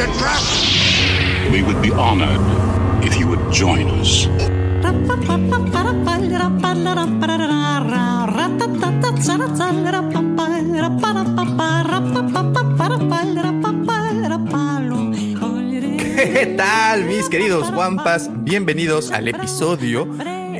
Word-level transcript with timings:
It's 0.00 0.06
a 0.06 0.18
trap! 0.20 1.50
We 1.50 1.60
would 1.64 1.82
be 1.82 1.90
honored 1.90 2.38
if 3.04 3.18
you 3.18 3.26
would 3.26 3.52
join 3.52 3.90
us. 3.98 4.28
¿Qué 16.16 16.54
tal, 16.56 17.04
mis 17.04 17.28
queridos 17.28 17.72
guampas? 17.72 18.30
Bienvenidos 18.44 19.10
al 19.10 19.26
episodio 19.26 20.06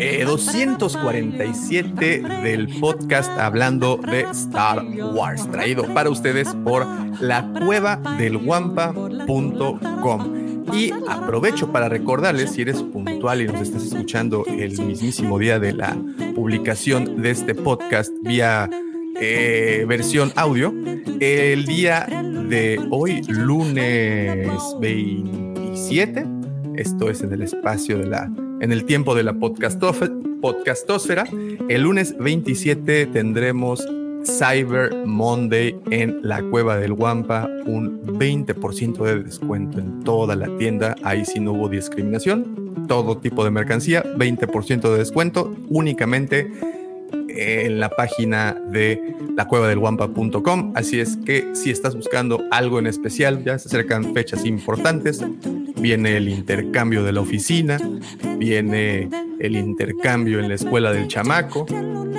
eh, 0.01 0.25
247 0.25 2.23
del 2.43 2.69
podcast 2.79 3.31
hablando 3.39 3.97
de 3.97 4.21
Star 4.31 4.85
Wars, 5.13 5.51
traído 5.51 5.93
para 5.93 6.09
ustedes 6.09 6.55
por 6.65 6.87
la 7.21 7.53
cueva 7.65 7.97
del 8.17 8.39
Y 10.73 10.93
aprovecho 11.09 11.73
para 11.73 11.89
recordarles, 11.89 12.53
si 12.53 12.63
eres 12.63 12.83
puntual 12.83 13.43
y 13.43 13.47
nos 13.47 13.61
estás 13.61 13.85
escuchando 13.85 14.45
el 14.47 14.79
mismísimo 14.81 15.39
día 15.39 15.59
de 15.59 15.73
la 15.73 15.97
publicación 16.35 17.21
de 17.21 17.31
este 17.31 17.55
podcast 17.55 18.13
vía 18.23 18.71
eh, 19.21 19.85
versión 19.89 20.33
audio, 20.37 20.73
el 21.19 21.65
día 21.65 22.07
de 22.49 22.81
hoy, 22.91 23.23
lunes 23.27 24.49
27, 24.81 26.25
esto 26.77 27.11
es 27.11 27.23
en 27.23 27.33
el 27.33 27.43
espacio 27.43 27.99
de 27.99 28.07
la, 28.07 28.31
en 28.61 28.73
el 28.73 28.85
tiempo 28.85 29.15
de 29.15 29.23
la 29.23 29.35
podcastosfera, 29.35 31.25
el 31.69 31.83
lunes 31.83 32.17
27 32.19 33.07
tendremos 33.07 33.87
Cyber 34.25 35.07
Monday 35.07 35.79
en 35.91 36.21
la 36.23 36.43
Cueva 36.43 36.77
del 36.77 36.93
Guampa, 36.93 37.49
un 37.67 38.03
20% 38.03 39.05
de 39.05 39.23
descuento 39.23 39.79
en 39.79 40.03
toda 40.03 40.35
la 40.37 40.49
tienda, 40.59 40.97
ahí 41.05 41.25
sí 41.25 41.41
no 41.41 41.53
hubo 41.53 41.69
discriminación, 41.69 42.85
todo 42.89 43.19
tipo 43.19 43.45
de 43.45 43.51
mercancía, 43.51 44.03
20% 44.17 44.91
de 44.91 44.99
descuento 44.99 45.55
únicamente 45.69 46.51
en 47.29 47.81
la 47.81 47.89
página 47.91 48.57
de 48.71 49.15
la 49.37 49.47
cueva 49.47 49.69
del 49.69 49.79
guampa.com. 49.79 50.73
Así 50.75 51.01
es 51.01 51.17
que 51.25 51.55
si 51.55 51.71
estás 51.71 51.95
buscando 51.95 52.43
algo 52.51 52.79
en 52.79 52.87
especial, 52.87 53.45
ya 53.45 53.59
se 53.59 53.69
acercan 53.69 54.15
fechas 54.15 54.45
importantes. 54.45 55.25
Viene 55.81 56.17
el 56.17 56.29
intercambio 56.29 57.05
de 57.05 57.13
la 57.13 57.21
oficina, 57.21 57.79
viene 58.39 59.09
el 59.39 59.57
intercambio 59.57 60.41
en 60.41 60.49
la 60.49 60.55
escuela 60.55 60.93
del 60.93 61.07
chamaco, 61.07 61.67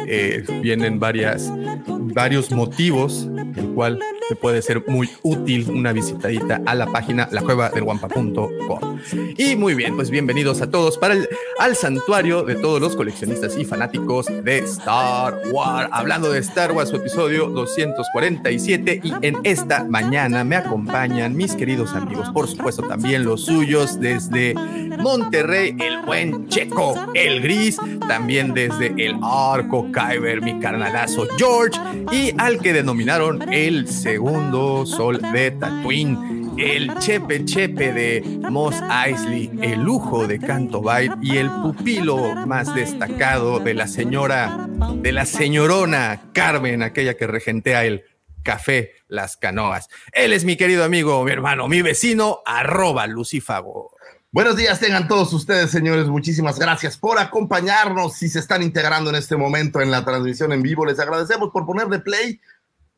eh, 0.07 0.43
vienen 0.61 0.99
varias, 0.99 1.51
varios 1.87 2.51
motivos, 2.51 3.29
el 3.55 3.69
cual 3.69 3.99
te 4.29 4.35
puede 4.35 4.61
ser 4.61 4.83
muy 4.87 5.09
útil 5.23 5.69
una 5.69 5.91
visitadita 5.91 6.61
a 6.65 6.75
la 6.75 6.85
página 6.85 7.27
lacuevadelguampa.com. 7.31 8.88
Y 9.37 9.55
muy 9.55 9.73
bien, 9.75 9.95
pues 9.95 10.09
bienvenidos 10.09 10.61
a 10.61 10.69
todos 10.69 10.97
para 10.97 11.13
el, 11.13 11.27
santuario 11.75 12.43
de 12.43 12.55
todos 12.55 12.81
los 12.81 12.95
coleccionistas 12.95 13.57
y 13.57 13.65
fanáticos 13.65 14.27
de 14.27 14.59
Star 14.59 15.41
Wars. 15.51 15.89
Hablando 15.91 16.31
de 16.31 16.39
Star 16.39 16.71
Wars, 16.71 16.89
su 16.89 16.97
episodio 16.97 17.47
247 17.47 19.01
y 19.03 19.13
en 19.21 19.37
esta 19.43 19.83
mañana 19.83 20.43
me 20.43 20.55
acompañan 20.55 21.35
mis 21.35 21.55
queridos 21.55 21.93
amigos, 21.93 22.29
por 22.31 22.47
supuesto 22.47 22.83
también 22.83 23.23
los 23.23 23.45
suyos 23.45 23.99
desde 23.99 24.55
Monterrey, 24.99 25.75
el 25.79 26.01
buen 26.01 26.47
Checo, 26.47 26.95
el 27.13 27.41
gris, 27.41 27.77
también 28.07 28.53
desde 28.53 28.87
el 28.97 29.15
Arco 29.21 29.89
Kyber, 29.91 30.41
mi 30.41 30.59
carnalazo 30.59 31.27
George 31.37 31.79
y 32.11 32.33
al 32.37 32.59
que 32.59 32.73
denominaron 32.73 33.53
el 33.53 33.87
segundo 33.87 34.85
sol 34.85 35.21
de 35.33 35.51
Tatooine 35.51 36.38
el 36.59 36.93
chepe 36.99 37.45
chepe 37.45 37.93
de 37.93 38.21
Moss 38.49 38.75
Eisley, 39.05 39.49
el 39.61 39.81
lujo 39.81 40.27
de 40.27 40.39
Canto 40.39 40.81
Bight 40.81 41.13
y 41.21 41.37
el 41.37 41.49
pupilo 41.49 42.35
más 42.45 42.75
destacado 42.75 43.59
de 43.59 43.73
la 43.73 43.87
señora, 43.87 44.67
de 44.95 45.11
la 45.13 45.25
señorona 45.25 46.21
Carmen, 46.33 46.83
aquella 46.83 47.15
que 47.15 47.27
regentea 47.27 47.85
el 47.85 48.03
café 48.43 48.91
Las 49.07 49.37
Canoas. 49.37 49.87
Él 50.11 50.33
es 50.33 50.43
mi 50.43 50.57
querido 50.57 50.83
amigo, 50.83 51.23
mi 51.23 51.31
hermano, 51.31 51.69
mi 51.69 51.81
vecino, 51.81 52.39
arroba 52.45 53.07
Lucifago. 53.07 53.95
Buenos 54.31 54.57
días, 54.57 54.81
tengan 54.81 55.07
todos 55.07 55.31
ustedes, 55.31 55.71
señores. 55.71 56.07
Muchísimas 56.07 56.59
gracias 56.59 56.97
por 56.97 57.19
acompañarnos. 57.19 58.15
Si 58.17 58.27
se 58.27 58.39
están 58.39 58.61
integrando 58.61 59.09
en 59.09 59.15
este 59.15 59.37
momento 59.37 59.79
en 59.81 59.91
la 59.91 60.03
transmisión 60.03 60.51
en 60.51 60.61
vivo, 60.61 60.85
les 60.85 60.99
agradecemos 60.99 61.51
por 61.51 61.65
ponerle 61.65 61.99
play 61.99 62.39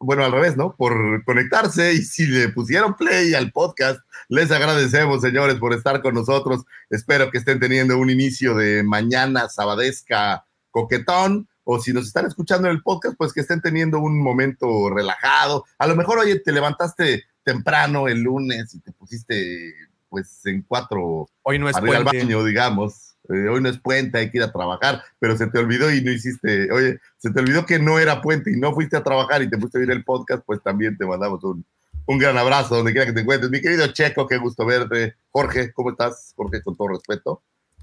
bueno, 0.01 0.25
al 0.25 0.31
revés, 0.31 0.57
¿no? 0.57 0.75
Por 0.75 1.23
conectarse 1.23 1.93
y 1.93 2.01
si 2.01 2.25
le 2.25 2.49
pusieron 2.49 2.95
play 2.95 3.33
al 3.33 3.51
podcast, 3.51 4.01
les 4.29 4.51
agradecemos, 4.51 5.21
señores, 5.21 5.55
por 5.55 5.73
estar 5.73 6.01
con 6.01 6.15
nosotros. 6.15 6.63
Espero 6.89 7.29
que 7.31 7.37
estén 7.37 7.59
teniendo 7.59 7.97
un 7.97 8.09
inicio 8.09 8.55
de 8.55 8.83
mañana 8.83 9.49
sabadesca 9.49 10.45
coquetón. 10.71 11.47
O 11.63 11.79
si 11.79 11.93
nos 11.93 12.07
están 12.07 12.25
escuchando 12.25 12.67
en 12.67 12.75
el 12.75 12.81
podcast, 12.81 13.15
pues 13.15 13.31
que 13.33 13.41
estén 13.41 13.61
teniendo 13.61 13.99
un 13.99 14.19
momento 14.19 14.89
relajado. 14.89 15.65
A 15.77 15.85
lo 15.85 15.95
mejor, 15.95 16.17
oye, 16.17 16.39
te 16.39 16.51
levantaste 16.51 17.25
temprano 17.43 18.07
el 18.07 18.21
lunes 18.21 18.73
y 18.73 18.79
te 18.79 18.91
pusiste, 18.91 19.75
pues, 20.09 20.43
en 20.45 20.63
cuatro. 20.63 21.29
Hoy 21.43 21.59
no 21.59 21.69
es 21.69 21.75
al 21.75 22.03
baño, 22.03 22.43
digamos 22.43 23.10
eh, 23.29 23.47
hoy 23.47 23.61
no 23.61 23.69
es 23.69 23.79
puente, 23.79 24.17
hay 24.17 24.31
que 24.31 24.37
ir 24.37 24.43
a 24.43 24.51
trabajar, 24.51 25.03
pero 25.19 25.37
se 25.37 25.47
te 25.47 25.59
olvidó 25.59 25.91
y 25.93 26.01
no 26.01 26.11
hiciste, 26.11 26.71
oye, 26.71 26.99
se 27.17 27.31
te 27.31 27.39
olvidó 27.39 27.65
que 27.65 27.79
no 27.79 27.99
era 27.99 28.21
puente 28.21 28.51
y 28.51 28.59
no 28.59 28.73
fuiste 28.73 28.97
a 28.97 29.03
trabajar 29.03 29.41
y 29.41 29.49
te 29.49 29.57
fuiste 29.57 29.77
a 29.77 29.81
oír 29.81 29.91
el 29.91 30.03
podcast, 30.03 30.43
pues 30.45 30.61
también 30.63 30.97
te 30.97 31.05
mandamos 31.05 31.43
un, 31.43 31.63
un 32.05 32.17
gran 32.17 32.37
abrazo 32.37 32.75
donde 32.75 32.91
quiera 32.91 33.05
que 33.05 33.13
te 33.13 33.21
encuentres. 33.21 33.51
Mi 33.51 33.61
querido 33.61 33.87
Checo, 33.87 34.27
qué 34.27 34.37
gusto 34.37 34.65
verte. 34.65 35.15
Jorge, 35.29 35.71
¿cómo 35.71 35.91
estás? 35.91 36.33
Jorge, 36.35 36.61
con 36.61 36.75
todo 36.75 36.89
respeto. 36.89 37.41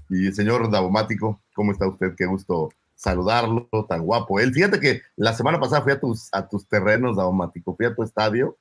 Y 0.09 0.27
el 0.27 0.33
señor 0.33 0.69
Davomático, 0.69 1.41
¿cómo 1.53 1.71
está 1.71 1.87
usted? 1.87 2.15
Qué 2.15 2.25
gusto 2.25 2.69
saludarlo, 2.95 3.69
tan 3.87 4.01
guapo. 4.01 4.39
Él, 4.39 4.53
fíjate 4.53 4.79
que 4.79 5.01
la 5.15 5.33
semana 5.33 5.59
pasada 5.59 5.83
fui 5.83 5.93
a 5.93 5.99
tus, 5.99 6.29
a 6.33 6.47
tus 6.47 6.67
terrenos, 6.67 7.15
Davomático, 7.15 7.75
fui 7.75 7.85
a 7.85 7.95
tu 7.95 8.03
estadio 8.03 8.57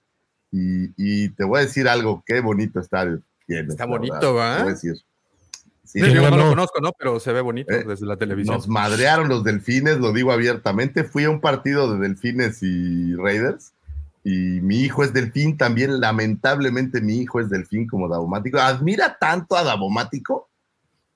y, 0.52 0.92
y 0.96 1.30
te 1.30 1.44
voy 1.44 1.58
a 1.58 1.62
decir 1.62 1.88
algo, 1.88 2.22
qué 2.24 2.40
bonito 2.40 2.80
estadio 2.80 3.20
tienes. 3.46 3.70
Está 3.70 3.86
bonito, 3.86 4.34
¿va? 4.34 4.56
Te 4.56 4.62
voy 4.62 4.70
a 4.70 4.74
decir. 4.74 4.94
Sí, 5.88 6.00
yo 6.00 6.30
no, 6.30 6.36
lo 6.36 6.50
conozco, 6.50 6.80
¿no? 6.82 6.92
Pero 6.98 7.18
se 7.18 7.32
ve 7.32 7.40
bonito 7.40 7.72
eh, 7.72 7.82
desde 7.86 8.04
la 8.04 8.18
televisión. 8.18 8.56
Nos 8.56 8.68
madrearon 8.68 9.28
los 9.28 9.42
delfines, 9.42 9.98
lo 9.98 10.12
digo 10.12 10.32
abiertamente. 10.32 11.02
Fui 11.02 11.24
a 11.24 11.30
un 11.30 11.40
partido 11.40 11.90
de 11.90 11.98
delfines 11.98 12.62
y 12.62 13.14
Raiders. 13.14 13.72
Y 14.22 14.60
mi 14.60 14.80
hijo 14.82 15.02
es 15.02 15.14
delfín 15.14 15.56
también. 15.56 15.98
Lamentablemente, 15.98 17.00
mi 17.00 17.16
hijo 17.16 17.40
es 17.40 17.48
delfín 17.48 17.86
como 17.86 18.06
Davomático. 18.06 18.58
Admira 18.58 19.16
tanto 19.18 19.56
a 19.56 19.64
Davomático 19.64 20.50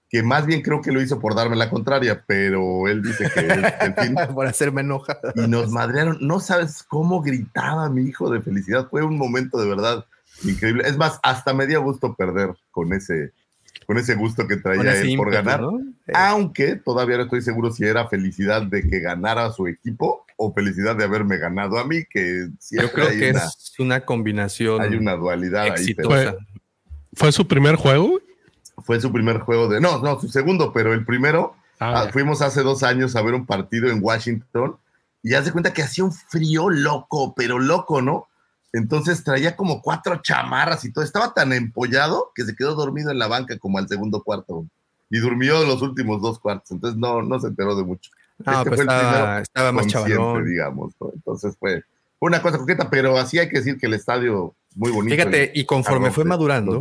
que 0.08 0.22
más 0.22 0.46
bien 0.46 0.62
creo 0.62 0.80
que 0.80 0.92
lo 0.92 1.02
hizo 1.02 1.20
por 1.20 1.34
darme 1.34 1.56
la 1.56 1.68
contraria, 1.68 2.24
pero 2.26 2.88
él 2.88 3.02
dice 3.02 3.30
que 3.32 3.40
es 3.40 3.46
delfín. 3.96 4.14
por 4.34 4.46
hacerme 4.46 4.80
enoja. 4.80 5.18
y 5.34 5.48
nos 5.48 5.68
madrearon. 5.70 6.16
No 6.22 6.40
sabes 6.40 6.82
cómo 6.82 7.20
gritaba 7.20 7.90
mi 7.90 8.04
hijo 8.04 8.30
de 8.30 8.40
felicidad. 8.40 8.88
Fue 8.88 9.02
un 9.02 9.18
momento 9.18 9.58
de 9.58 9.68
verdad 9.68 10.06
increíble. 10.44 10.84
Es 10.86 10.96
más, 10.96 11.20
hasta 11.22 11.52
me 11.52 11.66
dio 11.66 11.82
gusto 11.82 12.14
perder 12.14 12.54
con 12.70 12.94
ese 12.94 13.32
con 13.86 13.98
ese 13.98 14.14
gusto 14.14 14.46
que 14.46 14.56
traía 14.56 15.00
él 15.00 15.16
por 15.16 15.30
ganar. 15.30 15.60
Aunque 16.14 16.76
todavía 16.76 17.16
no 17.16 17.24
estoy 17.24 17.42
seguro 17.42 17.72
si 17.72 17.84
era 17.84 18.08
felicidad 18.08 18.62
de 18.62 18.88
que 18.88 19.00
ganara 19.00 19.50
su 19.52 19.66
equipo 19.66 20.24
o 20.36 20.52
felicidad 20.52 20.96
de 20.96 21.04
haberme 21.04 21.38
ganado 21.38 21.78
a 21.78 21.86
mí, 21.86 22.04
que 22.08 22.48
Yo 22.70 22.92
creo 22.92 23.08
que 23.08 23.30
es 23.30 23.74
una 23.78 24.04
combinación. 24.04 24.80
Hay 24.80 24.94
una 24.94 25.14
dualidad 25.14 25.68
exitosa. 25.68 26.30
ahí. 26.30 26.36
¿Fue, 27.14 27.30
su 27.32 27.46
primer 27.46 27.76
juego? 27.76 28.20
Fue 28.84 29.00
su 29.00 29.12
primer 29.12 29.38
juego 29.38 29.68
de. 29.68 29.80
No, 29.80 30.00
no, 30.00 30.20
su 30.20 30.28
segundo, 30.28 30.72
pero 30.72 30.92
el 30.92 31.04
primero. 31.04 31.54
Ah, 31.78 32.04
ah, 32.06 32.12
fuimos 32.12 32.42
hace 32.42 32.62
dos 32.62 32.84
años 32.84 33.16
a 33.16 33.22
ver 33.22 33.34
un 33.34 33.44
partido 33.44 33.90
en 33.90 33.98
Washington 34.00 34.76
y 35.22 35.34
hace 35.34 35.52
cuenta 35.52 35.72
que 35.72 35.82
hacía 35.82 36.04
un 36.04 36.12
frío 36.12 36.70
loco, 36.70 37.34
pero 37.34 37.58
loco, 37.58 38.02
¿no? 38.02 38.28
Entonces 38.72 39.22
traía 39.22 39.54
como 39.54 39.82
cuatro 39.82 40.20
chamarras 40.22 40.84
y 40.84 40.92
todo. 40.92 41.04
Estaba 41.04 41.34
tan 41.34 41.52
empollado 41.52 42.32
que 42.34 42.44
se 42.44 42.56
quedó 42.56 42.74
dormido 42.74 43.10
en 43.10 43.18
la 43.18 43.28
banca 43.28 43.58
como 43.58 43.78
al 43.78 43.88
segundo 43.88 44.22
cuarto. 44.22 44.66
Y 45.10 45.18
durmió 45.18 45.62
los 45.64 45.82
últimos 45.82 46.22
dos 46.22 46.38
cuartos. 46.38 46.70
Entonces 46.70 46.98
no, 46.98 47.22
no 47.22 47.38
se 47.38 47.48
enteró 47.48 47.76
de 47.76 47.84
mucho. 47.84 48.10
Ah, 48.46 48.64
pues 48.66 48.80
estaba, 48.80 49.72
más 49.72 49.86
chavalón. 49.86 50.44
digamos. 50.46 50.94
Entonces 51.14 51.54
fue 51.58 51.84
una 52.18 52.40
cosa 52.40 52.58
coqueta, 52.58 52.88
pero 52.88 53.18
así 53.18 53.38
hay 53.38 53.48
que 53.48 53.58
decir 53.58 53.78
que 53.78 53.86
el 53.86 53.94
estadio 53.94 54.54
muy 54.74 54.90
bonito. 54.90 55.14
Fíjate, 55.14 55.52
y 55.54 55.64
conforme 55.64 56.10
fue 56.10 56.24
madurando, 56.24 56.80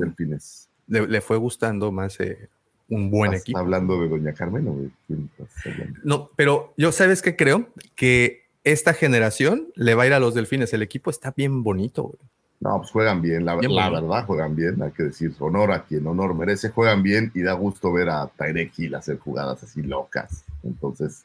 le, 0.87 1.07
le 1.07 1.21
fue 1.21 1.37
gustando 1.37 1.91
más 1.91 2.19
eh, 2.19 2.49
un 2.89 3.09
buen 3.09 3.33
¿Estás 3.33 3.43
equipo. 3.43 3.59
hablando 3.59 3.99
de 4.01 4.09
Doña 4.09 4.33
Carmen 4.33 4.67
o 4.67 4.75
de 4.75 4.89
quién 5.07 5.29
estás 5.31 5.65
hablando? 5.65 5.99
No, 6.03 6.29
pero 6.35 6.73
yo 6.77 6.91
sabes 6.91 7.21
qué 7.21 7.35
creo 7.35 7.69
que 7.95 8.40
esta 8.63 8.93
generación 8.93 9.67
le 9.75 9.95
va 9.95 10.03
a 10.03 10.07
ir 10.07 10.13
a 10.13 10.19
los 10.19 10.33
delfines. 10.33 10.73
El 10.73 10.81
equipo 10.81 11.09
está 11.09 11.33
bien 11.35 11.63
bonito. 11.63 12.03
güey. 12.03 12.17
No, 12.59 12.77
pues 12.77 12.91
juegan 12.91 13.21
bien, 13.23 13.43
la, 13.43 13.55
Bien 13.55 13.73
la 13.73 13.89
bueno. 13.89 14.07
verdad 14.07 14.25
juegan 14.27 14.55
bien, 14.55 14.81
hay 14.83 14.91
que 14.91 15.03
decir, 15.03 15.33
honor 15.39 15.71
a 15.71 15.83
quien 15.83 16.05
honor 16.05 16.35
merece, 16.35 16.69
juegan 16.69 17.01
bien 17.01 17.31
y 17.33 17.41
da 17.41 17.53
gusto 17.53 17.91
ver 17.91 18.09
a 18.09 18.27
Tyrek 18.27 18.71
Hill 18.77 18.93
hacer 18.93 19.17
jugadas 19.17 19.63
así 19.63 19.81
locas. 19.81 20.43
Entonces, 20.63 21.23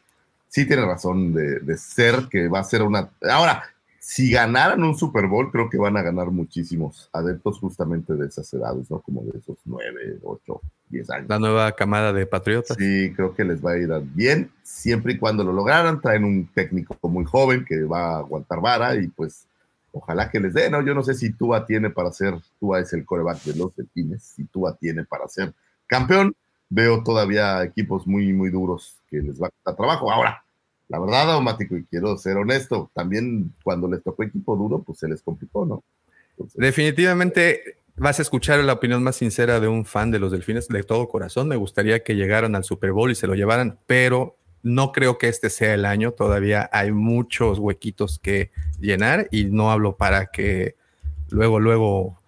sí 0.48 0.66
tiene 0.66 0.86
razón 0.86 1.34
de, 1.34 1.60
de 1.60 1.76
ser 1.76 2.28
que 2.30 2.48
va 2.48 2.60
a 2.60 2.64
ser 2.64 2.82
una... 2.82 3.10
Ahora, 3.30 3.64
si 4.08 4.30
ganaran 4.30 4.84
un 4.84 4.96
Super 4.96 5.26
Bowl, 5.26 5.50
creo 5.50 5.68
que 5.68 5.78
van 5.78 5.96
a 5.96 6.02
ganar 6.02 6.30
muchísimos 6.30 7.10
adeptos 7.12 7.58
justamente 7.58 8.14
de 8.14 8.28
esas 8.28 8.54
edades, 8.54 8.88
¿no? 8.88 9.00
Como 9.00 9.22
de 9.24 9.36
esos 9.36 9.58
9, 9.64 10.20
8, 10.22 10.60
10 10.90 11.10
años. 11.10 11.28
La 11.28 11.40
nueva 11.40 11.72
camada 11.72 12.12
de 12.12 12.24
patriotas. 12.24 12.76
Sí, 12.78 13.12
creo 13.16 13.34
que 13.34 13.44
les 13.44 13.60
va 13.60 13.72
a 13.72 13.78
ir 13.78 13.90
bien, 14.14 14.52
siempre 14.62 15.14
y 15.14 15.18
cuando 15.18 15.42
lo 15.42 15.52
lograran. 15.52 16.00
Traen 16.00 16.22
un 16.22 16.46
técnico 16.54 16.96
muy 17.08 17.24
joven 17.24 17.64
que 17.64 17.82
va 17.82 18.14
a 18.14 18.18
aguantar 18.18 18.60
vara 18.60 18.94
y 18.94 19.08
pues 19.08 19.48
ojalá 19.90 20.30
que 20.30 20.38
les 20.38 20.54
dé, 20.54 20.70
¿no? 20.70 20.82
Yo 20.82 20.94
no 20.94 21.02
sé 21.02 21.14
si 21.14 21.32
Tua 21.32 21.66
tiene 21.66 21.90
para 21.90 22.12
ser, 22.12 22.34
Tua 22.60 22.78
es 22.78 22.92
el 22.92 23.04
coreback 23.04 23.42
de 23.42 23.56
los 23.56 23.74
delfines, 23.74 24.22
si 24.22 24.44
Tua 24.44 24.76
tiene 24.76 25.02
para 25.02 25.26
ser 25.26 25.52
campeón. 25.88 26.32
Veo 26.68 27.02
todavía 27.02 27.64
equipos 27.64 28.06
muy, 28.06 28.32
muy 28.32 28.50
duros 28.50 29.02
que 29.10 29.16
les 29.16 29.42
va 29.42 29.48
a 29.48 29.50
costar 29.50 29.74
trabajo. 29.74 30.12
Ahora, 30.12 30.44
la 30.88 30.98
verdad, 31.00 31.26
Daumático, 31.26 31.76
y 31.76 31.84
quiero 31.84 32.16
ser 32.16 32.36
honesto, 32.36 32.90
también 32.94 33.52
cuando 33.62 33.88
les 33.88 34.02
tocó 34.02 34.22
equipo 34.22 34.56
duro, 34.56 34.82
pues 34.82 34.98
se 34.98 35.08
les 35.08 35.22
complicó, 35.22 35.66
¿no? 35.66 35.82
Entonces, 36.30 36.58
Definitivamente 36.60 37.78
vas 37.96 38.18
a 38.18 38.22
escuchar 38.22 38.60
la 38.60 38.74
opinión 38.74 39.02
más 39.02 39.16
sincera 39.16 39.58
de 39.58 39.68
un 39.68 39.84
fan 39.84 40.10
de 40.10 40.18
los 40.18 40.30
delfines 40.32 40.68
de 40.68 40.82
todo 40.82 41.08
corazón. 41.08 41.48
Me 41.48 41.56
gustaría 41.56 42.02
que 42.04 42.14
llegaran 42.14 42.54
al 42.54 42.62
Super 42.64 42.92
Bowl 42.92 43.10
y 43.10 43.14
se 43.14 43.26
lo 43.26 43.34
llevaran, 43.34 43.78
pero 43.86 44.36
no 44.62 44.92
creo 44.92 45.16
que 45.18 45.28
este 45.28 45.48
sea 45.50 45.74
el 45.74 45.84
año. 45.86 46.12
Todavía 46.12 46.68
hay 46.72 46.92
muchos 46.92 47.58
huequitos 47.58 48.18
que 48.18 48.50
llenar 48.78 49.28
y 49.30 49.46
no 49.46 49.70
hablo 49.70 49.96
para 49.96 50.26
que 50.26 50.76
luego, 51.30 51.58
luego 51.58 52.20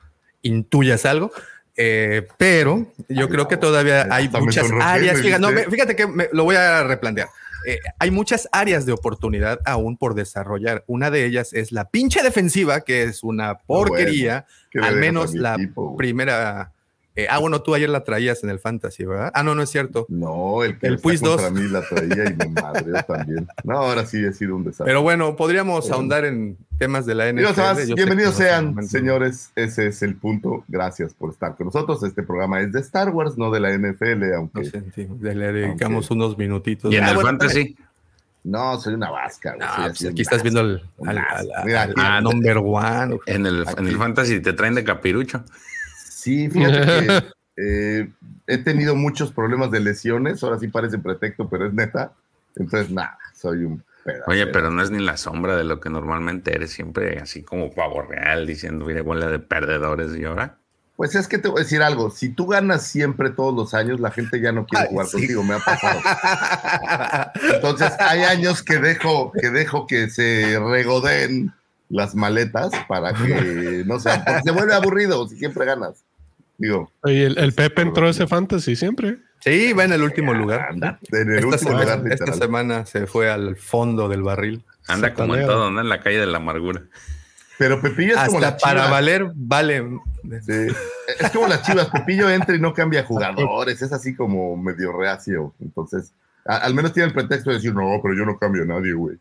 intuyas 0.43 1.05
algo. 1.05 1.31
Eh, 1.77 2.27
pero 2.39 2.87
yo 3.09 3.27
Ay, 3.27 3.29
creo 3.31 3.45
no, 3.45 3.49
que 3.49 3.57
todavía 3.57 4.07
hay 4.11 4.29
muchas 4.29 4.71
áreas. 4.81 5.21
Fíjate, 5.21 5.41
no, 5.41 5.53
me- 5.53 5.65
fíjate 5.65 5.95
que 5.95 6.07
me- 6.07 6.29
lo 6.33 6.45
voy 6.45 6.57
a 6.57 6.83
replantear. 6.83 7.29
Eh, 7.67 7.79
hay 7.99 8.11
muchas 8.11 8.49
áreas 8.53 8.87
de 8.87 8.93
oportunidad 8.93 9.61
aún 9.65 9.97
por 9.97 10.15
desarrollar. 10.15 10.85
Una 10.87 11.11
de 11.11 11.25
ellas 11.25 11.53
es 11.53 11.73
la 11.73 11.91
pinche 11.91 12.23
defensiva, 12.23 12.83
que 12.83 13.03
es 13.03 13.23
una 13.23 13.59
porquería. 13.59 14.47
¿qué 14.71 14.81
le 14.81 14.87
al 14.87 14.97
menos 14.97 15.35
la 15.35 15.57
primera. 15.97 16.73
Eh, 17.23 17.27
ah, 17.31 17.39
bueno, 17.39 17.61
tú 17.63 17.75
ayer 17.75 17.89
la 17.89 18.05
traías 18.05 18.45
en 18.45 18.51
el 18.51 18.59
Fantasy, 18.61 19.05
¿verdad? 19.05 19.31
Ah, 19.35 19.43
no, 19.43 19.55
no 19.55 19.63
es 19.63 19.71
cierto. 19.71 20.07
No, 20.09 20.63
el 20.63 20.79
que 20.79 20.87
El 20.87 20.99
Puis 20.99 21.21
contra 21.21 21.51
2. 21.51 21.53
mí 21.53 21.69
la 21.69 21.83
traía 21.83 22.31
y 22.31 22.37
me 22.37 22.49
madreó 22.61 23.03
también. 23.03 23.49
No, 23.65 23.79
ahora 23.79 24.07
sí 24.07 24.25
ha 24.25 24.33
sido 24.33 24.55
un 24.57 24.63
desastre. 24.65 24.87
Pero 24.87 25.03
bueno, 25.03 25.35
podríamos 25.37 25.91
ahondar 25.91 26.25
en 26.25 26.57
temas 26.79 27.07
de 27.07 27.15
la 27.17 27.29
NFL. 27.33 27.95
Bienvenidos, 27.95 28.33
no 28.33 28.39
sean, 28.39 28.89
señores. 28.89 29.51
Ese 29.57 29.89
es 29.89 30.03
el 30.03 30.15
punto. 30.17 30.65
Gracias 30.69 31.13
por 31.15 31.31
estar 31.31 31.57
con 31.57 31.67
nosotros. 31.67 32.03
Este 32.05 32.23
programa 32.23 32.61
es 32.61 32.73
de 32.73 32.81
Star 32.81 33.11
Wars, 33.11 33.37
no 33.37 33.51
de 33.51 33.61
la 33.61 33.71
NFL, 33.77 34.33
aunque 34.37 34.61
No 34.61 34.65
sé, 34.71 34.83
sí, 34.95 35.09
le 35.21 35.35
dedicamos 35.53 36.11
unos 36.13 36.39
minutitos. 36.39 36.93
Y 36.93 36.97
en 36.97 37.05
Ah, 37.05 37.09
el 37.11 37.15
bueno, 37.17 37.31
fantasy. 37.31 37.77
no 38.45 38.79
soy 38.81 38.95
una 38.95 39.11
vasca. 39.11 39.57
No, 39.59 39.67
soy 39.75 39.85
pues 39.89 40.07
aquí 40.13 40.23
estás 40.23 40.39
vasca. 40.39 40.43
viendo 40.45 40.61
al, 40.61 40.83
al, 41.09 41.19
asco. 41.19 41.53
al- 41.57 41.65
Mira, 41.67 41.83
al- 41.83 41.91
aquí- 41.91 42.01
al 42.01 42.23
number 42.25 42.59
one. 42.59 43.19
En 43.27 43.45
el, 43.47 43.65
en 43.77 43.87
el 43.89 43.97
fantasy 43.97 44.41
te 44.41 44.53
traen 44.53 44.75
de 44.77 44.85
capirucho. 44.85 45.43
Sí, 46.19 46.51
fíjate 46.51 46.81
que 46.81 47.23
eh, 47.57 48.11
he 48.49 48.59
tenido 48.59 48.97
muchos 48.97 49.31
problemas 49.31 49.71
de 49.71 49.79
lesiones. 49.79 50.43
Ahora 50.43 50.59
sí 50.59 50.67
parece 50.67 50.99
pretexto, 50.99 51.49
pero 51.49 51.69
es 51.69 51.73
neta. 51.73 52.13
Entonces, 52.57 52.91
nada, 52.91 53.17
soy 53.35 53.63
un 53.63 53.85
pedazo. 54.05 54.29
Oye, 54.29 54.49
pero 54.49 54.73
no 54.73 54.83
es 54.83 54.91
ni 54.91 54.99
la 54.99 55.17
sombra 55.17 55.57
de 55.57 55.63
lo 55.63 55.79
que 55.79 55.91
normalmente 55.91 56.53
eres, 56.53 56.73
siempre 56.73 57.21
así 57.21 57.45
como 57.45 57.71
pavo 57.71 58.03
real, 58.03 58.49
diciendo, 58.49 58.85
mire, 58.87 59.03
bola 59.03 59.29
de 59.29 59.39
perdedores 59.39 60.17
y 60.17 60.25
ahora. 60.25 60.57
Pues 60.97 61.15
es 61.15 61.29
que 61.29 61.39
te 61.39 61.47
voy 61.47 61.61
a 61.61 61.63
decir 61.63 61.83
algo. 61.83 62.11
Si 62.11 62.31
tú 62.31 62.49
ganas 62.49 62.85
siempre 62.85 63.31
todos 63.31 63.55
los 63.55 63.73
años, 63.73 64.01
la 64.01 64.11
gente 64.11 64.41
ya 64.41 64.51
no 64.51 64.67
quiere 64.67 64.87
Ay, 64.87 64.91
jugar 64.91 65.07
sí. 65.07 65.19
contigo. 65.19 65.45
Me 65.45 65.55
ha 65.55 65.61
pasado. 65.61 66.01
Entonces, 67.55 67.93
hay 68.01 68.23
años 68.23 68.65
que 68.65 68.79
dejo 68.79 69.31
que, 69.31 69.51
dejo 69.51 69.87
que 69.87 70.11
se 70.11 70.59
regodeen 70.59 71.53
las 71.89 72.15
maletas 72.17 72.73
para 72.89 73.15
que 73.15 73.85
no 73.87 73.99
sea, 73.99 74.25
porque 74.25 74.43
se 74.43 74.51
vuelve 74.51 74.75
aburrido 74.75 75.29
si 75.29 75.37
siempre 75.37 75.65
ganas. 75.65 76.05
Digo, 76.59 76.91
Oye, 77.03 77.27
el, 77.27 77.39
el 77.39 77.53
Pepe 77.55 77.83
entró 77.83 78.07
a 78.07 78.11
ese 78.11 78.27
fantasy 78.27 78.75
siempre. 78.77 79.19
Sí, 79.41 79.73
va 79.73 79.85
en 79.85 79.93
el 79.93 80.03
último 80.03 80.35
lugar. 80.35 80.67
anda, 80.71 80.99
en 81.13 81.31
el 81.31 81.35
Esta 81.37 81.47
último 81.47 81.71
semana, 81.71 81.97
lugar, 81.97 82.13
esta 82.13 82.33
semana 82.33 82.87
se 82.87 83.07
fue 83.07 83.31
al 83.31 83.57
fondo 83.57 84.09
del 84.09 84.23
barril. 84.23 84.65
Anda 84.89 85.15
como 85.15 85.37
en 85.37 85.47
todo, 85.47 85.69
anda 85.69 85.81
en 85.83 85.89
la 85.89 86.01
calle 86.01 86.19
de 86.19 86.27
la 86.27 86.39
amargura. 86.39 86.83
Pero 87.59 87.81
Pepillo 87.81 88.15
es 88.17 88.25
como 88.27 88.41
la 88.41 88.57
para 88.57 88.75
chivas. 88.81 88.91
valer, 88.91 89.27
vale. 89.35 89.85
Sí. 90.45 90.67
Es 91.21 91.31
como 91.33 91.47
las 91.49 91.63
chivas. 91.63 91.89
Pepillo 91.91 92.29
entra 92.31 92.55
y 92.55 92.61
no 92.61 92.73
cambia 92.75 93.05
jugadores. 93.05 93.81
Es 93.83 93.93
así 93.93 94.15
como 94.15 94.57
medio 94.57 94.93
reacio. 94.93 95.55
Entonces, 95.61 96.13
a- 96.45 96.59
al 96.59 96.75
menos 96.75 96.93
tiene 96.93 97.09
el 97.09 97.15
pretexto 97.15 97.51
de 97.51 97.57
decir, 97.57 97.75
no, 97.75 98.01
pero 98.03 98.15
yo 98.17 98.25
no 98.25 98.39
cambio 98.39 98.63
a 98.63 98.67
nadie, 98.67 98.93
güey. 98.93 99.17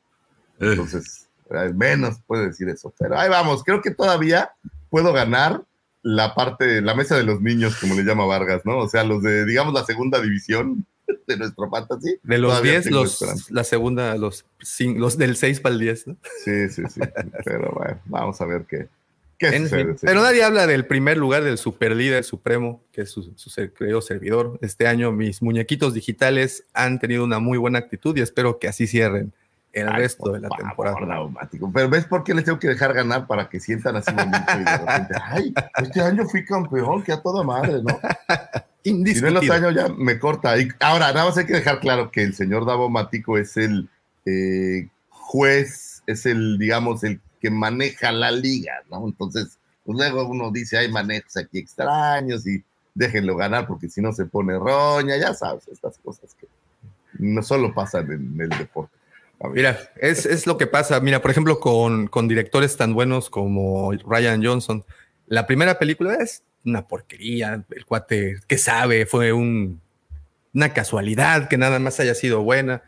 Entonces, 0.60 1.28
al 1.52 1.76
menos 1.76 2.18
puede 2.26 2.48
decir 2.48 2.70
eso. 2.70 2.94
Pero 3.00 3.18
ahí 3.20 3.30
vamos, 3.30 3.64
creo 3.64 3.82
que 3.82 3.92
todavía 3.92 4.52
puedo 4.90 5.14
ganar 5.14 5.62
la 6.08 6.34
parte, 6.34 6.82
la 6.82 6.96
mesa 6.96 7.18
de 7.18 7.24
los 7.24 7.42
niños, 7.42 7.76
como 7.76 7.94
le 7.94 8.04
llama 8.04 8.26
Vargas, 8.26 8.62
¿no? 8.64 8.78
O 8.78 8.88
sea, 8.88 9.04
los 9.04 9.22
de, 9.22 9.46
digamos, 9.46 9.74
la 9.74 9.84
segunda 9.84 10.22
división 10.22 10.86
de 11.28 11.38
nuestro 11.38 11.70
fantasy. 11.70 12.16
De 12.24 12.38
los 12.38 12.52
todavía 12.52 12.72
10, 12.74 12.84
tengo 12.86 13.02
los, 13.02 13.52
la 13.52 13.64
segunda, 13.66 14.16
los, 14.16 14.46
los 14.80 15.18
del 15.18 15.36
6 15.36 15.60
para 15.60 15.74
el 15.74 15.82
10. 15.82 16.08
¿no? 16.08 16.18
Sí, 16.46 16.70
sí, 16.70 16.84
sí. 16.90 17.02
Pero 17.44 17.74
bueno, 17.74 18.00
vamos 18.06 18.40
a 18.40 18.46
ver 18.46 18.66
qué, 18.70 18.88
qué 19.38 19.48
En 19.48 19.64
sucede. 19.64 19.86
fin, 19.86 19.98
sí. 19.98 20.06
pero 20.06 20.22
nadie 20.22 20.46
habla 20.46 20.66
del 20.66 20.86
primer 20.86 21.18
lugar 21.18 21.44
del 21.44 21.58
superlíder 21.58 22.24
supremo, 22.24 22.82
que 22.94 23.02
es 23.02 23.12
su, 23.12 23.34
su 23.36 23.52
querido 23.74 24.02
servidor. 24.02 24.58
Este 24.62 24.88
año 24.88 25.12
mis 25.12 25.42
muñequitos 25.42 25.94
digitales 25.94 26.64
han 26.74 27.00
tenido 27.00 27.26
una 27.26 27.40
muy 27.40 27.58
buena 27.58 27.80
actitud 27.80 28.16
y 28.16 28.22
espero 28.22 28.60
que 28.60 28.70
así 28.70 28.88
cierren 28.88 29.34
el 29.78 29.90
Ay, 29.90 30.02
resto 30.02 30.32
de 30.32 30.40
la 30.40 30.50
favor, 30.50 30.66
temporada. 30.66 31.30
Pero 31.74 31.90
¿ves 31.90 32.06
por 32.06 32.24
qué 32.24 32.34
les 32.34 32.46
tengo 32.46 32.60
que 32.60 32.68
dejar 32.70 32.94
ganar 32.94 33.28
para 33.28 33.48
que 33.50 33.60
sientan 33.60 33.96
así 33.96 34.12
bonito 34.12 34.52
y 34.56 34.64
de 34.64 34.78
repente, 34.78 35.14
ay, 35.24 35.54
este 35.82 36.02
año 36.02 36.26
fui 36.28 36.46
campeón, 36.46 37.04
que 37.04 37.12
a 37.14 37.22
toda 37.22 37.44
madre, 37.44 37.82
¿no? 37.84 38.00
Si 38.84 38.94
no, 38.94 39.00
el 39.00 39.00
Indiscutible. 39.00 39.40
otro 39.40 39.54
año 39.54 39.72
ya 39.72 39.90
me 39.90 40.18
corta. 40.18 40.58
Y 40.58 40.70
ahora, 40.80 41.12
nada 41.12 41.26
más 41.26 41.38
hay 41.38 41.46
que 41.46 41.56
dejar 41.56 41.82
claro 41.82 42.10
que 42.10 42.24
el 42.24 42.34
señor 42.34 42.66
Davo 42.66 42.90
Matico 42.90 43.38
es 43.38 43.58
el 43.58 43.90
eh, 44.26 44.88
juez, 45.10 46.04
es 46.08 46.26
el, 46.26 46.58
digamos, 46.58 47.04
el 47.04 47.20
que 47.42 47.50
maneja 47.50 48.14
la 48.14 48.32
liga, 48.32 48.76
¿no? 48.90 49.06
Entonces, 49.06 49.58
pues 49.84 49.98
luego 49.98 50.28
uno 50.28 50.52
dice, 50.52 50.78
hay 50.78 50.90
manejos 50.90 51.36
aquí 51.36 51.60
extraños 51.60 52.48
y 52.48 52.64
déjenlo 52.94 53.36
ganar 53.36 53.68
porque 53.68 53.90
si 53.90 54.02
no 54.02 54.14
se 54.14 54.26
pone 54.26 54.58
roña, 54.58 55.18
ya 55.18 55.34
sabes, 55.34 55.68
estas 55.68 55.98
cosas 55.98 56.34
que 56.40 56.48
no 57.20 57.44
solo 57.44 57.74
pasan 57.74 58.12
en 58.12 58.40
el 58.40 58.50
deporte. 58.50 58.97
A 59.40 59.48
ver. 59.48 59.56
Mira, 59.56 59.80
es, 59.98 60.26
es 60.26 60.48
lo 60.48 60.58
que 60.58 60.68
pasa. 60.68 61.00
Mira, 61.00 61.22
por 61.22 61.32
ejemplo, 61.32 61.60
con, 61.60 62.08
con 62.08 62.28
directores 62.28 62.78
tan 62.78 62.94
buenos 62.94 63.30
como 63.30 63.92
Ryan 63.92 64.44
Johnson, 64.44 64.86
la 65.28 65.46
primera 65.46 65.78
película 65.78 66.16
es 66.16 66.44
una 66.66 66.88
porquería. 66.88 67.66
El 67.70 67.86
cuate 67.86 68.40
que 68.48 68.58
sabe 68.58 69.06
fue 69.06 69.34
un, 69.34 69.82
una 70.54 70.74
casualidad 70.74 71.48
que 71.48 71.58
nada 71.58 71.80
más 71.80 72.00
haya 72.00 72.16
sido 72.16 72.42
buena. 72.42 72.84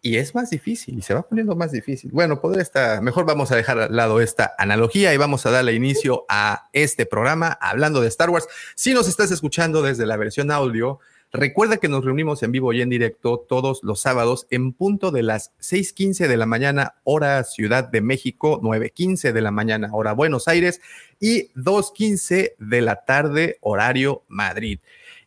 Y 0.00 0.16
es 0.16 0.34
más 0.34 0.50
difícil 0.50 0.98
y 0.98 1.02
se 1.02 1.12
va 1.12 1.22
poniendo 1.22 1.56
más 1.56 1.72
difícil. 1.72 2.10
Bueno, 2.12 2.40
poder 2.40 2.60
estar, 2.60 3.02
mejor 3.02 3.26
vamos 3.26 3.50
a 3.50 3.56
dejar 3.56 3.80
al 3.80 3.96
lado 3.96 4.20
esta 4.20 4.54
analogía 4.56 5.12
y 5.12 5.16
vamos 5.16 5.44
a 5.44 5.50
darle 5.50 5.72
inicio 5.72 6.24
a 6.28 6.68
este 6.72 7.04
programa 7.04 7.58
hablando 7.60 8.00
de 8.00 8.08
Star 8.08 8.30
Wars. 8.30 8.46
Si 8.76 8.94
nos 8.94 9.08
estás 9.08 9.32
escuchando 9.32 9.82
desde 9.82 10.06
la 10.06 10.16
versión 10.16 10.52
audio, 10.52 11.00
Recuerda 11.30 11.76
que 11.76 11.88
nos 11.88 12.04
reunimos 12.04 12.42
en 12.42 12.52
vivo 12.52 12.72
y 12.72 12.80
en 12.80 12.88
directo 12.88 13.44
todos 13.46 13.80
los 13.82 14.00
sábados 14.00 14.46
en 14.48 14.72
punto 14.72 15.10
de 15.10 15.22
las 15.22 15.52
6:15 15.58 16.26
de 16.26 16.36
la 16.38 16.46
mañana, 16.46 16.94
hora 17.04 17.44
Ciudad 17.44 17.84
de 17.84 18.00
México, 18.00 18.60
9:15 18.62 19.32
de 19.32 19.40
la 19.42 19.50
mañana, 19.50 19.90
hora 19.92 20.12
Buenos 20.12 20.48
Aires 20.48 20.80
y 21.20 21.50
2:15 21.54 22.54
de 22.58 22.80
la 22.80 23.04
tarde, 23.04 23.58
horario 23.60 24.24
Madrid. 24.28 24.80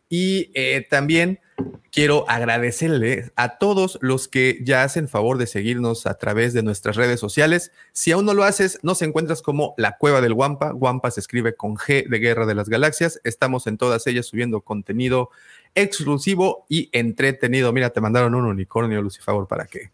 Y 0.08 0.50
eh, 0.54 0.86
también 0.90 1.38
quiero 1.92 2.28
agradecerle 2.28 3.30
a 3.36 3.58
todos 3.58 3.98
los 4.00 4.26
que 4.26 4.58
ya 4.62 4.82
hacen 4.82 5.08
favor 5.08 5.38
de 5.38 5.46
seguirnos 5.46 6.06
a 6.06 6.14
través 6.14 6.52
de 6.52 6.62
nuestras 6.62 6.96
redes 6.96 7.20
sociales. 7.20 7.70
Si 7.92 8.12
aún 8.12 8.24
no 8.24 8.34
lo 8.34 8.44
haces, 8.44 8.78
nos 8.82 9.02
encuentras 9.02 9.42
como 9.42 9.74
la 9.76 9.96
Cueva 9.98 10.20
del 10.20 10.34
Guampa. 10.34 10.72
Guampa 10.72 11.10
se 11.10 11.20
escribe 11.20 11.54
con 11.54 11.76
G 11.76 12.08
de 12.08 12.18
Guerra 12.18 12.46
de 12.46 12.54
las 12.54 12.68
Galaxias. 12.68 13.20
Estamos 13.24 13.66
en 13.66 13.78
todas 13.78 14.06
ellas 14.06 14.26
subiendo 14.26 14.62
contenido 14.62 15.30
exclusivo 15.74 16.66
y 16.68 16.88
entretenido. 16.92 17.72
Mira, 17.72 17.90
te 17.90 18.00
mandaron 18.00 18.34
un 18.34 18.44
unicornio, 18.44 19.02
Lucifavor, 19.02 19.46
para 19.46 19.66
que 19.66 19.90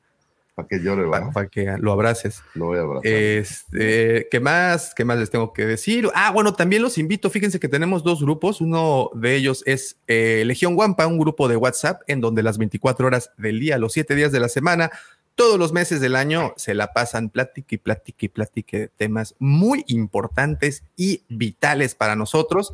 Para 0.55 0.69
que 0.69 0.81
llore, 0.81 1.09
para, 1.33 1.49
que 1.49 1.77
lo 1.79 1.93
abraces. 1.93 2.43
Lo 2.55 2.67
voy 2.67 2.79
a 2.79 2.83
abrazar. 2.83 3.07
Este, 3.07 4.29
¿qué 4.31 4.41
más? 4.41 4.93
¿Qué 4.95 5.05
más 5.05 5.19
les 5.19 5.31
tengo 5.31 5.53
que 5.53 5.67
decir? 5.67 6.09
Ah, 6.15 6.31
bueno, 6.33 6.55
también 6.55 6.83
los 6.83 6.99
invito. 6.99 7.31
Fíjense 7.31 7.61
que 7.61 7.69
tenemos 7.69 8.03
dos 8.03 8.21
grupos. 8.21 8.61
Uno 8.61 9.11
de 9.15 9.37
ellos 9.37 9.63
es 9.67 9.99
eh, 10.07 10.43
Legión 10.47 10.75
Guampa, 10.75 11.07
un 11.07 11.19
grupo 11.19 11.49
de 11.49 11.57
WhatsApp 11.57 12.03
en 12.07 12.21
donde 12.21 12.43
las 12.43 12.59
24 12.59 13.07
horas 13.07 13.31
del 13.37 13.61
día, 13.61 13.79
los 13.79 13.93
7 13.93 14.15
días 14.15 14.33
de 14.33 14.41
la 14.41 14.49
semana, 14.49 14.91
todos 15.39 15.57
los 15.57 15.73
meses 15.73 16.01
del 16.01 16.17
año 16.17 16.53
se 16.57 16.75
la 16.75 16.93
pasan 16.93 17.31
plática 17.31 17.77
y 17.77 17.79
plática 17.79 18.27
y 18.27 18.29
plática 18.29 18.77
de 18.77 18.89
temas 18.89 19.37
muy 19.39 19.85
importantes 19.87 20.83
y 20.97 21.23
vitales 21.29 21.95
para 21.95 22.17
nosotros. 22.17 22.73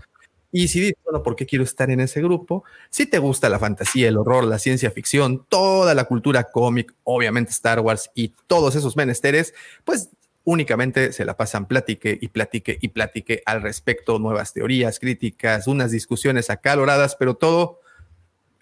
Y 0.57 0.69
si 0.69 0.79
dices, 0.79 0.99
bueno, 1.03 1.25
¿por 1.25 1.35
qué 1.35 1.47
quiero 1.47 1.65
estar 1.65 1.91
en 1.91 1.99
ese 1.99 2.23
grupo? 2.23 2.63
Si 2.89 3.07
te 3.07 3.19
gusta 3.19 3.49
la 3.49 3.59
fantasía, 3.59 4.07
el 4.07 4.17
horror, 4.17 4.45
la 4.45 4.61
ciencia 4.61 4.93
ficción, 4.93 5.45
toda 5.49 5.97
la 5.97 6.05
cultura 6.05 6.45
cómic, 6.45 6.95
obviamente 7.03 7.51
Star 7.51 7.81
Wars 7.81 8.13
y 8.15 8.33
todos 8.47 8.77
esos 8.77 8.97
menesteres, 8.97 9.53
pues 9.83 10.11
únicamente 10.45 11.13
se 11.13 11.25
la 11.25 11.37
pasan 11.37 11.67
platique 11.67 12.17
y 12.21 12.29
platique 12.29 12.79
y 12.81 12.87
platique 12.87 13.43
al 13.47 13.63
respecto, 13.63 14.21
nuevas 14.21 14.53
teorías, 14.53 15.01
críticas, 15.01 15.67
unas 15.67 15.91
discusiones 15.91 16.49
acaloradas, 16.51 17.17
pero 17.17 17.35
todo 17.35 17.81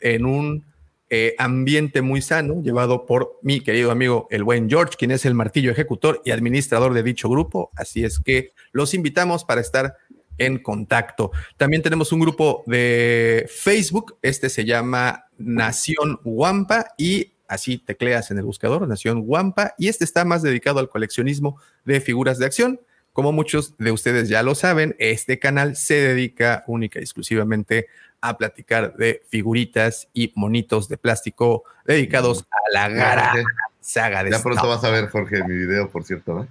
en 0.01 0.25
un 0.25 0.65
eh, 1.11 1.35
ambiente 1.37 2.01
muy 2.01 2.23
sano, 2.23 2.63
llevado 2.63 3.05
por 3.05 3.39
mi 3.43 3.61
querido 3.61 3.91
amigo 3.91 4.29
el 4.31 4.45
buen 4.45 4.71
George, 4.71 4.95
quien 4.97 5.11
es 5.11 5.27
el 5.27 5.35
martillo 5.35 5.71
ejecutor 5.71 6.23
y 6.25 6.31
administrador 6.31 6.95
de 6.95 7.03
dicho 7.03 7.29
grupo. 7.29 7.71
Así 7.77 8.03
es 8.03 8.19
que 8.19 8.53
los 8.73 8.95
invitamos 8.95 9.45
para 9.45 9.61
estar 9.61 9.99
en 10.47 10.59
contacto. 10.59 11.31
También 11.57 11.83
tenemos 11.83 12.13
un 12.13 12.21
grupo 12.21 12.63
de 12.67 13.49
Facebook, 13.49 14.19
este 14.23 14.49
se 14.49 14.65
llama 14.65 15.27
Nación 15.39 16.21
Wampa 16.25 16.89
y 16.97 17.33
así 17.49 17.79
tecleas 17.79 18.31
en 18.31 18.39
el 18.39 18.45
buscador, 18.45 18.87
Nación 18.89 19.25
Wampa, 19.27 19.75
y 19.79 19.89
este 19.89 20.05
está 20.05 20.25
más 20.25 20.43
dedicado 20.43 20.81
al 20.81 20.89
coleccionismo 20.89 21.61
de 21.85 22.01
figuras 22.01 22.39
de 22.39 22.47
acción. 22.47 22.81
Como 23.13 23.31
muchos 23.31 23.75
de 23.77 23.93
ustedes 23.93 24.31
ya 24.31 24.43
lo 24.43 24.55
saben, 24.55 24.97
este 24.99 25.39
canal 25.39 25.77
se 25.77 25.95
dedica 25.95 26.65
única 26.67 26.99
y 26.99 27.03
exclusivamente 27.03 27.89
a 28.23 28.39
platicar 28.39 28.97
de 28.97 29.23
figuritas 29.29 30.09
y 30.15 30.33
monitos 30.35 30.89
de 30.89 30.97
plástico 30.97 31.65
dedicados 31.85 32.47
a 32.51 32.73
la 32.73 32.89
gara 32.89 33.35
saga 33.81 34.25
de 34.25 34.31
Ya 34.31 34.43
pronto 34.43 34.67
vas 34.67 34.83
a 34.85 34.91
ver, 34.91 35.09
Jorge, 35.09 35.45
mi 35.45 35.55
video, 35.55 35.91
por 35.91 36.05
cierto, 36.05 36.35
¿no? 36.35 36.49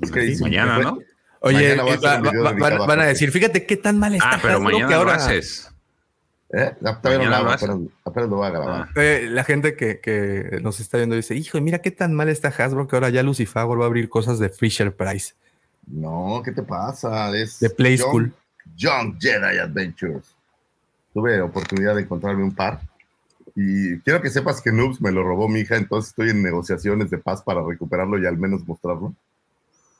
Es 0.00 0.10
que 0.10 0.36
Mañana, 0.40 0.78
¿no? 0.78 0.98
Oye, 1.46 1.72
a 1.72 1.76
va- 1.76 1.82
va- 1.84 1.90
dedicado 1.90 2.22
van, 2.22 2.56
a 2.56 2.60
van 2.60 2.72
a 2.72 2.86
Jorge. 2.94 3.06
decir, 3.06 3.30
fíjate 3.30 3.66
qué 3.66 3.76
tan 3.76 3.98
mal 3.98 4.14
está 4.14 4.30
Ah, 4.34 4.38
pero 4.40 4.54
Hasbro 4.54 4.64
mañana 4.70 4.86
que 4.88 4.92
lo 4.94 4.98
ahora 5.00 5.14
haces. 5.16 5.70
¿Eh? 6.52 6.72
No, 6.80 6.96
todavía 6.98 7.24
no 7.24 7.30
Mañana 7.30 7.42
lo 7.44 7.50
haces. 7.50 7.68
apenas, 7.70 7.88
apenas 8.04 8.28
lo 8.30 8.36
voy 8.36 8.46
a 8.46 8.50
grabar. 8.50 8.82
Ah. 8.82 9.00
eh, 9.00 9.26
la 9.30 9.44
gente 9.44 9.76
que, 9.76 9.98
que 10.00 10.60
nos 10.62 10.78
está 10.80 10.98
viendo 10.98 11.16
dice, 11.16 11.34
hijo, 11.34 11.60
mira 11.60 11.78
qué 11.80 11.90
tan 11.90 12.14
mal 12.14 12.28
está 12.28 12.48
Hasbro 12.48 12.86
que 12.86 12.94
ahora 12.96 13.08
ya 13.10 13.22
Lucifer 13.22 13.62
va 13.68 13.84
a 13.84 13.86
abrir 13.86 14.08
cosas 14.08 14.38
de 14.38 14.48
Fisher 14.50 14.94
Price, 14.94 15.34
No, 15.86 16.40
¿qué 16.44 16.52
te 16.52 16.62
pasa? 16.62 17.30
Es 17.36 17.58
de 17.60 17.70
Play 17.70 17.96
Young- 17.96 18.06
School. 18.08 18.32
Young 18.76 19.16
Jedi 19.20 19.58
Adventures. 19.58 20.34
Tuve 21.12 21.40
oportunidad 21.42 21.94
de 21.96 22.02
encontrarme 22.02 22.42
un 22.42 22.54
par. 22.54 22.80
Y 23.56 23.98
quiero 24.00 24.20
que 24.22 24.30
sepas 24.30 24.60
que 24.62 24.72
Noobs 24.72 25.00
me 25.00 25.12
lo 25.12 25.22
robó 25.22 25.48
mi 25.48 25.60
hija, 25.60 25.76
entonces 25.76 26.10
estoy 26.10 26.30
en 26.30 26.42
negociaciones 26.42 27.10
de 27.10 27.18
paz 27.18 27.42
para 27.42 27.62
recuperarlo 27.62 28.18
y 28.18 28.26
al 28.26 28.36
menos 28.38 28.66
mostrarlo. 28.66 29.12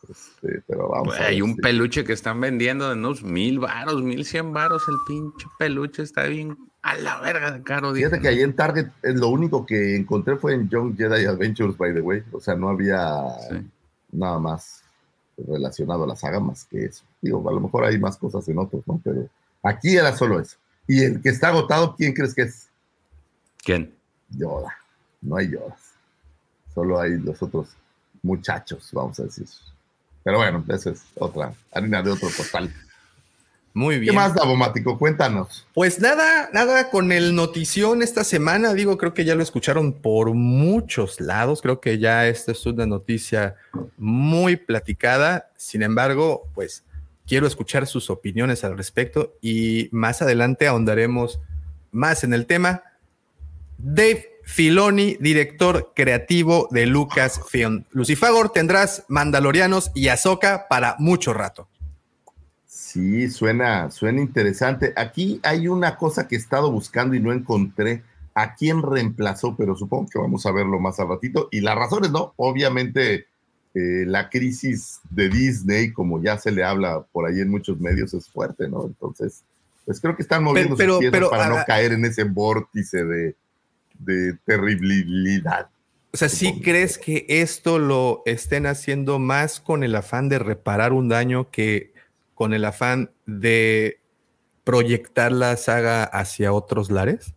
Este, 0.09 0.63
pero 0.67 0.89
vamos. 0.89 1.15
Ver 1.15 1.23
hay 1.27 1.43
un 1.43 1.57
peluche 1.57 2.05
que 2.05 2.13
están 2.13 2.41
vendiendo 2.41 2.89
de 2.89 2.95
unos 2.95 3.23
mil 3.23 3.59
varos, 3.59 4.03
mil 4.03 4.25
cien 4.25 4.53
varos. 4.53 4.83
El 4.89 4.97
pinche 5.07 5.47
peluche 5.59 6.03
está 6.03 6.25
bien 6.25 6.57
a 6.83 6.97
la 6.97 7.21
verga 7.21 7.51
de 7.51 7.63
caro. 7.63 7.95
Fíjate 7.95 8.21
que 8.21 8.29
ahí 8.29 8.41
en 8.43 8.55
Target 8.55 8.87
eh, 9.03 9.13
lo 9.15 9.29
único 9.29 9.65
que 9.65 9.97
encontré 9.97 10.37
fue 10.37 10.55
en 10.55 10.69
Young 10.69 10.97
Jedi 10.97 11.25
Adventures, 11.27 11.77
by 11.77 11.95
the 11.95 12.01
way. 12.01 12.23
O 12.33 12.41
sea, 12.41 12.55
no 12.55 12.69
había 12.69 13.23
Sí. 13.51 13.57
nada 14.13 14.39
más 14.39 14.83
relacionado 15.37 16.05
a 16.05 16.07
la 16.07 16.17
saga 16.17 16.41
más 16.41 16.65
que 16.67 16.85
eso. 16.85 17.03
Digo, 17.21 17.49
a 17.49 17.53
lo 17.53 17.61
mejor 17.61 17.85
hay 17.85 17.99
más 17.99 18.17
cosas 18.17 18.47
en 18.49 18.59
otros, 18.59 18.83
¿no? 18.87 19.01
Pero 19.03 19.29
aquí 19.63 19.97
era 19.97 20.15
solo 20.17 20.39
eso. 20.41 20.57
Y 20.87 21.03
el 21.03 21.23
que 21.23 21.31
está 21.31 21.49
agotado, 21.49 21.95
¿quién 21.97 22.13
crees 22.13 22.35
que 22.35 22.43
es? 22.43 22.69
¿Quién? 23.65 23.95
Yoda. 24.29 24.77
No 25.23 25.37
hay 25.37 25.51
Yodas. 25.51 25.81
Solo 26.75 27.01
hay 27.01 27.19
los 27.19 27.43
otros 27.43 27.69
muchachos, 28.23 28.91
vamos 28.93 29.19
a 29.21 29.25
decir. 29.25 29.47
Pero 30.25 30.39
bueno, 30.39 30.65
esa 30.69 30.91
es 30.91 31.03
otra 31.15 31.53
harina 31.71 32.03
de 32.03 32.11
otro 32.11 32.29
costal. 32.37 32.73
Muy 33.75 33.97
¿Qué 33.97 34.01
bien. 34.01 34.15
más, 34.15 34.35
Davomático? 34.35 34.99
Cuéntanos. 34.99 35.67
Pues 35.75 35.99
nada, 36.01 36.49
nada 36.53 36.91
con 36.91 37.11
el 37.11 37.35
notición 37.35 38.03
esta 38.03 38.23
semana. 38.23 38.73
Digo, 38.73 38.97
creo 38.97 39.15
que 39.15 39.25
ya 39.25 39.35
lo 39.35 39.43
escucharon 39.43 39.93
por 39.93 40.33
muchos 40.33 41.21
lados. 41.21 41.61
Creo 41.61 41.81
que 41.81 41.99
ya 41.99 42.29
esta 42.29 42.53
es 42.53 42.65
una 42.67 42.87
noticia 42.87 43.57
muy 43.99 44.57
platicada. 44.57 45.51
Sin 45.57 45.83
embargo, 45.83 46.49
pues 46.55 46.85
quiero 47.27 47.49
escuchar 47.49 47.89
sus 47.89 48.11
opiniones 48.11 48.63
al 48.63 48.79
respecto 48.79 49.35
y 49.41 49.89
más 49.91 50.23
adelante 50.23 50.69
ahondaremos 50.69 51.41
más 51.91 52.23
en 52.23 52.33
el 52.33 52.47
tema. 52.47 52.85
Dave 53.77 54.34
Filoni, 54.47 55.17
director 55.21 55.93
creativo 55.95 56.69
de 56.71 56.87
Lucasfilm. 56.87 57.85
Lucifagor, 57.91 58.51
tendrás 58.51 59.05
Mandalorianos 59.09 59.91
y 59.95 60.09
Ahsoka 60.09 60.67
para 60.69 60.97
mucho 60.99 61.33
rato. 61.33 61.69
Sí, 62.67 63.31
suena, 63.31 63.91
suena 63.91 64.21
interesante. 64.21 64.93
Aquí 64.97 65.41
hay 65.43 65.69
una 65.69 65.97
cosa 65.97 66.29
que 66.29 66.37
he 66.37 66.39
estado 66.39 66.71
buscando 66.71 67.15
y 67.15 67.21
no 67.21 67.33
encontré 67.33 68.03
a 68.35 68.55
quién 68.55 68.83
reemplazó, 68.83 69.57
pero 69.57 69.75
supongo 69.77 70.09
que 70.13 70.19
vamos 70.19 70.45
a 70.47 70.53
verlo 70.53 70.79
más 70.81 71.01
al 71.01 71.09
ratito. 71.09 71.49
Y 71.51 71.61
las 71.61 71.77
razones, 71.77 72.11
¿no? 72.11 72.35
Obviamente, 72.37 73.27
eh, 73.75 74.05
la 74.07 74.29
crisis 74.29 75.01
de 75.11 75.29
Disney, 75.29 75.93
como 75.93 76.23
ya 76.23 76.39
se 76.39 76.53
le 76.53 76.63
habla 76.65 77.05
por 77.13 77.27
ahí 77.27 77.41
en 77.41 77.51
muchos 77.51 77.81
medios, 77.81 78.15
es 78.15 78.29
fuerte, 78.29 78.69
¿no? 78.69 78.85
Entonces, 78.87 79.43
pues 79.85 80.01
creo 80.01 80.15
que 80.17 80.23
están 80.23 80.43
moviendo 80.45 80.77
pero- 80.77 80.95
sus 80.95 81.01
piezas 81.01 81.13
pero, 81.19 81.31
para 81.31 81.49
no 81.49 81.57
caer 81.67 81.93
en 81.93 82.05
ese 82.05 82.25
vórtice 82.25 83.05
de, 83.05 83.35
de 83.99 84.35
terribilidad. 84.45 85.69
O 86.13 86.17
sea, 86.17 86.29
¿sí 86.29 86.61
crees 86.63 86.97
que 86.97 87.27
esto 87.29 87.79
lo 87.79 88.23
estén 88.25 88.67
haciendo 88.67 89.19
más 89.19 89.59
con 89.59 89.83
el 89.83 89.97
afán 89.97 90.29
de 90.29 90.39
reparar 90.39 90.93
un 90.93 91.09
daño 91.09 91.51
que 91.51 91.93
con 92.35 92.55
el 92.55 92.65
afán 92.65 93.11
de 93.27 93.99
proyectar 94.63 95.33
la 95.33 95.57
saga 95.57 96.05
hacia 96.05 96.53
otros 96.53 96.91
lares? 96.91 97.35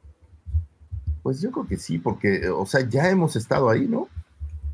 Pues 1.23 1.41
yo 1.41 1.51
creo 1.51 1.67
que 1.67 1.77
sí, 1.77 1.97
porque, 1.97 2.49
o 2.49 2.65
sea, 2.65 2.87
ya 2.87 3.09
hemos 3.09 3.35
estado 3.35 3.69
ahí, 3.69 3.87
¿no? 3.87 4.09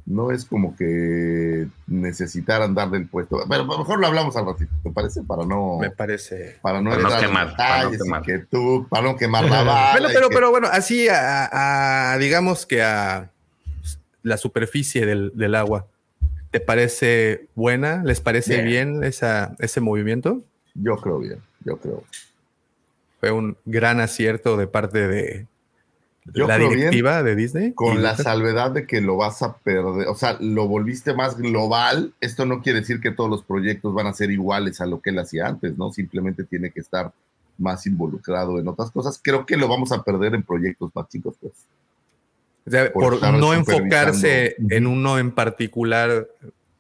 No 0.05 0.31
es 0.31 0.43
como 0.43 0.75
que 0.75 1.67
necesitaran 1.88 2.75
darle 2.75 2.98
el 2.98 3.07
puesto. 3.07 3.38
Pero 3.50 3.62
a 3.63 3.65
lo 3.65 3.77
mejor 3.77 4.00
lo 4.00 4.07
hablamos 4.07 4.36
al 4.36 4.45
ratito, 4.45 4.72
¿te 4.83 4.89
parece? 4.91 5.24
Para 5.24 5.45
no, 5.45 5.77
Me 5.79 5.91
parece. 5.91 6.57
para 6.62 6.81
no, 6.81 6.89
para 6.91 7.19
quemar, 7.22 7.55
para 7.55 7.83
no 7.86 7.91
quemar. 7.91 8.22
que 8.22 8.39
tú, 8.39 8.86
para 8.89 9.03
no 9.03 9.15
quemar 9.15 9.45
la 9.45 9.50
bala. 9.63 9.91
Bueno, 9.93 10.10
pero, 10.13 10.27
que- 10.29 10.36
pero 10.36 10.51
bueno, 10.51 10.67
así 10.69 11.07
a, 11.07 12.12
a- 12.13 12.17
digamos 12.17 12.65
que 12.65 12.83
a 12.83 13.31
la 14.24 14.36
superficie 14.38 15.05
del, 15.05 15.31
del 15.36 15.55
agua, 15.55 15.88
¿te 16.51 16.60
parece 16.60 17.48
buena? 17.55 18.03
¿Les 18.03 18.19
parece 18.19 18.62
Bien. 18.62 18.65
bien, 18.91 19.03
esa, 19.05 19.55
ese 19.60 19.79
movimiento? 19.79 20.41
Yo 20.75 20.98
creo 20.98 21.19
bien, 21.19 21.39
yo 21.63 21.77
creo. 21.77 22.03
Fue 23.22 23.31
un 23.31 23.55
gran 23.63 24.01
acierto 24.01 24.57
de 24.57 24.67
parte 24.67 25.07
de 25.07 25.48
Yo 26.34 26.48
la 26.48 26.56
creo 26.56 26.70
bien, 26.70 26.92
de 26.92 27.36
Disney. 27.36 27.74
Con 27.74 28.01
la 28.01 28.12
Lucas. 28.12 28.24
salvedad 28.24 28.72
de 28.72 28.88
que 28.88 29.01
lo 29.01 29.18
vas 29.18 29.42
a 29.42 29.58
perder, 29.58 30.08
o 30.08 30.15
sea, 30.15 30.38
lo 30.39 30.68
volviste 30.68 31.13
más 31.13 31.38
global. 31.38 32.13
Esto 32.22 32.46
no 32.46 32.62
quiere 32.62 32.80
decir 32.80 33.01
que 33.01 33.12
todos 33.12 33.30
los 33.30 33.44
proyectos 33.44 33.94
van 33.94 34.08
a 34.08 34.13
ser 34.13 34.32
iguales 34.32 34.80
a 34.80 34.86
lo 34.86 35.01
que 35.01 35.10
él 35.10 35.20
hacía 35.20 35.48
antes, 35.48 35.77
¿no? 35.77 35.92
Simplemente 35.92 36.44
tiene 36.44 36.72
que 36.72 36.80
estar 36.80 37.12
más 37.58 37.86
involucrado 37.86 38.60
en 38.60 38.68
otras 38.68 38.92
cosas. 38.92 39.20
Creo 39.22 39.46
que 39.46 39.58
lo 39.58 39.68
vamos 39.68 39.92
a 39.92 40.01
perder 40.01 40.36
en 40.36 40.44
proyectos 40.44 40.92
más 40.96 41.08
chicos, 41.10 41.36
pues. 41.42 41.53
O 42.65 42.70
sea, 42.70 42.92
por 42.94 43.20
por, 43.20 43.34
no 43.34 43.53
enfocarse 43.53 44.56
en 44.70 44.88
uno 44.88 45.20
en 45.20 45.32
particular 45.32 46.27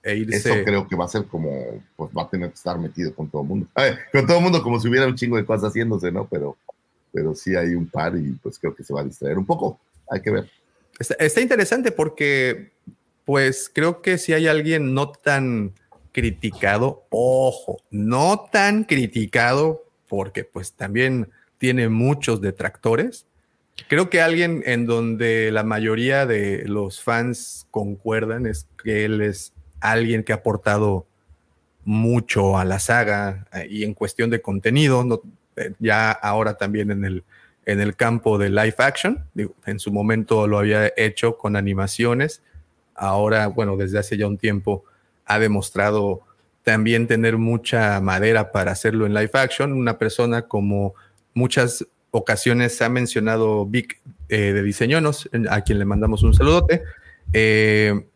e 0.03 0.21
Eso 0.21 0.49
irse. 0.49 0.63
creo 0.63 0.87
que 0.87 0.95
va 0.95 1.05
a 1.05 1.09
ser 1.09 1.25
como, 1.25 1.81
pues 1.95 2.11
va 2.17 2.23
a 2.23 2.29
tener 2.29 2.49
que 2.49 2.55
estar 2.55 2.77
metido 2.77 3.13
con 3.15 3.29
todo 3.29 3.41
el 3.41 3.47
mundo. 3.47 3.67
A 3.75 3.81
ver, 3.83 3.99
con 4.11 4.25
todo 4.25 4.37
el 4.37 4.43
mundo 4.43 4.61
como 4.61 4.79
si 4.79 4.87
hubiera 4.87 5.07
un 5.07 5.15
chingo 5.15 5.37
de 5.37 5.45
cosas 5.45 5.69
haciéndose, 5.69 6.11
¿no? 6.11 6.27
Pero, 6.29 6.57
pero 7.13 7.35
sí 7.35 7.55
hay 7.55 7.75
un 7.75 7.87
par 7.87 8.17
y 8.17 8.31
pues 8.33 8.57
creo 8.57 8.75
que 8.75 8.83
se 8.83 8.93
va 8.93 9.01
a 9.01 9.05
distraer 9.05 9.37
un 9.37 9.45
poco. 9.45 9.79
Hay 10.09 10.21
que 10.21 10.31
ver. 10.31 10.49
Está, 10.99 11.41
interesante 11.41 11.91
porque, 11.91 12.71
pues 13.23 13.71
creo 13.73 14.01
que 14.01 14.17
si 14.17 14.33
hay 14.33 14.47
alguien 14.47 14.93
no 14.93 15.11
tan 15.11 15.73
criticado, 16.11 17.05
ojo, 17.09 17.77
no 17.89 18.45
tan 18.51 18.83
criticado, 18.83 19.83
porque 20.07 20.43
pues 20.43 20.73
también 20.73 21.29
tiene 21.57 21.89
muchos 21.89 22.41
detractores. 22.41 23.25
Creo 23.87 24.09
que 24.09 24.21
alguien 24.21 24.61
en 24.65 24.85
donde 24.85 25.51
la 25.51 25.63
mayoría 25.63 26.25
de 26.25 26.63
los 26.67 27.01
fans 27.01 27.67
concuerdan 27.71 28.45
es 28.45 28.67
que 28.83 29.05
él 29.05 29.21
es 29.21 29.53
alguien 29.81 30.23
que 30.23 30.31
ha 30.33 30.37
aportado 30.37 31.07
mucho 31.85 32.57
a 32.57 32.65
la 32.65 32.79
saga 32.79 33.47
eh, 33.53 33.67
y 33.69 33.83
en 33.83 33.93
cuestión 33.93 34.29
de 34.29 34.41
contenido, 34.41 35.03
no- 35.03 35.21
eh, 35.55 35.73
ya 35.79 36.11
ahora 36.11 36.55
también 36.55 36.91
en 36.91 37.05
el, 37.05 37.23
en 37.65 37.79
el 37.81 37.95
campo 37.95 38.37
de 38.37 38.49
live 38.49 38.75
action. 38.77 39.25
Digo, 39.33 39.55
en 39.65 39.79
su 39.79 39.91
momento 39.91 40.47
lo 40.47 40.59
había 40.59 40.91
hecho 40.97 41.37
con 41.37 41.55
animaciones. 41.55 42.41
Ahora, 42.95 43.47
bueno, 43.47 43.77
desde 43.77 43.99
hace 43.99 44.17
ya 44.17 44.27
un 44.27 44.37
tiempo 44.37 44.83
ha 45.25 45.39
demostrado 45.39 46.21
también 46.63 47.07
tener 47.07 47.37
mucha 47.37 47.99
madera 47.99 48.51
para 48.51 48.71
hacerlo 48.71 49.05
en 49.05 49.13
live 49.13 49.31
action. 49.33 49.73
Una 49.73 49.97
persona 49.97 50.43
como 50.43 50.93
muchas 51.33 51.85
ocasiones 52.11 52.81
ha 52.81 52.89
mencionado 52.89 53.65
Vic 53.65 53.99
eh, 54.29 54.53
de 54.53 54.63
Diseñonos, 54.63 55.29
a 55.49 55.61
quien 55.61 55.79
le 55.79 55.85
mandamos 55.85 56.23
un 56.23 56.33
saludote. 56.33 56.83
Eh, 57.33 58.07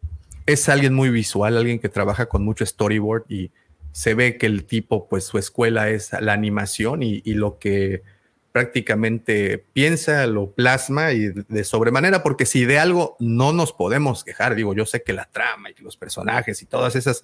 es 0.45 0.69
alguien 0.69 0.93
muy 0.93 1.09
visual, 1.09 1.57
alguien 1.57 1.79
que 1.79 1.89
trabaja 1.89 2.27
con 2.27 2.43
mucho 2.43 2.65
storyboard 2.65 3.25
y 3.27 3.51
se 3.97 4.13
ve 4.13 4.37
que 4.37 4.45
el 4.45 4.65
tipo, 4.65 5.07
pues 5.09 5.23
su 5.23 5.39
escuela 5.39 5.89
es 5.89 6.11
la 6.21 6.33
animación 6.33 7.01
y, 7.01 7.23
y 7.25 7.33
lo 7.33 7.57
que 7.57 8.03
prácticamente 8.51 9.65
piensa, 9.73 10.27
lo 10.27 10.51
plasma 10.51 11.13
y 11.13 11.29
de 11.29 11.63
sobremanera, 11.63 12.21
porque 12.21 12.45
si 12.45 12.65
de 12.65 12.77
algo 12.77 13.15
no 13.17 13.53
nos 13.53 13.73
podemos 13.73 14.23
quejar, 14.23 14.53
digo, 14.53 14.75
yo 14.75 14.85
sé 14.85 15.01
que 15.01 15.13
la 15.13 15.25
trama 15.25 15.71
y 15.71 15.81
los 15.81 15.97
personajes 15.97 16.61
y 16.61 16.67
todas 16.67 16.95
esas 16.95 17.23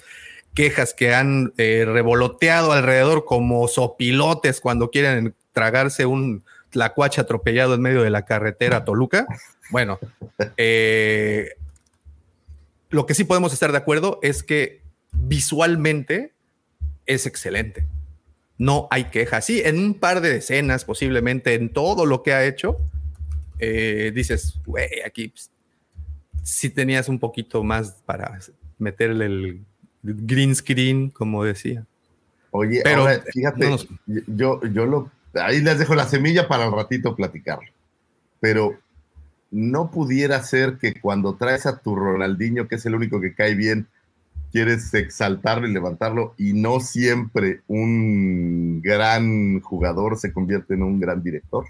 quejas 0.55 0.95
que 0.95 1.13
han 1.13 1.53
eh, 1.57 1.85
revoloteado 1.85 2.71
alrededor 2.71 3.25
como 3.25 3.67
sopilotes 3.67 4.59
cuando 4.59 4.89
quieren 4.89 5.35
tragarse 5.51 6.07
un 6.07 6.43
tlacuache 6.71 7.21
atropellado 7.21 7.75
en 7.75 7.81
medio 7.81 8.01
de 8.01 8.09
la 8.09 8.25
carretera 8.25 8.77
a 8.77 8.83
Toluca. 8.83 9.27
Bueno, 9.69 9.97
eh, 10.57 11.51
lo 12.89 13.05
que 13.05 13.13
sí 13.13 13.23
podemos 13.23 13.53
estar 13.53 13.71
de 13.71 13.77
acuerdo 13.77 14.19
es 14.21 14.43
que 14.43 14.81
visualmente 15.11 16.33
es 17.05 17.25
excelente. 17.25 17.85
No 18.57 18.87
hay 18.91 19.05
queja. 19.05 19.41
Sí, 19.41 19.61
en 19.65 19.79
un 19.79 19.93
par 19.95 20.21
de 20.21 20.37
escenas, 20.37 20.85
posiblemente 20.85 21.53
en 21.55 21.69
todo 21.69 22.05
lo 22.05 22.23
que 22.23 22.33
ha 22.33 22.45
hecho, 22.45 22.77
eh, 23.59 24.11
dices, 24.13 24.59
güey, 24.65 24.87
aquí 25.05 25.29
pues, 25.29 25.49
sí 26.43 26.69
tenías 26.69 27.09
un 27.09 27.19
poquito 27.19 27.63
más 27.63 27.91
para 28.05 28.39
meterle 28.77 29.25
el 29.25 29.61
green 30.03 30.55
screen, 30.55 31.09
como 31.09 31.43
decía. 31.43 31.85
Oye, 32.51 32.81
Pero 32.83 33.01
ahora, 33.01 33.23
fíjate, 33.31 33.63
no 33.65 33.69
nos- 33.71 33.87
yo, 34.27 34.61
yo 34.65 34.85
lo, 34.85 35.11
ahí 35.33 35.61
les 35.61 35.79
dejo 35.79 35.95
la 35.95 36.07
semilla 36.07 36.47
para 36.47 36.65
el 36.65 36.71
ratito 36.71 37.15
platicarlo. 37.15 37.69
Pero 38.39 38.79
no 39.49 39.89
pudiera 39.89 40.41
ser 40.43 40.77
que 40.77 40.99
cuando 40.99 41.35
traes 41.35 41.65
a 41.65 41.79
tu 41.79 41.95
Ronaldinho, 41.95 42.67
que 42.67 42.75
es 42.75 42.85
el 42.85 42.95
único 42.95 43.19
que 43.21 43.33
cae 43.33 43.55
bien, 43.55 43.87
quieres 44.53 44.93
exaltarlo 44.93 45.67
y 45.67 45.73
levantarlo, 45.73 46.33
y 46.37 46.53
no 46.53 46.79
siempre 46.79 47.61
un 47.67 48.81
gran 48.81 49.59
jugador 49.59 50.17
se 50.17 50.31
convierte 50.31 50.75
en 50.75 50.83
un 50.83 50.99
gran 50.99 51.21
director. 51.21 51.65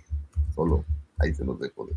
Solo 0.53 0.85
ahí 1.17 1.33
se 1.33 1.43
los 1.45 1.59
dejo. 1.59 1.87
de- 1.87 1.93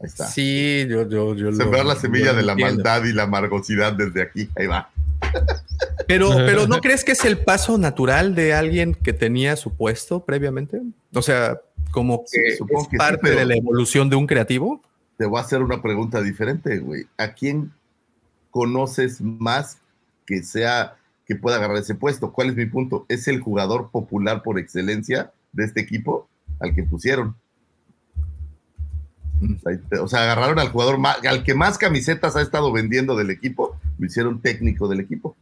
Ahí 0.00 0.06
está. 0.08 0.26
Sí, 0.26 0.84
yo, 0.90 1.08
yo, 1.08 1.34
yo 1.36 1.52
lo- 1.52 1.56
Sembrar 1.56 1.86
la 1.86 1.94
yo 1.94 2.00
semilla 2.00 2.32
lo 2.32 2.38
de 2.38 2.42
la 2.42 2.52
entiendo. 2.52 2.74
maldad 2.82 3.04
y 3.04 3.12
la 3.12 3.22
amargosidad 3.22 3.92
desde 3.94 4.20
aquí. 4.22 4.50
Ahí 4.56 4.66
va. 4.66 4.90
Pero, 6.08 6.30
pero 6.46 6.66
¿no 6.66 6.80
crees 6.80 7.04
que 7.04 7.12
es 7.12 7.24
el 7.24 7.38
paso 7.38 7.78
natural 7.78 8.34
de 8.34 8.52
alguien 8.52 8.94
que 8.94 9.12
tenía 9.12 9.54
su 9.56 9.72
puesto 9.74 10.24
previamente? 10.24 10.82
O 11.14 11.22
sea, 11.22 11.60
como 11.92 12.24
Sí, 12.26 12.40
que 12.44 12.56
supongo 12.56 12.82
es 12.82 12.88
que 12.88 12.96
parte 12.96 13.30
de 13.30 13.44
la 13.46 13.54
evolución 13.54 14.10
de 14.10 14.16
un 14.16 14.26
creativo. 14.26 14.82
te 15.16 15.26
voy 15.26 15.38
a 15.38 15.42
hacer 15.42 15.62
una 15.62 15.80
pregunta 15.80 16.20
diferente, 16.20 16.78
güey. 16.80 17.04
¿A 17.16 17.32
quién 17.34 17.70
conoces 18.50 19.20
más 19.20 19.78
que 20.26 20.42
sea 20.42 20.96
que 21.26 21.36
pueda 21.36 21.56
agarrar 21.56 21.76
ese 21.76 21.94
puesto? 21.94 22.32
¿Cuál 22.32 22.50
es 22.50 22.56
mi 22.56 22.66
punto? 22.66 23.06
¿Es 23.08 23.28
el 23.28 23.40
jugador 23.40 23.90
popular 23.90 24.42
por 24.42 24.58
excelencia 24.58 25.32
de 25.52 25.64
este 25.64 25.80
equipo 25.80 26.28
al 26.60 26.74
que 26.74 26.82
pusieron? 26.82 27.36
Te- 29.90 29.98
O 29.98 30.06
sea, 30.08 30.22
agarraron 30.22 30.58
al 30.58 30.68
jugador 30.70 30.98
más, 30.98 31.24
al 31.24 31.42
que 31.42 31.54
más 31.54 31.76
camisetas 31.78 32.36
ha 32.36 32.42
estado 32.42 32.70
vendiendo 32.72 33.16
del 33.16 33.30
equipo, 33.30 33.76
lo 33.98 34.06
hicieron 34.06 34.40
técnico 34.40 34.86
del 34.88 35.00
equipo. 35.00 35.36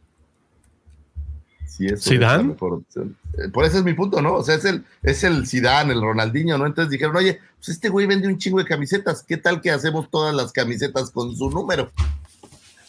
Sí, 1.67 1.85
eso 1.85 1.95
es 1.95 2.19
la 2.19 2.43
mejor 2.43 2.73
opción. 2.73 3.15
Eh, 3.37 3.49
Por 3.49 3.63
eso 3.63 3.77
es 3.77 3.83
mi 3.83 3.93
punto, 3.93 4.21
¿no? 4.21 4.33
O 4.35 4.43
sea, 4.43 4.55
es 4.55 4.65
el, 4.65 4.83
es 5.03 5.23
el 5.23 5.47
Zidane, 5.47 5.93
el 5.93 6.01
Ronaldinho, 6.01 6.57
¿no? 6.57 6.65
Entonces 6.65 6.91
dijeron, 6.91 7.15
oye, 7.15 7.39
pues 7.57 7.69
este 7.69 7.89
güey 7.89 8.07
vende 8.07 8.27
un 8.27 8.37
chingo 8.37 8.57
de 8.59 8.65
camisetas, 8.65 9.23
¿qué 9.23 9.37
tal 9.37 9.61
que 9.61 9.71
hacemos 9.71 10.09
todas 10.09 10.35
las 10.35 10.51
camisetas 10.51 11.11
con 11.11 11.35
su 11.35 11.49
número? 11.49 11.91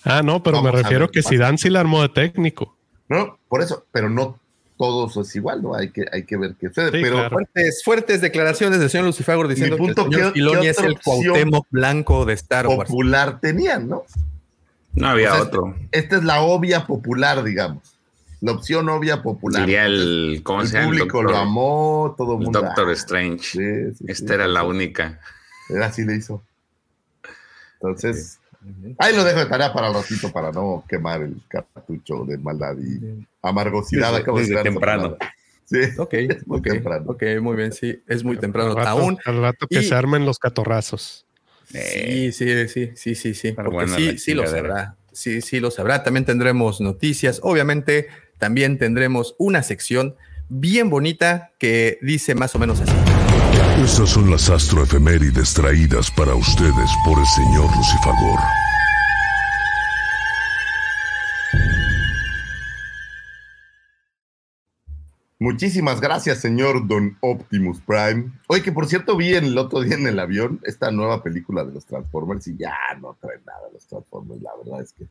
Ah, 0.05 0.23
no, 0.23 0.43
pero 0.43 0.57
Vamos 0.59 0.73
me 0.73 0.79
a 0.79 0.83
refiero 0.83 1.07
ver 1.07 1.11
que. 1.11 1.23
Zidane 1.23 1.59
sí 1.59 1.71
la 1.71 1.81
armó 1.81 2.03
de 2.03 2.09
técnico. 2.09 2.77
¿No? 3.09 3.39
Por 3.49 3.63
eso, 3.63 3.85
pero 3.93 4.09
no 4.09 4.39
todos 4.79 5.17
es 5.17 5.37
igual, 5.37 5.63
¿no? 5.63 5.75
Hay 5.77 5.91
que, 5.91 6.05
hay 6.11 6.25
que 6.25 6.37
ver 6.37 6.55
qué 6.59 6.69
sucede. 6.69 6.87
Sí, 6.91 6.99
pero 7.03 7.15
claro. 7.17 7.31
Fuertes, 7.31 7.83
fuertes 7.85 8.21
declaraciones 8.21 8.81
del 8.81 8.91
señor 8.91 9.07
Lucifagor 9.07 9.47
diciendo 9.47 9.77
punto, 9.77 10.09
que 10.09 10.09
el 10.09 10.15
señor 10.15 10.33
¿qué- 10.33 10.41
Filoni 10.41 10.61
qué 10.63 10.69
es 10.71 10.79
el 10.79 10.99
Cuauhtémoc 11.01 11.67
blanco 11.71 12.25
de 12.25 12.33
Star 12.33 12.67
Wars. 12.67 12.89
popular 12.91 13.39
tenían, 13.41 13.89
¿no? 13.89 14.03
No 14.95 15.09
había 15.09 15.33
O 15.33 15.35
sea, 15.37 15.43
otro. 15.45 15.77
Esta 15.93 16.17
es 16.17 16.25
la 16.25 16.41
obvia 16.43 16.87
popular, 16.87 17.45
digamos. 17.45 17.97
La 18.41 18.53
opción 18.53 18.89
obvia 18.89 19.23
popular. 19.23 19.65
Diría 19.65 19.87
el, 19.87 20.41
¿cómo 20.43 20.63
el 20.63 20.67
se 20.67 20.75
llama? 20.75 20.85
El 20.87 20.99
público 20.99 21.19
doctor, 21.19 21.31
lo 21.31 21.39
amó, 21.39 22.15
todo 22.19 22.33
el 22.33 22.41
mundo. 22.41 22.61
Doctor 22.61 22.89
ah, 22.89 22.93
Strange. 22.93 23.39
sí, 23.45 23.95
sí, 23.99 24.05
Esta 24.09 24.29
sí. 24.29 24.35
era 24.35 24.49
la 24.49 24.65
única. 24.65 25.21
Era 25.71 25.87
así 25.87 26.05
le 26.05 26.17
hizo. 26.17 26.43
Entonces, 27.75 28.41
ahí 28.99 29.15
lo 29.17 29.25
dejo 29.25 29.41
de 29.41 29.47
tarea 29.47 29.73
para 29.73 29.89
el 29.89 29.95
ratito 29.95 30.31
para 30.33 30.51
no 30.53 30.85
quemar 30.89 31.23
el 31.23 31.41
cartucho 31.49 32.25
de 32.25 32.39
maldad 32.39 32.77
y 32.79 33.25
amargosidad. 33.43 34.09
Desde- 34.11 34.23
Acabo 34.23 34.37
de 34.39 34.43
desde 34.45 34.55
esa 34.55 34.63
temprano. 34.63 35.17
Sí. 35.65 35.79
Ok, 35.99 36.15
muy 36.47 36.59
ok, 36.59 36.65
temprano. 36.65 37.05
ok, 37.09 37.23
muy 37.41 37.57
bien, 37.57 37.73
sí, 37.73 38.03
es 38.07 38.25
muy 38.25 38.37
temprano 38.37 38.71
Al 38.71 38.77
rato, 38.77 38.89
aún. 38.91 39.19
al 39.25 39.41
rato 39.41 39.67
que 39.69 39.81
Y- 39.81 39.85
se 39.85 39.95
armen 39.95 40.27
los 40.27 40.39
catorrazos. 40.39 41.27
Eh, 41.73 42.31
Sí, 42.33 42.45
sí, 42.47 42.69
sí, 42.69 42.91
sí, 42.95 43.15
sí, 43.15 43.35
sí, 43.35 43.49
Está 43.49 43.65
porque 43.65 43.89
sí, 43.89 44.19
sí 44.19 44.35
lo 44.35 44.47
sabrá, 44.47 44.97
sí, 45.13 45.41
sí 45.41 45.59
lo 45.61 45.71
sabrá. 45.71 46.03
También 46.03 46.25
tendremos 46.27 46.81
noticias, 46.81 47.41
obviamente 47.43 48.09
también 48.39 48.77
tendremos 48.77 49.35
una 49.39 49.63
sección 49.63 50.17
bien 50.51 50.91
bonita 50.91 51.53
que 51.59 51.99
dice 52.03 52.35
más 52.35 52.55
o 52.55 52.59
menos 52.59 52.81
así. 52.81 52.93
Estas 53.83 54.11
son 54.11 54.31
las 54.31 54.49
astroefemérides 54.49 55.55
traídas 55.55 56.09
para 56.13 56.37
ustedes 56.37 56.91
por 57.05 57.19
el 57.19 57.27
señor 57.27 57.77
Lucifagor. 57.77 58.39
Muchísimas 65.41 66.01
gracias, 66.01 66.39
señor 66.39 66.87
Don 66.87 67.17
Optimus 67.21 67.81
Prime. 67.81 68.31
Oye, 68.47 68.63
que 68.63 68.71
por 68.71 68.87
cierto 68.87 69.17
vi 69.17 69.35
el 69.35 69.59
otro 69.59 69.81
día 69.81 69.97
en 69.97 70.07
el 70.07 70.21
avión 70.21 70.61
esta 70.63 70.93
nueva 70.93 71.21
película 71.21 71.65
de 71.65 71.73
los 71.73 71.85
Transformers 71.85 72.47
y 72.47 72.57
ya 72.57 72.77
no 73.01 73.17
traen 73.21 73.41
nada 73.45 73.63
los 73.73 73.85
Transformers. 73.89 74.43
La 74.43 74.53
verdad 74.63 74.81
es 74.81 74.93
que 74.93 75.09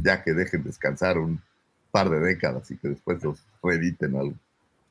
ya 0.00 0.22
que 0.22 0.34
dejen 0.34 0.62
descansar 0.62 1.18
un 1.18 1.42
par 1.90 2.10
de 2.10 2.20
décadas 2.20 2.70
y 2.70 2.76
que 2.76 2.90
después 2.90 3.20
los 3.24 3.44
reediten 3.60 4.14
algo. 4.14 4.36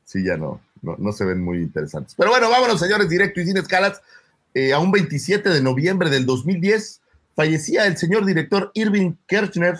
Sí, 0.04 0.26
ya 0.26 0.36
no, 0.36 0.60
no, 0.82 0.96
no 0.98 1.12
se 1.12 1.26
ven 1.26 1.44
muy 1.44 1.60
interesantes. 1.60 2.16
Pero 2.16 2.32
bueno, 2.32 2.50
vámonos, 2.50 2.80
señores, 2.80 3.10
directo 3.10 3.40
y 3.42 3.46
sin 3.46 3.58
escalas. 3.58 4.02
Eh, 4.54 4.74
a 4.74 4.80
un 4.80 4.92
27 4.92 5.50
de 5.50 5.62
noviembre 5.62 6.10
del 6.10 6.26
2010 6.26 7.02
fallecía 7.36 7.86
el 7.86 7.98
señor 7.98 8.26
director 8.26 8.72
Irving 8.74 9.14
Kirchner, 9.26 9.80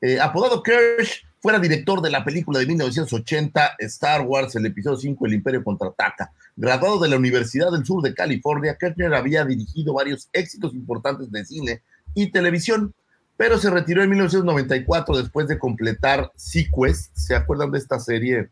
eh, 0.00 0.20
apodado 0.20 0.62
Kirsch, 0.62 1.26
fuera 1.40 1.58
director 1.58 2.00
de 2.00 2.10
la 2.10 2.24
película 2.24 2.58
de 2.58 2.66
1980 2.66 3.76
Star 3.80 4.22
Wars, 4.22 4.54
el 4.56 4.66
episodio 4.66 4.96
5, 4.96 5.26
El 5.26 5.34
Imperio 5.34 5.64
Contraataca. 5.64 6.32
Graduado 6.54 7.00
de 7.00 7.08
la 7.08 7.16
Universidad 7.16 7.72
del 7.72 7.84
Sur 7.84 8.02
de 8.02 8.14
California, 8.14 8.76
Kirchner 8.78 9.14
había 9.14 9.44
dirigido 9.44 9.94
varios 9.94 10.28
éxitos 10.32 10.74
importantes 10.74 11.30
de 11.30 11.44
cine 11.44 11.82
y 12.14 12.30
televisión, 12.30 12.94
pero 13.36 13.58
se 13.58 13.70
retiró 13.70 14.02
en 14.02 14.10
1994 14.10 15.18
después 15.18 15.48
de 15.48 15.58
completar 15.58 16.32
Sequest. 16.36 17.14
¿Se 17.14 17.34
acuerdan 17.34 17.70
de 17.70 17.78
esta 17.78 18.00
serie 18.00 18.50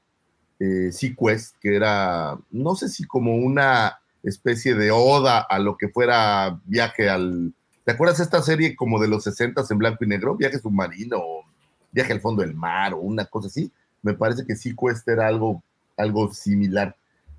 eh, 0.59 0.91
Sequest? 0.93 1.57
Que 1.61 1.77
era, 1.77 2.39
no 2.51 2.75
sé 2.75 2.89
si 2.89 3.05
como 3.05 3.37
una 3.37 3.99
especie 4.23 4.75
de 4.75 4.91
oda 4.91 5.41
a 5.41 5.59
lo 5.59 5.77
que 5.77 5.89
fuera 5.89 6.61
viaje 6.65 7.09
al... 7.09 7.53
¿Te 7.85 7.93
acuerdas 7.93 8.21
esta 8.21 8.43
serie 8.43 8.75
como 8.75 8.99
de 8.99 9.09
los 9.09 9.25
60 9.25 9.63
en 9.71 9.79
blanco 9.79 10.05
y 10.05 10.09
negro? 10.09 10.37
Viaje 10.37 10.59
submarino 10.59 11.45
viaje 11.95 12.13
al 12.13 12.21
fondo 12.21 12.43
del 12.43 12.55
mar 12.55 12.93
o 12.93 12.99
una 12.99 13.25
cosa 13.25 13.47
así. 13.47 13.71
Me 14.03 14.15
parece 14.15 14.45
que 14.45 14.57
Sequest 14.57 15.09
era 15.09 15.29
algo, 15.29 15.63
algo 15.97 16.33
similar. 16.35 16.95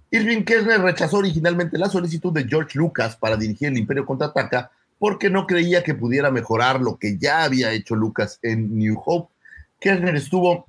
Irving 0.09 0.43
Kirchner 0.43 0.81
rechazó 0.81 1.17
originalmente 1.17 1.77
la 1.77 1.89
solicitud 1.89 2.31
de 2.31 2.47
George 2.47 2.77
Lucas 2.77 3.17
para 3.17 3.35
dirigir 3.35 3.67
el 3.67 3.77
Imperio 3.77 4.05
Contraataca 4.05 4.71
porque 4.97 5.29
no 5.29 5.45
creía 5.45 5.83
que 5.83 5.93
pudiera 5.93 6.31
mejorar 6.31 6.79
lo 6.79 6.97
que 6.97 7.17
ya 7.17 7.43
había 7.43 7.73
hecho 7.73 7.95
Lucas 7.95 8.39
en 8.41 8.77
New 8.77 8.99
Hope. 9.05 9.31
Kirchner 9.79 10.15
estuvo 10.15 10.65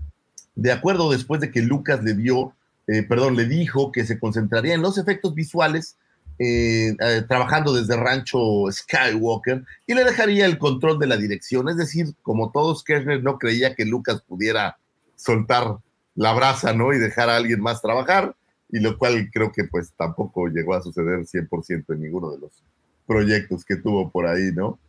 de 0.57 0.73
acuerdo 0.73 1.11
después 1.13 1.41
de 1.41 1.51
que 1.51 1.63
Lucas 1.63 2.03
le 2.03 2.15
dio, 2.15 2.55
eh, 2.87 3.03
perdón, 3.03 3.37
le 3.37 3.45
dijo 3.45 3.93
que 3.93 4.05
se 4.05 4.19
concentraría 4.19 4.75
en 4.75 4.83
los 4.83 4.99
efectos 4.99 5.35
visuales, 5.35 5.97
eh, 6.39 6.97
eh, 6.99 7.23
trabajando 7.29 7.73
desde 7.73 7.97
Rancho 7.97 8.65
Skywalker, 8.71 9.65
y 9.87 9.95
le 9.95 10.05
dejaría 10.05 10.47
el 10.47 10.59
control 10.59 10.99
de 10.99 11.07
la 11.07 11.17
dirección. 11.17 11.69
Es 11.69 11.77
decir, 11.77 12.15
como 12.23 12.51
todos, 12.51 12.83
Kirchner 12.83 13.23
no 13.23 13.39
creía 13.39 13.75
que 13.75 13.85
Lucas 13.85 14.23
pudiera 14.27 14.79
soltar 15.15 15.77
la 16.15 16.33
brasa, 16.33 16.73
¿no? 16.73 16.93
Y 16.93 16.99
dejar 16.99 17.29
a 17.29 17.37
alguien 17.37 17.61
más 17.61 17.81
trabajar. 17.81 18.35
y 18.69 18.81
lo 18.81 18.99
cual 18.99 19.31
creo 19.33 19.53
que 19.53 19.63
pues 19.63 19.93
tampoco 19.97 20.49
llegó 20.49 20.75
a 20.75 20.83
suceder 20.83 21.25
100% 21.25 21.95
en 21.95 22.03
ninguno 22.03 22.33
de 22.33 22.39
los 22.41 22.65
proyectos 23.07 23.65
que 23.65 23.77
tuvo 23.77 24.11
por 24.11 24.27
ahí, 24.27 24.51
¿no? 24.53 24.81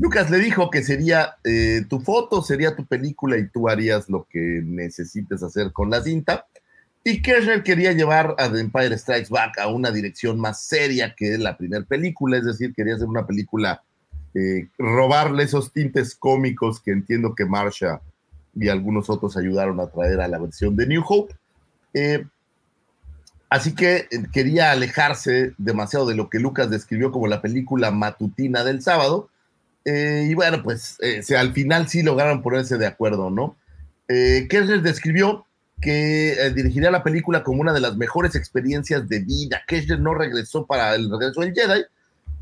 Lucas 0.00 0.30
le 0.30 0.38
dijo 0.38 0.70
que 0.70 0.82
sería 0.82 1.36
eh, 1.44 1.84
tu 1.86 2.00
foto, 2.00 2.40
sería 2.40 2.74
tu 2.74 2.86
película 2.86 3.36
y 3.36 3.48
tú 3.48 3.68
harías 3.68 4.08
lo 4.08 4.26
que 4.30 4.62
necesites 4.64 5.42
hacer 5.42 5.72
con 5.72 5.90
la 5.90 6.00
cinta. 6.02 6.46
Y 7.04 7.20
Kirchner 7.20 7.62
quería 7.62 7.92
llevar 7.92 8.34
a 8.38 8.50
The 8.50 8.60
Empire 8.60 8.96
Strikes 8.96 9.28
Back 9.28 9.58
a 9.58 9.68
una 9.68 9.90
dirección 9.90 10.40
más 10.40 10.62
seria 10.62 11.14
que 11.14 11.36
la 11.36 11.58
primera 11.58 11.84
película, 11.84 12.38
es 12.38 12.46
decir, 12.46 12.72
quería 12.74 12.94
hacer 12.94 13.08
una 13.08 13.26
película, 13.26 13.82
eh, 14.34 14.68
robarle 14.78 15.42
esos 15.42 15.70
tintes 15.70 16.14
cómicos 16.14 16.80
que 16.80 16.92
entiendo 16.92 17.34
que 17.34 17.44
Marsha 17.44 18.00
y 18.54 18.70
algunos 18.70 19.10
otros 19.10 19.36
ayudaron 19.36 19.80
a 19.80 19.88
traer 19.88 20.22
a 20.22 20.28
la 20.28 20.38
versión 20.38 20.76
de 20.76 20.86
New 20.86 21.04
Hope. 21.06 21.34
Eh, 21.92 22.24
así 23.50 23.74
que 23.74 24.08
quería 24.32 24.70
alejarse 24.70 25.52
demasiado 25.58 26.06
de 26.06 26.14
lo 26.14 26.30
que 26.30 26.38
Lucas 26.40 26.70
describió 26.70 27.12
como 27.12 27.26
la 27.26 27.42
película 27.42 27.90
matutina 27.90 28.64
del 28.64 28.80
sábado. 28.80 29.28
Eh, 29.84 30.28
y 30.30 30.34
bueno, 30.34 30.62
pues 30.62 30.98
al 31.36 31.52
final 31.52 31.88
sí 31.88 32.02
lograron 32.02 32.42
ponerse 32.42 32.78
de 32.78 32.86
acuerdo, 32.86 33.30
¿no? 33.30 33.56
Eh, 34.08 34.46
Kirchner 34.50 34.82
describió 34.82 35.46
que 35.80 36.52
dirigiría 36.54 36.90
la 36.90 37.02
película 37.02 37.42
como 37.42 37.62
una 37.62 37.72
de 37.72 37.80
las 37.80 37.96
mejores 37.96 38.34
experiencias 38.34 39.08
de 39.08 39.20
vida. 39.20 39.62
Kirchner 39.66 39.98
no 39.98 40.14
regresó 40.14 40.66
para 40.66 40.94
el 40.94 41.10
regreso 41.10 41.40
del 41.40 41.54
Jedi 41.54 41.84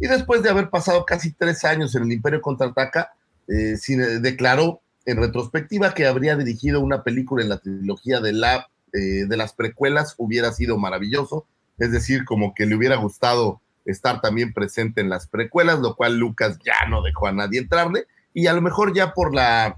y 0.00 0.06
después 0.08 0.42
de 0.42 0.50
haber 0.50 0.70
pasado 0.70 1.04
casi 1.04 1.32
tres 1.32 1.64
años 1.64 1.94
en 1.94 2.02
el 2.04 2.12
Imperio 2.12 2.40
Contraataca, 2.40 3.12
declaró 3.46 4.80
en 5.08 5.16
retrospectiva 5.16 5.94
que 5.94 6.06
habría 6.06 6.36
dirigido 6.36 6.80
una 6.80 7.02
película 7.02 7.42
en 7.42 7.48
la 7.48 7.58
trilogía 7.58 8.20
de, 8.20 8.34
la, 8.34 8.68
eh, 8.92 9.24
de 9.26 9.36
las 9.38 9.54
precuelas 9.54 10.14
hubiera 10.18 10.52
sido 10.52 10.76
maravilloso, 10.76 11.46
es 11.78 11.90
decir, 11.90 12.26
como 12.26 12.52
que 12.54 12.66
le 12.66 12.74
hubiera 12.74 12.96
gustado 12.96 13.62
estar 13.90 14.20
también 14.20 14.52
presente 14.52 15.00
en 15.00 15.08
las 15.08 15.26
precuelas, 15.26 15.80
lo 15.80 15.96
cual 15.96 16.18
Lucas 16.18 16.58
ya 16.64 16.88
no 16.88 17.02
dejó 17.02 17.26
a 17.26 17.32
nadie 17.32 17.60
entrarle, 17.60 18.06
y 18.34 18.46
a 18.46 18.52
lo 18.52 18.60
mejor 18.60 18.94
ya 18.94 19.14
por 19.14 19.34
la, 19.34 19.76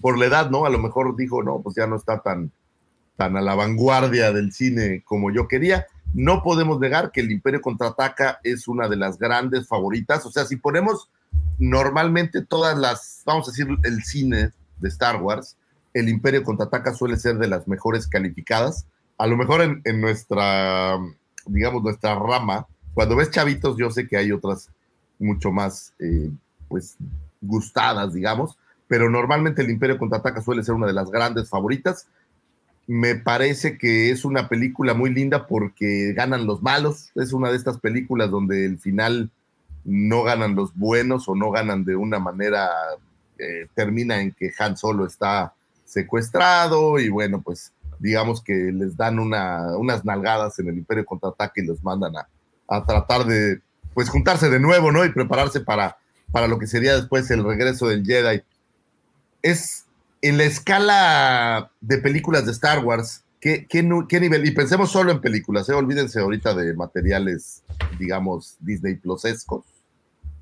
por 0.00 0.18
la 0.18 0.26
edad, 0.26 0.50
¿no? 0.50 0.66
A 0.66 0.70
lo 0.70 0.78
mejor 0.78 1.16
dijo, 1.16 1.42
no, 1.42 1.60
pues 1.60 1.76
ya 1.76 1.86
no 1.86 1.96
está 1.96 2.20
tan, 2.20 2.50
tan 3.16 3.36
a 3.36 3.40
la 3.40 3.54
vanguardia 3.54 4.32
del 4.32 4.52
cine 4.52 5.02
como 5.04 5.30
yo 5.30 5.48
quería. 5.48 5.86
No 6.14 6.42
podemos 6.42 6.80
negar 6.80 7.10
que 7.12 7.20
el 7.20 7.30
Imperio 7.30 7.60
Contraataca 7.60 8.40
es 8.42 8.68
una 8.68 8.88
de 8.88 8.96
las 8.96 9.18
grandes 9.18 9.68
favoritas, 9.68 10.24
o 10.26 10.30
sea, 10.30 10.44
si 10.44 10.56
ponemos 10.56 11.10
normalmente 11.58 12.42
todas 12.42 12.76
las, 12.78 13.22
vamos 13.24 13.48
a 13.48 13.50
decir, 13.50 13.68
el 13.84 14.02
cine 14.02 14.50
de 14.78 14.88
Star 14.88 15.22
Wars, 15.22 15.56
el 15.94 16.08
Imperio 16.08 16.42
Contraataca 16.42 16.92
suele 16.92 17.16
ser 17.16 17.38
de 17.38 17.48
las 17.48 17.66
mejores 17.66 18.06
calificadas. 18.06 18.86
A 19.18 19.26
lo 19.26 19.36
mejor 19.36 19.62
en, 19.62 20.00
nuestra, 20.00 20.98
digamos, 21.46 21.82
nuestra 21.82 22.14
rama, 22.16 22.66
cuando 22.96 23.14
ves 23.14 23.30
chavitos, 23.30 23.76
yo 23.76 23.90
sé 23.90 24.08
que 24.08 24.16
hay 24.16 24.32
otras 24.32 24.70
mucho 25.18 25.52
más, 25.52 25.92
eh, 25.98 26.30
pues, 26.66 26.96
gustadas, 27.42 28.14
digamos, 28.14 28.56
pero 28.88 29.10
normalmente 29.10 29.60
el 29.60 29.68
Imperio 29.68 29.98
Contraataca 29.98 30.40
suele 30.40 30.62
ser 30.62 30.74
una 30.74 30.86
de 30.86 30.94
las 30.94 31.10
grandes 31.10 31.50
favoritas. 31.50 32.06
Me 32.86 33.14
parece 33.14 33.76
que 33.76 34.10
es 34.10 34.24
una 34.24 34.48
película 34.48 34.94
muy 34.94 35.12
linda 35.12 35.46
porque 35.46 36.14
ganan 36.14 36.46
los 36.46 36.62
malos. 36.62 37.10
Es 37.16 37.34
una 37.34 37.50
de 37.50 37.58
estas 37.58 37.78
películas 37.80 38.30
donde 38.30 38.64
el 38.64 38.78
final 38.78 39.28
no 39.84 40.22
ganan 40.22 40.54
los 40.54 40.74
buenos 40.74 41.28
o 41.28 41.34
no 41.34 41.50
ganan 41.50 41.84
de 41.84 41.96
una 41.96 42.18
manera, 42.18 42.70
eh, 43.38 43.66
termina 43.74 44.22
en 44.22 44.32
que 44.32 44.52
Han 44.58 44.74
Solo 44.78 45.04
está 45.04 45.52
secuestrado 45.84 46.98
y 46.98 47.10
bueno, 47.10 47.42
pues 47.42 47.74
digamos 47.98 48.42
que 48.42 48.54
les 48.54 48.96
dan 48.96 49.18
una, 49.18 49.76
unas 49.76 50.02
nalgadas 50.02 50.58
en 50.60 50.68
el 50.68 50.78
Imperio 50.78 51.04
Contraataque 51.04 51.60
y 51.60 51.66
los 51.66 51.84
mandan 51.84 52.16
a, 52.16 52.26
tratar 52.66 53.24
de, 53.26 53.60
pues 53.94 54.08
juntarse 54.08 54.50
de 54.50 54.60
nuevo, 54.60 54.92
¿no? 54.92 55.04
Y 55.04 55.12
prepararse 55.12 55.60
para, 55.60 55.96
para 56.32 56.48
lo 56.48 56.58
que 56.58 56.66
sería 56.66 56.96
después 56.96 57.30
el 57.30 57.44
regreso 57.44 57.88
del 57.88 58.04
Jedi. 58.04 58.42
Es 59.42 59.84
en 60.22 60.38
la 60.38 60.44
escala 60.44 61.70
de 61.80 61.98
películas 61.98 62.46
de 62.46 62.52
Star 62.52 62.84
Wars, 62.84 63.22
¿qué, 63.40 63.66
qué, 63.68 63.82
nivel? 63.82 64.46
Y 64.46 64.50
pensemos 64.50 64.90
solo 64.90 65.12
en 65.12 65.20
películas, 65.20 65.68
¿eh? 65.68 65.74
olvídense 65.74 66.20
ahorita 66.20 66.54
de 66.54 66.74
materiales, 66.74 67.62
digamos, 67.98 68.56
Disney 68.60 68.96
Plusescos 68.96 69.64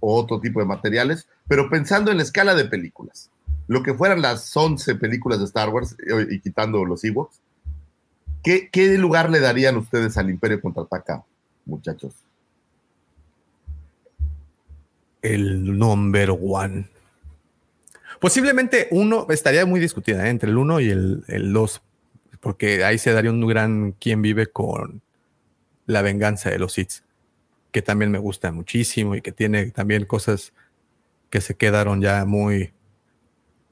otro 0.04 0.40
tipo 0.40 0.60
de 0.60 0.66
materiales, 0.66 1.26
pero 1.48 1.70
pensando 1.70 2.10
en 2.10 2.18
la 2.18 2.22
escala 2.22 2.54
de 2.54 2.66
películas, 2.66 3.30
lo 3.66 3.82
que 3.82 3.94
fueran 3.94 4.22
las 4.22 4.54
11 4.54 4.96
películas 4.96 5.38
de 5.38 5.46
Star 5.46 5.70
Wars 5.70 5.96
eh, 6.06 6.26
y, 6.30 6.40
quitando 6.40 6.84
los 6.84 7.04
Ewoks, 7.04 7.40
¿qué, 8.42 8.68
¿qué, 8.70 8.98
lugar 8.98 9.30
le 9.30 9.40
darían 9.40 9.76
ustedes 9.76 10.18
al 10.18 10.30
Imperio 10.30 10.60
Contraataca, 10.60 11.24
muchachos? 11.66 12.14
El 15.22 15.78
number 15.78 16.30
one. 16.30 16.88
Posiblemente 18.20 18.88
uno 18.90 19.26
estaría 19.30 19.66
muy 19.66 19.80
discutida 19.80 20.26
¿eh? 20.26 20.30
entre 20.30 20.50
el 20.50 20.58
uno 20.58 20.80
y 20.80 20.90
el, 20.90 21.24
el 21.28 21.52
dos, 21.52 21.82
porque 22.40 22.84
ahí 22.84 22.98
se 22.98 23.12
daría 23.12 23.30
un 23.30 23.46
gran 23.46 23.92
quién 23.92 24.22
vive 24.22 24.46
con 24.46 25.02
la 25.86 26.02
venganza 26.02 26.50
de 26.50 26.58
los 26.58 26.72
Sith 26.72 27.04
que 27.74 27.82
también 27.82 28.12
me 28.12 28.18
gusta 28.18 28.52
muchísimo 28.52 29.16
y 29.16 29.20
que 29.20 29.32
tiene 29.32 29.72
también 29.72 30.04
cosas 30.04 30.52
que 31.28 31.40
se 31.40 31.56
quedaron 31.56 32.00
ya 32.00 32.24
muy 32.24 32.72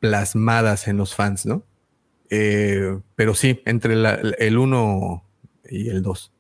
plasmadas 0.01 0.89
en 0.89 0.97
los 0.97 1.15
fans, 1.15 1.47
¿no? 1.47 1.63
Eh, 2.29 2.99
pero 3.15 3.37
sí, 3.37 3.63
entre 3.65 3.95
el 3.95 4.59
1 4.59 5.25
y 5.71 5.89
el 5.89 6.03
2. 6.03 6.33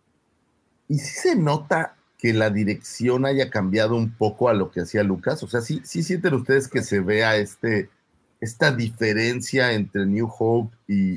¿Y 0.92 0.98
si 0.98 1.20
se 1.20 1.36
nota 1.36 1.96
que 2.18 2.34
la 2.34 2.50
dirección 2.50 3.24
haya 3.24 3.48
cambiado 3.48 3.96
un 3.96 4.10
poco 4.10 4.50
a 4.50 4.52
lo 4.52 4.70
que 4.70 4.82
hacía 4.82 5.02
Lucas? 5.02 5.42
O 5.42 5.48
sea, 5.48 5.62
sí, 5.62 5.80
sí 5.84 6.02
sienten 6.02 6.34
ustedes 6.34 6.68
que 6.68 6.82
se 6.82 7.00
vea 7.00 7.38
este, 7.38 7.88
esta 8.42 8.72
diferencia 8.72 9.72
entre 9.72 10.04
New 10.04 10.28
Hope 10.38 10.76
y, 10.86 11.14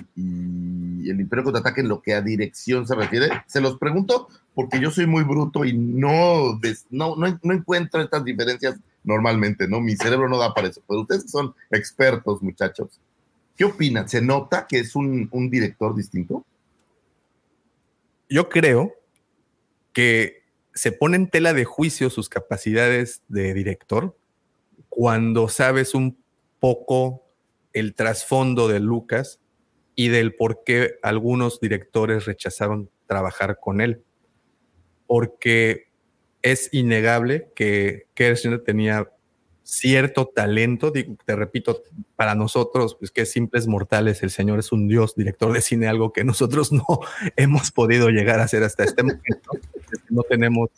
el 1.10 1.20
Imperio 1.20 1.44
Contraataque 1.44 1.82
en 1.82 1.90
lo 1.90 2.02
que 2.02 2.14
a 2.14 2.22
dirección 2.22 2.88
se 2.88 2.96
refiere? 2.96 3.28
Se 3.48 3.60
los 3.60 3.78
pregunto 3.78 4.30
porque 4.54 4.80
yo 4.80 4.92
soy 4.92 5.08
muy 5.08 5.26
bruto 5.26 5.66
y 5.66 5.74
no, 5.74 6.58
no, 6.90 7.16
no, 7.18 7.54
encuentro 7.54 8.02
estas 8.02 8.24
diferencias 8.24 8.80
normalmente, 9.04 9.68
¿no? 9.68 9.82
Mi 9.82 9.98
cerebro 9.98 10.30
no 10.30 10.38
da 10.38 10.54
para 10.54 10.70
eso, 10.70 10.82
pero 10.88 11.02
ustedes 11.02 11.30
son 11.30 11.54
expertos, 11.70 12.42
muchachos. 12.42 13.02
¿Qué 13.58 13.66
opinan? 13.66 14.08
¿Se 14.08 14.22
nota 14.22 14.68
que 14.68 14.80
es 14.80 14.96
un 14.96 15.50
director 15.52 15.94
distinto? 15.94 16.46
Yo 18.30 18.48
creo 18.48 18.94
que 19.96 20.44
se 20.74 20.92
pone 20.92 21.16
en 21.16 21.30
tela 21.30 21.54
de 21.54 21.64
juicio 21.64 22.10
sus 22.10 22.28
capacidades 22.28 23.24
de 23.30 23.54
director 23.54 24.18
cuando 24.90 25.48
sabes 25.48 25.96
un 25.96 26.22
poco 26.60 27.24
el 27.72 27.96
trasfondo 27.96 28.68
de 28.68 28.82
Lucas 28.82 29.40
y 29.96 30.10
del 30.10 30.36
por 30.36 30.66
qué 30.66 30.96
algunos 31.02 31.62
directores 31.62 32.26
rechazaron 32.26 32.90
trabajar 33.08 33.58
con 33.62 33.80
él. 33.80 34.04
Porque 35.08 35.88
es 36.42 36.68
innegable 36.74 37.50
que 37.56 38.08
Kirchner 38.16 38.62
tenía 38.62 39.10
cierto 39.66 40.28
talento, 40.28 40.92
te 40.92 41.36
repito, 41.36 41.82
para 42.16 42.36
nosotros, 42.36 42.96
pues 43.00 43.10
que 43.10 43.22
es 43.22 43.32
simples 43.32 43.66
mortales, 43.66 44.22
el 44.22 44.30
señor 44.30 44.60
es 44.60 44.72
un 44.72 44.88
dios, 44.88 45.16
director 45.16 45.52
de 45.52 45.62
cine, 45.62 45.88
algo 45.88 46.14
que 46.14 46.24
nosotros 46.24 46.72
no 46.72 46.86
hemos 47.36 47.72
podido 47.72 48.10
llegar 48.10 48.40
a 48.40 48.44
hacer 48.44 48.64
hasta 48.64 48.84
este 48.84 49.02
momento, 49.02 49.52
no 50.10 50.22
tenemos 50.22 50.70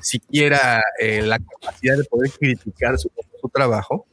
siquiera 0.00 0.82
eh, 0.98 1.22
la 1.22 1.38
capacidad 1.38 1.96
de 1.96 2.04
poder 2.04 2.32
criticar 2.32 2.98
su, 2.98 3.10
trabajo, 3.52 4.06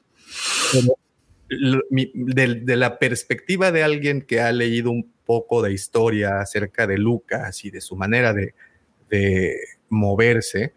de, 1.49 2.75
la 2.77 2.99
perspectiva 2.99 3.71
de 3.71 3.83
alguien 3.83 4.21
que 4.21 4.41
ha 4.41 4.51
leído 4.51 4.91
un 4.91 5.11
poco 5.25 5.63
de 5.63 5.73
historia 5.73 6.39
acerca 6.39 6.85
de 6.85 6.99
Lucas 6.99 7.65
y 7.65 7.71
de 7.71 7.81
su 7.81 7.95
manera 7.95 8.33
de, 8.33 8.53
de 9.09 9.57
moverse, 9.89 10.73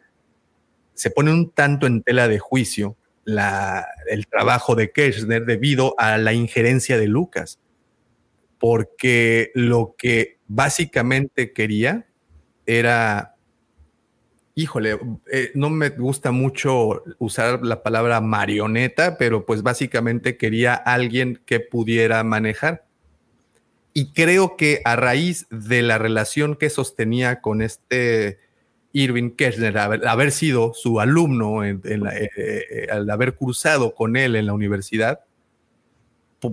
se 0.95 1.11
pone 1.11 1.33
un 1.33 1.51
tanto 1.51 1.87
en 1.87 2.03
tela 2.03 2.27
de 2.27 2.39
juicio 2.39 2.97
el 3.39 4.27
trabajo 4.27 4.75
de 4.75 4.93
Kirchner 4.93 5.45
debido 5.45 5.95
a 5.99 6.19
la 6.19 6.33
injerencia 6.33 6.99
de 6.99 7.07
Lucas, 7.07 7.61
porque 8.59 9.51
lo 9.55 9.95
que 9.97 10.39
básicamente 10.47 11.53
quería 11.53 12.07
era, 12.67 13.37
híjole, 14.55 14.99
eh, 15.33 15.51
no 15.55 15.71
me 15.71 15.89
gusta 15.91 16.31
mucho 16.31 17.03
usar 17.19 17.65
la 17.65 17.83
palabra 17.83 18.21
marioneta, 18.21 19.17
pero 19.17 19.47
pues 19.47 19.63
básicamente 19.63 20.37
quería 20.37 20.75
alguien 20.75 21.41
que 21.47 21.61
pudiera 21.61 22.23
manejar. 22.23 22.87
Y 23.93 24.13
creo 24.13 24.57
que 24.57 24.83
a 24.85 24.95
raíz 24.95 25.47
de 25.51 25.83
la 25.83 25.99
relación 25.99 26.55
que 26.55 26.71
sostenía 26.71 27.41
con 27.41 27.63
este 27.63 28.39
Irving 28.93 29.31
Kirchner, 29.31 29.77
haber, 29.79 30.33
sido 30.33 30.75
su 30.75 31.01
alumno, 31.01 31.65
eh, 31.65 31.79
eh, 31.85 32.87
al 32.91 33.09
haber 33.09 33.35
cursado 33.35 33.95
con 33.95 34.17
él 34.17 34.35
en 34.35 34.47
la 34.47 34.53
universidad, 34.53 35.21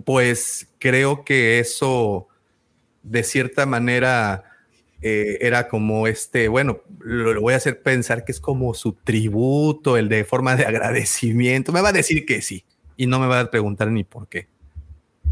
pues 0.05 0.67
creo 0.79 1.23
que 1.23 1.59
eso 1.59 2.27
de 3.01 3.23
cierta 3.23 3.65
manera 3.65 4.43
eh, 5.01 5.37
era 5.41 5.67
como 5.67 6.07
este, 6.07 6.47
bueno, 6.47 6.81
lo, 6.99 7.33
lo 7.33 7.41
voy 7.41 7.53
a 7.53 7.57
hacer 7.57 7.81
pensar 7.81 8.23
que 8.23 8.33
es 8.33 8.39
como 8.39 8.73
su 8.73 8.93
tributo, 8.93 9.97
el 9.97 10.09
de 10.09 10.23
forma 10.23 10.55
de 10.55 10.65
agradecimiento. 10.65 11.71
Me 11.71 11.81
va 11.81 11.89
a 11.89 11.93
decir 11.93 12.25
que 12.25 12.41
sí 12.41 12.63
y 12.97 13.07
no 13.07 13.19
me 13.19 13.27
va 13.27 13.39
a 13.39 13.49
preguntar 13.49 13.89
ni 13.89 14.03
por 14.03 14.27
qué. 14.27 14.47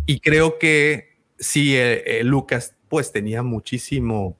Y 0.07 0.19
creo 0.21 0.57
que 0.57 1.17
sí, 1.37 1.77
Lucas 2.23 2.75
pues 2.87 3.11
tenía 3.11 3.43
muchísimo 3.43 4.37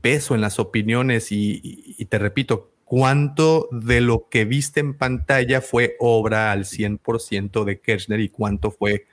peso 0.00 0.34
en 0.34 0.40
las 0.40 0.58
opiniones 0.58 1.32
y, 1.32 1.60
y- 1.62 1.94
y 1.98 2.04
te 2.06 2.18
repito, 2.18 2.70
cuánto 2.84 3.68
de 3.70 4.00
lo 4.00 4.28
que 4.28 4.44
viste 4.44 4.80
en 4.80 4.94
pantalla 4.94 5.60
fue 5.60 5.96
obra 6.00 6.50
al 6.52 6.64
100% 6.64 7.64
de 7.64 7.80
Kirchner 7.80 8.20
y 8.20 8.28
cuánto 8.28 8.70
fue 8.70 9.06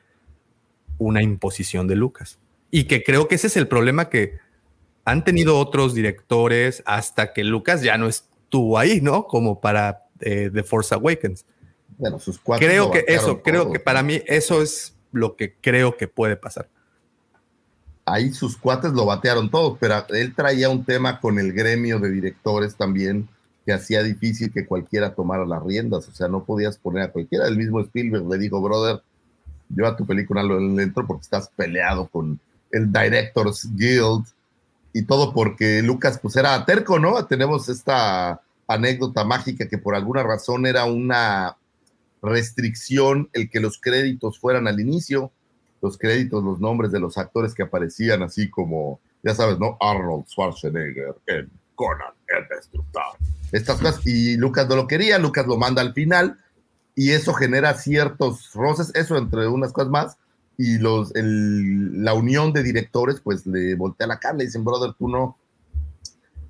una 0.98 1.22
imposición 1.22 1.88
de 1.88 1.96
Lucas. 1.96 2.40
Y 2.72 2.86
que 2.86 3.04
creo 3.04 3.28
que 3.28 3.36
ese 3.36 3.48
es 3.48 3.58
el 3.58 3.68
problema 3.68 4.10
que 4.10 4.40
han 5.06 5.24
tenido 5.24 5.58
otros 5.60 5.94
directores 5.94 6.84
hasta 6.86 7.34
que 7.34 7.44
Lucas 7.44 7.82
ya 7.82 7.98
no 7.98 8.08
estuvo 8.08 8.78
ahí, 8.80 9.00
¿no? 9.00 9.28
Como 9.28 9.62
para 9.62 10.06
eh, 10.20 10.50
The 10.54 10.64
Force 10.64 10.94
Awakens. 10.96 11.46
Bueno, 11.98 12.20
sus 12.20 12.40
cuatro. 12.40 12.68
Creo 12.68 12.92
que 12.92 13.06
eso, 13.08 13.42
creo 13.42 13.72
que 13.72 13.80
para 13.80 14.04
mí 14.04 14.22
eso 14.26 14.62
es 14.62 14.96
lo 15.12 15.36
que 15.36 15.56
creo 15.62 15.96
que 15.98 16.08
puede 16.08 16.36
pasar. 16.36 16.68
Ahí 18.08 18.32
sus 18.34 18.58
cuates 18.58 18.94
lo 18.94 19.06
batearon 19.06 19.52
todos, 19.52 19.78
pero 19.80 20.06
él 20.10 20.34
traía 20.34 20.70
un 20.70 20.86
tema 20.86 21.20
con 21.20 21.40
el 21.40 21.52
gremio 21.52 22.00
de 22.00 22.10
directores 22.10 22.76
también 22.76 23.28
que 23.66 23.74
hacía 23.74 24.02
difícil 24.02 24.52
que 24.52 24.66
cualquiera 24.66 25.14
tomara 25.14 25.46
las 25.46 25.62
riendas, 25.62 26.08
o 26.08 26.14
sea, 26.14 26.30
no 26.30 26.46
podías 26.46 26.78
poner 26.78 27.04
a 27.04 27.12
cualquiera. 27.12 27.48
El 27.48 27.58
mismo 27.58 27.82
Spielberg 27.82 28.26
le 28.26 28.38
dijo, 28.38 28.62
brother, 28.62 29.02
yo 29.68 29.86
a 29.86 29.98
tu 29.98 30.06
película 30.06 30.42
lo 30.42 30.58
le 30.58 30.84
entro 30.84 31.06
porque 31.06 31.24
estás 31.24 31.50
peleado 31.50 32.08
con 32.08 32.40
el 32.72 32.92
Directors 32.94 33.68
Guild 33.76 34.26
y 34.94 35.04
todo 35.04 35.34
porque 35.34 35.82
Lucas 35.82 36.18
pues 36.22 36.38
era 36.38 36.64
terco, 36.64 37.00
¿no? 37.00 37.26
Tenemos 37.26 37.68
esta 37.68 38.42
anécdota 38.70 39.26
mágica 39.26 39.68
que 39.68 39.78
por 39.78 39.96
alguna 39.96 40.24
razón 40.24 40.66
era 40.66 40.86
una 40.86 41.58
restricción 42.22 43.30
el 43.34 43.50
que 43.50 43.60
los 43.60 43.80
créditos 43.82 44.40
fueran 44.40 44.66
al 44.70 44.80
inicio, 44.80 45.34
los 45.82 45.98
créditos, 45.98 46.44
los 46.44 46.60
nombres 46.60 46.92
de 46.92 47.00
los 47.00 47.18
actores 47.18 47.54
que 47.54 47.64
aparecían 47.64 48.24
así 48.24 48.50
como, 48.50 49.00
ya 49.24 49.34
sabes, 49.36 49.60
¿no? 49.60 49.78
Arnold 49.80 50.26
Schwarzenegger 50.28 51.16
en 51.28 51.50
Conan 51.76 52.14
el 52.28 52.48
Destructor. 52.50 53.04
Estas 53.52 53.80
cosas, 53.80 54.06
y 54.06 54.36
Lucas 54.38 54.68
no 54.68 54.76
lo 54.76 54.88
quería, 54.88 55.20
Lucas 55.20 55.48
lo 55.48 55.58
manda 55.58 55.82
al 55.82 55.94
final, 55.94 56.40
y 56.96 57.12
eso 57.12 57.34
genera 57.34 57.74
ciertos 57.76 58.52
roces, 58.54 58.92
eso 58.96 59.18
entre 59.18 59.48
unas 59.48 59.72
cosas 59.72 59.92
más, 59.92 60.18
y 60.58 60.80
los, 60.80 61.16
el- 61.16 62.04
la 62.04 62.14
unión 62.16 62.52
de 62.52 62.64
directores, 62.64 63.22
pues 63.22 63.46
le 63.46 63.76
voltea 63.76 64.08
la 64.08 64.20
cara, 64.20 64.38
le 64.38 64.46
dicen, 64.46 64.66
brother, 64.66 64.94
tú 64.98 65.08
no, 65.08 65.38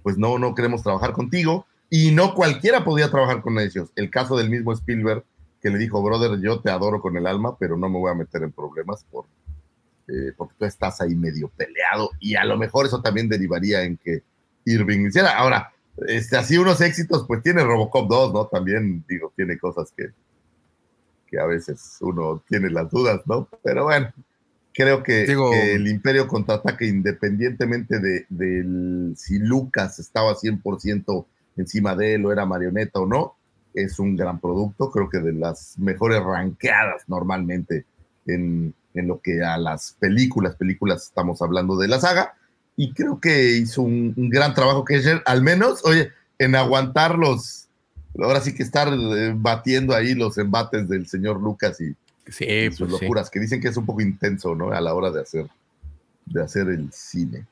pues 0.03 0.17
no, 0.17 0.39
no 0.39 0.55
queremos 0.55 0.81
trabajar 0.83 1.11
contigo, 1.11 1.65
y 1.89 2.11
no 2.11 2.33
cualquiera 2.33 2.83
podía 2.83 3.11
trabajar 3.11 3.41
con 3.41 3.59
ellos. 3.59 3.89
El 3.95 4.09
caso 4.09 4.37
del 4.37 4.49
mismo 4.49 4.71
Spielberg, 4.73 5.23
que 5.61 5.69
le 5.69 5.77
dijo, 5.77 6.01
brother, 6.03 6.39
yo 6.39 6.59
te 6.61 6.69
adoro 6.69 7.01
con 7.01 7.17
el 7.17 7.25
alma, 7.27 7.57
pero 7.57 7.77
no 7.77 7.89
me 7.89 7.97
voy 7.99 8.11
a 8.11 8.15
meter 8.15 8.43
en 8.43 8.51
problemas 8.51 9.03
por, 9.11 9.25
eh, 10.07 10.31
porque 10.37 10.55
tú 10.57 10.65
estás 10.65 11.01
ahí 11.01 11.15
medio 11.15 11.49
peleado, 11.49 12.11
y 12.19 12.35
a 12.35 12.45
lo 12.45 12.57
mejor 12.57 12.85
eso 12.85 13.01
también 13.01 13.27
derivaría 13.27 13.83
en 13.83 13.97
que 13.97 14.23
Irving 14.65 15.07
hiciera. 15.07 15.37
Ahora, 15.37 15.71
este, 16.07 16.37
así 16.37 16.57
unos 16.57 16.79
éxitos, 16.81 17.25
pues 17.27 17.41
tiene 17.41 17.63
Robocop 17.63 18.07
2, 18.07 18.33
¿no? 18.33 18.47
También, 18.47 19.03
digo, 19.07 19.33
tiene 19.35 19.57
cosas 19.57 19.91
que, 19.95 20.11
que 21.25 21.39
a 21.39 21.45
veces 21.45 21.97
uno 22.01 22.43
tiene 22.47 22.69
las 22.69 22.89
dudas, 22.91 23.21
¿no? 23.25 23.49
Pero 23.63 23.85
bueno, 23.85 24.13
creo 24.73 25.01
que, 25.01 25.25
Digo- 25.25 25.49
que 25.51 25.73
el 25.73 25.87
Imperio 25.87 26.27
contraataca 26.27 26.85
independientemente 26.85 27.99
de, 27.99 29.13
si 29.15 29.39
Lucas 29.39 29.97
estaba 29.99 30.35
100% 30.35 31.25
encima 31.57 31.95
de 31.95 32.13
él 32.13 32.25
o 32.25 32.31
era 32.31 32.45
marioneta 32.45 32.99
o 32.99 33.07
no, 33.07 33.35
es 33.73 33.99
un 33.99 34.15
gran 34.15 34.39
producto, 34.39 34.89
creo 34.91 35.09
que 35.09 35.19
de 35.19 35.33
las 35.33 35.77
mejores 35.77 36.23
ranqueadas 36.23 37.03
normalmente 37.07 37.85
en, 38.25 38.73
en 38.93 39.07
lo 39.07 39.21
que 39.21 39.43
a 39.43 39.57
las 39.57 39.95
películas, 39.99 40.55
películas 40.55 41.03
estamos 41.03 41.41
hablando 41.41 41.77
de 41.77 41.87
la 41.87 41.99
saga, 41.99 42.33
y 42.75 42.93
creo 42.93 43.19
que 43.19 43.57
hizo 43.57 43.81
un, 43.81 44.13
un 44.15 44.29
gran 44.29 44.53
trabajo 44.53 44.85
que 44.85 45.01
al 45.25 45.41
menos, 45.41 45.83
oye, 45.85 46.11
en 46.39 46.55
aguantar 46.55 47.17
los, 47.17 47.67
ahora 48.19 48.41
sí 48.41 48.53
que 48.53 48.63
estar 48.63 48.87
eh, 48.93 49.33
batiendo 49.35 49.95
ahí 49.95 50.13
los 50.13 50.37
embates 50.37 50.87
del 50.87 51.07
señor 51.07 51.41
Lucas 51.41 51.79
y, 51.81 51.95
Sí, 52.29 52.43
y 52.45 52.71
sus 52.71 52.79
pues 52.89 52.99
sí. 52.99 53.05
locuras, 53.05 53.29
que 53.29 53.39
dicen 53.39 53.61
que 53.61 53.69
es 53.69 53.77
un 53.77 53.85
poco 53.85 54.01
intenso, 54.01 54.53
¿no? 54.53 54.71
A 54.71 54.81
la 54.81 54.93
hora 54.93 55.11
de 55.11 55.21
hacer, 55.21 55.47
de 56.25 56.43
hacer 56.43 56.67
el 56.67 56.91
cine. 56.91 57.45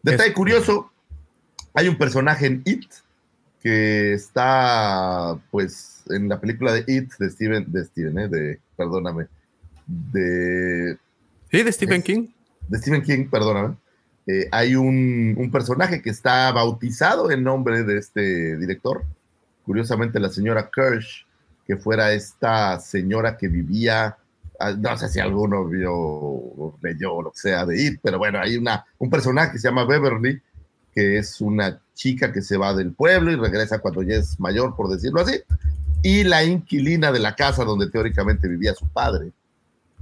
Detalle 0.00 0.28
Es- 0.30 0.34
curioso, 0.36 0.90
hay 1.74 1.88
un 1.88 1.98
personaje 1.98 2.46
en 2.46 2.62
It 2.64 2.84
que 3.62 4.12
está, 4.14 5.38
pues, 5.50 6.02
en 6.10 6.28
la 6.28 6.40
película 6.40 6.72
de 6.72 6.84
It 6.86 7.12
de 7.18 7.30
Steven, 7.30 7.70
de 7.70 7.84
Steven, 7.84 8.18
¿eh? 8.18 8.28
de, 8.28 8.60
perdóname, 8.76 9.26
de, 9.86 10.98
Sí, 11.50 11.62
de 11.62 11.72
Stephen 11.72 11.98
Es- 11.98 12.04
King. 12.04 12.28
de 12.68 12.78
Stephen 12.78 13.02
King, 13.02 13.28
perdóname. 13.30 13.76
eh, 14.26 14.48
hay 14.52 14.74
un, 14.76 15.34
un 15.36 15.50
personaje 15.50 16.00
que 16.00 16.10
está 16.10 16.50
bautizado 16.52 17.30
en 17.30 17.42
nombre 17.42 17.82
de 17.82 17.98
este 17.98 18.56
director. 18.56 19.04
Curiosamente, 19.64 20.18
la 20.20 20.28
señora 20.28 20.70
Kirsch, 20.74 21.26
que 21.66 21.76
fuera 21.76 22.12
esta 22.12 22.78
señora 22.80 23.36
que 23.36 23.48
vivía, 23.48 24.16
ah, 24.60 24.72
no 24.78 24.96
sé 24.96 25.08
si 25.08 25.18
alguno 25.20 25.66
vio 25.66 25.92
o 25.94 26.78
leyó 26.82 27.14
o 27.14 27.22
lo 27.22 27.30
que 27.32 27.38
sea 27.40 27.66
de 27.66 27.80
It, 27.82 28.00
pero 28.02 28.18
bueno, 28.18 28.38
hay 28.40 28.56
una, 28.56 28.84
un 28.98 29.10
personaje 29.10 29.52
que 29.52 29.58
se 29.58 29.68
llama 29.68 29.84
Beverly, 29.84 30.40
que 30.94 31.18
es 31.18 31.40
una 31.40 31.80
chica 31.94 32.32
que 32.32 32.42
se 32.42 32.56
va 32.56 32.74
del 32.74 32.92
pueblo 32.92 33.30
y 33.32 33.36
regresa 33.36 33.78
cuando 33.78 34.02
ya 34.02 34.16
es 34.16 34.38
mayor, 34.40 34.74
por 34.76 34.88
decirlo 34.90 35.20
así, 35.20 35.40
y 36.02 36.24
la 36.24 36.42
inquilina 36.44 37.12
de 37.12 37.20
la 37.20 37.34
casa 37.36 37.64
donde 37.64 37.88
teóricamente 37.90 38.48
vivía 38.48 38.74
su 38.74 38.86
padre 38.88 39.30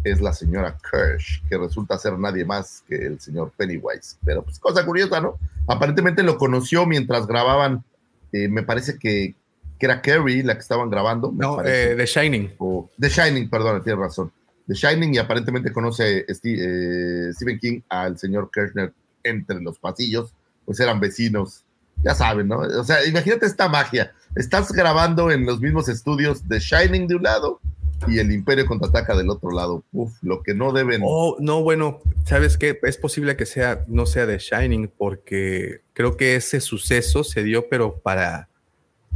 es 0.03 0.21
la 0.23 0.33
señora 0.33 0.79
Kirsch, 0.91 1.43
que 1.49 1.59
resulta 1.59 1.99
ser 1.99 2.19
nadie 2.19 2.45
más 2.45 2.83
que 2.89 2.97
el 2.97 3.21
señor 3.21 3.53
Pennywise. 3.57 4.17
Pero 4.25 4.43
pues 4.43 4.59
cosa 4.59 4.85
curiosa, 4.87 5.21
¿no? 5.21 5.39
Aparentemente 5.69 6.23
lo 6.23 6.39
conoció 6.39 6.87
mientras 6.87 7.27
grababan, 7.27 7.85
eh, 8.33 8.49
me 8.49 8.63
parece 8.63 8.99
que, 8.99 9.35
que 9.79 9.87
era 9.87 10.01
Carrie 10.01 10.43
la 10.43 10.55
que 10.55 10.61
estaban 10.61 10.89
grabando. 10.89 11.31
me 11.31 11.39
No, 11.41 11.63
eh, 11.63 11.95
The 11.97 12.07
Shining. 12.07 12.55
O 12.59 12.89
The 12.99 13.11
Shining, 13.11 13.51
perdón, 13.51 13.83
tienes 13.85 14.01
razón. 14.01 14.33
The 14.67 14.75
Shining 14.75 15.15
y 15.15 15.19
aparentemente 15.19 15.71
conoce 15.71 16.25
Sti- 16.29 16.59
eh, 16.59 17.33
Stephen 17.35 17.59
King 17.59 17.81
al 17.91 18.17
señor 18.17 18.51
Kirchner 18.51 18.95
entre 19.23 19.61
los 19.61 19.79
pasillos, 19.79 20.33
pues 20.71 20.79
eran 20.79 21.01
vecinos, 21.01 21.65
ya 22.05 22.15
saben, 22.15 22.47
¿no? 22.47 22.61
O 22.61 22.85
sea, 22.85 23.05
imagínate 23.05 23.45
esta 23.45 23.69
magia. 23.69 24.13
Estás 24.37 24.71
grabando 24.71 25.33
en 25.33 25.45
los 25.45 25.61
mismos 25.61 25.89
estudios 25.89 26.45
The 26.47 26.61
Shining 26.61 27.09
de 27.09 27.17
un 27.17 27.25
lado 27.25 27.61
y 28.07 28.21
el 28.21 28.31
Imperio 28.31 28.67
contraataca 28.67 29.17
del 29.17 29.31
otro 29.31 29.51
lado. 29.51 29.83
Uf, 29.91 30.13
lo 30.23 30.45
que 30.45 30.55
no 30.55 30.71
deben. 30.73 31.03
Oh, 31.05 31.37
no, 31.41 31.65
bueno, 31.65 31.99
¿sabes 32.25 32.57
qué? 32.57 32.79
Es 32.85 32.99
posible 32.99 33.35
que 33.35 33.47
sea, 33.47 33.85
no 33.89 34.07
sea 34.07 34.29
The 34.29 34.39
Shining, 34.39 34.93
porque 34.97 35.81
creo 35.93 36.17
que 36.17 36.37
ese 36.37 36.61
suceso 36.61 37.25
se 37.25 37.43
dio, 37.43 37.69
pero 37.69 37.97
para 37.97 38.49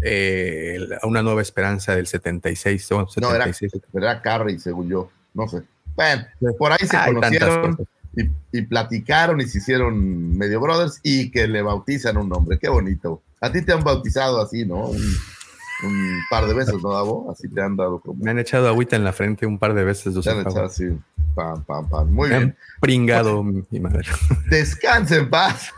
eh, 0.02 0.80
una 1.04 1.22
nueva 1.22 1.40
esperanza 1.40 1.94
del 1.94 2.08
76. 2.08 2.88
bueno, 2.90 3.06
no, 3.20 3.32
era, 3.32 3.44
76. 3.44 3.84
era 3.94 4.20
Carrie, 4.20 4.58
según 4.58 4.88
yo. 4.88 5.08
No 5.32 5.46
sé. 5.46 5.62
Bueno, 5.94 6.26
por 6.58 6.72
ahí 6.72 6.84
se 6.84 6.96
Hay 6.96 7.14
conocieron. 7.14 7.86
Y, 8.16 8.58
y 8.58 8.62
platicaron 8.62 9.40
y 9.40 9.46
se 9.46 9.58
hicieron 9.58 10.36
medio 10.36 10.60
brothers 10.60 11.00
y 11.02 11.30
que 11.30 11.46
le 11.48 11.62
bautizan 11.62 12.16
un 12.16 12.28
nombre. 12.28 12.58
Qué 12.58 12.68
bonito. 12.68 13.22
A 13.40 13.50
ti 13.52 13.62
te 13.62 13.72
han 13.72 13.84
bautizado 13.84 14.40
así, 14.40 14.64
¿no? 14.64 14.86
Un, 14.86 15.02
un 15.82 16.18
par 16.30 16.46
de 16.46 16.54
veces, 16.54 16.74
¿no, 16.82 16.92
Davo? 16.92 17.30
Así 17.30 17.48
te 17.48 17.60
han 17.60 17.76
dado 17.76 17.98
como. 18.00 18.22
Me 18.24 18.30
han 18.30 18.38
echado 18.38 18.68
agüita 18.68 18.96
en 18.96 19.04
la 19.04 19.12
frente 19.12 19.46
un 19.46 19.58
par 19.58 19.74
de 19.74 19.84
veces. 19.84 20.14
Te 20.14 20.30
han 20.30 20.36
José 20.44 20.48
echado 20.48 20.66
así. 20.66 20.84
Pam, 21.34 21.64
pam, 21.64 21.88
pam. 21.88 22.10
Muy 22.12 22.28
Me 22.28 22.38
bien. 22.38 22.48
han 22.50 22.56
pringado 22.80 23.42
mi 23.42 23.64
mi 23.70 23.80
madre. 23.80 24.08
Descanse 24.48 25.16
en 25.16 25.30
paz. 25.30 25.72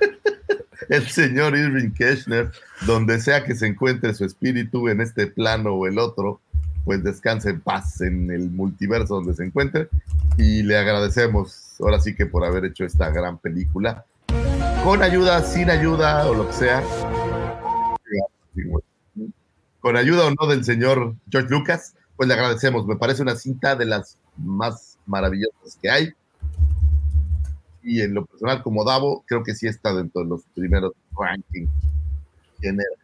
El 0.88 1.06
señor 1.08 1.54
Irving 1.56 1.90
Kirchner, 1.90 2.50
donde 2.86 3.20
sea 3.20 3.44
que 3.44 3.54
se 3.54 3.66
encuentre 3.66 4.14
su 4.14 4.24
espíritu 4.24 4.88
en 4.88 5.00
este 5.02 5.26
plano 5.26 5.74
o 5.74 5.86
el 5.86 5.98
otro, 5.98 6.40
pues 6.88 7.04
descanse 7.04 7.50
en 7.50 7.60
paz 7.60 8.00
en 8.00 8.30
el 8.30 8.48
multiverso 8.48 9.16
donde 9.16 9.34
se 9.34 9.44
encuentre. 9.44 9.90
Y 10.38 10.62
le 10.62 10.78
agradecemos 10.78 11.76
ahora 11.80 12.00
sí 12.00 12.14
que 12.14 12.24
por 12.24 12.46
haber 12.46 12.64
hecho 12.64 12.86
esta 12.86 13.10
gran 13.10 13.36
película. 13.36 14.06
Con 14.82 15.02
ayuda, 15.02 15.42
sin 15.42 15.68
ayuda 15.68 16.26
o 16.26 16.34
lo 16.34 16.46
que 16.46 16.54
sea. 16.54 16.82
Con 19.80 19.98
ayuda 19.98 20.28
o 20.28 20.30
no 20.30 20.46
del 20.46 20.64
señor 20.64 21.14
George 21.30 21.50
Lucas, 21.50 21.94
pues 22.16 22.26
le 22.26 22.32
agradecemos. 22.32 22.86
Me 22.86 22.96
parece 22.96 23.20
una 23.20 23.36
cinta 23.36 23.76
de 23.76 23.84
las 23.84 24.16
más 24.38 24.96
maravillosas 25.04 25.76
que 25.82 25.90
hay 25.90 26.14
y 27.82 28.00
en 28.00 28.14
lo 28.14 28.24
personal 28.24 28.62
como 28.62 28.82
Davo, 28.82 29.24
creo 29.26 29.42
que 29.42 29.54
sí 29.54 29.66
está 29.66 29.94
dentro 29.94 30.22
de 30.22 30.28
los 30.28 30.40
primeros 30.54 30.94
rankings. 31.14 31.70
generales. 32.62 32.98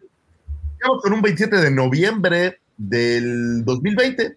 Llegamos 0.79 1.03
con 1.03 1.13
un 1.13 1.21
27 1.21 1.57
de 1.57 1.71
noviembre 1.71 2.61
del 2.77 3.65
2020. 3.65 4.37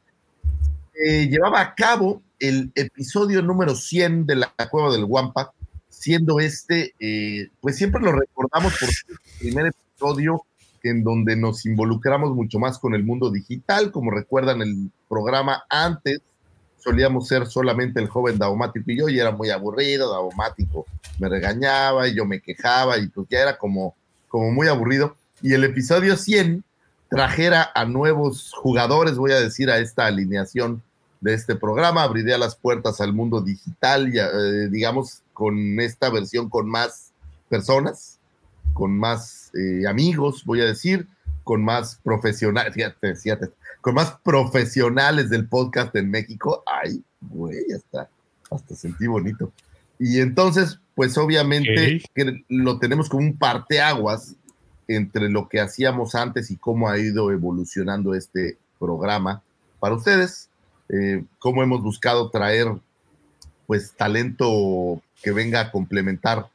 eh, 1.05 1.27
llevaba 1.29 1.61
a 1.61 1.75
cabo 1.75 2.21
el 2.39 2.71
episodio 2.75 3.41
número 3.41 3.75
100 3.75 4.25
de 4.25 4.35
la 4.35 4.53
Cueva 4.69 4.91
del 4.91 5.05
Guampa. 5.05 5.53
siendo 5.89 6.39
este, 6.39 6.93
eh, 6.99 7.49
pues 7.59 7.75
siempre 7.75 7.99
lo 8.01 8.11
recordamos 8.11 8.77
por 8.79 8.87
el 8.87 8.95
primer 9.39 9.67
episodio 9.67 10.43
en 10.83 11.03
donde 11.03 11.35
nos 11.35 11.65
involucramos 11.65 12.35
mucho 12.35 12.59
más 12.59 12.77
con 12.77 12.93
el 12.93 13.03
mundo 13.03 13.31
digital. 13.31 13.91
Como 13.91 14.11
recuerdan 14.11 14.61
el 14.61 14.91
programa 15.09 15.63
antes, 15.69 16.21
solíamos 16.77 17.27
ser 17.27 17.47
solamente 17.47 17.99
el 17.99 18.07
joven 18.07 18.37
Daumático 18.37 18.91
y 18.91 18.97
yo, 18.97 19.09
y 19.09 19.19
era 19.19 19.31
muy 19.31 19.49
aburrido, 19.49 20.11
Daumático 20.11 20.85
me 21.19 21.29
regañaba 21.29 22.07
y 22.07 22.15
yo 22.15 22.25
me 22.25 22.41
quejaba 22.41 22.97
y 22.97 23.07
pues 23.07 23.27
ya 23.29 23.39
era 23.39 23.57
como, 23.57 23.95
como 24.27 24.51
muy 24.51 24.67
aburrido. 24.67 25.15
Y 25.41 25.53
el 25.53 25.63
episodio 25.63 26.15
100 26.15 26.63
trajera 27.09 27.71
a 27.73 27.85
nuevos 27.85 28.51
jugadores, 28.53 29.17
voy 29.17 29.31
a 29.31 29.39
decir, 29.39 29.69
a 29.69 29.77
esta 29.77 30.05
alineación 30.05 30.81
de 31.21 31.33
este 31.33 31.55
programa, 31.55 32.03
abriría 32.03 32.37
las 32.37 32.55
puertas 32.55 33.01
al 33.01 33.13
mundo 33.13 33.41
digital, 33.41 34.13
y, 34.13 34.19
eh, 34.19 34.69
digamos, 34.69 35.23
con 35.33 35.79
esta 35.79 36.09
versión 36.09 36.49
con 36.49 36.69
más 36.69 37.11
personas, 37.49 38.19
con 38.73 38.97
más 38.97 39.51
eh, 39.55 39.87
amigos, 39.87 40.43
voy 40.45 40.61
a 40.61 40.65
decir, 40.65 41.07
con 41.43 41.63
más 41.63 41.99
profesionales, 42.03 42.73
fíjate, 42.73 43.15
fíjate, 43.15 43.49
con 43.81 43.95
más 43.95 44.17
profesionales 44.23 45.29
del 45.29 45.47
podcast 45.47 45.95
en 45.95 46.11
México. 46.11 46.63
Ay, 46.65 47.01
güey, 47.21 47.71
hasta, 47.73 48.09
hasta 48.51 48.75
sentí 48.75 49.07
bonito. 49.07 49.51
Y 49.97 50.19
entonces, 50.19 50.79
pues 50.93 51.17
obviamente 51.17 52.03
que 52.13 52.43
lo 52.49 52.79
tenemos 52.79 53.09
como 53.09 53.23
un 53.23 53.37
parteaguas 53.37 54.35
entre 54.87 55.29
lo 55.29 55.49
que 55.49 55.59
hacíamos 55.59 56.15
antes 56.15 56.51
y 56.51 56.57
cómo 56.57 56.89
ha 56.89 56.97
ido 56.97 57.31
evolucionando 57.31 58.13
este 58.13 58.57
programa 58.79 59.43
para 59.79 59.95
ustedes, 59.95 60.49
eh, 60.89 61.23
cómo 61.39 61.63
hemos 61.63 61.81
buscado 61.81 62.29
traer 62.29 62.67
pues 63.65 63.93
talento 63.93 65.01
que 65.21 65.31
venga 65.31 65.59
a 65.59 65.71
complementar 65.71 66.49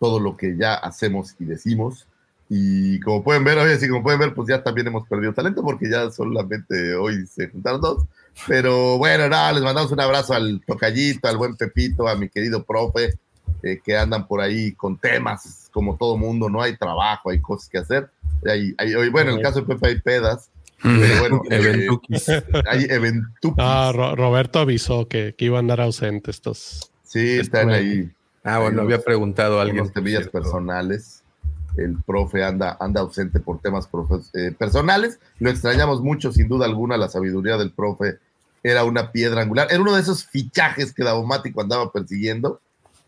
todo 0.00 0.20
lo 0.20 0.36
que 0.36 0.56
ya 0.56 0.74
hacemos 0.74 1.34
y 1.38 1.44
decimos. 1.44 2.06
Y 2.48 3.00
como 3.00 3.24
pueden 3.24 3.44
ver, 3.44 3.58
así 3.58 3.88
como 3.88 4.02
pueden 4.02 4.20
ver, 4.20 4.34
pues 4.34 4.48
ya 4.48 4.62
también 4.62 4.86
hemos 4.88 5.06
perdido 5.08 5.32
talento 5.32 5.62
porque 5.62 5.90
ya 5.90 6.10
solamente 6.10 6.94
hoy 6.94 7.26
se 7.26 7.48
juntaron 7.48 7.80
dos. 7.80 8.04
Pero 8.46 8.98
bueno, 8.98 9.28
nada, 9.28 9.52
les 9.52 9.62
mandamos 9.62 9.90
un 9.90 10.00
abrazo 10.00 10.34
al 10.34 10.60
tocallito, 10.66 11.28
al 11.28 11.38
buen 11.38 11.56
Pepito, 11.56 12.06
a 12.06 12.16
mi 12.16 12.28
querido 12.28 12.64
profe, 12.64 13.18
eh, 13.66 13.80
que 13.82 13.96
andan 13.96 14.28
por 14.28 14.40
ahí 14.40 14.72
con 14.72 14.96
temas, 14.96 15.68
como 15.72 15.96
todo 15.96 16.16
mundo, 16.16 16.48
¿no? 16.48 16.62
Hay 16.62 16.76
trabajo, 16.76 17.30
hay 17.30 17.40
cosas 17.40 17.68
que 17.68 17.78
hacer. 17.78 18.08
Hay, 18.48 18.74
hay, 18.78 19.08
bueno, 19.10 19.32
en 19.32 19.38
el 19.38 19.42
caso 19.42 19.60
de 19.60 19.66
Pepe 19.66 19.88
hay 19.88 20.00
pedas. 20.00 20.50
Pero 20.80 21.18
bueno, 21.18 21.42
eh, 21.50 21.88
hay 22.68 22.84
eventuquis. 22.84 23.58
Ah, 23.58 23.92
Roberto 23.92 24.60
avisó 24.60 25.08
que, 25.08 25.34
que 25.36 25.46
iban 25.46 25.56
a 25.56 25.60
andar 25.60 25.80
ausentes 25.80 26.36
estos. 26.36 26.92
Sí, 27.02 27.38
están 27.38 27.70
ahí. 27.70 28.08
Ah, 28.44 28.60
bueno, 28.60 28.82
había 28.82 29.00
preguntado 29.00 29.58
a 29.58 29.62
alguien. 29.62 29.90
temas 29.92 30.28
personales. 30.28 31.24
El 31.76 31.96
profe 32.06 32.44
anda, 32.44 32.76
anda 32.78 33.00
ausente 33.00 33.40
por 33.40 33.60
temas 33.60 33.88
eh, 34.32 34.52
personales. 34.56 35.18
Lo 35.40 35.50
extrañamos 35.50 36.02
mucho, 36.02 36.30
sin 36.30 36.46
duda 36.46 36.66
alguna, 36.66 36.96
la 36.96 37.08
sabiduría 37.08 37.56
del 37.56 37.72
profe 37.72 38.18
era 38.62 38.84
una 38.84 39.10
piedra 39.12 39.42
angular. 39.42 39.66
Era 39.70 39.80
uno 39.80 39.94
de 39.94 40.00
esos 40.00 40.24
fichajes 40.24 40.92
que 40.92 41.04
Davomático 41.04 41.60
andaba 41.60 41.90
persiguiendo 41.92 42.60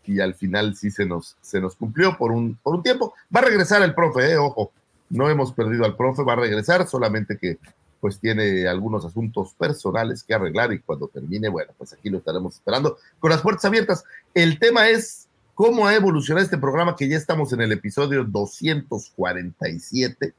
y 0.09 0.19
al 0.21 0.33
final 0.33 0.75
sí 0.75 0.89
se 0.89 1.05
nos, 1.05 1.37
se 1.39 1.61
nos 1.61 1.75
cumplió 1.75 2.17
por 2.17 2.31
un, 2.31 2.57
por 2.63 2.73
un 2.73 2.81
tiempo. 2.81 3.13
Va 3.33 3.41
a 3.41 3.43
regresar 3.43 3.83
el 3.83 3.93
profe, 3.93 4.31
eh, 4.31 4.37
ojo, 4.37 4.71
no 5.11 5.29
hemos 5.29 5.53
perdido 5.53 5.85
al 5.85 5.95
profe, 5.95 6.23
va 6.23 6.33
a 6.33 6.37
regresar, 6.37 6.87
solamente 6.87 7.37
que 7.37 7.59
pues 8.01 8.19
tiene 8.19 8.67
algunos 8.67 9.05
asuntos 9.05 9.53
personales 9.53 10.23
que 10.23 10.33
arreglar 10.33 10.73
y 10.73 10.79
cuando 10.79 11.09
termine, 11.09 11.47
bueno, 11.49 11.73
pues 11.77 11.93
aquí 11.93 12.09
lo 12.09 12.17
estaremos 12.17 12.55
esperando 12.55 12.97
con 13.19 13.29
las 13.29 13.41
puertas 13.41 13.65
abiertas. 13.65 14.03
El 14.33 14.57
tema 14.57 14.89
es 14.89 15.27
cómo 15.53 15.85
ha 15.85 15.93
evolucionado 15.93 16.43
este 16.43 16.57
programa 16.57 16.95
que 16.95 17.07
ya 17.07 17.17
estamos 17.17 17.53
en 17.53 17.61
el 17.61 17.71
episodio 17.71 18.23
247. 18.23 20.33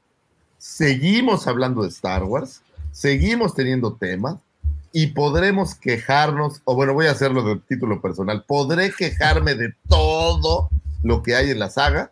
Seguimos 0.57 1.47
hablando 1.47 1.83
de 1.83 1.89
Star 1.89 2.23
Wars, 2.23 2.61
seguimos 2.91 3.53
teniendo 3.53 3.93
temas 3.93 4.35
y 4.93 5.07
podremos 5.07 5.75
quejarnos, 5.75 6.61
o 6.65 6.75
bueno, 6.75 6.93
voy 6.93 7.07
a 7.07 7.11
hacerlo 7.11 7.43
de 7.43 7.57
título 7.67 8.01
personal, 8.01 8.43
podré 8.45 8.91
quejarme 8.91 9.55
de 9.55 9.73
todo 9.87 10.69
lo 11.03 11.23
que 11.23 11.35
hay 11.35 11.49
en 11.49 11.59
la 11.59 11.69
saga, 11.69 12.11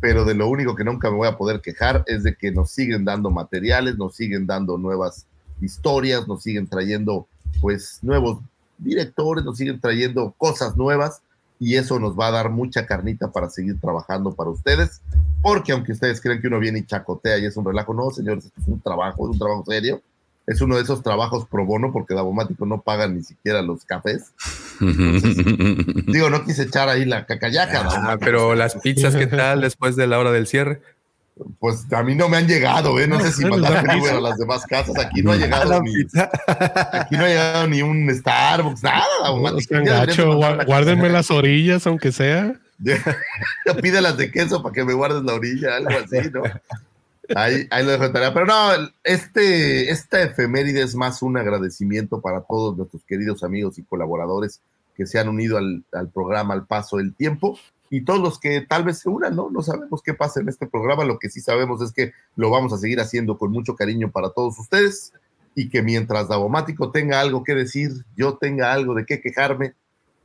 pero 0.00 0.24
de 0.24 0.34
lo 0.34 0.48
único 0.48 0.74
que 0.74 0.84
nunca 0.84 1.10
me 1.10 1.16
voy 1.16 1.28
a 1.28 1.36
poder 1.36 1.60
quejar 1.60 2.04
es 2.06 2.22
de 2.22 2.34
que 2.34 2.50
nos 2.52 2.70
siguen 2.70 3.04
dando 3.04 3.30
materiales, 3.30 3.98
nos 3.98 4.14
siguen 4.14 4.46
dando 4.46 4.78
nuevas 4.78 5.26
historias, 5.60 6.26
nos 6.28 6.42
siguen 6.42 6.66
trayendo 6.68 7.26
pues 7.60 7.98
nuevos 8.02 8.38
directores, 8.78 9.44
nos 9.44 9.56
siguen 9.56 9.80
trayendo 9.80 10.34
cosas 10.38 10.76
nuevas 10.76 11.22
y 11.58 11.76
eso 11.76 12.00
nos 12.00 12.18
va 12.18 12.28
a 12.28 12.32
dar 12.32 12.50
mucha 12.50 12.86
carnita 12.86 13.30
para 13.30 13.48
seguir 13.48 13.80
trabajando 13.80 14.32
para 14.32 14.50
ustedes, 14.50 15.00
porque 15.40 15.70
aunque 15.70 15.92
ustedes 15.92 16.20
creen 16.20 16.40
que 16.40 16.48
uno 16.48 16.58
viene 16.58 16.80
y 16.80 16.86
chacotea 16.86 17.38
y 17.38 17.46
es 17.46 17.56
un 17.56 17.64
relajo, 17.64 17.94
no, 17.94 18.10
señores, 18.10 18.46
es 18.46 18.66
un 18.66 18.80
trabajo, 18.80 19.28
es 19.28 19.34
un 19.34 19.38
trabajo 19.38 19.64
serio, 19.66 20.02
es 20.46 20.60
uno 20.60 20.76
de 20.76 20.82
esos 20.82 21.02
trabajos 21.02 21.46
pro 21.46 21.64
bono 21.64 21.92
porque 21.92 22.14
Davomático 22.14 22.66
no 22.66 22.82
paga 22.82 23.06
ni 23.08 23.22
siquiera 23.22 23.62
los 23.62 23.84
cafés. 23.84 24.32
digo, 24.80 26.30
no 26.30 26.44
quise 26.44 26.62
echar 26.64 26.88
ahí 26.88 27.04
la 27.04 27.26
cacayaca. 27.26 27.88
Ah, 27.90 28.16
pero 28.18 28.54
las 28.54 28.76
pizzas, 28.76 29.14
¿qué 29.14 29.26
tal 29.26 29.60
después 29.60 29.96
de 29.96 30.06
la 30.06 30.18
hora 30.18 30.32
del 30.32 30.46
cierre? 30.46 30.80
Pues 31.58 31.90
a 31.92 32.02
mí 32.02 32.14
no 32.14 32.28
me 32.28 32.36
han 32.36 32.46
llegado, 32.46 33.00
¿eh? 33.00 33.06
No 33.06 33.18
sé 33.20 33.32
si 33.32 33.44
mandar 33.46 33.88
a 33.88 34.20
las 34.20 34.38
demás 34.38 34.64
casas. 34.66 34.98
Aquí 34.98 35.22
no 35.22 35.32
ha 35.32 35.36
llegado 35.36 35.80
ni, 35.82 35.92
aquí 36.92 37.16
no 37.16 37.24
ha 37.24 37.28
llegado 37.28 37.66
ni 37.68 37.82
un 37.82 38.14
Starbucks, 38.14 38.82
nada. 38.82 39.04
Gacho, 39.70 40.36
guárdenme 40.66 41.08
las 41.08 41.30
orillas, 41.30 41.86
aunque 41.86 42.12
sea. 42.12 42.54
Pídelas 43.82 44.16
de 44.16 44.30
queso 44.30 44.62
para 44.62 44.72
que 44.72 44.84
me 44.84 44.92
guardes 44.92 45.22
la 45.22 45.34
orilla, 45.34 45.76
algo 45.76 45.90
así, 45.90 46.30
¿no? 46.30 46.42
Ahí, 47.34 47.68
lo 47.84 47.90
dejo 47.90 48.12
Pero 48.12 48.46
no, 48.46 48.70
este, 49.04 49.90
esta 49.90 50.22
efeméride 50.22 50.82
es 50.82 50.94
más 50.94 51.22
un 51.22 51.36
agradecimiento 51.36 52.20
para 52.20 52.42
todos 52.42 52.76
nuestros 52.76 53.04
queridos 53.04 53.44
amigos 53.44 53.78
y 53.78 53.84
colaboradores 53.84 54.60
que 54.96 55.06
se 55.06 55.18
han 55.18 55.28
unido 55.28 55.56
al, 55.56 55.84
al, 55.92 56.10
programa 56.10 56.54
al 56.54 56.66
paso 56.66 56.98
del 56.98 57.14
tiempo 57.14 57.58
y 57.90 58.04
todos 58.04 58.20
los 58.20 58.38
que 58.38 58.62
tal 58.62 58.84
vez 58.84 59.00
se 59.00 59.08
unan, 59.08 59.36
¿no? 59.36 59.50
No 59.50 59.62
sabemos 59.62 60.02
qué 60.02 60.14
pasa 60.14 60.40
en 60.40 60.48
este 60.48 60.66
programa, 60.66 61.04
lo 61.04 61.18
que 61.18 61.28
sí 61.28 61.40
sabemos 61.40 61.82
es 61.82 61.92
que 61.92 62.12
lo 62.36 62.50
vamos 62.50 62.72
a 62.72 62.78
seguir 62.78 63.00
haciendo 63.00 63.36
con 63.36 63.52
mucho 63.52 63.76
cariño 63.76 64.10
para 64.10 64.30
todos 64.30 64.58
ustedes 64.58 65.12
y 65.54 65.68
que 65.68 65.82
mientras 65.82 66.28
Davomático 66.28 66.90
tenga 66.90 67.20
algo 67.20 67.44
que 67.44 67.54
decir, 67.54 67.92
yo 68.16 68.38
tenga 68.38 68.72
algo 68.72 68.94
de 68.94 69.04
qué 69.04 69.20
quejarme 69.20 69.74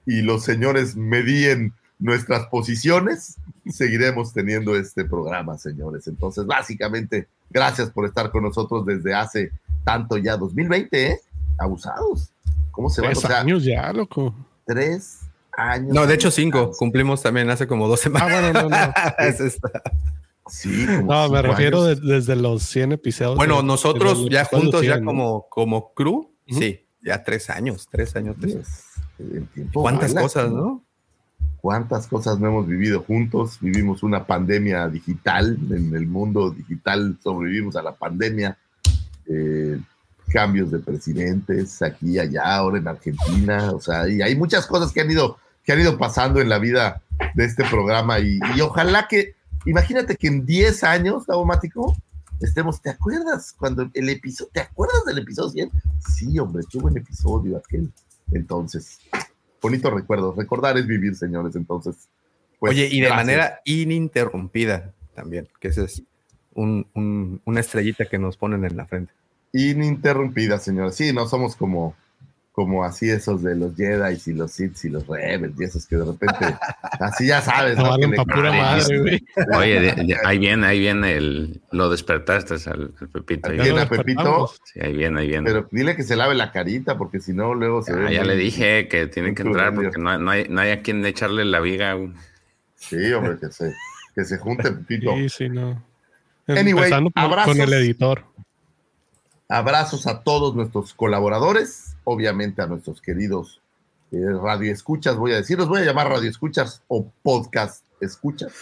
y 0.06 0.22
los 0.22 0.44
señores 0.44 0.96
medíen 0.96 1.74
nuestras 2.00 2.48
posiciones, 2.48 3.36
seguiremos 3.72 4.34
teniendo 4.34 4.76
este 4.76 5.06
programa, 5.06 5.58
señores. 5.58 6.08
Entonces, 6.08 6.46
básicamente, 6.46 7.28
gracias 7.50 7.90
por 7.90 8.06
estar 8.06 8.32
con 8.32 8.44
nosotros 8.44 8.86
desde 8.86 9.14
hace 9.14 9.52
tanto 9.84 10.18
ya, 10.18 10.38
2020, 10.38 11.08
¿eh? 11.08 11.22
Abusados. 11.58 12.32
¿Cómo 12.72 12.90
se 12.90 13.02
va? 13.02 13.10
Tres 13.10 13.26
años 13.26 13.64
ya, 13.64 13.92
loco. 13.94 14.36
Tres 14.66 15.22
años. 15.54 15.94
No, 15.94 16.06
de 16.06 16.14
hecho, 16.14 16.30
cinco. 16.30 16.72
Cumplimos 16.78 17.22
también 17.22 17.50
hace 17.50 17.68
como 17.68 17.88
dos 17.88 18.00
semanas. 18.00 18.30
Ah, 18.32 18.52
bueno, 18.52 18.62
no, 18.62 18.70
no. 18.70 18.94
es 19.20 19.40
esta. 19.40 19.82
Sí, 20.50 20.86
no, 21.04 21.30
me 21.30 21.42
refiero 21.42 21.84
desde 21.84 22.36
los 22.36 22.64
100 22.64 22.94
episodios. 22.94 23.36
Bueno, 23.36 23.62
nosotros 23.62 24.28
ya 24.30 24.46
juntos, 24.46 24.84
ya 24.84 25.04
como, 25.04 25.48
como 25.50 25.94
crew, 25.94 26.32
sí, 26.48 26.86
ya 27.02 27.24
tres 27.24 27.50
años, 27.50 27.88
tres 27.90 28.16
años. 28.16 28.36
Tres. 28.40 28.84
¿Cuántas 29.74 30.14
cosas, 30.14 30.52
no? 30.52 30.86
Cuántas 31.62 32.08
cosas 32.08 32.40
no 32.40 32.48
hemos 32.48 32.68
vivido 32.68 33.04
juntos. 33.04 33.58
Vivimos 33.62 34.04
una 34.04 34.26
pandemia 34.26 34.88
digital, 34.88 35.58
en 35.70 35.96
el 35.96 36.08
mundo 36.08 36.52
digital 36.52 37.18
sobrevivimos 37.22 37.76
a 37.76 37.84
la 37.84 37.94
pandemia. 37.94 38.58
Eh, 39.28 39.80
cambios 40.28 40.72
de 40.72 40.80
presidentes 40.80 41.82
aquí 41.82 42.20
allá, 42.20 42.56
ahora 42.58 42.78
en 42.78 42.88
Argentina, 42.88 43.72
o 43.72 43.80
sea, 43.80 44.02
hay 44.02 44.36
muchas 44.36 44.68
cosas 44.68 44.92
que 44.92 45.02
han 45.02 45.10
ido, 45.10 45.38
que 45.64 45.72
han 45.72 45.80
ido 45.80 45.98
pasando 45.98 46.42
en 46.42 46.50
la 46.50 46.60
vida 46.60 47.02
de 47.34 47.46
este 47.46 47.64
programa 47.66 48.20
y, 48.20 48.40
ojalá 48.62 49.08
que, 49.08 49.36
imagínate 49.66 50.16
que 50.16 50.28
en 50.28 50.46
10 50.46 50.84
años, 50.84 51.26
Daumático, 51.26 51.96
estemos, 52.40 52.82
¿te 52.82 52.90
acuerdas 52.90 53.54
cuando 53.58 53.90
el 53.94 54.10
episodio, 54.10 54.52
¿te 54.54 54.62
acuerdas 54.62 55.06
del 55.06 55.20
episodio 55.20 55.50
100? 55.52 55.72
Sí, 56.08 56.40
hombre, 56.40 56.64
qué 56.70 56.78
buen 56.78 56.98
episodio 56.98 57.58
aquel. 57.58 57.92
Entonces, 58.32 59.00
bonito 59.62 59.90
recuerdo. 59.90 60.34
Recordar 60.36 60.78
es 60.78 60.88
vivir, 60.88 61.16
señores. 61.16 61.56
Entonces, 61.56 62.10
pues, 62.60 62.72
Oye, 62.72 62.90
y 62.92 63.02
de 63.02 63.10
manera 63.10 63.62
ininterrumpida 63.66 64.94
también, 65.14 65.48
que 65.60 65.70
ese 65.70 65.86
es 65.86 66.04
un, 66.54 67.42
una 67.46 67.60
estrellita 67.60 68.06
que 68.06 68.18
nos 68.18 68.38
ponen 68.38 68.66
en 68.66 68.78
la 68.78 68.86
frente. 68.86 69.14
Ininterrumpida, 69.54 70.60
señores. 70.60 70.96
Sí, 70.96 71.14
no 71.14 71.28
somos 71.28 71.56
como 71.56 71.96
como 72.58 72.84
así 72.84 73.08
esos 73.08 73.44
de 73.44 73.56
los 73.56 73.76
Jedi 73.76 74.18
y 74.26 74.34
los 74.34 74.52
Sith 74.52 74.84
y 74.86 74.90
los 74.90 75.06
Rebels 75.06 75.54
y 75.62 75.64
esos 75.64 75.86
que 75.86 75.96
de 75.96 76.06
repente, 76.06 76.58
así 77.00 77.28
ya 77.28 77.40
sabes, 77.40 77.78
¿no? 77.78 77.94
Oye, 79.56 79.94
ahí 80.26 80.40
viene, 80.40 80.66
ahí 80.66 80.80
viene 80.80 81.18
el, 81.18 81.62
lo 81.70 81.88
despertaste 81.92 82.56
al, 82.68 82.90
Pepito. 83.14 83.52
¿Ahí 83.52 83.60
viene 83.60 83.82
a 83.82 83.88
Pepito? 83.88 84.52
Sí, 84.74 84.80
ahí 84.82 84.94
viene, 84.94 85.20
ahí 85.20 85.28
viene. 85.28 85.46
Pero 85.46 85.68
dile 85.72 85.96
que 85.96 86.02
se 86.02 86.16
lave 86.16 86.34
la 86.34 86.52
carita 86.52 86.98
porque 86.98 87.20
si 87.20 87.32
no 87.32 87.54
luego 87.54 87.84
se 87.84 87.94
ah, 87.94 88.12
Ya 88.12 88.24
le 88.24 88.36
dije 88.36 88.88
que 88.88 89.06
tiene 89.06 89.36
que 89.36 89.44
entrar 89.44 89.76
porque 89.76 90.00
no, 90.00 90.18
no, 90.18 90.32
hay, 90.32 90.48
no 90.50 90.60
hay 90.60 90.72
a 90.72 90.82
quien 90.82 91.06
echarle 91.06 91.46
la 91.46 91.60
viga. 91.60 91.96
Sí, 92.74 93.14
hombre, 93.14 93.38
que 93.40 93.52
se, 93.52 93.72
que 94.16 94.26
se 94.26 94.40
junte 94.40 94.72
poquito. 94.72 95.14
Sí, 95.16 95.30
sí, 95.30 95.50
no. 95.50 95.80
Anyway, 96.48 96.86
Empezando 96.86 97.12
por- 97.12 97.24
abrazos. 97.24 97.54
con 97.54 97.62
el 97.62 97.72
editor. 97.74 98.26
Abrazos 99.48 100.08
a 100.08 100.24
todos 100.24 100.56
nuestros 100.56 100.96
colaboradores, 100.96 101.97
obviamente 102.10 102.62
a 102.62 102.68
nuestros 102.68 103.02
queridos 103.02 103.62
eh, 104.14 104.18
radio 104.42 104.72
escuchas, 104.72 105.18
voy 105.18 105.34
a 105.34 105.36
decir, 105.36 105.58
los 105.58 105.68
voy 105.68 105.82
a 105.82 105.86
llamar 105.86 106.08
radio 106.08 106.30
escuchas 106.30 106.82
o 106.88 107.12
podcast 107.22 107.84
escuchas. 108.00 108.54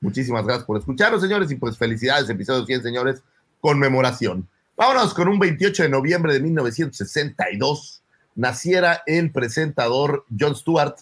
Muchísimas 0.00 0.46
gracias 0.46 0.64
por 0.64 0.78
escucharnos, 0.78 1.20
señores, 1.20 1.50
y 1.50 1.56
pues 1.56 1.76
felicidades, 1.76 2.30
episodio 2.30 2.64
100, 2.64 2.82
señores, 2.82 3.22
conmemoración. 3.60 4.48
Vámonos 4.78 5.12
con 5.12 5.28
un 5.28 5.38
28 5.38 5.82
de 5.82 5.88
noviembre 5.90 6.32
de 6.32 6.40
1962, 6.40 8.02
naciera 8.34 9.02
el 9.04 9.30
presentador 9.30 10.24
Jon 10.38 10.56
Stewart, 10.56 10.96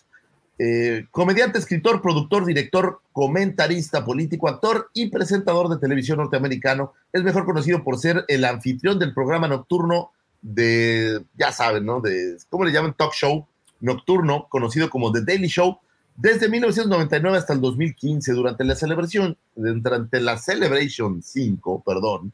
eh, 0.59 1.07
comediante, 1.13 1.61
escritor, 1.61 2.03
productor, 2.03 2.45
director, 2.45 3.03
comentarista, 3.13 4.05
político, 4.05 4.49
actor 4.49 4.91
y 4.95 5.11
presentador 5.11 5.69
de 5.69 5.79
televisión 5.79 6.19
norteamericano. 6.19 6.93
Es 7.13 7.23
mejor 7.23 7.45
conocido 7.45 7.85
por 7.85 7.99
ser 7.99 8.25
el 8.27 8.45
anfitrión 8.45 8.99
del 8.99 9.15
programa 9.15 9.47
nocturno 9.47 10.11
de, 10.45 11.25
ya 11.37 11.51
saben, 11.51 11.87
¿no? 11.87 12.01
De, 12.01 12.37
¿cómo 12.51 12.65
le 12.65 12.73
llaman? 12.73 12.95
Talk 12.95 13.15
show 13.15 13.47
nocturno, 13.81 14.47
conocido 14.49 14.89
como 14.91 15.11
The 15.11 15.23
Daily 15.23 15.49
Show, 15.49 15.79
desde 16.17 16.49
1999 16.49 17.37
hasta 17.37 17.55
el 17.55 17.61
2015, 17.61 18.33
durante 18.33 18.65
la 18.65 18.77
celebración, 18.77 19.37
durante 19.57 20.21
la 20.21 20.39
Celebration 20.39 21.23
5, 21.23 21.83
perdón, 21.85 22.33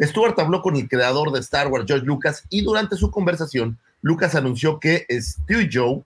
Stewart 0.00 0.38
habló 0.38 0.62
con 0.62 0.76
el 0.76 0.88
creador 0.88 1.32
de 1.32 1.40
Star 1.40 1.68
Wars, 1.68 1.86
George 1.88 2.06
Lucas, 2.06 2.44
y 2.50 2.62
durante 2.62 2.96
su 2.96 3.10
conversación, 3.10 3.78
Lucas 4.02 4.34
anunció 4.34 4.78
que 4.78 5.06
Stu 5.10 5.66
Joe, 5.72 6.02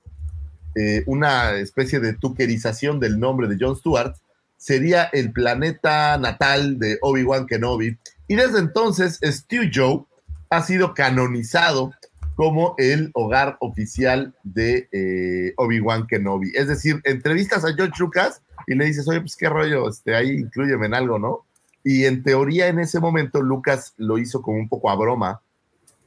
eh, 0.77 1.03
una 1.07 1.57
especie 1.57 1.99
de 1.99 2.15
tuquerización 2.15 3.01
del 3.01 3.19
nombre 3.19 3.49
de 3.49 3.57
Jon 3.59 3.77
Stewart, 3.77 4.15
sería 4.57 5.05
el 5.13 5.33
planeta 5.33 6.17
natal 6.19 6.79
de 6.79 6.99
Obi-Wan 7.03 7.47
Kenobi. 7.47 7.99
Y 8.29 8.37
desde 8.37 8.61
entonces, 8.61 9.19
Stu 9.23 9.63
Joe 9.75 10.05
ha 10.51 10.63
sido 10.63 10.95
canonizado 10.95 11.93
como 12.35 12.75
el 12.79 13.11
hogar 13.15 13.57
oficial 13.61 14.35
de 14.43 14.89
eh, 14.93 15.53
Obi-Wan 15.57 16.07
Kenobi. 16.07 16.51
Es 16.55 16.69
decir, 16.69 17.01
entrevistas 17.05 17.65
a 17.65 17.73
George 17.75 17.95
Lucas 17.99 18.43
y 18.67 18.75
le 18.75 18.87
dices, 18.87 19.07
oye, 19.09 19.21
pues 19.21 19.37
qué 19.37 19.49
rollo, 19.49 19.89
este, 19.89 20.17
ahí 20.17 20.31
incluyeme 20.31 20.87
en 20.87 20.95
algo, 20.95 21.19
¿no? 21.19 21.45
Y 21.85 22.05
en 22.05 22.23
teoría 22.23 22.67
en 22.67 22.79
ese 22.79 22.99
momento 22.99 23.41
Lucas 23.43 23.95
lo 23.97 24.19
hizo 24.19 24.43
como 24.43 24.59
un 24.59 24.69
poco 24.69 24.91
a 24.91 24.97
broma, 24.97 25.41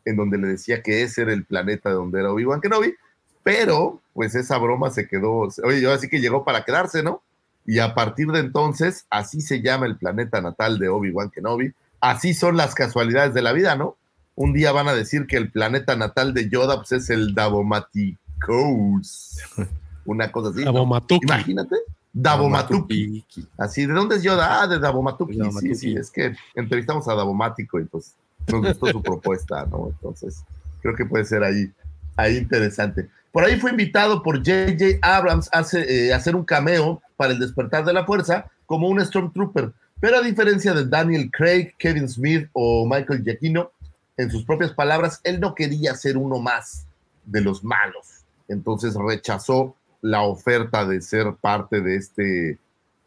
en 0.06 0.18
donde 0.18 0.38
le 0.38 0.50
decía 0.50 0.84
que 0.84 1.04
ese 1.04 1.22
era 1.22 1.34
el 1.34 1.46
planeta 1.46 1.92
donde 1.92 2.20
era 2.20 2.32
Obi-Wan 2.32 2.62
Kenobi, 2.62 2.94
pero 3.44 4.02
pues 4.14 4.36
esa 4.36 4.58
broma 4.58 4.90
se 4.90 5.08
quedó, 5.08 5.50
oye, 5.64 5.82
yo 5.82 5.92
así 5.92 6.10
que 6.10 6.20
llegó 6.20 6.44
para 6.44 6.66
quedarse, 6.66 7.02
¿no? 7.02 7.22
Y 7.66 7.80
a 7.80 7.96
partir 7.96 8.28
de 8.28 8.40
entonces, 8.40 9.06
así 9.10 9.40
se 9.40 9.62
llama 9.62 9.86
el 9.86 9.98
planeta 9.98 10.42
natal 10.42 10.80
de 10.80 10.90
Obi-Wan 10.90 11.30
Kenobi, 11.30 11.74
así 12.02 12.34
son 12.34 12.58
las 12.58 12.76
casualidades 12.76 13.34
de 13.34 13.42
la 13.42 13.54
vida, 13.54 13.76
¿no? 13.76 13.96
Un 14.36 14.54
día 14.54 14.72
van 14.72 14.88
a 14.88 14.94
decir 14.94 15.28
que 15.28 15.38
el 15.38 15.52
planeta 15.52 15.96
natal 15.96 16.34
de 16.34 16.50
Yoda 16.50 16.78
pues, 16.78 16.92
es 16.94 17.10
el 17.10 17.36
Davomaticos, 17.36 18.18
una 20.06 20.32
cosa 20.32 20.50
así. 20.50 20.60
¿no? 20.60 20.74
Dabomatuki. 20.74 21.26
Imagínate, 21.26 21.76
Davomatuki. 22.12 23.24
Así, 23.58 23.86
¿de 23.86 23.94
dónde 23.94 24.16
es 24.16 24.24
Yoda? 24.24 24.62
Ah, 24.62 24.68
de 24.68 24.80
Davomatuki. 24.80 25.38
Davomatuki. 25.38 25.76
Sí, 25.76 25.92
sí, 25.92 25.96
es 25.96 26.10
que 26.12 26.36
entrevistamos 26.56 27.08
a 27.08 27.16
Davomático 27.16 27.80
y 27.80 27.86
pues 27.86 28.16
nos 28.52 28.62
gustó 28.62 28.88
su 28.88 29.02
propuesta, 29.04 29.66
¿no? 29.66 29.90
Entonces, 29.90 30.44
creo 30.82 30.96
que 30.96 31.06
puede 31.06 31.26
ser 31.26 31.44
ahí, 31.44 31.72
ahí 32.16 32.38
interesante. 32.38 33.10
Por 33.32 33.44
ahí 33.44 33.60
fue 33.60 33.72
invitado 33.72 34.22
por 34.22 34.38
J.J. 34.38 35.00
Abrams 35.02 35.50
a 35.52 35.60
hacer, 35.60 35.90
eh, 35.90 36.14
hacer 36.14 36.36
un 36.36 36.46
cameo 36.46 37.02
para 37.18 37.34
el 37.34 37.40
despertar 37.40 37.84
de 37.84 37.94
la 37.94 38.06
fuerza 38.06 38.46
como 38.68 38.88
un 38.88 39.04
Stormtrooper. 39.04 39.74
Pero 40.00 40.18
a 40.18 40.22
diferencia 40.22 40.74
de 40.74 40.86
Daniel 40.86 41.32
Craig, 41.32 41.74
Kevin 41.80 42.08
Smith 42.08 42.48
o 42.54 42.86
Michael 42.86 43.24
Giacchino, 43.24 43.72
en 44.18 44.30
sus 44.32 44.44
propias 44.46 44.72
palabras, 44.74 45.20
él 45.24 45.40
no 45.40 45.56
quería 45.56 45.96
ser 45.96 46.18
uno 46.18 46.40
más 46.40 46.86
de 47.26 47.42
los 47.42 47.64
malos. 47.64 48.24
Entonces 48.48 48.96
rechazó 48.96 49.76
la 50.02 50.22
oferta 50.24 50.86
de 50.86 51.02
ser 51.02 51.34
parte 51.36 51.82
de 51.82 51.96
este 51.96 52.58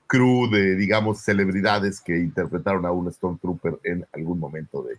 crew 0.06 0.48
de, 0.50 0.76
digamos, 0.76 1.20
celebridades 1.20 2.00
que 2.00 2.16
interpretaron 2.18 2.86
a 2.86 2.92
un 2.92 3.12
Stormtrooper 3.12 3.78
en 3.84 4.06
algún 4.14 4.38
momento 4.38 4.82
de, 4.82 4.98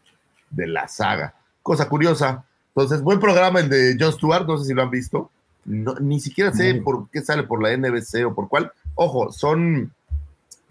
de 0.49 0.68
la 0.68 0.88
saga. 0.88 1.34
Cosa 1.64 1.88
curiosa. 1.89 2.45
Entonces, 2.70 3.01
buen 3.01 3.20
programa 3.20 3.60
el 3.60 3.70
de 3.70 3.97
Jon 3.99 4.14
Stewart, 4.14 4.45
no 4.45 4.58
sé 4.58 4.66
si 4.66 4.74
lo 4.74 4.84
han 4.84 4.91
visto. 4.91 5.32
No, 5.66 5.95
ni 5.95 6.20
siquiera 6.20 6.53
sé 6.53 6.76
No. 6.76 6.84
por 6.84 7.10
qué 7.10 7.22
sale 7.22 7.43
por 7.43 7.62
la 7.62 7.76
NBC 7.76 8.26
o 8.26 8.36
por 8.36 8.47
cuál. 8.47 8.72
Ojo, 8.95 9.32
son 9.32 9.91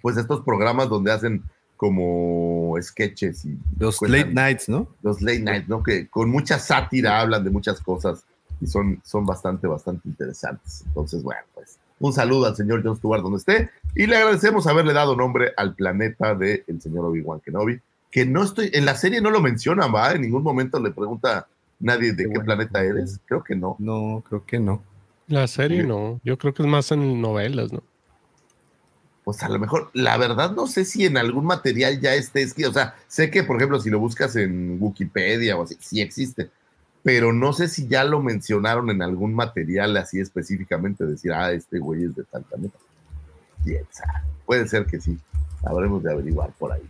pues 0.00 0.16
estos 0.16 0.42
programas 0.42 0.88
donde 0.88 1.12
hacen 1.12 1.42
como 1.76 2.74
sketches 2.80 3.44
y 3.44 3.58
Los 3.78 3.98
cuentan- 3.98 4.20
late 4.20 4.34
nights, 4.34 4.68
¿no? 4.68 4.88
los 5.02 5.20
late 5.22 5.40
night, 5.40 5.66
¿no? 5.68 5.82
Que 5.82 6.08
con 6.08 6.30
mucha 6.30 6.58
sátira 6.58 7.20
hablan 7.20 7.44
de 7.44 7.50
muchas 7.50 7.80
cosas 7.80 8.24
y 8.60 8.66
son, 8.66 9.00
son 9.04 9.26
bastante, 9.26 9.66
bastante 9.66 10.08
interesantes. 10.08 10.82
Entonces, 10.86 11.22
bueno, 11.22 11.42
pues 11.54 11.78
un 12.00 12.12
saludo 12.12 12.46
al 12.46 12.56
señor 12.56 12.82
Jon 12.82 12.96
Stewart 12.96 13.22
donde 13.22 13.38
esté 13.38 13.70
y 13.94 14.06
le 14.06 14.16
agradecemos 14.16 14.66
haberle 14.66 14.92
dado 14.92 15.16
nombre 15.16 15.52
al 15.56 15.74
planeta 15.74 16.34
del 16.34 16.64
señor 16.80 17.04
Obi-Wan 17.06 17.40
Kenobi, 17.40 17.80
que 18.10 18.24
no 18.26 18.42
estoy, 18.42 18.70
en 18.72 18.84
la 18.84 18.94
serie 18.94 19.20
no 19.20 19.30
lo 19.30 19.40
mencionan, 19.40 19.94
¿va? 19.94 20.12
En 20.12 20.22
ningún 20.22 20.42
momento 20.42 20.80
le 20.80 20.90
pregunta 20.90 21.46
nadie 21.80 22.12
de 22.12 22.16
Qué 22.16 22.22
qué 22.22 22.28
bueno. 22.28 22.44
planeta 22.44 22.82
eres. 22.82 23.20
Creo 23.26 23.42
que 23.44 23.54
no. 23.56 23.76
No, 23.78 24.22
creo 24.28 24.44
que 24.46 24.58
no. 24.58 24.82
La 25.28 25.46
serie 25.48 25.82
no. 25.82 26.20
Yo 26.24 26.38
creo 26.38 26.54
que 26.54 26.62
es 26.62 26.68
más 26.68 26.90
en 26.92 27.20
novelas, 27.20 27.72
¿no? 27.72 27.82
Pues 29.26 29.42
a 29.42 29.48
lo 29.48 29.58
mejor, 29.58 29.90
la 29.92 30.16
verdad 30.18 30.52
no 30.52 30.68
sé 30.68 30.84
si 30.84 31.04
en 31.04 31.16
algún 31.16 31.46
material 31.46 32.00
ya 32.00 32.14
esté 32.14 32.42
escrito. 32.42 32.70
O 32.70 32.72
sea, 32.72 32.94
sé 33.08 33.28
que, 33.28 33.42
por 33.42 33.56
ejemplo, 33.56 33.80
si 33.80 33.90
lo 33.90 33.98
buscas 33.98 34.36
en 34.36 34.76
Wikipedia 34.78 35.56
o 35.56 35.64
así, 35.64 35.76
sí 35.80 36.00
existe. 36.00 36.48
Pero 37.02 37.32
no 37.32 37.52
sé 37.52 37.66
si 37.66 37.88
ya 37.88 38.04
lo 38.04 38.22
mencionaron 38.22 38.88
en 38.88 39.02
algún 39.02 39.34
material 39.34 39.96
así 39.96 40.20
específicamente, 40.20 41.04
decir, 41.04 41.32
ah, 41.32 41.50
este 41.50 41.80
güey 41.80 42.04
es 42.04 42.14
de 42.14 42.22
tal 42.22 42.44
planeta. 42.44 42.78
Puede 44.44 44.68
ser 44.68 44.86
que 44.86 45.00
sí. 45.00 45.18
Habremos 45.64 46.04
de 46.04 46.12
averiguar 46.12 46.52
por 46.56 46.70
ahí. 46.70 46.88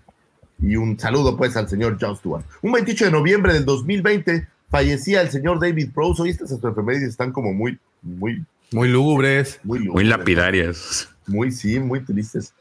Y 0.60 0.76
un 0.76 0.98
saludo, 0.98 1.38
pues, 1.38 1.56
al 1.56 1.70
señor 1.70 1.96
John 1.98 2.18
Stewart. 2.18 2.44
Un 2.60 2.72
28 2.72 3.06
de 3.06 3.10
noviembre 3.12 3.54
del 3.54 3.64
2020 3.64 4.46
fallecía 4.68 5.22
el 5.22 5.30
señor 5.30 5.58
David 5.58 5.90
Prowse. 5.94 6.20
Hoy 6.20 6.28
estas 6.28 6.52
efemérides 6.52 7.08
están 7.08 7.32
como 7.32 7.54
muy, 7.54 7.78
muy, 8.02 8.44
Muy 8.72 8.88
lúgubres. 8.88 9.58
muy, 9.62 9.78
Muy 9.78 9.86
lúgubres, 9.86 10.10
¿no? 10.10 10.18
lapidarias. 10.18 11.15
Muy, 11.26 11.50
sí, 11.50 11.78
muy 11.78 12.04
tristes. 12.04 12.54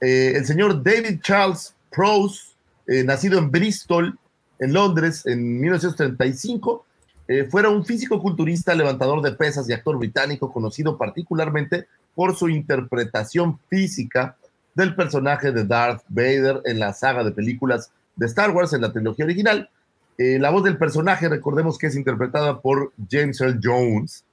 Eh, 0.00 0.32
el 0.36 0.46
señor 0.46 0.82
David 0.82 1.20
Charles 1.22 1.74
Prowse, 1.90 2.52
eh, 2.86 3.04
nacido 3.04 3.38
en 3.38 3.50
Bristol, 3.50 4.18
en 4.58 4.72
Londres, 4.72 5.24
en 5.26 5.60
1935, 5.60 6.84
eh, 7.28 7.46
fuera 7.50 7.68
un 7.68 7.84
físico-culturista, 7.84 8.74
levantador 8.74 9.20
de 9.20 9.32
pesas 9.32 9.68
y 9.68 9.72
actor 9.74 9.98
británico, 9.98 10.50
conocido 10.50 10.96
particularmente 10.96 11.86
por 12.14 12.34
su 12.34 12.48
interpretación 12.48 13.58
física 13.68 14.36
del 14.74 14.94
personaje 14.94 15.52
de 15.52 15.64
Darth 15.64 16.02
Vader 16.08 16.62
en 16.64 16.78
la 16.78 16.94
saga 16.94 17.22
de 17.22 17.32
películas 17.32 17.90
de 18.16 18.26
Star 18.26 18.50
Wars 18.50 18.72
en 18.72 18.80
la 18.80 18.92
trilogía 18.92 19.26
original. 19.26 19.68
Eh, 20.16 20.38
la 20.38 20.50
voz 20.50 20.64
del 20.64 20.78
personaje, 20.78 21.28
recordemos 21.28 21.76
que 21.76 21.88
es 21.88 21.96
interpretada 21.96 22.60
por 22.60 22.92
James 23.10 23.40
Earl 23.40 23.60
Jones, 23.62 24.24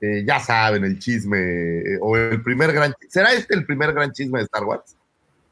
eh, 0.00 0.24
ya 0.26 0.40
saben, 0.40 0.84
el 0.84 0.98
chisme, 0.98 1.38
eh, 1.38 1.98
o 2.00 2.16
el 2.16 2.42
primer 2.42 2.72
gran... 2.72 2.94
¿Será 3.08 3.32
este 3.32 3.54
el 3.54 3.66
primer 3.66 3.92
gran 3.92 4.12
chisme 4.12 4.38
de 4.38 4.44
Star 4.46 4.64
Wars? 4.64 4.96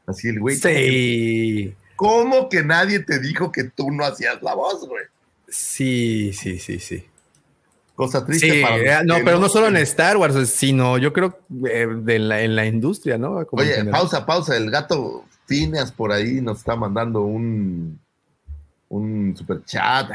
Así 0.05 0.29
el 0.29 0.39
güey. 0.39 0.55
Sí. 0.55 1.73
¿Cómo 1.95 2.49
que 2.49 2.63
nadie 2.63 2.99
te 2.99 3.19
dijo 3.19 3.51
que 3.51 3.65
tú 3.65 3.91
no 3.91 4.05
hacías 4.05 4.41
la 4.41 4.55
voz, 4.55 4.87
güey? 4.87 5.03
Sí, 5.47 6.31
sí, 6.33 6.57
sí, 6.59 6.79
sí. 6.79 7.05
Cosa 7.95 8.25
triste 8.25 8.49
Sí, 8.49 8.61
para 8.61 9.01
eh, 9.01 9.03
no, 9.05 9.15
pero 9.25 9.39
no 9.39 9.49
solo 9.49 9.67
en 9.67 9.75
Star 9.77 10.15
Wars, 10.15 10.49
sino 10.49 10.97
yo 10.97 11.11
creo 11.11 11.37
eh, 11.69 11.85
de 11.97 12.17
la- 12.19 12.41
en 12.41 12.55
la 12.55 12.65
industria, 12.65 13.17
¿no? 13.17 13.45
Como 13.45 13.61
Oye, 13.61 13.83
pausa, 13.85 14.25
pausa. 14.25 14.55
El 14.55 14.71
gato 14.71 15.25
Phineas 15.45 15.91
por 15.91 16.13
ahí 16.13 16.39
nos 16.39 16.59
está 16.59 16.77
mandando 16.77 17.23
un, 17.23 17.99
un 18.87 19.35
super 19.35 19.63
chat. 19.65 20.09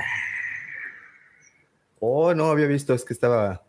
Oh, 2.00 2.34
no 2.34 2.46
había 2.50 2.66
visto, 2.66 2.94
es 2.94 3.04
que 3.04 3.12
estaba. 3.12 3.62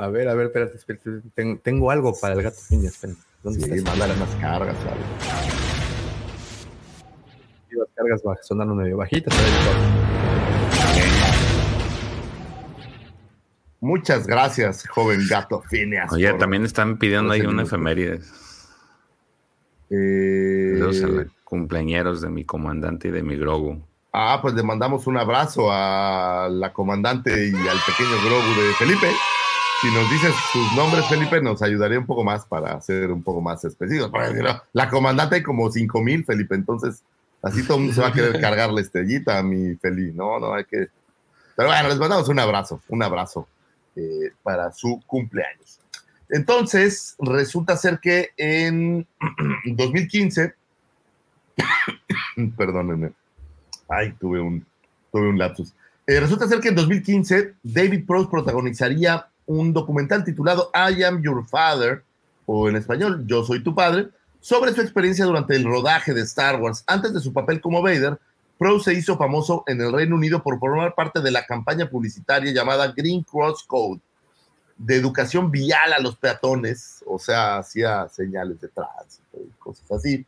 A 0.00 0.08
ver, 0.08 0.28
a 0.28 0.34
ver, 0.34 0.46
espérate, 0.46 0.76
espérate. 0.76 1.10
Ten- 1.34 1.58
tengo 1.58 1.90
algo 1.90 2.12
para 2.20 2.34
el 2.34 2.42
gato 2.42 2.56
Phineas, 2.68 2.94
espérate. 2.94 3.20
¿Dónde 3.42 3.60
Sí, 3.64 3.72
está? 3.72 3.90
mándale 3.90 4.14
unas 4.14 4.34
cargas, 4.36 4.76
¿sabes? 4.78 5.04
Las 7.70 7.88
cargas 7.94 8.22
baj- 8.22 8.38
sonaron 8.42 8.76
medio 8.76 8.96
bajitas. 8.96 9.34
Muchas 13.80 14.26
gracias, 14.26 14.86
joven 14.88 15.20
gato 15.28 15.62
Phineas. 15.68 16.12
Oye, 16.12 16.30
por- 16.30 16.38
también 16.40 16.64
están 16.64 16.98
pidiendo 16.98 17.32
ahí 17.32 17.42
una 17.42 17.62
efeméride. 17.62 18.20
Eh, 19.90 20.74
los 20.78 21.00
cumpleañeros 21.44 22.20
de 22.20 22.28
mi 22.30 22.44
comandante 22.44 23.08
y 23.08 23.10
de 23.12 23.22
mi 23.22 23.36
Grogu. 23.36 23.80
Ah, 24.12 24.38
pues 24.42 24.54
le 24.54 24.62
mandamos 24.62 25.06
un 25.06 25.18
abrazo 25.18 25.68
a 25.70 26.48
la 26.50 26.72
comandante 26.72 27.30
y 27.48 27.52
al 27.54 27.78
pequeño 27.86 28.16
Grogu 28.24 28.60
de 28.62 28.72
Felipe. 28.78 29.10
Si 29.82 29.90
nos 29.92 30.10
dices 30.10 30.34
sus 30.52 30.72
nombres, 30.72 31.06
Felipe, 31.06 31.40
nos 31.42 31.60
ayudaría 31.62 31.98
un 31.98 32.06
poco 32.06 32.24
más 32.24 32.46
para 32.46 32.80
ser 32.80 33.10
un 33.10 33.22
poco 33.22 33.40
más 33.40 33.64
específicos. 33.64 34.10
La 34.72 34.88
comandante 34.88 35.36
hay 35.36 35.42
como 35.42 35.70
5 35.70 36.00
mil, 36.02 36.24
Felipe, 36.24 36.54
entonces 36.54 37.02
así 37.42 37.62
todo 37.62 37.76
el 37.76 37.80
mundo 37.84 37.94
se 37.94 38.00
va 38.00 38.08
a 38.08 38.12
querer 38.12 38.40
cargar 38.40 38.72
la 38.72 38.80
estrellita 38.80 39.42
mi 39.42 39.74
Felipe. 39.76 40.16
No, 40.16 40.40
no, 40.40 40.54
hay 40.54 40.64
que... 40.64 40.88
Pero 41.54 41.68
bueno, 41.68 41.88
les 41.88 41.98
mandamos 41.98 42.28
un 42.28 42.38
abrazo, 42.38 42.80
un 42.88 43.02
abrazo 43.02 43.48
eh, 43.96 44.32
para 44.42 44.72
su 44.72 45.02
cumpleaños. 45.06 45.80
Entonces, 46.28 47.14
resulta 47.18 47.76
ser 47.76 47.98
que 48.00 48.30
en 48.36 49.06
2015, 49.66 50.54
perdónenme, 52.56 53.12
ay, 53.88 54.12
tuve 54.18 54.40
un, 54.40 54.66
tuve 55.12 55.28
un 55.28 55.38
lapsus. 55.38 55.72
Eh, 56.06 56.20
resulta 56.20 56.46
ser 56.46 56.60
que 56.60 56.68
en 56.68 56.76
2015 56.76 57.54
David 57.62 58.06
Prowse 58.06 58.30
protagonizaría 58.30 59.26
un 59.46 59.72
documental 59.72 60.24
titulado 60.24 60.70
I 60.74 61.02
Am 61.04 61.22
Your 61.22 61.46
Father, 61.46 62.02
o 62.46 62.68
en 62.68 62.76
español, 62.76 63.24
Yo 63.26 63.44
Soy 63.44 63.62
Tu 63.62 63.74
Padre, 63.74 64.08
sobre 64.40 64.72
su 64.72 64.80
experiencia 64.80 65.24
durante 65.24 65.56
el 65.56 65.64
rodaje 65.64 66.14
de 66.14 66.22
Star 66.22 66.60
Wars. 66.60 66.84
Antes 66.86 67.12
de 67.12 67.20
su 67.20 67.32
papel 67.32 67.60
como 67.60 67.82
Vader, 67.82 68.18
Prowse 68.58 68.92
se 68.92 68.98
hizo 68.98 69.16
famoso 69.16 69.64
en 69.66 69.80
el 69.80 69.92
Reino 69.92 70.16
Unido 70.16 70.42
por 70.42 70.58
formar 70.58 70.94
parte 70.94 71.20
de 71.20 71.30
la 71.30 71.44
campaña 71.44 71.90
publicitaria 71.90 72.52
llamada 72.52 72.92
Green 72.96 73.22
Cross 73.22 73.64
Code, 73.64 74.00
de 74.78 74.96
educación 74.96 75.50
vial 75.50 75.92
a 75.92 76.00
los 76.00 76.16
peatones, 76.16 77.02
o 77.06 77.18
sea, 77.18 77.58
hacía 77.58 78.08
señales 78.08 78.60
de 78.60 78.68
tránsito 78.68 79.38
y 79.38 79.50
cosas 79.58 79.90
así. 79.90 80.24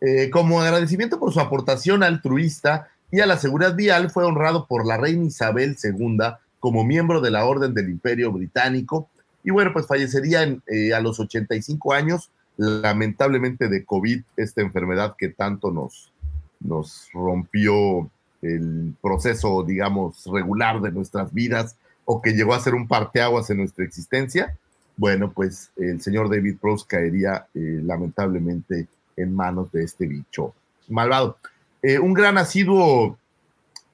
Eh, 0.00 0.30
como 0.30 0.60
agradecimiento 0.60 1.18
por 1.18 1.32
su 1.32 1.40
aportación 1.40 2.02
altruista 2.02 2.88
y 3.10 3.20
a 3.20 3.26
la 3.26 3.36
seguridad 3.36 3.74
vial, 3.74 4.10
fue 4.10 4.24
honrado 4.24 4.66
por 4.66 4.86
la 4.86 4.96
reina 4.96 5.26
Isabel 5.26 5.76
II 5.82 6.18
como 6.60 6.84
miembro 6.84 7.20
de 7.20 7.30
la 7.30 7.44
Orden 7.46 7.74
del 7.74 7.88
Imperio 7.88 8.30
Británico. 8.30 9.08
Y 9.42 9.50
bueno, 9.50 9.72
pues 9.72 9.86
fallecería 9.86 10.56
eh, 10.66 10.94
a 10.94 11.00
los 11.00 11.18
85 11.18 11.92
años, 11.94 12.30
lamentablemente 12.56 13.68
de 13.68 13.84
COVID, 13.84 14.22
esta 14.36 14.60
enfermedad 14.60 15.16
que 15.18 15.30
tanto 15.30 15.72
nos, 15.72 16.12
nos 16.60 17.08
rompió 17.12 18.10
el 18.42 18.94
proceso, 19.00 19.64
digamos, 19.64 20.24
regular 20.26 20.80
de 20.80 20.92
nuestras 20.92 21.32
vidas 21.32 21.76
o 22.04 22.20
que 22.20 22.32
llegó 22.32 22.54
a 22.54 22.60
ser 22.60 22.74
un 22.74 22.86
parteaguas 22.86 23.50
en 23.50 23.58
nuestra 23.58 23.84
existencia, 23.84 24.56
bueno, 24.96 25.32
pues 25.32 25.70
el 25.76 26.00
señor 26.02 26.28
David 26.28 26.56
Prose 26.60 26.84
caería 26.86 27.46
eh, 27.54 27.80
lamentablemente 27.82 28.86
en 29.16 29.34
manos 29.34 29.72
de 29.72 29.84
este 29.84 30.06
bicho 30.06 30.54
malvado. 30.88 31.38
Eh, 31.82 31.98
un 31.98 32.12
gran 32.12 32.36
asiduo 32.36 33.16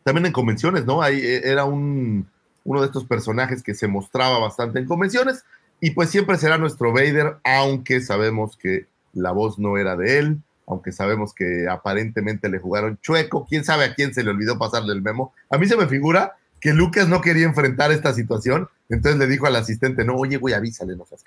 también 0.02 0.26
en 0.26 0.32
convenciones, 0.32 0.84
¿no? 0.84 1.04
Era 1.04 1.64
un, 1.64 2.26
uno 2.66 2.80
de 2.80 2.86
estos 2.86 3.04
personajes 3.04 3.62
que 3.62 3.74
se 3.74 3.86
mostraba 3.86 4.38
bastante 4.38 4.78
en 4.78 4.86
convenciones 4.86 5.44
y 5.80 5.92
pues 5.92 6.10
siempre 6.10 6.36
será 6.36 6.58
nuestro 6.58 6.92
Vader, 6.92 7.36
aunque 7.44 8.00
sabemos 8.00 8.56
que 8.56 8.86
la 9.12 9.32
voz 9.32 9.58
no 9.58 9.78
era 9.78 9.96
de 9.96 10.18
él, 10.18 10.38
aunque 10.66 10.92
sabemos 10.92 11.32
que 11.32 11.68
aparentemente 11.68 12.48
le 12.48 12.58
jugaron 12.58 12.98
chueco, 13.00 13.46
quién 13.48 13.64
sabe 13.64 13.84
a 13.84 13.94
quién 13.94 14.12
se 14.12 14.24
le 14.24 14.30
olvidó 14.30 14.58
pasarle 14.58 14.92
el 14.92 15.02
memo. 15.02 15.32
A 15.48 15.58
mí 15.58 15.66
se 15.66 15.76
me 15.76 15.86
figura 15.86 16.36
que 16.60 16.72
Lucas 16.72 17.08
no 17.08 17.20
quería 17.20 17.44
enfrentar 17.44 17.92
esta 17.92 18.12
situación, 18.14 18.68
entonces 18.88 19.18
le 19.18 19.26
dijo 19.26 19.46
al 19.46 19.56
asistente, 19.56 20.04
no, 20.04 20.14
oye, 20.14 20.36
güey, 20.36 20.54
avísale, 20.54 20.96
no 20.96 21.04
seas 21.06 21.24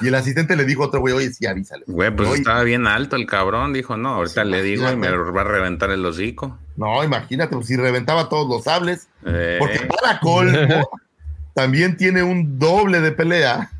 Y 0.00 0.08
el 0.08 0.14
asistente 0.14 0.56
le 0.56 0.64
dijo 0.64 0.82
a 0.82 0.86
otro 0.86 1.00
güey, 1.00 1.14
oye, 1.14 1.32
sí, 1.32 1.46
avísale. 1.46 1.84
Güey, 1.86 2.14
pues 2.14 2.30
estaba 2.34 2.62
bien 2.62 2.86
alto 2.86 3.16
el 3.16 3.26
cabrón, 3.26 3.72
dijo, 3.72 3.96
no, 3.96 4.10
ahorita 4.14 4.44
le 4.44 4.62
digo 4.62 4.90
y 4.90 4.96
me 4.96 5.10
va 5.10 5.40
a 5.40 5.44
reventar 5.44 5.90
el 5.90 6.04
hocico. 6.04 6.58
No, 6.76 7.02
imagínate, 7.02 7.54
pues 7.54 7.66
si 7.66 7.76
reventaba 7.76 8.28
todos 8.28 8.48
los 8.48 8.64
sables, 8.64 9.08
eh. 9.24 9.56
porque 9.58 9.80
para 9.80 10.20
colmo 10.20 10.88
también 11.54 11.96
tiene 11.96 12.22
un 12.22 12.58
doble 12.58 13.00
de 13.00 13.12
pelea 13.12 13.70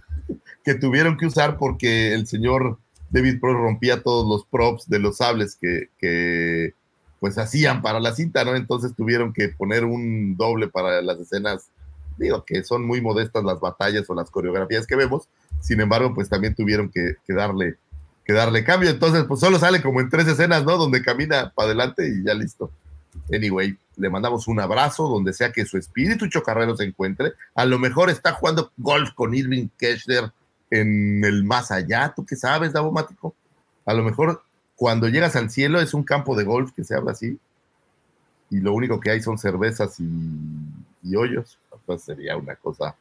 que 0.64 0.74
tuvieron 0.74 1.16
que 1.16 1.26
usar 1.26 1.58
porque 1.58 2.12
el 2.12 2.26
señor 2.26 2.78
David 3.10 3.40
Pro 3.40 3.54
rompía 3.54 4.02
todos 4.02 4.28
los 4.28 4.44
props 4.46 4.88
de 4.88 4.98
los 4.98 5.18
sables 5.18 5.56
que, 5.60 5.90
que 5.98 6.74
pues 7.20 7.38
hacían 7.38 7.82
para 7.82 8.00
la 8.00 8.14
cinta, 8.14 8.44
¿no? 8.44 8.54
Entonces 8.54 8.94
tuvieron 8.94 9.32
que 9.32 9.48
poner 9.48 9.84
un 9.84 10.36
doble 10.36 10.68
para 10.68 11.02
las 11.02 11.18
escenas, 11.18 11.68
digo 12.16 12.44
que 12.44 12.64
son 12.64 12.86
muy 12.86 13.00
modestas 13.00 13.44
las 13.44 13.60
batallas 13.60 14.08
o 14.08 14.14
las 14.14 14.30
coreografías 14.30 14.86
que 14.86 14.96
vemos, 14.96 15.28
sin 15.60 15.80
embargo, 15.80 16.14
pues 16.14 16.28
también 16.28 16.54
tuvieron 16.54 16.90
que, 16.90 17.16
darle 17.28 17.76
que 18.24 18.32
darle 18.32 18.62
cambio, 18.62 18.90
entonces 18.90 19.24
pues 19.26 19.40
solo 19.40 19.58
sale 19.58 19.80
como 19.80 20.00
en 20.00 20.10
tres 20.10 20.28
escenas, 20.28 20.64
¿no? 20.64 20.76
Donde 20.76 21.02
camina 21.02 21.52
para 21.54 21.68
adelante 21.68 22.08
y 22.08 22.24
ya 22.24 22.34
listo. 22.34 22.70
Anyway, 23.32 23.76
le 23.96 24.10
mandamos 24.10 24.46
un 24.48 24.60
abrazo 24.60 25.08
donde 25.08 25.32
sea 25.32 25.50
que 25.50 25.64
su 25.64 25.78
espíritu 25.78 26.28
chocarrero 26.28 26.76
se 26.76 26.84
encuentre. 26.84 27.32
A 27.54 27.64
lo 27.64 27.78
mejor 27.78 28.10
está 28.10 28.32
jugando 28.32 28.70
golf 28.76 29.10
con 29.14 29.34
Irving 29.34 29.68
Keshler 29.78 30.30
en 30.70 31.24
el 31.24 31.44
más 31.44 31.70
allá. 31.70 32.12
¿Tú 32.14 32.24
qué 32.26 32.36
sabes, 32.36 32.72
Davomático? 32.72 33.34
A 33.86 33.94
lo 33.94 34.04
mejor 34.04 34.42
cuando 34.78 35.08
llegas 35.08 35.34
al 35.34 35.50
cielo 35.50 35.80
es 35.80 35.92
un 35.92 36.04
campo 36.04 36.36
de 36.36 36.44
golf 36.44 36.70
que 36.70 36.84
se 36.84 36.94
habla 36.94 37.10
así 37.10 37.36
y 38.48 38.60
lo 38.60 38.72
único 38.72 39.00
que 39.00 39.10
hay 39.10 39.20
son 39.20 39.36
cervezas 39.36 39.98
y, 39.98 41.16
hoyos, 41.16 41.58
pues 41.84 42.02
sería 42.02 42.36
una 42.36 42.54
cosa 42.54 42.94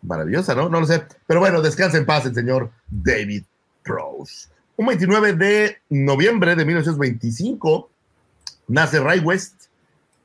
maravillosa, 0.00 0.54
¿no? 0.54 0.70
No 0.70 0.80
lo 0.80 0.86
sé. 0.86 1.04
Pero 1.26 1.40
bueno, 1.40 1.60
descansa 1.60 1.98
en 1.98 2.06
paz 2.06 2.24
el 2.24 2.34
señor 2.34 2.70
David 2.88 3.44
Prose. 3.82 4.48
Un 4.78 4.86
29 4.86 5.34
de 5.34 5.76
noviembre 5.90 6.56
de 6.56 6.64
1925 6.64 7.90
nace 8.68 8.98
Ray 8.98 9.20
West. 9.20 9.66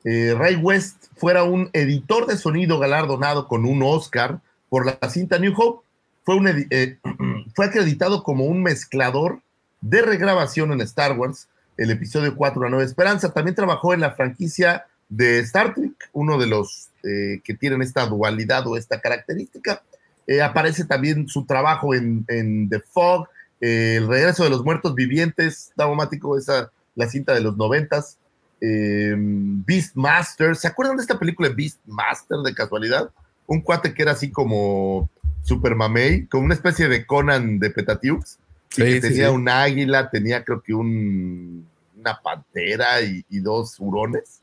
Eh, 0.04 0.34
Ray 0.34 0.56
West 0.56 1.08
fuera 1.16 1.44
un 1.44 1.68
editor 1.74 2.26
de 2.26 2.38
sonido 2.38 2.78
galardonado 2.78 3.46
con 3.46 3.66
un 3.66 3.82
Oscar 3.82 4.40
por 4.70 4.86
la 4.86 5.10
cinta 5.10 5.38
New 5.38 5.52
Hope. 5.54 5.84
Fue, 6.24 6.66
eh, 6.70 6.98
fue 7.54 7.66
acreditado 7.66 8.22
como 8.22 8.46
un 8.46 8.62
mezclador 8.62 9.42
de 9.84 10.00
regrabación 10.00 10.72
en 10.72 10.80
Star 10.80 11.16
Wars, 11.18 11.46
el 11.76 11.90
episodio 11.90 12.34
4, 12.34 12.62
La 12.62 12.70
Nueva 12.70 12.86
Esperanza. 12.86 13.34
También 13.34 13.54
trabajó 13.54 13.92
en 13.92 14.00
la 14.00 14.12
franquicia 14.12 14.86
de 15.10 15.40
Star 15.40 15.74
Trek, 15.74 15.92
uno 16.14 16.38
de 16.38 16.46
los 16.46 16.88
eh, 17.02 17.42
que 17.44 17.52
tienen 17.52 17.82
esta 17.82 18.06
dualidad 18.06 18.66
o 18.66 18.78
esta 18.78 18.98
característica. 19.00 19.82
Eh, 20.26 20.40
aparece 20.40 20.86
también 20.86 21.28
su 21.28 21.44
trabajo 21.44 21.94
en, 21.94 22.24
The 22.70 22.80
Fog, 22.80 23.28
eh, 23.60 23.96
El 23.98 24.08
regreso 24.08 24.44
de 24.44 24.50
los 24.50 24.64
muertos 24.64 24.94
vivientes, 24.94 25.70
Davomático, 25.76 26.38
esa 26.38 26.70
la 26.94 27.06
cinta 27.08 27.34
de 27.34 27.42
los 27.42 27.56
noventas. 27.56 28.16
Beastmaster, 28.60 30.56
¿se 30.56 30.66
acuerdan 30.66 30.96
de 30.96 31.02
esta 31.02 31.18
película 31.18 31.50
Beastmaster 31.50 32.38
de 32.38 32.54
casualidad? 32.54 33.10
Un 33.46 33.60
cuate 33.60 33.92
que 33.92 34.00
era 34.00 34.12
así 34.12 34.30
como 34.30 35.10
Super 35.42 35.74
Mamey, 35.74 36.26
como 36.28 36.46
una 36.46 36.54
especie 36.54 36.88
de 36.88 37.04
Conan 37.04 37.58
de 37.58 37.68
Petatiux 37.68 38.38
tenía 38.74 39.30
un 39.30 39.48
águila, 39.48 40.10
tenía 40.10 40.44
creo 40.44 40.62
que 40.62 40.74
un, 40.74 41.66
una 41.98 42.20
pantera 42.20 43.00
y, 43.02 43.24
dos 43.40 43.76
hurones. 43.78 44.40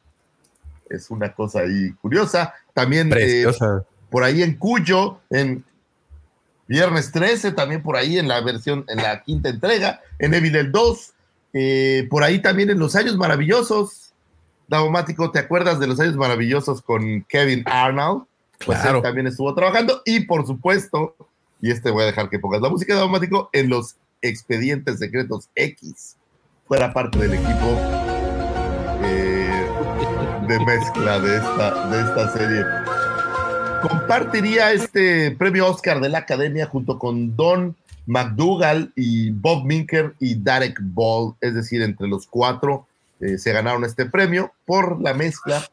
Es 0.90 1.10
una 1.10 1.34
cosa 1.34 1.62
ahí 1.62 1.92
curiosa. 2.02 2.54
También 2.74 3.12
eh, 3.16 3.46
por 4.10 4.24
ahí 4.24 4.44
en 4.44 4.56
Cuyo, 4.56 5.20
en 5.30 5.64
Viernes 6.68 7.12
13, 7.12 7.52
también 7.52 7.84
por 7.84 7.96
ahí 7.96 8.18
en 8.18 8.28
la 8.28 8.42
versión, 8.42 8.86
en 8.88 8.98
la 8.98 9.22
quinta 9.24 9.50
entrega, 9.50 10.02
en 10.20 10.34
Evil 10.34 10.56
el 10.56 10.72
2, 10.72 11.14
eh, 11.54 12.08
por 12.10 12.24
ahí 12.24 12.42
también 12.42 12.70
en 12.70 12.80
Los 12.80 12.96
Años 12.96 13.18
Maravillosos. 13.18 14.14
Daumático, 14.68 15.32
¿te 15.32 15.40
acuerdas 15.40 15.80
de 15.80 15.88
Los 15.88 16.00
Años 16.00 16.16
Maravillosos 16.16 16.82
con 16.82 17.24
Kevin 17.28 17.64
Arnold? 17.66 18.24
Pues 18.66 18.84
él 18.86 19.02
también 19.02 19.28
estuvo 19.28 19.54
trabajando 19.54 20.02
y 20.06 20.22
por 20.22 20.46
supuesto, 20.46 21.16
y 21.62 21.72
este 21.72 21.92
voy 21.92 22.04
a 22.04 22.06
dejar 22.08 22.30
que 22.30 22.40
pongas 22.40 22.62
la 22.62 22.70
música 22.70 22.94
de 22.94 23.00
Daumático 23.00 23.50
en 23.54 23.70
los 23.70 23.96
Expedientes 24.22 25.00
Secretos 25.00 25.50
X 25.56 26.18
fuera 26.68 26.94
parte 26.94 27.20
del 27.20 27.34
equipo 27.34 27.78
eh, 29.04 29.68
de 30.48 30.60
mezcla 30.66 31.20
de 31.20 31.38
esta, 31.38 31.88
de 31.90 32.00
esta 32.02 32.34
serie. 32.34 32.66
Compartiría 33.82 34.72
este 34.72 35.32
premio 35.32 35.68
Oscar 35.68 36.00
de 36.00 36.10
la 36.10 36.20
Academia 36.20 36.68
junto 36.68 37.00
con 37.00 37.36
Don 37.36 37.76
McDougall 38.06 38.92
y 38.96 39.32
Bob 39.32 39.66
Minker 39.66 40.16
y 40.20 40.36
Derek 40.36 40.80
Ball, 40.82 41.36
es 41.42 41.56
decir, 41.56 41.82
entre 41.82 42.08
los 42.08 42.28
cuatro 42.28 42.88
eh, 43.22 43.38
se 43.38 43.54
ganaron 43.54 43.86
este 43.86 44.06
premio 44.08 44.52
por 44.66 45.00
la 45.00 45.14
mezcla 45.14 45.64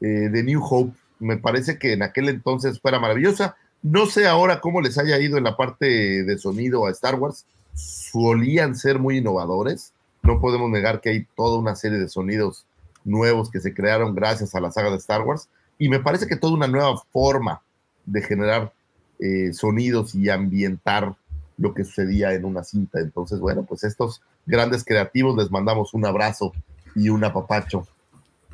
eh, 0.00 0.06
de 0.06 0.42
New 0.42 0.62
Hope. 0.62 0.92
Me 1.20 1.36
parece 1.36 1.78
que 1.78 1.92
en 1.92 2.02
aquel 2.02 2.28
entonces 2.28 2.80
fuera 2.80 2.98
maravillosa. 2.98 3.56
No 3.82 4.06
sé 4.06 4.26
ahora 4.26 4.60
cómo 4.60 4.80
les 4.80 4.98
haya 4.98 5.18
ido 5.18 5.38
en 5.38 5.44
la 5.44 5.56
parte 5.56 5.86
de 6.24 6.38
sonido 6.38 6.86
a 6.86 6.90
Star 6.90 7.14
Wars 7.14 7.46
solían 7.74 8.74
ser 8.74 8.98
muy 8.98 9.18
innovadores. 9.18 9.92
No 10.22 10.40
podemos 10.40 10.70
negar 10.70 11.00
que 11.00 11.10
hay 11.10 11.26
toda 11.36 11.58
una 11.58 11.76
serie 11.76 11.98
de 11.98 12.08
sonidos 12.08 12.66
nuevos 13.04 13.50
que 13.50 13.60
se 13.60 13.72
crearon 13.74 14.14
gracias 14.14 14.54
a 14.54 14.60
la 14.60 14.70
saga 14.70 14.90
de 14.90 14.96
Star 14.96 15.22
Wars. 15.22 15.48
Y 15.78 15.88
me 15.88 16.00
parece 16.00 16.26
que 16.26 16.36
toda 16.36 16.54
una 16.54 16.66
nueva 16.66 16.96
forma 17.10 17.62
de 18.04 18.22
generar 18.22 18.72
eh, 19.18 19.52
sonidos 19.52 20.14
y 20.14 20.28
ambientar 20.28 21.14
lo 21.56 21.74
que 21.74 21.84
sucedía 21.84 22.32
en 22.34 22.44
una 22.44 22.64
cinta. 22.64 23.00
Entonces, 23.00 23.38
bueno, 23.38 23.64
pues 23.64 23.84
estos 23.84 24.22
grandes 24.46 24.84
creativos 24.84 25.36
les 25.36 25.50
mandamos 25.50 25.94
un 25.94 26.06
abrazo 26.06 26.52
y 26.94 27.08
un 27.08 27.22
apapacho. 27.24 27.86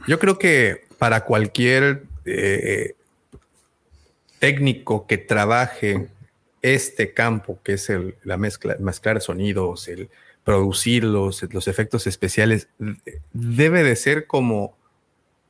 Yo 0.07 0.19
creo 0.19 0.39
que 0.39 0.87
para 0.99 1.25
cualquier 1.25 2.05
eh, 2.25 2.95
técnico 4.39 5.07
que 5.07 5.19
trabaje 5.19 6.09
este 6.75 7.15
campo, 7.15 7.61
que 7.63 7.75
es 7.75 7.91
el, 7.91 8.17
la 8.25 8.37
mezcla, 8.37 8.77
mezclar 8.81 9.21
sonidos, 9.21 9.89
el 9.89 10.11
producirlos, 10.47 11.45
los 11.51 11.67
efectos 11.67 12.07
especiales, 12.07 12.69
debe 13.33 13.83
de 13.83 13.97
ser 13.97 14.29
como 14.29 14.77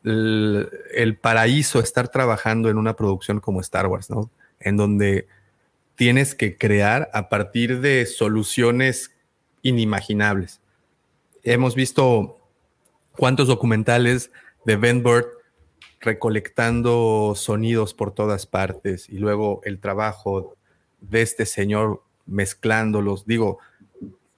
el, 0.04 1.18
paraíso 1.20 1.80
estar 1.80 2.08
trabajando 2.08 2.70
en 2.70 2.78
una 2.78 2.96
producción 2.96 3.40
como 3.40 3.60
Star 3.60 3.88
Wars, 3.88 4.08
¿no? 4.08 4.30
En 4.58 4.78
donde 4.78 5.26
tienes 5.96 6.34
que 6.34 6.56
crear 6.56 7.10
a 7.12 7.28
partir 7.28 7.82
de 7.82 8.06
soluciones 8.06 9.12
inimaginables. 9.60 10.62
Hemos 11.42 11.74
visto 11.74 12.38
cuántos 13.12 13.48
documentales 13.48 14.30
de 14.64 14.76
Ben 14.76 15.02
Burt 15.02 15.28
recolectando 16.00 17.34
sonidos 17.36 17.92
por 17.92 18.14
todas 18.14 18.46
partes 18.46 19.10
y 19.10 19.18
luego 19.18 19.60
el 19.64 19.78
trabajo 19.78 20.55
de 21.11 21.22
este 21.22 21.46
señor 21.46 22.02
mezclándolos. 22.26 23.26
Digo, 23.26 23.59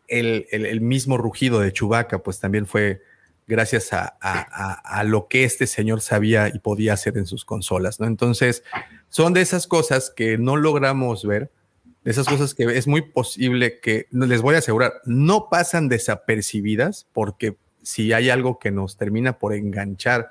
el, 0.07 0.47
el, 0.51 0.81
mismo 0.81 1.19
rugido 1.19 1.61
de 1.61 1.73
Chubaca, 1.73 2.23
pues 2.23 2.41
también 2.41 2.67
fue 2.67 3.03
gracias 3.47 3.93
a, 3.93 4.17
a, 4.21 4.73
a, 4.73 5.05
lo 5.05 5.29
que 5.29 5.45
este 5.45 5.67
señor 5.67 6.01
sabía 6.01 6.49
y 6.49 6.59
podía 6.59 6.93
hacer 6.93 7.17
en 7.17 7.27
sus 7.27 7.45
consolas, 7.45 7.99
¿no? 7.99 8.07
Entonces, 8.07 8.63
son 9.09 9.33
de 9.33 9.41
esas 9.41 9.67
cosas 9.67 10.13
que 10.15 10.37
no 10.37 10.57
logramos 10.57 11.25
ver, 11.25 11.51
de 12.05 12.11
esas 12.11 12.27
cosas 12.27 12.55
que 12.55 12.65
es 12.65 12.87
muy 12.87 13.03
posible 13.03 13.81
que, 13.81 14.07
les 14.11 14.43
voy 14.43 14.55
a 14.55 14.59
asegurar, 14.59 14.95
no 15.05 15.49
pasan 15.51 15.89
desapercibidas, 15.89 17.07
porque 17.13 17.57
si 17.83 18.13
hay 18.13 18.31
algo 18.31 18.59
que 18.59 18.71
nos 18.71 18.97
termina 18.97 19.39
por 19.39 19.55
enganchar 19.55 20.31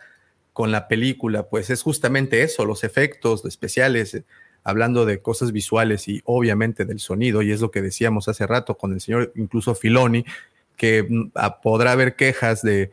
con 0.54 0.72
la 0.72 0.88
película, 0.88 1.50
pues 1.50 1.70
es 1.70 1.84
justamente 1.84 2.42
eso, 2.42 2.66
los 2.66 2.84
efectos 2.84 3.46
especiales, 3.46 4.24
hablando 4.68 5.06
de 5.06 5.22
cosas 5.22 5.54
visuales 5.54 6.10
y 6.10 6.22
obviamente 6.26 6.84
del 6.84 7.00
sonido, 7.00 7.42
y 7.42 7.54
es 7.54 7.62
lo 7.62 7.72
que 7.72 7.82
decíamos 7.82 8.28
hace 8.28 8.46
rato 8.46 8.78
con 8.78 8.92
el 8.92 9.00
señor 9.00 9.32
incluso 9.38 9.74
Filoni, 9.76 10.26
que 10.76 11.04
mm, 11.04 11.32
podrá 11.64 11.94
haber 11.94 12.18
quejas 12.18 12.64
de 12.64 12.92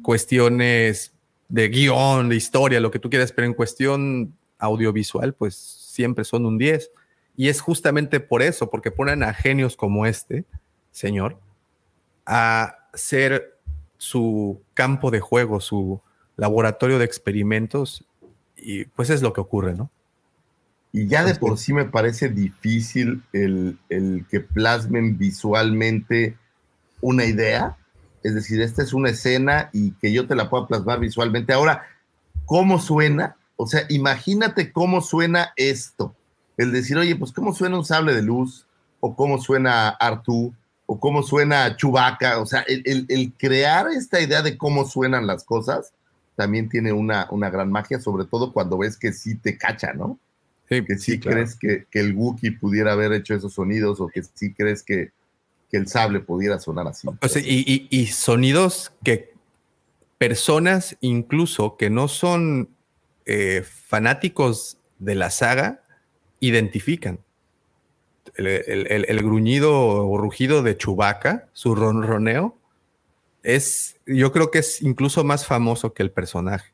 cuestiones 0.00 1.12
de 1.50 1.68
guion, 1.68 2.30
de 2.30 2.36
historia, 2.36 2.80
lo 2.80 2.90
que 2.90 2.98
tú 2.98 3.10
quieras, 3.10 3.30
pero 3.30 3.46
en 3.46 3.52
cuestión 3.52 4.34
audiovisual, 4.58 5.34
pues 5.34 5.54
siempre 5.54 6.24
son 6.24 6.46
un 6.46 6.56
10. 6.56 6.90
Y 7.36 7.48
es 7.48 7.60
justamente 7.60 8.18
por 8.18 8.40
eso, 8.40 8.70
porque 8.70 8.90
ponen 8.90 9.22
a 9.22 9.34
genios 9.34 9.76
como 9.76 10.06
este 10.06 10.46
señor 10.92 11.38
a 12.24 12.88
ser 12.94 13.58
su 13.98 14.62
campo 14.72 15.10
de 15.10 15.20
juego, 15.20 15.60
su 15.60 16.00
laboratorio 16.36 16.98
de 16.98 17.04
experimentos, 17.04 18.06
y 18.56 18.86
pues 18.86 19.10
es 19.10 19.20
lo 19.20 19.34
que 19.34 19.42
ocurre, 19.42 19.74
¿no? 19.74 19.90
Y 20.92 21.06
ya 21.06 21.24
de 21.24 21.34
por 21.34 21.58
sí 21.58 21.72
me 21.72 21.86
parece 21.86 22.28
difícil 22.28 23.22
el, 23.32 23.78
el, 23.88 24.26
que 24.30 24.40
plasmen 24.40 25.16
visualmente 25.16 26.36
una 27.00 27.24
idea. 27.24 27.78
Es 28.22 28.34
decir, 28.34 28.60
esta 28.60 28.82
es 28.82 28.92
una 28.92 29.08
escena 29.08 29.70
y 29.72 29.92
que 29.92 30.12
yo 30.12 30.26
te 30.26 30.36
la 30.36 30.50
pueda 30.50 30.66
plasmar 30.66 31.00
visualmente. 31.00 31.54
Ahora, 31.54 31.82
¿cómo 32.44 32.78
suena? 32.78 33.36
O 33.56 33.66
sea, 33.66 33.86
imagínate 33.88 34.70
cómo 34.70 35.00
suena 35.00 35.52
esto. 35.56 36.14
El 36.58 36.72
decir, 36.72 36.98
oye, 36.98 37.16
pues 37.16 37.32
cómo 37.32 37.54
suena 37.54 37.78
un 37.78 37.84
sable 37.86 38.14
de 38.14 38.22
luz, 38.22 38.66
o 39.00 39.16
cómo 39.16 39.38
suena 39.38 39.88
Artú, 39.88 40.54
o 40.86 41.00
cómo 41.00 41.22
suena 41.22 41.76
Chubaca. 41.76 42.38
O 42.38 42.46
sea, 42.46 42.60
el, 42.60 42.82
el, 42.84 43.06
el, 43.08 43.32
crear 43.32 43.88
esta 43.88 44.20
idea 44.20 44.42
de 44.42 44.58
cómo 44.58 44.84
suenan 44.84 45.26
las 45.26 45.42
cosas 45.44 45.92
también 46.36 46.68
tiene 46.68 46.92
una, 46.92 47.26
una 47.30 47.50
gran 47.50 47.70
magia, 47.70 48.00
sobre 48.00 48.26
todo 48.26 48.52
cuando 48.52 48.78
ves 48.78 48.96
que 48.96 49.12
sí 49.12 49.34
te 49.36 49.58
cacha, 49.58 49.92
¿no? 49.92 50.18
Que 50.80 50.98
sí, 50.98 51.20
crees 51.20 51.56
que, 51.56 51.86
que, 51.90 52.00
el 52.00 52.14
Wookiee 52.14 52.52
pudiera 52.52 52.92
haber 52.92 53.12
hecho 53.12 53.34
esos 53.34 53.54
sonidos 53.54 54.00
o 54.00 54.08
que 54.08 54.22
sí 54.22 54.54
crees 54.54 54.82
que, 54.82 55.10
que 55.70 55.76
el 55.76 55.88
sable 55.88 56.20
pudiera 56.20 56.58
sonar 56.58 56.86
así. 56.86 57.08
O 57.08 57.28
sea, 57.28 57.42
y, 57.42 57.64
y, 57.66 57.88
y, 57.90 58.06
sonidos 58.06 58.92
que 59.04 59.32
personas 60.18 60.96
incluso 61.00 61.76
que 61.76 61.90
no 61.90 62.08
son 62.08 62.70
eh, 63.26 63.64
fanáticos 63.64 64.78
de 64.98 65.14
la 65.14 65.30
saga 65.30 65.82
identifican. 66.40 67.20
El, 68.36 68.46
el, 68.46 69.04
el, 69.08 69.22
gruñido 69.22 69.72
o 69.72 70.16
rugido 70.16 70.62
de 70.62 70.76
Chewbacca, 70.78 71.48
su 71.52 71.74
ronroneo, 71.74 72.56
es, 73.42 73.96
yo 74.06 74.32
creo 74.32 74.50
que 74.50 74.60
es 74.60 74.80
incluso 74.80 75.24
más 75.24 75.44
famoso 75.46 75.92
que 75.92 76.02
el 76.02 76.10
personaje. 76.10 76.72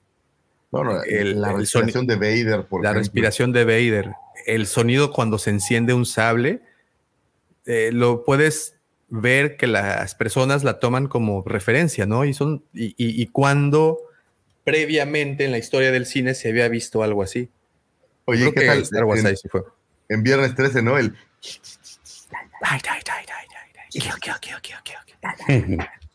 No, 0.70 0.84
no, 0.84 1.02
el, 1.02 1.40
la 1.40 1.52
respiración 1.52 2.06
de 2.06 2.16
Vader, 2.16 2.66
por 2.66 2.84
La 2.84 2.92
respiración 2.92 3.52
de 3.52 3.64
Vader. 3.64 4.12
El 4.46 4.66
sonido 4.66 5.12
cuando 5.12 5.38
se 5.38 5.50
enciende 5.50 5.94
un 5.94 6.04
sable, 6.04 6.60
eh, 7.64 7.90
lo 7.92 8.24
puedes 8.24 8.76
ver 9.08 9.56
que 9.56 9.66
las 9.66 10.14
personas 10.14 10.64
la 10.64 10.78
toman 10.78 11.06
como 11.08 11.42
referencia, 11.42 12.04
¿no? 12.04 12.24
Y 12.24 12.34
son, 12.34 12.64
y, 12.74 12.88
y, 12.88 13.22
y, 13.22 13.26
cuando 13.28 13.98
previamente 14.64 15.46
en 15.46 15.52
la 15.52 15.58
historia 15.58 15.90
del 15.90 16.04
cine 16.04 16.34
se 16.34 16.50
había 16.50 16.68
visto 16.68 17.02
algo 17.02 17.22
así. 17.22 17.48
Oye, 18.26 18.52
¿qué 18.52 18.66
tal? 18.66 18.82
Star 18.82 19.04
Wars 19.04 19.20
en, 19.20 19.26
ahí 19.28 19.36
sí 19.36 19.48
fue. 19.48 19.62
en 20.10 20.22
Viernes 20.22 20.54
13, 20.54 20.82
¿no? 20.82 20.98
El. 20.98 21.16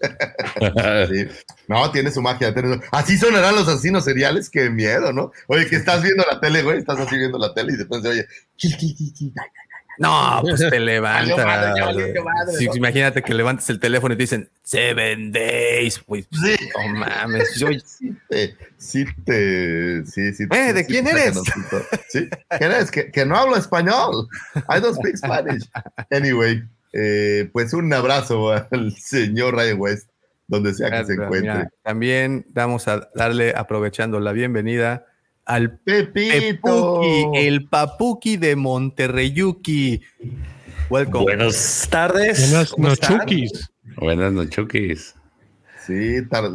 sí. 1.09 1.27
No, 1.67 1.91
tiene 1.91 2.11
su 2.11 2.21
magia. 2.21 2.53
Tiene 2.53 2.75
su... 2.75 2.81
Así 2.91 3.17
sonarán 3.17 3.55
los 3.55 3.67
asesinos 3.67 4.03
seriales, 4.03 4.49
qué 4.49 4.69
miedo, 4.69 5.13
¿no? 5.13 5.31
Oye, 5.47 5.67
que 5.67 5.75
estás 5.75 6.01
viendo 6.01 6.23
la 6.29 6.39
tele, 6.39 6.61
güey, 6.61 6.79
estás 6.79 6.99
así 6.99 7.17
viendo 7.17 7.37
la 7.37 7.53
tele 7.53 7.73
y 7.73 7.77
después 7.77 8.01
se 8.01 8.09
oye. 8.09 8.27
No, 9.99 10.39
pues 10.41 10.59
te 10.59 10.79
levantas. 10.79 11.37
Madre, 11.37 12.19
madre, 12.21 12.53
sí, 12.57 12.65
no. 12.65 12.75
Imagínate 12.75 13.21
que 13.21 13.33
levantes 13.33 13.69
el 13.69 13.79
teléfono 13.79 14.13
y 14.13 14.17
te 14.17 14.23
dicen 14.23 14.49
Seven 14.63 15.31
Days. 15.31 15.99
Pues, 15.99 16.27
sí. 16.31 16.55
No 16.75 16.99
mames. 16.99 17.55
Yo... 17.55 17.67
Sí, 17.85 18.15
te, 18.27 18.57
sí, 18.77 19.05
te, 19.23 20.05
sí, 20.05 20.33
sí, 20.33 20.43
eh, 20.51 20.73
¿De 20.73 20.85
quién 20.85 21.07
eres? 21.07 21.39
¿Sí? 22.09 22.27
¿Quién 22.57 22.71
eres? 22.71 22.91
Que, 22.91 23.11
que 23.11 23.25
no 23.25 23.37
hablo 23.37 23.55
español. 23.55 24.27
I 24.55 24.81
don't 24.81 24.95
speak 24.95 25.15
Spanish. 25.15 25.69
Anyway, 26.11 26.63
eh, 26.93 27.49
pues 27.51 27.73
un 27.73 27.91
abrazo 27.91 28.51
al 28.71 28.95
señor 28.95 29.55
Ryan 29.55 29.79
West, 29.79 30.09
donde 30.47 30.73
sea 30.73 30.89
que 30.91 31.05
se 31.05 31.13
encuentre. 31.13 31.41
Mira, 31.41 31.69
también 31.83 32.45
vamos 32.49 32.87
a 32.87 33.09
darle, 33.15 33.53
aprovechando 33.55 34.19
la 34.19 34.31
bienvenida, 34.31 35.05
al 35.45 35.77
Pepito, 35.79 37.01
Pepuki, 37.01 37.37
el 37.37 37.67
Papuki 37.67 38.37
de 38.37 38.55
Monterreyuki. 38.55 40.01
Welcome. 40.89 41.23
Buenas 41.23 41.87
tardes. 41.89 42.49
Buenas 42.49 42.77
nochukis. 42.77 43.69
Buenas 43.97 44.31
nochukis. 44.31 45.15
Sí, 45.85 46.25
tarde. 46.29 46.49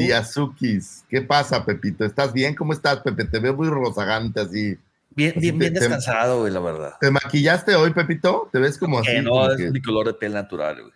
Díazukis. 0.00 1.04
¿Qué 1.08 1.22
pasa, 1.22 1.64
Pepito? 1.64 2.04
¿Estás 2.04 2.32
bien? 2.32 2.54
¿Cómo 2.54 2.74
estás, 2.74 3.00
Pepe? 3.00 3.24
Te 3.24 3.38
veo 3.38 3.54
muy 3.54 3.68
rozagante 3.68 4.40
así. 4.40 4.76
Bien, 5.10 5.34
bien, 5.36 5.58
bien 5.58 5.74
te, 5.74 5.80
descansado, 5.80 6.40
güey, 6.40 6.52
la 6.52 6.60
verdad. 6.60 6.92
¿Te 7.00 7.10
maquillaste 7.10 7.74
hoy, 7.74 7.92
Pepito? 7.92 8.48
¿Te 8.52 8.58
ves 8.58 8.78
como 8.78 9.00
así? 9.00 9.10
Eh, 9.10 9.22
no, 9.22 9.50
es 9.50 9.56
que... 9.56 9.70
mi 9.70 9.82
color 9.82 10.06
de 10.06 10.14
piel 10.14 10.32
natural, 10.32 10.80
güey. 10.80 10.92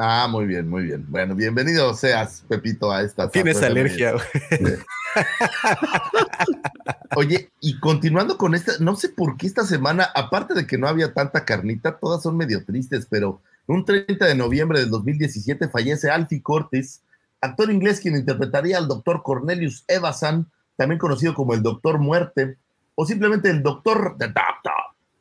Ah, 0.00 0.28
muy 0.30 0.46
bien, 0.46 0.68
muy 0.68 0.84
bien. 0.84 1.04
Bueno, 1.08 1.34
bienvenido 1.34 1.92
seas, 1.92 2.44
Pepito, 2.48 2.92
a 2.92 3.02
esta. 3.02 3.28
Tienes 3.28 3.60
alergia, 3.62 4.12
güey. 4.12 4.76
Oye, 7.16 7.50
y 7.60 7.80
continuando 7.80 8.38
con 8.38 8.54
esta, 8.54 8.74
no 8.78 8.94
sé 8.94 9.08
por 9.08 9.36
qué 9.36 9.48
esta 9.48 9.64
semana, 9.64 10.04
aparte 10.14 10.54
de 10.54 10.68
que 10.68 10.78
no 10.78 10.86
había 10.86 11.12
tanta 11.12 11.44
carnita, 11.44 11.98
todas 11.98 12.22
son 12.22 12.36
medio 12.36 12.64
tristes, 12.64 13.08
pero 13.10 13.42
un 13.66 13.84
30 13.84 14.24
de 14.24 14.36
noviembre 14.36 14.78
del 14.78 14.90
2017 14.90 15.68
fallece 15.68 16.10
Alfie 16.10 16.42
Cortis, 16.42 17.02
actor 17.40 17.68
inglés 17.68 17.98
quien 17.98 18.14
interpretaría 18.14 18.78
al 18.78 18.86
doctor 18.86 19.24
Cornelius 19.24 19.84
Evasan, 19.88 20.46
también 20.76 21.00
conocido 21.00 21.34
como 21.34 21.54
el 21.54 21.62
Doctor 21.64 21.98
Muerte, 21.98 22.56
o 23.00 23.06
simplemente 23.06 23.48
el 23.48 23.62
Doctor 23.62 24.16
The 24.18 24.26
Doctor, 24.26 24.72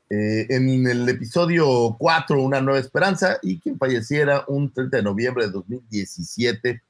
eh, 0.10 0.48
en 0.50 0.88
el 0.88 1.08
episodio 1.08 1.96
4, 2.00 2.42
Una 2.42 2.60
Nueva 2.60 2.80
Esperanza, 2.80 3.38
y 3.44 3.60
quien 3.60 3.78
falleciera 3.78 4.46
un 4.48 4.74
30 4.74 4.98
de 4.98 5.04
noviembre 5.04 5.46
de 5.46 5.52
2017. 5.52 6.82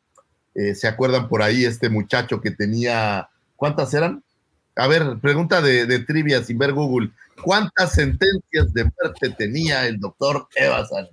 Eh, 0.55 0.75
¿Se 0.75 0.87
acuerdan 0.87 1.27
por 1.27 1.41
ahí 1.41 1.65
este 1.65 1.89
muchacho 1.89 2.39
que 2.39 2.51
tenía, 2.51 3.27
¿cuántas 3.57 3.93
eran? 3.93 4.23
A 4.77 4.87
ver, 4.87 5.19
pregunta 5.19 5.61
de, 5.61 5.87
de 5.87 5.99
trivia 5.99 6.41
sin 6.41 6.57
ver 6.57 6.71
Google. 6.71 7.11
¿Cuántas 7.43 7.91
sentencias 7.91 8.73
de 8.73 8.85
muerte 8.85 9.35
tenía 9.37 9.85
el 9.87 9.99
doctor 9.99 10.47
Evasan? 10.55 11.09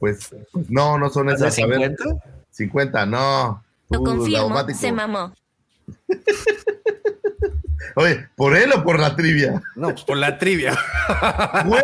Pues, 0.00 0.34
pues 0.50 0.68
no, 0.68 0.98
no 0.98 1.08
son 1.08 1.30
esas. 1.30 1.56
¿50? 1.56 2.20
50, 2.50 3.06
no. 3.06 3.62
Lo 3.90 4.00
uh, 4.00 4.04
confirmo, 4.04 4.68
se 4.74 4.92
mamó. 4.92 5.34
Oye, 7.94 8.28
¿por 8.36 8.56
él 8.56 8.70
o 8.72 8.84
por 8.84 9.00
la 9.00 9.16
trivia? 9.16 9.62
No, 9.74 9.90
pues 9.90 10.04
por 10.04 10.16
la 10.18 10.38
trivia. 10.38 10.78
Güey, 11.64 11.82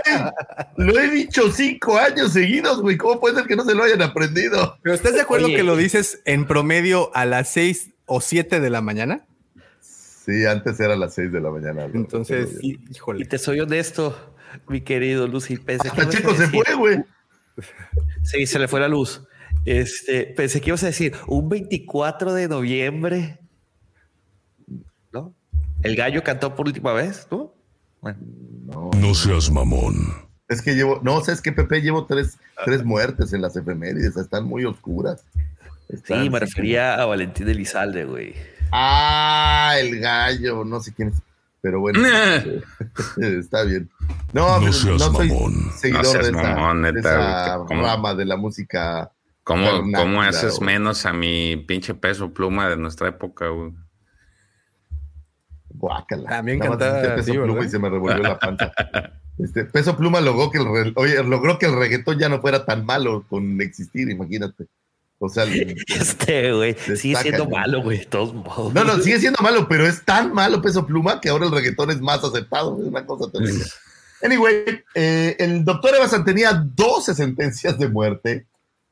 lo 0.76 1.00
he 1.00 1.08
dicho 1.08 1.50
cinco 1.50 1.96
años 1.98 2.32
seguidos, 2.32 2.80
güey. 2.82 2.96
¿Cómo 2.96 3.18
puede 3.20 3.36
ser 3.36 3.46
que 3.46 3.56
no 3.56 3.64
se 3.64 3.74
lo 3.74 3.82
hayan 3.82 4.02
aprendido? 4.02 4.78
¿Pero 4.82 4.94
estás 4.94 5.14
de 5.14 5.22
acuerdo 5.22 5.46
Oye, 5.46 5.56
que 5.56 5.62
lo 5.62 5.76
dices 5.76 6.20
en 6.24 6.46
promedio 6.46 7.10
a 7.14 7.24
las 7.24 7.48
seis 7.48 7.90
o 8.06 8.20
siete 8.20 8.60
de 8.60 8.70
la 8.70 8.82
mañana? 8.82 9.26
Sí, 10.24 10.46
antes 10.46 10.80
era 10.80 10.94
a 10.94 10.96
las 10.96 11.14
6 11.14 11.32
de 11.32 11.40
la 11.40 11.50
mañana. 11.50 11.84
Entonces, 11.92 12.58
híjole. 12.62 13.22
Y 13.22 13.26
te 13.26 13.36
soy 13.36 13.60
honesto, 13.60 14.34
mi 14.68 14.80
querido 14.80 15.28
Lucy. 15.28 15.58
Pensé 15.58 15.88
Hasta 15.88 16.08
Checo 16.08 16.34
se 16.34 16.48
fue, 16.48 16.74
güey. 16.74 17.04
Sí, 18.22 18.46
se 18.46 18.58
le 18.58 18.66
fue 18.66 18.80
la 18.80 18.88
luz. 18.88 19.22
Este, 19.64 20.24
pensé 20.26 20.60
que 20.60 20.70
ibas 20.70 20.82
a 20.82 20.86
decir 20.86 21.14
un 21.26 21.48
24 21.48 22.34
de 22.34 22.48
noviembre. 22.48 23.38
¿No? 25.12 25.34
El 25.82 25.96
gallo 25.96 26.22
cantó 26.22 26.54
por 26.54 26.66
última 26.66 26.92
vez, 26.92 27.26
¿no? 27.30 27.54
No, 28.02 28.90
no 28.96 29.14
seas 29.14 29.50
mamón. 29.50 30.24
Es 30.48 30.60
que 30.60 30.74
llevo, 30.74 31.00
no, 31.02 31.20
sabes 31.22 31.40
que 31.40 31.52
Pepe 31.52 31.80
llevo 31.80 32.04
tres, 32.04 32.38
tres 32.64 32.84
muertes 32.84 33.32
en 33.32 33.40
las 33.40 33.56
efemérides, 33.56 34.16
están 34.16 34.44
muy 34.44 34.64
oscuras. 34.64 35.24
sí, 36.04 36.28
me 36.30 36.38
refería 36.38 36.94
a 36.94 37.06
Valentín 37.06 37.48
Elizalde, 37.48 38.04
güey. 38.04 38.34
Ah, 38.70 39.74
el 39.78 40.00
gallo, 40.00 40.64
no 40.64 40.80
sé 40.80 40.92
quién 40.92 41.08
es. 41.08 41.14
Pero 41.62 41.80
bueno, 41.80 41.98
está 43.16 43.62
bien. 43.62 43.88
No, 44.34 44.60
no, 44.60 44.70
soy 44.70 44.98
seguidor 45.78 46.22
de 46.22 47.00
esa, 47.00 47.64
rama 47.66 48.14
de 48.14 48.26
la 48.26 48.36
música. 48.36 49.10
¿Cómo, 49.44 49.82
¿cómo 49.94 50.22
haces 50.22 50.60
menos 50.60 51.04
a 51.04 51.12
mi 51.12 51.56
pinche 51.56 51.94
peso 51.94 52.32
pluma 52.32 52.70
de 52.70 52.78
nuestra 52.78 53.08
época, 53.08 53.48
güey? 53.48 53.72
Guácala. 55.68 56.30
También 56.30 56.58
cantaba 56.60 57.14
peso 57.14 57.32
pluma 57.32 57.64
y 57.64 57.68
se 57.68 57.78
me 57.78 57.90
revolvió 57.90 58.22
la 58.22 58.38
panza. 58.38 58.72
Este, 59.36 59.64
peso 59.64 59.96
pluma 59.96 60.20
logró 60.20 60.48
que 60.48 60.58
el 60.58 60.92
oye, 60.94 61.20
logró 61.24 61.58
que 61.58 61.66
el 61.66 61.74
reggaetón 61.74 62.20
ya 62.20 62.28
no 62.28 62.40
fuera 62.40 62.64
tan 62.64 62.86
malo 62.86 63.26
con 63.28 63.60
existir, 63.60 64.08
imagínate. 64.08 64.68
O 65.18 65.28
sea, 65.28 65.44
este, 65.88 66.52
güey, 66.52 66.74
sigue 66.74 67.16
siendo 67.16 67.48
malo, 67.48 67.82
güey, 67.82 67.98
de 67.98 68.06
todos 68.06 68.32
modos. 68.32 68.72
No, 68.72 68.84
no, 68.84 68.96
sigue 69.00 69.18
siendo 69.18 69.42
malo, 69.42 69.66
pero 69.68 69.88
es 69.88 70.04
tan 70.04 70.32
malo 70.32 70.62
peso 70.62 70.86
pluma 70.86 71.20
que 71.20 71.30
ahora 71.30 71.46
el 71.46 71.50
reggaetón 71.50 71.90
es 71.90 72.00
más 72.00 72.22
aceptado. 72.22 72.78
Es 72.80 72.86
una 72.86 73.04
cosa 73.04 73.30
terrible. 73.30 73.64
Anyway, 74.22 74.82
eh, 74.94 75.36
el 75.38 75.66
doctor 75.66 75.94
Evasan 75.94 76.24
tenía 76.24 76.52
12 76.54 77.14
sentencias 77.14 77.78
de 77.78 77.88
muerte. 77.88 78.46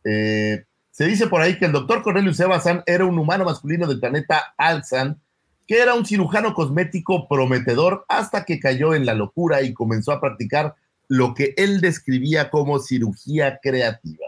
Eh, 0.05 0.65
se 0.91 1.07
dice 1.07 1.27
por 1.27 1.41
ahí 1.41 1.59
que 1.59 1.65
el 1.65 1.73
doctor 1.73 2.03
Cornelius 2.03 2.41
Evasan 2.41 2.83
era 2.87 3.05
un 3.05 3.19
humano 3.19 3.45
masculino 3.45 3.87
del 3.87 4.01
planeta 4.01 4.55
Alzan, 4.57 5.21
que 5.67 5.81
era 5.81 5.95
un 5.95 6.05
cirujano 6.05 6.55
cosmético 6.55 7.29
prometedor 7.29 8.05
hasta 8.09 8.45
que 8.45 8.61
cayó 8.61 8.95
en 8.95 9.07
la 9.07 9.15
locura 9.15 9.63
y 9.63 9.73
comenzó 9.73 10.13
a 10.13 10.21
practicar 10.21 10.75
lo 11.09 11.35
que 11.35 11.55
él 11.57 11.81
describía 11.81 12.51
como 12.51 12.79
cirugía 12.79 13.59
creativa 13.63 14.27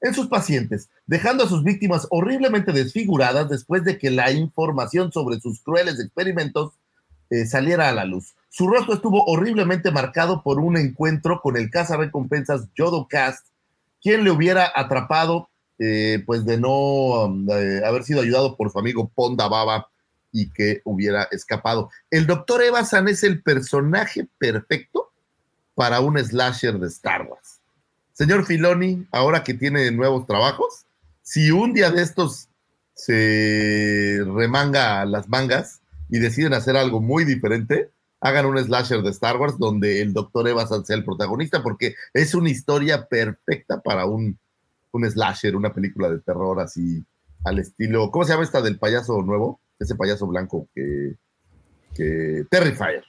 en 0.00 0.14
sus 0.14 0.28
pacientes, 0.28 0.90
dejando 1.06 1.44
a 1.44 1.48
sus 1.48 1.64
víctimas 1.64 2.06
horriblemente 2.10 2.72
desfiguradas 2.72 3.48
después 3.48 3.84
de 3.84 3.98
que 3.98 4.10
la 4.10 4.30
información 4.30 5.12
sobre 5.12 5.40
sus 5.40 5.60
crueles 5.60 5.98
experimentos 5.98 6.72
eh, 7.30 7.46
saliera 7.46 7.88
a 7.88 7.92
la 7.92 8.04
luz. 8.04 8.34
Su 8.48 8.68
rostro 8.68 8.94
estuvo 8.94 9.24
horriblemente 9.24 9.90
marcado 9.90 10.42
por 10.42 10.60
un 10.60 10.76
encuentro 10.76 11.40
con 11.40 11.56
el 11.56 11.70
recompensas 11.70 12.68
Jodo 12.76 13.06
Cast, 13.08 13.46
quien 14.02 14.24
le 14.24 14.30
hubiera 14.30 14.70
atrapado, 14.74 15.48
eh, 15.78 16.22
pues 16.26 16.44
de 16.44 16.58
no 16.58 17.26
eh, 17.54 17.82
haber 17.84 18.04
sido 18.04 18.22
ayudado 18.22 18.56
por 18.56 18.70
su 18.70 18.78
amigo 18.78 19.10
Ponda 19.14 19.48
Baba 19.48 19.88
y 20.32 20.50
que 20.50 20.82
hubiera 20.84 21.24
escapado. 21.30 21.90
El 22.10 22.26
doctor 22.26 22.62
Evasan 22.62 23.08
es 23.08 23.22
el 23.24 23.42
personaje 23.42 24.28
perfecto 24.38 25.12
para 25.74 26.00
un 26.00 26.18
slasher 26.18 26.78
de 26.78 26.88
Star 26.88 27.22
Wars. 27.22 27.60
Señor 28.12 28.46
Filoni, 28.46 29.06
ahora 29.12 29.44
que 29.44 29.54
tiene 29.54 29.90
nuevos 29.90 30.26
trabajos, 30.26 30.86
si 31.22 31.50
un 31.50 31.74
día 31.74 31.90
de 31.90 32.02
estos 32.02 32.48
se 32.94 34.22
remanga 34.24 35.04
las 35.04 35.28
mangas 35.28 35.82
y 36.08 36.18
deciden 36.18 36.54
hacer 36.54 36.76
algo 36.76 37.00
muy 37.00 37.24
diferente, 37.24 37.90
hagan 38.20 38.46
un 38.46 38.58
slasher 38.58 39.02
de 39.02 39.10
Star 39.10 39.36
Wars 39.36 39.58
donde 39.58 40.00
el 40.00 40.12
doctor 40.12 40.48
Evans 40.48 40.70
sea 40.84 40.96
el 40.96 41.04
protagonista, 41.04 41.62
porque 41.62 41.94
es 42.14 42.34
una 42.34 42.50
historia 42.50 43.06
perfecta 43.06 43.80
para 43.80 44.06
un, 44.06 44.38
un 44.92 45.10
slasher, 45.10 45.56
una 45.56 45.72
película 45.72 46.10
de 46.10 46.20
terror 46.20 46.60
así 46.60 47.04
al 47.44 47.58
estilo. 47.58 48.10
¿Cómo 48.10 48.24
se 48.24 48.32
llama 48.32 48.44
esta 48.44 48.62
del 48.62 48.78
payaso 48.78 49.22
nuevo? 49.22 49.60
Ese 49.78 49.94
payaso 49.94 50.26
blanco 50.26 50.68
que. 50.74 51.14
que 51.94 52.44
Terrifier. 52.50 53.04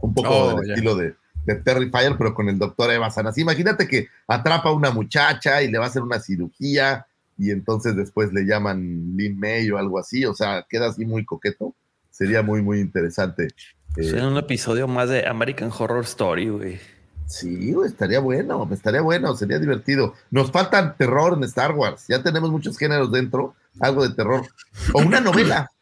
Un 0.00 0.14
poco 0.14 0.28
oh, 0.28 0.60
del 0.60 0.70
estilo 0.70 0.96
de, 0.96 1.14
de 1.44 1.54
Terrifier, 1.56 2.16
pero 2.18 2.34
con 2.34 2.48
el 2.48 2.58
doctor 2.58 2.90
Eva 2.90 3.10
Sanas. 3.10 3.38
Imagínate 3.38 3.86
que 3.86 4.08
atrapa 4.26 4.70
a 4.70 4.72
una 4.72 4.90
muchacha 4.90 5.62
y 5.62 5.70
le 5.70 5.78
va 5.78 5.84
a 5.84 5.88
hacer 5.88 6.02
una 6.02 6.20
cirugía 6.20 7.06
y 7.38 7.50
entonces 7.50 7.94
después 7.96 8.32
le 8.32 8.44
llaman 8.44 9.16
Lin 9.16 9.38
May 9.38 9.70
o 9.70 9.78
algo 9.78 9.98
así, 9.98 10.24
o 10.24 10.34
sea, 10.34 10.66
queda 10.68 10.88
así 10.88 11.04
muy 11.04 11.24
coqueto. 11.24 11.74
Sería 12.10 12.42
muy, 12.42 12.62
muy 12.62 12.80
interesante. 12.80 13.48
Sería 13.96 14.24
eh, 14.24 14.28
un 14.28 14.36
episodio 14.36 14.86
más 14.86 15.08
de 15.08 15.26
American 15.26 15.70
Horror 15.76 16.04
Story, 16.04 16.48
güey. 16.48 16.78
Sí, 17.26 17.74
estaría 17.84 18.20
bueno, 18.20 18.68
estaría 18.70 19.00
bueno, 19.00 19.36
sería 19.36 19.58
divertido. 19.58 20.14
Nos 20.30 20.52
falta 20.52 20.94
terror 20.94 21.34
en 21.34 21.42
Star 21.44 21.72
Wars, 21.72 22.04
ya 22.08 22.22
tenemos 22.22 22.50
muchos 22.50 22.78
géneros 22.78 23.10
dentro, 23.10 23.54
algo 23.80 24.06
de 24.06 24.14
terror. 24.14 24.46
O 24.92 25.00
una 25.00 25.20
novela, 25.20 25.72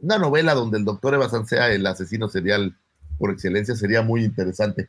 una 0.00 0.18
novela 0.18 0.54
donde 0.54 0.78
el 0.78 0.84
doctor 0.84 1.14
Eva 1.14 1.28
sea 1.44 1.70
el 1.70 1.86
asesino 1.86 2.28
serial 2.28 2.74
por 3.18 3.30
excelencia, 3.30 3.74
sería 3.74 4.02
muy 4.02 4.24
interesante. 4.24 4.88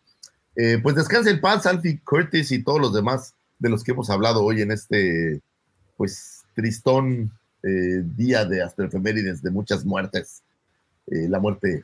Eh, 0.56 0.80
pues 0.82 0.96
descanse 0.96 1.30
el 1.30 1.42
paz, 1.42 1.66
Alfie 1.66 2.00
Curtis 2.04 2.52
y 2.52 2.64
todos 2.64 2.80
los 2.80 2.94
demás 2.94 3.34
de 3.60 3.70
los 3.70 3.84
que 3.84 3.92
hemos 3.92 4.10
hablado 4.10 4.44
hoy 4.44 4.62
en 4.62 4.72
este, 4.72 5.42
pues, 5.98 6.44
tristón 6.54 7.32
eh, 7.64 8.04
día 8.16 8.46
de 8.46 8.64
efemérides 8.78 9.42
de 9.42 9.52
muchas 9.52 9.84
muertes. 9.84 10.44
Eh, 11.08 11.28
la 11.30 11.40
muerte, 11.40 11.84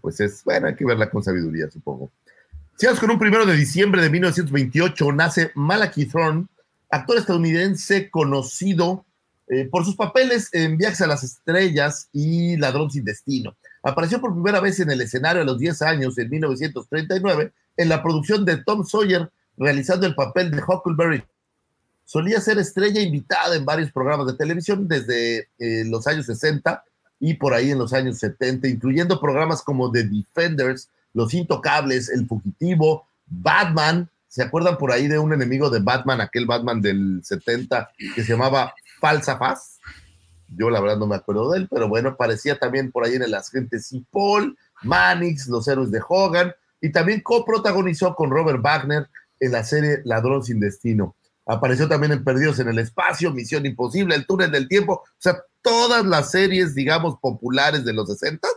pues 0.00 0.20
es, 0.20 0.44
bueno, 0.44 0.68
hay 0.68 0.74
que 0.74 0.84
verla 0.84 1.10
con 1.10 1.22
sabiduría, 1.22 1.70
supongo. 1.70 2.10
Sigamos 2.76 3.00
con 3.00 3.10
un 3.10 3.18
primero 3.18 3.46
de 3.46 3.56
diciembre 3.56 4.02
de 4.02 4.10
1928, 4.10 5.12
nace 5.12 5.50
Malachi 5.54 6.06
Thorne, 6.06 6.46
actor 6.90 7.18
estadounidense 7.18 8.10
conocido 8.10 9.04
por 9.70 9.84
sus 9.84 9.96
papeles 9.96 10.48
en 10.52 10.78
Viajes 10.78 11.02
a 11.02 11.06
las 11.06 11.22
Estrellas 11.22 12.08
y 12.12 12.56
Ladrón 12.56 12.90
sin 12.90 13.04
Destino. 13.04 13.54
Apareció 13.82 14.20
por 14.20 14.32
primera 14.32 14.60
vez 14.60 14.78
en 14.80 14.90
el 14.90 15.00
escenario 15.00 15.42
a 15.42 15.44
los 15.44 15.58
10 15.58 15.82
años, 15.82 16.16
en 16.18 16.30
1939, 16.30 17.52
en 17.76 17.88
la 17.88 18.02
producción 18.02 18.44
de 18.44 18.58
Tom 18.58 18.84
Sawyer, 18.84 19.30
realizando 19.56 20.06
el 20.06 20.14
papel 20.14 20.50
de 20.50 20.62
Huckleberry. 20.62 21.24
Solía 22.04 22.40
ser 22.40 22.58
estrella 22.58 23.00
invitada 23.00 23.56
en 23.56 23.64
varios 23.64 23.90
programas 23.90 24.26
de 24.26 24.34
televisión 24.34 24.86
desde 24.86 25.48
eh, 25.58 25.84
los 25.86 26.06
años 26.06 26.26
60 26.26 26.84
y 27.22 27.34
por 27.34 27.54
ahí 27.54 27.70
en 27.70 27.78
los 27.78 27.92
años 27.92 28.18
70, 28.18 28.66
incluyendo 28.66 29.20
programas 29.20 29.62
como 29.62 29.92
The 29.92 30.02
Defenders, 30.02 30.90
Los 31.14 31.32
Intocables, 31.32 32.08
El 32.08 32.26
Fugitivo, 32.26 33.06
Batman. 33.26 34.10
¿Se 34.26 34.42
acuerdan 34.42 34.76
por 34.76 34.90
ahí 34.90 35.06
de 35.06 35.20
un 35.20 35.32
enemigo 35.32 35.70
de 35.70 35.78
Batman, 35.78 36.20
aquel 36.20 36.46
Batman 36.46 36.82
del 36.82 37.20
70 37.22 37.90
que 38.16 38.24
se 38.24 38.32
llamaba 38.32 38.74
Falsa 39.00 39.38
Faz? 39.38 39.78
Yo 40.48 40.68
la 40.68 40.80
verdad 40.80 40.96
no 40.96 41.06
me 41.06 41.14
acuerdo 41.14 41.52
de 41.52 41.60
él, 41.60 41.68
pero 41.70 41.88
bueno, 41.88 42.08
aparecía 42.08 42.58
también 42.58 42.90
por 42.90 43.04
ahí 43.04 43.14
en 43.14 43.22
el 43.22 43.34
Agente 43.34 43.78
Paul, 44.10 44.58
Manix, 44.82 45.46
Los 45.46 45.68
Héroes 45.68 45.92
de 45.92 46.02
Hogan, 46.06 46.52
y 46.80 46.90
también 46.90 47.20
coprotagonizó 47.20 48.16
con 48.16 48.30
Robert 48.30 48.60
Wagner 48.60 49.08
en 49.38 49.52
la 49.52 49.62
serie 49.62 50.00
Ladrón 50.04 50.42
sin 50.42 50.58
Destino. 50.58 51.14
Apareció 51.46 51.86
también 51.86 52.14
en 52.14 52.24
Perdidos 52.24 52.58
en 52.58 52.68
el 52.68 52.80
Espacio, 52.80 53.30
Misión 53.30 53.64
Imposible, 53.64 54.16
El 54.16 54.26
Túnel 54.26 54.50
del 54.50 54.66
Tiempo, 54.66 54.94
o 54.94 55.04
sea, 55.18 55.40
todas 55.62 56.04
las 56.04 56.30
series, 56.30 56.74
digamos, 56.74 57.16
populares 57.20 57.84
de 57.84 57.92
los 57.92 58.08
60 58.08 58.48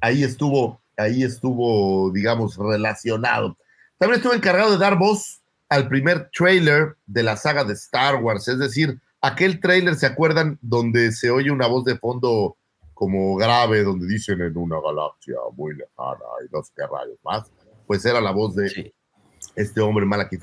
ahí 0.00 0.22
estuvo, 0.22 0.80
ahí 0.96 1.22
estuvo, 1.22 2.10
digamos, 2.12 2.56
relacionado. 2.56 3.56
También 3.98 4.18
estuvo 4.18 4.34
encargado 4.34 4.72
de 4.72 4.78
dar 4.78 4.98
voz 4.98 5.42
al 5.68 5.88
primer 5.88 6.30
trailer 6.30 6.96
de 7.06 7.22
la 7.22 7.36
saga 7.36 7.64
de 7.64 7.72
Star 7.74 8.22
Wars, 8.22 8.46
es 8.48 8.58
decir, 8.58 9.00
aquel 9.20 9.60
trailer, 9.60 9.96
¿se 9.96 10.06
acuerdan? 10.06 10.58
Donde 10.62 11.12
se 11.12 11.30
oye 11.30 11.50
una 11.50 11.66
voz 11.66 11.84
de 11.84 11.98
fondo 11.98 12.56
como 12.94 13.36
grave 13.36 13.82
donde 13.82 14.06
dicen 14.06 14.40
en 14.40 14.56
una 14.56 14.80
galaxia 14.80 15.36
muy 15.54 15.74
lejana 15.74 16.24
y 16.44 16.54
no 16.54 16.62
sé 16.62 16.72
qué 16.74 16.82
rayos 16.82 17.18
más, 17.24 17.50
pues 17.86 18.04
era 18.06 18.20
la 18.20 18.30
voz 18.30 18.54
de 18.54 18.94
este 19.54 19.80
hombre 19.80 20.06
Malachi 20.06 20.38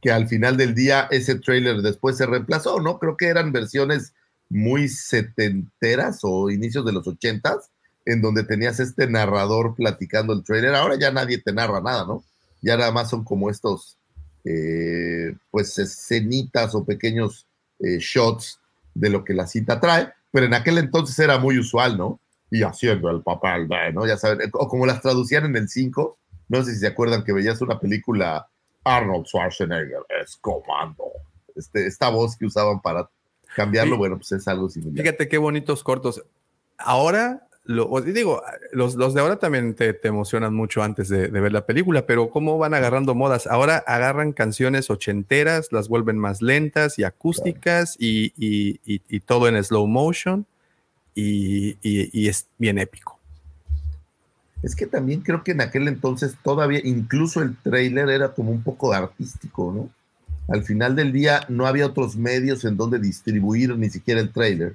que 0.00 0.10
al 0.10 0.26
final 0.26 0.56
del 0.56 0.74
día 0.74 1.06
ese 1.10 1.38
trailer 1.38 1.82
después 1.82 2.16
se 2.16 2.26
reemplazó, 2.26 2.80
¿no? 2.80 2.98
Creo 2.98 3.16
que 3.16 3.26
eran 3.26 3.52
versiones 3.52 4.14
muy 4.52 4.88
setenteras 4.88 6.20
o 6.22 6.50
inicios 6.50 6.84
de 6.84 6.92
los 6.92 7.06
ochentas, 7.06 7.70
en 8.04 8.20
donde 8.20 8.44
tenías 8.44 8.80
este 8.80 9.08
narrador 9.08 9.74
platicando 9.74 10.32
el 10.32 10.44
trailer. 10.44 10.74
Ahora 10.74 10.96
ya 10.98 11.10
nadie 11.10 11.38
te 11.38 11.52
narra 11.52 11.80
nada, 11.80 12.04
¿no? 12.04 12.24
Ya 12.60 12.76
nada 12.76 12.90
más 12.90 13.10
son 13.10 13.24
como 13.24 13.50
estos, 13.50 13.96
eh, 14.44 15.34
pues, 15.50 15.78
escenitas 15.78 16.74
o 16.74 16.84
pequeños 16.84 17.46
eh, 17.80 17.98
shots 17.98 18.60
de 18.94 19.10
lo 19.10 19.24
que 19.24 19.34
la 19.34 19.46
cita 19.46 19.80
trae 19.80 20.12
pero 20.32 20.46
en 20.46 20.54
aquel 20.54 20.78
entonces 20.78 21.16
era 21.18 21.38
muy 21.38 21.58
usual, 21.58 21.96
¿no? 21.96 22.18
Y 22.50 22.62
haciendo 22.62 23.10
el 23.10 23.22
papel 23.22 23.68
¿no? 23.94 24.06
Ya 24.06 24.16
saben, 24.16 24.50
o 24.54 24.66
como 24.66 24.86
las 24.86 25.00
traducían 25.00 25.44
en 25.44 25.56
el 25.56 25.68
5, 25.68 26.18
no 26.48 26.64
sé 26.64 26.72
si 26.72 26.80
se 26.80 26.86
acuerdan 26.88 27.22
que 27.22 27.32
veías 27.32 27.60
una 27.60 27.78
película 27.78 28.48
Arnold 28.82 29.26
Schwarzenegger 29.26 30.00
es 30.22 30.36
comando. 30.36 31.04
Este, 31.54 31.86
esta 31.86 32.08
voz 32.08 32.36
que 32.36 32.46
usaban 32.46 32.80
para 32.80 33.08
cambiarlo, 33.54 33.96
bueno, 33.96 34.16
pues 34.16 34.32
es 34.32 34.48
algo 34.48 34.68
similar. 34.68 35.04
Fíjate 35.04 35.28
qué 35.28 35.38
bonitos 35.38 35.82
cortos. 35.82 36.22
Ahora 36.78 37.46
lo, 37.64 38.00
digo, 38.00 38.42
los, 38.72 38.96
los 38.96 39.14
de 39.14 39.20
ahora 39.20 39.36
también 39.36 39.74
te, 39.74 39.92
te 39.94 40.08
emocionan 40.08 40.52
mucho 40.52 40.82
antes 40.82 41.08
de, 41.08 41.28
de 41.28 41.40
ver 41.40 41.52
la 41.52 41.64
película, 41.64 42.06
pero 42.06 42.28
cómo 42.30 42.58
van 42.58 42.74
agarrando 42.74 43.14
modas. 43.14 43.46
Ahora 43.46 43.84
agarran 43.86 44.32
canciones 44.32 44.90
ochenteras, 44.90 45.68
las 45.70 45.88
vuelven 45.88 46.18
más 46.18 46.42
lentas 46.42 46.98
y 46.98 47.04
acústicas 47.04 47.96
y, 48.00 48.32
y- 48.36 48.80
y- 48.84 49.00
y 49.08 49.20
todo 49.20 49.46
en 49.48 49.62
slow 49.62 49.86
motion 49.86 50.44
y, 51.14 51.76
y- 51.82 52.10
y 52.12 52.28
es 52.28 52.48
bien 52.58 52.78
épico. 52.78 53.18
Es 54.62 54.74
que 54.76 54.86
también 54.86 55.20
creo 55.22 55.42
que 55.42 55.52
en 55.52 55.60
aquel 55.60 55.88
entonces 55.88 56.34
todavía, 56.42 56.80
incluso 56.84 57.42
el 57.42 57.56
trailer 57.56 58.08
era 58.10 58.32
como 58.32 58.50
un 58.52 58.62
poco 58.62 58.92
artístico, 58.92 59.72
¿no? 59.74 59.90
Al 60.52 60.64
final 60.64 60.94
del 60.94 61.12
día 61.12 61.46
no 61.48 61.66
había 61.66 61.86
otros 61.86 62.14
medios 62.14 62.66
en 62.66 62.76
donde 62.76 62.98
distribuir 62.98 63.74
ni 63.78 63.88
siquiera 63.88 64.20
el 64.20 64.30
trailer. 64.30 64.74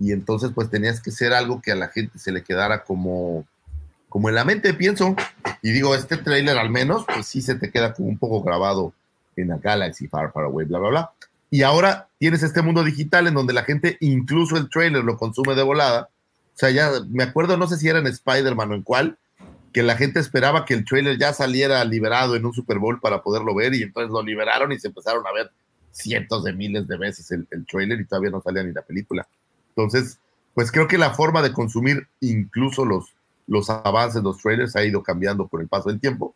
Y 0.00 0.10
entonces 0.10 0.50
pues 0.52 0.70
tenías 0.70 1.00
que 1.00 1.12
ser 1.12 1.32
algo 1.32 1.62
que 1.62 1.70
a 1.70 1.76
la 1.76 1.86
gente 1.86 2.18
se 2.18 2.32
le 2.32 2.42
quedara 2.42 2.82
como, 2.82 3.46
como 4.08 4.28
en 4.28 4.34
la 4.34 4.44
mente, 4.44 4.74
pienso. 4.74 5.14
Y 5.62 5.70
digo, 5.70 5.94
este 5.94 6.16
trailer 6.16 6.58
al 6.58 6.70
menos, 6.70 7.04
pues 7.06 7.28
sí 7.28 7.42
se 7.42 7.54
te 7.54 7.70
queda 7.70 7.94
como 7.94 8.08
un 8.08 8.18
poco 8.18 8.42
grabado 8.42 8.92
en 9.36 9.48
la 9.48 9.58
Galaxy 9.58 10.08
Far 10.08 10.32
Far 10.32 10.46
Away, 10.46 10.66
bla, 10.66 10.80
bla, 10.80 10.88
bla. 10.88 11.10
Y 11.48 11.62
ahora 11.62 12.08
tienes 12.18 12.42
este 12.42 12.60
mundo 12.60 12.82
digital 12.82 13.28
en 13.28 13.34
donde 13.34 13.52
la 13.52 13.62
gente 13.62 13.98
incluso 14.00 14.56
el 14.56 14.68
trailer 14.68 15.04
lo 15.04 15.16
consume 15.16 15.54
de 15.54 15.62
volada. 15.62 16.08
O 16.54 16.58
sea, 16.58 16.70
ya 16.70 16.90
me 17.08 17.22
acuerdo, 17.22 17.56
no 17.56 17.68
sé 17.68 17.76
si 17.76 17.88
era 17.88 18.00
en 18.00 18.08
Spider-Man 18.08 18.72
o 18.72 18.74
en 18.74 18.82
cuál, 18.82 19.16
que 19.72 19.82
la 19.82 19.96
gente 19.96 20.20
esperaba 20.20 20.64
que 20.64 20.74
el 20.74 20.84
trailer 20.84 21.18
ya 21.18 21.32
saliera 21.32 21.84
liberado 21.84 22.36
en 22.36 22.44
un 22.44 22.52
Super 22.52 22.78
Bowl 22.78 23.00
para 23.00 23.22
poderlo 23.22 23.54
ver 23.54 23.74
y 23.74 23.82
entonces 23.82 24.10
lo 24.10 24.22
liberaron 24.22 24.72
y 24.72 24.78
se 24.78 24.88
empezaron 24.88 25.26
a 25.26 25.32
ver 25.32 25.50
cientos 25.92 26.44
de 26.44 26.52
miles 26.52 26.86
de 26.86 26.96
veces 26.96 27.30
el, 27.30 27.46
trailer 27.66 28.00
y 28.00 28.04
todavía 28.04 28.30
no 28.30 28.40
salía 28.40 28.62
ni 28.62 28.72
la 28.72 28.82
película. 28.82 29.26
Entonces, 29.70 30.18
pues 30.54 30.72
creo 30.72 30.88
que 30.88 30.98
la 30.98 31.10
forma 31.10 31.42
de 31.42 31.52
consumir 31.52 32.06
incluso 32.20 32.84
los, 32.84 33.14
los 33.46 33.68
avances, 33.70 34.22
los 34.22 34.38
trailers 34.38 34.76
ha 34.76 34.84
ido 34.84 35.02
cambiando 35.02 35.48
con 35.48 35.60
el 35.60 35.68
paso 35.68 35.88
del 35.88 36.00
tiempo 36.00 36.34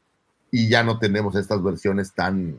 y 0.50 0.68
ya 0.68 0.82
no 0.82 0.98
tenemos 0.98 1.34
estas 1.34 1.62
versiones 1.62 2.12
tan 2.12 2.58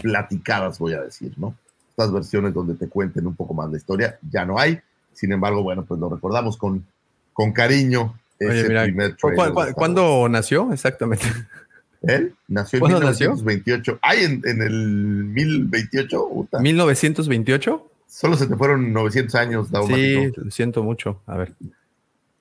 platicadas, 0.00 0.78
voy 0.78 0.94
a 0.94 1.02
decir, 1.02 1.34
¿no? 1.36 1.54
Estas 1.90 2.12
versiones 2.12 2.54
donde 2.54 2.74
te 2.74 2.88
cuenten 2.88 3.26
un 3.26 3.34
poco 3.34 3.52
más 3.52 3.70
la 3.70 3.76
historia, 3.76 4.18
ya 4.30 4.44
no 4.46 4.58
hay. 4.58 4.80
Sin 5.12 5.32
embargo, 5.32 5.62
bueno, 5.62 5.84
pues 5.84 6.00
lo 6.00 6.08
recordamos 6.08 6.56
con, 6.56 6.86
con 7.34 7.52
cariño. 7.52 8.18
Oye, 8.40 8.68
mira, 8.68 8.86
¿cu- 9.20 9.74
¿cuándo 9.74 10.28
nació 10.28 10.72
exactamente? 10.72 11.26
Él 12.02 12.34
nació 12.48 12.78
en 12.78 12.80
¿Cuándo 12.80 13.00
nació? 13.00 13.34
1928. 13.34 13.98
Ay, 14.00 14.24
en, 14.24 14.42
en 14.46 14.62
el 14.62 15.24
1028. 15.26 16.28
puta. 16.32 16.58
¿1928? 16.58 17.82
Solo 18.06 18.36
se 18.36 18.46
te 18.46 18.56
fueron 18.56 18.92
900 18.92 19.34
años, 19.34 19.70
Daumático. 19.70 20.22
Sí, 20.22 20.32
lo 20.36 20.50
siento 20.50 20.82
mucho. 20.82 21.20
A 21.26 21.36
ver, 21.36 21.52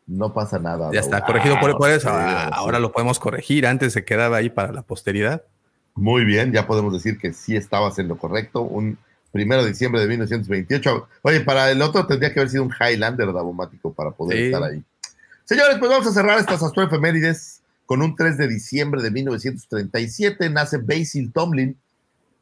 No 0.08 0.34
pasa 0.34 0.58
nada. 0.60 0.90
ya 0.94 1.02
está 1.02 1.24
corregido 1.26 1.60
por, 1.60 1.78
por 1.78 1.90
eso. 1.90 2.08
sí, 2.10 2.16
Ah, 2.18 2.46
sí. 2.48 2.54
ahora 2.56 2.80
lo 2.80 2.92
podemos 2.92 3.20
corregir. 3.20 3.68
Antes 3.68 3.94
se 3.94 4.06
quedaba 4.06 4.38
ahí 4.38 4.50
para 4.50 4.72
la 4.72 4.82
posteridad. 4.82 5.44
Muy 5.96 6.24
bien, 6.24 6.54
ya 6.54 6.66
podemos 6.66 6.94
decir 6.94 7.18
que 7.20 7.34
sí 7.34 7.56
estabas 7.58 8.00
en 8.00 8.08
lo 8.08 8.18
correcto. 8.18 8.62
Un 8.62 8.98
primero 9.34 9.62
de 9.64 9.70
diciembre 9.70 10.02
de 10.02 10.08
1928. 10.08 11.08
Oye, 11.22 11.42
para 11.42 11.70
el 11.70 11.82
otro 11.82 12.08
tendría 12.08 12.34
que 12.34 12.40
haber 12.40 12.50
sido 12.50 12.64
un 12.64 12.72
Highlander 12.74 13.32
Daumático 13.34 13.94
para 13.94 14.12
poder 14.12 14.38
Sí. 14.38 14.44
estar 14.46 14.64
ahí. 14.64 14.82
Señores, 15.50 15.78
pues 15.80 15.90
vamos 15.90 16.06
a 16.06 16.12
cerrar 16.12 16.38
estas 16.38 16.62
astroefemérides 16.62 17.64
con 17.88 18.04
un 18.04 18.16
3 18.16 18.38
de 18.38 18.48
diciembre 18.48 19.02
de 19.02 19.10
1937. 19.10 20.48
Nace 20.52 20.78
Basil 20.78 21.32
Tomlin. 21.34 21.76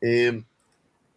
Eh, 0.01 0.43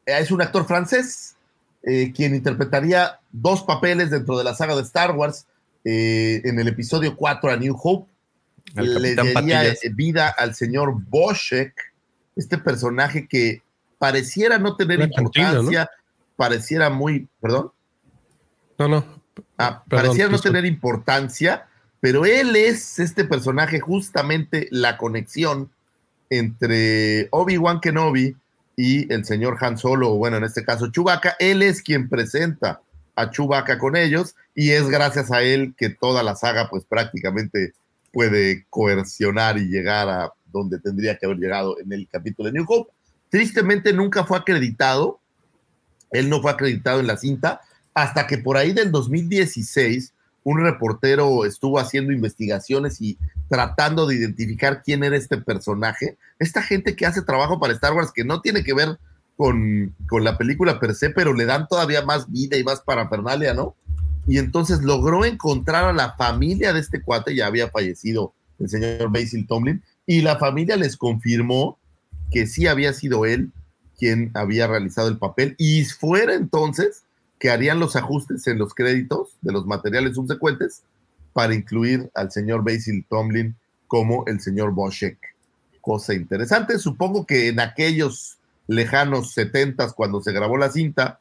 es 0.07 0.31
un 0.31 0.41
actor 0.41 0.69
francés 0.69 1.35
eh, 1.83 2.13
quien 2.15 2.37
interpretaría 2.37 3.19
dos 3.33 3.65
papeles 3.65 4.11
dentro 4.11 4.39
de 4.39 4.45
la 4.45 4.55
saga 4.55 4.77
de 4.77 4.83
Star 4.83 5.17
Wars. 5.17 5.47
eh, 5.85 6.41
en 6.45 6.61
el 6.61 6.69
episodio 6.69 7.17
4 7.17 7.51
a 7.51 7.57
New 7.57 7.77
Hope, 7.83 8.09
le 8.77 9.17
daría 9.17 9.35
Patillas. 9.35 9.81
vida 9.97 10.29
al 10.29 10.55
señor 10.55 10.95
Boschek, 11.09 11.75
este 12.37 12.57
personaje 12.59 13.27
que 13.27 13.63
pareciera 13.99 14.59
no 14.59 14.77
tener 14.77 14.99
Una 14.99 15.11
cantina, 15.11 15.49
importancia, 15.49 15.91
pareciera 16.37 16.89
muy, 16.89 17.27
perdón, 17.41 17.73
No, 18.79 18.87
no. 18.87 19.05
Ah, 19.59 19.83
Perdón, 19.89 20.07
pareciera 20.07 20.31
no 20.31 20.39
tener 20.39 20.65
importancia, 20.65 21.67
pero 22.01 22.25
él 22.25 22.57
es 22.57 22.99
este 22.99 23.25
personaje 23.25 23.81
justamente 23.81 24.69
la 24.71 24.97
conexión 24.97 25.71
entre 26.31 27.29
Obi-Wan 27.31 27.81
Kenobi 27.81 28.37
y 28.77 29.13
el 29.13 29.25
señor 29.25 29.59
Han 29.61 29.77
Solo, 29.77 30.13
o 30.13 30.17
bueno, 30.17 30.39
en 30.39 30.45
este 30.45 30.65
caso 30.65 30.91
Chewbacca. 30.91 31.37
Él 31.39 31.63
es 31.63 31.83
quien 31.83 32.09
presenta 32.09 32.81
a 33.17 33.31
Chewbacca 33.31 33.79
con 33.79 33.97
ellos 33.97 34.35
y 34.55 34.71
es 34.71 34.89
gracias 34.89 35.31
a 35.31 35.43
él 35.43 35.75
que 35.77 35.91
toda 35.91 36.23
la 36.23 36.37
saga 36.37 36.71
pues 36.71 36.85
prácticamente 36.85 37.75
puede 38.13 38.65
coercionar 38.71 39.59
y 39.59 39.69
llegar 39.69 40.09
a 40.09 40.33
donde 40.47 40.79
tendría 40.79 41.19
que 41.19 41.27
haber 41.27 41.39
llegado 41.39 41.79
en 41.79 41.93
el 41.93 42.09
capítulo 42.09 42.47
de 42.47 42.55
New 42.55 42.65
Hope. 42.67 42.91
Tristemente 43.29 43.93
nunca 43.93 44.25
fue 44.25 44.39
acreditado, 44.39 45.21
él 46.11 46.29
no 46.29 46.41
fue 46.41 46.51
acreditado 46.51 47.01
en 47.01 47.07
la 47.07 47.17
cinta, 47.17 47.61
hasta 47.95 48.27
que 48.27 48.39
por 48.39 48.57
ahí 48.57 48.73
del 48.73 48.91
2016 48.91 50.13
un 50.51 50.61
reportero 50.61 51.45
estuvo 51.45 51.79
haciendo 51.79 52.13
investigaciones 52.13 53.01
y 53.01 53.19
tratando 53.49 54.07
de 54.07 54.17
identificar 54.17 54.83
quién 54.83 55.05
era 55.05 55.17
este 55.17 55.39
personaje. 55.39 56.19
Esta 56.39 56.61
gente 56.63 56.97
que 56.97 57.07
hace 57.07 57.23
trabajo 57.23 57.61
para 57.61 57.73
Star 57.73 57.93
Wars 57.93 58.11
que 58.13 58.25
no 58.25 58.41
tiene 58.41 58.65
que 58.65 58.75
ver 58.75 58.99
con, 59.37 59.95
con 60.09 60.25
la 60.25 60.37
película 60.37 60.81
per 60.81 60.95
se, 60.95 61.11
pero 61.11 61.33
le 61.33 61.45
dan 61.45 61.69
todavía 61.69 62.05
más 62.05 62.31
vida 62.31 62.57
y 62.57 62.65
más 62.65 62.81
parafernalia, 62.81 63.55
¿no? 63.55 63.77
Y 64.27 64.39
entonces 64.39 64.83
logró 64.83 65.25
encontrar 65.25 65.85
a 65.85 65.93
la 65.93 66.15
familia 66.17 66.73
de 66.73 66.81
este 66.81 67.01
cuate, 67.01 67.35
ya 67.35 67.47
había 67.47 67.71
fallecido 67.71 68.35
el 68.59 68.69
señor 68.69 69.11
Basil 69.11 69.47
Tomlin, 69.47 69.83
y 70.05 70.21
la 70.21 70.37
familia 70.37 70.77
les 70.77 70.97
confirmó 70.97 71.79
que 72.31 72.47
sí 72.47 72.67
había 72.67 72.93
sido 72.93 73.25
él 73.25 73.51
quien 73.99 74.31
había 74.35 74.67
realizado 74.67 75.09
el 75.09 75.19
papel, 75.19 75.55
y 75.59 75.85
fuera 75.85 76.35
entonces 76.35 77.05
que 77.41 77.51
harían 77.51 77.81
los 77.81 77.97
ajustes 77.97 78.47
en 78.47 78.59
los 78.59 78.75
créditos 78.75 79.37
de 79.41 79.51
los 79.51 79.67
materiales 79.67 80.15
subsecuentes 80.15 80.83
para 81.33 81.55
incluir 81.55 82.11
al 82.15 82.31
señor 82.31 82.63
Basil 82.63 83.05
Tomlin 83.09 83.57
como 83.89 84.25
el 84.27 84.41
señor 84.41 84.73
Boschek. 84.73 85.19
Cosa 85.81 86.13
interesante, 86.15 86.79
supongo 86.79 87.27
que 87.27 87.49
en 87.49 87.59
aquellos 87.59 88.37
lejanos 88.69 89.33
setentas 89.33 89.95
cuando 89.95 90.21
se 90.21 90.33
grabó 90.33 90.59
la 90.59 90.71
cinta, 90.71 91.19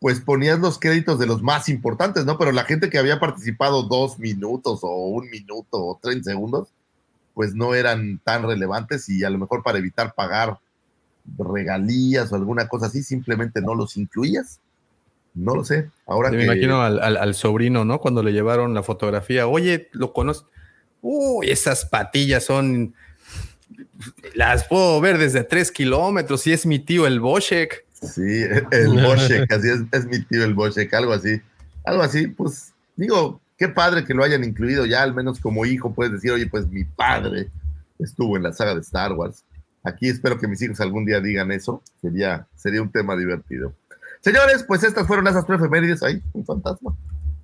pues 0.00 0.20
ponías 0.20 0.58
los 0.58 0.78
créditos 0.78 1.18
de 1.18 1.26
los 1.26 1.42
más 1.42 1.68
importantes, 1.68 2.24
¿no? 2.24 2.38
Pero 2.38 2.50
la 2.50 2.64
gente 2.64 2.88
que 2.88 2.98
había 2.98 3.20
participado 3.20 3.82
dos 3.82 4.18
minutos 4.18 4.80
o 4.82 5.06
un 5.08 5.28
minuto 5.28 5.84
o 5.84 6.00
30 6.02 6.30
segundos, 6.30 6.68
pues 7.34 7.54
no 7.54 7.74
eran 7.74 8.20
tan 8.24 8.42
relevantes 8.42 9.06
y 9.10 9.22
a 9.22 9.30
lo 9.30 9.38
mejor 9.38 9.62
para 9.62 9.78
evitar 9.78 10.14
pagar 10.14 10.58
regalías 11.38 12.32
o 12.32 12.36
alguna 12.36 12.68
cosa 12.68 12.86
así, 12.86 13.02
simplemente 13.02 13.60
no 13.60 13.74
los 13.74 13.98
incluías. 13.98 14.58
No 15.34 15.54
lo 15.54 15.64
sé. 15.64 15.90
Ahora 16.06 16.30
Me 16.30 16.38
que 16.38 16.44
imagino 16.44 16.82
al, 16.82 17.00
al- 17.00 17.16
al 17.16 17.34
sobrino, 17.34 17.84
¿no? 17.84 18.00
Cuando 18.00 18.22
le 18.22 18.32
llevaron 18.32 18.74
la 18.74 18.82
fotografía. 18.82 19.46
Oye, 19.46 19.88
¿lo 19.92 20.12
conoces? 20.12 20.44
Uy, 21.00 21.50
esas 21.50 21.84
patillas 21.86 22.44
son. 22.44 22.94
Las 24.34 24.64
puedo 24.68 25.00
ver 25.00 25.18
desde 25.18 25.44
tres 25.44 25.72
kilómetros. 25.72 26.46
Y 26.46 26.52
es 26.52 26.66
mi 26.66 26.78
tío, 26.78 27.06
el 27.06 27.20
Boschek. 27.20 27.84
Sí, 27.92 28.42
el 28.70 28.88
Boschek, 29.02 29.50
así 29.52 29.68
es, 29.68 29.80
es 29.92 30.06
mi 30.06 30.20
tío 30.24 30.44
el 30.44 30.54
Boschek, 30.54 30.92
algo 30.94 31.12
así. 31.12 31.40
Algo 31.84 32.02
así, 32.02 32.26
pues 32.28 32.72
digo, 32.96 33.40
qué 33.56 33.68
padre 33.68 34.04
que 34.04 34.14
lo 34.14 34.22
hayan 34.24 34.44
incluido 34.44 34.86
ya, 34.86 35.02
al 35.02 35.14
menos 35.14 35.40
como 35.40 35.64
hijo 35.66 35.92
puedes 35.94 36.12
decir, 36.12 36.32
oye, 36.32 36.46
pues 36.46 36.68
mi 36.68 36.84
padre 36.84 37.48
estuvo 37.98 38.36
en 38.36 38.42
la 38.44 38.52
saga 38.52 38.74
de 38.74 38.80
Star 38.80 39.12
Wars. 39.12 39.44
Aquí 39.84 40.08
espero 40.08 40.38
que 40.38 40.46
mis 40.46 40.62
hijos 40.62 40.80
algún 40.80 41.04
día 41.04 41.20
digan 41.20 41.50
eso, 41.50 41.82
sería, 42.00 42.46
sería 42.54 42.82
un 42.82 42.90
tema 42.92 43.16
divertido. 43.16 43.72
Señores, 44.22 44.64
pues 44.66 44.84
estas 44.84 45.06
fueron 45.06 45.24
las 45.24 45.36
efemérides. 45.36 46.02
Ay, 46.02 46.22
un 46.32 46.44
fantasma. 46.46 46.96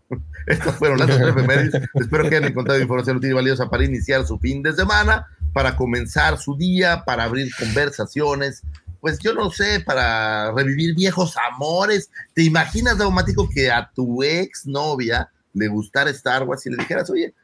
Estas 0.46 0.76
fueron 0.76 0.98
las 0.98 1.10
efemérides. 1.10 1.74
Espero 1.94 2.28
que 2.28 2.36
hayan 2.36 2.50
encontrado 2.50 2.80
información 2.80 3.18
útil 3.18 3.30
y 3.30 3.34
valiosa 3.34 3.68
para 3.68 3.84
iniciar 3.84 4.24
su 4.26 4.38
fin 4.38 4.62
de 4.62 4.72
semana, 4.72 5.26
para 5.52 5.76
comenzar 5.76 6.38
su 6.38 6.56
día, 6.56 7.02
para 7.04 7.24
abrir 7.24 7.50
conversaciones. 7.58 8.62
Pues 9.00 9.18
yo 9.18 9.34
no 9.34 9.50
sé, 9.50 9.80
para 9.80 10.52
revivir 10.52 10.94
viejos 10.94 11.34
amores. 11.52 12.10
¿Te 12.32 12.42
imaginas, 12.42 12.96
Daumático, 12.96 13.48
que 13.48 13.70
a 13.70 13.90
tu 13.94 14.22
ex 14.22 14.64
novia 14.64 15.30
le 15.52 15.68
gustara 15.68 16.10
Star 16.10 16.44
Wars 16.44 16.64
y 16.66 16.70
le 16.70 16.76
dijeras, 16.76 17.10
oye, 17.10 17.34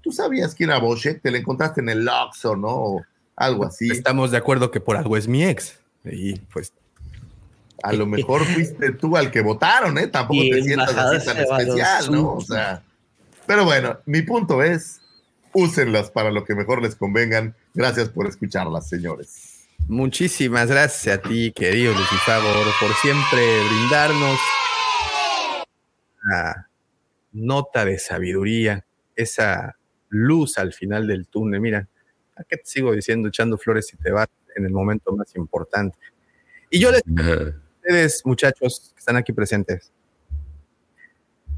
tú 0.00 0.10
sabías 0.10 0.54
quién 0.54 0.70
era 0.70 0.78
Boschek? 0.78 1.22
Te 1.22 1.30
la 1.30 1.38
encontraste 1.38 1.80
en 1.80 1.90
el 1.90 2.08
Oxxo, 2.08 2.56
¿no? 2.56 2.68
O 2.68 3.02
algo 3.36 3.64
así. 3.64 3.90
Estamos 3.90 4.30
de 4.30 4.38
acuerdo 4.38 4.70
que 4.70 4.80
por 4.80 4.96
algo 4.96 5.16
es 5.16 5.28
mi 5.28 5.44
ex. 5.44 5.78
Y 6.04 6.38
pues 6.40 6.72
A 7.82 7.92
lo 7.92 8.06
mejor 8.06 8.44
fuiste 8.44 8.92
tú 8.92 9.16
al 9.16 9.30
que 9.30 9.40
votaron, 9.40 9.96
¿eh? 9.98 10.06
Tampoco 10.06 10.40
te 10.50 10.62
sientas 10.62 10.94
así 10.96 11.26
tan 11.26 11.38
especial, 11.38 12.12
¿no? 12.12 12.34
O 12.34 12.40
sea, 12.40 12.82
pero 13.46 13.64
bueno, 13.64 13.98
mi 14.06 14.22
punto 14.22 14.62
es, 14.62 15.00
úsenlas 15.52 16.10
para 16.10 16.30
lo 16.30 16.44
que 16.44 16.54
mejor 16.54 16.82
les 16.82 16.94
convengan. 16.94 17.54
Gracias 17.74 18.08
por 18.08 18.26
escucharlas, 18.26 18.88
señores. 18.88 19.66
muchísimas 19.88 20.68
gracias 20.68 21.18
a 21.18 21.22
ti, 21.22 21.52
querido 21.52 21.92
Lucifagor, 21.92 22.66
por 22.80 22.94
siempre 22.94 23.64
brindarnos 23.68 24.38
a 26.32 26.66
nota 27.32 27.84
de 27.84 27.98
sabiduría, 27.98 28.84
esa 29.16 29.76
luz 30.08 30.58
al 30.58 30.72
final 30.72 31.06
del 31.06 31.26
túnel. 31.26 31.60
Mira, 31.60 31.88
¿a 32.36 32.44
qué 32.44 32.56
te 32.56 32.66
sigo 32.66 32.92
diciendo 32.92 33.28
echando 33.28 33.58
flores 33.58 33.92
y 33.92 33.96
te 33.96 34.10
vas 34.10 34.28
en 34.54 34.64
el 34.64 34.72
momento 34.72 35.12
más 35.12 35.34
importante? 35.36 35.98
Y 36.70 36.78
yo 36.78 36.92
les 36.92 37.02
muchachos 38.24 38.92
que 38.94 38.98
están 38.98 39.16
aquí 39.16 39.32
presentes, 39.32 39.92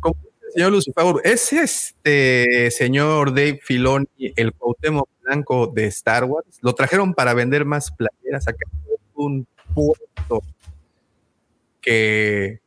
como 0.00 0.16
dice 0.20 0.46
el 0.46 0.52
señor 0.52 0.72
Lucifer, 0.72 1.04
¿es 1.24 1.52
este 1.52 2.70
señor 2.70 3.30
Dave 3.30 3.60
Filoni 3.62 4.06
el 4.18 4.52
Cuauhtémoc 4.52 5.08
Blanco 5.22 5.66
de 5.66 5.86
Star 5.86 6.24
Wars? 6.24 6.58
Lo 6.62 6.74
trajeron 6.74 7.14
para 7.14 7.34
vender 7.34 7.64
más 7.64 7.90
playeras 7.90 8.48
acá 8.48 8.66
un 9.14 9.46
puesto 9.74 10.42
que 11.80 12.60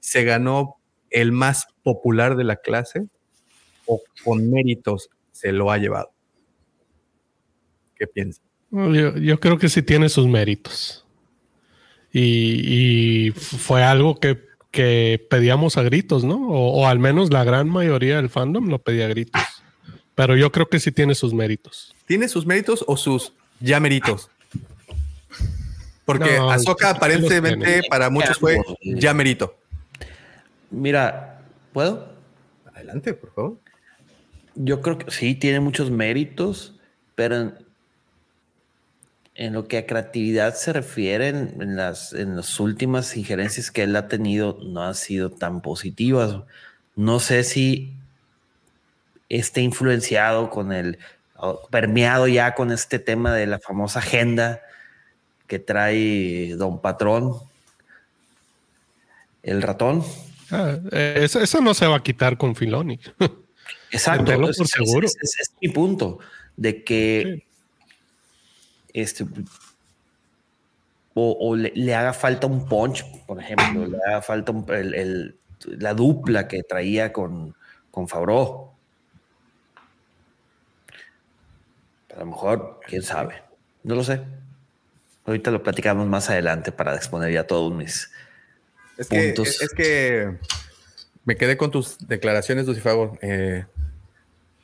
se 0.00 0.24
ganó 0.24 0.76
el 1.10 1.32
más 1.32 1.66
popular 1.82 2.36
de 2.36 2.44
la 2.44 2.56
clase 2.56 3.06
o 3.86 4.00
con 4.24 4.50
méritos 4.50 5.10
se 5.30 5.52
lo 5.52 5.70
ha 5.70 5.78
llevado. 5.78 6.12
¿Qué 7.96 8.06
piensa? 8.06 8.42
Yo 8.70 9.38
creo 9.38 9.58
que 9.58 9.68
sí 9.68 9.82
tiene 9.82 10.08
sus 10.08 10.26
méritos. 10.26 11.01
Y, 12.12 13.28
y 13.28 13.30
fue 13.30 13.82
algo 13.82 14.20
que, 14.20 14.38
que, 14.70 15.26
pedíamos 15.30 15.78
a 15.78 15.82
gritos, 15.82 16.24
¿no? 16.24 16.48
O, 16.48 16.82
o, 16.82 16.86
al 16.86 16.98
menos 16.98 17.32
la 17.32 17.42
gran 17.44 17.68
mayoría 17.68 18.16
del 18.16 18.28
fandom 18.28 18.68
lo 18.68 18.78
pedía 18.78 19.06
a 19.06 19.08
gritos. 19.08 19.42
Pero 20.14 20.36
yo 20.36 20.52
creo 20.52 20.68
que 20.68 20.78
sí 20.78 20.92
tiene 20.92 21.14
sus 21.14 21.32
méritos. 21.32 21.94
¿Tiene 22.06 22.28
sus 22.28 22.44
méritos 22.44 22.84
o 22.86 22.96
sus 22.96 23.32
ya 23.60 23.80
méritos? 23.80 24.30
Porque 26.04 26.36
no, 26.36 26.50
Ahsoka 26.50 26.90
aparentemente 26.90 27.82
para 27.88 28.10
muchos 28.10 28.38
fue 28.38 28.58
ya 28.82 29.14
mérito. 29.14 29.56
Mira, 30.70 31.42
¿puedo? 31.72 32.12
Adelante, 32.74 33.14
por 33.14 33.32
favor. 33.34 33.58
Yo 34.54 34.80
creo 34.80 34.98
que 34.98 35.10
sí, 35.10 35.34
tiene 35.34 35.60
muchos 35.60 35.90
méritos, 35.90 36.78
pero 37.14 37.54
en, 39.34 39.52
lo 39.52 39.66
que 39.68 39.78
a 39.78 39.86
creatividad 39.86 40.54
se 40.54 40.72
refiere, 40.72 41.28
en, 41.28 41.76
las, 41.76 42.12
en 42.12 42.36
las 42.36 42.60
últimas 42.60 43.16
injerencias 43.16 43.70
que 43.70 43.82
él 43.84 43.96
ha 43.96 44.08
tenido, 44.08 44.58
no 44.64 44.82
han 44.82 44.94
sido 44.94 45.30
tan 45.30 45.60
positivas. 45.62 46.36
No 46.96 47.20
sé 47.20 47.44
si 47.44 47.94
esté 49.28 49.62
influenciado 49.62 50.50
con 50.50 50.72
el, 50.72 50.98
permeado 51.70 52.28
ya 52.28 52.54
con 52.54 52.70
este 52.70 52.98
tema 52.98 53.34
de 53.34 53.46
la 53.46 53.58
famosa 53.58 53.98
agenda 53.98 54.60
que 55.46 55.58
trae 55.58 56.54
Don 56.56 56.80
Patrón, 56.80 57.34
el 59.42 59.62
ratón. 59.62 60.04
Ah, 60.50 60.78
eso, 60.92 61.40
eso, 61.40 61.60
no 61.60 61.74
se 61.74 61.86
va 61.86 61.96
a 61.96 62.02
quitar 62.02 62.36
con 62.36 62.54
Filoni. 62.54 63.00
Exacto, 63.90 64.32
por 64.34 64.50
es, 64.50 64.56
seguro. 64.56 65.06
Es, 65.06 65.52
mi 65.60 65.68
punto 65.68 66.18
de 66.56 66.84
que 66.84 67.22
sí. 67.24 67.51
Este 68.92 69.24
o, 71.14 71.36
o 71.40 71.56
le, 71.56 71.72
le, 71.74 71.94
haga 71.94 72.12
falta 72.12 72.46
un 72.46 72.66
punch, 72.66 73.04
por 73.26 73.40
ejemplo, 73.40 73.86
le 73.86 73.98
haga 74.06 74.22
falta 74.22 74.52
un, 74.52 74.64
el, 74.70 74.94
el, 74.94 75.38
la 75.66 75.94
dupla 75.94 76.48
que 76.48 76.62
traía 76.62 77.12
con, 77.12 77.54
con 77.90 78.08
Favreau. 78.08 78.72
A 82.14 82.20
lo 82.20 82.26
mejor, 82.26 82.80
quién 82.86 83.02
sabe, 83.02 83.42
no 83.82 83.94
lo 83.94 84.04
sé. 84.04 84.22
Ahorita 85.24 85.50
lo 85.50 85.62
platicamos 85.62 86.06
más 86.08 86.30
adelante 86.30 86.72
para 86.72 86.94
exponer 86.96 87.32
ya 87.32 87.46
todos 87.46 87.72
mis 87.74 88.10
es 88.96 89.06
puntos. 89.06 89.44
Que, 89.44 89.50
es, 89.50 89.62
es, 89.62 89.72
que 89.74 90.38
me 91.24 91.36
quedé 91.36 91.56
con 91.56 91.70
tus 91.70 91.98
declaraciones, 92.06 92.66
Lucifago, 92.66 93.18
eh, 93.22 93.66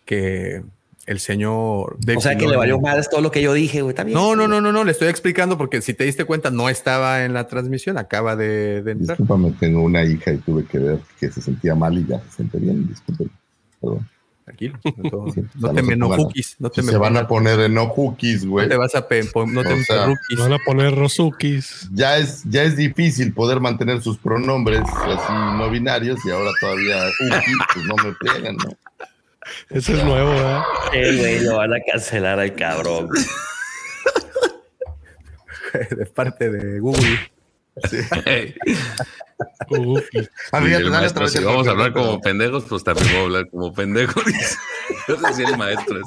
que 0.05 0.65
el 1.09 1.21
señor... 1.21 1.97
David 2.01 2.19
o 2.19 2.21
sea, 2.21 2.37
que 2.37 2.47
le 2.47 2.57
valió 2.57 2.79
más 2.79 3.09
todo 3.09 3.23
lo 3.23 3.31
que 3.31 3.41
yo 3.41 3.55
dije, 3.55 3.81
güey. 3.81 3.95
También. 3.95 4.17
No, 4.17 4.37
no, 4.37 4.47
no, 4.47 4.61
no, 4.61 4.73
no, 4.73 4.85
le 4.85 4.93
estoy 4.93 5.09
explicando 5.09 5.57
porque 5.57 5.81
si 5.81 5.95
te 5.95 6.05
diste 6.05 6.27
cuenta, 6.27 6.51
no 6.51 6.69
estaba 6.69 7.25
en 7.25 7.33
la 7.33 7.47
transmisión, 7.47 7.97
acaba 7.97 8.37
de, 8.37 8.83
de 8.83 8.93
entrar. 8.93 9.17
Discúlpame, 9.17 9.55
tengo 9.59 9.83
una 9.83 10.05
hija 10.05 10.33
y 10.33 10.37
tuve 10.39 10.65
que 10.65 10.79
ver 10.79 10.99
que 11.19 11.31
se 11.31 11.41
sentía 11.41 11.75
mal 11.75 11.97
y 11.97 12.07
ya 12.07 12.21
se 12.21 12.37
siente 12.37 12.59
bien. 12.59 12.87
Discúlpame. 12.87 13.31
Perdón. 13.81 14.09
Tranquilo. 14.45 14.79
No, 14.99 15.33
sí, 15.33 15.43
no 15.55 15.73
te 15.73 15.83
me 15.83 15.97
no 15.97 16.11
cookies. 16.11 16.57
No 16.59 16.69
te 16.69 16.83
si 16.83 16.87
me 16.87 16.93
se 16.93 16.99
van 16.99 17.17
a 17.17 17.27
poner 17.27 17.59
en 17.61 17.73
no 17.73 17.89
cookies, 17.89 18.45
güey. 18.45 18.67
No 18.67 18.71
te 18.71 18.77
vas 18.77 18.95
a 18.95 19.09
pe 19.09 19.23
no 19.23 19.63
te 19.63 19.85
sea, 19.85 20.07
rookies. 20.07 20.39
Van 20.39 20.53
a 20.53 20.59
poner 20.59 20.95
rosukis. 20.95 21.89
Ya 21.93 22.19
es, 22.19 22.45
ya 22.45 22.65
es 22.65 22.77
difícil 22.77 23.33
poder 23.33 23.61
mantener 23.61 24.03
sus 24.03 24.19
pronombres 24.19 24.83
así 24.83 25.33
no 25.57 25.71
binarios 25.71 26.19
y 26.27 26.31
ahora 26.31 26.51
todavía 26.61 26.97
uki, 27.21 27.53
pues 27.73 27.87
no 27.87 27.95
me 27.97 28.13
pegan, 28.13 28.57
¿no? 28.57 28.88
Eso 29.71 29.95
es 29.95 30.05
nuevo, 30.05 30.31
¿verdad? 30.31 30.63
Eh, 30.93 31.17
güey, 31.17 31.41
lo 31.41 31.57
van 31.57 31.75
a 31.75 31.81
cancelar 31.81 32.39
al 32.39 32.55
cabrón. 32.55 33.09
de 35.91 36.07
parte 36.07 36.51
de 36.51 36.81
Google. 36.81 37.31
Sí. 37.89 37.99
Uh, 39.71 40.01
a 40.51 40.61
mí, 40.61 40.73
el 40.73 40.91
maestro, 40.91 41.29
si 41.29 41.43
vamos 41.43 41.69
a 41.69 41.71
hablar 41.71 41.93
como 41.93 42.21
pendejos, 42.21 42.65
pues 42.65 42.83
también 42.83 43.09
voy 43.09 43.19
a 43.19 43.23
hablar 43.23 43.51
como 43.51 43.73
pendejo. 43.73 44.21
Yo 45.09 45.17
decía 45.17 45.49
el 45.49 45.57
maestro. 45.57 46.01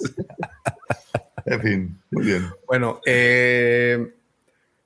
En 1.46 1.62
fin, 1.62 2.02
muy 2.12 2.26
bien. 2.26 2.50
Bueno, 2.68 3.00
eh, 3.06 4.14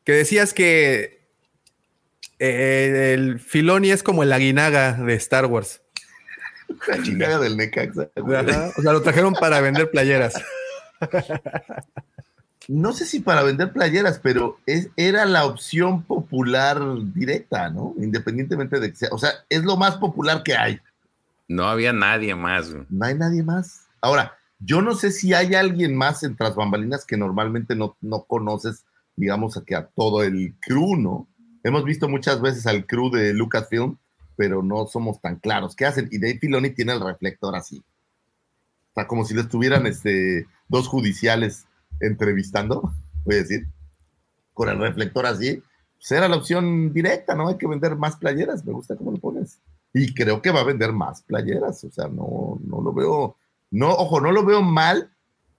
que 0.04 0.12
decías 0.12 0.54
que 0.54 1.28
eh, 2.38 3.14
el 3.16 3.40
Filoni 3.40 3.90
es 3.90 4.04
como 4.04 4.24
el 4.24 4.32
Aguinaga 4.32 4.94
de 4.94 5.16
Star 5.16 5.48
Wars. 5.48 5.82
La 6.88 7.02
chingada 7.02 7.40
del 7.40 7.58
Necaxa. 7.58 8.10
O 8.16 8.82
sea, 8.82 8.94
lo 8.94 9.02
trajeron 9.02 9.34
para 9.34 9.62
vender 9.62 9.90
playeras. 9.90 10.34
no 12.68 12.94
sé 12.94 13.06
si 13.06 13.20
para 13.20 13.44
vender 13.44 13.72
playeras, 13.72 14.20
pero 14.20 14.58
es, 14.66 14.90
era 14.96 15.26
la 15.26 15.46
opción 15.46 16.04
popular 16.04 16.80
directa, 17.14 17.70
¿no? 17.70 17.94
Independientemente 17.98 18.80
de 18.80 18.90
que 18.92 18.96
sea, 18.96 19.10
o 19.12 19.18
sea, 19.18 19.32
es 19.50 19.64
lo 19.64 19.78
más 19.78 19.98
popular 19.98 20.44
que 20.44 20.56
hay. 20.56 20.80
No 21.48 21.66
había 21.66 21.94
nadie 21.94 22.36
más. 22.36 22.74
Güey. 22.74 22.86
No 22.90 23.06
hay 23.06 23.16
nadie 23.16 23.44
más. 23.44 23.88
Ahora, 24.02 24.38
yo 24.60 24.82
no 24.82 24.96
sé 24.96 25.12
si 25.12 25.34
hay 25.34 25.54
alguien 25.56 25.96
más 25.96 26.24
en 26.24 26.36
tras 26.36 26.56
bambalinas 26.56 27.06
que 27.06 27.18
normalmente 27.18 27.76
no, 27.76 27.98
no 28.02 28.24
conoces, 28.24 28.86
digamos, 29.16 29.58
a 29.58 29.64
que 29.64 29.76
a 29.76 29.88
todo 29.88 30.24
el 30.24 30.56
crew, 30.60 30.96
¿no? 30.96 31.28
Hemos 31.64 31.84
visto 31.84 32.08
muchas 32.08 32.42
veces 32.42 32.68
al 32.68 32.86
crew 32.86 33.10
de 33.10 33.34
Lucasfilm, 33.34 33.98
pero 34.36 34.62
no 34.62 34.88
somos 34.88 35.22
tan 35.22 35.38
claros. 35.38 35.76
¿Qué 35.76 35.86
hacen? 35.86 36.10
Y 36.12 36.20
Dave 36.20 36.40
Filoni 36.40 36.72
tiene 36.72 36.94
el 36.94 37.02
reflector 37.02 37.56
así. 37.56 37.84
O 38.92 38.94
sea, 38.94 39.08
como 39.08 39.26
si 39.26 39.34
le 39.34 39.42
estuvieran 39.42 39.88
este, 39.88 40.46
dos 40.68 40.88
judiciales 40.88 41.66
entrevistando, 42.00 42.94
voy 43.26 43.36
a 43.36 43.40
decir, 43.40 43.68
con 44.54 44.70
el 44.70 44.80
reflector 44.80 45.26
así, 45.26 45.62
pues 45.98 46.12
era 46.12 46.28
la 46.28 46.38
opción 46.38 46.94
directa, 46.94 47.36
¿no? 47.36 47.48
Hay 47.48 47.58
que 47.58 47.68
vender 47.68 47.96
más 47.96 48.16
playeras, 48.16 48.66
me 48.66 48.74
gusta 48.74 48.96
cómo 48.96 49.12
lo 49.12 49.18
pones. 49.18 49.60
Y 49.94 50.14
creo 50.14 50.42
que 50.42 50.52
va 50.52 50.62
a 50.62 50.66
vender 50.66 50.92
más 50.92 51.22
playeras, 51.22 51.84
o 51.84 51.92
sea, 51.92 52.08
no, 52.08 52.60
no 52.66 52.82
lo 52.82 52.94
veo, 52.94 53.38
no, 53.72 53.92
ojo, 53.92 54.20
no 54.20 54.32
lo 54.32 54.46
veo 54.46 54.62
mal, 54.62 55.12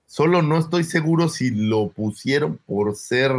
solo 0.07 0.43
no 0.43 0.59
estoy 0.59 0.85
seguro 0.85 1.29
si 1.29 1.51
lo 1.51 1.89
pusieron 1.89 2.59
por 2.67 2.95
ser, 2.97 3.33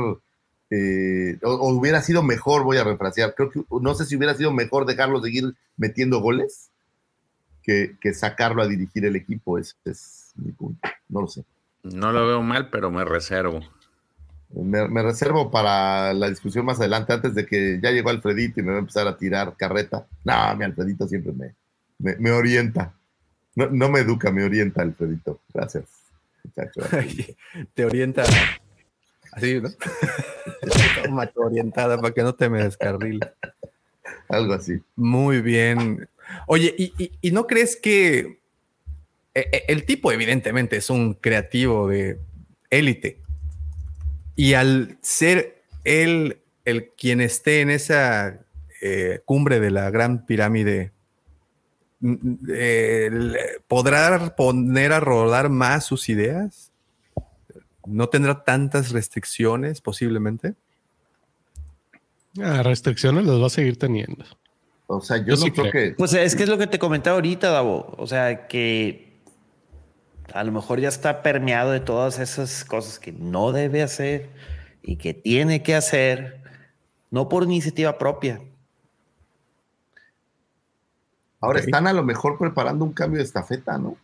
eh, 0.70 1.40
o, 1.44 1.52
o, 1.52 1.74
hubiera 1.74 2.02
sido 2.02 2.24
mejor, 2.24 2.64
voy 2.64 2.78
a 2.78 2.84
refrasear, 2.84 3.36
creo 3.36 3.50
que, 3.50 3.64
no 3.82 3.96
sé 3.96 4.06
si 4.06 4.18
hubiera 4.18 4.36
sido 4.36 4.52
mejor 4.52 4.86
dejarlo 4.86 5.22
seguir 5.22 5.56
metiendo 5.78 6.20
goles 6.20 6.70
que, 7.64 7.96
que 8.02 8.14
sacarlo 8.14 8.62
a 8.62 8.68
dirigir 8.68 9.06
el 9.06 9.16
equipo, 9.16 9.58
ese 9.58 9.76
es 9.86 10.34
mi 10.36 10.52
punto, 10.52 10.88
no 11.10 11.22
lo 11.22 11.28
sé. 11.28 11.44
No 11.84 12.12
lo 12.12 12.28
veo 12.28 12.42
mal, 12.42 12.70
pero 12.70 12.92
me 12.92 13.06
reservo. 13.06 13.62
Me, 14.50 14.88
me, 14.88 15.04
reservo 15.04 15.52
para 15.52 16.14
la 16.14 16.30
discusión 16.30 16.66
más 16.66 16.80
adelante, 16.80 17.14
antes 17.14 17.36
de 17.36 17.46
que 17.46 17.80
ya 17.82 17.92
llegó 17.92 18.10
Alfredito 18.10 18.60
y 18.60 18.64
me 18.64 18.72
va 18.72 18.78
a 18.78 18.82
empezar 18.82 19.08
a 19.08 19.18
tirar 19.18 19.56
carreta. 19.58 20.08
No, 20.24 20.56
mi 20.56 20.66
Alfredito 20.66 21.08
siempre 21.08 21.34
me, 21.34 21.54
me, 22.00 22.16
me 22.18 22.32
orienta. 22.32 22.94
No, 23.56 23.70
no, 23.70 23.90
me 23.90 24.00
educa, 24.00 24.32
me 24.32 24.44
orienta 24.44 24.82
Alfredito. 24.82 25.42
Gracias, 25.54 25.86
muchacho. 26.44 26.82
Te 27.74 27.86
orienta 27.86 28.24
así, 29.38 29.62
¿no? 29.62 29.70
Tu 31.34 31.42
orientada 31.42 32.00
para 32.00 32.14
que 32.14 32.22
no 32.22 32.36
te 32.36 32.50
me 32.50 32.64
descarriles. 32.64 33.30
Algo 34.28 34.54
así. 34.54 34.82
Muy 34.96 35.42
bien. 35.42 36.10
Oye, 36.48 36.76
¿y, 36.78 36.92
y, 36.98 37.12
y 37.22 37.32
no 37.32 37.48
crees 37.48 37.78
que 37.78 38.40
el 39.68 39.86
tipo 39.86 40.12
evidentemente 40.12 40.78
es 40.78 40.90
un 40.90 41.14
creativo 41.14 41.88
de 41.88 42.20
élite. 42.70 43.22
Y 44.36 44.54
al 44.54 44.98
ser 45.02 45.64
él 45.84 46.40
el 46.66 46.90
quien 46.90 47.22
esté 47.22 47.62
en 47.62 47.70
esa 47.70 48.40
eh, 48.82 49.22
cumbre 49.26 49.60
de 49.60 49.72
la 49.72 49.90
gran 49.90 50.26
pirámide, 50.26 50.92
eh, 52.54 53.10
¿podrá 53.68 54.36
poner 54.36 54.94
a 54.94 55.00
rodar 55.00 55.50
más 55.50 55.86
sus 55.86 56.10
ideas? 56.10 56.72
¿No 57.88 58.10
tendrá 58.10 58.44
tantas 58.44 58.92
restricciones 58.92 59.82
posiblemente? 59.82 60.56
Ah, 62.42 62.62
restricciones 62.62 63.26
las 63.26 63.42
va 63.42 63.48
a 63.48 63.50
seguir 63.50 63.80
teniendo. 63.80 64.26
O 64.88 65.02
sea, 65.02 65.18
yo, 65.18 65.36
no 65.36 65.46
creo 65.54 65.72
que. 65.72 65.96
Pues 65.98 66.14
es 66.14 66.36
que 66.36 66.44
es 66.44 66.50
lo 66.50 66.58
que 66.58 66.68
te 66.68 66.80
comentaba 66.80 67.16
ahorita, 67.16 67.50
Davo. 67.50 67.96
O 67.98 68.08
sea, 68.08 68.48
que 68.48 69.08
a 70.34 70.44
lo 70.44 70.52
mejor 70.52 70.80
ya 70.80 70.90
está 70.90 71.24
permeado 71.24 71.72
de 71.72 71.80
todas 71.80 72.20
esas 72.20 72.64
cosas 72.66 73.00
que 73.00 73.12
no 73.12 73.52
debe 73.52 73.82
hacer 73.82 74.30
y 74.84 74.98
que 74.98 75.14
tiene 75.14 75.64
que 75.64 75.76
hacer, 75.76 76.42
no 77.12 77.28
por 77.30 77.44
iniciativa 77.44 77.98
propia. 77.98 78.42
Ahora 81.40 81.60
están 81.60 81.88
a 81.88 81.94
lo 81.94 82.04
mejor 82.04 82.38
preparando 82.38 82.84
un 82.84 82.94
cambio 82.94 83.20
de 83.20 83.26
estafeta, 83.26 83.78
¿no? 83.78 83.96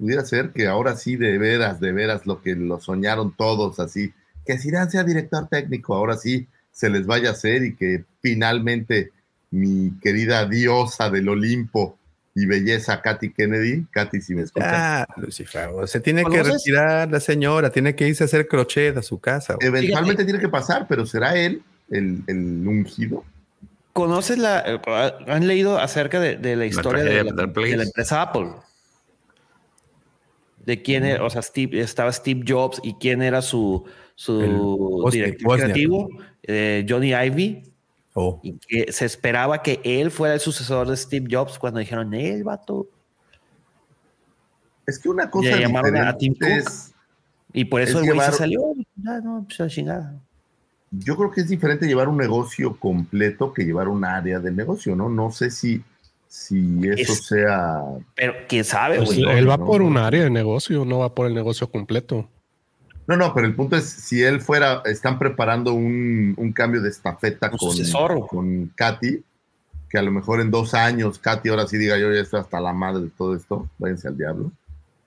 Pudiera 0.00 0.24
ser 0.24 0.50
que 0.50 0.66
ahora 0.66 0.96
sí, 0.96 1.16
de 1.16 1.36
veras, 1.36 1.78
de 1.78 1.92
veras, 1.92 2.26
lo 2.26 2.40
que 2.40 2.56
lo 2.56 2.80
soñaron 2.80 3.36
todos, 3.36 3.78
así, 3.78 4.14
que 4.46 4.58
Zidane 4.58 4.90
sea 4.90 5.04
director 5.04 5.46
técnico, 5.48 5.94
ahora 5.94 6.16
sí 6.16 6.48
se 6.72 6.88
les 6.88 7.04
vaya 7.04 7.28
a 7.28 7.32
hacer 7.32 7.62
y 7.62 7.76
que 7.76 8.04
finalmente 8.22 9.10
mi 9.50 9.92
querida 10.00 10.46
diosa 10.46 11.10
del 11.10 11.28
Olimpo 11.28 11.98
y 12.34 12.46
belleza 12.46 13.02
Katy 13.02 13.34
Kennedy, 13.34 13.84
Katy 13.90 14.22
si 14.22 14.34
me 14.34 14.42
escuchas. 14.42 14.72
Ah, 14.72 15.06
Lucifer, 15.18 15.68
se 15.86 16.00
tiene 16.00 16.24
que 16.24 16.42
retirar 16.42 17.10
la 17.10 17.20
señora, 17.20 17.68
tiene 17.68 17.94
que 17.94 18.08
irse 18.08 18.24
a 18.24 18.26
hacer 18.26 18.48
crochet 18.48 18.96
a 18.96 19.02
su 19.02 19.18
casa. 19.18 19.56
Eventualmente 19.60 20.24
tiene 20.24 20.40
que 20.40 20.48
pasar, 20.48 20.86
pero 20.88 21.04
¿será 21.04 21.36
él 21.36 21.62
el, 21.90 22.22
el 22.26 22.66
ungido? 22.66 23.22
¿Conoces 23.92 24.38
la, 24.38 24.62
eh, 24.66 24.80
han 25.26 25.46
leído 25.46 25.78
acerca 25.78 26.20
de, 26.20 26.56
la 26.56 26.64
historia 26.64 27.02
de 27.02 27.24
la, 27.24 27.82
empresa 27.82 28.22
Apple? 28.22 28.46
De 30.64 30.82
quién 30.82 31.04
era, 31.04 31.24
o 31.24 31.30
sea, 31.30 31.42
Steve, 31.42 31.80
estaba 31.80 32.12
Steve 32.12 32.44
Jobs 32.46 32.80
y 32.82 32.94
quién 32.94 33.22
era 33.22 33.42
su, 33.42 33.84
su 34.14 35.08
director 35.10 35.58
creativo, 35.58 36.08
eh, 36.42 36.86
Johnny 36.88 37.14
Ivy. 37.14 37.62
Oh. 38.14 38.40
Y 38.42 38.58
que 38.58 38.92
se 38.92 39.04
esperaba 39.04 39.62
que 39.62 39.80
él 39.84 40.10
fuera 40.10 40.34
el 40.34 40.40
sucesor 40.40 40.88
de 40.88 40.96
Steve 40.96 41.26
Jobs 41.30 41.58
cuando 41.58 41.78
dijeron, 41.80 42.12
él, 42.12 42.44
vato. 42.44 42.88
Es 44.86 44.98
que 44.98 45.08
una 45.08 45.30
cosa. 45.30 45.56
Y 45.56 45.60
llamaron 45.60 45.96
a 45.96 46.16
Tim 46.16 46.34
Cook. 46.34 46.70
Y 47.52 47.64
por 47.64 47.80
eso 47.80 48.00
el 48.00 48.12
güey 48.12 48.20
se 48.26 48.32
salió. 48.32 48.74
Ah, 49.06 49.20
no, 49.22 49.46
pues 49.48 49.72
chingada. 49.72 50.20
Yo 50.90 51.16
creo 51.16 51.30
que 51.30 51.42
es 51.42 51.48
diferente 51.48 51.86
llevar 51.86 52.08
un 52.08 52.16
negocio 52.16 52.76
completo 52.76 53.52
que 53.52 53.64
llevar 53.64 53.88
un 53.88 54.04
área 54.04 54.40
del 54.40 54.56
negocio, 54.56 54.96
¿no? 54.96 55.08
No 55.08 55.30
sé 55.30 55.50
si, 55.50 55.82
si 56.30 56.80
eso 56.88 57.12
sea. 57.14 57.82
Pero 58.14 58.34
quién 58.48 58.64
sabe, 58.64 58.98
pues 58.98 59.18
güey. 59.18 59.36
él 59.36 59.50
va 59.50 59.58
por 59.58 59.82
un 59.82 59.98
área 59.98 60.22
de 60.22 60.30
negocio, 60.30 60.84
no 60.84 61.00
va 61.00 61.12
por 61.12 61.26
el 61.26 61.34
negocio 61.34 61.68
completo. 61.68 62.28
No, 63.08 63.16
no, 63.16 63.34
pero 63.34 63.48
el 63.48 63.56
punto 63.56 63.76
es, 63.76 63.84
si 63.84 64.22
él 64.22 64.40
fuera, 64.40 64.82
están 64.84 65.18
preparando 65.18 65.72
un, 65.72 66.52
cambio 66.54 66.80
de 66.80 66.88
estafeta 66.88 67.50
con, 67.50 68.26
con 68.28 68.72
Katy, 68.76 69.24
que 69.88 69.98
a 69.98 70.02
lo 70.02 70.12
mejor 70.12 70.40
en 70.40 70.52
dos 70.52 70.72
años 70.74 71.18
Katy 71.18 71.48
ahora 71.48 71.66
sí 71.66 71.76
diga, 71.76 71.98
yo 71.98 72.12
ya 72.12 72.20
estoy 72.20 72.38
hasta 72.38 72.60
la 72.60 72.72
madre 72.72 73.02
de 73.02 73.10
todo 73.10 73.34
esto, 73.34 73.68
váyanse 73.78 74.06
al 74.06 74.16
diablo. 74.16 74.52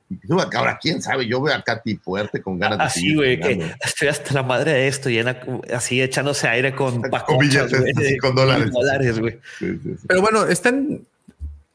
Y 0.10 0.18
ahora, 0.32 0.78
quién 0.80 1.02
sabe, 1.02 1.26
yo 1.26 1.42
veo 1.42 1.56
a 1.56 1.62
Katy 1.62 1.96
fuerte 1.96 2.42
con 2.42 2.60
ganas 2.60 2.80
de 2.80 2.84
Así, 2.84 3.16
güey, 3.16 3.40
que 3.40 3.72
estoy 3.80 4.10
hasta 4.10 4.34
la 4.34 4.44
madre 4.44 4.74
de 4.74 4.88
esto, 4.90 5.10
llena, 5.10 5.40
así 5.74 6.02
echándose 6.02 6.50
aire 6.50 6.76
con 6.76 7.02
con 7.02 8.36
dólares. 8.36 9.22
Pero 10.08 10.22
bueno, 10.22 10.46
están 10.46 11.00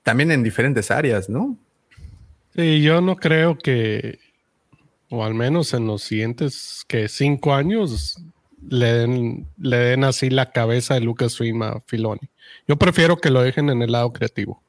también 0.08 0.32
en 0.32 0.42
diferentes 0.42 0.90
áreas, 0.90 1.28
¿no? 1.28 1.58
Sí, 2.56 2.80
yo 2.80 3.02
no 3.02 3.16
creo 3.16 3.58
que 3.58 4.18
o 5.10 5.22
al 5.22 5.34
menos 5.34 5.74
en 5.74 5.86
los 5.86 6.02
siguientes 6.02 6.82
que 6.88 7.10
cinco 7.10 7.52
años, 7.52 8.18
le 8.66 8.86
den, 8.86 9.46
le 9.58 9.76
den 9.76 10.04
así 10.04 10.30
la 10.30 10.50
cabeza 10.50 10.94
de 10.94 11.00
Lucasfilm 11.00 11.62
a 11.62 11.80
Filoni. 11.80 12.30
Yo 12.66 12.76
prefiero 12.76 13.18
que 13.18 13.28
lo 13.28 13.42
dejen 13.42 13.68
en 13.68 13.82
el 13.82 13.92
lado 13.92 14.10
creativo. 14.14 14.62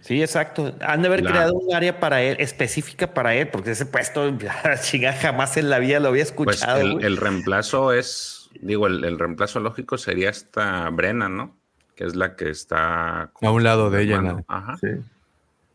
Sí, 0.00 0.20
exacto. 0.20 0.74
Han 0.80 1.02
de 1.02 1.06
haber 1.06 1.22
creado 1.22 1.54
un 1.54 1.72
área 1.72 2.00
para 2.00 2.20
él, 2.20 2.38
específica 2.40 3.14
para 3.14 3.36
él, 3.36 3.46
porque 3.50 3.70
ese 3.70 3.86
puesto, 3.86 4.36
chinga, 4.82 5.12
jamás 5.12 5.56
en 5.56 5.70
la 5.70 5.78
vida 5.78 6.00
lo 6.00 6.08
había 6.08 6.24
pues 6.24 6.56
escuchado. 6.56 6.80
el, 6.80 7.16
reemplazo 7.16 7.92
es, 7.92 8.50
digo, 8.60 8.88
el, 8.88 9.16
reemplazo 9.16 9.60
lógico 9.60 9.96
sería 9.96 10.28
esta 10.28 10.90
Brenna, 10.90 11.28
¿no? 11.28 11.56
Que 11.98 12.04
es 12.04 12.14
la 12.14 12.36
que 12.36 12.48
está 12.48 13.22
a 13.22 13.50
un 13.50 13.64
lado 13.64 13.90
de 13.90 14.04
ella. 14.04 14.22
¿no? 14.22 14.44
Ajá. 14.46 14.76
Sí. 14.80 14.86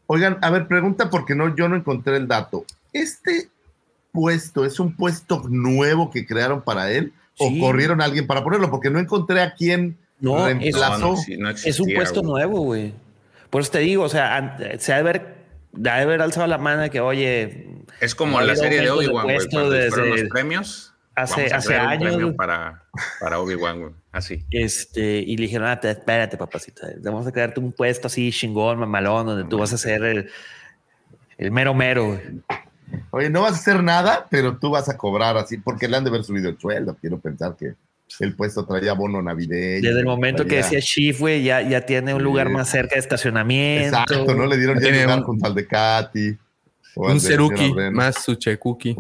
Oigan, 0.08 0.38
a 0.42 0.50
ver, 0.52 0.70
pregunta 0.70 1.10
porque 1.10 1.36
no, 1.36 1.54
yo 1.54 1.68
no 1.68 1.76
encontré 1.76 2.16
el 2.16 2.30
dato. 2.30 2.64
¿Este 2.94 3.50
puesto 4.14 4.64
es 4.64 4.80
un 4.80 4.96
puesto 4.96 5.44
nuevo 5.50 6.12
que 6.12 6.26
crearon 6.26 6.62
para 6.62 6.90
él 6.92 7.12
o 7.38 7.52
corrieron 7.60 8.00
a 8.00 8.06
alguien 8.06 8.26
para 8.26 8.42
ponerlo? 8.42 8.72
Porque 8.72 8.90
no 8.90 9.00
encontré 9.00 9.42
a 9.42 9.54
quién 9.54 9.98
no, 10.22 10.46
reemplazó. 10.46 11.18
Es, 11.66 11.82
un 11.82 11.94
puesto 11.94 12.22
nuevo, 12.22 12.62
güey. 12.62 12.94
Por 13.50 13.62
eso 13.62 13.72
te 13.72 13.80
digo, 13.80 14.06
o 14.06 14.10
sea, 14.10 14.58
se 14.80 14.94
ha 14.94 14.96
de 14.96 15.02
haber, 15.02 15.36
de 15.74 15.90
haber 15.90 16.22
alzado 16.22 16.48
la 16.48 16.58
mano 16.58 16.84
de 16.84 16.90
que, 16.90 17.02
oye. 17.02 17.68
Es 18.00 18.16
como 18.16 18.40
la 18.40 18.56
serie 18.56 18.80
de 18.80 18.92
Obi-Wan, 18.92 19.26
güey. 19.26 19.40
los 19.52 20.30
premios 20.30 20.93
hace, 21.16 21.54
hace 21.54 21.76
años. 21.76 22.34
para, 22.36 22.84
para 23.20 23.40
Obi-Wan, 23.40 23.94
así. 24.12 24.46
Este, 24.52 25.20
y 25.20 25.38
le 25.38 25.44
dijeron, 25.44 25.68
ah, 25.68 25.80
espérate, 25.82 26.38
papacito, 26.38 26.88
vamos 27.02 27.28
a 27.28 27.32
crearte 27.32 27.60
un 27.60 27.72
puesto 27.72 28.08
así 28.08 28.32
chingón, 28.32 28.80
mamalón, 28.80 29.28
donde 29.28 29.46
tú 29.46 29.58
vas 29.58 29.74
a 29.74 29.78
ser 29.78 30.04
el, 30.04 30.30
el 31.38 31.52
mero 31.52 31.74
mero. 31.74 32.20
Oye, 33.12 33.30
no 33.30 33.42
vas 33.42 33.54
a 33.54 33.56
hacer 33.56 33.84
nada, 33.84 34.28
pero 34.30 34.58
tú 34.58 34.70
vas 34.70 34.90
a 34.90 34.98
cobrar 34.98 35.38
así, 35.38 35.58
porque 35.58 35.88
le 35.88 35.98
han 35.98 36.04
de 36.04 36.10
haber 36.10 36.24
subido 36.24 36.50
el 36.50 36.60
sueldo. 36.60 36.96
Quiero 37.00 37.20
pensar 37.20 37.56
que 37.56 37.74
el 38.20 38.36
puesto 38.36 38.66
traía 38.66 38.94
bono 38.94 39.22
navideño. 39.22 39.88
Desde 39.88 40.00
el 40.00 40.06
momento 40.06 40.46
que 40.46 40.58
decía 40.58 40.80
Chief, 40.80 41.20
güey, 41.20 41.44
ya, 41.44 41.62
ya 41.62 41.82
tiene 41.82 42.14
un 42.14 42.24
lugar 42.24 42.50
más 42.50 42.70
cerca 42.70 42.96
de 42.96 43.00
estacionamiento. 43.00 43.98
Exacto, 43.98 44.36
¿no? 44.36 44.46
Le 44.46 44.58
dieron 44.58 44.80
ya 44.80 44.92
lugar 44.92 45.24
junto 45.24 45.48
al 45.48 45.56
de 45.56 45.66
Katy. 45.66 46.38
Un 46.96 47.20
Ceruki, 47.20 47.74
más 47.92 48.24
su 48.24 48.36
Chekuki 48.36 48.96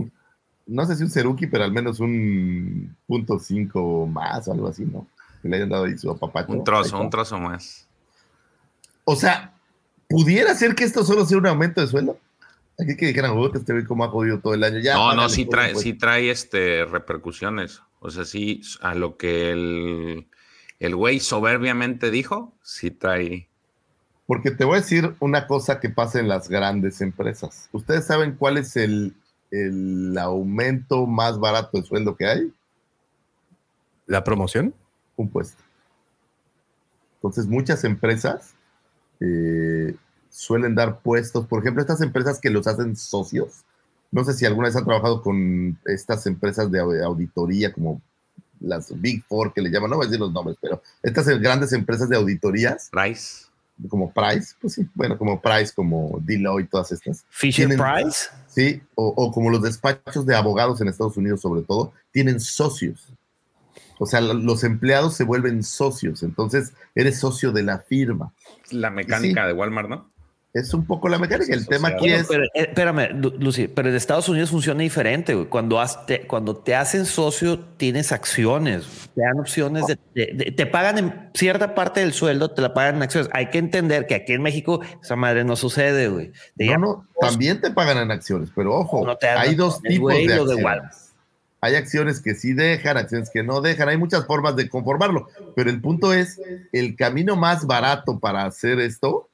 no 0.65 0.85
sé 0.85 0.95
si 0.95 1.03
un 1.03 1.09
Ceruki, 1.09 1.47
pero 1.47 1.63
al 1.63 1.71
menos 1.71 1.99
un 1.99 2.95
punto 3.05 3.39
cinco 3.39 4.07
más 4.07 4.47
o 4.47 4.53
algo 4.53 4.67
así, 4.67 4.85
¿no? 4.85 5.07
Que 5.41 5.49
le 5.49 5.57
hayan 5.57 5.69
dado 5.69 5.85
ahí 5.85 5.97
su 5.97 6.09
apapacho. 6.09 6.51
Un 6.51 6.63
trozo, 6.63 6.99
un 6.99 7.09
trozo 7.09 7.37
más. 7.39 7.87
O 9.03 9.15
sea, 9.15 9.53
¿pudiera 10.07 10.55
ser 10.55 10.75
que 10.75 10.85
esto 10.85 11.03
solo 11.03 11.25
sea 11.25 11.37
un 11.37 11.47
aumento 11.47 11.81
de 11.81 11.87
sueldo? 11.87 12.17
Aquí 12.79 12.95
que 12.95 13.07
dijeran, 13.07 13.33
que 13.51 13.57
este 13.57 13.73
ve 13.73 13.85
cómo 13.85 14.03
ha 14.03 14.09
jodido 14.09 14.39
todo 14.39 14.53
el 14.53 14.63
año. 14.63 14.79
Ya, 14.79 14.95
no, 14.95 15.13
no, 15.13 15.29
sí 15.29 15.45
trae, 15.45 15.75
sí 15.75 15.93
trae 15.93 16.31
este, 16.31 16.85
repercusiones. 16.85 17.81
O 17.99 18.09
sea, 18.09 18.25
sí, 18.25 18.61
a 18.81 18.95
lo 18.95 19.17
que 19.17 19.51
el, 19.51 20.27
el 20.79 20.95
güey 20.95 21.19
soberbiamente 21.19 22.09
dijo, 22.09 22.53
sí 22.63 22.89
trae. 22.89 23.47
Porque 24.25 24.51
te 24.51 24.63
voy 24.63 24.77
a 24.77 24.81
decir 24.81 25.13
una 25.19 25.45
cosa 25.45 25.79
que 25.79 25.89
pasa 25.89 26.19
en 26.19 26.27
las 26.27 26.49
grandes 26.49 27.01
empresas. 27.01 27.69
¿Ustedes 27.73 28.05
saben 28.05 28.35
cuál 28.37 28.57
es 28.57 28.75
el 28.75 29.13
el 29.53 30.17
aumento 30.17 31.05
más 31.05 31.39
barato 31.39 31.77
de 31.77 31.85
sueldo 31.85 32.15
que 32.15 32.25
hay? 32.25 32.53
¿La 34.07 34.23
promoción? 34.23 34.73
Un 35.15 35.29
puesto. 35.29 35.61
Entonces, 37.15 37.45
muchas 37.45 37.83
empresas 37.83 38.55
eh, 39.19 39.95
suelen 40.29 40.73
dar 40.73 40.99
puestos, 40.99 41.45
por 41.45 41.61
ejemplo, 41.61 41.81
estas 41.81 42.01
empresas 42.01 42.39
que 42.39 42.49
los 42.49 42.65
hacen 42.65 42.95
socios. 42.95 43.63
No 44.11 44.23
sé 44.23 44.33
si 44.33 44.45
alguna 44.45 44.67
vez 44.67 44.75
han 44.75 44.85
trabajado 44.85 45.21
con 45.21 45.77
estas 45.85 46.25
empresas 46.25 46.71
de 46.71 46.79
auditoría 47.03 47.71
como 47.71 48.01
las 48.59 48.99
Big 48.99 49.23
Four 49.25 49.53
que 49.53 49.61
le 49.61 49.69
llaman, 49.69 49.91
no 49.91 49.97
voy 49.97 50.05
a 50.05 50.07
decir 50.07 50.19
los 50.19 50.31
nombres, 50.31 50.57
pero 50.61 50.81
estas 51.01 51.27
grandes 51.39 51.73
empresas 51.73 52.09
de 52.09 52.15
auditorías. 52.15 52.89
Price 52.91 53.53
como 53.89 54.11
Price, 54.11 54.55
pues 54.59 54.73
sí, 54.73 54.87
bueno, 54.93 55.17
como 55.17 55.41
Price, 55.41 55.73
como 55.73 56.19
Deloitte, 56.21 56.69
todas 56.69 56.91
estas. 56.91 57.25
Fisher 57.29 57.67
Price. 57.67 58.29
Sí, 58.53 58.81
o, 58.93 59.31
como 59.31 59.49
los 59.49 59.63
despachos 59.63 60.27
de 60.27 60.35
abogados 60.35 60.79
en 60.79 60.87
Estados 60.87 61.17
Unidos, 61.17 61.41
sobre 61.41 61.63
todo, 61.63 61.91
tienen 62.11 62.39
socios. 62.39 63.11
O 63.97 64.05
sea, 64.05 64.21
los 64.21 64.63
empleados 64.63 65.15
se 65.15 65.23
vuelven 65.23 65.63
socios, 65.63 66.21
entonces 66.21 66.73
eres 66.93 67.19
socio 67.19 67.51
de 67.51 67.63
la 67.63 67.79
firma. 67.79 68.31
La 68.69 68.91
mecánica 68.91 69.47
de 69.47 69.53
Walmart, 69.53 69.89
¿no? 69.89 70.12
Es 70.53 70.71
un 70.75 70.85
poco 70.85 71.09
la 71.09 71.17
mecánica. 71.17 71.51
El 71.51 71.65
tema 71.65 71.87
aquí 71.87 72.11
es. 72.11 72.29
Eh, 72.29 72.47
espérame, 72.53 73.09
Lucy, 73.39 73.67
pero 73.67 73.89
en 73.89 73.95
Estados 73.95 74.29
Unidos 74.29 74.51
funciona 74.51 74.83
diferente. 74.83 75.47
Cuando, 75.47 75.83
te, 76.05 76.27
cuando 76.27 76.57
te 76.57 76.75
hacen 76.75 77.07
socio, 77.07 77.59
tienes 77.77 78.11
acciones, 78.11 79.09
te 79.15 79.21
dan 79.21 79.39
opciones 79.39 79.85
de, 79.87 80.53
te 80.55 80.65
pagan 80.67 80.99
en 80.99 81.29
cierta 81.33 81.73
parte 81.73 82.01
del 82.01 82.13
sueldo, 82.13 82.51
te 82.51 82.61
la 82.61 82.71
pagan 82.75 82.97
en 82.97 83.01
acciones. 83.01 83.31
Hay 83.33 83.49
que 83.49 83.57
entender 83.57 84.05
que 84.05 84.13
aquí 84.13 84.33
en 84.33 84.43
México 84.43 84.81
esa 85.01 85.15
madre 85.15 85.43
no 85.43 85.55
sucede, 85.55 86.07
güey. 86.07 86.31
No, 86.55 86.77
no, 86.77 87.07
también 87.19 87.59
te 87.59 87.71
pagan 87.71 87.97
en 87.97 88.11
acciones, 88.11 88.49
pero 88.55 88.75
ojo, 88.75 89.07
hay 89.35 89.55
dos 89.55 89.81
tipos 89.81 90.13
de 90.13 90.33
acciones. 90.35 91.13
hay 91.61 91.75
acciones 91.75 92.21
que 92.21 92.35
sí 92.35 92.53
dejan, 92.53 92.97
acciones 92.97 93.31
que 93.31 93.41
no 93.41 93.59
dejan. 93.59 93.89
Hay 93.89 93.97
muchas 93.97 94.27
formas 94.27 94.55
de 94.55 94.69
conformarlo, 94.69 95.29
pero 95.55 95.71
el 95.71 95.81
punto 95.81 96.13
es 96.13 96.39
el 96.71 96.95
camino 96.95 97.35
más 97.35 97.65
barato 97.65 98.19
para 98.19 98.45
hacer 98.45 98.79
esto 98.79 99.29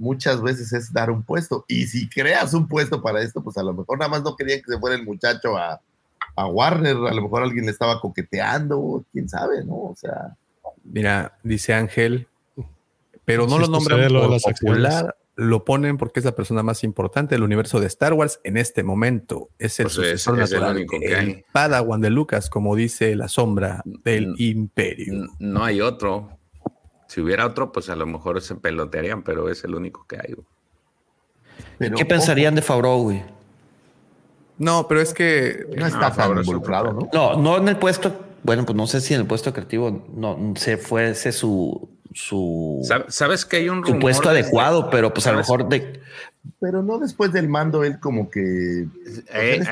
muchas 0.00 0.40
veces 0.42 0.72
es 0.72 0.92
dar 0.92 1.10
un 1.10 1.22
puesto. 1.22 1.64
Y 1.68 1.86
si 1.86 2.08
creas 2.08 2.54
un 2.54 2.66
puesto 2.66 3.02
para 3.02 3.20
esto, 3.20 3.42
pues 3.44 3.56
a 3.58 3.62
lo 3.62 3.74
mejor 3.74 3.98
nada 3.98 4.10
más 4.10 4.22
no 4.22 4.34
querían 4.34 4.60
que 4.62 4.72
se 4.72 4.78
fuera 4.80 4.96
el 4.96 5.04
muchacho 5.04 5.56
a, 5.56 5.80
Warner, 6.36 6.96
a 6.96 7.12
lo 7.12 7.22
mejor 7.22 7.42
alguien 7.42 7.66
le 7.66 7.70
estaba 7.70 8.00
coqueteando, 8.00 9.04
quién 9.12 9.28
sabe, 9.28 9.62
¿no? 9.62 9.74
O 9.74 9.94
sea, 9.94 10.34
Mira, 10.84 11.38
dice 11.42 11.74
Ángel, 11.74 12.28
pero 13.26 13.46
no 13.46 13.58
lo 13.58 13.66
nombran 13.66 14.08
por 14.08 14.40
popular, 14.40 15.16
lo 15.36 15.66
ponen 15.66 15.98
porque 15.98 16.20
es 16.20 16.24
la 16.24 16.34
persona 16.34 16.62
más 16.62 16.82
importante 16.82 17.34
del 17.34 17.42
universo 17.42 17.78
de 17.78 17.88
Star 17.88 18.14
Wars 18.14 18.40
en 18.42 18.56
este 18.56 18.82
momento. 18.82 19.50
Es 19.58 19.80
el 19.80 19.84
pues 19.84 19.94
sucesor 19.94 20.38
natural, 20.38 20.70
el, 20.70 20.76
único 20.78 20.98
que 20.98 21.14
hay. 21.14 21.44
Padawan 21.52 22.00
de 22.00 22.08
Lucas, 22.08 22.48
como 22.48 22.74
dice 22.74 23.14
la 23.16 23.28
sombra 23.28 23.82
del 23.84 24.34
Imperio. 24.38 25.28
No 25.38 25.62
hay 25.62 25.82
otro. 25.82 26.39
Si 27.10 27.20
hubiera 27.20 27.44
otro, 27.44 27.72
pues 27.72 27.90
a 27.90 27.96
lo 27.96 28.06
mejor 28.06 28.40
se 28.40 28.54
pelotearían, 28.54 29.24
pero 29.24 29.48
es 29.48 29.64
el 29.64 29.74
único 29.74 30.06
que 30.06 30.16
hay. 30.16 31.90
¿Qué 31.96 32.04
pensarían 32.04 32.54
de 32.54 32.62
Favreau, 32.62 33.02
güey? 33.02 33.24
No, 34.58 34.86
pero 34.86 35.00
es 35.00 35.12
que 35.12 35.66
no 35.76 35.88
está 35.88 36.12
tan 36.12 36.38
involucrado, 36.38 36.92
¿no? 36.92 37.08
No, 37.12 37.36
no 37.36 37.56
en 37.56 37.66
el 37.66 37.78
puesto. 37.78 38.14
Bueno, 38.44 38.64
pues 38.64 38.76
no 38.76 38.86
sé 38.86 39.00
si 39.00 39.14
en 39.14 39.22
el 39.22 39.26
puesto 39.26 39.52
creativo 39.52 40.06
no 40.14 40.54
se 40.54 40.76
fuese 40.76 41.32
su 41.32 41.88
su 42.12 42.80
sabes 43.08 43.44
que 43.44 43.56
hay 43.56 43.68
un 43.68 43.84
su 43.84 43.98
puesto 43.98 44.28
adecuado, 44.28 44.88
pero 44.88 45.12
pues 45.12 45.26
a 45.26 45.32
lo 45.32 45.38
mejor 45.38 45.68
de 45.68 46.00
pero 46.60 46.84
no 46.84 47.00
después 47.00 47.32
del 47.32 47.48
mando 47.48 47.82
él 47.82 47.98
como 47.98 48.30
que 48.30 48.86
eh, 49.34 49.62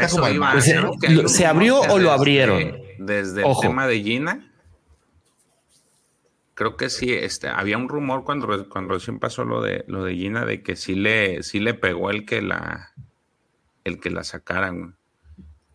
se, 1.26 1.46
abrió 1.46 1.80
o 1.82 1.98
lo 1.98 2.10
abrieron 2.10 2.78
desde 2.98 3.46
el 3.46 3.56
tema 3.60 3.86
de 3.86 4.02
Gina 4.02 4.47
creo 6.58 6.76
que 6.76 6.90
sí 6.90 7.12
este 7.12 7.46
había 7.46 7.78
un 7.78 7.88
rumor 7.88 8.24
cuando 8.24 8.68
cuando 8.68 8.94
recién 8.94 9.20
pasó 9.20 9.44
lo 9.44 9.62
de 9.62 9.84
lo 9.86 10.02
de 10.02 10.16
Gina 10.16 10.44
de 10.44 10.60
que 10.64 10.74
sí 10.74 10.96
le 10.96 11.44
sí 11.44 11.60
le 11.60 11.72
pegó 11.72 12.10
el 12.10 12.26
que 12.26 12.42
la 12.42 12.94
el 13.84 14.00
que 14.00 14.10
la 14.10 14.24
sacaran 14.24 14.96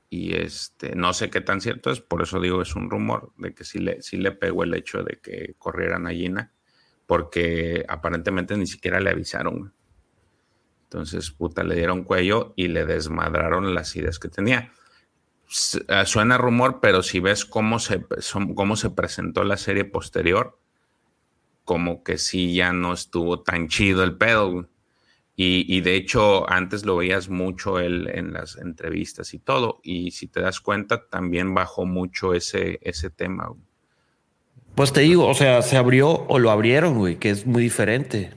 y 0.09 0.35
este 0.35 0.93
no 0.97 1.13
sé 1.13 1.29
qué 1.29 1.39
tan 1.39 1.61
cierto 1.61 1.89
es, 1.89 2.01
por 2.01 2.21
eso 2.21 2.41
digo 2.41 2.61
es 2.61 2.75
un 2.75 2.89
rumor 2.89 3.31
de 3.37 3.53
que 3.53 3.63
sí 3.63 3.79
le, 3.79 4.01
sí 4.01 4.17
le 4.17 4.33
pegó 4.33 4.65
el 4.65 4.73
hecho 4.73 5.03
de 5.03 5.19
que 5.21 5.55
corrieran 5.57 6.05
a 6.05 6.11
Gina, 6.11 6.51
porque 7.07 7.85
aparentemente 7.87 8.57
ni 8.57 8.67
siquiera 8.67 8.99
le 8.99 9.09
avisaron. 9.09 9.73
Entonces, 10.83 11.31
puta, 11.31 11.63
le 11.63 11.75
dieron 11.75 12.03
cuello 12.03 12.53
y 12.55 12.67
le 12.67 12.85
desmadraron 12.85 13.73
las 13.73 13.95
ideas 13.95 14.19
que 14.19 14.29
tenía. 14.29 14.71
Eh, 15.87 16.05
suena 16.05 16.37
rumor, 16.37 16.79
pero 16.79 17.01
si 17.01 17.19
ves 17.19 17.45
cómo 17.45 17.79
se, 17.79 18.05
cómo 18.55 18.75
se 18.75 18.91
presentó 18.91 19.43
la 19.43 19.57
serie 19.57 19.85
posterior, 19.85 20.59
como 21.63 22.03
que 22.03 22.17
sí 22.17 22.53
ya 22.53 22.73
no 22.73 22.93
estuvo 22.93 23.41
tan 23.41 23.67
chido 23.67 24.03
el 24.03 24.17
pedo. 24.17 24.69
Y, 25.35 25.81
de 25.81 25.95
hecho, 25.95 26.47
antes 26.47 26.85
lo 26.85 26.97
veías 26.97 27.27
mucho 27.27 27.79
él 27.79 28.07
en 28.13 28.33
las 28.33 28.55
entrevistas 28.55 29.33
y 29.33 29.39
todo. 29.39 29.79
Y 29.81 30.11
si 30.11 30.27
te 30.27 30.41
das 30.41 30.59
cuenta, 30.59 31.07
también 31.09 31.55
bajó 31.55 31.87
mucho 31.87 32.35
ese, 32.35 32.79
ese 32.83 33.09
tema. 33.09 33.51
Pues 34.75 34.93
te 34.93 35.01
digo, 35.01 35.27
o 35.27 35.33
sea, 35.33 35.63
se 35.63 35.75
abrió 35.75 36.09
o 36.27 36.37
lo 36.37 36.51
abrieron, 36.51 36.99
güey, 36.99 37.17
que 37.17 37.31
es 37.31 37.47
muy 37.47 37.63
diferente. 37.63 38.31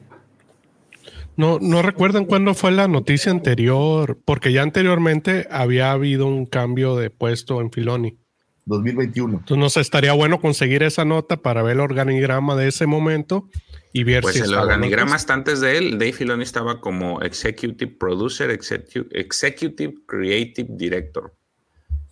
No, 1.36 1.59
no 1.61 1.82
recuerdan 1.82 2.24
cuándo 2.24 2.55
fue 2.55 2.73
la 2.73 2.89
noticia 2.89 3.31
anterior, 3.31 4.19
porque 4.24 4.53
ya 4.53 4.62
anteriormente 4.62 5.47
había 5.51 5.93
habido 5.93 6.27
un 6.27 6.47
cambio 6.47 6.97
de 6.97 7.11
puesto 7.11 7.61
en 7.61 7.70
Filoni. 7.70 8.19
2021. 8.66 9.38
Entonces 9.38 9.56
nos 9.56 9.76
estaría 9.76 10.12
bueno 10.12 10.40
conseguir 10.40 10.82
esa 10.82 11.05
nota 11.05 11.38
para 11.38 11.62
ver 11.62 11.74
el 11.74 11.80
organigrama 11.80 12.56
de 12.56 12.68
ese 12.68 12.86
momento 12.86 13.48
y 13.93 14.05
ver 14.05 14.22
pues 14.22 14.36
el 14.36 14.55
organigrama 14.55 15.14
hasta 15.14 15.32
antes 15.32 15.60
de 15.60 15.78
él, 15.78 15.93
Dave 15.93 16.12
Filoni 16.12 16.43
estaba 16.43 16.80
como 16.80 17.22
Executive 17.22 17.93
Producer, 17.98 18.51
Executive, 18.51 19.94
Creative 20.06 20.68
Director. 20.70 21.34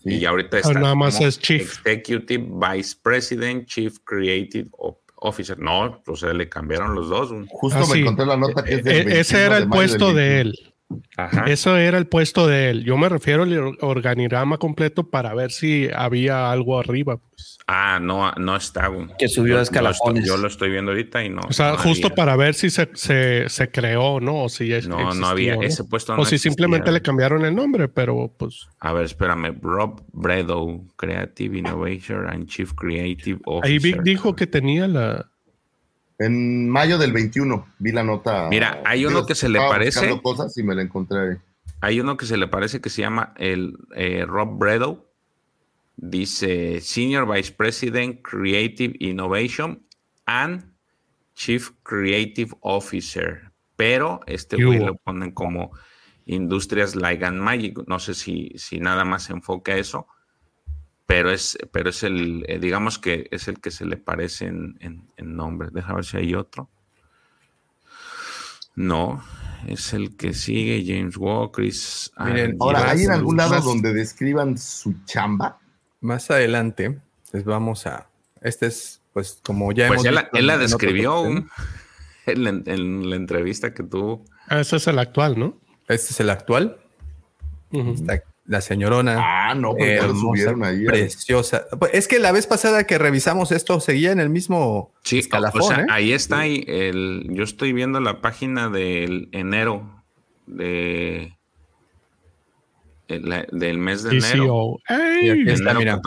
Y 0.04 0.24
ahorita 0.24 0.58
está 0.58 0.74
nada 0.74 0.94
más 0.94 1.20
es 1.20 1.38
Chief. 1.38 1.78
Executive 1.86 2.46
Vice 2.48 2.96
President, 3.02 3.66
Chief 3.66 3.96
Creative 4.04 4.68
Officer. 5.16 5.58
No, 5.58 6.02
o 6.06 6.16
sea, 6.16 6.32
le 6.32 6.48
cambiaron 6.48 6.94
los 6.94 7.08
dos. 7.08 7.30
Justo 7.48 7.80
ah, 7.82 7.86
me 7.90 8.00
encontré 8.00 8.26
la 8.26 8.36
nota 8.36 8.62
que 8.62 8.74
es 8.74 8.86
e, 8.86 9.00
e, 9.00 9.20
Ese 9.20 9.44
era 9.44 9.58
el 9.58 9.68
puesto 9.68 10.12
de 10.12 10.42
él. 10.42 10.73
Eso 11.46 11.76
era 11.76 11.98
el 11.98 12.06
puesto 12.06 12.46
de 12.46 12.70
él. 12.70 12.84
Yo 12.84 12.96
me 12.96 13.08
refiero 13.08 13.44
al 13.44 13.76
organigrama 13.80 14.58
completo 14.58 15.10
para 15.10 15.34
ver 15.34 15.50
si 15.50 15.88
había 15.94 16.50
algo 16.50 16.78
arriba. 16.78 17.16
Pues. 17.16 17.58
Ah, 17.66 17.98
no, 18.00 18.30
no 18.32 18.56
está. 18.56 18.90
Que 19.18 19.28
subió 19.28 19.58
a 19.58 19.62
escalafones. 19.62 20.26
yo 20.26 20.36
lo 20.36 20.48
estoy 20.48 20.70
viendo 20.70 20.90
ahorita 20.92 21.24
y 21.24 21.30
no. 21.30 21.40
O 21.48 21.52
sea, 21.52 21.76
justo 21.76 22.10
para 22.10 22.36
ver 22.36 22.54
si 22.54 22.70
se, 22.70 22.88
se, 22.94 23.70
creó, 23.70 24.20
¿no? 24.20 24.44
O 24.44 24.48
si 24.48 24.70
No, 24.86 25.14
no 25.14 25.26
había 25.26 25.54
ese 25.54 25.84
puesto. 25.84 26.14
o 26.16 26.24
si 26.24 26.38
simplemente 26.38 26.92
le 26.92 27.00
cambiaron 27.00 27.44
el 27.44 27.54
nombre, 27.54 27.88
pero 27.88 28.32
pues. 28.36 28.66
A 28.80 28.92
ver, 28.92 29.04
espérame. 29.04 29.58
Rob 29.62 30.02
Bredo, 30.12 30.80
Creative 30.96 31.58
Innovation 31.58 32.28
and 32.28 32.46
Chief 32.46 32.72
Creative 32.74 33.40
Officer. 33.46 33.72
Ahí 33.72 33.78
Vic 33.78 34.02
dijo 34.02 34.34
que 34.36 34.46
tenía 34.46 34.86
la 34.88 35.30
en 36.18 36.68
mayo 36.68 36.98
del 36.98 37.12
21 37.12 37.66
vi 37.78 37.92
la 37.92 38.02
nota. 38.02 38.48
Mira, 38.48 38.82
hay 38.84 39.06
uno 39.06 39.26
que 39.26 39.34
se 39.34 39.48
le 39.48 39.58
parece. 39.58 40.20
cosas 40.20 40.56
y 40.58 40.62
me 40.62 40.74
la 40.74 40.82
encontré. 40.82 41.38
Hay 41.80 42.00
uno 42.00 42.16
que 42.16 42.26
se 42.26 42.36
le 42.36 42.48
parece 42.48 42.80
que 42.80 42.90
se 42.90 43.02
llama 43.02 43.34
el 43.36 43.76
eh, 43.94 44.24
Rob 44.26 44.58
Bredo. 44.58 45.10
Dice 45.96 46.80
Senior 46.80 47.32
Vice 47.32 47.52
President 47.52 48.20
Creative 48.22 48.96
Innovation 48.98 49.86
and 50.26 50.64
Chief 51.34 51.70
Creative 51.82 52.52
Officer. 52.60 53.50
Pero 53.76 54.20
este 54.26 54.62
güey 54.62 54.78
lo 54.78 54.94
ponen 54.96 55.32
como 55.32 55.72
Industrias 56.26 56.94
Light 56.94 57.22
and 57.22 57.40
Magic. 57.40 57.78
No 57.86 57.98
sé 57.98 58.14
si, 58.14 58.52
si 58.56 58.78
nada 58.78 59.04
más 59.04 59.24
se 59.24 59.32
enfoca 59.32 59.72
a 59.72 59.76
eso 59.76 60.06
pero 61.06 61.30
es, 61.30 61.58
pero 61.70 61.90
es 61.90 62.02
el, 62.02 62.44
eh, 62.48 62.58
digamos 62.58 62.98
que 62.98 63.28
es 63.30 63.48
el 63.48 63.60
que 63.60 63.70
se 63.70 63.84
le 63.84 63.96
parece 63.96 64.46
en, 64.46 64.78
en, 64.80 65.36
nombre. 65.36 65.68
Deja 65.70 65.94
ver 65.94 66.04
si 66.04 66.16
hay 66.16 66.34
otro. 66.34 66.70
No, 68.74 69.22
es 69.68 69.92
el 69.92 70.16
que 70.16 70.32
sigue 70.32 70.82
James 70.86 71.16
Walker. 71.16 71.64
Miren, 72.24 72.56
ahora, 72.58 72.90
¿hay 72.90 73.04
en 73.04 73.12
algún 73.12 73.36
lado 73.36 73.60
donde 73.60 73.92
describan 73.92 74.56
su 74.56 74.94
chamba? 75.04 75.60
Más 76.00 76.30
adelante, 76.30 76.98
les 77.32 77.44
vamos 77.44 77.86
a. 77.86 78.08
Este 78.40 78.66
es, 78.66 79.02
pues, 79.12 79.40
como 79.44 79.72
ya 79.72 79.88
pues 79.88 80.04
hemos. 80.04 80.24
Él, 80.32 80.46
la 80.46 80.58
describió 80.58 81.24
en, 82.26 83.10
la 83.10 83.16
entrevista 83.16 83.74
que 83.74 83.82
tuvo. 83.82 84.24
Ah, 84.48 84.60
ese 84.60 84.76
es 84.76 84.86
el 84.86 84.98
actual, 84.98 85.38
¿no? 85.38 85.60
Este 85.86 86.12
es 86.12 86.20
el 86.20 86.30
actual. 86.30 86.78
Está 87.70 88.22
la 88.46 88.60
señorona. 88.60 89.16
Ah, 89.18 89.54
no, 89.54 89.70
porque 89.70 89.98
subieron 90.00 90.64
ahí. 90.64 90.84
Preciosa. 90.84 91.66
Pues, 91.78 91.92
es 91.94 92.08
que 92.08 92.18
la 92.18 92.32
vez 92.32 92.46
pasada 92.46 92.84
que 92.84 92.98
revisamos 92.98 93.52
esto 93.52 93.80
seguía 93.80 94.12
en 94.12 94.20
el 94.20 94.28
mismo 94.28 94.92
sí, 95.02 95.18
escalafón. 95.18 95.62
O 95.62 95.66
sea, 95.66 95.80
¿eh? 95.80 95.86
ahí 95.90 96.12
está. 96.12 96.40
Ahí 96.40 96.64
el, 96.66 97.26
yo 97.30 97.44
estoy 97.44 97.72
viendo 97.72 98.00
la 98.00 98.20
página 98.20 98.68
del 98.68 99.28
enero 99.32 100.02
de 100.46 101.36
del 103.06 103.78
mes 103.78 104.02
de 104.02 104.16
enero. 104.16 104.78
está, 105.46 105.74
mira, 105.74 106.00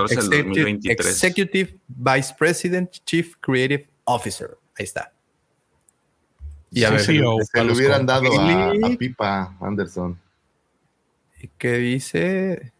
Executive, 0.83 1.79
Vice 1.87 2.35
President, 2.37 2.91
Chief 3.05 3.35
Creative 3.39 3.87
Officer. 4.05 4.57
Ahí 4.77 4.83
está. 4.83 5.13
Y 6.71 6.83
a 6.83 6.89
ver, 6.89 6.99
se 6.99 7.13
lo 7.13 7.37
hubieran 7.73 8.05
dado 8.05 8.39
a, 8.39 8.71
a 8.71 8.97
Pipa 8.97 9.55
Anderson. 9.61 10.19
¿Qué 11.57 11.73
dice? 11.77 12.73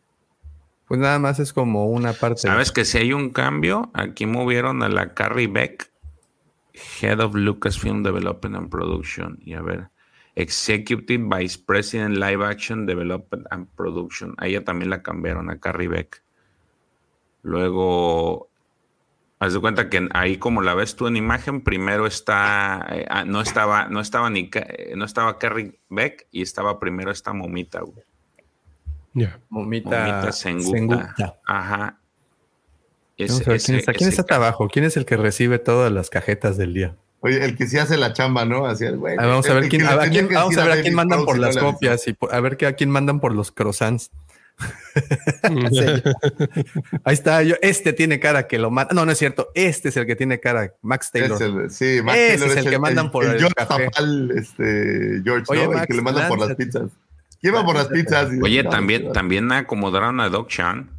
Pues 0.87 0.99
nada 0.99 1.19
más 1.19 1.39
es 1.39 1.53
como 1.53 1.87
una 1.87 2.13
parte. 2.13 2.41
¿Sabes 2.41 2.71
que 2.71 2.85
si 2.85 2.97
hay 2.97 3.13
un 3.13 3.31
cambio? 3.31 3.91
Aquí 3.93 4.25
movieron 4.25 4.83
a 4.83 4.89
la 4.89 5.13
Carrie 5.13 5.47
Beck, 5.47 5.91
Head 7.01 7.19
of 7.19 7.35
Lucasfilm 7.35 8.03
Development 8.03 8.55
and 8.55 8.69
Production. 8.69 9.37
Y 9.43 9.53
a 9.53 9.61
ver, 9.61 9.89
Executive 10.35 11.23
Vice 11.27 11.59
President 11.65 12.15
Live 12.17 12.45
Action 12.45 12.85
Development 12.85 13.45
and 13.51 13.67
Production. 13.75 14.33
A 14.37 14.47
ella 14.47 14.63
también 14.63 14.89
la 14.89 15.03
cambiaron 15.03 15.49
a 15.49 15.59
Carrie 15.59 15.89
Beck. 15.89 16.23
Luego, 17.43 18.49
haz 19.39 19.53
de 19.53 19.59
cuenta 19.59 19.89
que 19.89 20.07
ahí 20.13 20.37
como 20.37 20.61
la 20.61 20.73
ves 20.73 20.95
tú 20.95 21.07
en 21.07 21.17
imagen, 21.17 21.61
primero 21.61 22.07
está, 22.07 22.85
eh, 22.91 23.05
ah, 23.09 23.25
no 23.25 23.41
estaba, 23.41 23.87
no 23.89 23.99
estaba 23.99 24.29
ni, 24.29 24.49
no 24.95 25.05
estaba 25.05 25.37
Carrie 25.37 25.79
Beck 25.89 26.27
y 26.31 26.41
estaba 26.43 26.79
primero 26.79 27.11
esta 27.11 27.33
momita, 27.33 27.81
güey. 27.81 28.06
Momita, 29.49 30.31
Momita 30.45 31.13
Ajá. 31.45 31.99
¿quién, 33.15 33.29
está, 33.29 33.93
¿quién 33.93 34.09
está 34.09 34.35
abajo? 34.35 34.67
¿Quién 34.67 34.85
es 34.85 34.97
el 34.97 35.05
que 35.05 35.17
recibe 35.17 35.59
todas 35.59 35.91
las 35.91 36.09
cajetas 36.09 36.57
del 36.57 36.73
día? 36.73 36.95
Oye, 37.21 37.43
el 37.43 37.57
que 37.57 37.67
sí 37.67 37.77
hace 37.77 37.97
la 37.97 38.13
chamba, 38.13 38.45
¿no? 38.45 38.67
Así 38.67 38.87
güey, 38.87 39.17
vamos 39.17 39.49
a 39.49 39.53
ver 39.55 39.69
quién, 39.69 39.85
a, 39.85 40.07
quién, 40.07 40.29
vamos 40.31 40.55
a 40.57 40.65
ver 40.65 40.79
a 40.79 40.81
quién 40.81 40.93
mandan 40.93 41.25
por 41.25 41.39
las 41.39 41.57
copias 41.57 42.07
y 42.07 42.15
a 42.29 42.39
ver 42.39 42.63
a 42.65 42.73
quién 42.73 42.91
mandan 42.91 43.19
por 43.19 43.33
los 43.33 43.51
croissants. 43.51 44.11
Ahí 47.03 47.13
está, 47.13 47.43
yo, 47.43 47.53
este 47.61 47.93
tiene 47.93 48.19
cara 48.19 48.47
que 48.47 48.57
lo 48.57 48.71
manda. 48.71 48.91
No, 48.93 49.05
no 49.05 49.11
es 49.11 49.19
cierto. 49.19 49.49
Este 49.53 49.89
es 49.89 49.97
el 49.97 50.07
que 50.07 50.15
tiene 50.15 50.39
cara, 50.39 50.73
Max 50.81 51.11
Taylor. 51.11 51.37
sí, 51.69 51.99
Max 52.03 52.17
Taylor 52.17 52.49
es 52.49 52.57
el, 52.57 52.67
que 52.69 52.79
mandan 52.79 53.11
por 53.11 53.25
el, 53.25 53.53
café. 53.53 53.89
este, 54.35 55.21
George, 55.23 55.45
Oye, 55.49 55.63
el 55.63 55.87
que 55.87 55.93
le 55.93 56.01
mandan 56.01 56.27
por 56.27 56.39
las 56.39 56.55
pizzas. 56.55 56.89
¿Quién 57.41 57.53
va 57.55 57.63
por 57.65 57.75
las 57.75 57.87
pizzas? 57.87 58.29
Oye, 58.41 58.63
también, 58.63 59.11
también 59.13 59.51
acomodaron 59.51 60.19
a 60.19 60.29
Doc 60.29 60.49
Chan. 60.49 60.89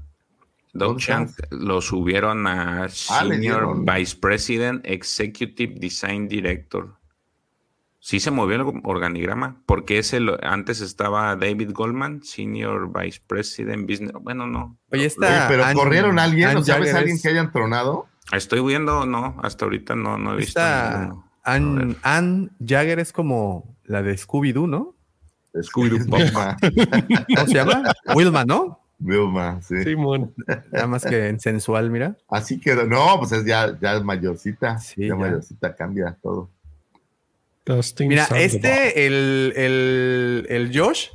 Doug 0.72 0.88
¿Dónde 0.90 1.02
Chant 1.02 1.30
estás? 1.30 1.50
lo 1.50 1.80
subieron 1.80 2.46
a 2.46 2.84
Ah, 2.84 2.88
Senior. 2.88 3.84
Vice 3.84 4.16
President 4.20 4.80
Executive 4.84 5.74
Design 5.80 6.28
Director. 6.28 6.94
Sí 8.00 8.20
se 8.20 8.30
movió 8.30 8.56
el 8.56 8.80
organigrama, 8.84 9.60
porque 9.66 9.98
ese 9.98 10.20
lo- 10.20 10.38
antes 10.42 10.80
estaba 10.80 11.34
David 11.36 11.70
Goldman, 11.72 12.22
Senior 12.22 12.90
Vice 12.92 13.20
President 13.26 13.88
Business. 13.90 14.12
Bueno, 14.20 14.46
no. 14.46 14.78
Oye, 14.92 15.00
Oye, 15.00 15.06
esta. 15.06 15.46
pero 15.48 15.64
Ann- 15.64 15.74
corrieron 15.74 16.18
a 16.18 16.22
alguien, 16.24 16.48
Ann 16.50 16.56
¿o 16.58 16.64
sabes 16.64 16.86
Jagger 16.88 16.96
alguien 16.96 17.16
es- 17.16 17.22
que 17.22 17.28
hayan 17.28 17.50
tronado? 17.50 18.06
Estoy 18.32 18.60
viendo, 18.60 19.04
no, 19.06 19.36
hasta 19.42 19.64
ahorita 19.64 19.96
no, 19.96 20.16
no 20.18 20.34
he 20.34 20.36
visto. 20.36 20.60
A. 20.60 21.24
Ann, 21.44 21.96
Ann 22.02 22.50
Jagger 22.64 22.98
es 23.00 23.12
como 23.12 23.74
la 23.84 24.02
de 24.02 24.14
Scooby-Doo, 24.16 24.68
¿no? 24.68 24.94
Scooby-Doo. 25.54 26.06
¿Cómo 27.36 27.46
se 27.46 27.54
llama? 27.54 27.92
Wilma, 28.14 28.44
¿no? 28.44 28.80
Vilma, 28.98 29.60
sí. 29.62 29.82
Simón. 29.84 30.34
Nada 30.72 30.86
más 30.86 31.04
que 31.04 31.28
en 31.28 31.38
sensual, 31.38 31.90
mira. 31.90 32.16
Así 32.28 32.58
quedó. 32.60 32.84
No, 32.84 33.18
pues 33.18 33.32
es 33.32 33.44
ya, 33.44 33.78
ya 33.80 33.96
es 33.96 34.02
mayorcita. 34.02 34.78
Sí, 34.78 35.02
ya, 35.02 35.08
ya. 35.08 35.14
mayorcita 35.14 35.74
cambia 35.76 36.16
todo. 36.20 36.50
Mira, 38.00 38.26
este, 38.34 39.06
el, 39.06 39.52
el, 39.54 40.46
el 40.48 40.70
Josh, 40.78 41.08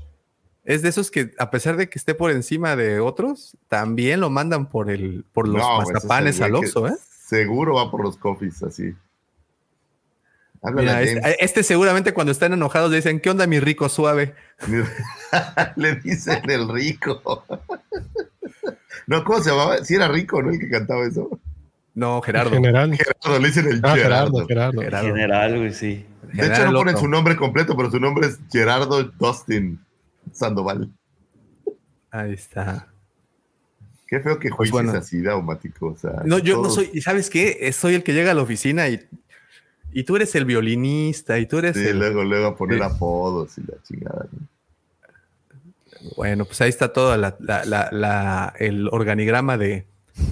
es 0.63 0.83
de 0.83 0.89
esos 0.89 1.09
que, 1.09 1.33
a 1.39 1.49
pesar 1.49 1.77
de 1.77 1.89
que 1.89 1.97
esté 1.97 2.13
por 2.13 2.29
encima 2.29 2.75
de 2.75 2.99
otros, 2.99 3.57
también 3.67 4.19
lo 4.19 4.29
mandan 4.29 4.69
por 4.69 4.91
el, 4.91 5.25
por 5.33 5.47
los 5.47 5.57
No, 5.57 5.81
ese 5.81 5.83
es 5.83 5.87
el 5.89 5.93
mazapanes 5.95 6.41
al 6.41 6.55
Oxxo, 6.55 6.87
¿eh? 6.87 6.93
Seguro 6.99 7.75
va 7.75 7.89
por 7.89 8.03
los 8.03 8.17
coffees, 8.17 8.61
así. 8.61 8.93
Mira, 10.71 11.01
este, 11.01 11.43
este 11.43 11.63
seguramente 11.63 12.13
cuando 12.13 12.31
están 12.31 12.53
enojados 12.53 12.89
le 12.89 12.97
dicen, 12.97 13.19
¿qué 13.19 13.29
onda 13.29 13.47
mi 13.47 13.59
rico 13.59 13.89
suave? 13.89 14.33
Le 15.75 15.95
dicen 15.95 16.49
el 16.49 16.69
rico. 16.69 17.21
no, 19.07 19.23
¿cómo 19.23 19.41
se 19.41 19.49
llamaba? 19.49 19.83
Si 19.83 19.95
era 19.95 20.07
rico, 20.07 20.41
¿no? 20.41 20.51
El 20.51 20.59
que 20.59 20.69
cantaba 20.69 21.05
eso. 21.05 21.39
No, 21.95 22.21
Gerardo. 22.21 22.51
General. 22.51 22.95
Gerardo, 22.95 23.39
le 23.39 23.47
dicen 23.47 23.67
el 23.67 23.81
Ah, 23.83 23.95
Gerardo. 23.95 24.45
Gerardo, 24.47 24.47
Gerardo. 24.47 24.81
Gerardo. 24.81 25.07
General, 25.07 25.57
güey, 25.57 25.73
sí. 25.73 26.05
De 26.31 26.47
hecho, 26.47 26.65
no 26.71 26.79
ponen 26.79 26.97
su 26.97 27.07
nombre 27.07 27.35
completo, 27.35 27.75
pero 27.77 27.91
su 27.91 27.99
nombre 27.99 28.27
es 28.27 28.39
Gerardo 28.51 29.03
Dustin 29.03 29.79
Sandoval. 30.31 30.89
Ahí 32.09 32.33
está. 32.33 32.87
Qué 34.07 34.19
feo 34.19 34.39
que 34.39 34.49
Pues 34.49 34.69
juicies 34.69 34.85
bueno. 34.85 34.91
así, 34.99 35.21
daumático. 35.21 35.87
O 35.87 35.97
sea, 35.97 36.21
No, 36.25 36.37
yo 36.39 36.61
no 36.61 36.69
soy, 36.69 36.89
¿y 36.93 37.01
¿sabes 37.01 37.29
qué? 37.29 37.71
Soy 37.73 37.95
el 37.95 38.03
que 38.03 38.13
llega 38.13 38.31
a 38.31 38.35
la 38.35 38.41
oficina 38.43 38.87
y, 38.87 38.99
y 39.93 40.03
tú 40.03 40.15
eres 40.15 40.33
el 40.35 40.45
violinista 40.45 41.39
y 41.39 41.45
tú 41.45 41.57
eres 41.59 41.75
Sí, 41.77 41.85
el... 41.87 41.99
luego, 41.99 42.23
luego 42.23 42.47
a 42.47 42.55
poner 42.55 42.79
Sí. 42.79 42.83
apodos 42.83 43.57
y 43.57 43.61
la 43.61 43.73
chingada. 43.83 44.25
¿no? 44.31 44.47
Bueno, 46.17 46.45
pues 46.45 46.59
ahí 46.61 46.69
está 46.69 46.91
todo 46.91 47.15
la, 47.17 47.35
la- 47.39 47.63
la- 47.65 47.89
la- 47.91 48.53
el 48.59 48.89
organigrama 48.91 49.57
de 49.57 49.85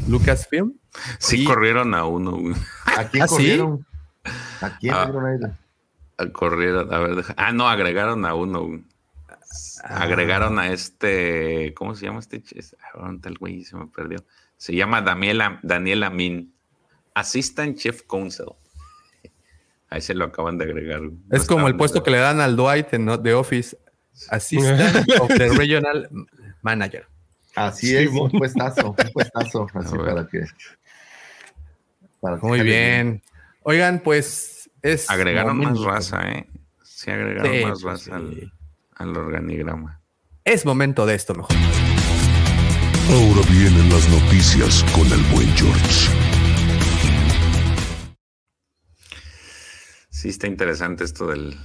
Lucasfilm. 0.10 0.74
Sí, 1.20 1.44
Y- 1.44 1.46
corrieron 1.46 1.94
a 1.96 2.06
uno, 2.06 2.32
güey. 2.32 2.56
¿A 2.86 3.06
quién 3.08 3.24
¿Ah, 3.24 3.28
sí? 3.28 3.36
corrieron? 3.36 3.86
¿A 4.62 4.78
quién 4.78 4.94
Ah. 4.94 5.10
corrieron 5.12 5.46
a 5.46 5.58
Corrieron, 6.34 6.94
a 6.94 7.00
ver, 7.00 7.16
deja- 7.16 7.34
Ah, 7.38 7.52
no, 7.52 7.68
agregaron 7.68 8.26
a 8.26 8.36
uno, 8.36 8.64
güey. 8.68 8.84
Ah. 9.84 10.04
Agregaron 10.04 10.60
a 10.60 10.72
este, 10.72 11.74
¿cómo 11.74 11.96
se 11.96 12.06
llama 12.06 12.20
este? 12.20 12.44
ah, 12.84 13.00
¿Dónde 13.00 13.16
está 13.16 13.30
el 13.30 13.38
güey? 13.40 13.64
Se 13.64 13.76
me 13.76 13.88
perdió. 13.88 14.24
Se 14.56 14.76
llama 14.76 15.02
Daniela, 15.02 15.60
Daniela 15.64 16.12
Min, 16.12 16.54
Assistant 17.16 17.76
Chief 17.78 18.04
Counsel. 18.04 18.50
Ahí 19.92 20.00
se 20.00 20.16
lo 20.16 20.24
acaban 20.26 20.58
de 20.58 20.64
agregar. 20.64 21.02
No 21.02 21.12
Es 21.30 21.46
como 21.46 21.68
el 21.68 21.76
puesto 21.76 22.02
que 22.02 22.12
le 22.12 22.18
dan 22.18 22.40
al 22.40 22.56
Dwight 22.56 22.94
en 22.94 23.08
The 23.22 23.34
Office, 23.34 23.78
Assistant 24.30 25.10
of 25.20 25.28
the 25.28 25.50
Regional 25.50 26.10
Manager. 26.62 27.06
Así 27.56 27.88
Sí, 27.88 27.98
es, 27.98 28.10
un 28.10 28.32
puestazo, 28.32 28.92
un 28.92 29.12
puestazo, 29.12 29.68
así 29.74 29.96
A 29.96 30.02
ver. 30.02 30.14
para 30.14 30.28
que. 30.28 30.46
para 32.22 32.40
que 32.40 32.48
Muy 32.48 32.62
bien. 32.62 33.22
Oigan, 33.64 34.00
pues 34.00 34.70
es... 34.82 35.10
Agregaron 35.10 35.58
más 35.58 35.78
raza, 35.82 36.22
¿eh? 36.32 36.48
Sí, 36.84 37.12
agregaron 37.12 37.52
Sí, 37.52 37.66
más 37.66 37.82
raza 37.82 38.16
al, 38.16 38.54
al 38.96 39.18
organigrama. 39.18 40.00
Es 40.46 40.66
momento 40.66 41.06
de 41.06 41.16
esto 41.16 41.36
mejor. 41.36 41.56
Ahora 43.10 43.42
vienen 43.52 43.90
las 43.90 44.08
noticias 44.08 44.86
con 44.96 45.06
el 45.12 45.22
buen 45.34 45.50
George. 45.58 46.31
Sí, 50.12 50.30
está 50.30 50.46
interesante 50.46 51.04
esto 51.06 51.26
del, 51.28 51.56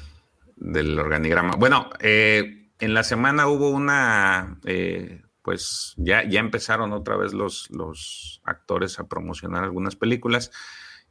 del 0.56 0.98
organigrama. 0.98 1.56
Bueno, 1.56 1.90
eh, 2.00 2.70
en 2.78 2.94
la 2.94 3.02
semana 3.02 3.48
hubo 3.48 3.70
una, 3.70 4.58
eh, 4.64 5.22
pues 5.42 5.94
ya, 5.96 6.22
ya 6.28 6.40
empezaron 6.40 6.92
otra 6.92 7.16
vez 7.16 7.34
los, 7.34 7.68
los 7.70 8.40
actores 8.44 8.98
a 9.00 9.08
promocionar 9.08 9.64
algunas 9.64 9.96
películas. 9.96 10.52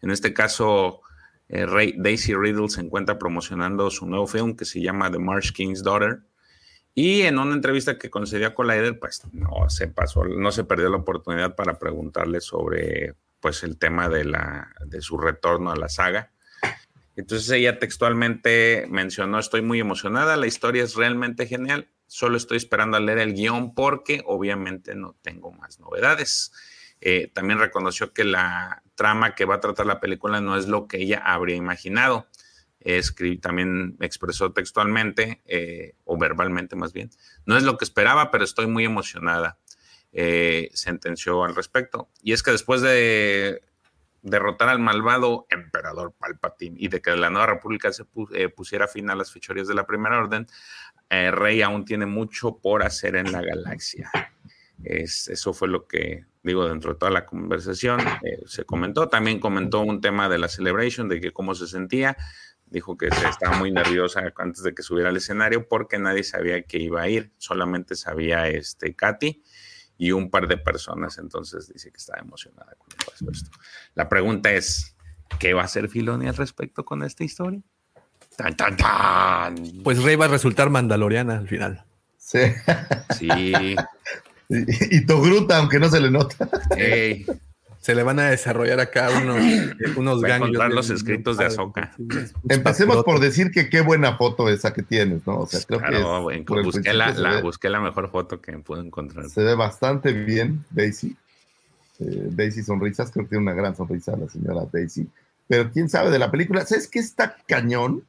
En 0.01 0.11
este 0.11 0.33
caso, 0.33 1.01
eh, 1.49 1.65
Ray- 1.65 1.95
Daisy 1.97 2.33
Riddle 2.33 2.69
se 2.69 2.81
encuentra 2.81 3.19
promocionando 3.19 3.91
su 3.91 4.07
nuevo 4.07 4.27
film 4.27 4.55
que 4.55 4.65
se 4.65 4.81
llama 4.81 5.11
The 5.11 5.19
Marsh 5.19 5.51
King's 5.51 5.83
Daughter. 5.83 6.21
Y 6.93 7.23
en 7.23 7.37
una 7.37 7.53
entrevista 7.53 7.97
que 7.97 8.09
concedió 8.09 8.47
a 8.47 8.55
Collider, 8.55 8.97
pues 8.97 9.21
no 9.33 9.69
se 9.69 9.89
pasó, 9.89 10.23
no 10.23 10.53
se 10.53 10.63
perdió 10.63 10.89
la 10.89 10.95
oportunidad 10.97 11.53
para 11.53 11.77
preguntarle 11.77 12.39
sobre 12.39 13.15
pues 13.41 13.63
el 13.63 13.77
tema 13.77 14.07
de, 14.07 14.23
la, 14.23 14.73
de 14.85 15.01
su 15.01 15.17
retorno 15.17 15.71
a 15.71 15.75
la 15.75 15.89
saga. 15.89 16.31
Entonces 17.15 17.49
ella 17.51 17.79
textualmente 17.79 18.87
mencionó, 18.89 19.39
estoy 19.39 19.61
muy 19.61 19.79
emocionada, 19.79 20.35
la 20.35 20.47
historia 20.47 20.83
es 20.83 20.95
realmente 20.95 21.47
genial, 21.47 21.89
solo 22.07 22.37
estoy 22.37 22.57
esperando 22.57 22.97
a 22.97 22.99
leer 22.99 23.19
el 23.19 23.33
guion 23.33 23.73
porque 23.73 24.21
obviamente 24.25 24.95
no 24.95 25.15
tengo 25.21 25.51
más 25.51 25.79
novedades. 25.79 26.51
Eh, 27.01 27.31
también 27.33 27.59
reconoció 27.59 28.13
que 28.13 28.23
la 28.23 28.83
trama 28.95 29.35
que 29.35 29.45
va 29.45 29.55
a 29.55 29.59
tratar 29.59 29.85
la 29.85 29.99
película 29.99 30.41
no 30.41 30.57
es 30.57 30.67
lo 30.67 30.87
que 30.87 30.97
ella 30.97 31.21
habría 31.23 31.55
imaginado. 31.55 32.27
También 33.41 33.97
expresó 33.99 34.53
textualmente, 34.53 35.41
eh, 35.45 35.95
o 36.03 36.17
verbalmente 36.17 36.75
más 36.75 36.93
bien, 36.93 37.09
no 37.45 37.57
es 37.57 37.63
lo 37.63 37.77
que 37.77 37.85
esperaba, 37.85 38.29
pero 38.29 38.43
estoy 38.43 38.67
muy 38.67 38.85
emocionada, 38.85 39.57
eh, 40.11 40.69
sentenció 40.73 41.43
al 41.43 41.55
respecto. 41.55 42.09
Y 42.21 42.33
es 42.33 42.43
que 42.43 42.51
después 42.51 42.81
de 42.81 43.63
derrotar 44.25 44.69
al 44.69 44.79
malvado 44.79 45.45
emperador 45.49 46.13
Palpatine 46.17 46.75
y 46.79 46.87
de 46.87 46.99
que 46.99 47.15
la 47.15 47.29
nueva 47.29 47.45
república 47.45 47.93
se 47.93 48.05
eh, 48.33 48.49
pusiera 48.49 48.87
fin 48.87 49.09
a 49.09 49.15
las 49.15 49.31
fechorías 49.31 49.67
de 49.67 49.75
la 49.75 49.85
primera 49.85 50.17
orden, 50.17 50.47
eh, 51.09 51.29
Rey 51.31 51.61
aún 51.61 51.85
tiene 51.85 52.07
mucho 52.07 52.57
por 52.57 52.83
hacer 52.83 53.15
en 53.15 53.31
la 53.31 53.41
galaxia. 53.41 54.09
Es, 54.83 55.29
eso 55.29 55.53
fue 55.53 55.67
lo 55.67 55.87
que 55.87 56.25
digo 56.43 56.67
dentro 56.67 56.93
de 56.93 56.99
toda 56.99 57.11
la 57.11 57.25
conversación. 57.25 58.01
eh, 58.23 58.41
se 58.45 58.65
comentó, 58.65 59.07
también 59.07 59.39
comentó 59.39 59.81
un 59.81 60.01
tema 60.01 60.27
de 60.27 60.39
la 60.39 60.47
celebration, 60.47 61.07
de 61.07 61.21
que 61.21 61.31
cómo 61.31 61.53
se 61.53 61.67
sentía. 61.67 62.17
Dijo 62.65 62.97
que 62.97 63.11
se 63.11 63.27
estaba 63.27 63.57
muy 63.57 63.71
nerviosa 63.71 64.33
antes 64.37 64.63
de 64.63 64.73
que 64.73 64.81
subiera 64.81 65.09
al 65.09 65.17
escenario 65.17 65.67
porque 65.67 65.99
nadie 65.99 66.23
sabía 66.23 66.63
que 66.63 66.79
iba 66.79 67.03
a 67.03 67.07
ir, 67.07 67.31
solamente 67.37 67.95
sabía 67.95 68.47
este 68.47 68.95
Katy 68.95 69.43
y 69.97 70.11
un 70.11 70.29
par 70.29 70.47
de 70.47 70.57
personas, 70.57 71.17
entonces 71.17 71.71
dice 71.71 71.91
que 71.91 71.97
estaba 71.97 72.19
emocionada 72.21 72.73
con 72.77 72.89
todo 72.89 73.31
esto. 73.31 73.49
La 73.93 74.09
pregunta 74.09 74.51
es, 74.51 74.95
¿qué 75.39 75.53
va 75.53 75.61
a 75.61 75.65
hacer 75.65 75.89
Filoni 75.89 76.27
al 76.27 76.35
respecto 76.35 76.83
con 76.83 77.03
esta 77.03 77.23
historia? 77.23 77.61
¡Tan, 78.35 78.55
tan, 78.57 78.75
tan! 78.75 79.55
Pues 79.83 80.03
Rey 80.03 80.15
va 80.17 80.25
a 80.25 80.29
resultar 80.29 80.69
mandaloriana 80.69 81.37
al 81.37 81.47
final. 81.47 81.85
Sí. 82.17 82.39
Sí, 83.17 83.29
Y, 84.47 84.97
y 84.97 85.05
Togruta, 85.07 85.57
aunque 85.57 85.79
no 85.79 85.89
se 85.89 85.99
le 85.99 86.11
nota. 86.11 86.47
ey, 86.77 87.25
Se 87.85 87.93
le 87.93 88.01
van 88.01 88.17
a 88.17 88.31
desarrollar 88.31 88.79
acá 88.79 89.09
unos, 89.11 89.37
unos 89.95 90.23
Va 90.23 90.25
a 90.25 90.29
ganglios 90.29 90.49
encontrar 90.55 90.67
bien- 90.69 90.75
los 90.75 90.89
escritos 90.89 91.37
de 91.37 91.45
unos 91.45 92.31
Empecemos 92.49 93.03
por 93.03 93.19
decir 93.19 93.51
que 93.51 93.69
qué 93.69 93.81
buena 93.81 94.17
foto 94.17 94.49
esa 94.49 94.73
que 94.73 94.81
tienes, 94.81 95.27
¿no? 95.27 95.41
O 95.41 95.45
sea, 95.45 95.59
creo 95.67 95.79
que 95.79 95.85
claro, 95.85 96.31
es- 96.31 96.95
la, 96.95 97.11
la- 97.13 97.41
busqué 97.41 97.69
la 97.69 97.79
mejor 97.79 98.09
foto 98.09 98.41
que 98.41 98.53
pude 98.57 98.81
encontrar. 98.81 99.29
Se 99.29 99.43
ve 99.43 99.53
bastante 99.53 100.13
bien, 100.13 100.65
Daisy. 100.71 101.15
Eh, 101.99 102.29
Daisy 102.31 102.63
Sonrisas, 102.63 103.11
creo 103.11 103.25
que 103.25 103.29
tiene 103.29 103.43
una 103.43 103.53
gran 103.53 103.75
sonrisa 103.75 104.17
la 104.17 104.27
señora 104.29 104.61
Daisy. 104.71 105.07
Pero 105.47 105.69
quién 105.71 105.87
sabe 105.87 106.09
de 106.09 106.17
la 106.17 106.31
película. 106.31 106.65
¿Sabes 106.65 106.87
qué 106.87 106.97
está 106.97 107.37
cañón? 107.47 108.03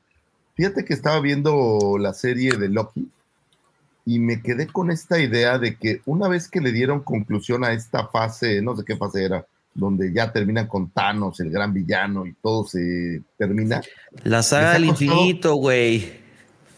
Fíjate 0.54 0.86
que 0.86 0.94
estaba 0.94 1.20
viendo 1.20 1.98
la 2.00 2.14
serie 2.14 2.52
de 2.56 2.70
Loki 2.70 3.10
y 4.06 4.20
me 4.20 4.40
quedé 4.40 4.68
con 4.68 4.90
esta 4.90 5.18
idea 5.20 5.58
de 5.58 5.76
que 5.76 6.00
una 6.06 6.28
vez 6.28 6.48
que 6.48 6.62
le 6.62 6.72
dieron 6.72 7.00
conclusión 7.00 7.62
a 7.62 7.72
esta 7.74 8.06
fase, 8.06 8.62
no 8.62 8.74
sé 8.74 8.82
qué 8.86 8.96
fase 8.96 9.22
era, 9.22 9.44
donde 9.76 10.12
ya 10.12 10.32
terminan 10.32 10.66
con 10.66 10.90
Thanos, 10.90 11.38
el 11.40 11.50
gran 11.50 11.72
villano, 11.72 12.26
y 12.26 12.32
todo 12.34 12.64
se 12.66 13.22
termina. 13.36 13.80
La 14.24 14.42
saga 14.42 14.72
del 14.72 14.86
infinito, 14.86 15.54
güey. 15.54 16.24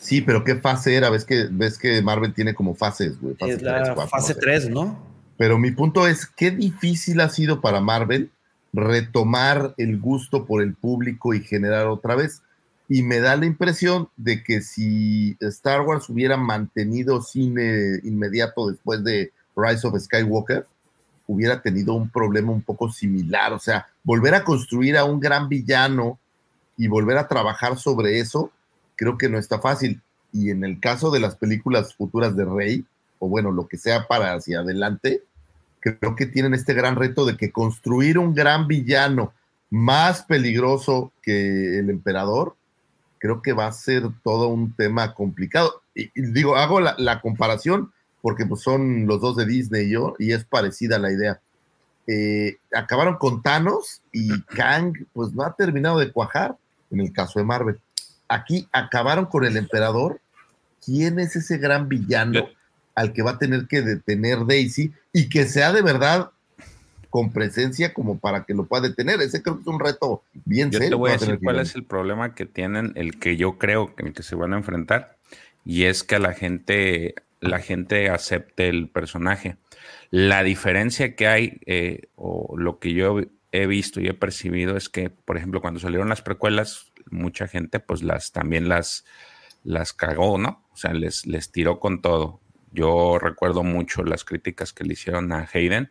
Sí, 0.00 0.20
pero 0.20 0.44
¿qué 0.44 0.56
fase 0.56 0.94
era? 0.94 1.10
¿Ves 1.10 1.24
que, 1.24 1.48
ves 1.50 1.78
que 1.78 2.02
Marvel 2.02 2.34
tiene 2.34 2.54
como 2.54 2.74
fases, 2.74 3.20
güey? 3.20 3.34
Fase 3.34 3.52
Es 3.52 3.62
la 3.62 3.94
fase 3.94 4.34
no 4.34 4.34
sé. 4.34 4.34
3, 4.34 4.70
¿no? 4.70 4.98
Pero 5.36 5.58
mi 5.58 5.70
punto 5.70 6.06
es, 6.06 6.26
qué 6.26 6.50
difícil 6.50 7.20
ha 7.20 7.28
sido 7.28 7.60
para 7.60 7.80
Marvel 7.80 8.30
retomar 8.72 9.74
el 9.78 9.98
gusto 9.98 10.44
por 10.46 10.62
el 10.62 10.74
público 10.74 11.34
y 11.34 11.42
generar 11.42 11.86
otra 11.86 12.16
vez. 12.16 12.42
Y 12.88 13.02
me 13.02 13.20
da 13.20 13.36
la 13.36 13.46
impresión 13.46 14.08
de 14.16 14.42
que 14.42 14.62
si 14.62 15.36
Star 15.40 15.82
Wars 15.82 16.08
hubiera 16.08 16.36
mantenido 16.36 17.22
cine 17.22 18.00
inmediato 18.02 18.70
después 18.70 19.04
de 19.04 19.32
Rise 19.56 19.86
of 19.86 19.98
Skywalker, 20.00 20.66
hubiera 21.28 21.62
tenido 21.62 21.94
un 21.94 22.10
problema 22.10 22.50
un 22.50 22.62
poco 22.62 22.90
similar. 22.90 23.52
O 23.52 23.60
sea, 23.60 23.86
volver 24.02 24.34
a 24.34 24.42
construir 24.42 24.96
a 24.96 25.04
un 25.04 25.20
gran 25.20 25.48
villano 25.48 26.18
y 26.76 26.88
volver 26.88 27.18
a 27.18 27.28
trabajar 27.28 27.78
sobre 27.78 28.18
eso, 28.18 28.50
creo 28.96 29.16
que 29.16 29.28
no 29.28 29.38
está 29.38 29.60
fácil. 29.60 30.00
Y 30.32 30.50
en 30.50 30.64
el 30.64 30.80
caso 30.80 31.10
de 31.10 31.20
las 31.20 31.36
películas 31.36 31.94
futuras 31.94 32.34
de 32.34 32.44
Rey, 32.44 32.84
o 33.18 33.28
bueno, 33.28 33.52
lo 33.52 33.68
que 33.68 33.76
sea 33.76 34.06
para 34.06 34.34
hacia 34.34 34.60
adelante, 34.60 35.22
creo 35.80 36.16
que 36.16 36.26
tienen 36.26 36.54
este 36.54 36.74
gran 36.74 36.96
reto 36.96 37.24
de 37.26 37.36
que 37.36 37.52
construir 37.52 38.18
un 38.18 38.34
gran 38.34 38.66
villano 38.66 39.32
más 39.70 40.22
peligroso 40.22 41.12
que 41.22 41.78
el 41.78 41.90
emperador, 41.90 42.56
creo 43.18 43.42
que 43.42 43.52
va 43.52 43.66
a 43.66 43.72
ser 43.72 44.04
todo 44.22 44.48
un 44.48 44.72
tema 44.72 45.14
complicado. 45.14 45.82
Y, 45.94 46.10
digo, 46.14 46.56
hago 46.56 46.80
la, 46.80 47.20
comparación 47.20 47.92
porque 48.22 48.46
pues, 48.46 48.62
son 48.62 49.06
los 49.06 49.20
dos 49.20 49.36
de 49.36 49.46
Disney 49.46 49.86
y 49.86 49.90
yo, 49.90 50.14
y 50.18 50.32
es 50.32 50.44
parecida 50.44 50.98
la 50.98 51.12
idea. 51.12 51.40
Eh, 52.06 52.56
acabaron 52.72 53.16
con 53.16 53.42
Thanos 53.42 54.02
y 54.12 54.28
Kang, 54.56 54.94
pues 55.12 55.32
no 55.32 55.42
ha 55.42 55.54
terminado 55.54 55.98
de 55.98 56.12
cuajar 56.12 56.56
en 56.90 57.00
el 57.00 57.12
caso 57.12 57.38
de 57.38 57.44
Marvel. 57.44 57.80
Aquí 58.28 58.68
acabaron 58.72 59.26
con 59.26 59.44
el 59.44 59.56
emperador. 59.56 60.20
¿Quién 60.84 61.18
es 61.18 61.36
ese 61.36 61.58
gran 61.58 61.88
villano 61.88 62.48
al 62.94 63.12
que 63.12 63.22
va 63.22 63.32
a 63.32 63.38
tener 63.38 63.66
que 63.66 63.82
detener 63.82 64.44
Daisy 64.44 64.92
y 65.12 65.28
que 65.28 65.46
sea 65.46 65.72
de 65.72 65.82
verdad 65.82 66.30
con 67.10 67.30
presencia 67.30 67.94
como 67.94 68.18
para 68.18 68.44
que 68.44 68.54
lo 68.54 68.66
pueda 68.66 68.88
detener. 68.88 69.20
Ese 69.20 69.42
creo 69.42 69.56
que 69.56 69.62
es 69.62 69.66
un 69.66 69.80
reto 69.80 70.22
bien 70.44 70.70
yo 70.70 70.78
serio. 70.78 70.90
Te 70.90 70.94
voy 70.96 71.10
a 71.10 71.14
decir 71.14 71.38
cuál 71.42 71.60
es 71.60 71.74
el 71.74 71.84
problema 71.84 72.34
que 72.34 72.46
tienen, 72.46 72.92
el 72.96 73.18
que 73.18 73.36
yo 73.36 73.56
creo 73.58 73.94
que, 73.94 74.06
el 74.06 74.12
que 74.12 74.22
se 74.22 74.34
van 74.34 74.52
a 74.52 74.56
enfrentar, 74.56 75.16
y 75.64 75.84
es 75.84 76.02
que 76.02 76.18
la 76.18 76.32
gente, 76.32 77.14
la 77.40 77.60
gente 77.60 78.10
acepte 78.10 78.68
el 78.68 78.88
personaje. 78.88 79.56
La 80.10 80.42
diferencia 80.42 81.14
que 81.14 81.26
hay, 81.26 81.60
eh, 81.66 82.08
o 82.14 82.56
lo 82.56 82.78
que 82.78 82.92
yo 82.92 83.20
he 83.52 83.66
visto 83.66 84.00
y 84.00 84.08
he 84.08 84.14
percibido, 84.14 84.76
es 84.76 84.88
que, 84.88 85.10
por 85.10 85.36
ejemplo, 85.36 85.60
cuando 85.60 85.80
salieron 85.80 86.08
las 86.08 86.22
precuelas, 86.22 86.92
mucha 87.10 87.48
gente, 87.48 87.80
pues 87.80 88.02
las 88.02 88.32
también 88.32 88.68
las, 88.68 89.04
las 89.64 89.92
cagó, 89.92 90.38
¿no? 90.38 90.66
O 90.72 90.76
sea, 90.76 90.92
les, 90.92 91.26
les 91.26 91.50
tiró 91.52 91.80
con 91.80 92.02
todo. 92.02 92.40
Yo 92.72 93.18
recuerdo 93.18 93.62
mucho 93.62 94.02
las 94.04 94.24
críticas 94.24 94.72
que 94.72 94.84
le 94.84 94.92
hicieron 94.92 95.32
a 95.32 95.48
Hayden 95.52 95.90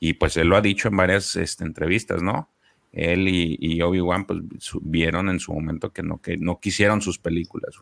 y 0.00 0.14
pues 0.14 0.36
él 0.36 0.48
lo 0.48 0.56
ha 0.56 0.60
dicho 0.60 0.88
en 0.88 0.96
varias 0.96 1.36
este, 1.36 1.64
entrevistas, 1.64 2.22
¿no? 2.22 2.50
Él 2.92 3.28
y, 3.28 3.82
Obi-Wan 3.82 4.26
pues 4.26 4.40
vieron 4.80 5.28
en 5.28 5.38
su 5.38 5.52
momento 5.52 5.92
que 5.92 6.02
no, 6.02 6.20
que 6.20 6.38
no 6.38 6.60
quisieron 6.60 7.02
sus 7.02 7.18
películas. 7.18 7.74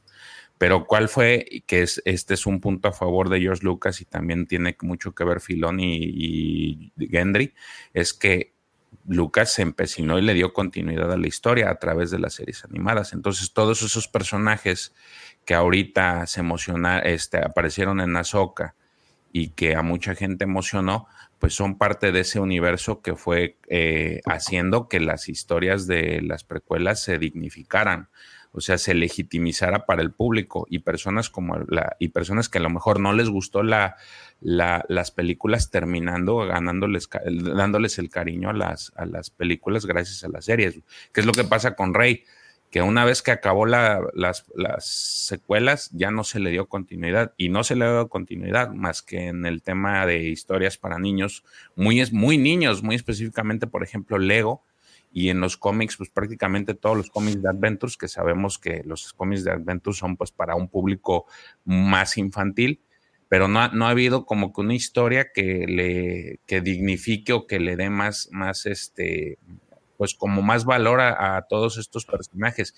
Pero 0.59 0.87
cuál 0.87 1.09
fue, 1.09 1.65
que 1.67 1.83
es, 1.83 2.01
este 2.05 2.35
es 2.35 2.47
un 2.47 2.61
punto 2.61 2.89
a 2.89 2.93
favor 2.93 3.29
de 3.29 3.41
George 3.41 3.65
Lucas 3.65 4.01
y 4.01 4.05
también 4.05 4.47
tiene 4.47 4.77
mucho 4.83 5.15
que 5.15 5.25
ver 5.25 5.41
Filoni 5.41 5.97
y, 5.97 6.93
Gendry, 6.97 7.55
es 7.93 8.15
que 8.15 8.55
Lucas 9.07 9.53
se 9.53 9.63
empecinó 9.63 10.19
y 10.19 10.23
le 10.23 10.35
dio 10.35 10.53
continuidad 10.53 11.13
a 11.13 11.17
la 11.17 11.27
historia 11.27 11.71
a 11.71 11.79
través 11.79 12.11
de 12.11 12.21
las 12.21 12.35
series 12.35 12.65
animadas. 12.65 13.13
Entonces, 13.13 13.53
todos 13.53 13.83
esos 13.83 14.09
personajes 14.09 14.95
que 15.45 15.55
ahorita 15.55 16.27
se 16.27 16.41
emociona, 16.41 17.01
este, 17.01 17.39
aparecieron 17.39 18.01
en 18.01 18.17
Ahsoka 18.17 18.77
y 19.33 19.49
que 19.49 19.75
a 19.75 19.83
mucha 19.83 20.15
gente 20.15 20.45
emocionó, 20.45 21.09
pues 21.39 21.55
son 21.55 21.77
parte 21.77 22.13
de 22.13 22.21
ese 22.21 22.41
universo 22.41 23.03
que 23.03 23.17
fue 23.17 23.59
eh, 23.69 24.21
haciendo 24.25 24.89
que 24.89 25.01
las 25.01 25.29
historias 25.29 25.87
de 25.87 26.23
las 26.23 26.45
precuelas 26.45 27.03
se 27.03 27.19
dignificaran, 27.19 28.09
o 28.57 28.61
sea, 28.61 28.79
se 28.79 28.95
legitimizara 28.95 29.85
para 29.85 30.01
el 30.01 30.13
público 30.13 30.65
y 30.71 30.79
personas 30.79 31.29
como 31.29 31.59
la, 31.69 31.97
y 31.99 32.09
personas 32.09 32.49
que 32.49 32.59
a 32.59 32.63
lo 32.63 32.71
mejor 32.71 33.01
no 33.01 33.13
les 33.13 33.29
gustó 33.29 33.65
la, 33.65 33.97
las 34.41 35.11
películas 35.11 35.71
terminando, 35.71 36.37
ganándoles, 36.39 37.09
dándoles 37.27 37.99
el 37.99 38.11
cariño 38.11 38.51
a 38.51 38.53
las, 38.53 38.93
a 38.95 39.07
las 39.07 39.31
películas 39.31 39.87
gracias 39.87 40.23
a 40.23 40.29
las 40.29 40.45
series, 40.45 40.79
que 41.13 41.21
es 41.21 41.27
lo 41.27 41.33
que 41.33 41.43
pasa 41.43 41.75
con 41.75 41.95
Rey 41.95 42.23
que 42.71 42.83
una 42.83 43.05
vez 43.05 43.23
que 43.23 43.31
acabó 43.31 43.67
las, 43.67 44.45
secuelas 44.81 45.91
ya 45.93 46.11
no 46.11 46.25
se 46.25 46.41
le 46.41 46.51
dio 46.51 46.67
continuidad 46.69 47.33
y 47.37 47.49
no 47.49 47.63
se 47.63 47.77
le 47.77 47.85
dio 47.85 48.09
continuidad 48.09 48.71
más 48.71 49.01
que 49.01 49.29
en 49.29 49.47
el 49.47 49.63
tema 49.63 50.07
de 50.07 50.29
historias 50.29 50.77
para 50.77 50.99
niños, 50.99 51.45
muy, 51.77 52.05
muy 52.11 52.37
niños, 52.37 52.83
muy 52.83 52.97
específicamente, 52.97 53.69
por 53.69 53.85
ejemplo, 53.85 54.19
Lego 54.19 54.65
y 55.17 55.29
en 55.29 55.41
los 55.41 55.57
cómics, 55.57 55.97
pues 55.97 56.11
prácticamente 56.11 56.75
todos 56.75 56.97
los 56.97 57.09
cómics 57.09 57.41
de 57.41 57.49
Adventures, 57.49 57.97
que 57.97 58.09
sabemos 58.09 58.59
que 58.59 58.83
los 58.85 59.13
cómics 59.13 59.45
de 59.45 59.53
Adventures 59.53 59.97
son 59.97 60.17
pues 60.17 60.33
para 60.33 60.57
un 60.57 60.69
público 60.69 61.27
más 61.65 62.19
infantil, 62.19 62.83
pero 63.29 63.47
no 63.47 63.61
ha, 63.61 63.69
no 63.69 63.87
ha 63.87 63.91
habido 63.91 64.27
como 64.27 64.53
que 64.53 64.61
una 64.63 64.75
historia 64.75 65.29
que 65.33 65.67
le 65.69 66.41
que 66.47 66.61
dignifique 66.61 67.33
o 67.33 67.47
que 67.47 67.61
le 67.61 67.77
dé 67.77 67.91
más, 67.91 68.29
más 68.33 68.67
este, 68.67 69.39
pues 69.97 70.15
como 70.17 70.43
más 70.43 70.65
valor 70.65 71.01
a, 71.01 71.47
todos 71.49 71.79
estos 71.79 72.05
personajes. 72.07 72.75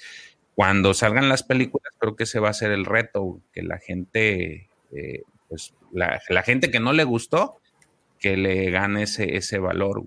Cuando 0.54 0.92
salgan 0.92 1.30
las 1.30 1.42
películas, 1.42 1.94
creo 1.98 2.16
que 2.16 2.24
ese 2.24 2.38
va 2.38 2.50
a 2.50 2.54
ser 2.54 2.70
el 2.70 2.84
reto, 2.84 3.40
que 3.54 3.62
la 3.62 3.78
gente, 3.78 4.68
eh, 4.92 5.22
pues 5.48 5.72
la, 5.90 6.20
gente 6.44 6.70
que 6.70 6.80
no 6.80 6.92
le 6.92 7.04
gustó, 7.04 7.62
que 8.18 8.36
le 8.36 8.70
gane 8.70 9.04
ese, 9.04 9.38
ese 9.38 9.58
valor. 9.58 10.04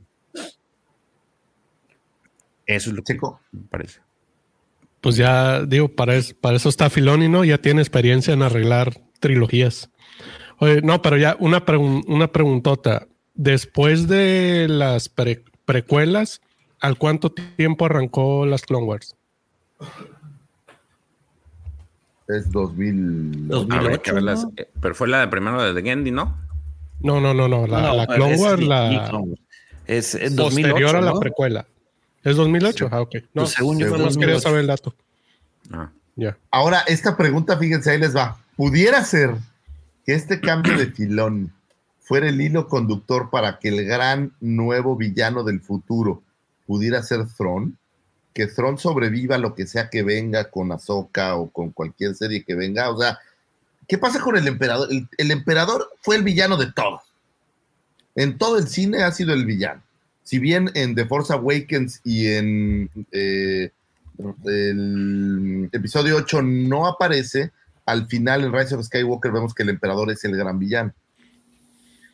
Eso 2.69 2.89
es 2.89 2.95
lo 2.95 3.03
que 3.03 3.15
me 3.51 3.61
parece. 3.69 3.99
Pues 5.01 5.15
ya 5.15 5.63
digo, 5.65 5.87
para, 5.89 6.13
para 6.41 6.57
eso 6.57 6.69
está 6.69 6.89
Filoni, 6.89 7.27
¿no? 7.27 7.43
Ya 7.43 7.57
tiene 7.57 7.81
experiencia 7.81 8.33
en 8.33 8.43
arreglar 8.43 9.01
trilogías. 9.19 9.89
Oye, 10.59 10.81
no, 10.81 11.01
pero 11.01 11.17
ya 11.17 11.35
una, 11.39 11.63
una 12.07 12.31
preguntota. 12.31 13.07
Después 13.33 14.07
de 14.07 14.67
las 14.67 15.09
precuelas, 15.65 16.41
¿Al 16.81 16.97
cuánto 16.97 17.31
tiempo 17.31 17.85
arrancó 17.85 18.45
las 18.45 18.61
Clone 18.61 18.85
Wars? 18.85 19.15
Es 22.27 22.49
2000. 22.51 23.47
2008, 23.47 24.51
eh, 24.55 24.69
pero 24.79 24.95
fue 24.95 25.07
la 25.07 25.19
de 25.19 25.27
primero 25.27 25.61
de 25.61 25.73
The 25.73 25.87
Gendy, 25.87 26.11
¿no? 26.11 26.37
No, 27.01 27.19
no, 27.19 27.33
no, 27.33 27.47
no. 27.47 27.67
La, 27.67 28.07
Clone 28.07 28.37
Wars, 28.37 28.63
la. 28.63 29.11
Es, 29.87 30.15
es 30.15 30.33
posterior 30.35 30.95
a 30.95 31.01
la 31.01 31.13
precuela. 31.19 31.65
¿Es 32.23 32.35
2008? 32.35 32.89
Ah, 32.91 33.01
ok. 33.01 33.15
No, 33.33 33.43
pues 33.43 33.51
según 33.51 33.79
yo, 33.79 33.97
más 33.97 34.17
quería 34.17 34.39
saber 34.39 34.61
el 34.61 34.67
dato. 34.67 34.93
Ah. 35.71 35.91
Ya. 36.15 36.37
Ahora, 36.51 36.81
esta 36.87 37.15
pregunta, 37.15 37.57
fíjense, 37.57 37.91
ahí 37.91 37.99
les 37.99 38.15
va. 38.15 38.37
¿Pudiera 38.57 39.03
ser 39.05 39.35
que 40.05 40.13
este 40.13 40.41
cambio 40.41 40.77
de 40.77 40.87
filón 40.87 41.53
fuera 42.09 42.27
el 42.27 42.41
hilo 42.41 42.67
conductor 42.67 43.29
para 43.29 43.59
que 43.59 43.69
el 43.69 43.85
gran 43.85 44.33
nuevo 44.39 44.95
villano 44.95 45.43
del 45.43 45.61
futuro 45.61 46.23
pudiera 46.65 47.03
ser 47.03 47.27
Thrawn, 47.27 47.77
que 48.33 48.47
Thrawn 48.47 48.77
sobreviva 48.77 49.37
lo 49.37 49.55
que 49.55 49.67
sea 49.67 49.89
que 49.89 50.01
venga 50.01 50.49
con 50.49 50.71
Ahsoka 50.71 51.35
o 51.35 51.49
con 51.49 51.71
cualquier 51.71 52.15
serie 52.15 52.43
que 52.43 52.55
venga. 52.55 52.89
O 52.89 52.99
sea, 52.99 53.19
¿qué 53.87 53.97
pasa 53.97 54.19
con 54.19 54.37
el 54.37 54.47
emperador? 54.47 54.89
El, 55.17 55.31
emperador 55.31 55.87
fue 56.01 56.15
el 56.15 56.23
villano 56.23 56.57
de 56.57 56.71
todos. 56.71 57.01
En 58.15 58.37
todo 58.37 58.57
el 58.57 58.67
cine 58.67 59.03
ha 59.03 59.11
sido 59.11 59.33
el 59.33 59.45
villano. 59.45 59.81
Si 60.29 60.37
bien 60.37 60.69
en 60.75 60.93
The 60.93 61.07
Force 61.07 61.33
Awakens 61.33 62.01
y 62.03 62.27
en 62.27 62.87
eh, 63.11 63.71
el 64.45 65.69
episodio 65.71 66.17
8 66.17 66.43
no 66.43 66.85
aparece, 66.85 67.51
al 67.87 68.05
final 68.05 68.43
en 68.43 68.53
Rise 68.53 68.75
of 68.75 68.85
Skywalker 68.85 69.31
vemos 69.31 69.55
que 69.55 69.63
el 69.63 69.69
emperador 69.69 70.11
es 70.11 70.23
el 70.25 70.37
gran 70.37 70.59
villano. 70.59 70.93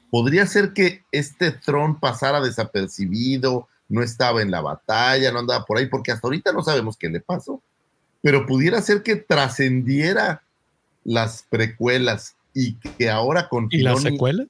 Podría 0.09 0.47
ser 0.47 0.71
que 0.71 1.03
este 1.11 1.51
Throne 1.51 1.97
pasara 1.99 2.39
desapercibido, 2.39 3.67
no 3.89 4.01
estaba 4.01 4.41
en 4.41 4.49
la 4.49 4.61
batalla, 4.61 5.33
no 5.33 5.39
andaba 5.39 5.65
por 5.65 5.77
ahí, 5.77 5.87
porque 5.87 6.13
hasta 6.13 6.25
ahorita 6.25 6.53
no 6.53 6.63
sabemos 6.63 6.95
qué 6.95 7.09
le 7.09 7.19
pasó, 7.19 7.61
pero 8.21 8.45
pudiera 8.45 8.81
ser 8.81 9.03
que 9.03 9.17
trascendiera 9.17 10.41
las 11.03 11.45
precuelas 11.49 12.37
y 12.53 12.75
que 12.75 13.09
ahora 13.09 13.49
con... 13.49 13.67
¿Y 13.71 13.79
las 13.79 14.03
secuelas? 14.03 14.47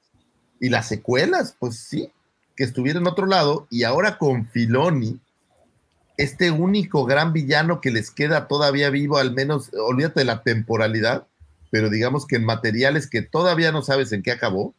Y 0.60 0.68
las 0.68 0.86
secuelas, 0.86 1.56
pues 1.58 1.80
sí, 1.80 2.12
que 2.56 2.64
estuviera 2.64 2.98
en 2.98 3.06
otro 3.06 3.26
lado 3.26 3.66
y 3.70 3.84
ahora 3.84 4.18
con 4.18 4.46
Filoni, 4.46 5.20
este 6.16 6.50
único 6.50 7.04
gran 7.04 7.32
villano 7.32 7.80
que 7.80 7.90
les 7.90 8.10
queda 8.10 8.48
todavía 8.48 8.90
vivo, 8.90 9.18
al 9.18 9.32
menos, 9.32 9.70
olvídate 9.74 10.20
de 10.20 10.26
la 10.26 10.42
temporalidad, 10.42 11.26
pero 11.70 11.90
digamos 11.90 12.26
que 12.26 12.36
en 12.36 12.44
materiales 12.44 13.08
que 13.08 13.22
todavía 13.22 13.72
no 13.72 13.82
sabes 13.82 14.12
en 14.12 14.22
qué 14.22 14.32
acabó, 14.32 14.74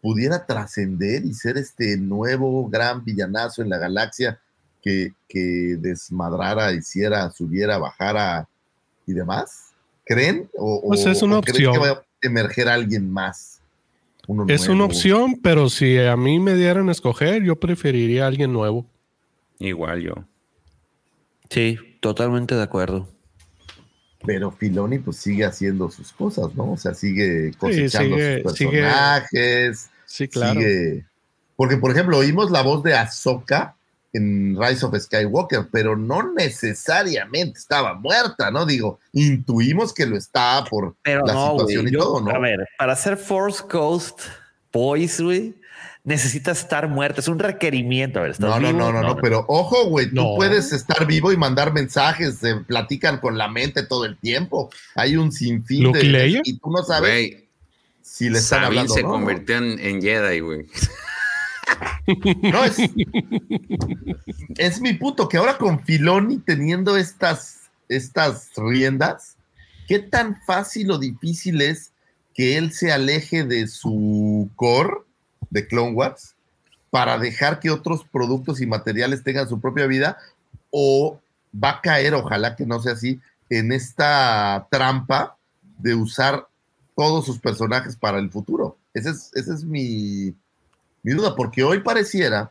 pudiera 0.00 0.46
trascender 0.46 1.24
y 1.24 1.34
ser 1.34 1.58
este 1.58 1.96
nuevo 1.96 2.68
gran 2.68 3.04
villanazo 3.04 3.62
en 3.62 3.70
la 3.70 3.78
galaxia 3.78 4.40
que, 4.82 5.14
que 5.28 5.76
desmadrara, 5.78 6.72
hiciera, 6.72 7.30
subiera, 7.30 7.78
bajara 7.78 8.48
y 9.06 9.12
demás? 9.12 9.72
¿Creen? 10.04 10.50
¿O, 10.58 10.88
pues 10.88 11.06
es 11.06 11.22
una 11.22 11.38
opción. 11.38 11.72
que 11.72 11.78
va 11.78 11.88
a 11.90 12.04
emerger 12.20 12.68
alguien 12.68 13.10
más? 13.10 13.61
Es 14.48 14.68
una 14.68 14.84
opción, 14.84 15.40
pero 15.42 15.68
si 15.68 15.98
a 15.98 16.16
mí 16.16 16.38
me 16.38 16.54
dieran 16.54 16.88
a 16.88 16.92
escoger, 16.92 17.42
yo 17.42 17.58
preferiría 17.58 18.24
a 18.24 18.28
alguien 18.28 18.52
nuevo. 18.52 18.86
Igual 19.58 20.02
yo. 20.02 20.14
Sí, 21.50 21.78
totalmente 22.00 22.54
de 22.54 22.62
acuerdo. 22.62 23.08
Pero 24.24 24.52
Filoni 24.52 24.98
pues 24.98 25.16
sigue 25.16 25.44
haciendo 25.44 25.90
sus 25.90 26.12
cosas, 26.12 26.54
¿no? 26.54 26.72
O 26.72 26.76
sea, 26.76 26.94
sigue 26.94 27.52
cosechando 27.58 28.16
sus 28.16 28.42
personajes. 28.42 29.90
Sí, 30.06 30.28
claro. 30.28 30.60
Porque, 31.56 31.76
por 31.76 31.90
ejemplo, 31.90 32.18
oímos 32.18 32.50
la 32.50 32.62
voz 32.62 32.82
de 32.82 32.94
Ahsoka 32.94 33.76
en 34.12 34.56
Rise 34.60 34.84
of 34.84 34.94
Skywalker, 34.98 35.68
pero 35.72 35.96
no 35.96 36.32
necesariamente 36.34 37.58
estaba 37.58 37.94
muerta, 37.94 38.50
¿no? 38.50 38.66
Digo, 38.66 38.98
intuimos 39.12 39.92
que 39.94 40.06
lo 40.06 40.16
estaba 40.16 40.64
por 40.64 40.94
Pero 41.02 41.24
la 41.26 41.32
no, 41.32 41.52
situación 41.52 41.88
y 41.88 41.92
yo- 41.92 41.98
todo, 42.00 42.20
¿no? 42.20 42.30
A 42.30 42.38
ver, 42.38 42.68
para 42.78 42.92
hacer 42.92 43.16
Force 43.16 43.62
Ghost 43.70 44.20
Boys, 44.72 45.20
güey, 45.20 45.54
necesitas 46.04 46.60
estar 46.60 46.88
muerto. 46.88 47.20
Es 47.20 47.28
un 47.28 47.38
requerimiento. 47.38 48.18
A 48.18 48.22
ver, 48.22 48.30
¿estás 48.32 48.48
No, 48.48 48.58
no, 48.60 48.72
no, 48.72 48.92
no, 48.92 49.02
no, 49.02 49.16
pero 49.16 49.44
ojo, 49.48 49.86
güey, 49.86 50.08
tú 50.10 50.16
No. 50.16 50.34
puedes 50.36 50.72
estar 50.72 51.06
vivo 51.06 51.32
y 51.32 51.36
mandar 51.36 51.72
mensajes, 51.72 52.38
se 52.38 52.56
platican 52.56 53.18
con 53.18 53.38
la 53.38 53.48
mente 53.48 53.82
todo 53.84 54.04
el 54.04 54.16
tiempo. 54.18 54.70
Hay 54.94 55.16
un 55.16 55.30
sinfín 55.32 55.84
¿Luke 55.84 55.98
de 55.98 56.04
y 56.04 56.08
Leia? 56.08 56.40
y 56.44 56.58
tú 56.58 56.70
no 56.70 56.82
sabes 56.82 57.36
si 58.02 58.28
le 58.28 58.38
están 58.38 58.62
Sabine 58.62 58.80
hablando. 58.80 58.94
se 58.94 59.02
convirtió 59.02 59.56
en, 59.58 59.78
en 59.78 60.02
Jedi, 60.02 60.40
güey. 60.40 60.66
No, 62.42 62.64
es, 62.64 62.78
es 64.56 64.80
mi 64.80 64.94
punto, 64.94 65.28
que 65.28 65.36
ahora 65.36 65.58
con 65.58 65.84
Filoni 65.84 66.38
teniendo 66.38 66.96
estas, 66.96 67.70
estas 67.88 68.50
riendas, 68.56 69.36
¿qué 69.86 69.98
tan 69.98 70.40
fácil 70.42 70.90
o 70.90 70.98
difícil 70.98 71.60
es 71.62 71.92
que 72.34 72.56
él 72.56 72.72
se 72.72 72.92
aleje 72.92 73.44
de 73.44 73.66
su 73.68 74.50
core 74.56 74.98
de 75.50 75.66
Clone 75.66 75.92
Wars 75.92 76.34
para 76.90 77.18
dejar 77.18 77.60
que 77.60 77.70
otros 77.70 78.04
productos 78.04 78.60
y 78.60 78.66
materiales 78.66 79.22
tengan 79.22 79.48
su 79.48 79.60
propia 79.60 79.86
vida? 79.86 80.18
¿O 80.70 81.20
va 81.52 81.70
a 81.70 81.80
caer, 81.80 82.14
ojalá 82.14 82.56
que 82.56 82.66
no 82.66 82.80
sea 82.80 82.94
así, 82.94 83.20
en 83.50 83.72
esta 83.72 84.66
trampa 84.70 85.36
de 85.78 85.94
usar 85.94 86.48
todos 86.96 87.26
sus 87.26 87.38
personajes 87.38 87.96
para 87.96 88.18
el 88.18 88.30
futuro? 88.30 88.76
Ese 88.94 89.10
es, 89.10 89.30
ese 89.34 89.54
es 89.54 89.64
mi, 89.64 90.34
mi 91.02 91.12
duda, 91.12 91.34
porque 91.34 91.62
hoy 91.64 91.80
pareciera 91.80 92.50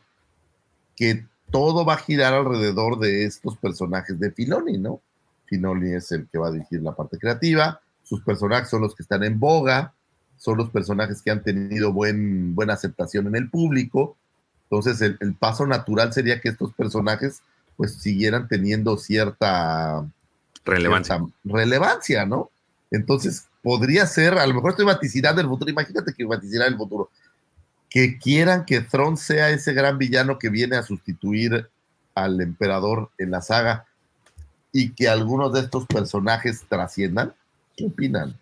que 0.96 1.26
todo 1.50 1.84
va 1.84 1.94
a 1.94 1.98
girar 1.98 2.34
alrededor 2.34 2.98
de 2.98 3.24
estos 3.24 3.56
personajes 3.56 4.18
de 4.18 4.30
Filoni, 4.30 4.78
¿no? 4.78 5.00
Filoni 5.46 5.94
es 5.94 6.12
el 6.12 6.28
que 6.28 6.38
va 6.38 6.48
a 6.48 6.52
dirigir 6.52 6.82
la 6.82 6.94
parte 6.94 7.18
creativa, 7.18 7.80
sus 8.02 8.22
personajes 8.22 8.68
son 8.68 8.82
los 8.82 8.94
que 8.94 9.02
están 9.02 9.22
en 9.24 9.38
boga, 9.38 9.92
son 10.36 10.58
los 10.58 10.70
personajes 10.70 11.22
que 11.22 11.30
han 11.30 11.42
tenido 11.42 11.92
buen, 11.92 12.54
buena 12.54 12.74
aceptación 12.74 13.26
en 13.26 13.36
el 13.36 13.50
público, 13.50 14.16
entonces 14.64 15.00
el, 15.02 15.16
el 15.20 15.34
paso 15.34 15.66
natural 15.66 16.12
sería 16.12 16.40
que 16.40 16.48
estos 16.48 16.72
personajes 16.72 17.42
pues 17.76 17.94
siguieran 17.94 18.48
teniendo 18.48 18.96
cierta 18.96 20.06
Relevancia. 20.64 21.16
cierta 21.16 21.34
relevancia, 21.44 22.26
¿no? 22.26 22.50
Entonces, 22.90 23.46
podría 23.62 24.06
ser, 24.06 24.38
a 24.38 24.46
lo 24.46 24.54
mejor 24.54 24.70
estoy 24.70 24.84
vaticinando 24.84 25.40
el 25.40 25.48
futuro, 25.48 25.70
imagínate 25.70 26.12
que 26.12 26.24
vaticinar 26.24 26.68
el 26.68 26.76
futuro, 26.76 27.10
que 27.92 28.18
quieran 28.18 28.64
que 28.64 28.80
Thrawn 28.80 29.16
sea 29.16 29.50
ese 29.50 29.72
gran 29.72 29.98
villano 29.98 30.38
que 30.38 30.48
viene 30.48 30.76
a 30.76 30.82
sustituir 30.82 31.68
al 32.14 32.40
emperador 32.40 33.10
en 33.18 33.30
la 33.30 33.42
saga 33.42 33.86
y 34.72 34.92
que 34.92 35.08
algunos 35.08 35.52
de 35.52 35.60
estos 35.60 35.86
personajes 35.86 36.64
trasciendan. 36.68 37.34
¿Qué 37.76 37.86
opinan? 37.86 38.38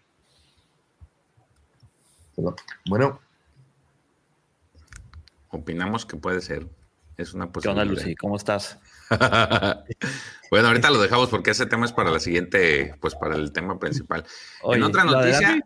Bueno, 2.87 3.21
Opinamos 5.51 6.07
que 6.07 6.17
puede 6.17 6.41
ser. 6.41 6.67
Es 7.17 7.35
una 7.35 7.47
¿Qué 7.47 7.53
posibilidad. 7.53 7.83
onda, 7.83 7.95
Lucy? 7.95 8.15
¿Cómo 8.15 8.37
estás? 8.37 8.79
bueno, 10.51 10.69
ahorita 10.69 10.91
lo 10.91 11.01
dejamos 11.01 11.29
porque 11.29 11.51
ese 11.51 11.67
tema 11.67 11.85
es 11.85 11.93
para 11.93 12.11
la 12.11 12.21
siguiente, 12.21 12.95
pues 13.01 13.15
para 13.17 13.35
el 13.35 13.53
tema 13.53 13.79
principal. 13.79 14.25
Oye, 14.63 14.79
en 14.79 14.85
otra 14.85 15.05
noticia, 15.05 15.61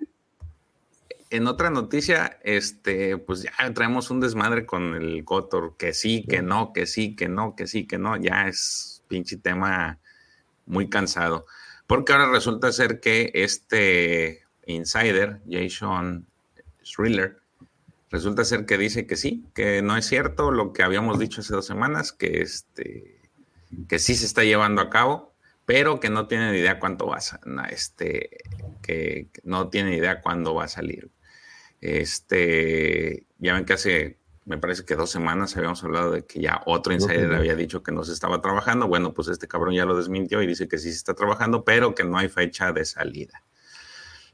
en 1.35 1.49
otra 1.49 1.69
noticia, 1.69 2.39
este, 2.45 3.19
pues 3.19 3.43
ya 3.43 3.75
traemos 3.75 4.11
un 4.11 4.21
desmadre 4.21 4.67
con 4.67 4.95
el 4.95 5.25
Cotor, 5.25 5.77
que 5.77 5.93
sí, 5.93 6.25
que 6.29 6.43
no, 6.43 6.73
que 6.73 6.87
sí, 6.87 7.17
que 7.17 7.29
no, 7.29 7.57
que 7.57 7.67
sí, 7.67 7.89
que 7.89 7.99
no, 7.99 8.17
ya 8.17 8.47
es 8.47 9.03
pinche 9.09 9.37
tema 9.37 9.99
muy 10.65 10.89
cansado. 10.89 11.47
Porque 11.89 12.13
ahora 12.13 12.31
resulta 12.31 12.71
ser 12.71 13.01
que 13.01 13.33
este 13.35 14.45
insider, 14.67 15.41
Jason 15.51 16.25
Thriller, 16.85 17.39
resulta 18.11 18.45
ser 18.45 18.65
que 18.65 18.79
dice 18.79 19.09
que 19.09 19.17
sí, 19.17 19.45
que 19.55 19.83
no 19.83 19.97
es 19.97 20.07
cierto 20.07 20.53
lo 20.53 20.73
que 20.73 20.85
habíamos 20.85 21.19
dicho 21.19 21.41
hace 21.41 21.53
dos 21.53 21.67
semanas, 21.67 22.13
que 22.13 22.43
este, 22.43 23.21
que 23.89 23.99
sí 23.99 24.15
se 24.15 24.27
está 24.27 24.45
llevando 24.45 24.81
a 24.81 24.89
cabo, 24.89 25.35
pero 25.67 25.99
que 25.99 26.11
no 26.11 26.29
tiene 26.29 26.53
ni 26.53 26.59
idea 26.59 26.79
cuánto 26.79 27.09
va 27.09 27.19
a 27.19 27.69
este, 27.71 28.31
que 28.83 29.31
no 29.43 29.69
tiene 29.69 29.91
ni 29.91 29.97
idea 29.97 30.21
cuándo 30.21 30.55
va 30.55 30.65
a 30.65 30.69
salir. 30.69 31.11
Este, 31.85 33.27
ya 33.37 33.53
ven 33.53 33.67
que 33.67 33.75
hace, 33.75 34.19
me 34.47 34.57
parece 34.57 34.87
que 34.87 34.97
dos 34.97 35.11
semanas 35.11 35.55
habíamos 35.55 35.85
hablado 35.85 36.13
de 36.13 36.25
que 36.25 36.41
ya 36.41 36.63
otro 36.65 36.95
insider 36.95 37.27
Ujú. 37.27 37.37
había 37.37 37.55
dicho 37.55 37.83
que 37.83 37.93
no 37.93 38.05
se 38.05 38.15
estaba 38.15 38.41
trabajando. 38.41 38.89
Bueno, 38.89 39.13
pues 39.13 39.29
este 39.29 39.49
cabrón 39.49 39.75
ya 39.75 39.85
lo 39.85 39.95
desmintió 39.95 40.41
y 40.41 40.47
dice 40.47 40.67
que 40.67 40.79
sí 40.79 40.91
se 40.91 40.97
está 40.97 41.13
trabajando, 41.13 41.63
pero 41.63 41.95
que 41.95 42.03
no 42.05 42.17
hay 42.17 42.31
fecha 42.31 42.73
de 42.73 42.87
salida. 42.87 43.43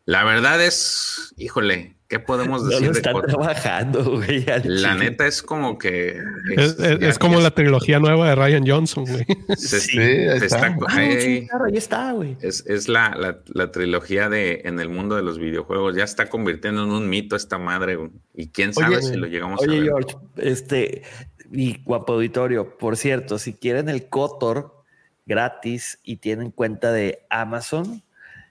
La 0.07 0.25
verdad 0.25 0.61
es, 0.65 1.33
híjole, 1.37 1.95
¿qué 2.09 2.19
podemos 2.19 2.63
No 2.65 2.69
decir 2.71 2.91
de 2.91 2.99
están 2.99 3.13
Cotor? 3.13 3.31
trabajando, 3.31 4.17
güey. 4.17 4.45
La 4.65 4.95
neta 4.95 5.27
es 5.27 5.43
como 5.43 5.79
que 5.79 6.19
Es, 6.57 6.79
es- 6.81 6.99
ya- 7.01 7.09
es 7.09 7.19
como 7.19 7.37
ya 7.37 7.43
la 7.45 7.51
trilogía 7.53 8.01
nueva 8.01 8.29
de 8.31 8.35
Ryan 8.35 8.65
Johnson, 8.67 9.05
güey. 9.05 9.25
se- 9.57 9.81
Sí, 9.81 9.99
ahí 9.99 10.41
se 10.41 10.47
está. 10.47 10.67
está- 10.69 10.87
Ah, 10.89 10.95
no, 10.97 11.01
Ey, 11.01 11.21
sí, 11.21 11.47
claro, 11.49 11.65
ahí 11.67 11.77
está, 11.77 12.13
güey. 12.13 12.37
Es, 12.41 12.65
es 12.67 12.89
la, 12.89 13.15
la, 13.17 13.39
la 13.53 13.71
trilogía 13.71 14.29
de 14.29 14.63
en 14.65 14.81
el 14.81 14.89
mundo 14.89 15.15
de 15.17 15.23
los 15.23 15.39
videojuegos. 15.39 15.95
Ya 15.95 16.05
está 16.05 16.29
convirtiendo 16.29 16.83
en 16.85 16.91
un 16.91 17.09
mito 17.09 17.37
esta 17.37 17.59
madre. 17.59 17.97
güey. 17.97 18.11
Y 18.35 18.49
quién 18.49 18.73
sabe 18.75 18.97
Oye, 18.97 19.07
si 19.07 19.17
lo 19.17 19.27
llegamos 19.27 19.61
a 19.61 19.65
Oye, 19.65 19.81
ver. 19.81 19.85
George, 19.91 20.17
este, 20.39 21.03
mi 21.51 21.81
guapo 21.85 22.15
auditorio, 22.15 22.77
por 22.79 22.97
cierto, 22.97 23.39
si 23.39 23.53
quieren 23.55 23.89
el 23.89 24.09
Cotor 24.09 24.83
gratis 25.27 26.01
y 26.03 26.17
tienen 26.17 26.51
cuenta 26.51 26.91
de 26.91 27.27
Amazon, 27.31 28.03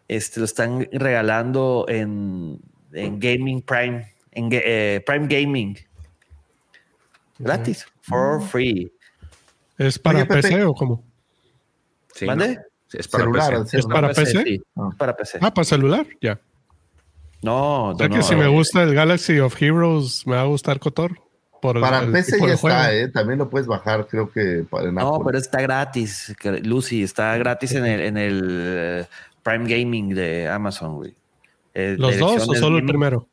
este, 0.09 0.39
lo 0.41 0.45
están 0.45 0.85
regalando 0.91 1.85
en, 1.87 2.59
en 2.91 3.19
Gaming 3.19 3.61
Prime, 3.61 4.13
en 4.31 4.49
eh, 4.51 5.01
Prime 5.05 5.27
Gaming. 5.27 5.77
Gratis, 7.37 7.85
for 8.01 8.41
free. 8.41 8.91
¿Es 9.77 9.97
para 9.97 10.19
Oye, 10.19 10.25
Pepe. 10.27 10.41
PC 10.41 10.63
o 10.65 10.73
cómo? 10.73 11.03
Sí, 12.13 12.25
¿Mande? 12.25 12.55
¿no? 12.55 12.61
Sí, 12.87 12.97
es 12.99 13.07
para 13.07 13.23
celular, 13.23 13.59
PC. 13.63 13.77
¿Es 13.77 13.85
para 13.85 14.07
PC? 14.09 14.43
sí, 14.43 14.61
Ah. 14.75 14.89
es 14.91 14.97
para 14.97 15.15
PC. 15.15 15.37
Ah, 15.41 15.53
para 15.53 15.63
celular, 15.65 16.05
ya. 16.21 16.39
No, 17.41 17.91
O 17.91 17.97
sea 17.97 18.07
no, 18.09 18.13
que 18.15 18.19
no, 18.19 18.23
si 18.25 18.35
me 18.35 18.47
gusta 18.49 18.83
el 18.83 18.93
Galaxy 18.93 19.39
of 19.39 19.61
Heroes, 19.61 20.27
me 20.27 20.35
va 20.35 20.41
a 20.41 20.45
gustar 20.45 20.79
Cotor. 20.79 21.17
Por 21.61 21.79
Para 21.79 21.99
el 21.99 22.11
PC 22.11 22.39
ya 22.39 22.53
está, 22.53 22.93
¿eh? 22.95 23.09
También 23.09 23.39
lo 23.39 23.49
puedes 23.49 23.67
bajar, 23.67 24.07
creo 24.07 24.31
que 24.31 24.65
para 24.69 24.91
No, 24.91 25.15
Apple. 25.15 25.25
pero 25.25 25.37
está 25.37 25.61
gratis, 25.61 26.33
Lucy, 26.63 27.03
está 27.03 27.37
gratis 27.37 27.73
en 27.73 27.85
el, 27.85 27.99
en 28.01 28.17
el 28.17 29.07
Prime 29.49 29.67
Gaming 29.67 30.09
de 30.09 30.47
Amazon, 30.47 30.95
güey. 30.95 31.15
Eh, 31.73 31.95
¿Los 31.97 32.19
dos 32.19 32.47
o 32.47 32.53
solo 32.53 32.77
el 32.77 32.85
primero? 32.85 33.27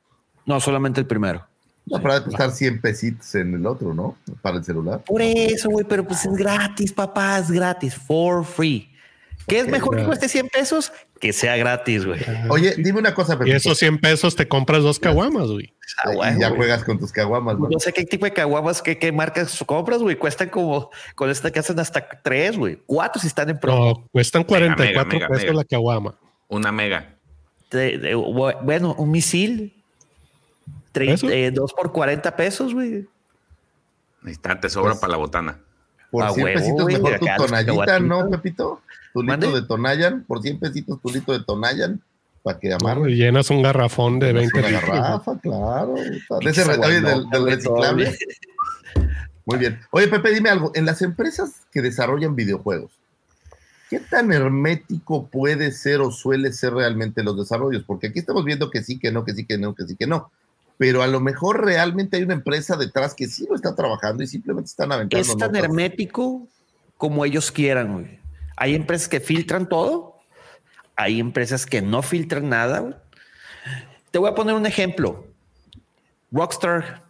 No, 0.47 0.61
solamente 0.61 1.01
el 1.01 1.07
primero. 1.07 1.47
No, 1.85 1.99
de 1.99 2.25
costar 2.25 2.51
100 2.51 2.81
pesitos 2.81 3.35
en 3.35 3.55
el 3.55 3.67
otro, 3.67 3.93
¿no? 3.93 4.17
Para 4.41 4.57
el 4.57 4.65
celular. 4.65 5.05
Por 5.05 5.21
eso, 5.21 5.69
güey, 5.69 5.85
pero 5.85 6.07
pues 6.07 6.25
es 6.25 6.33
gratis, 6.33 6.93
papá, 6.93 7.39
es 7.39 7.51
gratis, 7.51 7.95
for 7.95 8.45
free. 8.45 8.91
¿Qué 9.47 9.61
es 9.61 9.69
mejor 9.69 9.97
que 9.97 10.05
cueste 10.05 10.29
100 10.29 10.49
pesos? 10.49 10.93
Que 11.21 11.33
sea 11.33 11.57
gratis, 11.57 12.05
güey. 12.05 12.21
Oye, 12.49 12.75
dime 12.79 12.99
una 12.99 13.15
cosa, 13.15 13.35
Y 13.35 13.37
Pepe. 13.39 13.57
esos 13.57 13.79
100 13.79 13.99
pesos 14.01 14.35
te 14.35 14.49
compras 14.49 14.83
dos 14.83 14.99
caguamas, 14.99 15.49
güey. 15.49 15.73
Ah, 16.05 16.13
y 16.13 16.17
güey, 16.17 16.31
ya 16.41 16.49
güey. 16.49 16.57
juegas 16.59 16.85
con 16.85 16.99
tus 16.99 17.13
caguamas, 17.13 17.57
¿no? 17.59 17.69
No 17.69 17.79
sé 17.79 17.93
qué 17.93 18.05
tipo 18.05 18.25
de 18.27 18.33
caguamas, 18.33 18.83
qué, 18.83 18.99
qué 18.99 19.13
marcas 19.13 19.63
compras, 19.65 20.01
güey. 20.03 20.17
Cuestan 20.17 20.49
como, 20.49 20.91
con 21.15 21.31
esta 21.31 21.51
que 21.53 21.61
hacen 21.61 21.79
hasta 21.79 22.07
tres, 22.23 22.59
güey. 22.59 22.83
Cuatro 22.87 23.21
si 23.21 23.29
están 23.29 23.49
en 23.51 23.59
pro. 23.61 23.73
No, 23.75 24.09
cuestan 24.11 24.43
44 24.45 25.07
mega, 25.13 25.29
pesos 25.29 25.43
mega. 25.45 25.55
la 25.55 25.65
caguama. 25.65 26.15
Una 26.49 26.73
mega. 26.73 27.15
De- 27.71 27.99
de- 27.99 28.17
bu- 28.17 28.59
bueno, 28.63 28.95
un 28.99 29.11
misil. 29.11 29.73
tre- 30.93 31.13
¿Eso? 31.13 31.29
eh, 31.31 31.51
dos 31.51 31.73
por 31.73 31.93
40 31.93 32.35
pesos, 32.37 32.75
güey. 32.75 33.07
Ahí 34.25 34.33
está, 34.33 34.59
te 34.59 34.69
sobra 34.69 34.93
Pues, 34.93 35.01
para 35.01 35.11
la 35.13 35.17
botana. 35.19 35.61
Por 36.11 36.25
a 36.25 36.31
100 36.31 36.45
huevo, 36.47 36.59
pesitos 36.59 36.83
güey, 36.83 36.97
mejor 37.01 37.19
tu 37.19 37.27
tonallita. 37.47 38.01
¿no, 38.01 38.31
Pepito? 38.31 38.81
Tu 39.17 39.23
litro 39.23 39.51
de 39.51 39.63
Tonayan, 39.63 40.25
por 40.25 40.43
100 40.43 40.61
pesitos 40.61 41.01
tu 41.01 41.09
litro 41.09 41.33
de 41.33 41.43
Tonayan, 41.43 42.03
para 42.43 42.59
que 42.61 42.71
amarre. 42.71 43.15
Llenas 43.15 43.49
un 43.49 43.63
garrafón 43.63 44.19
de 44.19 44.35
20 44.35 44.59
Una 44.59 44.69
litros. 44.69 44.91
garrafa, 44.91 45.39
claro. 45.41 45.95
De 45.95 46.51
ese 46.51 46.63
oye, 46.65 47.01
del, 47.01 47.47
reciclable. 47.47 48.15
Muy 49.47 49.57
bien. 49.57 49.81
Oye, 49.91 50.09
Pepe, 50.09 50.35
dime 50.35 50.51
algo. 50.51 50.71
En 50.75 50.85
las 50.85 51.01
empresas 51.01 51.63
que 51.73 51.81
desarrollan 51.81 52.37
videojuegos, 52.37 52.93
¿qué 53.89 54.01
tan 54.01 54.31
hermético 54.35 55.29
puede 55.29 55.73
ser 55.73 56.03
o 56.03 56.11
suele 56.11 56.53
ser 56.53 56.75
realmente 56.75 57.23
los 57.23 57.39
desarrollos? 57.39 57.85
Porque 57.87 58.09
aquí 58.09 58.19
estamos 58.19 58.45
viendo 58.45 58.71
que 58.71 58.83
sí, 58.83 58.99
que 58.99 59.13
no, 59.13 59.25
que 59.25 59.33
sí, 59.33 59.47
que 59.47 59.57
no, 59.57 59.75
que 59.75 59.85
sí, 59.85 59.97
que 59.97 60.07
no. 60.07 60.31
Pero 60.77 61.03
a 61.03 61.07
lo 61.07 61.21
mejor 61.21 61.65
realmente 61.65 62.19
hay 62.19 62.23
una 62.23 62.35
empresa 62.35 62.77
detrás 62.77 63.15
que 63.15 63.29
sí 63.29 63.47
lo 63.49 63.57
está 63.57 63.75
trabajando 63.75 64.23
y 64.23 64.27
simplemente 64.27 64.69
están 64.69 64.93
aventando. 64.93 65.23
Es 65.23 65.29
tan 65.39 65.53
notas. 65.53 65.65
hermético 65.65 66.47
como 66.99 67.25
ellos 67.25 67.51
quieran, 67.51 67.95
güey. 67.95 68.26
Hay 68.57 68.75
empresas 68.75 69.09
que 69.09 69.21
filtran 69.21 69.69
todo, 69.69 70.19
hay 70.97 71.21
empresas 71.21 71.67
que 71.67 71.83
no 71.83 72.03
filtran 72.03 72.49
nada. 72.49 73.03
Te 74.11 74.19
voy 74.19 74.31
a 74.31 74.35
poner 74.35 74.55
un 74.55 74.67
ejemplo. 74.67 75.27
Rockstar 76.33 77.07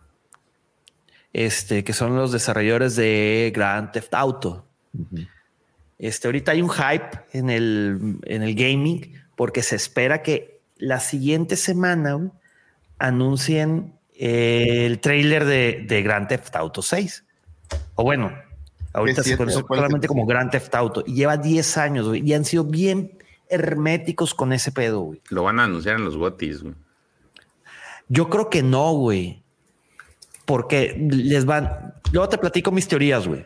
este, 1.32 1.84
que 1.84 1.92
son 1.92 2.16
los 2.16 2.32
desarrolladores 2.32 2.96
de 2.96 3.52
Grand 3.54 3.92
Theft 3.92 4.14
Auto. 4.14 4.66
Este, 5.98 6.28
ahorita 6.28 6.52
hay 6.52 6.62
un 6.62 6.70
hype 6.70 7.10
en 7.32 7.50
el, 7.50 8.18
en 8.24 8.42
el 8.42 8.54
gaming 8.54 9.12
porque 9.36 9.62
se 9.62 9.76
espera 9.76 10.22
que 10.22 10.60
la 10.78 10.98
siguiente 10.98 11.56
semana 11.56 12.32
anuncien 12.98 13.92
el 14.14 14.98
trailer 15.00 15.44
de, 15.44 15.84
de 15.86 16.02
Grand 16.02 16.26
Theft 16.26 16.56
Auto 16.56 16.80
6. 16.80 17.24
O 17.96 18.04
bueno, 18.04 18.32
ahorita 18.96 19.22
se 19.22 19.36
conoce 19.36 19.62
¿Cuál 19.62 19.78
solamente 19.78 20.08
como 20.08 20.26
Grand 20.26 20.50
Theft 20.50 20.74
Auto 20.74 21.04
y 21.06 21.14
lleva 21.14 21.36
10 21.36 21.76
años 21.76 22.08
güey, 22.08 22.28
y 22.28 22.32
han 22.32 22.44
sido 22.44 22.64
bien 22.64 23.18
herméticos 23.48 24.34
con 24.34 24.52
ese 24.52 24.72
pedo. 24.72 25.00
güey. 25.00 25.20
Lo 25.30 25.42
van 25.44 25.60
a 25.60 25.64
anunciar 25.64 25.96
en 25.96 26.04
los 26.04 26.16
Gotis, 26.16 26.62
güey. 26.62 26.74
Yo 28.08 28.28
creo 28.28 28.50
que 28.50 28.62
no, 28.62 28.92
güey. 28.92 29.42
Porque 30.44 30.96
les 31.10 31.44
van. 31.44 31.94
Luego 32.12 32.28
te 32.28 32.38
platico 32.38 32.70
mis 32.70 32.86
teorías, 32.86 33.26
güey. 33.26 33.44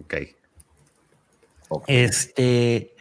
Ok. 0.00 0.14
Este. 1.86 2.94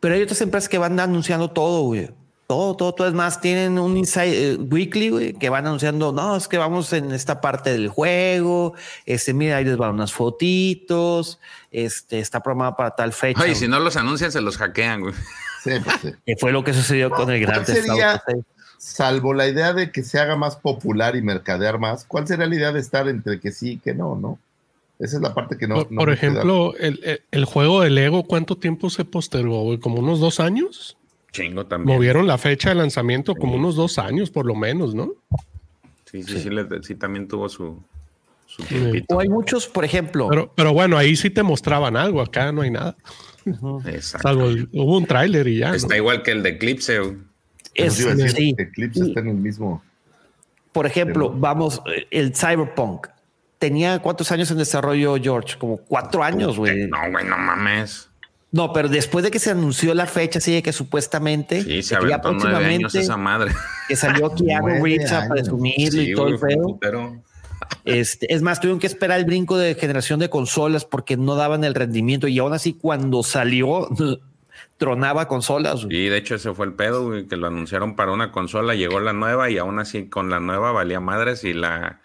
Pero 0.00 0.14
hay 0.14 0.22
otras 0.22 0.40
empresas 0.40 0.68
que 0.68 0.78
van 0.78 1.00
anunciando 1.00 1.50
todo, 1.50 1.82
güey. 1.84 2.10
Todo, 2.52 2.76
todo, 2.76 2.92
todo. 2.92 3.08
Es 3.08 3.14
más, 3.14 3.40
tienen 3.40 3.78
un 3.78 3.96
Inside 3.96 4.52
eh, 4.52 4.56
Weekly, 4.56 5.08
güey, 5.08 5.32
que 5.32 5.48
van 5.48 5.66
anunciando, 5.66 6.12
no, 6.12 6.36
es 6.36 6.48
que 6.48 6.58
vamos 6.58 6.92
en 6.92 7.10
esta 7.12 7.40
parte 7.40 7.72
del 7.72 7.88
juego. 7.88 8.74
Este, 9.06 9.32
mira, 9.32 9.56
ahí 9.56 9.64
les 9.64 9.78
van 9.78 9.94
unas 9.94 10.12
fotitos. 10.12 11.40
Este, 11.70 12.18
está 12.18 12.42
programado 12.42 12.76
para 12.76 12.90
tal 12.94 13.14
fecha. 13.14 13.42
Oye, 13.42 13.54
si 13.54 13.68
no 13.68 13.80
los 13.80 13.96
anuncian, 13.96 14.30
se 14.30 14.42
los 14.42 14.58
hackean, 14.58 15.00
güey. 15.00 15.14
Sí, 15.64 15.70
pues 15.82 15.96
sí. 16.02 16.10
Que 16.26 16.36
fue 16.36 16.52
lo 16.52 16.62
que 16.62 16.74
sucedió 16.74 17.08
con 17.08 17.30
el 17.30 17.42
¿Cuál 17.42 17.64
Gran 17.64 17.66
sería, 17.66 18.22
salvo 18.76 19.32
la 19.32 19.48
idea 19.48 19.72
de 19.72 19.90
que 19.90 20.02
se 20.02 20.18
haga 20.18 20.36
más 20.36 20.56
popular 20.56 21.16
y 21.16 21.22
mercadear 21.22 21.78
más, 21.78 22.04
cuál 22.04 22.26
sería 22.28 22.46
la 22.46 22.54
idea 22.54 22.72
de 22.72 22.80
estar 22.80 23.08
entre 23.08 23.40
que 23.40 23.50
sí 23.50 23.72
y 23.72 23.76
que 23.78 23.94
no, 23.94 24.14
no? 24.16 24.38
Esa 24.98 25.16
es 25.16 25.22
la 25.22 25.32
parte 25.32 25.56
que 25.56 25.66
no. 25.66 25.76
por 25.88 25.90
no 26.08 26.12
ejemplo, 26.12 26.74
el, 26.76 27.00
el- 27.02 27.22
el 27.30 27.44
juego 27.46 27.80
de 27.80 27.88
Lego, 27.88 28.24
¿cuánto 28.24 28.56
tiempo 28.58 28.90
se 28.90 29.06
postergó? 29.06 29.62
güey? 29.62 29.78
¿Como 29.78 30.00
unos 30.00 30.20
dos 30.20 30.38
años? 30.38 30.98
Chingo 31.32 31.66
también. 31.66 31.96
Movieron 31.96 32.26
la 32.26 32.38
fecha 32.38 32.68
de 32.70 32.74
lanzamiento 32.76 33.34
como 33.34 33.54
unos 33.56 33.74
dos 33.74 33.98
años, 33.98 34.30
por 34.30 34.46
lo 34.46 34.54
menos, 34.54 34.94
¿no? 34.94 35.12
Sí, 36.04 36.22
sí, 36.22 36.38
sí, 36.40 36.50
le- 36.50 36.66
sí, 36.82 36.94
también 36.94 37.26
tuvo 37.26 37.48
su, 37.48 37.82
su 38.46 38.62
tiempito. 38.64 39.16
O 39.16 39.20
hay 39.20 39.28
muchos, 39.30 39.66
por 39.66 39.84
ejemplo. 39.84 40.28
Pero, 40.28 40.52
pero 40.54 40.72
bueno, 40.74 40.98
ahí 40.98 41.16
sí 41.16 41.30
te 41.30 41.42
mostraban 41.42 41.96
algo, 41.96 42.20
acá 42.20 42.52
no 42.52 42.60
hay 42.62 42.70
nada. 42.70 42.96
Exacto. 43.86 44.28
Salvo 44.28 44.44
el- 44.48 44.68
hubo 44.72 44.98
un 44.98 45.06
tráiler 45.06 45.48
y 45.48 45.58
ya. 45.58 45.70
¿no? 45.70 45.74
Está 45.74 45.96
igual 45.96 46.22
que 46.22 46.32
el 46.32 46.42
de 46.42 46.50
Eclipse, 46.50 46.98
güey. 46.98 47.16
es, 47.74 47.94
sí. 47.94 48.54
Eclipse 48.58 49.02
está 49.04 49.20
en 49.20 49.28
el 49.28 49.34
mismo. 49.36 49.82
Por 50.72 50.86
ejemplo, 50.86 51.30
vamos, 51.34 51.82
el 52.10 52.34
Cyberpunk. 52.36 53.06
Tenía 53.58 54.00
cuántos 54.00 54.30
años 54.32 54.50
en 54.50 54.58
desarrollo, 54.58 55.16
George? 55.22 55.56
Como 55.58 55.76
cuatro 55.78 56.22
años, 56.22 56.58
güey. 56.58 56.86
No, 56.88 56.98
güey, 57.10 57.24
no 57.24 57.38
mames. 57.38 58.08
No, 58.52 58.72
pero 58.74 58.88
después 58.90 59.24
de 59.24 59.30
que 59.30 59.38
se 59.38 59.50
anunció 59.50 59.94
la 59.94 60.06
fecha, 60.06 60.38
así 60.38 60.52
de 60.52 60.62
que 60.62 60.72
supuestamente, 60.74 61.62
Sí, 61.62 61.82
se 61.82 61.96
que 61.96 62.04
nueve 62.34 62.66
años 62.66 62.94
esa 62.94 63.16
madre. 63.16 63.52
que 63.88 63.96
salió 63.96 64.30
Keanu 64.34 64.84
Reeves 64.84 65.10
a 65.10 65.26
presumirlo 65.26 66.02
y 66.02 66.06
Sí, 66.06 66.12
todo 66.14 66.28
el 66.28 66.38
feo. 66.38 66.78
Este, 67.84 68.32
es 68.32 68.42
más, 68.42 68.60
tuvieron 68.60 68.78
que 68.78 68.86
esperar 68.86 69.18
el 69.18 69.24
brinco 69.24 69.56
de 69.56 69.74
generación 69.74 70.20
de 70.20 70.28
consolas 70.28 70.84
porque 70.84 71.16
no 71.16 71.34
daban 71.34 71.64
el 71.64 71.74
rendimiento 71.74 72.28
y 72.28 72.38
aún 72.38 72.52
así 72.52 72.74
cuando 72.74 73.22
salió 73.22 73.88
tronaba 74.76 75.28
consolas. 75.28 75.86
Y 75.88 76.08
de 76.08 76.18
hecho 76.18 76.34
ese 76.34 76.52
fue 76.52 76.66
el 76.66 76.74
pedo, 76.74 77.06
güey, 77.06 77.26
que 77.26 77.36
lo 77.36 77.46
anunciaron 77.46 77.96
para 77.96 78.12
una 78.12 78.32
consola, 78.32 78.74
llegó 78.74 79.00
la 79.00 79.12
nueva 79.14 79.48
y 79.48 79.58
aún 79.58 79.78
así 79.78 80.08
con 80.08 80.28
la 80.28 80.40
nueva 80.40 80.72
valía 80.72 81.00
madres 81.00 81.44
y 81.44 81.54
la... 81.54 82.00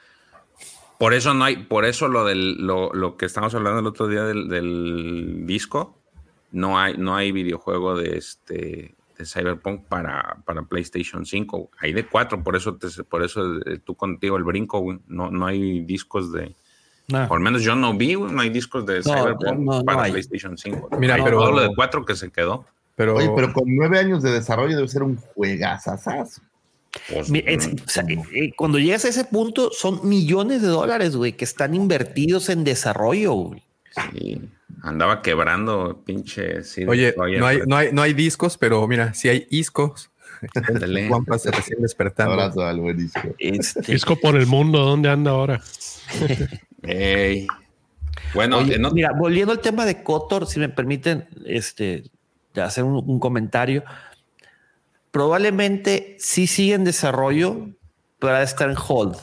Por 0.98 1.14
eso 1.14 1.34
no 1.34 1.44
hay, 1.44 1.58
por 1.58 1.86
eso 1.86 2.08
lo 2.08 2.24
del, 2.26 2.66
lo, 2.66 2.92
lo 2.94 3.18
que 3.18 3.26
estamos 3.26 3.54
hablando 3.54 3.80
el 3.82 3.88
otro 3.88 4.08
día 4.08 4.24
del, 4.24 4.48
del 4.48 5.44
disco, 5.46 5.97
no 6.52 6.80
hay, 6.80 6.98
no 6.98 7.16
hay 7.16 7.32
videojuego 7.32 7.96
de 7.98 8.18
este 8.18 8.94
de 9.18 9.26
Cyberpunk 9.26 9.86
para, 9.86 10.38
para 10.46 10.62
PlayStation 10.62 11.26
5. 11.26 11.72
Hay 11.80 11.92
de 11.92 12.06
4, 12.06 12.44
por 12.44 12.56
eso 12.56 12.76
te- 12.76 13.04
por 13.04 13.24
eso 13.24 13.58
eh, 13.66 13.80
tú 13.84 13.96
contigo 13.96 14.38
el 14.38 14.44
brinco, 14.44 14.80
güey. 14.80 15.00
No, 15.08 15.32
no 15.32 15.48
hay 15.48 15.82
discos 15.82 16.32
de. 16.32 16.56
Nah. 17.10 17.28
al 17.32 17.40
menos 17.40 17.64
yo 17.64 17.74
no 17.76 17.96
vi, 17.98 18.14
güey, 18.16 18.32
no 18.32 18.42
hay 18.42 18.50
discos 18.50 18.86
de 18.86 19.02
Cyberpunk 19.02 19.58
no, 19.60 19.78
no 19.80 19.84
para. 19.84 20.04
PlayStation 20.04 20.58
5. 20.58 20.90
Mira, 21.00 21.16
Hay 21.16 21.24
pero- 21.24 21.40
todo 21.40 21.52
lo 21.54 21.62
de 21.62 21.74
4 21.76 22.06
que 22.06 22.16
se 22.16 22.30
quedó. 22.32 22.66
Pero, 22.96 23.16
Oye, 23.16 23.30
pero 23.36 23.54
con 23.54 23.64
nueve 23.68 24.00
años 24.00 24.24
de 24.24 24.32
desarrollo 24.32 24.76
debe 24.76 24.88
ser 24.88 25.04
un 25.04 25.18
juegazazazo. 25.18 26.42
Pues, 27.12 27.30
es- 27.46 27.68
o 27.68 27.88
sea, 27.90 28.04
eh, 28.10 28.22
eh, 28.34 28.52
cuando 28.56 28.80
llegas 28.80 29.06
a 29.06 29.10
ese 29.10 29.26
punto, 29.26 29.70
son 29.72 30.08
millones 30.08 30.62
de 30.62 30.68
dólares, 30.68 31.16
güey, 31.16 31.34
que 31.34 31.46
están 31.46 31.74
invertidos 31.76 32.50
en 32.50 32.64
desarrollo. 32.64 33.34
güey. 33.34 33.64
Sí, 34.14 34.42
andaba 34.82 35.22
quebrando 35.22 36.04
pinche. 36.06 36.64
sí, 36.64 36.86
oye, 36.86 37.14
no 37.18 37.46
hay, 37.46 37.60
no, 37.66 37.76
hay, 37.76 37.90
no 37.92 38.02
hay 38.02 38.14
discos, 38.14 38.58
pero 38.58 38.88
mira, 38.88 39.14
si 39.14 39.30
hay 39.30 39.48
iscos. 39.50 40.12
Ándale. 40.54 41.08
Juanpa 41.10 41.38
se 41.38 41.52
recién 41.52 41.82
despertando. 41.82 42.34
Abrazo 42.34 42.66
al 42.66 42.80
buenísimo. 42.80 43.34
Este, 43.40 43.92
Disco 43.92 44.16
por 44.16 44.36
el 44.36 44.48
mundo, 44.48 44.80
¿dónde 44.80 45.10
anda 45.10 45.32
ahora? 45.32 45.62
Ey. 46.84 47.48
Bueno, 48.34 48.60
Oye, 48.60 48.78
mira, 48.94 49.12
volviendo 49.18 49.52
al 49.52 49.60
tema 49.60 49.86
de 49.86 50.04
Cotor, 50.04 50.48
si 50.48 50.60
me 50.60 50.70
permiten 50.70 51.28
este, 51.46 52.04
de 52.54 52.62
hacer 52.62 52.84
un, 52.84 52.96
un 52.96 53.20
comentario, 53.20 53.84
probablemente 55.12 56.18
sí 56.20 56.46
sigue 56.46 56.74
en 56.74 56.84
desarrollo, 56.84 57.70
pero 58.20 58.34
ahora 58.34 58.44
está 58.44 58.66
en 58.66 58.76
hold. 58.76 59.18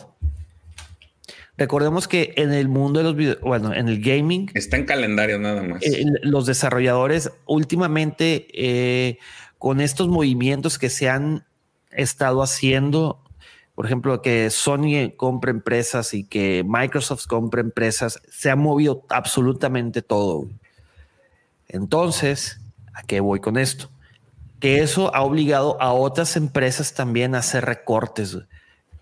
Recordemos 1.56 2.08
que 2.08 2.34
en 2.36 2.52
el 2.52 2.68
mundo 2.68 2.98
de 2.98 3.04
los 3.04 3.14
videos, 3.14 3.40
bueno, 3.40 3.72
en 3.72 3.88
el 3.88 4.02
gaming, 4.02 4.50
está 4.54 4.76
en 4.76 4.86
calendario 4.86 5.38
nada 5.38 5.62
más. 5.62 5.84
eh, 5.84 6.04
los 6.22 6.46
desarrolladores 6.46 7.30
últimamente 7.46 8.48
eh, 8.52 9.18
con 9.58 9.80
estos 9.80 10.08
movimientos 10.08 10.78
que 10.78 10.90
se 10.90 11.08
han 11.08 11.46
estado 11.92 12.42
haciendo, 12.42 13.22
por 13.76 13.86
ejemplo, 13.86 14.20
que 14.20 14.50
Sony 14.50 15.12
compra 15.16 15.52
empresas 15.52 16.12
y 16.12 16.24
que 16.24 16.64
Microsoft 16.66 17.26
compra 17.26 17.60
empresas, 17.60 18.20
se 18.28 18.50
ha 18.50 18.56
movido 18.56 19.04
absolutamente 19.08 20.02
todo. 20.02 20.48
Entonces, 21.68 22.60
¿a 22.92 23.02
qué 23.02 23.20
voy 23.20 23.40
con 23.40 23.56
esto? 23.56 23.90
Que 24.58 24.82
eso 24.82 25.14
ha 25.14 25.22
obligado 25.22 25.80
a 25.80 25.92
otras 25.92 26.36
empresas 26.36 26.94
también 26.94 27.34
a 27.34 27.38
hacer 27.38 27.64
recortes. 27.64 28.38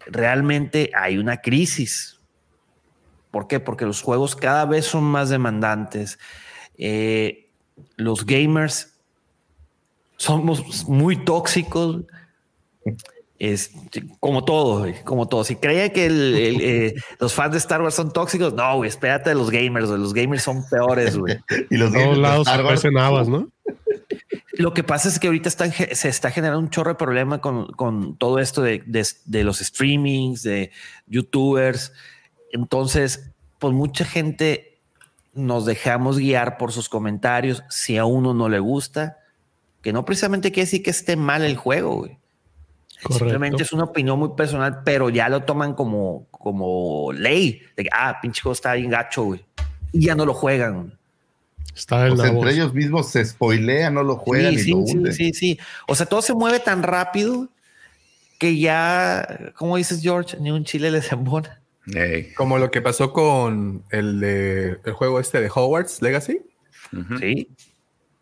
Realmente 0.06 0.90
hay 0.94 1.18
una 1.18 1.38
crisis. 1.38 2.11
¿Por 3.32 3.48
qué? 3.48 3.58
Porque 3.58 3.84
los 3.86 4.00
juegos 4.02 4.36
cada 4.36 4.64
vez 4.66 4.84
son 4.86 5.02
más 5.02 5.28
demandantes. 5.30 6.20
Eh, 6.78 7.48
los 7.96 8.24
gamers 8.24 8.94
somos 10.16 10.86
muy 10.88 11.16
tóxicos. 11.24 12.02
Este, 13.38 14.04
como 14.20 14.44
todo, 14.44 14.78
güey, 14.80 15.02
como 15.02 15.26
todo. 15.26 15.42
Si 15.42 15.56
creía 15.56 15.92
que 15.92 16.06
el- 16.06 16.34
el, 16.36 16.60
eh, 16.60 16.94
los 17.18 17.34
fans 17.34 17.50
de 17.52 17.58
Star 17.58 17.82
Wars 17.82 17.96
son 17.96 18.12
tóxicos, 18.12 18.54
no, 18.54 18.76
güey, 18.76 18.88
espérate 18.88 19.30
de 19.30 19.34
los 19.34 19.50
gamers, 19.50 19.88
güey. 19.88 19.98
Los 20.00 20.14
gamers 20.14 20.44
son 20.44 20.64
peores, 20.68 21.18
güey. 21.18 21.38
Y 21.70 21.76
los 21.76 21.92
todos 21.92 22.14
de 22.16 22.22
lados 22.22 22.46
Star 22.46 22.60
se 22.60 22.64
Wars, 22.64 22.80
cuecen 22.82 22.98
habas, 22.98 23.26
¿no? 23.28 23.48
Lo 24.52 24.72
que 24.74 24.84
pasa 24.84 25.08
es 25.08 25.18
que 25.18 25.26
ahorita 25.26 25.48
están 25.48 25.72
se 25.72 26.08
está 26.08 26.30
generando 26.30 26.60
un 26.60 26.70
chorro 26.70 26.90
de 26.90 26.94
problema 26.96 27.40
con, 27.40 27.72
con 27.72 28.16
todo 28.16 28.38
esto 28.38 28.62
de, 28.62 28.80
de- 28.86 29.06
de 29.24 29.42
los 29.44 29.58
streamings, 29.58 30.44
de 30.44 30.70
youtubers. 31.08 31.92
Entonces, 32.52 33.30
pues 33.58 33.74
mucha 33.74 34.04
gente 34.04 34.78
nos 35.34 35.64
dejamos 35.66 36.18
guiar 36.18 36.58
por 36.58 36.72
sus 36.72 36.88
comentarios 36.88 37.64
si 37.70 37.96
a 37.96 38.04
uno 38.04 38.34
no 38.34 38.48
le 38.48 38.58
gusta, 38.58 39.18
que 39.80 39.92
no 39.92 40.04
precisamente 40.04 40.52
quiere 40.52 40.66
decir 40.66 40.82
que 40.82 40.90
esté 40.90 41.16
mal 41.16 41.42
el 41.42 41.56
juego, 41.56 41.96
güey. 41.96 42.18
Simplemente 43.10 43.64
es 43.64 43.72
una 43.72 43.84
opinión 43.84 44.16
muy 44.18 44.30
personal, 44.36 44.82
pero 44.84 45.10
ya 45.10 45.28
lo 45.28 45.42
toman 45.42 45.74
como, 45.74 46.26
como 46.30 47.12
ley. 47.12 47.60
De 47.76 47.82
que, 47.84 47.88
ah, 47.92 48.18
pinche 48.22 48.42
juego 48.42 48.52
está 48.52 48.74
bien 48.74 48.90
gacho, 48.90 49.24
güey. 49.24 49.44
Y 49.90 50.06
ya 50.06 50.14
no 50.14 50.24
lo 50.24 50.34
juegan. 50.34 50.96
Está 51.74 52.02
en 52.02 52.10
pues, 52.10 52.20
la 52.20 52.26
entre 52.28 52.44
voz. 52.44 52.52
ellos 52.52 52.74
mismos 52.74 53.10
se 53.10 53.24
spoilean, 53.24 53.94
no 53.94 54.04
lo 54.04 54.16
juegan 54.16 54.52
Sí, 54.54 54.60
y 54.60 54.62
sí, 54.62 54.70
lo 54.70 54.86
sí, 54.86 54.92
hunden. 54.92 55.12
sí, 55.14 55.32
sí. 55.32 55.58
O 55.88 55.94
sea, 55.96 56.06
todo 56.06 56.22
se 56.22 56.34
mueve 56.34 56.60
tan 56.60 56.82
rápido 56.84 57.48
que 58.38 58.58
ya, 58.58 59.52
como 59.56 59.76
dices, 59.78 60.00
George, 60.02 60.36
ni 60.38 60.50
un 60.50 60.64
chile 60.64 60.90
les 60.90 61.10
embona. 61.10 61.61
Como 62.36 62.58
lo 62.58 62.70
que 62.70 62.80
pasó 62.80 63.12
con 63.12 63.84
el, 63.90 64.20
de, 64.20 64.78
el 64.84 64.92
juego 64.92 65.18
este 65.20 65.40
de 65.40 65.50
Hogwarts 65.52 66.00
Legacy. 66.02 66.40
Sí. 67.18 67.48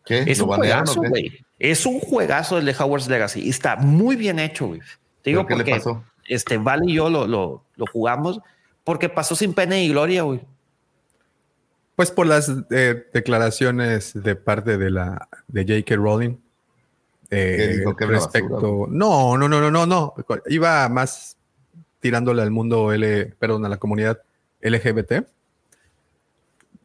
¿Qué? 0.05 0.23
Es 0.27 0.39
¿Lo 0.39 0.45
un 0.45 0.55
juegazo, 0.55 1.01
güey. 1.01 1.45
Es 1.59 1.85
un 1.85 1.99
juegazo 1.99 2.57
el 2.57 2.65
de 2.65 2.73
Howard's 2.77 3.07
Legacy. 3.07 3.41
Y 3.41 3.49
está 3.49 3.75
muy 3.75 4.15
bien 4.15 4.39
hecho, 4.39 4.67
güey. 4.67 4.79
Te 5.21 5.29
digo 5.29 5.45
¿Pero 5.45 5.47
qué 5.47 5.55
le 5.63 5.63
porque 5.71 5.71
pasó? 5.79 6.03
este 6.27 6.57
Vale 6.57 6.85
y 6.87 6.95
yo 6.95 7.09
lo, 7.09 7.27
lo, 7.27 7.65
lo 7.75 7.85
jugamos 7.87 8.39
porque 8.83 9.09
pasó 9.09 9.35
sin 9.35 9.53
pena 9.53 9.77
y 9.79 9.89
gloria, 9.89 10.23
güey. 10.23 10.41
Pues 11.95 12.09
por 12.09 12.25
las 12.25 12.51
eh, 12.71 13.03
declaraciones 13.13 14.13
de 14.15 14.35
parte 14.35 14.77
de 14.79 14.89
la 14.89 15.27
de 15.47 15.61
J.K. 15.63 15.95
Rowling. 15.97 16.37
eh, 17.29 17.55
¿Qué 17.57 17.67
dijo? 17.77 17.95
¿Que 17.95 18.05
era 18.05 18.13
una 18.13 18.19
respecto. 18.21 18.55
basura? 18.55 18.91
no, 18.91 19.37
no, 19.37 19.47
no, 19.47 19.61
no, 19.61 19.69
no, 19.69 19.85
no. 19.85 20.13
Iba 20.47 20.89
más 20.89 21.37
tirándole 22.01 22.41
al 22.41 22.51
mundo 22.51 22.91
L, 22.91 23.33
perdón, 23.39 23.65
a 23.65 23.69
la 23.69 23.77
comunidad 23.77 24.21
LGBT. 24.61 25.23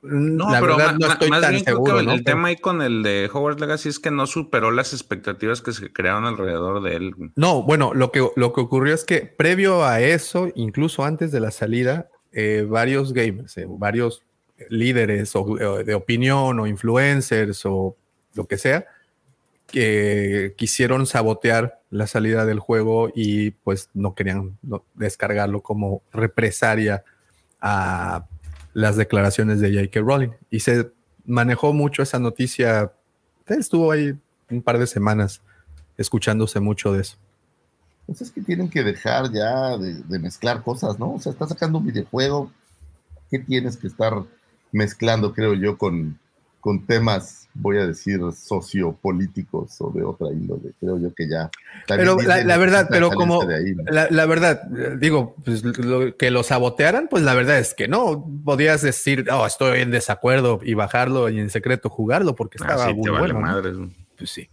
No, 0.02 0.52
la 0.52 0.60
pero 0.60 0.76
verdad 0.76 0.96
no 1.00 1.06
estoy 1.08 1.30
más 1.30 1.40
tan 1.40 1.50
bien 1.50 1.64
creo 1.64 1.76
seguro, 1.76 1.98
que 1.98 2.02
¿no? 2.04 2.12
el 2.12 2.22
tema 2.22 2.48
ahí 2.48 2.56
con 2.56 2.80
el 2.80 3.02
de 3.02 3.28
Hogwarts 3.32 3.60
Legacy 3.60 3.88
es 3.88 3.98
que 3.98 4.12
no 4.12 4.26
superó 4.28 4.70
las 4.70 4.92
expectativas 4.92 5.62
que 5.62 5.72
se 5.72 5.92
crearon 5.92 6.26
alrededor 6.26 6.80
de 6.82 6.94
él. 6.94 7.14
No, 7.34 7.64
bueno, 7.64 7.92
lo 7.92 8.12
que, 8.12 8.24
lo 8.36 8.52
que 8.52 8.60
ocurrió 8.60 8.94
es 8.94 9.04
que 9.04 9.22
previo 9.22 9.84
a 9.84 10.00
eso, 10.00 10.48
incluso 10.54 11.04
antes 11.04 11.32
de 11.32 11.40
la 11.40 11.50
salida, 11.50 12.08
eh, 12.30 12.64
varios 12.68 13.12
gamers, 13.14 13.56
eh, 13.58 13.66
varios 13.68 14.22
líderes 14.70 15.34
o 15.34 15.82
de 15.82 15.94
opinión 15.94 16.60
o 16.60 16.66
influencers 16.66 17.66
o 17.66 17.96
lo 18.34 18.46
que 18.46 18.58
sea, 18.58 18.86
que 19.76 20.54
quisieron 20.56 21.04
sabotear 21.04 21.82
la 21.90 22.06
salida 22.06 22.46
del 22.46 22.60
juego 22.60 23.10
y 23.14 23.50
pues 23.50 23.90
no 23.92 24.14
querían 24.14 24.56
descargarlo 24.94 25.60
como 25.60 26.00
represalia 26.14 27.04
a 27.60 28.24
las 28.72 28.96
declaraciones 28.96 29.60
de 29.60 29.74
J.K. 29.74 30.00
Rowling. 30.00 30.30
Y 30.48 30.60
se 30.60 30.90
manejó 31.26 31.74
mucho 31.74 32.02
esa 32.02 32.18
noticia, 32.18 32.90
estuvo 33.48 33.92
ahí 33.92 34.18
un 34.48 34.62
par 34.62 34.78
de 34.78 34.86
semanas 34.86 35.42
escuchándose 35.98 36.58
mucho 36.58 36.94
de 36.94 37.02
eso. 37.02 37.18
Pues 38.06 38.22
es 38.22 38.30
que 38.30 38.40
tienen 38.40 38.70
que 38.70 38.82
dejar 38.82 39.30
ya 39.30 39.76
de, 39.76 39.96
de 40.04 40.18
mezclar 40.18 40.62
cosas, 40.62 40.98
¿no? 40.98 41.12
O 41.12 41.20
sea, 41.20 41.32
estás 41.32 41.50
sacando 41.50 41.76
un 41.76 41.86
videojuego, 41.86 42.50
¿qué 43.30 43.40
tienes 43.40 43.76
que 43.76 43.88
estar 43.88 44.24
mezclando, 44.72 45.34
creo 45.34 45.52
yo, 45.52 45.76
con, 45.76 46.18
con 46.66 46.84
temas, 46.84 47.48
voy 47.54 47.76
a 47.78 47.86
decir, 47.86 48.18
sociopolíticos 48.36 49.76
o 49.80 49.92
de 49.92 50.02
otra 50.02 50.28
índole? 50.32 50.72
Creo 50.80 50.98
yo 50.98 51.14
que 51.14 51.28
ya. 51.28 51.48
Pero 51.86 52.16
la, 52.20 52.56
verdad, 52.58 52.88
pero 52.90 53.08
como 53.12 53.44
de 53.44 53.54
ahí, 53.54 53.72
¿no? 53.76 53.84
la, 53.86 54.08
la 54.10 54.26
verdad, 54.26 54.64
digo, 54.98 55.36
pues, 55.44 55.62
lo- 55.62 56.16
que 56.16 56.32
lo 56.32 56.42
sabotearan, 56.42 57.06
pues 57.08 57.22
la 57.22 57.34
verdad 57.34 57.60
es 57.60 57.72
que 57.74 57.86
no. 57.86 58.26
Podías 58.44 58.82
decir, 58.82 59.26
oh, 59.30 59.46
estoy 59.46 59.80
en 59.80 59.92
desacuerdo 59.92 60.58
y 60.60 60.74
bajarlo 60.74 61.28
y 61.28 61.38
en 61.38 61.50
secreto 61.50 61.88
jugarlo 61.88 62.34
porque 62.34 62.58
estaba 62.58 62.86
Así 62.86 62.94
muy 62.94 63.04
te 63.04 63.10
vale 63.10 63.32
bueno. 63.32 63.90
Pues 64.18 64.30
sí. 64.30 64.48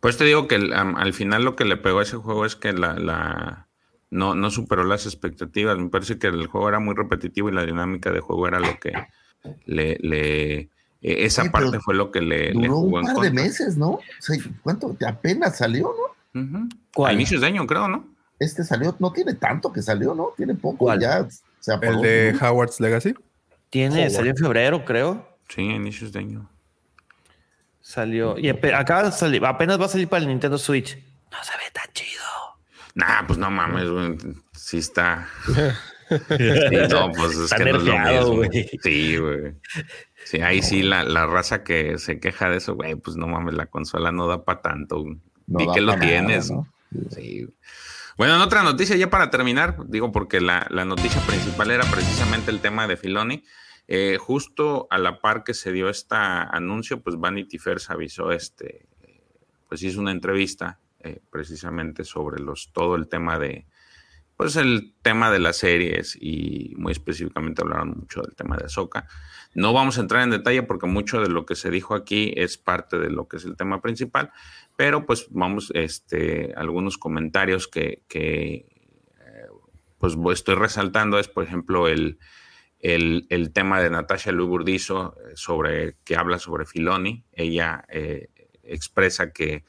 Pues 0.00 0.16
te 0.16 0.24
digo 0.24 0.48
que 0.48 0.56
el- 0.56 0.72
am- 0.72 0.96
al 0.96 1.12
final 1.12 1.44
lo 1.44 1.54
que 1.54 1.64
le 1.64 1.76
pegó 1.76 2.00
a 2.00 2.02
ese 2.02 2.16
juego 2.16 2.46
es 2.46 2.56
que 2.56 2.72
la, 2.72 2.94
la- 2.94 3.68
no, 4.10 4.34
no 4.34 4.50
superó 4.50 4.82
las 4.82 5.06
expectativas. 5.06 5.78
Me 5.78 5.88
parece 5.88 6.18
que 6.18 6.26
el 6.26 6.46
juego 6.48 6.68
era 6.68 6.80
muy 6.80 6.96
repetitivo 6.96 7.48
y 7.48 7.52
la 7.52 7.64
dinámica 7.64 8.10
de 8.10 8.18
juego 8.18 8.48
era 8.48 8.58
lo 8.58 8.76
que 8.80 8.92
le, 9.66 9.98
le- 10.00 10.68
e- 11.02 11.24
esa 11.24 11.44
parte 11.50 11.78
fue 11.80 11.94
lo 11.94 12.10
que 12.10 12.20
le, 12.20 12.52
le 12.52 12.66
Duró 12.68 12.80
jugó 12.80 12.98
un 12.98 13.08
en 13.08 13.14
par 13.14 13.24
de 13.24 13.30
meses, 13.30 13.76
¿no? 13.76 13.90
O 13.90 14.02
sea, 14.18 14.36
¿cuánto? 14.62 14.96
Apenas 15.06 15.58
salió, 15.58 15.94
¿no? 16.34 16.68
A 17.04 17.12
inicios 17.12 17.40
de 17.40 17.46
año, 17.46 17.66
creo, 17.66 17.88
¿no? 17.88 18.06
Este 18.38 18.62
salió, 18.64 18.94
no 18.98 19.12
tiene 19.12 19.34
tanto 19.34 19.72
que 19.72 19.82
salió, 19.82 20.14
¿no? 20.14 20.32
Tiene 20.36 20.54
poco, 20.54 20.84
¿Cuál? 20.86 21.00
ya 21.00 21.26
se 21.60 21.72
apagó. 21.72 21.94
El 21.94 22.02
de 22.02 22.32
¿no? 22.32 22.38
Howard's 22.46 22.80
Legacy. 22.80 23.14
Tiene, 23.70 24.00
Howard. 24.02 24.10
salió 24.12 24.30
en 24.30 24.36
febrero, 24.36 24.84
creo. 24.84 25.28
Sí, 25.48 25.62
a 25.68 25.74
inicios 25.74 26.12
de 26.12 26.20
año. 26.20 26.50
Salió. 27.80 28.38
Y 28.38 28.48
acaba 28.48 29.04
de 29.04 29.12
salir, 29.12 29.44
apenas 29.44 29.80
va 29.80 29.86
a 29.86 29.88
salir 29.88 30.08
para 30.08 30.22
el 30.22 30.28
Nintendo 30.28 30.58
Switch. 30.58 30.96
No 31.30 31.38
se 31.42 31.52
ve 31.52 31.64
tan 31.72 31.92
chido. 31.92 32.22
Nah, 32.94 33.26
pues 33.26 33.38
no 33.38 33.50
mames, 33.50 33.88
güey. 33.88 34.16
Sí 34.52 34.78
está. 34.78 35.26
Sí, 36.08 36.76
no, 36.90 37.10
pues 37.16 37.32
es 37.32 37.38
Está 37.40 37.56
que 37.56 37.72
no 37.72 37.78
es 37.78 37.84
lo 37.84 38.36
mismo. 38.36 38.50
Sí, 38.82 39.16
güey. 39.16 39.54
Sí, 40.24 40.40
ahí 40.40 40.62
sí 40.62 40.82
la, 40.82 41.04
la 41.04 41.26
raza 41.26 41.62
que 41.64 41.98
se 41.98 42.20
queja 42.20 42.48
de 42.50 42.58
eso, 42.58 42.74
güey, 42.74 42.94
pues 42.96 43.16
no 43.16 43.26
mames, 43.26 43.54
la 43.54 43.66
consola 43.66 44.12
no 44.12 44.26
da 44.26 44.44
para 44.44 44.60
tanto. 44.60 45.04
No 45.46 45.58
Di 45.58 45.66
que 45.72 45.80
lo 45.80 45.92
nada, 45.92 46.00
tienes. 46.06 46.50
¿no? 46.50 46.66
Sí. 47.10 47.44
güey. 47.44 47.54
Bueno, 48.18 48.34
en 48.34 48.40
otra 48.40 48.64
noticia, 48.64 48.96
ya 48.96 49.10
para 49.10 49.30
terminar, 49.30 49.76
digo, 49.86 50.10
porque 50.10 50.40
la, 50.40 50.66
la 50.70 50.84
noticia 50.84 51.20
principal 51.22 51.70
era 51.70 51.84
precisamente 51.84 52.50
el 52.50 52.60
tema 52.60 52.88
de 52.88 52.96
Filoni. 52.96 53.44
Eh, 53.86 54.18
justo 54.18 54.86
a 54.90 54.98
la 54.98 55.20
par 55.20 55.44
que 55.44 55.54
se 55.54 55.72
dio 55.72 55.88
este 55.88 56.16
anuncio, 56.16 57.00
pues 57.00 57.16
Vanity 57.16 57.58
Fair 57.58 57.80
se 57.80 57.92
avisó, 57.92 58.32
este, 58.32 58.86
pues 59.68 59.82
hizo 59.82 60.00
una 60.00 60.10
entrevista 60.10 60.78
eh, 61.00 61.20
precisamente 61.30 62.04
sobre 62.04 62.42
los, 62.42 62.70
todo 62.72 62.96
el 62.96 63.08
tema 63.08 63.38
de, 63.38 63.66
pues 64.38 64.54
el 64.54 64.94
tema 65.02 65.32
de 65.32 65.40
las 65.40 65.56
series 65.56 66.16
y 66.18 66.72
muy 66.76 66.92
específicamente 66.92 67.60
hablaron 67.60 67.98
mucho 67.98 68.22
del 68.22 68.36
tema 68.36 68.56
de 68.56 68.66
Ahsoka. 68.66 69.08
No 69.52 69.72
vamos 69.72 69.98
a 69.98 70.02
entrar 70.02 70.22
en 70.22 70.30
detalle 70.30 70.62
porque 70.62 70.86
mucho 70.86 71.20
de 71.20 71.28
lo 71.28 71.44
que 71.44 71.56
se 71.56 71.70
dijo 71.70 71.96
aquí 71.96 72.32
es 72.36 72.56
parte 72.56 73.00
de 73.00 73.10
lo 73.10 73.26
que 73.26 73.38
es 73.38 73.44
el 73.44 73.56
tema 73.56 73.82
principal, 73.82 74.30
pero 74.76 75.06
pues 75.06 75.26
vamos, 75.30 75.72
este, 75.74 76.54
algunos 76.56 76.98
comentarios 76.98 77.66
que, 77.66 78.04
que 78.08 78.68
eh, 79.18 79.48
pues 79.98 80.16
estoy 80.32 80.54
resaltando 80.54 81.18
es, 81.18 81.26
por 81.26 81.42
ejemplo, 81.42 81.88
el, 81.88 82.20
el, 82.78 83.26
el 83.30 83.52
tema 83.52 83.82
de 83.82 83.90
Natasha 83.90 84.30
Lui 84.30 84.46
Burdizo 84.46 85.16
eh, 85.18 85.32
sobre, 85.34 85.96
que 86.04 86.14
habla 86.14 86.38
sobre 86.38 86.64
Filoni. 86.64 87.24
Ella 87.32 87.84
eh, 87.88 88.28
expresa 88.62 89.32
que 89.32 89.64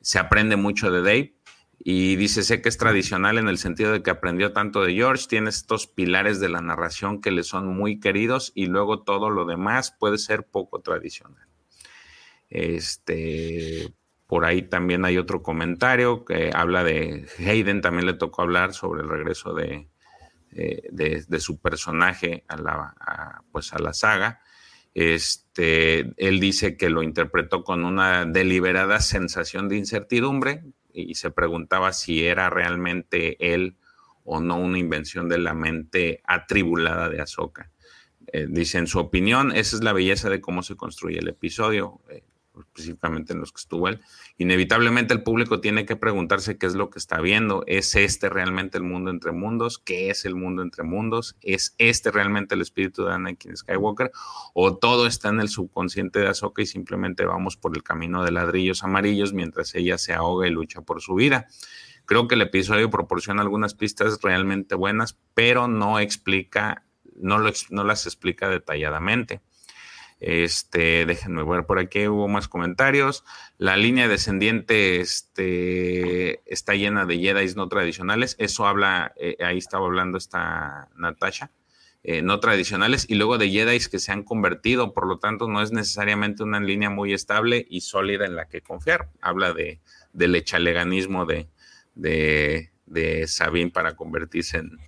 se 0.00 0.20
aprende 0.20 0.54
mucho 0.54 0.92
de 0.92 1.00
Dave 1.00 1.34
y 1.86 2.16
dice, 2.16 2.42
sé 2.42 2.62
que 2.62 2.70
es 2.70 2.78
tradicional 2.78 3.36
en 3.36 3.46
el 3.46 3.58
sentido 3.58 3.92
de 3.92 4.02
que 4.02 4.10
aprendió 4.10 4.54
tanto 4.54 4.82
de 4.82 4.94
George, 4.94 5.26
tiene 5.28 5.50
estos 5.50 5.86
pilares 5.86 6.40
de 6.40 6.48
la 6.48 6.62
narración 6.62 7.20
que 7.20 7.30
le 7.30 7.42
son 7.42 7.76
muy 7.76 8.00
queridos 8.00 8.52
y 8.54 8.66
luego 8.66 9.02
todo 9.02 9.28
lo 9.28 9.44
demás 9.44 9.94
puede 10.00 10.16
ser 10.16 10.46
poco 10.46 10.80
tradicional. 10.80 11.46
Este, 12.48 13.92
por 14.26 14.46
ahí 14.46 14.62
también 14.62 15.04
hay 15.04 15.18
otro 15.18 15.42
comentario 15.42 16.24
que 16.24 16.50
habla 16.54 16.84
de 16.84 17.28
Hayden, 17.38 17.82
también 17.82 18.06
le 18.06 18.14
tocó 18.14 18.40
hablar 18.40 18.72
sobre 18.72 19.02
el 19.02 19.10
regreso 19.10 19.52
de, 19.52 19.86
eh, 20.52 20.88
de, 20.90 21.40
su 21.40 21.60
personaje 21.60 22.44
a 22.48 22.56
la, 22.56 23.44
pues 23.52 23.74
a 23.74 23.78
la 23.78 23.92
saga. 23.92 24.40
Este, 24.94 26.14
él 26.16 26.40
dice 26.40 26.78
que 26.78 26.88
lo 26.88 27.02
interpretó 27.02 27.62
con 27.62 27.84
una 27.84 28.24
deliberada 28.24 29.00
sensación 29.00 29.68
de 29.68 29.76
incertidumbre 29.76 30.62
y 30.94 31.14
se 31.16 31.30
preguntaba 31.30 31.92
si 31.92 32.24
era 32.24 32.48
realmente 32.48 33.52
él 33.52 33.76
o 34.24 34.40
no 34.40 34.56
una 34.56 34.78
invención 34.78 35.28
de 35.28 35.38
la 35.38 35.52
mente 35.52 36.22
atribulada 36.24 37.08
de 37.08 37.20
Ahsoka. 37.20 37.70
Eh, 38.32 38.46
dice, 38.48 38.78
en 38.78 38.86
su 38.86 38.98
opinión, 38.98 39.52
esa 39.54 39.76
es 39.76 39.84
la 39.84 39.92
belleza 39.92 40.30
de 40.30 40.40
cómo 40.40 40.62
se 40.62 40.76
construye 40.76 41.18
el 41.18 41.28
episodio, 41.28 42.00
eh, 42.08 42.22
específicamente 42.60 43.32
en 43.32 43.40
los 43.40 43.52
que 43.52 43.60
estuvo 43.60 43.88
él. 43.88 44.00
Inevitablemente 44.38 45.14
el 45.14 45.22
público 45.22 45.60
tiene 45.60 45.86
que 45.86 45.96
preguntarse 45.96 46.58
qué 46.58 46.66
es 46.66 46.74
lo 46.74 46.90
que 46.90 46.98
está 46.98 47.20
viendo. 47.20 47.64
¿Es 47.66 47.94
este 47.96 48.28
realmente 48.28 48.78
el 48.78 48.84
mundo 48.84 49.10
entre 49.10 49.32
mundos? 49.32 49.78
¿Qué 49.78 50.10
es 50.10 50.24
el 50.24 50.34
mundo 50.34 50.62
entre 50.62 50.84
mundos? 50.84 51.36
¿Es 51.40 51.74
este 51.78 52.10
realmente 52.10 52.54
el 52.54 52.60
espíritu 52.60 53.04
de 53.04 53.14
Anakin 53.14 53.56
Skywalker? 53.56 54.10
¿O 54.54 54.76
todo 54.76 55.06
está 55.06 55.28
en 55.28 55.40
el 55.40 55.48
subconsciente 55.48 56.20
de 56.20 56.28
Ahsoka 56.28 56.62
y 56.62 56.66
simplemente 56.66 57.24
vamos 57.24 57.56
por 57.56 57.76
el 57.76 57.82
camino 57.82 58.22
de 58.22 58.32
ladrillos 58.32 58.84
amarillos 58.84 59.32
mientras 59.32 59.74
ella 59.74 59.98
se 59.98 60.12
ahoga 60.12 60.46
y 60.46 60.50
lucha 60.50 60.82
por 60.82 61.00
su 61.00 61.14
vida? 61.14 61.46
Creo 62.06 62.28
que 62.28 62.34
el 62.34 62.42
episodio 62.42 62.90
proporciona 62.90 63.42
algunas 63.42 63.74
pistas 63.74 64.18
realmente 64.22 64.74
buenas, 64.74 65.18
pero 65.32 65.68
no 65.68 65.98
explica, 65.98 66.84
no, 67.16 67.38
lo, 67.38 67.50
no 67.70 67.84
las 67.84 68.06
explica 68.06 68.48
detalladamente. 68.48 69.40
Este, 70.26 71.04
déjenme 71.04 71.44
ver 71.44 71.66
por 71.66 71.78
aquí, 71.78 72.08
hubo 72.08 72.28
más 72.28 72.48
comentarios. 72.48 73.24
La 73.58 73.76
línea 73.76 74.08
descendiente 74.08 75.02
este, 75.02 76.40
está 76.50 76.74
llena 76.74 77.04
de 77.04 77.18
Jedi 77.18 77.54
no 77.54 77.68
tradicionales. 77.68 78.34
Eso 78.38 78.66
habla, 78.66 79.12
eh, 79.18 79.36
ahí 79.44 79.58
estaba 79.58 79.84
hablando 79.84 80.16
esta 80.16 80.88
Natasha. 80.96 81.50
Eh, 82.02 82.22
no 82.22 82.40
tradicionales 82.40 83.04
y 83.06 83.16
luego 83.16 83.36
de 83.36 83.50
Jedi 83.50 83.78
que 83.80 83.98
se 83.98 84.12
han 84.12 84.22
convertido, 84.22 84.94
por 84.94 85.06
lo 85.06 85.18
tanto 85.18 85.46
no 85.46 85.60
es 85.60 85.72
necesariamente 85.72 86.42
una 86.42 86.58
línea 86.58 86.88
muy 86.88 87.12
estable 87.12 87.66
y 87.68 87.82
sólida 87.82 88.24
en 88.24 88.34
la 88.34 88.48
que 88.48 88.62
confiar. 88.62 89.10
Habla 89.20 89.52
de, 89.52 89.80
del 90.14 90.34
echaleganismo 90.36 91.26
de, 91.26 91.50
de, 91.94 93.26
Sabine 93.26 93.70
para 93.70 93.94
convertirse 93.94 94.56
en, 94.56 94.78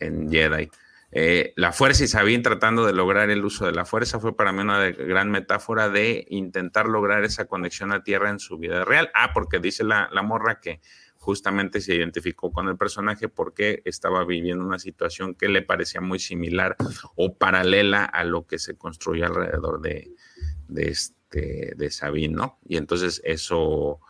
en 0.00 0.30
Jedi. 0.30 0.70
Eh, 1.16 1.52
la 1.54 1.72
fuerza 1.72 2.02
y 2.02 2.08
Sabine 2.08 2.42
tratando 2.42 2.84
de 2.84 2.92
lograr 2.92 3.30
el 3.30 3.44
uso 3.44 3.66
de 3.66 3.72
la 3.72 3.84
fuerza 3.84 4.18
fue 4.18 4.36
para 4.36 4.52
mí 4.52 4.62
una 4.62 4.80
de, 4.80 4.92
gran 4.92 5.30
metáfora 5.30 5.88
de 5.88 6.26
intentar 6.28 6.88
lograr 6.88 7.22
esa 7.22 7.44
conexión 7.44 7.92
a 7.92 8.02
tierra 8.02 8.30
en 8.30 8.40
su 8.40 8.58
vida 8.58 8.84
real. 8.84 9.10
Ah, 9.14 9.30
porque 9.32 9.60
dice 9.60 9.84
la, 9.84 10.08
la 10.12 10.22
morra 10.22 10.60
que 10.60 10.80
justamente 11.14 11.80
se 11.80 11.94
identificó 11.94 12.50
con 12.50 12.68
el 12.68 12.76
personaje 12.76 13.28
porque 13.28 13.80
estaba 13.84 14.24
viviendo 14.24 14.64
una 14.64 14.80
situación 14.80 15.36
que 15.36 15.48
le 15.48 15.62
parecía 15.62 16.00
muy 16.00 16.18
similar 16.18 16.76
o 17.14 17.36
paralela 17.36 18.04
a 18.04 18.24
lo 18.24 18.48
que 18.48 18.58
se 18.58 18.76
construyó 18.76 19.26
alrededor 19.26 19.80
de, 19.80 20.10
de, 20.66 20.88
este, 20.88 21.74
de 21.76 21.90
Sabine, 21.90 22.34
¿no? 22.34 22.58
Y 22.66 22.76
entonces 22.76 23.22
eso 23.24 24.00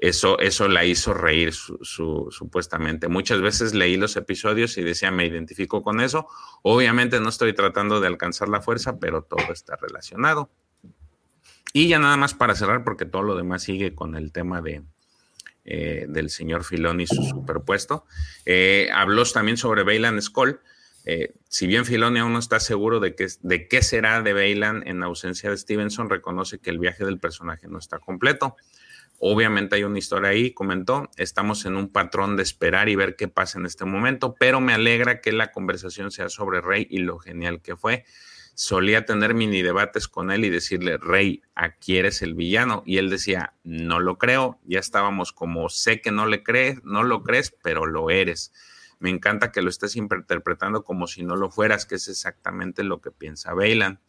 eso, 0.00 0.38
eso 0.38 0.66
la 0.66 0.86
hizo 0.86 1.12
reír 1.12 1.52
su, 1.52 1.78
su, 1.82 2.28
supuestamente. 2.30 3.08
Muchas 3.08 3.42
veces 3.42 3.74
leí 3.74 3.98
los 3.98 4.16
episodios 4.16 4.78
y 4.78 4.82
decía, 4.82 5.10
me 5.10 5.26
identifico 5.26 5.82
con 5.82 6.00
eso. 6.00 6.26
Obviamente 6.62 7.20
no 7.20 7.28
estoy 7.28 7.52
tratando 7.52 8.00
de 8.00 8.06
alcanzar 8.06 8.48
la 8.48 8.62
fuerza, 8.62 8.98
pero 8.98 9.22
todo 9.22 9.52
está 9.52 9.76
relacionado. 9.76 10.50
Y 11.74 11.88
ya 11.88 11.98
nada 11.98 12.16
más 12.16 12.32
para 12.32 12.54
cerrar, 12.54 12.82
porque 12.82 13.04
todo 13.04 13.22
lo 13.22 13.36
demás 13.36 13.62
sigue 13.62 13.94
con 13.94 14.16
el 14.16 14.32
tema 14.32 14.62
de, 14.62 14.82
eh, 15.66 16.06
del 16.08 16.30
señor 16.30 16.64
Filoni 16.64 17.06
su 17.06 17.22
superpuesto. 17.22 18.06
Eh, 18.46 18.88
habló 18.94 19.24
también 19.24 19.58
sobre 19.58 19.82
Bailan 19.82 20.20
Skoll. 20.22 20.60
Eh, 21.04 21.34
si 21.48 21.66
bien 21.66 21.84
Filoni 21.84 22.20
aún 22.20 22.32
no 22.32 22.38
está 22.38 22.58
seguro 22.58 23.00
de, 23.00 23.14
de 23.42 23.68
qué 23.68 23.82
será 23.82 24.22
de 24.22 24.32
Bailan 24.32 24.82
en 24.86 25.02
ausencia 25.02 25.50
de 25.50 25.58
Stevenson, 25.58 26.08
reconoce 26.08 26.58
que 26.58 26.70
el 26.70 26.78
viaje 26.78 27.04
del 27.04 27.18
personaje 27.18 27.68
no 27.68 27.78
está 27.78 27.98
completo. 27.98 28.56
Obviamente 29.22 29.76
hay 29.76 29.84
una 29.84 29.98
historia 29.98 30.30
ahí, 30.30 30.52
comentó, 30.52 31.10
estamos 31.18 31.66
en 31.66 31.76
un 31.76 31.92
patrón 31.92 32.36
de 32.38 32.42
esperar 32.42 32.88
y 32.88 32.96
ver 32.96 33.16
qué 33.16 33.28
pasa 33.28 33.58
en 33.58 33.66
este 33.66 33.84
momento, 33.84 34.34
pero 34.40 34.62
me 34.62 34.72
alegra 34.72 35.20
que 35.20 35.30
la 35.30 35.52
conversación 35.52 36.10
sea 36.10 36.30
sobre 36.30 36.62
Rey 36.62 36.86
y 36.88 37.00
lo 37.00 37.18
genial 37.18 37.60
que 37.60 37.76
fue. 37.76 38.06
Solía 38.54 39.04
tener 39.04 39.34
mini 39.34 39.60
debates 39.60 40.08
con 40.08 40.30
él 40.30 40.46
y 40.46 40.48
decirle, 40.48 40.96
Rey, 40.96 41.42
aquí 41.54 41.98
eres 41.98 42.22
el 42.22 42.34
villano. 42.34 42.82
Y 42.86 42.96
él 42.96 43.10
decía, 43.10 43.52
no 43.62 44.00
lo 44.00 44.16
creo, 44.16 44.58
ya 44.64 44.78
estábamos 44.78 45.32
como, 45.34 45.68
sé 45.68 46.00
que 46.00 46.12
no 46.12 46.24
le 46.24 46.42
crees, 46.42 46.82
no 46.82 47.02
lo 47.02 47.22
crees, 47.22 47.54
pero 47.62 47.84
lo 47.84 48.08
eres. 48.08 48.54
Me 49.00 49.10
encanta 49.10 49.52
que 49.52 49.60
lo 49.60 49.68
estés 49.68 49.96
interpretando 49.96 50.82
como 50.82 51.06
si 51.06 51.24
no 51.24 51.36
lo 51.36 51.50
fueras, 51.50 51.84
que 51.84 51.96
es 51.96 52.08
exactamente 52.08 52.84
lo 52.84 53.02
que 53.02 53.10
piensa 53.10 53.52
Bailan. 53.52 54.00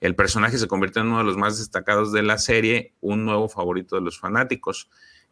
El 0.00 0.14
personaje 0.14 0.58
se 0.58 0.68
convirtió 0.68 1.02
en 1.02 1.08
uno 1.08 1.18
de 1.18 1.24
los 1.24 1.36
más 1.36 1.58
destacados 1.58 2.12
de 2.12 2.22
la 2.22 2.38
serie, 2.38 2.94
un 3.00 3.24
nuevo 3.24 3.48
favorito 3.48 3.96
de 3.96 4.02
los 4.02 4.18
fanáticos. 4.18 4.88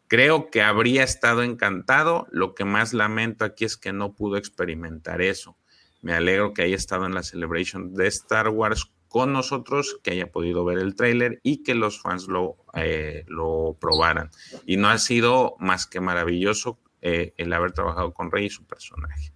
Creo 0.07 0.49
que 0.49 0.61
habría 0.61 1.03
estado 1.03 1.43
encantado. 1.43 2.27
Lo 2.31 2.55
que 2.55 2.65
más 2.65 2.93
lamento 2.93 3.45
aquí 3.45 3.65
es 3.65 3.77
que 3.77 3.93
no 3.93 4.13
pudo 4.13 4.37
experimentar 4.37 5.21
eso. 5.21 5.57
Me 6.01 6.13
alegro 6.13 6.53
que 6.53 6.63
haya 6.63 6.75
estado 6.75 7.05
en 7.05 7.13
la 7.13 7.23
celebration 7.23 7.93
de 7.93 8.07
Star 8.07 8.49
Wars 8.49 8.91
con 9.07 9.31
nosotros, 9.31 9.99
que 10.03 10.11
haya 10.11 10.31
podido 10.31 10.65
ver 10.65 10.79
el 10.79 10.95
tráiler 10.95 11.39
y 11.43 11.61
que 11.63 11.75
los 11.75 12.01
fans 12.01 12.27
lo, 12.27 12.57
eh, 12.73 13.25
lo 13.27 13.77
probaran. 13.79 14.31
Y 14.65 14.77
no 14.77 14.89
ha 14.89 14.97
sido 14.97 15.55
más 15.59 15.85
que 15.85 15.99
maravilloso 15.99 16.79
eh, 17.01 17.33
el 17.37 17.53
haber 17.53 17.73
trabajado 17.73 18.13
con 18.13 18.31
Rey 18.31 18.45
y 18.45 18.49
su 18.49 18.65
personaje. 18.65 19.32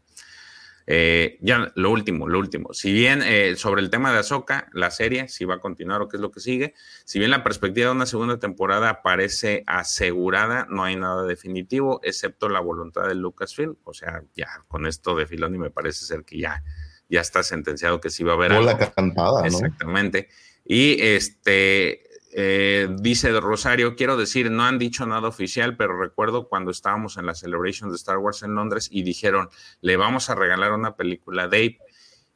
Eh, 0.90 1.38
ya, 1.42 1.70
lo 1.76 1.92
último, 1.92 2.30
lo 2.30 2.40
último. 2.40 2.74
Si 2.74 2.94
bien 2.94 3.22
eh, 3.22 3.56
sobre 3.58 3.82
el 3.82 3.90
tema 3.90 4.14
de 4.14 4.20
Ahsoka, 4.20 4.70
la 4.72 4.90
serie, 4.90 5.28
si 5.28 5.44
va 5.44 5.56
a 5.56 5.60
continuar 5.60 6.02
o 6.02 6.08
qué 6.08 6.16
es 6.16 6.22
lo 6.22 6.32
que 6.32 6.40
sigue, 6.40 6.74
si 7.04 7.20
bien 7.20 7.30
la 7.30 7.44
perspectiva 7.44 7.88
de 7.88 7.92
una 7.92 8.06
segunda 8.06 8.40
temporada 8.40 9.02
parece 9.02 9.64
asegurada, 9.68 10.66
no 10.70 10.86
hay 10.86 10.96
nada 10.96 11.24
definitivo, 11.24 12.00
excepto 12.04 12.48
la 12.48 12.62
voluntad 12.62 13.06
de 13.06 13.16
Lucasfilm. 13.16 13.76
O 13.84 13.94
sea, 13.94 14.24
ya 14.34 14.48
con 14.70 14.88
esto 14.88 15.14
de 15.16 15.28
Filoni 15.28 15.58
me 15.58 15.72
parece 15.72 16.06
ser 16.06 16.24
que 16.24 16.40
ya, 16.40 16.64
ya 17.10 17.20
está 17.20 17.44
sentenciado 17.44 18.00
que 18.00 18.10
sí 18.10 18.24
va 18.24 18.32
a 18.32 18.36
haber. 18.36 18.54
la 18.54 18.78
cantada, 18.78 19.42
¿no? 19.42 19.46
Exactamente. 19.46 20.30
Y 20.64 21.02
este, 21.02 22.04
eh, 22.40 22.88
dice 23.00 23.32
Rosario, 23.40 23.96
quiero 23.96 24.16
decir, 24.16 24.52
no 24.52 24.64
han 24.64 24.78
dicho 24.78 25.08
nada 25.08 25.28
oficial, 25.28 25.76
pero 25.76 26.00
recuerdo 26.00 26.48
cuando 26.48 26.70
estábamos 26.70 27.18
en 27.18 27.26
la 27.26 27.34
Celebration 27.34 27.90
de 27.90 27.96
Star 27.96 28.20
Wars 28.20 28.44
en 28.44 28.54
Londres 28.54 28.90
y 28.92 29.02
dijeron, 29.02 29.50
le 29.82 29.98
vamos 29.98 30.30
a 30.30 30.36
regalar 30.36 30.72
una 30.74 30.96
película 30.96 31.46
a 31.46 31.48
Dave. 31.48 31.80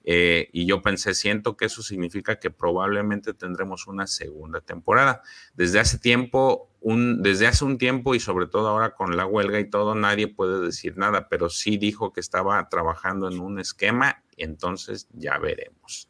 Eh, 0.04 0.50
y 0.54 0.66
yo 0.66 0.82
pensé, 0.82 1.14
siento 1.14 1.56
que 1.56 1.66
eso 1.66 1.84
significa 1.84 2.40
que 2.40 2.50
probablemente 2.50 3.36
tendremos 3.36 3.86
una 3.86 4.08
segunda 4.08 4.60
temporada. 4.60 5.22
Desde 5.54 5.80
hace 5.80 6.00
tiempo, 6.00 6.72
un, 6.80 7.22
desde 7.22 7.46
hace 7.46 7.64
un 7.64 7.78
tiempo 7.78 8.16
y 8.16 8.20
sobre 8.20 8.48
todo 8.48 8.70
ahora 8.70 8.96
con 8.96 9.16
la 9.16 9.28
huelga 9.28 9.60
y 9.60 9.70
todo, 9.70 9.94
nadie 9.94 10.28
puede 10.28 10.66
decir 10.66 10.98
nada, 10.98 11.30
pero 11.30 11.48
sí 11.48 11.78
dijo 11.78 12.12
que 12.12 12.22
estaba 12.22 12.68
trabajando 12.70 13.28
en 13.28 13.40
un 13.40 13.60
esquema, 13.60 14.24
entonces 14.36 15.08
ya 15.14 15.38
veremos. 15.38 16.10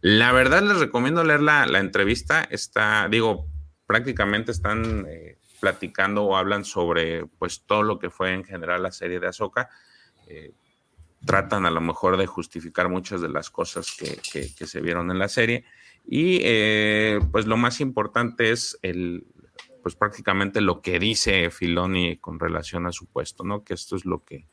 La 0.00 0.32
verdad 0.32 0.62
les 0.62 0.78
recomiendo 0.78 1.24
leer 1.24 1.42
la, 1.42 1.66
entrevista. 1.78 2.42
Está, 2.50 3.08
digo, 3.08 3.46
prácticamente 3.86 4.50
están 4.52 5.06
eh, 5.08 5.38
platicando 5.60 6.24
o 6.24 6.36
hablan 6.36 6.64
sobre 6.64 7.26
pues 7.26 7.62
todo 7.66 7.82
lo 7.82 7.98
que 7.98 8.10
fue 8.10 8.32
en 8.32 8.44
general 8.44 8.82
la 8.82 8.92
serie 8.92 9.20
de 9.20 9.28
Azoka. 9.28 9.68
Eh, 10.26 10.52
tratan 11.26 11.66
a 11.66 11.70
lo 11.70 11.82
mejor 11.82 12.16
de 12.16 12.26
justificar 12.26 12.88
muchas 12.88 13.20
de 13.20 13.28
las 13.28 13.50
cosas 13.50 13.94
que, 13.94 14.66
se 14.66 14.80
vieron 14.80 15.10
en 15.10 15.18
la 15.18 15.28
serie. 15.28 15.64
Y 16.06 16.40
eh, 16.42 17.20
pues 17.30 17.46
lo 17.46 17.58
más 17.58 17.80
importante 17.80 18.50
es 18.52 18.78
el, 18.80 19.26
pues 19.82 19.96
prácticamente 19.96 20.60
lo 20.60 20.80
que 20.80 20.98
dice 20.98 21.50
Filoni 21.50 22.16
con 22.16 22.38
relación 22.38 22.86
a 22.86 22.92
su 22.92 23.06
puesto, 23.06 23.44
¿no? 23.44 23.64
Que 23.64 23.74
esto 23.74 23.96
es 23.96 24.04
lo 24.04 24.24
que, 24.24 24.46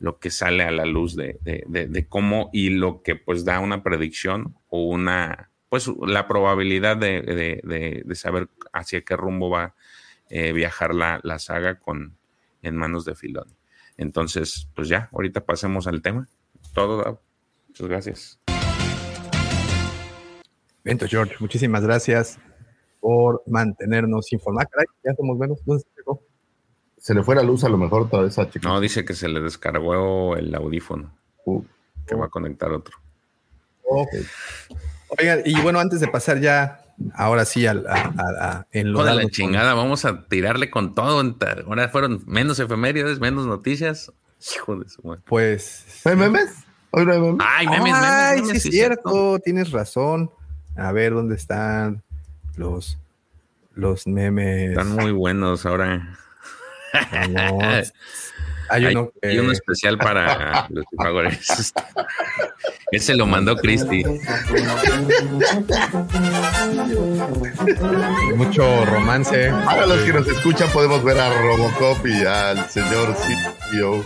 lo 0.00 0.18
que 0.18 0.30
sale 0.30 0.64
a 0.64 0.70
la 0.70 0.86
luz 0.86 1.14
de, 1.14 1.38
de, 1.44 2.06
cómo 2.08 2.48
y 2.54 2.70
lo 2.70 3.02
que 3.02 3.16
pues 3.16 3.44
da 3.44 3.60
una 3.60 3.82
predicción 3.82 4.56
o 4.68 4.84
una, 4.86 5.50
pues 5.68 5.88
la 6.06 6.26
probabilidad 6.26 6.96
de, 6.96 8.02
saber 8.14 8.48
hacia 8.72 9.02
qué 9.02 9.14
rumbo 9.14 9.50
va 9.50 9.74
eh, 10.30 10.52
viajar 10.52 10.94
la, 10.94 11.20
la, 11.22 11.38
saga 11.38 11.78
con, 11.78 12.16
en 12.62 12.76
manos 12.76 13.04
de 13.04 13.14
Filoni. 13.14 13.54
Entonces, 13.98 14.68
pues 14.74 14.88
ya, 14.88 15.10
ahorita 15.12 15.44
pasemos 15.44 15.86
al 15.86 16.00
tema. 16.00 16.26
Todo, 16.72 17.20
muchas 17.68 17.86
gracias. 17.86 18.40
Bento 20.82 21.06
George, 21.06 21.36
muchísimas 21.40 21.82
gracias 21.82 22.38
por 23.00 23.42
mantenernos 23.46 24.32
informados. 24.32 24.70
ya 25.04 25.14
somos 25.14 25.36
menos. 25.36 25.62
¿Dónde 25.66 25.84
se 25.94 26.02
se 27.00 27.14
le 27.14 27.22
fue 27.22 27.34
la 27.34 27.42
luz 27.42 27.64
a 27.64 27.68
lo 27.68 27.78
mejor 27.78 28.10
toda 28.10 28.28
esa 28.28 28.48
chica. 28.48 28.68
No, 28.68 28.78
dice 28.78 29.04
que 29.04 29.14
se 29.14 29.28
le 29.28 29.40
descargó 29.40 30.36
el 30.36 30.54
audífono. 30.54 31.10
Uh, 31.46 31.64
que 32.06 32.14
va 32.14 32.26
a 32.26 32.28
conectar 32.28 32.70
otro. 32.70 32.96
Oigan, 35.18 35.40
y 35.44 35.60
bueno, 35.62 35.80
antes 35.80 35.98
de 36.00 36.08
pasar 36.08 36.40
ya, 36.40 36.84
ahora 37.14 37.44
sí, 37.44 37.66
a, 37.66 37.72
a, 37.72 38.66
en 38.70 38.92
lo 38.92 39.02
de 39.02 39.14
la 39.14 39.28
chingada, 39.28 39.74
vamos 39.74 40.04
a 40.04 40.26
tirarle 40.28 40.70
con 40.70 40.94
todo. 40.94 41.20
Ahora 41.66 41.88
fueron 41.88 42.22
menos 42.26 42.60
efemérides, 42.60 43.18
menos 43.18 43.46
noticias. 43.46 44.12
Hijo 44.54 44.76
de 44.76 44.88
su 44.88 45.02
madre. 45.02 45.22
Pues. 45.26 46.02
¿Hay 46.04 46.16
memes? 46.16 46.50
Ay, 46.92 47.06
memes, 47.06 47.36
memes. 47.82 47.94
Ay, 47.94 48.42
sí, 48.44 48.56
es 48.56 48.62
cierto, 48.62 49.38
tienes 49.38 49.70
razón. 49.70 50.30
A 50.76 50.92
ver, 50.92 51.14
¿dónde 51.14 51.34
están 51.34 52.02
los, 52.56 52.98
los 53.74 54.06
memes? 54.06 54.70
Están 54.70 54.92
muy 54.92 55.12
buenos 55.12 55.66
ahora. 55.66 56.18
Hay, 58.70 58.86
uno, 59.38 59.52
especial 59.52 59.98
para 59.98 60.66
los 60.70 60.84
pagores. 60.96 61.72
Ese 62.92 63.14
lo 63.14 63.26
mandó 63.26 63.56
Cristi. 63.56 64.04
Mucho 68.36 68.84
romance. 68.84 69.52
Para 69.64 69.86
los 69.86 69.98
que 70.00 70.12
nos 70.12 70.28
escuchan, 70.28 70.68
podemos 70.70 71.02
ver 71.04 71.18
a 71.18 71.42
Robocop 71.42 72.06
y 72.06 72.24
al 72.24 72.68
señor 72.68 73.14
CEO 73.70 74.04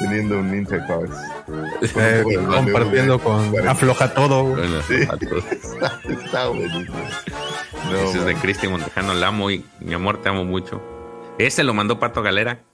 teniendo 0.00 0.38
un 0.38 0.54
intercourse. 0.54 1.14
Eh, 1.82 2.24
compartiendo 2.46 3.18
con 3.18 3.68
afloja 3.68 4.12
todo. 4.14 4.56
está, 6.08 6.48
buenísimo. 6.48 6.96
Ese 7.92 8.18
es 8.18 8.24
de 8.24 8.34
Cristi 8.36 8.68
Montejano, 8.68 9.14
la 9.14 9.28
amo 9.28 9.50
y 9.50 9.64
mi 9.80 9.94
amor, 9.94 10.20
te 10.22 10.28
amo 10.28 10.44
mucho. 10.44 10.97
Ese 11.38 11.64
lo 11.64 11.74
mandó 11.74 11.98
Pato 11.98 12.22
Galera. 12.22 12.64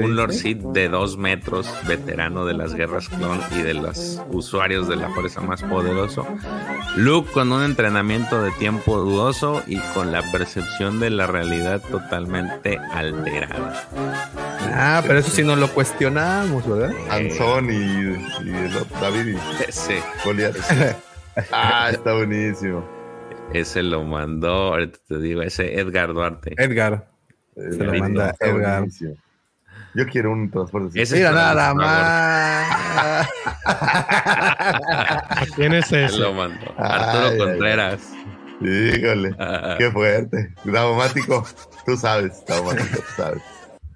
Un 0.00 0.16
Lord 0.16 0.32
Sith 0.32 0.58
de 0.58 0.88
dos 0.88 1.18
metros, 1.18 1.68
veterano 1.86 2.46
de 2.46 2.54
las 2.54 2.74
guerras 2.74 3.10
clon 3.10 3.38
y 3.50 3.60
de 3.60 3.74
los 3.74 4.22
usuarios 4.30 4.88
de 4.88 4.96
la 4.96 5.10
fuerza 5.10 5.42
más 5.42 5.62
poderoso. 5.62 6.26
Luke 6.96 7.30
con 7.30 7.52
un 7.52 7.62
entrenamiento 7.62 8.40
de 8.42 8.52
tiempo 8.52 8.98
dudoso 8.98 9.62
y 9.66 9.76
con 9.92 10.10
la 10.10 10.22
percepción 10.32 10.98
de 10.98 11.10
la 11.10 11.26
realidad 11.26 11.82
totalmente 11.90 12.78
alterada. 12.78 13.86
Ah, 14.74 15.02
pero 15.06 15.18
eso 15.18 15.30
sí 15.30 15.42
no 15.42 15.56
lo 15.56 15.68
cuestionamos, 15.68 16.66
¿verdad? 16.66 16.94
Anson 17.10 17.70
y, 17.70 18.48
y 18.48 18.52
David 18.98 19.36
y 19.36 19.72
sí. 19.72 19.96
Ah, 21.50 21.88
está 21.90 22.14
buenísimo. 22.14 23.01
Ese 23.52 23.82
lo 23.82 24.04
mandó, 24.04 24.72
ahorita 24.72 24.98
te 25.06 25.18
digo, 25.18 25.42
ese 25.42 25.78
Edgar 25.78 26.12
Duarte. 26.14 26.54
Edgar. 26.56 27.08
Se 27.54 27.84
lo 27.84 27.92
manda 27.94 28.34
Edgar. 28.40 28.86
Yo 29.94 30.06
quiero 30.06 30.32
un 30.32 30.50
transporte. 30.50 31.02
Ese 31.02 31.16
Mira 31.16 31.32
nada 31.32 31.74
más. 31.74 33.28
¿Quién 35.54 35.74
es 35.74 35.92
ese? 35.92 36.18
Lo 36.18 36.32
mandó. 36.32 36.74
Arturo 36.78 37.36
Contreras. 37.36 38.12
Híjole, 38.60 39.34
qué 39.76 39.90
fuerte. 39.90 40.54
Daumático, 40.64 41.44
tú 41.84 41.96
sabes, 41.96 42.44
Daumático, 42.46 42.96
tú 42.96 43.12
sabes. 43.16 43.42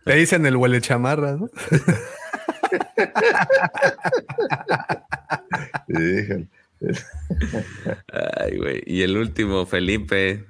Le 0.04 0.16
dicen 0.16 0.44
el 0.44 0.56
huele 0.56 0.80
chamarra, 0.80 1.32
¿no? 1.32 1.48
Híjole. 5.88 6.48
Ay, 8.12 8.56
güey. 8.58 8.82
Y 8.86 9.02
el 9.02 9.16
último, 9.16 9.66
Felipe. 9.66 10.44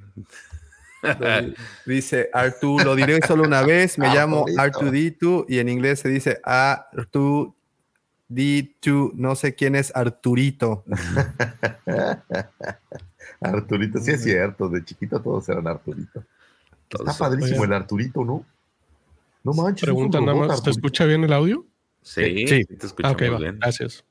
Dice 1.84 2.30
Artu, 2.32 2.78
lo 2.80 2.96
diré 2.96 3.20
solo 3.26 3.44
una 3.44 3.62
vez, 3.62 3.98
me 3.98 4.08
llamo 4.08 4.44
Artudito 4.58 5.44
y 5.48 5.58
en 5.58 5.68
inglés 5.68 6.00
se 6.00 6.08
dice 6.08 6.40
Artu 6.42 7.54
D2, 8.28 9.12
no 9.14 9.36
sé 9.36 9.54
quién 9.54 9.76
es 9.76 9.94
Arturito. 9.94 10.84
Arturito, 13.40 13.98
sí 14.00 14.10
es 14.12 14.22
cierto, 14.22 14.68
de 14.68 14.84
chiquito 14.84 15.20
todos 15.20 15.48
eran 15.48 15.66
Arturito. 15.68 16.24
Está 16.90 17.12
padrísimo 17.14 17.64
el 17.64 17.72
Arturito, 17.72 18.24
¿no? 18.24 18.44
No 19.44 19.52
manches. 19.52 19.84
Pregunta 19.84 20.20
nada 20.20 20.34
más, 20.34 20.62
¿te 20.62 20.70
escucha 20.70 21.04
bien 21.04 21.22
el 21.24 21.32
audio? 21.32 21.64
Sí, 22.02 22.46
Sí. 22.48 22.64
te 22.64 22.86
escuchamos 22.86 23.16
Ah, 23.20 23.38
bien. 23.38 23.58
gracias. 23.60 24.04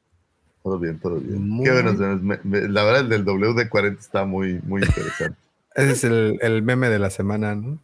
Todo 0.66 0.80
bien, 0.80 0.98
todo 0.98 1.18
bien. 1.18 1.48
Muy 1.48 1.64
Qué 1.64 1.72
bueno. 1.72 1.94
Me- 1.94 2.40
me- 2.44 2.68
la 2.68 2.84
verdad, 2.84 3.02
el 3.02 3.10
del 3.10 3.24
WD-40 3.24 4.00
está 4.00 4.26
muy, 4.26 4.60
muy 4.64 4.82
interesante. 4.82 5.38
Ese 5.76 5.92
es 5.92 6.04
el, 6.06 6.40
el 6.42 6.64
meme 6.64 6.90
de 6.90 6.98
la 6.98 7.12
semana, 7.12 7.54
¿no? 7.54 7.78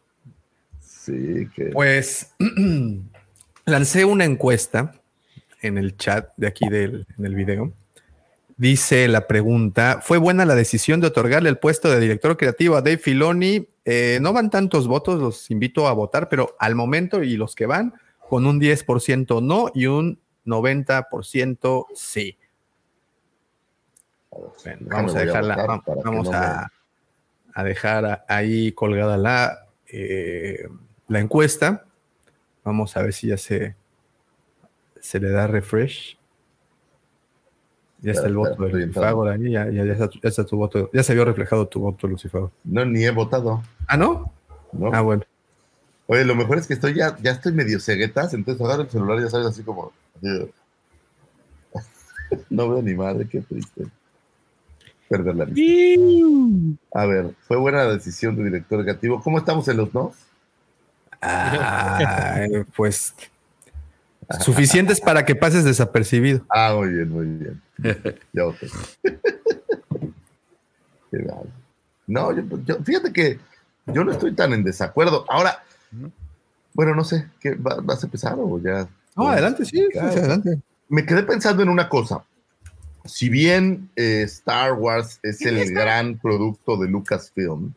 Sí, 0.80 1.48
que. 1.56 1.66
Pues 1.66 2.34
lancé 3.66 4.04
una 4.04 4.26
encuesta 4.26 4.94
en 5.62 5.78
el 5.78 5.96
chat 5.96 6.30
de 6.38 6.48
aquí 6.48 6.70
del, 6.70 7.06
en 7.20 7.26
el 7.28 7.36
video. 7.36 7.72
Dice 8.58 9.08
la 9.08 9.28
pregunta: 9.28 10.00
¿Fue 10.02 10.18
buena 10.18 10.44
la 10.48 10.56
decisión 10.56 11.02
de 11.02 11.08
otorgarle 11.08 11.50
el 11.50 11.60
puesto 11.60 11.88
de 11.92 12.00
director 12.00 12.36
creativo 12.36 12.78
a 12.78 12.82
Dave 12.82 12.98
Filoni? 12.98 13.68
Eh, 13.86 14.18
no 14.24 14.34
van 14.34 14.50
tantos 14.50 14.88
votos, 14.88 15.20
los 15.20 15.52
invito 15.52 15.88
a 15.88 15.94
votar, 15.94 16.30
pero 16.30 16.56
al 16.58 16.74
momento 16.74 17.22
y 17.22 17.38
los 17.38 17.54
que 17.54 17.68
van, 17.68 17.94
con 18.28 18.48
un 18.48 18.60
10% 18.60 19.40
no 19.44 19.70
y 19.76 19.86
un 19.86 20.18
90% 20.46 21.86
sí. 21.94 22.38
Bueno, 24.32 24.80
vamos 24.82 25.16
a 25.16 25.20
dejarla, 25.20 25.82
vamos 26.04 26.30
no 26.30 26.38
a, 26.38 26.72
a 27.54 27.64
dejar 27.64 28.26
ahí 28.28 28.72
colgada 28.72 29.18
la, 29.18 29.68
eh, 29.88 30.68
la 31.08 31.20
encuesta. 31.20 31.86
Vamos 32.64 32.96
a 32.96 33.02
ver 33.02 33.14
si 33.14 33.28
ya 33.28 33.38
se, 33.38 33.76
se 35.00 35.20
le 35.20 35.32
da 35.32 35.48
refresh. 35.48 36.18
Ya 38.00 38.14
está 38.14 38.28
el 38.28 38.36
voto 38.36 38.64
de 38.64 38.72
Lucifago 38.72 39.28
ahí, 39.28 39.52
ya, 39.52 39.70
ya, 39.70 39.86
ya 39.86 39.94
está, 39.94 40.10
ya 40.10 40.30
está 40.30 40.44
tu 40.44 40.58
voto, 40.58 40.90
ya 40.92 41.04
se 41.04 41.14
vio 41.14 41.24
reflejado 41.24 41.68
tu 41.68 41.82
voto, 41.82 42.08
Lucifago. 42.08 42.52
No, 42.64 42.84
ni 42.84 43.04
he 43.04 43.12
votado. 43.12 43.62
Ah, 43.86 43.96
¿no? 43.96 44.34
¿no? 44.72 44.90
Ah, 44.92 45.02
bueno. 45.02 45.24
Oye, 46.08 46.26
lo 46.26 46.36
mejor 46.36 46.58
es 46.58 46.66
que 46.66 46.74
estoy 46.74 46.96
ya, 46.96 47.16
ya 47.22 47.32
estoy 47.32 47.54
medio 47.54 47.80
ceguetas, 47.80 48.34
entonces 48.34 48.66
agarro 48.66 48.84
el 48.84 48.90
celular 48.90 49.20
y 49.20 49.24
ya 49.24 49.30
sabes, 49.30 49.48
así 49.48 49.62
como. 49.62 49.92
no 52.50 52.70
veo 52.70 52.82
ni 52.82 52.96
madre, 52.96 53.28
qué 53.28 53.42
triste. 53.42 53.86
Perder 55.12 55.36
la 55.36 55.44
vista. 55.44 55.62
A 56.94 57.06
ver, 57.06 57.36
fue 57.46 57.58
buena 57.58 57.84
la 57.84 57.94
decisión 57.96 58.34
de 58.38 58.46
director 58.46 58.82
creativo. 58.82 59.22
¿Cómo 59.22 59.38
estamos 59.40 59.68
en 59.68 59.76
los 59.76 59.94
nos? 59.94 60.14
Ah, 61.22 62.40
pues 62.78 63.14
suficientes 64.40 65.02
para 65.02 65.26
que 65.26 65.36
pases 65.36 65.66
desapercibido. 65.66 66.46
Ah, 66.50 66.74
muy 66.78 66.94
bien, 66.94 67.10
muy 67.10 67.26
bien. 67.26 67.62
Ya 68.32 68.44
voté. 68.46 68.68
No, 72.08 72.32
yo, 72.34 72.42
yo- 72.66 72.78
fíjate 72.84 73.12
que 73.12 73.38
yo 73.88 74.04
no 74.06 74.12
estoy 74.14 74.34
tan 74.34 74.54
en 74.54 74.64
desacuerdo. 74.64 75.26
Ahora, 75.30 75.62
bueno, 76.74 76.96
no 76.96 77.04
sé, 77.04 77.28
¿qué, 77.42 77.56
va- 77.56 77.80
¿vas 77.82 78.02
a 78.04 78.08
empezar 78.08 78.36
o 78.38 78.58
ya? 78.60 78.88
No, 79.18 79.28
adelante, 79.28 79.66
sí, 79.66 79.86
sí, 79.92 79.98
adelante. 80.00 80.60
Me 80.88 81.06
quedé 81.06 81.24
pensando 81.24 81.64
en 81.64 81.70
una 81.70 81.90
cosa. 81.90 82.24
Si 83.06 83.30
bien 83.30 83.90
eh, 83.96 84.24
Star 84.24 84.74
Wars 84.74 85.20
es 85.24 85.42
el 85.42 85.74
gran 85.74 86.20
producto 86.20 86.78
de 86.78 86.88
Lucasfilm, 86.88 87.74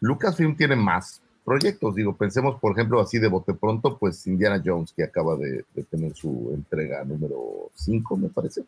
Lucasfilm 0.00 0.56
tiene 0.56 0.76
más 0.76 1.20
proyectos. 1.44 1.94
Digo, 1.94 2.16
pensemos, 2.16 2.58
por 2.60 2.72
ejemplo, 2.72 3.00
así 3.00 3.18
de 3.18 3.28
bote 3.28 3.54
pronto, 3.54 3.98
pues 3.98 4.26
Indiana 4.26 4.62
Jones, 4.64 4.92
que 4.96 5.04
acaba 5.04 5.36
de, 5.36 5.64
de 5.74 5.82
tener 5.84 6.14
su 6.14 6.50
entrega 6.54 7.04
número 7.04 7.70
5, 7.74 8.16
me 8.16 8.28
parece. 8.28 8.64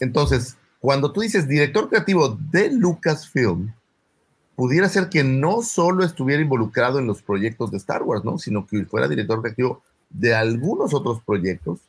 Entonces, 0.00 0.56
cuando 0.80 1.12
tú 1.12 1.20
dices 1.20 1.48
director 1.48 1.88
creativo 1.88 2.36
de 2.50 2.70
Lucasfilm, 2.70 3.72
pudiera 4.56 4.88
ser 4.88 5.08
que 5.08 5.24
no 5.24 5.62
solo 5.62 6.04
estuviera 6.04 6.42
involucrado 6.42 6.98
en 6.98 7.06
los 7.06 7.22
proyectos 7.22 7.70
de 7.70 7.78
Star 7.78 8.02
Wars, 8.02 8.24
¿no? 8.24 8.38
Sino 8.38 8.66
que 8.66 8.84
fuera 8.84 9.08
director 9.08 9.40
creativo 9.40 9.82
de 10.10 10.34
algunos 10.34 10.92
otros 10.94 11.20
proyectos. 11.22 11.80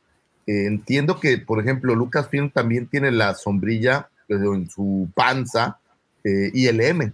Eh, 0.46 0.66
entiendo 0.66 1.20
que, 1.20 1.38
por 1.38 1.60
ejemplo, 1.60 1.96
Lucasfilm 1.96 2.50
también 2.50 2.88
tiene 2.88 3.12
la 3.12 3.34
sombrilla 3.36 4.10
eh, 4.28 4.36
en 4.36 4.70
su 4.70 5.10
panza 5.16 5.80
eh, 6.24 6.52
ILM, 6.54 7.14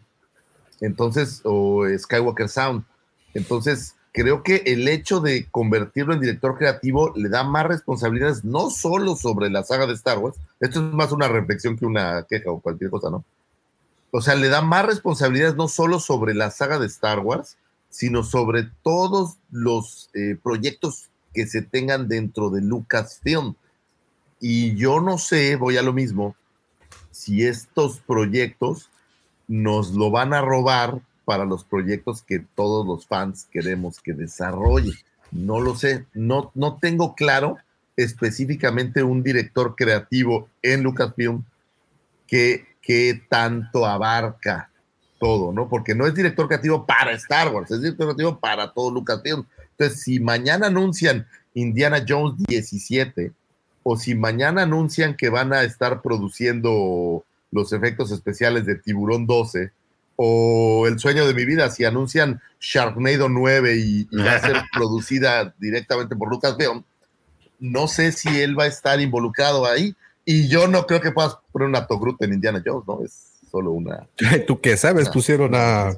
entonces, 0.81 1.41
o 1.43 1.85
Skywalker 1.97 2.49
Sound. 2.49 2.84
Entonces, 3.34 3.95
creo 4.11 4.43
que 4.43 4.64
el 4.65 4.88
hecho 4.88 5.19
de 5.19 5.47
convertirlo 5.49 6.14
en 6.14 6.22
director 6.22 6.57
creativo 6.57 7.14
le 7.15 7.30
da 7.30 7.43
más 7.43 7.65
responsabilidades, 7.65 8.43
no 8.43 8.69
solo 8.69 9.15
sobre 9.15 9.49
la 9.49 9.64
saga 9.64 9.85
de 9.85 9.93
Star 9.93 10.18
Wars, 10.18 10.38
esto 10.60 10.80
es 10.80 10.93
más 10.93 11.11
una 11.11 11.27
reflexión 11.27 11.77
que 11.77 11.85
una 11.85 12.26
queja 12.27 12.49
o 12.51 12.60
cualquier 12.60 12.89
cosa, 12.89 13.10
¿no? 13.10 13.23
O 14.11 14.22
sea, 14.22 14.35
le 14.35 14.49
da 14.49 14.61
más 14.61 14.85
responsabilidades 14.85 15.56
no 15.56 15.68
solo 15.68 15.99
sobre 15.99 16.34
la 16.34 16.49
saga 16.49 16.80
de 16.80 16.88
Star 16.88 17.19
Wars, 17.19 17.57
sino 17.89 18.23
sobre 18.23 18.69
todos 18.81 19.38
los 19.51 20.10
eh, 20.14 20.35
proyectos 20.41 21.10
que 21.40 21.48
se 21.48 21.61
tengan 21.61 22.10
dentro 22.10 22.49
de 22.49 22.61
Lucasfilm. 22.61 23.56
Y 24.41 24.76
yo 24.76 24.99
no 24.99 25.18
sé, 25.18 25.56
voy 25.56 25.78
a 25.78 25.82
lo 25.82 25.94
mismo, 25.94 26.36
si 27.11 27.45
estos 27.45 28.02
proyectos 28.02 28.90
nos 29.48 29.91
lo 29.94 30.11
van 30.11 30.34
a 30.34 30.41
robar 30.41 30.99
para 31.24 31.45
los 31.45 31.64
proyectos 31.64 32.24
que 32.24 32.40
todos 32.40 32.86
los 32.86 33.07
fans 33.07 33.48
queremos 33.49 34.02
que 34.02 34.11
desarrolle. 34.11 34.91
No 35.32 35.61
lo 35.61 35.78
sé, 35.78 36.07
no, 36.14 36.52
no 36.56 36.78
tengo 36.78 37.16
claro 37.16 37.57
específicamente 37.95 39.02
un 39.02 39.24
director 39.24 39.78
creativo 39.78 40.49
en 40.61 40.84
Lucasfilm 40.84 41.45
que, 42.28 42.66
que 42.82 43.22
tanto 43.30 43.86
abarca 43.86 44.72
todo, 45.20 45.53
¿no? 45.53 45.70
Porque 45.70 45.95
no 45.95 46.06
es 46.06 46.14
director 46.14 46.49
creativo 46.49 46.86
para 46.86 47.14
Star 47.14 47.53
Wars, 47.53 47.72
es 47.72 47.80
director 47.80 48.07
creativo 48.07 48.38
para 48.41 48.74
todo 48.74 48.91
Lucasfilm. 48.91 49.45
Entonces, 49.80 50.03
si 50.03 50.19
mañana 50.19 50.68
anuncian 50.68 51.26
Indiana 51.53 52.03
Jones 52.06 52.35
17, 52.49 53.31
o 53.84 53.95
si 53.95 54.14
mañana 54.14 54.64
anuncian 54.64 55.15
que 55.15 55.30
van 55.30 55.53
a 55.53 55.64
estar 55.64 56.01
produciendo 56.01 57.23
los 57.51 57.72
efectos 57.72 58.11
especiales 58.11 58.65
de 58.65 58.76
Tiburón 58.76 59.26
12, 59.26 59.72
o 60.18 60.85
El 60.85 60.99
sueño 60.99 61.26
de 61.26 61.34
mi 61.34 61.45
vida, 61.45 61.69
si 61.69 61.85
anuncian 61.85 62.41
Sharknado 62.60 63.30
9 63.30 63.77
y, 63.77 64.07
y 64.11 64.18
va 64.18 64.34
a 64.34 64.41
ser 64.41 64.57
producida 64.73 65.56
directamente 65.60 66.14
por 66.14 66.30
Lucasfilm, 66.30 66.84
no 67.61 67.88
sé 67.88 68.11
si 68.11 68.41
él 68.41 68.60
va 68.60 68.65
a 68.65 68.68
estar 68.68 68.99
involucrado 68.99 69.65
ahí, 69.65 69.95
y 70.26 70.49
yo 70.49 70.68
no 70.68 70.85
creo 70.88 70.99
que 70.99 71.14
puedas 71.14 71.38
poner 71.53 71.69
una 71.69 71.88
Togrut 71.88 72.22
en 72.22 72.34
Indiana 72.34 72.61
Jones, 72.65 72.84
¿no? 72.85 73.01
Es 73.01 73.28
solo 73.50 73.72
una... 73.72 74.08
¿Tú 74.48 74.60
qué 74.62 74.78
sabes? 74.78 75.06
una- 75.06 75.14
Pusieron 75.14 75.50
una 75.50 75.96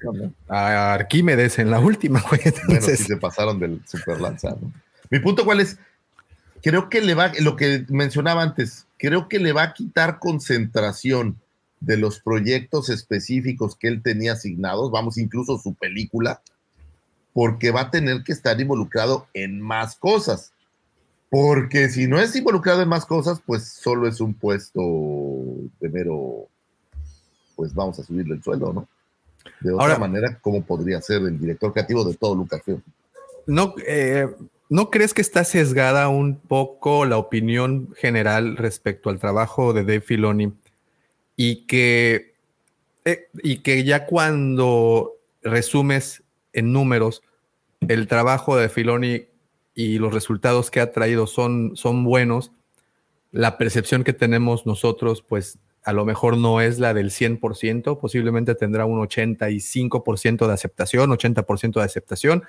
a, 0.48 0.94
Arquímedes 0.94 1.60
en 1.60 1.72
la 1.72 1.80
última, 1.80 2.22
güey. 2.30 2.42
Bueno, 2.42 2.58
Entonces, 2.68 3.00
sí 3.00 3.06
se 3.06 3.18
pasaron 3.18 3.60
del 3.60 3.82
super 3.88 4.20
lanza, 4.20 4.52
¿no? 4.52 4.72
Mi 5.10 5.20
punto 5.20 5.44
cuál 5.44 5.60
es, 5.60 5.78
creo 6.62 6.90
que 6.90 7.02
le 7.02 7.14
va, 7.14 7.32
lo 7.40 7.56
que 7.56 7.86
mencionaba 7.90 8.42
antes, 8.44 8.86
creo 8.98 9.28
que 9.28 9.40
le 9.40 9.52
va 9.54 9.64
a 9.64 9.74
quitar 9.74 10.20
concentración 10.20 11.38
de 11.82 11.98
los 11.98 12.20
proyectos 12.20 12.90
específicos 12.90 13.76
que 13.76 13.88
él 13.88 14.02
tenía 14.04 14.34
asignados, 14.34 14.92
vamos, 14.92 15.18
incluso 15.18 15.58
su 15.58 15.74
película, 15.74 16.42
porque 17.34 17.72
va 17.72 17.82
a 17.82 17.92
tener 17.92 18.24
que 18.24 18.32
estar 18.32 18.60
involucrado 18.62 19.28
en 19.34 19.60
más 19.60 19.96
cosas. 19.96 20.54
Porque 21.30 21.90
si 21.90 22.08
no 22.08 22.20
es 22.20 22.36
involucrado 22.36 22.82
en 22.82 22.90
más 22.90 23.06
cosas, 23.06 23.42
pues 23.46 23.64
solo 23.64 24.08
es 24.08 24.20
un 24.20 24.34
puesto 24.34 24.82
de 25.80 25.90
mero, 25.90 26.50
pues 27.62 27.76
vamos 27.76 28.00
a 28.00 28.04
subirle 28.04 28.34
el 28.34 28.42
sueldo, 28.42 28.74
¿no? 28.74 28.88
De 29.60 29.72
otra 29.72 29.84
Ahora- 29.84 30.00
manera, 30.00 30.40
¿cómo 30.42 30.64
podría 30.64 31.00
ser 31.00 31.22
el 31.22 31.40
director 31.40 31.72
creativo 31.72 32.04
de 32.04 32.16
todo 32.16 32.34
Lucasfilm? 32.34 32.82
¿no, 33.46 33.76
eh, 33.86 34.28
¿no 34.68 34.90
crees 34.90 35.14
que 35.14 35.22
está 35.22 35.44
sesgada 35.44 36.10
un 36.10 36.38
poco 36.40 37.06
la 37.06 37.20
opinión 37.20 37.94
general 37.96 38.58
respecto 38.58 39.12
al 39.12 39.20
trabajo 39.20 39.74
de 39.74 39.82
Dave 39.82 40.02
Filoni 40.02 40.54
y 41.36 41.68
que, 41.68 42.34
eh, 43.06 43.28
y 43.44 43.58
que 43.58 43.84
ya 43.84 44.08
cuando 44.08 45.12
resumes 45.44 46.24
en 46.54 46.74
números 46.74 47.22
el 47.88 48.08
trabajo 48.08 48.58
de 48.58 48.70
Filoni 48.70 49.26
y 49.76 50.00
los 50.00 50.16
resultados 50.16 50.72
que 50.72 50.80
ha 50.80 50.92
traído 50.92 51.28
son, 51.28 51.76
son 51.76 52.04
buenos, 52.04 52.52
la 53.32 53.60
percepción 53.60 54.04
que 54.04 54.14
tenemos 54.14 54.66
nosotros, 54.66 55.22
pues 55.22 55.60
a 55.84 55.94
lo 55.94 56.06
mejor 56.06 56.38
no 56.38 56.62
es 56.62 56.80
la 56.80 56.94
del 56.94 57.10
100%, 57.10 58.00
posiblemente 58.00 58.56
tendrá 58.56 58.86
un 58.86 59.00
85% 59.00 60.48
de 60.48 60.54
aceptación, 60.54 61.10
80% 61.10 61.74
de 61.80 61.84
aceptación, 61.86 62.44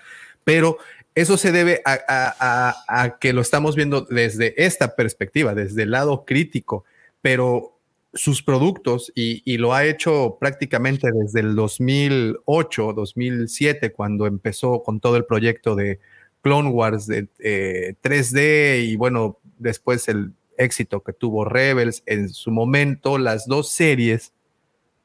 pero 0.45 0.79
eso 1.15 1.37
se 1.37 1.53
debe 1.53 1.83
a, 1.85 3.17
que 3.21 3.33
lo 3.33 3.41
estamos 3.41 3.77
viendo 3.77 4.03
desde 4.03 4.65
esta 4.65 4.97
perspectiva, 4.97 5.55
desde 5.55 5.85
el 5.85 5.93
lado 5.93 6.25
crítico, 6.25 6.85
pero 7.21 7.79
sus 8.15 8.43
productos, 8.43 9.11
y, 9.15 9.43
y 9.51 9.57
lo 9.57 9.73
ha 9.73 9.87
hecho 9.87 10.37
prácticamente 10.39 11.11
desde 11.11 11.41
el 11.41 11.55
2008, 11.55 12.93
2007, 12.93 13.93
cuando 13.93 14.27
empezó 14.27 14.83
con 14.83 15.01
todo 15.01 15.17
el 15.17 15.25
proyecto 15.25 15.75
de 15.75 15.99
Clone 16.43 16.69
Wars 16.69 17.07
de 17.07 17.29
eh, 17.39 17.95
3D 18.03 18.85
y 18.85 18.97
bueno, 18.97 19.39
después 19.59 20.09
el 20.09 20.33
éxito 20.59 21.03
que 21.03 21.13
tuvo 21.13 21.45
Rebels, 21.45 22.03
en 22.07 22.29
su 22.29 22.51
momento 22.51 23.19
las 23.19 23.47
dos 23.47 23.71
series 23.71 24.33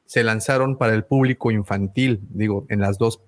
se 0.06 0.22
lanzaron 0.24 0.76
para 0.78 0.94
el 0.94 1.04
público 1.04 1.50
infantil, 1.50 2.20
digo, 2.30 2.66
en 2.68 2.80
las 2.80 2.98
dos 2.98 3.20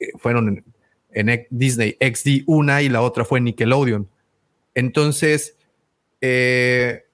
eh, 0.00 0.10
fueron 0.18 0.64
en 1.12 1.46
Disney 1.50 1.96
XD 2.00 2.42
una 2.46 2.82
y 2.82 2.88
la 2.88 3.02
otra 3.02 3.24
fue 3.24 3.40
Nickelodeon. 3.40 4.08
Entonces, 4.74 5.56
eh, 6.20 7.04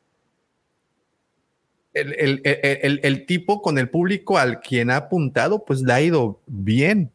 el- 1.94 2.14
el- 2.18 2.40
el- 2.44 3.00
el 3.02 3.26
tipo 3.26 3.60
con 3.60 3.78
el 3.78 3.88
público 3.90 4.38
al 4.38 4.60
quien 4.60 4.90
ha 4.90 4.96
apuntado, 4.96 5.64
pues 5.64 5.82
le 5.82 5.92
ha 5.92 6.00
ido 6.00 6.40
bien. 6.46 7.10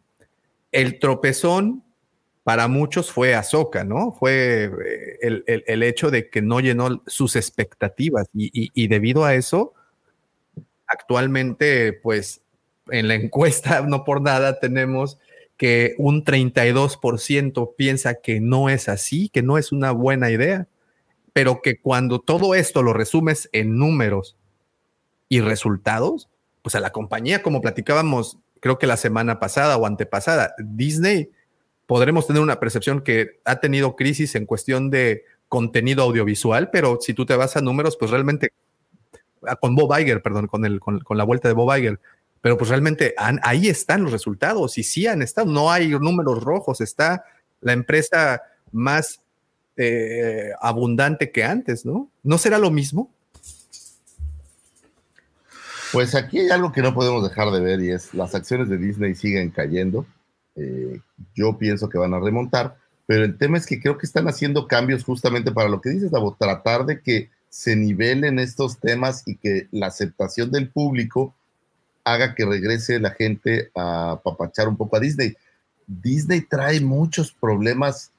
El 0.71 0.99
tropezón 0.99 1.83
para 2.47 2.69
muchos 2.69 3.11
fue 3.11 3.35
Ahsoka, 3.35 3.83
¿no? 3.83 4.13
Fue 4.13 4.71
eh, 4.85 5.17
el, 5.21 5.43
el- 5.47 5.65
el 5.67 5.83
hecho 5.83 6.11
de 6.11 6.29
que 6.29 6.41
no 6.41 6.61
llenó 6.61 7.03
sus 7.05 7.35
expectativas 7.35 8.29
y, 8.33 8.45
y- 8.57 8.71
y 8.73 8.87
debido 8.87 9.25
a 9.25 9.35
eso, 9.35 9.73
actualmente, 10.87 11.93
pues 11.93 12.41
en 12.89 13.07
la 13.07 13.15
encuesta, 13.15 13.81
no 13.81 14.03
por 14.03 14.21
nada, 14.21 14.59
tenemos 14.59 15.17
que 15.57 15.95
un 15.97 16.23
32% 16.23 17.73
piensa 17.75 18.15
que 18.15 18.39
no 18.39 18.69
es 18.69 18.87
así, 18.89 19.29
que 19.29 19.41
no 19.41 19.57
es 19.57 19.71
una 19.71 19.91
buena 19.91 20.29
idea, 20.29 20.67
pero 21.33 21.61
que 21.61 21.79
cuando 21.81 22.19
todo 22.19 22.55
esto 22.55 22.83
lo 22.83 22.93
resumes 22.93 23.49
en 23.53 23.77
números 23.77 24.37
y 25.29 25.41
resultados, 25.41 26.29
pues 26.61 26.75
a 26.75 26.79
la 26.79 26.91
compañía, 26.91 27.43
como 27.43 27.61
platicábamos, 27.61 28.39
creo 28.59 28.79
que 28.79 28.87
la 28.87 28.97
semana 28.97 29.39
pasada 29.39 29.77
o 29.77 29.85
antepasada, 29.85 30.55
Disney, 30.59 31.29
podremos 31.87 32.27
tener 32.27 32.41
una 32.41 32.59
percepción 32.59 33.01
que 33.01 33.39
ha 33.45 33.59
tenido 33.59 33.95
crisis 33.95 34.35
en 34.35 34.45
cuestión 34.45 34.91
de 34.91 35.23
contenido 35.47 36.03
audiovisual, 36.03 36.69
pero 36.69 36.99
si 37.01 37.13
tú 37.13 37.25
te 37.25 37.35
vas 37.35 37.57
a 37.57 37.61
números, 37.61 37.97
pues 37.97 38.11
realmente, 38.11 38.51
ah, 39.47 39.55
con 39.55 39.75
Bob 39.75 39.97
Iger, 39.97 40.21
perdón, 40.21 40.47
con, 40.47 40.65
el, 40.65 40.79
con, 40.79 40.99
con 40.99 41.17
la 41.17 41.23
vuelta 41.23 41.47
de 41.47 41.53
Bob 41.53 41.75
Iger, 41.75 41.99
pero 42.41 42.57
pues 42.57 42.69
realmente 42.69 43.15
ahí 43.17 43.67
están 43.67 44.03
los 44.03 44.11
resultados 44.11 44.77
y 44.77 44.83
sí 44.83 45.07
han 45.07 45.21
estado, 45.21 45.51
no 45.51 45.71
hay 45.71 45.89
números 45.89 46.43
rojos, 46.43 46.81
está 46.81 47.25
la 47.61 47.73
empresa 47.73 48.41
más 48.71 49.21
eh, 49.75 50.51
abundante 50.61 51.31
que 51.31 51.43
antes, 51.43 51.85
¿no? 51.85 52.09
¿No 52.23 52.37
será 52.37 52.57
lo 52.57 52.71
mismo? 52.71 53.11
Pues 55.91 56.15
aquí 56.15 56.39
hay 56.39 56.49
algo 56.49 56.71
que 56.71 56.81
no 56.81 56.93
podemos 56.93 57.27
dejar 57.27 57.51
de 57.51 57.61
ver 57.61 57.81
y 57.81 57.91
es 57.91 58.13
las 58.13 58.35
acciones 58.35 58.69
de 58.69 58.77
Disney 58.77 59.15
siguen 59.15 59.51
cayendo. 59.51 60.05
Eh, 60.57 60.99
yo 61.35 61.57
pienso 61.57 61.87
que 61.87 61.97
van 61.97 62.13
a 62.13 62.19
remontar, 62.19 62.77
pero 63.05 63.23
el 63.23 63.37
tema 63.37 63.57
es 63.57 63.65
que 63.65 63.79
creo 63.79 63.97
que 63.97 64.05
están 64.05 64.27
haciendo 64.27 64.67
cambios 64.67 65.03
justamente 65.03 65.51
para 65.51 65.69
lo 65.69 65.79
que 65.81 65.91
dices, 65.91 66.11
Davo, 66.11 66.35
tratar 66.37 66.85
de 66.85 66.99
que 66.99 67.29
se 67.49 67.75
nivelen 67.75 68.39
estos 68.39 68.79
temas 68.79 69.23
y 69.25 69.35
que 69.37 69.67
la 69.71 69.87
aceptación 69.87 70.51
del 70.51 70.69
público 70.69 71.33
haga 72.03 72.35
que 72.35 72.45
regrese 72.45 72.99
la 72.99 73.11
gente 73.11 73.71
a 73.75 74.19
papachar 74.23 74.67
un 74.67 74.77
poco 74.77 74.97
a 74.97 74.99
Disney. 74.99 75.35
Disney 75.87 76.41
trae 76.41 76.81
muchos 76.81 77.31
problemas, 77.31 78.11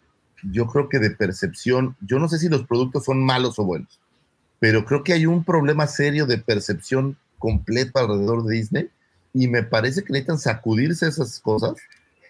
yo 0.42 0.66
creo 0.66 0.88
que 0.88 0.98
de 0.98 1.10
percepción. 1.10 1.96
Yo 2.00 2.18
no 2.18 2.28
sé 2.28 2.38
si 2.38 2.48
los 2.48 2.66
productos 2.66 3.04
son 3.04 3.24
malos 3.24 3.58
o 3.58 3.64
buenos, 3.64 4.00
pero 4.58 4.84
creo 4.84 5.04
que 5.04 5.12
hay 5.12 5.26
un 5.26 5.44
problema 5.44 5.86
serio 5.86 6.26
de 6.26 6.38
percepción 6.38 7.16
completo 7.38 7.98
alrededor 7.98 8.44
de 8.44 8.56
Disney 8.56 8.90
y 9.34 9.48
me 9.48 9.62
parece 9.62 10.02
que 10.02 10.12
necesitan 10.12 10.38
sacudirse 10.38 11.06
esas 11.06 11.40
cosas 11.40 11.74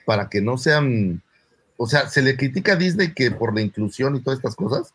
para 0.09 0.31
que 0.31 0.41
no 0.41 0.57
sean, 0.57 1.21
o 1.77 1.87
sea, 1.87 2.09
se 2.09 2.23
le 2.23 2.35
critica 2.35 2.73
a 2.73 2.77
Disney 2.77 3.13
que 3.13 3.31
por 3.31 3.55
la 3.55 3.61
inclusión 3.61 4.17
y 4.17 4.21
todas 4.21 4.39
estas 4.39 4.57
cosas, 4.57 4.95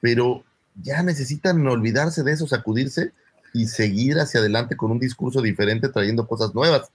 pero 0.00 0.44
ya 0.80 1.02
necesitan 1.02 1.66
olvidarse 1.66 2.22
de 2.22 2.30
eso, 2.30 2.46
sacudirse 2.46 3.10
y 3.52 3.66
seguir 3.66 4.20
hacia 4.20 4.38
adelante 4.38 4.76
con 4.76 4.92
un 4.92 5.00
discurso 5.00 5.42
diferente, 5.42 5.88
trayendo 5.88 6.28
cosas 6.28 6.54
nuevas. 6.54 6.92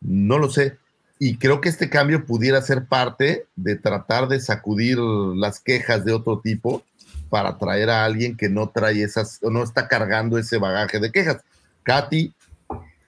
No 0.00 0.38
lo 0.38 0.48
sé. 0.48 0.76
Y 1.18 1.38
creo 1.38 1.60
que 1.60 1.70
este 1.70 1.90
cambio 1.90 2.24
pudiera 2.24 2.62
ser 2.62 2.84
parte 2.84 3.48
de 3.56 3.74
tratar 3.74 4.28
de 4.28 4.38
sacudir 4.38 4.96
las 4.98 5.58
quejas 5.58 6.04
de 6.04 6.12
otro 6.12 6.38
tipo 6.38 6.84
para 7.30 7.58
traer 7.58 7.90
a 7.90 8.04
alguien 8.04 8.36
que 8.36 8.48
no 8.48 8.68
trae 8.68 9.02
esas, 9.02 9.40
no 9.42 9.64
está 9.64 9.88
cargando 9.88 10.38
ese 10.38 10.58
bagaje 10.58 11.00
de 11.00 11.10
quejas. 11.10 11.38
Katy 11.82 12.32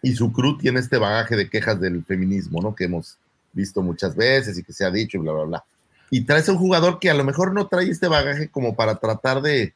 y 0.03 0.15
su 0.17 0.33
crew 0.33 0.59
tiene 0.59 0.81
este 0.81 0.99
bagaje 0.99 1.37
de 1.37 1.49
quejas 1.49 1.81
del 1.81 2.05
feminismo, 2.05 2.61
¿no? 2.61 2.75
Que 2.75 2.87
hemos 2.87 3.19
visto 3.59 3.83
muchas 3.83 4.15
veces 4.15 4.57
y 4.57 4.63
que 4.63 4.73
se 4.73 4.85
ha 4.85 4.91
dicho 4.91 5.19
y 5.19 5.21
bla, 5.21 5.33
bla, 5.33 5.45
bla. 5.45 5.65
Y 6.11 6.23
traes 6.23 6.49
a 6.49 6.53
un 6.53 6.59
jugador 6.59 6.99
que 6.99 7.11
a 7.11 7.15
lo 7.15 7.25
mejor 7.25 7.53
no 7.53 7.67
trae 7.67 7.91
este 7.91 8.09
bagaje 8.09 8.49
como 8.49 8.75
para 8.75 8.97
tratar 8.97 9.43
de, 9.43 9.75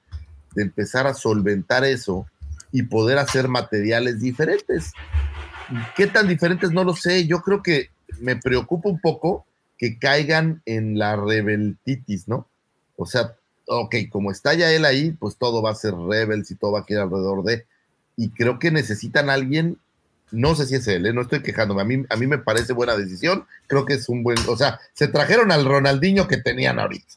empezar 0.54 1.06
a 1.06 1.14
solventar 1.14 1.84
eso 1.84 2.26
y 2.70 2.82
poder 2.84 3.18
hacer 3.18 3.48
materiales 3.48 4.20
diferentes. 4.20 4.92
¿Qué 5.96 6.06
tan 6.06 6.28
diferentes? 6.28 6.70
No 6.70 6.84
lo 6.84 6.94
sé. 6.94 7.26
Yo 7.26 7.40
creo 7.40 7.62
que 7.62 7.90
me 8.20 8.36
preocupa 8.36 8.88
un 8.88 9.00
poco 9.00 9.46
que 9.78 9.98
caigan 9.98 10.62
en 10.66 10.98
la 10.98 11.16
rebeltitis, 11.16 12.28
¿no? 12.28 12.46
O 12.96 13.06
sea, 13.06 13.34
ok, 13.66 13.96
como 14.10 14.30
está 14.30 14.54
ya 14.54 14.70
él 14.70 14.84
ahí, 14.84 15.12
pues 15.12 15.36
todo 15.36 15.62
va 15.62 15.70
a 15.70 15.74
ser 15.74 15.94
rebels 15.94 16.50
y 16.50 16.54
todo 16.54 16.72
va 16.72 16.80
a 16.80 16.86
quedar 16.86 17.04
alrededor 17.04 17.42
de. 17.44 17.66
Y 18.16 18.30
creo 18.30 18.58
que 18.58 18.70
necesitan 18.70 19.30
a 19.30 19.34
alguien, 19.34 19.78
no 20.32 20.54
sé 20.54 20.66
si 20.66 20.74
es 20.74 20.88
él, 20.88 21.06
¿eh? 21.06 21.12
no 21.12 21.20
estoy 21.22 21.40
quejándome, 21.42 21.82
a 21.82 21.84
mí, 21.84 22.04
a 22.08 22.16
mí 22.16 22.26
me 22.26 22.38
parece 22.38 22.72
buena 22.72 22.96
decisión, 22.96 23.46
creo 23.68 23.84
que 23.86 23.94
es 23.94 24.08
un 24.08 24.22
buen, 24.24 24.38
o 24.48 24.56
sea, 24.56 24.80
se 24.94 25.06
trajeron 25.08 25.52
al 25.52 25.64
Ronaldinho 25.64 26.26
que 26.26 26.38
tenían 26.38 26.78
ahorita. 26.80 27.14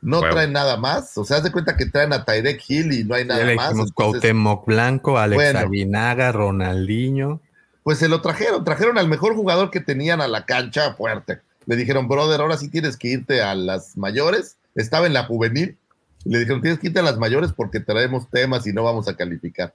No 0.00 0.18
Bueno. 0.20 0.34
traen 0.34 0.52
nada 0.52 0.76
más, 0.76 1.18
o 1.18 1.24
sea, 1.24 1.38
haz 1.38 1.42
de 1.42 1.50
cuenta 1.52 1.76
que 1.76 1.86
traen 1.86 2.12
a 2.12 2.24
Tyrek 2.24 2.62
Hill 2.68 2.92
y 2.92 3.04
no 3.04 3.16
hay 3.16 3.24
nada 3.24 3.44
más. 3.56 3.72
entonces- 3.72 3.92
Cuauhtémoc 3.94 4.64
Blanco, 4.66 5.18
Alex 5.18 5.34
Bueno. 5.36 5.58
Aguinaga, 5.58 6.30
Ronaldinho. 6.32 7.40
pues 7.82 7.98
se 7.98 8.08
lo 8.08 8.20
trajeron, 8.20 8.64
trajeron 8.64 8.98
al 8.98 9.08
mejor 9.08 9.34
jugador 9.34 9.70
que 9.70 9.80
tenían 9.80 10.20
a 10.20 10.28
la 10.28 10.44
cancha 10.46 10.92
fuerte. 10.94 11.40
Le 11.66 11.74
dijeron, 11.74 12.06
brother, 12.06 12.40
ahora 12.40 12.56
sí 12.58 12.68
tienes 12.68 12.96
que 12.96 13.08
irte 13.08 13.42
a 13.42 13.54
las 13.54 13.96
mayores. 13.96 14.56
Estaba 14.74 15.06
en 15.06 15.14
la 15.14 15.24
juvenil. 15.24 15.76
Le 16.24 16.38
dijeron, 16.38 16.60
tienes 16.60 16.78
que 16.80 16.88
irte 16.88 17.00
a 17.00 17.02
las 17.02 17.18
mayores 17.18 17.52
porque 17.52 17.80
traemos 17.80 18.28
temas 18.30 18.66
y 18.66 18.72
no 18.72 18.84
vamos 18.84 19.08
a 19.08 19.16
calificar. 19.16 19.74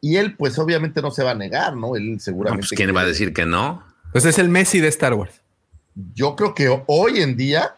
Y 0.00 0.16
él, 0.16 0.36
pues 0.36 0.58
obviamente 0.58 1.02
no 1.02 1.10
se 1.10 1.24
va 1.24 1.32
a 1.32 1.34
negar, 1.34 1.76
¿no? 1.76 1.96
Él 1.96 2.14
No, 2.14 2.20
seguramente. 2.20 2.66
pues, 2.68 2.76
¿Quién 2.76 2.94
va 2.94 3.00
a 3.00 3.06
decir 3.06 3.32
que 3.32 3.46
no? 3.46 3.82
Pues 4.12 4.24
es 4.24 4.38
el 4.38 4.48
Messi 4.48 4.80
de 4.80 4.88
Star 4.88 5.14
Wars. 5.14 5.40
Yo 6.14 6.36
creo 6.36 6.54
que 6.54 6.82
hoy 6.86 7.20
en 7.20 7.36
día 7.36 7.76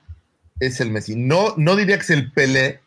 es 0.60 0.80
el 0.80 0.90
Messi. 0.90 1.14
No, 1.16 1.54
no 1.56 1.76
diría 1.76 1.96
que 1.96 2.02
es 2.02 2.10
el 2.10 2.32
Pelé, 2.32 2.80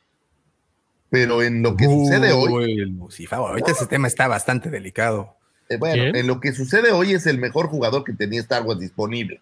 pero 1.09 1.41
en 1.41 1.61
lo 1.61 1.75
que 1.75 1.85
sucede 1.85 2.31
hoy, 2.33 2.75
Lucifer. 2.85 3.37
Ahorita 3.37 3.71
ese 3.71 3.87
tema 3.87 4.07
está 4.07 4.27
bastante 4.27 4.69
delicado. 4.69 5.35
Eh, 5.69 5.77
bueno, 5.77 6.03
¿Quién? 6.03 6.15
en 6.15 6.27
lo 6.27 6.39
que 6.39 6.51
sucede 6.53 6.91
hoy 6.91 7.13
es 7.13 7.25
el 7.27 7.37
mejor 7.37 7.67
jugador 7.67 8.03
que 8.03 8.13
tenía 8.13 8.41
Star 8.41 8.63
Wars 8.63 8.79
disponible 8.79 9.41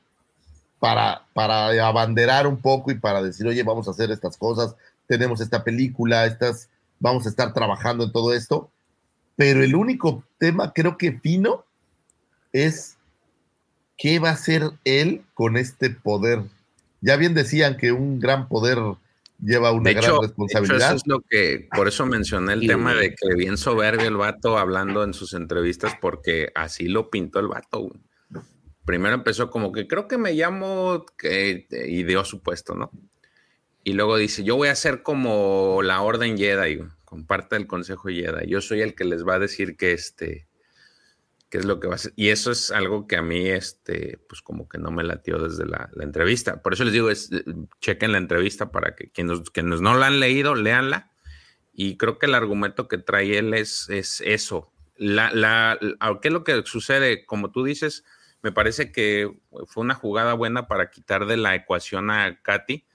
para, 0.79 1.23
para 1.33 1.67
abanderar 1.87 2.47
un 2.47 2.57
poco 2.57 2.91
y 2.91 2.95
para 2.95 3.21
decir, 3.21 3.45
oye, 3.47 3.63
vamos 3.63 3.87
a 3.87 3.91
hacer 3.91 4.11
estas 4.11 4.37
cosas, 4.37 4.75
tenemos 5.07 5.41
esta 5.41 5.63
película, 5.63 6.25
estas, 6.25 6.69
vamos 6.99 7.25
a 7.25 7.29
estar 7.29 7.53
trabajando 7.53 8.03
en 8.05 8.11
todo 8.11 8.33
esto. 8.33 8.69
Pero 9.39 9.63
el 9.63 9.73
único 9.73 10.25
tema, 10.37 10.73
creo 10.73 10.97
que 10.97 11.13
fino, 11.13 11.63
es 12.51 12.97
qué 13.97 14.19
va 14.19 14.31
a 14.31 14.33
hacer 14.33 14.63
él 14.83 15.21
con 15.33 15.55
este 15.55 15.89
poder. 15.91 16.41
Ya 16.99 17.15
bien 17.15 17.33
decían 17.33 17.77
que 17.77 17.93
un 17.93 18.19
gran 18.19 18.49
poder 18.49 18.77
lleva 19.41 19.71
una 19.71 19.83
De 19.91 19.93
gran 19.93 20.03
hecho, 20.03 20.11
de 20.11 20.17
hecho, 20.17 20.21
responsabilidad. 20.27 20.87
eso 20.89 20.95
es 20.97 21.03
lo 21.07 21.21
que, 21.21 21.69
por 21.73 21.87
eso 21.87 22.05
mencioné 22.05 22.51
el 22.51 22.63
Y- 22.65 22.67
tema 22.67 22.93
de 22.93 23.15
que 23.15 23.33
bien 23.37 23.55
soberbio 23.55 24.09
el 24.09 24.17
vato 24.17 24.57
hablando 24.57 25.05
en 25.05 25.13
sus 25.13 25.33
entrevistas, 25.33 25.93
porque 26.01 26.51
así 26.53 26.89
lo 26.89 27.09
pintó 27.09 27.39
el 27.39 27.47
vato. 27.47 27.79
güey. 27.83 28.43
Primero 28.83 29.15
empezó 29.15 29.49
como 29.49 29.71
que 29.71 29.87
creo 29.87 30.09
que 30.09 30.17
me 30.17 30.33
llamo 30.33 31.05
que, 31.17 31.65
y 31.87 32.03
dio 32.03 32.25
su 32.25 32.41
puesto, 32.41 32.75
¿no? 32.75 32.91
Y 33.85 33.93
luego 33.93 34.17
dice, 34.17 34.43
yo 34.43 34.57
voy 34.57 34.67
a 34.67 34.75
ser 34.75 35.01
como 35.01 35.79
la 35.81 36.01
Orden 36.01 36.37
Jedi, 36.37 36.81
parte 37.25 37.55
del 37.55 37.67
Consejo 37.67 38.09
Jedi. 38.09 38.47
Yo 38.47 38.61
soy 38.61 38.81
el 38.81 38.95
que 38.95 39.05
les 39.05 39.25
va 39.25 39.35
a 39.35 39.39
decir 39.39 39.77
que 39.77 39.93
este, 39.93 40.47
qué 41.49 41.57
es 41.57 41.65
lo 41.65 41.79
que 41.79 41.87
va 41.87 41.93
a 41.93 41.95
hacer. 41.95 42.13
Y 42.15 42.29
eso 42.29 42.51
es 42.51 42.71
algo 42.71 43.07
que 43.07 43.15
a 43.15 43.21
mí, 43.21 43.47
este, 43.49 44.19
pues 44.29 44.41
como 44.41 44.69
que 44.69 44.77
no 44.77 44.91
me 44.91 45.03
latió 45.03 45.37
desde 45.39 45.65
la, 45.65 45.89
entrevista. 45.99 46.61
Por 46.61 46.73
eso 46.73 46.83
les 46.83 46.93
digo, 46.93 47.09
es, 47.09 47.31
eh, 47.31 47.43
chequen 47.81 48.11
la 48.11 48.17
entrevista 48.19 48.71
para 48.71 48.95
que 48.95 49.11
quienes, 49.11 49.41
quienes 49.51 49.81
no 49.81 49.95
la 49.95 50.07
han 50.07 50.19
leído, 50.19 50.55
léanla. 50.55 51.11
Y 51.73 51.97
creo 51.97 52.19
que 52.19 52.27
el 52.27 52.35
argumento 52.35 52.87
que 52.87 52.97
trae 52.97 53.37
él 53.37 53.53
es, 53.53 53.89
es 53.89 54.21
eso. 54.21 54.71
La, 54.95 55.31
la, 55.33 55.77
la- 55.81 56.19
¿Qué 56.21 56.27
es 56.27 56.33
lo 56.33 56.43
que 56.43 56.61
sucede? 56.65 57.25
Como 57.25 57.51
tú 57.51 57.63
dices, 57.63 58.03
me 58.41 58.51
parece 58.51 58.91
que 58.91 59.31
fue 59.67 59.81
una 59.83 59.95
jugada 59.95 60.33
buena 60.33 60.67
para 60.67 60.89
quitar 60.89 61.25
de 61.25 61.37
la 61.37 61.55
ecuación 61.55 62.11
a 62.11 62.41
Katy, 62.41 62.85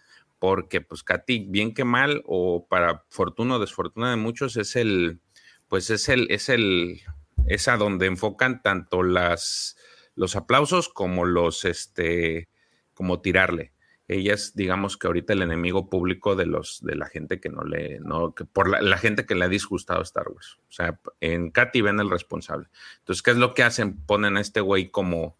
porque 0.45 0.83
pues 0.83 1.03
Katy, 1.03 1.47
bien 1.49 1.73
que 1.73 1.85
mal, 1.85 2.23
o 2.27 2.67
para 2.69 3.07
fortuna 3.09 3.57
o 3.57 3.59
desfortuna 3.59 4.11
de 4.11 4.17
muchos, 4.17 4.59
es 4.59 4.77
el, 4.77 5.21
pues 5.69 5.89
es 5.89 6.11
el, 6.11 6.31
es 6.31 6.51
el, 6.51 7.01
es 7.47 7.67
a 7.67 7.79
donde 7.79 8.05
enfocan 8.05 8.61
tanto 8.61 9.03
las, 9.03 9.79
los 10.15 10.37
aplausos 10.37 10.91
como 10.91 11.25
los, 11.25 11.65
este, 11.65 12.51
como 12.93 13.23
tirarle. 13.23 13.73
Ella 14.07 14.35
es, 14.35 14.55
digamos 14.55 14.99
que 14.99 15.07
ahorita 15.07 15.33
el 15.33 15.41
enemigo 15.41 15.89
público 15.89 16.37
de 16.37 16.45
los, 16.45 16.83
de 16.83 16.95
la 16.95 17.07
gente 17.07 17.41
que 17.41 17.49
no 17.49 17.65
le, 17.65 18.01
no, 18.01 18.35
que 18.35 18.45
por 18.45 18.69
la, 18.69 18.83
la 18.83 18.99
gente 18.99 19.25
que 19.25 19.35
le 19.35 19.47
ha 19.47 19.49
disgustado 19.49 20.03
Star 20.03 20.29
Wars. 20.29 20.59
O 20.69 20.73
sea, 20.73 21.01
en 21.23 21.53
Katy 21.53 21.81
ven 21.81 22.01
el 22.01 22.11
responsable. 22.11 22.69
Entonces, 22.99 23.23
¿qué 23.23 23.31
es 23.31 23.39
lo 23.39 23.55
que 23.55 23.63
hacen? 23.63 23.97
Ponen 24.05 24.37
a 24.37 24.43
este 24.43 24.61
güey 24.61 24.91
como 24.91 25.39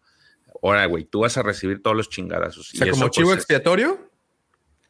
ahora, 0.63 0.87
güey, 0.87 1.03
tú 1.03 1.19
vas 1.19 1.37
a 1.37 1.43
recibir 1.43 1.83
todos 1.83 1.95
los 1.95 2.09
chingadazos. 2.09 2.73
O 2.73 2.77
sea, 2.77 2.89
como 2.89 3.09
chivo 3.09 3.27
pues, 3.27 3.37
expiatorio. 3.37 4.14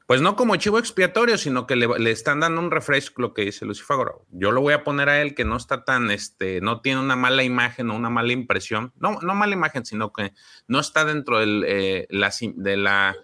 Pues 0.05 0.21
no 0.21 0.35
como 0.35 0.55
chivo 0.57 0.77
expiatorio, 0.77 1.35
sino 1.37 1.65
que 1.65 1.75
le, 1.75 2.11
están 2.11 2.39
dando 2.39 2.61
un 2.61 2.69
refresh 2.69 3.11
lo 3.17 3.33
que 3.33 3.41
dice 3.43 3.65
Lucifagor. 3.65 4.23
Yo 4.29 4.51
lo 4.51 4.61
voy 4.61 4.73
a 4.73 4.83
poner 4.83 5.09
a 5.09 5.19
él 5.21 5.33
que 5.33 5.45
no 5.45 5.57
está 5.57 5.83
tan, 5.83 6.11
este, 6.11 6.61
no 6.61 6.81
tiene 6.81 6.99
una 6.99 7.15
mala 7.15 7.43
imagen 7.43 7.89
o 7.89 7.95
una 7.95 8.11
mala 8.11 8.31
impresión. 8.31 8.93
No, 8.99 9.19
no 9.21 9.33
mala 9.33 9.53
imagen, 9.53 9.83
sino 9.83 10.13
que 10.13 10.33
no 10.67 10.79
está 10.79 11.05
dentro 11.05 11.39
del, 11.39 11.65
eh, 11.67 12.07
de 12.07 12.77
la, 12.77 13.15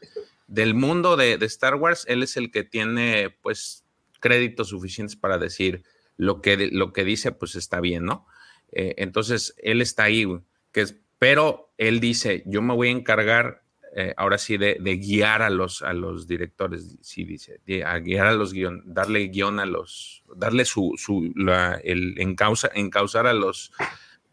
del 0.47 0.73
mundo 0.73 1.17
de, 1.17 1.37
Star 1.41 1.75
Wars. 1.75 2.03
Él 2.07 2.23
es 2.23 2.35
el 2.35 2.49
que 2.49 2.63
tiene, 2.63 3.29
pues, 3.43 3.85
créditos 4.19 4.69
suficientes 4.69 5.15
para 5.15 5.37
decir 5.37 5.83
lo 6.17 6.41
que, 6.41 6.69
lo 6.71 6.93
que 6.93 7.05
dice, 7.05 7.31
pues 7.31 7.55
está 7.55 7.79
bien, 7.79 8.05
¿no? 8.05 8.25
Eh, 8.71 8.95
entonces, 8.97 9.53
él 9.57 9.81
está 9.81 10.03
ahí, 10.03 10.25
que 10.71 10.81
es, 10.81 10.95
pero 11.19 11.71
él 11.77 11.99
dice, 11.99 12.41
yo 12.47 12.63
me 12.63 12.73
voy 12.73 12.87
a 12.87 12.91
encargar 12.91 13.60
eh, 13.93 14.13
ahora 14.15 14.38
sí 14.38 14.57
de, 14.57 14.77
guiar 14.97 15.41
a 15.41 15.49
los, 15.49 15.81
a 15.81 15.91
los 15.91 16.26
directores, 16.26 16.97
sí 17.01 17.26
dice, 17.26 17.59
a 17.85 17.99
guiar 17.99 18.27
a 18.27 18.34
los 18.34 18.53
guion, 18.53 18.84
darle 18.85 19.27
guion 19.27 19.59
a 19.59 19.65
los, 19.65 20.23
darle 20.35 20.63
su, 20.63 20.93
su 20.97 21.34
el 21.84 22.15
encausa, 22.18 22.69
encauzar 22.73 23.27
a 23.27 23.34
los, 23.34 23.73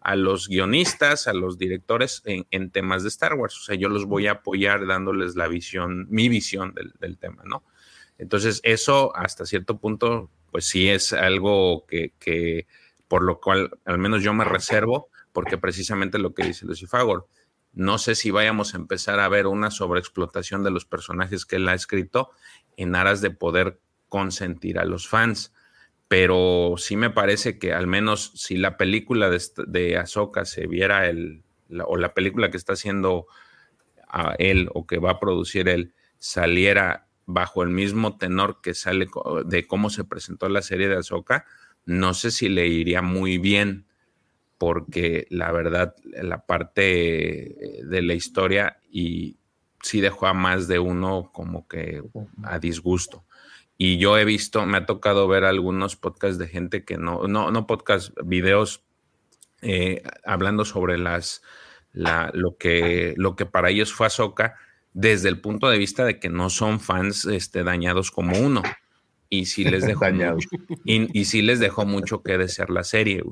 a 0.01 0.14
los 0.14 0.47
guionistas, 0.47 1.26
a 1.26 1.32
los 1.32 1.59
directores 1.59 2.22
en, 2.24 2.70
temas 2.70 3.02
de 3.02 3.09
Star 3.09 3.35
Wars. 3.35 3.59
O 3.59 3.62
sea, 3.62 3.74
yo 3.74 3.89
los 3.89 4.05
voy 4.05 4.28
a 4.28 4.32
apoyar 4.32 4.86
dándoles 4.86 5.35
la 5.35 5.48
visión, 5.48 6.06
mi 6.09 6.28
visión 6.28 6.72
del, 6.74 7.18
tema, 7.18 7.43
¿no? 7.44 7.64
Entonces, 8.16 8.60
eso 8.62 9.14
hasta 9.16 9.44
cierto 9.44 9.78
punto, 9.78 10.30
pues 10.52 10.66
sí 10.66 10.89
es 10.89 11.12
algo 11.12 11.85
que, 11.86 12.12
que, 12.20 12.68
por 13.09 13.22
lo 13.22 13.40
cual 13.40 13.70
al 13.85 13.98
menos 13.98 14.22
yo 14.22 14.32
me 14.35 14.44
reservo, 14.44 15.10
porque 15.32 15.59
precisamente 15.59 16.18
lo 16.18 16.32
que 16.32 16.44
dice 16.44 16.64
Lucifagor, 16.64 17.26
no 17.78 17.98
sé 17.98 18.16
si 18.16 18.32
vayamos 18.32 18.74
a 18.74 18.76
empezar 18.76 19.20
a 19.20 19.28
ver 19.28 19.46
una 19.46 19.70
sobreexplotación 19.70 20.64
de 20.64 20.72
los 20.72 20.84
personajes 20.84 21.46
que 21.46 21.56
él 21.56 21.68
ha 21.68 21.74
escrito 21.74 22.32
en 22.76 22.96
aras 22.96 23.20
de 23.20 23.30
poder 23.30 23.78
consentir 24.09 24.80
a 24.80 24.84
los 24.84 25.06
fans. 25.06 25.55
Pero 26.09 26.74
sí 26.76 26.96
me 26.96 27.10
parece 27.10 27.60
que 27.60 27.72
al 27.72 27.86
menos 27.86 28.32
si 28.34 28.56
la 28.56 28.76
película 28.76 29.30
de, 29.30 29.40
de 29.68 29.96
Ahsoka 29.96 30.44
se 30.44 30.66
viera 30.66 31.06
el, 31.06 31.44
o 31.86 31.96
la 31.96 32.14
película 32.14 32.50
que 32.50 32.56
está 32.56 32.72
haciendo 32.72 33.28
a 34.09 34.34
él 34.40 34.68
o 34.74 34.84
que 34.84 34.98
va 34.98 35.12
a 35.12 35.20
producir 35.20 35.68
él 35.68 35.94
saliera 36.18 37.06
bajo 37.26 37.62
el 37.62 37.68
mismo 37.68 38.18
tenor 38.18 38.60
que 38.60 38.74
sale 38.74 39.06
de 39.44 39.66
cómo 39.68 39.88
se 39.90 40.02
presentó 40.02 40.48
la 40.48 40.62
serie 40.62 40.88
de 40.88 40.96
Ahsoka, 40.96 41.44
no 41.84 42.12
sé 42.12 42.32
si 42.32 42.48
le 42.48 42.66
iría 42.66 43.02
muy 43.02 43.38
bien 43.38 43.86
porque 44.59 45.26
la 45.30 45.52
verdad, 45.52 45.94
la 46.05 46.44
parte 46.44 47.82
de 47.85 48.02
la 48.02 48.14
historia 48.14 48.78
y 48.90 49.39
sí 49.82 50.01
dejó 50.01 50.26
a 50.26 50.35
más 50.35 50.68
de 50.68 50.80
uno 50.80 51.30
como 51.32 51.66
que 51.68 52.02
a 52.43 52.59
disgusto. 52.59 53.24
Y 53.76 53.98
yo 53.98 54.18
he 54.18 54.24
visto, 54.24 54.66
me 54.66 54.78
ha 54.78 54.86
tocado 54.86 55.28
ver 55.28 55.44
algunos 55.44 55.94
podcasts 55.94 56.39
de 56.39 56.48
gente 56.48 56.85
que 56.85 56.98
no, 56.98 57.28
no, 57.28 57.52
no 57.52 57.66
podcasts, 57.68 58.12
videos 58.24 58.82
eh, 59.62 60.02
hablando 60.24 60.64
sobre 60.64 60.98
las, 60.98 61.43
lo, 61.93 62.56
que, 62.59 63.14
lo 63.16 63.36
que 63.36 63.47
para 63.47 63.70
ellos 63.70 63.93
fue 63.93 64.09
Azoka 64.09 64.56
desde 64.93 65.28
el 65.28 65.40
punto 65.40 65.68
de 65.68 65.78
vista 65.78 66.05
de 66.05 66.18
que 66.18 66.28
no 66.28 66.51
son 66.51 66.80
fans 66.80 67.24
este, 67.26 67.62
dañados 67.62 68.10
como 68.10 68.36
uno. 68.36 68.62
Y 69.30 69.47
sí 69.47 69.62
les 69.62 69.86
dejó, 69.86 70.06
mucho, 70.12 70.48
y, 70.85 71.20
y 71.20 71.24
sí 71.26 71.43
les 71.43 71.60
dejó 71.60 71.86
mucho 71.86 72.24
que 72.24 72.36
desear 72.36 72.70
la 72.70 72.82
serie. 72.82 73.22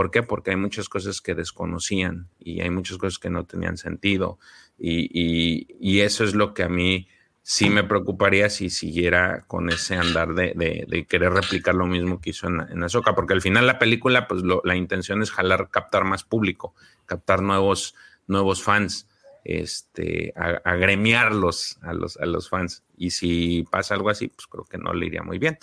¿Por 0.00 0.10
qué? 0.10 0.22
Porque 0.22 0.52
hay 0.52 0.56
muchas 0.56 0.88
cosas 0.88 1.20
que 1.20 1.34
desconocían 1.34 2.30
y 2.38 2.62
hay 2.62 2.70
muchas 2.70 2.96
cosas 2.96 3.18
que 3.18 3.28
no 3.28 3.44
tenían 3.44 3.76
sentido. 3.76 4.38
Y, 4.78 6.00
eso 6.00 6.24
es 6.24 6.34
lo 6.34 6.54
que 6.54 6.62
a 6.62 6.70
mí 6.70 7.06
sí 7.42 7.68
me 7.68 7.84
preocuparía 7.84 8.48
si 8.48 8.70
siguiera 8.70 9.44
con 9.46 9.68
ese 9.68 9.96
andar 9.96 10.32
de, 10.32 11.06
querer 11.06 11.34
replicar 11.34 11.74
lo 11.74 11.84
mismo 11.84 12.18
que 12.18 12.30
hizo 12.30 12.48
en, 12.48 12.82
Azoka, 12.82 13.14
porque 13.14 13.34
al 13.34 13.42
final 13.42 13.66
la 13.66 13.78
película, 13.78 14.26
pues 14.26 14.42
la 14.64 14.74
intención 14.74 15.20
es 15.20 15.32
jalar, 15.32 15.68
captar 15.70 16.04
más 16.04 16.24
público, 16.24 16.74
captar 17.04 17.42
nuevos, 17.42 17.94
nuevos 18.26 18.62
fans, 18.62 19.06
este, 19.44 20.32
agremiarlos 20.64 21.78
a 21.82 21.92
los, 21.92 22.16
a 22.16 22.24
los 22.24 22.48
fans. 22.48 22.84
Y 22.96 23.10
si 23.10 23.66
pasa 23.70 23.96
algo 23.96 24.08
así, 24.08 24.28
pues 24.28 24.46
creo 24.46 24.64
que 24.64 24.78
no 24.78 24.94
le 24.94 25.04
iría 25.04 25.22
muy 25.22 25.38
bien. 25.38 25.58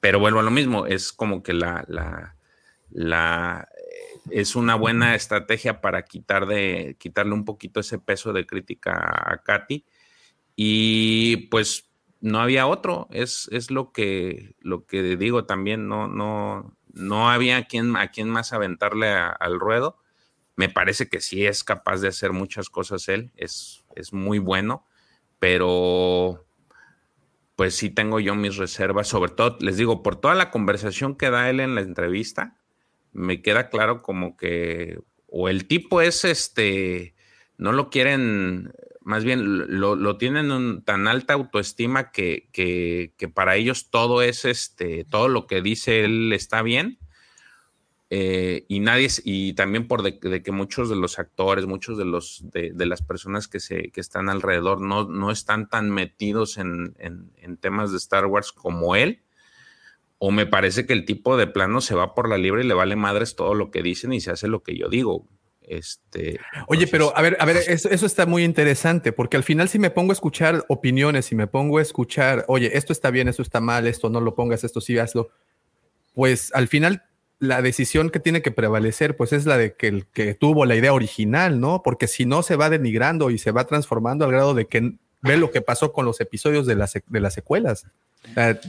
Pero 0.00 0.18
vuelvo 0.18 0.40
a 0.40 0.42
lo 0.42 0.50
mismo, 0.50 0.86
es 0.86 1.12
como 1.12 1.44
que 1.44 1.52
la, 1.52 1.84
la 1.86 2.36
la, 2.90 3.68
es 4.30 4.56
una 4.56 4.74
buena 4.74 5.14
estrategia 5.14 5.80
para 5.80 6.04
quitar 6.04 6.46
de, 6.46 6.96
quitarle 6.98 7.34
un 7.34 7.44
poquito 7.44 7.80
ese 7.80 7.98
peso 7.98 8.32
de 8.32 8.46
crítica 8.46 8.92
a 8.92 9.42
Katy. 9.42 9.84
Y 10.56 11.48
pues 11.48 11.90
no 12.20 12.40
había 12.40 12.66
otro, 12.66 13.08
es, 13.10 13.48
es 13.52 13.70
lo, 13.70 13.92
que, 13.92 14.54
lo 14.60 14.86
que 14.86 15.16
digo 15.16 15.44
también, 15.44 15.88
no, 15.88 16.08
no, 16.08 16.76
no 16.92 17.30
había 17.30 17.58
a 17.58 17.66
quien, 17.66 17.94
a 17.96 18.10
más 18.24 18.52
aventarle 18.52 19.08
al 19.08 19.60
ruedo. 19.60 19.98
Me 20.56 20.68
parece 20.68 21.08
que 21.08 21.20
sí 21.20 21.44
es 21.44 21.62
capaz 21.62 22.00
de 22.00 22.08
hacer 22.08 22.32
muchas 22.32 22.70
cosas 22.70 23.08
él, 23.08 23.32
es, 23.36 23.84
es 23.94 24.12
muy 24.12 24.38
bueno, 24.38 24.86
pero 25.38 26.46
pues 27.56 27.74
sí 27.74 27.90
tengo 27.90 28.20
yo 28.20 28.34
mis 28.34 28.56
reservas, 28.56 29.08
sobre 29.08 29.32
todo, 29.32 29.56
les 29.60 29.76
digo, 29.76 30.02
por 30.02 30.16
toda 30.16 30.34
la 30.34 30.50
conversación 30.50 31.16
que 31.16 31.30
da 31.30 31.48
él 31.50 31.60
en 31.60 31.74
la 31.74 31.82
entrevista, 31.82 32.58
me 33.16 33.40
queda 33.40 33.70
claro 33.70 34.02
como 34.02 34.36
que 34.36 34.98
o 35.26 35.48
el 35.48 35.66
tipo 35.66 36.00
es 36.00 36.24
este, 36.24 37.14
no 37.58 37.72
lo 37.72 37.90
quieren, 37.90 38.72
más 39.00 39.24
bien 39.24 39.80
lo, 39.80 40.16
tienen 40.18 40.50
en 40.50 40.82
tan 40.82 41.08
alta 41.08 41.34
autoestima 41.34 42.10
que, 42.12 42.48
que, 42.52 43.28
para 43.28 43.56
ellos 43.56 43.90
todo 43.90 44.22
es 44.22 44.44
este, 44.44 45.04
todo 45.04 45.28
lo 45.28 45.46
que 45.46 45.62
dice 45.62 46.04
él 46.04 46.32
está 46.32 46.62
bien. 46.62 46.98
Eh, 48.08 48.64
y 48.68 48.78
nadie, 48.78 49.08
y 49.24 49.54
también 49.54 49.88
por 49.88 50.02
de, 50.02 50.20
que 50.20 50.52
muchos 50.52 50.88
de 50.88 50.94
los 50.94 51.18
actores, 51.18 51.66
muchos 51.66 51.98
de 51.98 52.04
los 52.04 52.44
de, 52.52 52.86
las 52.86 53.02
personas 53.02 53.48
que 53.48 53.58
se 53.58 53.90
que 53.90 54.00
están 54.00 54.28
alrededor 54.28 54.80
no, 54.80 55.08
no 55.08 55.32
están 55.32 55.68
tan 55.68 55.90
metidos 55.90 56.56
en, 56.56 56.94
en 57.00 57.56
temas 57.56 57.90
de 57.90 57.96
Star 57.96 58.26
Wars 58.26 58.52
como 58.52 58.94
él 58.94 59.25
o 60.18 60.30
me 60.30 60.46
parece 60.46 60.86
que 60.86 60.92
el 60.92 61.04
tipo 61.04 61.36
de 61.36 61.46
plano 61.46 61.80
se 61.80 61.94
va 61.94 62.14
por 62.14 62.28
la 62.28 62.38
libre 62.38 62.64
y 62.64 62.66
le 62.66 62.74
vale 62.74 62.96
madres 62.96 63.36
todo 63.36 63.54
lo 63.54 63.70
que 63.70 63.82
dicen 63.82 64.12
y 64.12 64.20
se 64.20 64.30
hace 64.30 64.48
lo 64.48 64.62
que 64.62 64.76
yo 64.76 64.88
digo. 64.88 65.26
Este, 65.60 66.38
Oye, 66.68 66.86
pero 66.86 67.16
a 67.16 67.22
ver, 67.22 67.36
a 67.40 67.44
ver, 67.44 67.56
eso, 67.56 67.88
está 67.88 68.24
muy 68.24 68.44
interesante, 68.44 69.12
porque 69.12 69.36
al 69.36 69.42
final 69.42 69.68
si 69.68 69.80
me 69.80 69.90
pongo 69.90 70.12
a 70.12 70.14
escuchar 70.14 70.64
opiniones, 70.68 71.32
y 71.32 71.34
me 71.34 71.48
pongo 71.48 71.78
a 71.78 71.82
escuchar, 71.82 72.44
oye, 72.46 72.76
esto 72.78 72.92
está 72.92 73.10
bien, 73.10 73.26
esto 73.26 73.42
está 73.42 73.60
mal, 73.60 73.86
esto 73.86 74.08
no 74.08 74.20
lo 74.20 74.36
pongas, 74.36 74.62
esto 74.62 74.80
sí 74.80 74.96
hazlo, 74.96 75.28
pues 76.14 76.52
al 76.54 76.68
final 76.68 77.02
la 77.38 77.62
decisión 77.62 78.10
que 78.10 78.20
tiene 78.20 78.42
que 78.42 78.52
prevalecer, 78.52 79.16
pues 79.16 79.32
es 79.32 79.44
la 79.44 79.58
de 79.58 79.74
que 79.74 79.88
el 79.88 80.06
que 80.06 80.34
tuvo 80.34 80.64
la 80.64 80.76
idea 80.76 80.92
original, 80.92 81.60
¿no? 81.60 81.82
Porque 81.82 82.06
si 82.06 82.26
no 82.26 82.42
se 82.42 82.56
va 82.56 82.70
denigrando 82.70 83.30
y 83.30 83.38
se 83.38 83.50
va 83.50 83.66
transformando 83.66 84.24
al 84.24 84.30
grado 84.30 84.54
de 84.54 84.66
que 84.66 84.94
ve 85.22 85.36
lo 85.36 85.50
que 85.50 85.60
pasó 85.60 85.92
con 85.92 86.04
los 86.04 86.20
episodios 86.20 86.66
de 86.66 86.76
las, 86.76 86.94
de 87.06 87.20
las 87.20 87.34
secuelas 87.34 87.86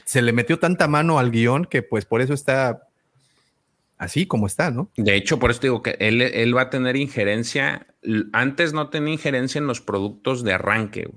se 0.06 0.22
le 0.22 0.34
metió 0.34 0.60
tanta 0.60 0.88
mano 0.88 1.20
al 1.20 1.32
guion 1.32 1.66
que 1.66 1.82
pues 1.82 2.06
por 2.06 2.22
eso 2.22 2.34
está 2.34 2.84
así 3.98 4.26
como 4.28 4.48
está, 4.48 4.72
¿no? 4.72 4.92
De 4.96 5.16
hecho, 5.16 5.40
por 5.40 5.52
eso 5.52 5.62
digo 5.62 5.82
que 5.82 5.98
él, 6.00 6.56
va 6.56 6.64
a 6.64 6.70
tener 6.70 6.96
injerencia. 6.96 7.88
Antes 8.32 8.74
no 8.74 8.90
tenía 8.90 9.14
injerencia 9.14 9.60
en 9.60 9.68
los 9.68 9.82
productos 9.82 10.44
de 10.44 10.54
arranque. 10.54 11.10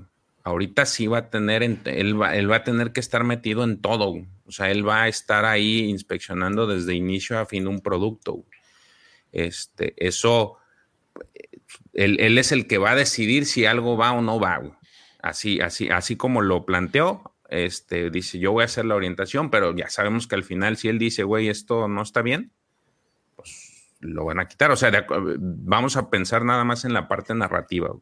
Ahorita 0.43 0.87
sí 0.87 1.07
va 1.07 1.19
a 1.19 1.31
tener, 1.31 1.63
él 1.63 2.21
va, 2.21 2.35
él 2.35 2.51
va 2.51 2.57
a 2.57 2.65
tener 2.65 2.93
que 2.93 3.01
estar 3.01 3.25
metido 3.25 3.65
en 3.65 3.81
todo. 3.81 4.15
O 4.47 4.53
sea, 4.53 4.71
él 4.71 4.89
va 4.89 5.03
a 5.03 5.09
estar 5.09 5.45
ahí 5.45 5.81
inspeccionando 5.81 6.67
desde 6.67 6.95
inicio 6.95 7.39
a 7.39 7.47
fin 7.47 7.69
un 7.69 7.81
producto. 7.81 8.45
Este, 9.31 9.95
eso, 9.99 10.57
él, 11.93 12.19
él, 12.19 12.39
es 12.39 12.51
el 12.51 12.67
que 12.67 12.79
va 12.79 12.93
a 12.93 12.97
decidir 12.97 13.45
si 13.45 13.67
algo 13.67 13.99
va 13.99 14.13
o 14.13 14.23
no 14.23 14.41
va. 14.41 14.80
Así, 15.23 15.61
así, 15.61 15.89
así 15.91 16.17
como 16.17 16.41
lo 16.41 16.65
planteó, 16.65 17.35
este, 17.49 18.11
dice, 18.11 18.39
yo 18.39 18.53
voy 18.53 18.63
a 18.63 18.67
hacer 18.67 18.85
la 18.85 18.95
orientación, 18.95 19.51
pero 19.51 19.75
ya 19.75 19.89
sabemos 19.89 20.27
que 20.27 20.37
al 20.37 20.45
final 20.45 20.77
si 20.77 20.89
él 20.89 20.99
dice, 20.99 21.25
güey, 21.25 21.49
esto 21.49 21.89
no 21.89 22.03
está 22.03 22.23
bien, 22.23 22.53
pues 23.37 23.97
lo 24.01 24.25
van 24.25 24.41
a 24.41 24.49
quitar. 24.49 24.71
O 24.71 24.77
sea, 24.77 25.07
vamos 25.39 25.97
a 25.97 26.11
pensar 26.11 26.45
nada 26.45 26.65
más 26.65 26.85
en 26.85 26.93
la 26.93 27.09
parte 27.09 27.35
narrativa. 27.35 27.95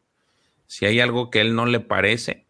Si 0.67 0.85
hay 0.85 0.99
algo 0.99 1.29
que 1.29 1.41
él 1.41 1.55
no 1.55 1.65
le 1.65 1.79
parece, 1.79 2.45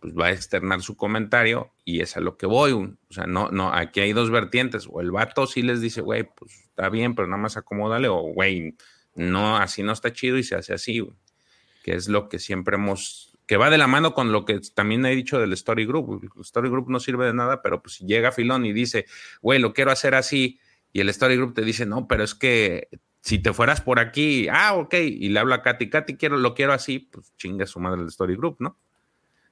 pues 0.00 0.14
va 0.14 0.26
a 0.26 0.32
externar 0.32 0.80
su 0.82 0.96
comentario 0.96 1.72
y 1.84 2.00
es 2.00 2.16
a 2.16 2.20
lo 2.20 2.36
que 2.36 2.46
voy. 2.46 2.72
O 2.72 2.96
sea, 3.10 3.26
no, 3.26 3.50
no, 3.50 3.72
aquí 3.72 4.00
hay 4.00 4.12
dos 4.12 4.30
vertientes. 4.30 4.88
O 4.90 5.00
el 5.00 5.10
vato 5.10 5.46
sí 5.46 5.62
les 5.62 5.80
dice, 5.80 6.00
güey, 6.00 6.24
pues 6.24 6.52
está 6.66 6.88
bien, 6.88 7.14
pero 7.14 7.28
nada 7.28 7.42
más 7.42 7.56
acomódale, 7.56 8.08
o 8.08 8.20
güey, 8.32 8.76
no, 9.14 9.56
así 9.56 9.82
no 9.82 9.92
está 9.92 10.12
chido 10.12 10.38
y 10.38 10.42
se 10.42 10.54
hace 10.54 10.72
así, 10.72 11.06
que 11.82 11.94
es 11.94 12.08
lo 12.08 12.28
que 12.28 12.38
siempre 12.38 12.76
hemos 12.76 13.31
que 13.52 13.58
va 13.58 13.68
de 13.68 13.76
la 13.76 13.86
mano 13.86 14.14
con 14.14 14.32
lo 14.32 14.46
que 14.46 14.60
también 14.74 15.04
he 15.04 15.14
dicho 15.14 15.38
del 15.38 15.52
Story 15.52 15.84
Group. 15.84 16.22
El 16.34 16.40
Story 16.40 16.70
Group 16.70 16.88
no 16.88 16.98
sirve 17.00 17.26
de 17.26 17.34
nada, 17.34 17.60
pero 17.60 17.82
pues 17.82 17.96
si 17.96 18.06
llega 18.06 18.32
Filón 18.32 18.64
y 18.64 18.72
dice, 18.72 19.04
güey, 19.42 19.58
lo 19.58 19.74
quiero 19.74 19.90
hacer 19.90 20.14
así, 20.14 20.58
y 20.90 21.00
el 21.00 21.10
Story 21.10 21.36
Group 21.36 21.52
te 21.52 21.60
dice, 21.60 21.84
no, 21.84 22.08
pero 22.08 22.24
es 22.24 22.34
que 22.34 22.88
si 23.20 23.40
te 23.40 23.52
fueras 23.52 23.82
por 23.82 23.98
aquí, 23.98 24.48
ah, 24.50 24.72
ok, 24.72 24.94
y 24.94 25.28
le 25.28 25.38
hablo 25.38 25.52
a 25.52 25.60
Katy, 25.60 25.90
Katy, 25.90 26.14
quiero, 26.16 26.38
lo 26.38 26.54
quiero 26.54 26.72
así, 26.72 26.98
pues 27.00 27.30
chinga 27.36 27.66
su 27.66 27.78
madre 27.78 28.00
el 28.00 28.08
Story 28.08 28.36
Group, 28.36 28.56
¿no? 28.60 28.74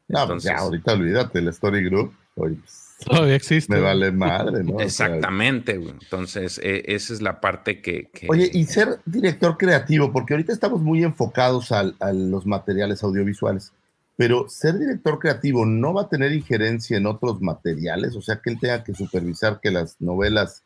No, 0.09 0.27
pues 0.27 0.44
ya, 0.44 0.56
ahorita 0.56 0.94
olvídate, 0.94 1.39
el 1.40 1.48
Story 1.48 1.85
Group. 1.85 2.14
Oye, 2.36 2.55
pues, 2.56 2.97
Todavía 3.05 3.35
existe. 3.35 3.74
me 3.74 3.81
vale 3.81 4.12
madre, 4.12 4.64
¿no? 4.64 4.81
Exactamente, 4.81 5.77
güey. 5.77 5.93
Entonces, 6.01 6.59
e- 6.62 6.85
esa 6.86 7.12
es 7.12 7.20
la 7.20 7.39
parte 7.43 7.82
que. 7.82 8.09
que- 8.14 8.28
Oye, 8.31 8.51
y 8.51 8.64
ser 8.64 8.98
director 9.05 9.59
creativo, 9.59 10.10
porque 10.10 10.32
ahorita 10.32 10.55
estamos 10.55 10.81
muy 10.81 11.05
enfocados 11.05 11.70
al- 11.70 11.97
a 12.01 12.14
los 12.14 12.47
materiales 12.47 13.02
audiovisuales, 13.02 13.74
pero 14.21 14.51
ser 14.51 14.79
director 14.79 15.19
creativo 15.19 15.65
no 15.65 15.95
va 15.95 16.03
a 16.03 16.09
tener 16.11 16.31
injerencia 16.33 16.99
en 16.99 17.07
otros 17.07 17.41
materiales, 17.41 18.15
o 18.17 18.21
sea, 18.21 18.39
que 18.39 18.51
él 18.51 18.61
tenga 18.61 18.85
que 18.85 18.93
supervisar 18.93 19.61
que 19.63 19.71
las 19.71 19.99
novelas 19.99 20.63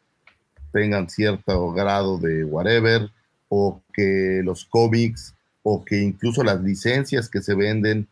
tengan 0.72 1.08
cierto 1.08 1.70
grado 1.70 2.18
de 2.18 2.44
whatever, 2.44 3.12
o 3.48 3.80
que 3.92 4.40
los 4.42 4.64
cómics, 4.64 5.36
o 5.62 5.84
que 5.84 6.02
incluso 6.02 6.42
las 6.42 6.62
licencias 6.62 7.28
que 7.28 7.42
se 7.42 7.54
venden 7.54 8.08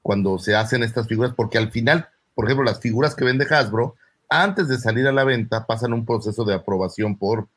cuando 0.00 0.38
se 0.38 0.54
hacen 0.54 0.84
estas 0.84 1.08
figuras, 1.08 1.32
porque 1.34 1.58
al 1.58 1.72
final, 1.72 2.08
por 2.36 2.44
ejemplo, 2.44 2.64
las 2.64 2.78
figuras 2.78 3.16
que 3.16 3.24
vende 3.24 3.48
Hasbro, 3.50 3.96
antes 4.28 4.68
de 4.68 4.78
salir 4.78 5.08
a 5.08 5.12
la 5.12 5.24
venta, 5.24 5.66
pasan 5.66 5.92
un 5.92 6.06
proceso 6.06 6.44
de 6.44 6.54
aprobación 6.54 7.18
por 7.18 7.48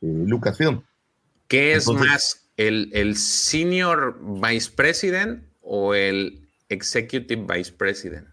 eh, 0.00 0.24
Lucasfilm. 0.26 0.80
¿Qué 1.46 1.74
es 1.74 1.86
Entonces- 1.86 2.08
más, 2.08 2.46
el, 2.56 2.88
el 2.94 3.16
Senior 3.18 4.18
Vice 4.40 4.70
President 4.74 5.42
o 5.60 5.92
el 5.92 6.45
Executive 6.68 7.46
Vice 7.48 7.72
President? 7.72 8.28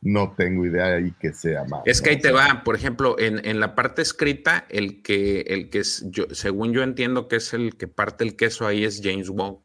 No 0.00 0.34
tengo 0.36 0.64
idea 0.64 0.94
ahí 0.94 1.12
que 1.20 1.32
sea 1.32 1.64
más. 1.64 1.82
Es 1.84 2.00
que 2.00 2.10
ahí 2.10 2.20
te 2.20 2.30
va, 2.30 2.62
por 2.64 2.76
ejemplo, 2.76 3.18
en, 3.18 3.44
en 3.44 3.58
la 3.58 3.74
parte 3.74 4.00
escrita, 4.00 4.66
el 4.70 5.02
que, 5.02 5.40
el 5.40 5.70
que 5.70 5.80
es, 5.80 6.04
yo, 6.08 6.26
según 6.30 6.72
yo 6.72 6.82
entiendo 6.82 7.26
que 7.26 7.36
es 7.36 7.52
el 7.52 7.76
que 7.76 7.88
parte 7.88 8.24
el 8.24 8.36
queso 8.36 8.66
ahí 8.66 8.84
es 8.84 9.00
James 9.02 9.28
Wong. 9.28 9.58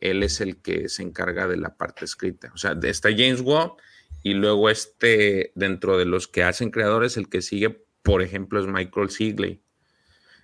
Él 0.00 0.22
es 0.22 0.40
el 0.40 0.60
que 0.60 0.88
se 0.88 1.02
encarga 1.02 1.48
de 1.48 1.56
la 1.56 1.76
parte 1.76 2.04
escrita. 2.04 2.52
O 2.54 2.58
sea, 2.58 2.78
está 2.82 3.10
James 3.10 3.42
Wong 3.42 3.72
y 4.22 4.34
luego 4.34 4.68
este, 4.68 5.52
dentro 5.54 5.96
de 5.96 6.04
los 6.04 6.28
que 6.28 6.42
hacen 6.42 6.70
creadores, 6.70 7.16
el 7.16 7.28
que 7.28 7.42
sigue, 7.42 7.84
por 8.02 8.22
ejemplo, 8.22 8.60
es 8.60 8.66
Michael 8.66 9.10
Sigley. 9.10 9.62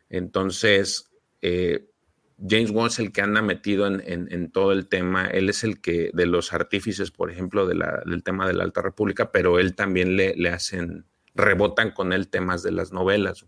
Entonces, 0.08 1.10
eh, 1.42 1.90
James 2.38 2.72
Wong 2.72 2.88
es 2.88 2.98
el 2.98 3.12
que 3.12 3.22
anda 3.22 3.42
metido 3.42 3.86
en, 3.86 4.50
todo 4.50 4.72
el 4.72 4.88
tema. 4.88 5.26
Él 5.26 5.48
es 5.48 5.64
el 5.64 5.80
que, 5.80 6.10
de 6.12 6.26
los 6.26 6.52
artífices, 6.52 7.10
por 7.10 7.30
ejemplo, 7.30 7.66
del 7.66 8.22
tema 8.24 8.46
de 8.46 8.54
la 8.54 8.64
Alta 8.64 8.82
República, 8.82 9.30
pero 9.30 9.58
él 9.58 9.74
también 9.74 10.16
le, 10.16 10.48
hacen, 10.48 11.04
rebotan 11.34 11.92
con 11.92 12.12
él 12.12 12.28
temas 12.28 12.62
de 12.62 12.72
las 12.72 12.92
novelas, 12.92 13.46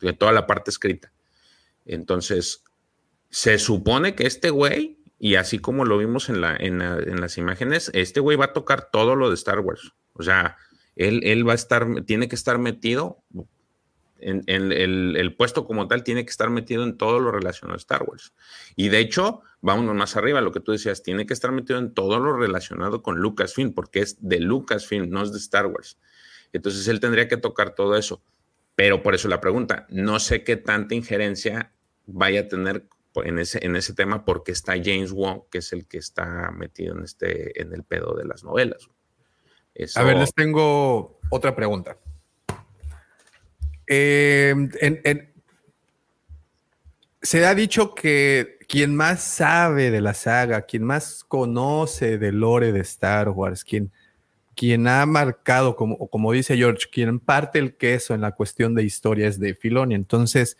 de 0.00 0.12
toda 0.12 0.32
la 0.32 0.46
parte 0.46 0.70
escrita. 0.70 1.12
Entonces, 1.84 2.64
se 3.30 3.58
supone 3.58 4.14
que 4.14 4.26
este 4.26 4.50
güey, 4.50 4.98
y 5.18 5.34
así 5.34 5.58
como 5.58 5.84
lo 5.84 5.98
vimos 5.98 6.28
en 6.28 6.40
las 6.40 7.36
imágenes, 7.36 7.90
este 7.94 8.20
güey 8.20 8.36
va 8.36 8.46
a 8.46 8.52
tocar 8.52 8.90
todo 8.90 9.16
lo 9.16 9.28
de 9.28 9.34
Star 9.34 9.60
Wars. 9.60 9.92
O 10.12 10.22
sea, 10.22 10.56
él, 10.94 11.20
él 11.24 11.46
va 11.46 11.52
a 11.52 11.56
estar, 11.56 11.86
tiene 12.06 12.28
que 12.28 12.36
estar 12.36 12.58
metido 12.58 13.24
en, 14.22 14.42
en 14.46 14.72
el, 14.72 15.16
el 15.16 15.34
puesto 15.36 15.64
como 15.66 15.88
tal 15.88 16.02
tiene 16.04 16.24
que 16.24 16.30
estar 16.30 16.50
metido 16.50 16.84
en 16.84 16.96
todo 16.96 17.20
lo 17.20 17.30
relacionado 17.30 17.74
a 17.74 17.78
Star 17.78 18.02
Wars. 18.02 18.32
Y 18.76 18.88
de 18.88 18.98
hecho, 18.98 19.42
vámonos 19.60 19.94
más 19.94 20.16
arriba, 20.16 20.40
lo 20.40 20.52
que 20.52 20.60
tú 20.60 20.72
decías, 20.72 21.02
tiene 21.02 21.26
que 21.26 21.32
estar 21.34 21.52
metido 21.52 21.78
en 21.78 21.92
todo 21.94 22.18
lo 22.20 22.36
relacionado 22.36 23.02
con 23.02 23.18
Lucasfilm, 23.18 23.72
porque 23.72 24.00
es 24.00 24.16
de 24.20 24.40
Lucasfilm, 24.40 25.08
no 25.10 25.22
es 25.22 25.32
de 25.32 25.38
Star 25.38 25.66
Wars. 25.66 25.98
Entonces 26.52 26.86
él 26.88 27.00
tendría 27.00 27.28
que 27.28 27.36
tocar 27.36 27.74
todo 27.74 27.96
eso. 27.96 28.22
Pero 28.74 29.02
por 29.02 29.14
eso 29.14 29.28
la 29.28 29.40
pregunta, 29.40 29.86
no 29.90 30.18
sé 30.20 30.42
qué 30.44 30.56
tanta 30.56 30.94
injerencia 30.94 31.72
vaya 32.06 32.40
a 32.40 32.48
tener 32.48 32.86
en 33.16 33.38
ese, 33.38 33.64
en 33.66 33.76
ese 33.76 33.92
tema, 33.92 34.24
porque 34.24 34.52
está 34.52 34.72
James 34.74 35.12
Wong, 35.12 35.42
que 35.50 35.58
es 35.58 35.72
el 35.72 35.86
que 35.86 35.98
está 35.98 36.50
metido 36.52 36.96
en, 36.96 37.04
este, 37.04 37.60
en 37.60 37.74
el 37.74 37.82
pedo 37.82 38.14
de 38.14 38.24
las 38.24 38.42
novelas. 38.44 38.88
Eso- 39.74 40.00
A 40.00 40.04
ver, 40.04 40.16
les 40.16 40.32
tengo 40.32 41.18
otra 41.30 41.54
pregunta. 41.54 41.98
Eh, 43.92 44.54
se 47.20 47.44
ha 47.44 47.54
dicho 47.56 47.92
que 47.92 48.58
quien 48.68 48.94
más 48.94 49.20
sabe 49.20 49.90
de 49.90 50.00
la 50.00 50.14
saga, 50.14 50.62
quien 50.62 50.84
más 50.84 51.24
conoce 51.26 52.16
del 52.16 52.38
lore 52.38 52.70
de 52.70 52.80
Star 52.82 53.30
Wars, 53.30 53.64
quien, 53.64 53.90
quien 54.54 54.86
ha 54.86 55.04
marcado, 55.06 55.74
como, 55.74 56.06
como 56.08 56.30
dice 56.30 56.56
George, 56.56 56.86
quien 56.92 57.18
parte 57.18 57.58
el 57.58 57.76
queso 57.76 58.14
en 58.14 58.20
la 58.20 58.30
cuestión 58.30 58.76
de 58.76 58.84
historia 58.84 59.26
es 59.26 59.40
Dave 59.40 59.56
Filoni. 59.56 59.96
Entonces, 59.96 60.56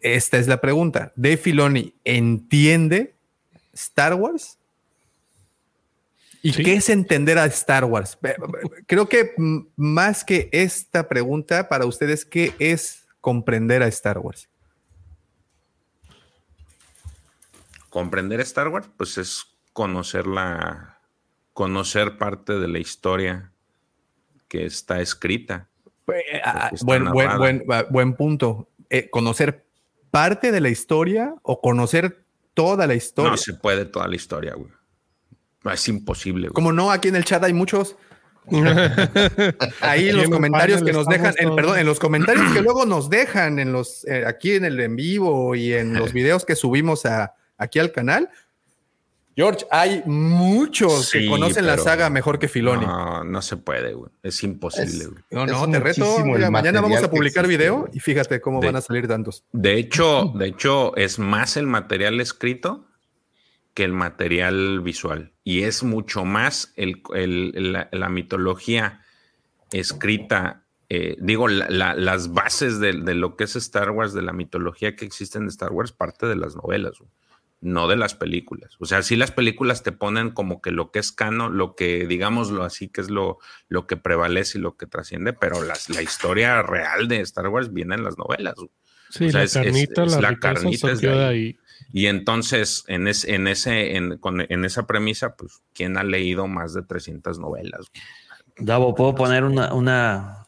esta 0.00 0.36
es 0.36 0.48
la 0.48 0.60
pregunta. 0.60 1.14
¿Dave 1.16 1.38
Filoni 1.38 1.94
entiende 2.04 3.14
Star 3.72 4.14
Wars? 4.16 4.58
¿Y 6.42 6.52
Sí. 6.52 6.64
qué 6.64 6.74
es 6.74 6.88
entender 6.88 7.38
a 7.38 7.46
Star 7.46 7.84
Wars? 7.84 8.18
Creo 8.86 9.08
que 9.08 9.34
más 9.76 10.24
que 10.24 10.48
esta 10.52 11.08
pregunta 11.08 11.68
para 11.68 11.86
ustedes, 11.86 12.24
¿qué 12.24 12.54
es 12.58 13.06
comprender 13.20 13.82
a 13.82 13.86
Star 13.86 14.18
Wars? 14.18 14.48
comprender 17.92 18.40
Star 18.40 18.68
Wars, 18.68 18.88
pues 18.96 19.18
es 19.18 19.44
conocer 19.74 20.26
la, 20.26 20.98
conocer 21.52 22.16
parte 22.16 22.54
de 22.54 22.66
la 22.66 22.78
historia 22.78 23.52
que 24.48 24.64
está 24.64 25.02
escrita. 25.02 25.68
Eh, 26.08 26.40
ah, 26.42 26.70
está 26.72 26.86
buen, 26.86 27.12
buen, 27.12 27.36
buen, 27.36 27.64
ah, 27.68 27.84
buen 27.90 28.14
punto. 28.14 28.66
Eh, 28.88 29.10
¿Conocer 29.10 29.66
parte 30.10 30.52
de 30.52 30.62
la 30.62 30.70
historia 30.70 31.34
o 31.42 31.60
conocer 31.60 32.24
toda 32.54 32.86
la 32.86 32.94
historia? 32.94 33.30
No 33.30 33.36
se 33.36 33.52
puede 33.52 33.84
toda 33.84 34.08
la 34.08 34.16
historia, 34.16 34.54
güey. 34.54 34.72
Es 35.70 35.88
imposible, 35.88 36.48
güey. 36.48 36.54
Como 36.54 36.72
no, 36.72 36.90
aquí 36.90 37.08
en 37.08 37.16
el 37.16 37.24
chat 37.24 37.42
hay 37.44 37.52
muchos. 37.52 37.96
Ahí 39.80 40.08
en 40.08 40.16
los 40.16 40.28
comentarios 40.28 40.82
que 40.82 40.92
nos 40.92 41.06
dejan, 41.06 41.34
en, 41.38 41.54
perdón, 41.54 41.78
en 41.78 41.86
los 41.86 41.98
comentarios 42.00 42.52
que 42.52 42.60
luego 42.60 42.84
nos 42.86 43.08
dejan 43.10 43.58
en 43.58 43.72
los 43.72 44.04
eh, 44.06 44.24
aquí 44.26 44.52
en 44.52 44.64
el 44.64 44.80
en 44.80 44.96
vivo 44.96 45.54
y 45.54 45.72
en 45.74 45.94
los 45.94 46.12
videos 46.12 46.44
que 46.44 46.56
subimos 46.56 47.06
a, 47.06 47.34
aquí 47.58 47.78
al 47.78 47.92
canal. 47.92 48.28
George, 49.34 49.64
hay 49.70 50.02
muchos 50.04 51.10
que 51.10 51.26
conocen 51.26 51.66
la 51.66 51.78
saga 51.78 52.10
mejor 52.10 52.38
que 52.38 52.48
Filoni. 52.48 52.84
No, 52.84 53.22
No, 53.22 53.24
no 53.24 53.40
se 53.42 53.56
puede, 53.56 53.94
güey. 53.94 54.10
Es 54.22 54.42
imposible, 54.42 55.04
Es- 55.04 55.08
güey. 55.08 55.22
no, 55.30 55.64
Es 55.64 55.70
te 55.70 55.80
reto. 55.80 56.24
Mira, 56.24 56.50
mañana 56.50 56.82
vamos 56.82 57.02
a 57.02 57.08
publicar 57.10 57.46
existe, 57.46 57.64
video 57.64 57.88
y 57.94 58.00
fíjate 58.00 58.42
cómo 58.42 58.60
De- 58.60 58.66
van 58.66 58.76
a 58.76 58.80
salir 58.82 59.08
tantos. 59.08 59.44
De 59.52 59.78
hecho, 59.78 60.32
de 60.36 60.48
hecho, 60.48 60.94
es 60.96 61.18
más 61.18 61.56
el 61.56 61.66
material 61.66 62.20
escrito 62.20 62.84
que 63.74 63.84
el 63.84 63.92
material 63.92 64.80
visual. 64.80 65.32
Y 65.44 65.62
es 65.62 65.82
mucho 65.82 66.24
más 66.24 66.72
el, 66.76 67.02
el- 67.14 67.72
la, 67.90 68.08
mitología 68.08 69.00
escrita. 69.72 70.64
eh, 70.88 71.16
digo, 71.20 71.48
la- 71.48 71.70
la- 71.70 71.94
las 71.94 72.32
bases 72.34 72.78
de, 72.78 72.92
de 72.92 73.14
lo 73.14 73.36
que 73.36 73.44
es 73.44 73.56
Star 73.56 73.90
Wars, 73.92 74.12
de 74.12 74.20
la 74.22 74.32
mitología 74.34 74.94
que 74.94 75.06
existe 75.06 75.38
en 75.38 75.46
Star 75.48 75.72
Wars, 75.72 75.92
parte 75.92 76.26
de 76.26 76.36
las 76.36 76.54
novelas, 76.54 76.98
no 77.62 77.88
de 77.88 77.96
las 77.96 78.14
películas. 78.14 78.76
O 78.78 78.84
sea, 78.84 79.02
sí 79.02 79.16
las 79.16 79.30
películas 79.30 79.82
te 79.82 79.92
ponen 79.92 80.32
como 80.32 80.60
que 80.60 80.70
lo 80.70 80.90
que 80.90 80.98
es 80.98 81.10
canon, 81.12 81.56
lo 81.56 81.74
que, 81.76 82.06
digámoslo 82.06 82.62
así, 82.64 82.88
que 82.88 83.00
es 83.00 83.08
lo, 83.08 83.38
lo 83.68 83.86
que 83.86 83.96
prevalece 83.96 84.58
y 84.58 84.60
lo 84.60 84.76
que 84.76 84.86
trasciende, 84.86 85.32
pero 85.32 85.62
las, 85.62 85.88
la 85.88 86.02
historia 86.02 86.60
real 86.60 87.08
de 87.08 87.20
Star 87.20 87.48
Wars 87.48 87.72
viene 87.72 87.94
en 87.94 88.04
las 88.04 88.18
novelas. 88.18 88.56
Sí, 89.12 89.26
O 89.26 89.30
sea, 89.30 89.40
la 89.40 89.44
es- 89.44 89.56
es- 89.56 89.62
carnita, 89.62 90.04
es 90.04 90.16
la, 90.20 90.36
carnita 90.38 90.90
es 90.90 91.00
de 91.00 91.10
ahí. 91.10 91.18
ahí. 91.18 91.58
Y 91.92 92.06
entonces, 92.06 92.84
en, 92.88 93.06
es- 93.08 93.24
en, 93.24 93.46
ese, 93.46 93.96
en, 93.96 94.16
con- 94.18 94.40
en 94.48 94.64
esa 94.64 94.86
premisa, 94.86 95.36
pues, 95.36 95.60
¿quién 95.74 95.98
ha 95.98 96.02
leído 96.04 96.46
más 96.48 96.72
de 96.72 96.82
300 96.82 97.38
novelas? 97.38 97.86
Davo, 98.56 98.94
¿puedo 98.94 99.14
poner 99.14 99.44
una, 99.44 99.74
una, 99.74 100.46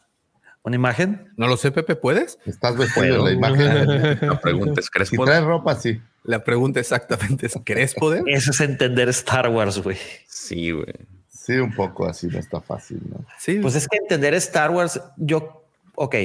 una 0.63 0.75
imagen? 0.75 1.27
No 1.37 1.47
lo 1.47 1.57
sé, 1.57 1.71
Pepe, 1.71 1.95
¿puedes? 1.95 2.39
Estás 2.45 2.75
vestido 2.77 3.23
la 3.23 3.31
imagen. 3.33 4.17
La 4.21 4.39
pregunta 4.41 4.79
es, 4.81 4.89
¿crees 4.89 5.09
Si 5.09 5.17
poder? 5.17 5.33
traes 5.35 5.45
ropa, 5.45 5.75
sí. 5.75 6.01
La 6.23 6.43
pregunta 6.43 6.79
exactamente 6.79 7.45
es, 7.45 7.53
¿querés 7.63 7.93
poder? 7.93 8.23
Eso 8.27 8.49
es 8.51 8.61
entender 8.61 9.09
Star 9.09 9.49
Wars, 9.49 9.77
güey. 9.79 9.97
Sí, 10.27 10.71
güey. 10.71 10.87
Sí, 11.29 11.53
un 11.53 11.75
poco 11.75 12.07
así, 12.07 12.25
no 12.27 12.39
está 12.39 12.59
fácil, 12.59 12.99
¿no? 13.07 13.23
Sí, 13.37 13.59
Pues 13.61 13.75
es 13.75 13.87
que 13.87 13.97
entender 13.97 14.33
Star 14.33 14.71
Wars, 14.71 14.99
yo, 15.17 15.67
ok. 15.93 16.15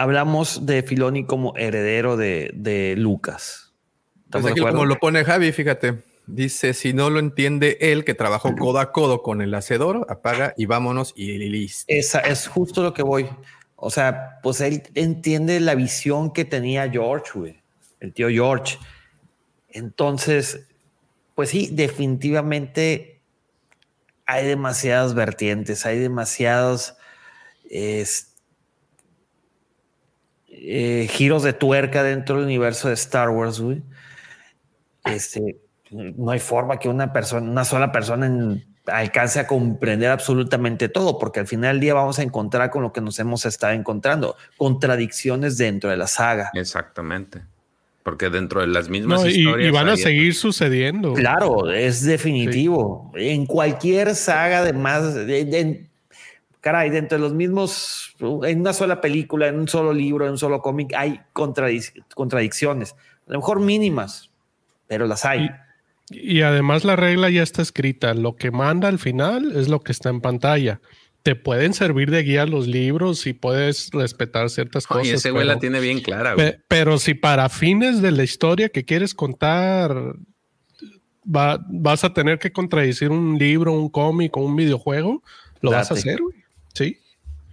Hablamos 0.00 0.64
de 0.64 0.82
Filoni 0.82 1.24
como 1.24 1.54
heredero 1.56 2.16
de, 2.16 2.50
de 2.54 2.94
Lucas. 2.96 3.74
Pues 4.14 4.24
¿Estamos 4.24 4.44
de 4.46 4.50
aquí 4.52 4.60
como 4.60 4.84
lo 4.86 4.98
pone 4.98 5.24
Javi, 5.24 5.52
fíjate. 5.52 6.02
Dice, 6.26 6.72
si 6.72 6.92
no 6.94 7.10
lo 7.10 7.18
entiende 7.18 7.76
él, 7.80 8.04
que 8.04 8.14
trabajó 8.14 8.54
codo 8.56 8.78
a 8.78 8.92
codo 8.92 9.22
con 9.22 9.42
el 9.42 9.52
hacedor, 9.54 10.06
apaga 10.08 10.54
y 10.56 10.64
vámonos 10.66 11.12
y 11.16 11.36
listo. 11.38 11.84
Esa 11.88 12.20
es 12.20 12.46
justo 12.46 12.82
lo 12.82 12.94
que 12.94 13.02
voy. 13.02 13.28
O 13.76 13.90
sea, 13.90 14.38
pues 14.42 14.60
él 14.60 14.82
entiende 14.94 15.60
la 15.60 15.74
visión 15.74 16.32
que 16.32 16.44
tenía 16.46 16.88
George, 16.88 17.32
güey. 17.34 17.62
El 17.98 18.14
tío 18.14 18.28
George. 18.30 18.78
Entonces, 19.68 20.66
pues 21.34 21.50
sí, 21.50 21.68
definitivamente 21.72 23.20
hay 24.24 24.46
demasiadas 24.46 25.14
vertientes, 25.14 25.84
hay 25.84 25.98
demasiados, 25.98 26.94
es- 27.68 28.29
eh, 30.62 31.08
giros 31.10 31.42
de 31.42 31.52
tuerca 31.52 32.02
dentro 32.02 32.36
del 32.36 32.44
universo 32.44 32.88
de 32.88 32.94
Star 32.94 33.30
Wars, 33.30 33.60
güey. 33.60 33.82
Este, 35.04 35.56
no 35.90 36.30
hay 36.30 36.38
forma 36.40 36.78
que 36.78 36.88
una 36.88 37.12
persona, 37.12 37.50
una 37.50 37.64
sola 37.64 37.90
persona 37.92 38.26
en- 38.26 38.64
alcance 38.86 39.38
a 39.38 39.46
comprender 39.46 40.10
absolutamente 40.10 40.88
todo, 40.88 41.18
porque 41.18 41.40
al 41.40 41.46
final 41.46 41.76
del 41.76 41.80
día 41.80 41.94
vamos 41.94 42.18
a 42.18 42.22
encontrar 42.22 42.70
con 42.70 42.82
lo 42.82 42.92
que 42.92 43.00
nos 43.00 43.18
hemos 43.18 43.46
estado 43.46 43.72
encontrando, 43.72 44.36
contradicciones 44.56 45.56
dentro 45.58 45.90
de 45.90 45.96
la 45.96 46.06
saga. 46.06 46.50
Exactamente. 46.54 47.42
Porque 48.02 48.30
dentro 48.30 48.62
de 48.62 48.66
las 48.66 48.88
mismas 48.88 49.20
No, 49.20 49.28
y, 49.28 49.38
historias. 49.40 49.68
y 49.68 49.70
van 49.72 49.88
a 49.90 49.96
seguir 49.96 50.34
sucediendo. 50.34 51.12
Claro, 51.12 51.70
es 51.70 52.02
definitivo. 52.04 53.12
En 53.14 53.46
cualquier 53.46 54.14
saga 54.16 54.64
de 54.64 54.72
más, 54.72 55.14
de- 55.14 55.44
de- 55.44 55.89
caray, 56.60 56.90
dentro 56.90 57.18
de 57.18 57.22
los 57.22 57.32
mismos, 57.34 58.14
en 58.44 58.60
una 58.60 58.72
sola 58.72 59.00
película, 59.00 59.48
en 59.48 59.58
un 59.58 59.68
solo 59.68 59.92
libro, 59.92 60.24
en 60.26 60.32
un 60.32 60.38
solo 60.38 60.60
cómic, 60.60 60.92
hay 60.94 61.20
contradic- 61.32 62.04
contradicciones. 62.14 62.92
A 63.26 63.32
lo 63.32 63.38
mejor 63.38 63.60
mínimas, 63.60 64.30
pero 64.86 65.06
las 65.06 65.24
hay. 65.24 65.50
Y 66.10 66.42
además 66.42 66.84
la 66.84 66.96
regla 66.96 67.30
ya 67.30 67.42
está 67.42 67.62
escrita. 67.62 68.14
Lo 68.14 68.34
que 68.36 68.50
manda 68.50 68.88
al 68.88 68.98
final 68.98 69.52
es 69.56 69.68
lo 69.68 69.80
que 69.80 69.92
está 69.92 70.08
en 70.10 70.20
pantalla. 70.20 70.80
Te 71.22 71.36
pueden 71.36 71.74
servir 71.74 72.10
de 72.10 72.22
guía 72.22 72.46
los 72.46 72.66
libros 72.66 73.26
y 73.26 73.32
puedes 73.34 73.90
respetar 73.92 74.50
ciertas 74.50 74.86
cosas. 74.86 75.02
Oye, 75.02 75.12
ese 75.14 75.30
güey 75.30 75.46
la 75.46 75.58
tiene 75.58 75.78
bien 75.78 76.00
clara, 76.00 76.34
güey. 76.34 76.52
Pe- 76.52 76.60
pero 76.66 76.98
si 76.98 77.14
para 77.14 77.48
fines 77.48 78.02
de 78.02 78.10
la 78.10 78.24
historia 78.24 78.70
que 78.70 78.84
quieres 78.84 79.14
contar 79.14 79.94
va- 81.24 81.64
vas 81.68 82.04
a 82.04 82.12
tener 82.12 82.38
que 82.38 82.52
contradecir 82.52 83.10
un 83.10 83.38
libro, 83.38 83.72
un 83.72 83.88
cómic 83.88 84.36
o 84.36 84.40
un 84.40 84.56
videojuego, 84.56 85.22
lo 85.60 85.70
vas 85.70 85.90
a 85.90 85.94
hacer, 85.94 86.20
güey. 86.22 86.39
Sí. 86.74 86.98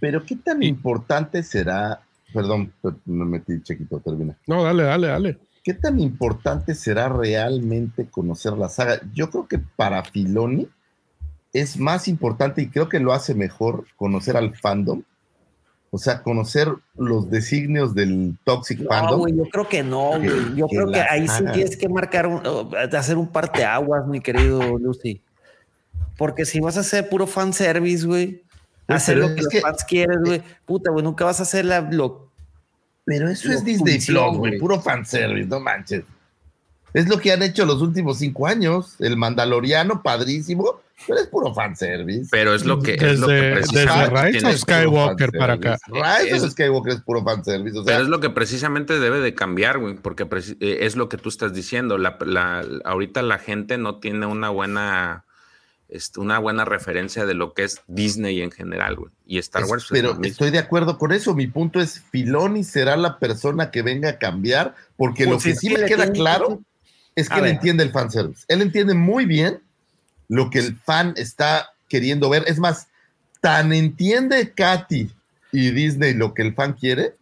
Pero 0.00 0.24
qué 0.24 0.36
tan 0.36 0.62
importante 0.62 1.42
será, 1.42 2.00
perdón, 2.32 2.72
me 3.04 3.24
metí 3.24 3.62
chiquito, 3.62 4.00
termina. 4.00 4.36
No, 4.46 4.62
dale, 4.62 4.84
dale, 4.84 5.06
dale. 5.08 5.38
¿Qué 5.64 5.74
tan 5.74 6.00
importante 6.00 6.74
será 6.74 7.08
realmente 7.08 8.06
conocer 8.06 8.52
la 8.54 8.68
saga? 8.68 9.00
Yo 9.12 9.28
creo 9.30 9.48
que 9.48 9.58
para 9.58 10.04
Filoni 10.04 10.68
es 11.52 11.78
más 11.78 12.08
importante 12.08 12.62
y 12.62 12.68
creo 12.68 12.88
que 12.88 13.00
lo 13.00 13.12
hace 13.12 13.34
mejor 13.34 13.86
conocer 13.96 14.36
al 14.36 14.56
fandom. 14.56 15.02
O 15.90 15.98
sea, 15.98 16.22
conocer 16.22 16.68
los 16.96 17.30
designios 17.30 17.94
del 17.94 18.38
toxic 18.44 18.78
No, 18.80 18.88
fandom. 18.88 19.20
güey, 19.20 19.36
yo 19.36 19.44
creo 19.44 19.68
que 19.68 19.82
no, 19.82 20.18
güey. 20.18 20.54
Yo 20.54 20.68
que 20.68 20.76
creo 20.76 20.92
que 20.92 21.00
ahí 21.00 21.26
sí 21.26 21.44
tienes 21.52 21.76
que 21.76 21.88
marcar 21.88 22.26
un, 22.26 22.42
hacer 22.94 23.16
un 23.16 23.28
parteaguas, 23.28 24.06
mi 24.06 24.20
querido 24.20 24.78
Lucy. 24.78 25.22
Porque 26.16 26.44
si 26.44 26.60
vas 26.60 26.76
a 26.76 26.80
hacer 26.80 27.08
puro 27.08 27.26
fanservice, 27.26 28.06
güey, 28.06 28.42
hacer 28.96 29.16
pero 29.16 29.28
lo 29.28 29.34
que 29.34 29.42
los 29.42 29.48
que- 29.50 29.60
fans 29.60 29.84
quieren, 29.84 30.20
güey, 30.24 30.42
puta, 30.64 30.90
güey, 30.90 31.04
nunca 31.04 31.24
vas 31.24 31.40
a 31.40 31.42
hacer 31.44 31.64
la, 31.64 31.80
lo, 31.82 32.28
Pero 33.04 33.28
eso 33.28 33.48
Lo 33.48 33.54
es 33.54 33.64
Disney 33.64 33.98
Plus, 34.00 34.36
güey, 34.36 34.58
puro 34.58 34.80
fanservice, 34.80 35.48
no 35.48 35.60
manches. 35.60 36.04
Es 36.94 37.06
lo 37.08 37.18
que 37.18 37.32
han 37.32 37.42
hecho 37.42 37.66
los 37.66 37.82
últimos 37.82 38.18
cinco 38.18 38.46
años. 38.46 38.96
El 38.98 39.16
Mandaloriano, 39.18 40.02
padrísimo, 40.02 40.80
pero 41.06 41.20
es 41.20 41.26
puro 41.26 41.52
fanservice. 41.54 42.28
Pero 42.30 42.54
es 42.54 42.64
lo 42.64 42.80
que. 42.80 42.94
es 42.94 43.18
lo 43.20 43.26
que 43.28 43.34
Desde, 43.34 43.54
desde 43.56 43.72
precisamente 43.84 44.38
Rise 44.38 44.46
of 44.46 44.56
Skywalker 44.56 45.30
para 45.32 45.52
acá. 45.54 45.78
Rise 45.86 46.36
Es- 46.36 46.42
of 46.42 46.50
Skywalker 46.52 46.92
es 46.94 47.00
puro 47.02 47.22
fanservice. 47.22 47.78
O 47.78 47.84
sea, 47.84 47.92
Pero 47.92 48.02
es 48.04 48.08
lo 48.08 48.20
que 48.20 48.30
precisamente 48.30 48.98
debe 48.98 49.20
de 49.20 49.34
cambiar, 49.34 49.78
güey, 49.78 49.94
porque 49.96 50.26
eh, 50.60 50.78
es 50.80 50.96
lo 50.96 51.10
que 51.10 51.18
tú 51.18 51.28
estás 51.28 51.52
diciendo. 51.52 51.98
La, 51.98 52.16
la- 52.24 52.64
ahorita 52.86 53.20
la 53.20 53.38
gente 53.38 53.76
no 53.76 54.00
tiene 54.00 54.24
una 54.24 54.48
buena, 54.48 55.24
una 56.16 56.38
buena 56.38 56.64
referencia 56.64 57.24
de 57.24 57.34
lo 57.34 57.54
que 57.54 57.64
es 57.64 57.80
Disney 57.86 58.42
en 58.42 58.50
general, 58.50 58.96
güey. 58.96 59.12
Y 59.26 59.38
Star 59.38 59.64
Wars. 59.64 59.84
es 59.84 59.90
pero 59.90 60.18
estoy 60.22 60.50
de 60.50 60.58
acuerdo 60.58 60.98
con 60.98 61.12
eso. 61.12 61.34
Mi 61.34 61.46
punto 61.46 61.80
es, 61.80 62.00
Filoni 62.10 62.64
será 62.64 62.96
la 62.96 63.18
persona 63.18 63.70
que 63.70 63.82
venga 63.82 64.10
a 64.10 64.18
cambiar, 64.18 64.74
porque 64.96 65.24
Pues 65.24 65.36
lo 65.36 65.42
que 65.42 65.56
sí 65.56 65.70
me 65.70 65.84
queda 65.86 66.12
claro 66.12 66.60
es 67.14 67.28
que 67.28 67.34
A 67.34 67.38
él 67.38 67.44
ver. 67.44 67.54
entiende 67.54 67.84
el 67.84 67.90
fanservice. 67.90 68.44
Él 68.48 68.62
entiende 68.62 68.94
muy 68.94 69.24
bien 69.24 69.60
lo 70.28 70.50
que 70.50 70.58
el 70.58 70.76
fan 70.76 71.14
está 71.16 71.70
queriendo 71.88 72.28
ver. 72.28 72.44
Es 72.46 72.58
más, 72.58 72.88
tan 73.40 73.72
entiende 73.72 74.52
Katy 74.52 75.10
y 75.52 75.70
Disney 75.70 76.14
lo 76.14 76.34
que 76.34 76.42
el 76.42 76.54
fan 76.54 76.74
quiere 76.74 77.14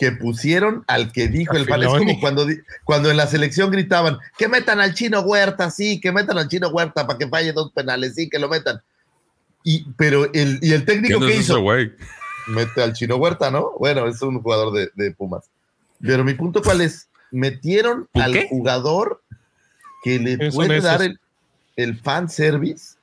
que 0.00 0.12
pusieron 0.12 0.82
al 0.86 1.12
que 1.12 1.28
dijo 1.28 1.58
el 1.58 1.66
fan. 1.66 1.82
Es 1.82 1.88
como 1.88 2.18
cuando, 2.20 2.46
cuando 2.84 3.10
en 3.10 3.18
la 3.18 3.26
selección 3.26 3.70
gritaban, 3.70 4.16
que 4.38 4.48
metan 4.48 4.80
al 4.80 4.94
chino 4.94 5.20
Huerta, 5.20 5.70
sí, 5.70 6.00
que 6.00 6.10
metan 6.10 6.38
al 6.38 6.48
chino 6.48 6.70
Huerta 6.70 7.06
para 7.06 7.18
que 7.18 7.28
falle 7.28 7.52
dos 7.52 7.70
penales, 7.72 8.14
sí, 8.14 8.30
que 8.30 8.38
lo 8.38 8.48
metan. 8.48 8.80
Y, 9.62 9.84
pero 9.98 10.32
el, 10.32 10.58
y 10.62 10.72
el 10.72 10.86
técnico 10.86 11.18
¿Quién 11.18 11.30
que 11.30 11.36
hizo, 11.36 11.62
mete 12.46 12.82
al 12.82 12.94
chino 12.94 13.16
Huerta, 13.16 13.50
¿no? 13.50 13.72
Bueno, 13.78 14.06
es 14.08 14.22
un 14.22 14.40
jugador 14.40 14.72
de, 14.72 14.90
de 14.94 15.10
Pumas. 15.10 15.50
Pero 16.00 16.24
mi 16.24 16.32
punto 16.32 16.62
cuál 16.62 16.80
es, 16.80 17.10
metieron 17.30 18.08
¿Por 18.10 18.22
al 18.22 18.32
qué? 18.32 18.46
jugador 18.48 19.22
que 20.02 20.18
le 20.18 20.38
¿Quiénes 20.38 20.54
son 20.54 20.66
puede 20.66 20.80
dar 20.80 21.02
el, 21.02 21.20
el 21.76 21.98
fan 21.98 22.30
service, 22.30 22.94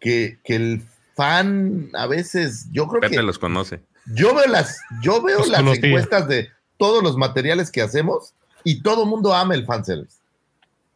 que, 0.00 0.38
que 0.44 0.56
el 0.56 0.82
fan 1.14 1.90
a 1.92 2.06
veces, 2.06 2.68
yo 2.72 2.88
creo 2.88 3.02
Pepe 3.02 3.16
que 3.16 3.22
los 3.22 3.38
conoce. 3.38 3.82
Yo 4.06 4.34
veo 4.34 4.46
las, 4.46 4.80
yo 5.02 5.22
veo 5.22 5.44
las 5.46 5.60
encuestas 5.60 6.28
de 6.28 6.50
todos 6.76 7.02
los 7.02 7.16
materiales 7.16 7.70
que 7.70 7.82
hacemos 7.82 8.34
y 8.64 8.82
todo 8.82 9.06
mundo 9.06 9.34
ama 9.34 9.54
el 9.54 9.66
fanservice. 9.66 10.18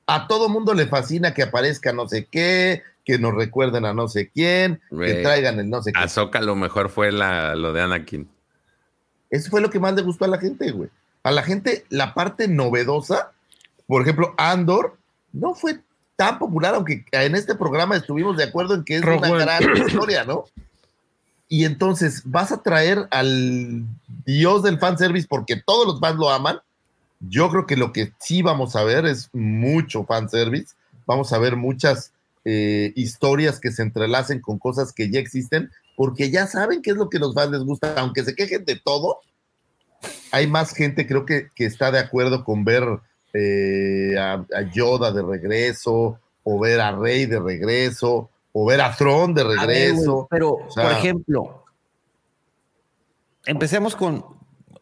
A 0.07 0.29
todo 0.29 0.49
mundo 0.49 0.75
le 0.75 0.87
fascina 0.87 1.35
que 1.35 1.43
aparezca 1.43 1.93
no 1.93 2.09
sé 2.09 2.27
qué, 2.31 2.83
que 3.05 3.19
nos 3.19 3.35
recuerden 3.35 3.85
a 3.85 3.95
no 3.95 4.09
sé 4.09 4.31
quién, 4.31 4.81
que 4.91 5.23
traigan 5.23 5.59
el 5.59 5.71
no 5.71 5.83
sé 5.83 5.93
qué. 5.93 5.99
A 5.99 6.41
lo 6.41 6.57
mejor 6.57 6.91
fue 6.91 7.13
la, 7.13 7.55
lo 7.55 7.73
de 7.73 7.83
Anakin. 7.83 8.29
Eso 9.31 9.51
fue 9.51 9.61
lo 9.61 9.71
que 9.71 9.81
más 9.81 9.95
le 9.95 10.03
gustó 10.03 10.25
a 10.25 10.29
la 10.29 10.39
gente, 10.39 10.71
güey. 10.71 10.91
A 11.23 11.33
la 11.33 11.43
gente, 11.43 11.85
la 11.89 12.15
parte 12.15 12.47
novedosa, 12.47 13.33
por 13.87 14.03
ejemplo, 14.03 14.35
Andor, 14.39 14.97
no 15.33 15.55
fue 15.55 15.81
tan 16.17 16.39
popular, 16.39 16.75
aunque 16.75 17.05
en 17.13 17.35
este 17.35 17.55
programa 17.55 17.97
estuvimos 17.97 18.37
de 18.37 18.45
acuerdo 18.45 18.75
en 18.75 18.85
que 18.85 18.97
es 18.97 19.03
Rogue 19.03 19.19
una 19.19 19.31
One. 19.33 19.45
gran 19.45 19.77
historia, 19.77 20.25
¿no? 20.25 20.45
Y 21.49 21.65
entonces 21.65 22.23
vas 22.25 22.51
a 22.53 22.63
traer 22.63 23.07
al 23.11 23.85
dios 24.25 24.63
del 24.63 24.79
fanservice 24.79 25.27
porque 25.29 25.57
todos 25.57 25.87
los 25.87 26.01
fans 26.01 26.19
lo 26.19 26.31
aman. 26.31 26.59
Yo 27.21 27.49
creo 27.51 27.67
que 27.67 27.77
lo 27.77 27.93
que 27.93 28.13
sí 28.21 28.43
vamos 28.43 28.77
a 28.77 28.85
ver 28.85 29.07
es 29.07 29.31
mucho 29.33 30.05
fanservice. 30.05 30.75
Vamos 31.07 31.33
a 31.33 31.39
ver 31.39 31.57
muchas 31.57 32.13
eh, 32.45 32.93
historias 32.97 33.61
que 33.61 33.71
se 33.71 33.83
entrelacen 33.83 34.41
con 34.41 34.59
cosas 34.59 34.93
que 34.93 35.11
ya 35.11 35.21
existen, 35.21 35.71
porque 35.97 36.31
ya 36.31 36.47
saben 36.47 36.83
qué 36.83 36.91
es 36.91 36.97
lo 36.97 37.09
que 37.09 37.19
los 37.19 37.35
fans 37.35 37.53
les 37.53 37.63
gusta, 37.63 37.95
aunque 37.99 38.25
se 38.25 38.35
quejen 38.35 38.65
de 38.65 38.77
todo. 38.77 39.21
Hay 40.33 40.47
más 40.47 40.73
gente, 40.73 41.07
creo 41.07 41.25
que, 41.25 41.49
que 41.55 41.65
está 41.65 41.91
de 41.91 42.01
acuerdo 42.01 42.45
con 42.45 42.65
ver 42.65 42.85
eh, 43.33 44.17
a, 44.19 44.45
a 44.55 44.63
Yoda 44.73 45.13
de 45.13 45.23
regreso, 45.23 46.19
o 46.49 46.61
ver 46.61 46.81
a 46.81 46.93
Rey 46.93 47.27
de 47.27 47.41
regreso, 47.41 48.31
o 48.59 48.65
ver 48.65 48.81
a 48.81 48.91
Thrawn 48.97 49.35
de 49.35 49.43
A 49.43 49.45
ver, 49.45 49.59
regreso. 49.67 50.27
pero, 50.31 50.53
O 50.55 50.71
sea- 50.71 50.85
por 50.85 50.93
ejemplo, 50.93 51.65
empecemos 53.45 53.95
con. 53.95 54.25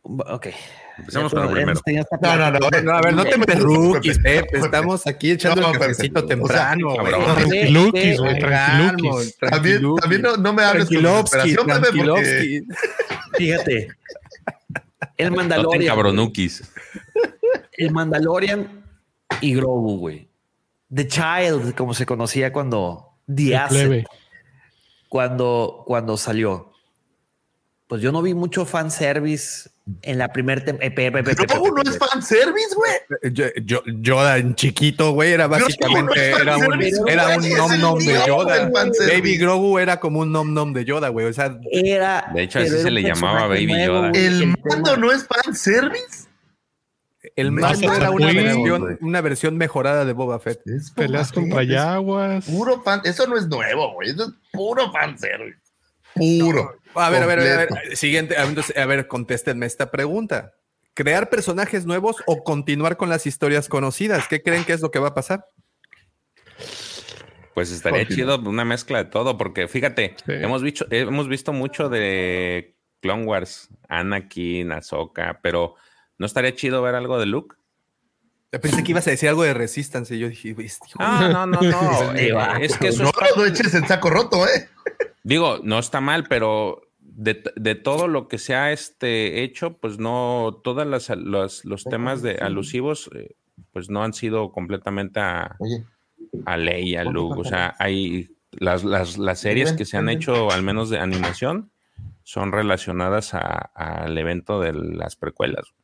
Ok. 0.02 0.46
Empecemos 0.96 1.32
Ya, 1.32 1.38
con 1.38 1.46
lo 1.48 1.52
primero. 1.52 1.80
No, 2.20 2.36
no, 2.36 2.50
no. 2.52 2.58
No, 2.84 2.92
a 2.92 3.00
ver, 3.00 3.14
no 3.14 3.24
te 3.24 3.36
metas 3.36 3.58
rookies, 3.60 4.16
Pepe. 4.20 4.58
Estamos 4.58 5.04
aquí 5.08 5.32
echando 5.32 5.60
No, 5.62 5.72
el 5.72 5.78
cafecito 5.80 6.24
temprano. 6.24 6.94
Tranquilukis, 6.94 8.20
güey, 8.20 8.38
Calmo, 8.38 8.92
tranquilukis. 8.92 9.38
También, 9.38 9.82
también 10.00 10.22
no, 10.22 10.36
no 10.36 10.52
me 10.52 10.62
hables 10.62 10.84
con 10.88 11.02
desesperación, 11.02 11.66
porque. 11.66 12.62
Fíjate. 13.36 13.88
El 15.16 15.30
No 15.30 15.36
Mandalorian. 15.36 15.86
cabronukis. 15.96 16.62
el 17.72 17.90
Mandalorian 17.90 18.84
y 19.40 19.54
Grogu, 19.56 19.98
güey. 19.98 20.28
The 20.94 21.08
Child, 21.08 21.74
como 21.74 21.92
se 21.92 22.06
conocía 22.06 22.52
cuando. 22.52 23.13
The 23.32 23.56
Asset, 23.56 24.04
cuando, 25.08 25.82
cuando 25.86 26.16
salió. 26.16 26.72
Pues 27.86 28.00
yo 28.02 28.10
no 28.12 28.22
vi 28.22 28.34
mucho 28.34 28.64
fanservice 28.64 29.70
en 30.02 30.16
la 30.18 30.28
primera 30.32 30.64
temporada. 30.64 30.90
Grogu 31.46 31.70
no 31.74 31.82
es 31.82 31.98
fanservice, 31.98 32.74
güey. 32.74 33.32
Yo, 33.34 33.44
yo- 33.62 33.82
Yoda 33.86 34.38
en 34.38 34.54
chiquito, 34.54 35.12
güey, 35.12 35.32
era 35.32 35.46
básicamente 35.46 36.30
no 36.30 36.36
era 36.38 36.56
un, 36.56 36.82
era 37.08 37.36
nom 37.36 37.80
nom 37.80 37.98
de 37.98 38.14
Yoda. 38.26 38.70
Baby 39.12 39.36
Grogu 39.36 39.78
era 39.78 40.00
como 40.00 40.20
un 40.20 40.32
nom 40.32 40.52
nom 40.54 40.72
de 40.72 40.84
Yoda, 40.86 41.10
güey. 41.10 41.26
O 41.26 41.32
sea, 41.34 41.58
Era. 41.70 42.30
De 42.34 42.42
hecho, 42.44 42.58
así 42.60 42.70
se 42.70 42.90
le 42.90 43.02
llamaba 43.02 43.46
Baby 43.46 43.84
Yoda. 43.86 44.10
¿El 44.14 44.54
mando 44.64 44.96
no 44.96 45.12
es 45.12 45.26
fanservice? 45.26 46.23
El 47.36 47.52
mando 47.52 47.88
no, 47.88 47.94
era 47.94 48.10
una 48.10 48.32
versión, 48.32 48.98
una 49.00 49.20
versión 49.20 49.56
mejorada 49.56 50.04
de 50.04 50.12
Boba 50.12 50.38
Fett. 50.40 50.66
Es 50.66 50.90
Peleas 50.90 51.28
Fett, 51.28 51.40
contra 51.40 51.62
es 51.62 51.68
Yaguas. 51.68 52.44
Puro 52.46 52.82
fan, 52.82 53.00
eso 53.04 53.26
no 53.26 53.36
es 53.36 53.46
nuevo, 53.48 53.92
güey. 53.94 54.10
Eso 54.10 54.24
es 54.24 54.30
puro 54.52 54.90
fanservice. 54.92 55.58
Puro. 56.14 56.76
A 56.94 57.10
ver, 57.10 57.22
a 57.22 57.26
ver, 57.26 57.38
a 57.40 57.42
ver, 57.42 57.52
a 57.52 57.74
ver. 57.74 57.96
Siguiente, 57.96 58.36
a 58.36 58.40
ver, 58.40 58.48
entonces, 58.50 58.76
a 58.76 58.86
ver, 58.86 59.08
contéstenme 59.08 59.66
esta 59.66 59.90
pregunta. 59.90 60.54
¿Crear 60.94 61.28
personajes 61.28 61.86
nuevos 61.86 62.22
o 62.26 62.44
continuar 62.44 62.96
con 62.96 63.08
las 63.08 63.26
historias 63.26 63.68
conocidas? 63.68 64.28
¿Qué 64.28 64.42
creen 64.42 64.64
que 64.64 64.74
es 64.74 64.80
lo 64.80 64.92
que 64.92 65.00
va 65.00 65.08
a 65.08 65.14
pasar? 65.14 65.46
Pues 67.54 67.70
estaría 67.70 68.06
chido 68.06 68.38
una 68.40 68.64
mezcla 68.64 68.98
de 68.98 69.10
todo, 69.10 69.36
porque 69.38 69.68
fíjate, 69.68 70.16
Sí. 70.26 70.32
hemos, 70.32 70.62
visto, 70.62 70.86
hemos 70.90 71.28
visto 71.28 71.52
mucho 71.52 71.88
de 71.88 72.76
Clone 73.00 73.24
Wars 73.24 73.68
Anakin, 73.88 74.72
Ahsoka, 74.72 75.38
pero 75.42 75.76
¿no 76.18 76.26
estaría 76.26 76.54
chido 76.54 76.82
ver 76.82 76.94
algo 76.94 77.18
de 77.18 77.26
Luke? 77.26 77.56
Pensé 78.50 78.84
que 78.84 78.92
ibas 78.92 79.06
a 79.08 79.10
decir 79.10 79.28
algo 79.28 79.42
de 79.42 79.52
Resistance 79.52 80.14
y 80.14 80.20
yo 80.20 80.28
dije, 80.28 80.54
ah, 80.98 81.28
no, 81.32 81.46
no, 81.46 81.60
no. 81.60 82.12
Eh, 82.16 82.32
es 82.60 82.78
que 82.78 82.88
eso 82.88 83.02
no, 83.02 83.10
no 83.36 83.44
eches 83.44 83.74
el 83.74 83.86
saco 83.86 84.10
roto, 84.10 84.46
¿eh? 84.46 84.68
Digo, 85.24 85.58
no 85.62 85.78
está 85.78 86.00
mal, 86.00 86.24
pero 86.28 86.82
de, 87.00 87.42
de, 87.56 87.74
todo 87.74 88.08
lo 88.08 88.28
que 88.28 88.38
se 88.38 88.54
ha 88.54 88.70
este, 88.72 89.42
hecho, 89.42 89.78
pues 89.78 89.98
no, 89.98 90.60
todos 90.62 90.86
los, 90.86 91.64
los 91.64 91.84
temas 91.84 92.22
de 92.22 92.36
alusivos, 92.36 93.10
eh, 93.14 93.34
pues 93.72 93.90
no 93.90 94.04
han 94.04 94.12
sido 94.12 94.52
completamente 94.52 95.20
a, 95.20 95.56
a 96.44 96.56
Ley, 96.56 96.94
a 96.94 97.04
Luke. 97.04 97.40
O 97.40 97.44
sea, 97.44 97.74
hay 97.78 98.28
las, 98.52 98.84
las, 98.84 99.18
las 99.18 99.40
series 99.40 99.72
que 99.72 99.84
se 99.84 99.96
han 99.96 100.08
hecho, 100.08 100.50
al 100.50 100.62
menos 100.62 100.90
de 100.90 100.98
animación, 100.98 101.70
son 102.22 102.52
relacionadas 102.52 103.34
al 103.34 104.16
evento 104.16 104.60
de 104.60 104.72
las 104.72 105.16
precuelas. 105.16 105.74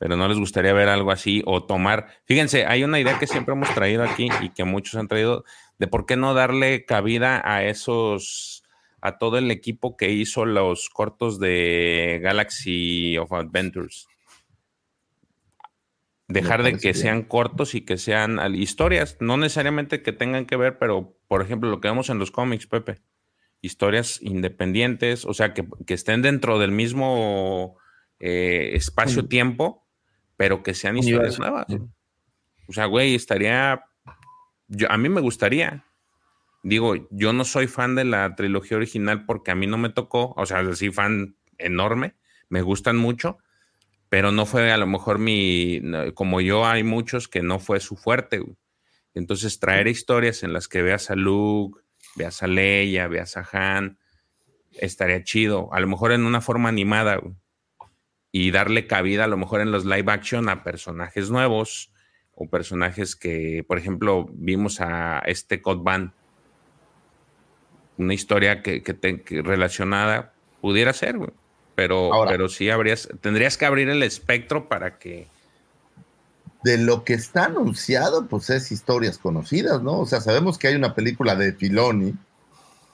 Pero 0.00 0.16
no 0.16 0.26
les 0.28 0.38
gustaría 0.38 0.72
ver 0.72 0.88
algo 0.88 1.12
así 1.12 1.42
o 1.44 1.62
tomar. 1.62 2.06
Fíjense, 2.24 2.64
hay 2.64 2.84
una 2.84 2.98
idea 2.98 3.18
que 3.18 3.26
siempre 3.26 3.52
hemos 3.52 3.72
traído 3.74 4.02
aquí 4.02 4.30
y 4.40 4.48
que 4.48 4.64
muchos 4.64 4.94
han 4.94 5.08
traído 5.08 5.44
de 5.78 5.88
por 5.88 6.06
qué 6.06 6.16
no 6.16 6.32
darle 6.32 6.86
cabida 6.86 7.42
a 7.44 7.64
esos 7.64 8.64
a 9.02 9.18
todo 9.18 9.36
el 9.36 9.50
equipo 9.50 9.98
que 9.98 10.10
hizo 10.10 10.46
los 10.46 10.88
cortos 10.88 11.38
de 11.38 12.18
Galaxy 12.22 13.18
of 13.18 13.30
Adventures. 13.32 14.06
Dejar 16.28 16.62
de 16.62 16.78
que 16.78 16.94
sean 16.94 17.22
cortos 17.22 17.74
y 17.74 17.82
que 17.82 17.98
sean 17.98 18.38
historias, 18.54 19.18
no 19.20 19.36
necesariamente 19.36 20.00
que 20.02 20.12
tengan 20.12 20.46
que 20.46 20.56
ver, 20.56 20.78
pero 20.78 21.18
por 21.28 21.42
ejemplo 21.42 21.68
lo 21.68 21.80
que 21.82 21.88
vemos 21.88 22.08
en 22.08 22.18
los 22.18 22.30
cómics, 22.30 22.66
Pepe, 22.66 23.02
historias 23.60 24.22
independientes, 24.22 25.26
o 25.26 25.34
sea, 25.34 25.52
que, 25.52 25.66
estén 25.88 26.22
dentro 26.22 26.58
del 26.58 26.70
mismo 26.70 27.76
eh, 28.20 28.70
espacio-tiempo, 28.74 29.79
pero 30.40 30.62
que 30.62 30.72
sean 30.72 30.96
historias 30.96 31.38
nuevas. 31.38 31.66
O 32.66 32.72
sea, 32.72 32.86
güey, 32.86 33.14
estaría, 33.14 33.84
yo, 34.68 34.90
a 34.90 34.96
mí 34.96 35.10
me 35.10 35.20
gustaría, 35.20 35.84
digo, 36.62 36.94
yo 37.10 37.34
no 37.34 37.44
soy 37.44 37.66
fan 37.66 37.94
de 37.94 38.06
la 38.06 38.34
trilogía 38.36 38.78
original 38.78 39.26
porque 39.26 39.50
a 39.50 39.54
mí 39.54 39.66
no 39.66 39.76
me 39.76 39.90
tocó, 39.90 40.32
o 40.38 40.46
sea, 40.46 40.64
sí 40.74 40.90
fan 40.90 41.36
enorme, 41.58 42.14
me 42.48 42.62
gustan 42.62 42.96
mucho, 42.96 43.36
pero 44.08 44.32
no 44.32 44.46
fue 44.46 44.72
a 44.72 44.78
lo 44.78 44.86
mejor 44.86 45.18
mi, 45.18 45.82
como 46.14 46.40
yo 46.40 46.64
hay 46.64 46.84
muchos 46.84 47.28
que 47.28 47.42
no 47.42 47.58
fue 47.58 47.78
su 47.78 47.96
fuerte. 47.96 48.42
Entonces 49.12 49.60
traer 49.60 49.88
historias 49.88 50.42
en 50.42 50.54
las 50.54 50.68
que 50.68 50.80
veas 50.80 51.10
a 51.10 51.16
Luke, 51.16 51.82
veas 52.16 52.42
a 52.42 52.46
Leia, 52.46 53.08
veas 53.08 53.36
a 53.36 53.46
Han, 53.52 53.98
estaría 54.72 55.22
chido, 55.22 55.68
a 55.74 55.80
lo 55.80 55.86
mejor 55.86 56.12
en 56.12 56.24
una 56.24 56.40
forma 56.40 56.70
animada 56.70 57.20
y 58.32 58.50
darle 58.50 58.86
cabida 58.86 59.24
a 59.24 59.28
lo 59.28 59.36
mejor 59.36 59.60
en 59.60 59.72
los 59.72 59.84
live 59.84 60.10
action 60.12 60.48
a 60.48 60.62
personajes 60.62 61.30
nuevos 61.30 61.92
o 62.34 62.48
personajes 62.48 63.16
que, 63.16 63.64
por 63.66 63.78
ejemplo, 63.78 64.28
vimos 64.32 64.80
a 64.80 65.18
este 65.26 65.60
Cod 65.60 65.82
Van 65.82 66.14
una 68.00 68.14
historia 68.14 68.62
que, 68.62 68.82
que, 68.82 69.42
relacionada 69.42 70.32
pudiera 70.60 70.92
ser, 70.92 71.16
Pero, 71.74 72.10
pero 72.26 72.48
sí 72.48 72.70
habrías, 72.70 73.08
tendrías 73.20 73.56
que 73.56 73.66
abrir 73.66 73.88
el 73.88 74.02
espectro 74.02 74.68
para 74.68 74.98
que. 74.98 75.28
De 76.62 76.76
lo 76.76 77.04
que 77.04 77.14
está 77.14 77.46
anunciado, 77.46 78.26
pues 78.26 78.50
es 78.50 78.70
historias 78.70 79.16
conocidas, 79.16 79.82
¿no? 79.82 80.00
O 80.00 80.06
sea, 80.06 80.20
sabemos 80.20 80.58
que 80.58 80.68
hay 80.68 80.74
una 80.74 80.94
película 80.94 81.34
de 81.34 81.54
Filoni, 81.54 82.14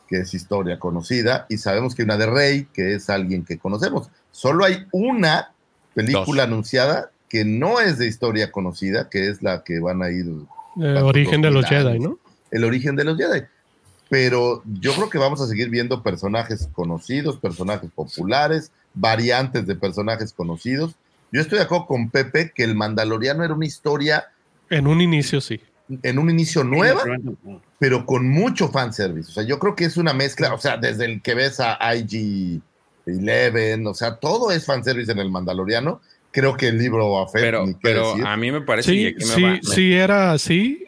que 0.08 0.20
es 0.20 0.34
historia 0.34 0.78
conocida, 0.78 1.46
y 1.48 1.58
sabemos 1.58 1.94
que 1.94 2.02
hay 2.02 2.04
una 2.04 2.16
de 2.16 2.26
Rey, 2.26 2.68
que 2.72 2.94
es 2.94 3.10
alguien 3.10 3.44
que 3.44 3.58
conocemos. 3.58 4.08
Solo 4.30 4.64
hay 4.64 4.86
una 4.92 5.52
película 5.94 6.44
anunciada 6.44 7.10
que 7.28 7.44
no 7.44 7.80
es 7.80 7.98
de 7.98 8.06
historia 8.06 8.52
conocida, 8.52 9.08
que 9.08 9.28
es 9.28 9.42
la 9.42 9.64
que 9.64 9.80
van 9.80 10.02
a 10.02 10.10
ir. 10.10 10.26
El 10.76 10.96
origen 10.98 11.42
de 11.42 11.50
los 11.50 11.66
Jedi, 11.66 11.98
¿no? 11.98 12.18
El 12.50 12.64
origen 12.64 12.96
de 12.96 13.04
los 13.04 13.16
Jedi 13.16 13.42
pero 14.08 14.62
yo 14.64 14.94
creo 14.94 15.10
que 15.10 15.18
vamos 15.18 15.40
a 15.40 15.46
seguir 15.46 15.68
viendo 15.68 16.02
personajes 16.02 16.68
conocidos, 16.72 17.38
personajes 17.38 17.90
populares, 17.90 18.70
variantes 18.94 19.66
de 19.66 19.74
personajes 19.74 20.32
conocidos. 20.32 20.94
Yo 21.32 21.40
estoy 21.40 21.58
de 21.58 21.64
acuerdo 21.64 21.86
con 21.86 22.10
Pepe 22.10 22.52
que 22.54 22.62
el 22.62 22.74
Mandaloriano 22.74 23.44
era 23.44 23.54
una 23.54 23.66
historia. 23.66 24.26
En 24.70 24.86
un 24.86 25.00
inicio, 25.00 25.40
sí. 25.40 25.60
En 26.02 26.18
un 26.18 26.30
inicio 26.30 26.64
nueva, 26.64 27.02
pero 27.78 28.06
con 28.06 28.28
mucho 28.28 28.68
fanservice. 28.68 29.30
O 29.30 29.34
sea, 29.34 29.42
yo 29.44 29.58
creo 29.58 29.76
que 29.76 29.84
es 29.84 29.96
una 29.96 30.12
mezcla, 30.12 30.52
o 30.52 30.58
sea, 30.58 30.76
desde 30.76 31.04
el 31.04 31.22
que 31.22 31.34
ves 31.34 31.60
a 31.60 31.78
IG-11, 31.78 33.88
o 33.88 33.94
sea, 33.94 34.16
todo 34.16 34.50
es 34.50 34.66
fanservice 34.66 35.12
en 35.12 35.18
el 35.18 35.30
Mandaloriano. 35.30 36.00
Creo 36.32 36.56
que 36.56 36.68
el 36.68 36.78
libro 36.78 37.18
a 37.18 37.26
Pero, 37.32 37.64
pero 37.80 38.14
a 38.26 38.36
mí 38.36 38.52
me 38.52 38.60
parece 38.60 38.90
sí, 38.90 39.14
que 39.14 39.24
sí, 39.24 39.60
sí 39.62 39.94
era 39.94 40.32
así, 40.32 40.86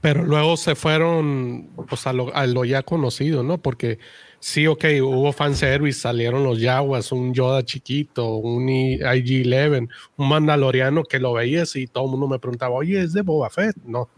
pero 0.00 0.24
luego 0.24 0.56
se 0.56 0.76
fueron 0.76 1.68
pues, 1.88 2.06
a, 2.06 2.12
lo, 2.12 2.64
ya 2.64 2.84
conocido, 2.84 3.42
¿no? 3.42 3.58
Porque 3.58 3.98
sí, 4.38 4.68
ok, 4.68 4.84
hubo 5.02 5.32
fanservice, 5.32 5.98
salieron 5.98 6.44
los 6.44 6.60
Yaguas, 6.60 7.10
un 7.10 7.34
Yoda 7.34 7.64
chiquito, 7.64 8.36
un 8.36 8.68
IG-11, 8.68 9.88
un 10.16 10.28
Mandaloriano 10.28 11.02
que 11.02 11.18
lo 11.18 11.32
veías 11.32 11.74
y 11.74 11.88
todo 11.88 12.04
el 12.04 12.10
mundo 12.12 12.28
me 12.28 12.38
preguntaba, 12.38 12.76
oye, 12.76 13.02
¿es 13.02 13.14
de 13.14 13.22
Boba 13.22 13.50
Fett? 13.50 13.74
No. 13.84 14.08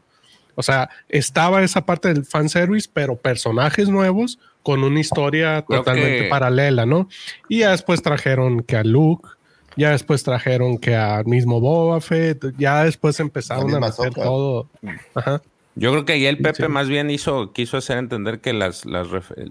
O 0.59 0.63
sea, 0.65 0.91
estaba 1.09 1.63
esa 1.63 1.87
parte 1.87 2.13
del 2.13 2.25
fanservice, 2.25 2.91
pero 2.93 3.15
personajes 3.15 3.89
nuevos 3.89 4.41
con 4.65 4.83
una 4.83 4.99
historia 4.99 5.63
totalmente 5.63 6.25
paralela, 6.25 6.85
¿no? 6.85 7.09
Y 7.49 7.61
ya 7.61 7.71
después 7.71 8.03
trajeron 8.03 8.65
que 8.65 8.77
a 8.77 8.83
Luke, 8.83 9.29
ya 9.77 9.91
después 9.91 10.25
trajeron 10.25 10.77
que 10.79 10.97
al 10.97 11.27
mismo 11.27 11.61
Boba 11.61 12.01
Fett, 12.01 12.45
ya 12.59 12.83
después 12.83 13.21
empezaron 13.21 13.73
a 13.85 13.87
hacer 13.87 14.13
todo. 14.13 14.69
Ajá. 15.15 15.43
Yo 15.77 15.93
creo 15.93 16.05
que 16.05 16.15
ahí 16.15 16.27
el 16.27 16.39
Pepe 16.39 16.67
más 16.67 16.89
bien 16.89 17.09
hizo, 17.09 17.53
quiso 17.53 17.77
hacer 17.77 17.99
entender 17.99 18.41
que 18.41 18.53
las, 18.53 18.85
las 18.85 19.07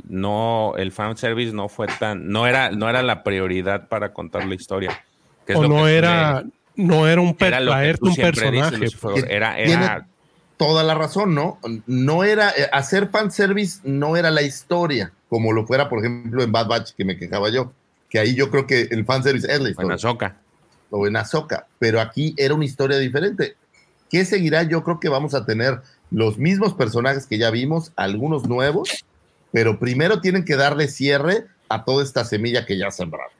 no, 0.09 0.73
el 0.75 0.91
fan 0.91 1.15
service 1.15 1.53
no 1.53 1.69
fue 1.69 1.87
tan, 1.87 2.27
no 2.27 2.47
era, 2.47 2.69
no 2.71 2.89
era 2.89 3.01
la 3.01 3.23
prioridad 3.23 3.87
para 3.87 4.11
contar 4.11 4.45
la 4.45 4.55
historia. 4.55 5.05
o 5.55 5.67
no 5.69 5.87
era, 5.87 6.43
no 6.75 7.07
era 7.07 7.21
un, 7.21 7.29
un 7.29 7.35
personaje. 7.35 8.87
Pues. 8.99 9.25
era, 9.29 9.57
era 9.57 10.05
toda 10.57 10.83
la 10.83 10.95
razón, 10.95 11.35
¿no? 11.35 11.59
No 11.85 12.23
era, 12.23 12.49
eh, 12.49 12.67
hacer 12.71 13.09
fan 13.09 13.31
service 13.31 13.79
no 13.83 14.17
era 14.17 14.31
la 14.31 14.41
historia, 14.41 15.13
como 15.29 15.53
lo 15.53 15.65
fuera, 15.65 15.87
por 15.87 15.99
ejemplo, 15.99 16.43
en 16.43 16.51
Bad 16.51 16.67
Batch, 16.67 16.91
que 16.93 17.05
me 17.05 17.17
quejaba 17.17 17.49
yo, 17.49 17.71
que 18.09 18.19
ahí 18.19 18.35
yo 18.35 18.49
creo 18.49 18.67
que 18.67 18.87
el 18.91 19.05
fan 19.05 19.23
service 19.23 19.51
es 19.51 19.61
la 19.61 19.69
historia. 19.69 19.87
en 19.87 19.93
Azoka. 19.93 20.37
O 20.89 21.05
en 21.07 21.15
Azoka, 21.15 21.67
pero 21.79 22.01
aquí 22.01 22.33
era 22.37 22.53
una 22.53 22.65
historia 22.65 22.97
diferente. 22.97 23.55
¿Qué 24.09 24.25
seguirá? 24.25 24.63
Yo 24.63 24.83
creo 24.83 24.99
que 24.99 25.09
vamos 25.09 25.33
a 25.33 25.45
tener 25.45 25.81
los 26.11 26.37
mismos 26.37 26.73
personajes 26.73 27.27
que 27.27 27.37
ya 27.37 27.51
vimos, 27.51 27.91
algunos 27.95 28.47
nuevos, 28.47 29.05
pero 29.51 29.79
primero 29.79 30.21
tienen 30.21 30.45
que 30.45 30.55
darle 30.55 30.87
cierre 30.87 31.45
a 31.69 31.83
toda 31.83 32.03
esta 32.03 32.23
semilla 32.23 32.65
que 32.65 32.77
ya 32.77 32.89
sembraron. 32.91 33.36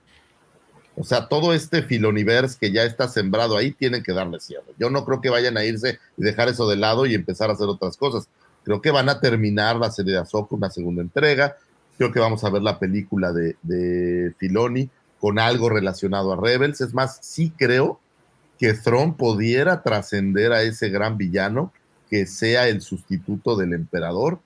O 1.00 1.04
sea, 1.04 1.28
todo 1.28 1.54
este 1.54 1.84
filoniverse 1.84 2.58
que 2.60 2.72
ya 2.72 2.84
está 2.84 3.08
sembrado 3.08 3.56
ahí, 3.56 3.72
tienen 3.72 4.02
que 4.02 4.14
darle 4.14 4.40
cierre. 4.40 4.74
Yo 4.80 4.90
no 4.90 5.06
creo 5.06 5.22
que 5.22 5.30
vayan 5.30 5.56
a 5.56 5.64
irse 5.64 6.00
y 6.18 6.24
dejar 6.24 6.50
eso 6.50 6.68
de 6.68 6.76
lado 6.76 7.06
y 7.06 7.14
empezar 7.14 7.50
a 7.50 7.54
hacer 7.54 7.68
otras 7.68 7.98
cosas. 7.98 8.28
Creo 8.64 8.82
que 8.82 8.90
van 8.90 9.08
a 9.08 9.20
terminar 9.20 9.76
la 9.76 9.92
serie 9.92 10.14
de 10.14 10.20
Ahsoka, 10.20 10.56
una 10.56 10.72
segunda 10.72 11.04
entrega. 11.04 11.56
Creo 11.98 12.12
que 12.12 12.20
vamos 12.20 12.44
a 12.44 12.50
ver 12.50 12.64
la 12.64 12.80
película 12.80 13.32
de, 13.32 13.56
de 13.62 14.34
Filoni 14.40 14.90
con 15.20 15.38
algo 15.38 15.70
relacionado 15.70 16.34
a 16.34 16.36
Rebels. 16.36 16.82
Es 16.82 16.96
más, 16.96 17.20
sí 17.22 17.54
creo 17.56 18.00
que 18.58 18.74
Thrawn 18.74 19.16
pudiera 19.16 19.84
trascender 19.84 20.52
a 20.52 20.64
ese 20.64 20.90
gran 20.90 21.18
villano 21.18 21.72
que 22.10 22.26
sea 22.26 22.68
el 22.68 22.82
sustituto 22.82 23.56
del 23.56 23.74
emperador 23.74 24.40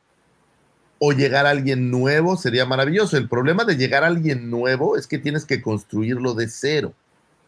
o 1.04 1.14
llegar 1.14 1.48
a 1.48 1.50
alguien 1.50 1.90
nuevo 1.90 2.38
sería 2.38 2.64
maravilloso. 2.68 3.18
El 3.18 3.28
problema 3.28 3.66
de 3.66 3.76
llegar 3.76 4.04
a 4.04 4.08
alguien 4.08 4.52
nuevo 4.52 4.96
es 4.96 5.08
que 5.08 5.18
tienes 5.18 5.46
que 5.46 5.60
construirlo 5.60 6.36
de 6.36 6.48
cero. 6.48 6.94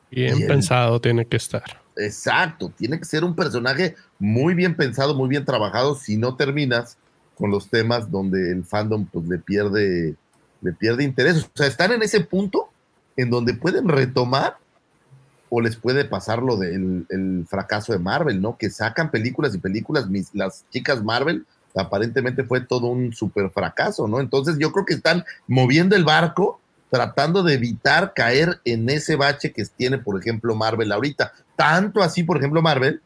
Bien 0.09 0.47
pensado 0.47 0.99
tiene 0.99 1.27
que 1.27 1.37
estar. 1.37 1.63
Exacto, 1.95 2.73
tiene 2.75 2.97
que 2.97 3.05
ser 3.05 3.23
un 3.23 3.35
personaje 3.35 3.95
muy 4.17 4.55
bien 4.55 4.75
pensado, 4.75 5.13
muy 5.13 5.29
bien 5.29 5.45
trabajado, 5.45 5.93
si 5.93 6.17
no 6.17 6.35
terminas 6.35 6.97
con 7.35 7.51
los 7.51 7.69
temas 7.69 8.09
donde 8.09 8.51
el 8.51 8.63
fandom 8.63 9.05
pues, 9.05 9.27
le 9.27 9.37
pierde 9.37 10.15
le 10.61 10.73
pierde 10.73 11.03
interés. 11.03 11.43
O 11.43 11.51
sea, 11.53 11.67
están 11.67 11.91
en 11.91 12.01
ese 12.01 12.21
punto 12.21 12.69
en 13.17 13.29
donde 13.29 13.53
pueden 13.53 13.87
retomar 13.87 14.57
o 15.49 15.61
les 15.61 15.75
puede 15.75 16.05
pasar 16.05 16.41
lo 16.41 16.57
del 16.57 17.05
el 17.09 17.45
fracaso 17.47 17.93
de 17.93 17.99
Marvel, 17.99 18.41
¿no? 18.41 18.57
Que 18.57 18.71
sacan 18.71 19.11
películas 19.11 19.53
y 19.53 19.59
películas, 19.59 20.09
mis, 20.09 20.33
las 20.33 20.65
chicas 20.71 21.03
Marvel, 21.03 21.45
aparentemente 21.75 22.43
fue 22.43 22.61
todo 22.61 22.87
un 22.87 23.13
super 23.13 23.49
fracaso, 23.49 24.07
¿no? 24.07 24.19
Entonces 24.19 24.57
yo 24.59 24.71
creo 24.71 24.85
que 24.85 24.93
están 24.93 25.25
moviendo 25.47 25.95
el 25.95 26.03
barco, 26.03 26.59
tratando 26.89 27.41
de 27.43 27.55
evitar 27.55 28.13
caer 28.13 28.59
en 28.65 28.89
ese 28.89 29.15
bache 29.15 29.51
que 29.51 29.65
tiene, 29.65 29.97
por 29.97 30.19
ejemplo, 30.19 30.55
Marvel 30.55 30.91
ahorita. 30.91 31.33
Tanto 31.55 32.03
así, 32.03 32.23
por 32.23 32.37
ejemplo, 32.37 32.61
Marvel, 32.61 33.01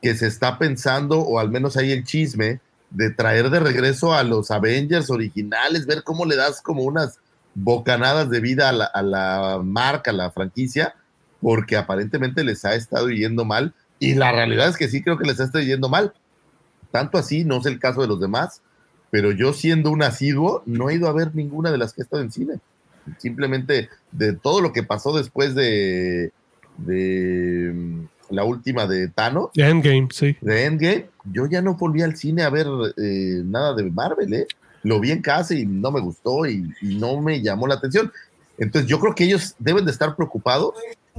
que 0.00 0.14
se 0.14 0.26
está 0.26 0.58
pensando, 0.58 1.20
o 1.20 1.38
al 1.38 1.50
menos 1.50 1.76
hay 1.76 1.92
el 1.92 2.04
chisme, 2.04 2.60
de 2.90 3.10
traer 3.10 3.50
de 3.50 3.60
regreso 3.60 4.14
a 4.14 4.24
los 4.24 4.50
Avengers 4.50 5.10
originales, 5.10 5.86
ver 5.86 6.02
cómo 6.02 6.24
le 6.24 6.36
das 6.36 6.60
como 6.60 6.82
unas 6.82 7.18
bocanadas 7.54 8.30
de 8.30 8.40
vida 8.40 8.68
a 8.68 8.72
la, 8.72 8.84
a 8.86 9.02
la 9.02 9.60
marca, 9.62 10.10
a 10.10 10.14
la 10.14 10.30
franquicia, 10.30 10.94
porque 11.40 11.76
aparentemente 11.76 12.42
les 12.44 12.64
ha 12.64 12.74
estado 12.74 13.10
yendo 13.10 13.44
mal. 13.44 13.74
Y 13.98 14.14
la 14.14 14.32
realidad 14.32 14.68
es 14.68 14.76
que 14.76 14.88
sí 14.88 15.02
creo 15.02 15.18
que 15.18 15.26
les 15.26 15.40
ha 15.40 15.44
estado 15.44 15.62
yendo 15.62 15.88
mal. 15.88 16.14
Tanto 16.90 17.18
así, 17.18 17.44
no 17.44 17.58
es 17.58 17.66
el 17.66 17.78
caso 17.78 18.00
de 18.00 18.08
los 18.08 18.20
demás, 18.20 18.62
pero 19.10 19.32
yo 19.32 19.52
siendo 19.52 19.90
un 19.90 20.02
asiduo, 20.02 20.62
no 20.66 20.90
he 20.90 20.94
ido 20.94 21.08
a 21.08 21.12
ver 21.12 21.34
ninguna 21.34 21.70
de 21.70 21.78
las 21.78 21.92
que 21.92 22.02
he 22.02 22.04
estado 22.04 22.22
en 22.22 22.32
cine. 22.32 22.54
Simplemente 23.18 23.88
de 24.12 24.34
todo 24.34 24.60
lo 24.60 24.72
que 24.72 24.82
pasó 24.82 25.16
después 25.16 25.54
de, 25.54 26.32
de 26.78 27.72
mm, 27.74 28.34
la 28.34 28.44
última 28.44 28.86
de 28.86 29.08
Thanos, 29.08 29.50
De 29.54 29.68
Endgame, 29.68 30.08
sí. 30.12 30.36
de 30.40 30.64
Endgame, 30.64 31.06
yo 31.32 31.46
ya 31.46 31.62
no 31.62 31.74
volví 31.74 32.02
al 32.02 32.16
cine 32.16 32.42
a 32.42 32.50
ver 32.50 32.66
eh, 32.96 33.42
nada 33.44 33.74
de 33.74 33.90
Marvel, 33.90 34.32
¿eh? 34.32 34.46
Lo 34.82 35.00
vi 35.00 35.10
en 35.10 35.20
casa 35.20 35.54
y 35.54 35.66
no 35.66 35.90
me 35.90 36.00
gustó 36.00 36.46
y, 36.46 36.72
y 36.80 36.96
no 36.96 37.20
me 37.20 37.42
llamó 37.42 37.66
la 37.66 37.74
atención. 37.74 38.10
Entonces 38.56 38.88
yo 38.88 38.98
creo 38.98 39.14
que 39.14 39.24
ellos 39.24 39.54
deben 39.58 39.84
de 39.84 39.90
estar 39.90 40.14
preocupados 40.14 40.74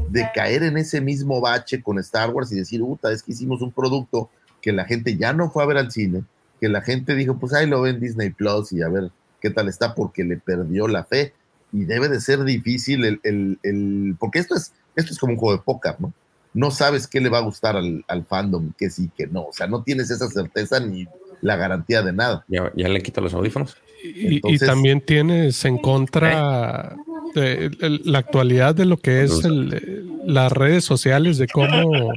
de 0.10 0.28
caer 0.34 0.64
en 0.64 0.78
ese 0.78 1.02
mismo 1.02 1.42
bache 1.42 1.82
con 1.82 2.00
Star 2.00 2.30
Wars 2.30 2.52
y 2.52 2.56
decir, 2.56 2.82
puta, 2.82 3.12
es 3.12 3.24
que 3.24 3.32
hicimos 3.32 3.62
un 3.62 3.72
producto 3.72 4.30
que 4.62 4.72
la 4.72 4.86
gente 4.86 5.18
ya 5.18 5.34
no 5.34 5.50
fue 5.50 5.64
a 5.64 5.68
ver 5.68 5.78
al 5.78 5.92
cine, 5.92 6.24
que 6.60 6.70
la 6.70 6.82
gente 6.82 7.16
dijo, 7.16 7.38
pues 7.40 7.54
ahí 7.54 7.68
lo 7.68 7.82
ven 7.82 8.00
Disney 8.00 8.30
Plus 8.30 8.72
y 8.74 8.82
a 8.82 8.90
ver 8.90 9.10
qué 9.42 9.50
tal 9.50 9.68
está 9.68 9.96
porque 9.96 10.24
le 10.24 10.38
perdió 10.38 10.88
la 10.88 11.04
fe. 11.04 11.34
Y 11.74 11.86
debe 11.86 12.10
de 12.10 12.20
ser 12.20 12.44
difícil 12.44 13.06
el, 13.06 13.20
el- 13.24 13.58
el- 13.64 14.16
porque 14.20 14.40
esto 14.40 14.56
es, 14.56 14.74
esto 14.96 15.14
es 15.14 15.18
como 15.20 15.34
un 15.34 15.40
juego 15.40 15.58
de 15.58 15.64
póker, 15.64 15.96
¿no? 16.00 16.14
No 16.54 16.70
sabes 16.70 17.08
qué 17.08 17.22
le 17.22 17.30
va 17.30 17.38
a 17.38 17.42
gustar 17.42 17.78
al, 17.78 18.04
al 18.10 18.26
fandom, 18.26 18.74
que 18.78 18.90
sí, 18.90 19.10
que 19.18 19.26
no. 19.28 19.44
O 19.44 19.54
sea, 19.54 19.68
no 19.68 19.84
tienes 19.84 20.12
esa 20.12 20.28
certeza 20.28 20.80
ni 20.82 21.08
la 21.42 21.56
garantía 21.56 22.02
de 22.04 22.12
nada. 22.14 22.44
Ya, 22.50 22.72
ya 22.76 22.90
le 22.90 23.02
quito 23.02 23.22
los 23.22 23.34
audífonos. 23.34 23.78
Y, 24.04 24.58
también 24.60 25.00
tienes 25.00 25.64
en 25.64 25.78
contra 25.78 26.96
de 27.34 27.72
el- 27.80 28.02
la 28.04 28.20
actualidad 28.20 28.76
de 28.76 28.86
lo 28.86 28.98
que 28.98 29.24
es 29.24 29.46
el- 29.46 30.06
las 30.26 30.52
redes 30.52 30.84
sociales, 30.84 31.38
de 31.38 31.48
cómo 31.48 32.12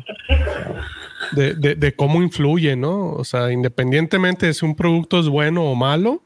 de, 1.34 1.54
de- 1.54 1.74
de 1.74 1.92
cómo 1.94 2.22
influye, 2.22 2.76
¿no? 2.76 3.10
O 3.12 3.24
sea, 3.24 3.50
independientemente 3.52 4.46
de 4.46 4.54
si 4.54 4.64
un 4.64 4.74
producto 4.74 5.18
es 5.20 5.28
bueno 5.28 5.64
o 5.64 5.74
malo, 5.74 6.22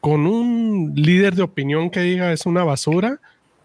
con 0.00 0.26
un 0.26 0.92
líder 0.96 1.34
de 1.34 1.42
opinión 1.42 1.90
que 1.90 2.00
diga 2.00 2.32
es 2.32 2.46
una 2.46 2.64
basura, 2.64 3.20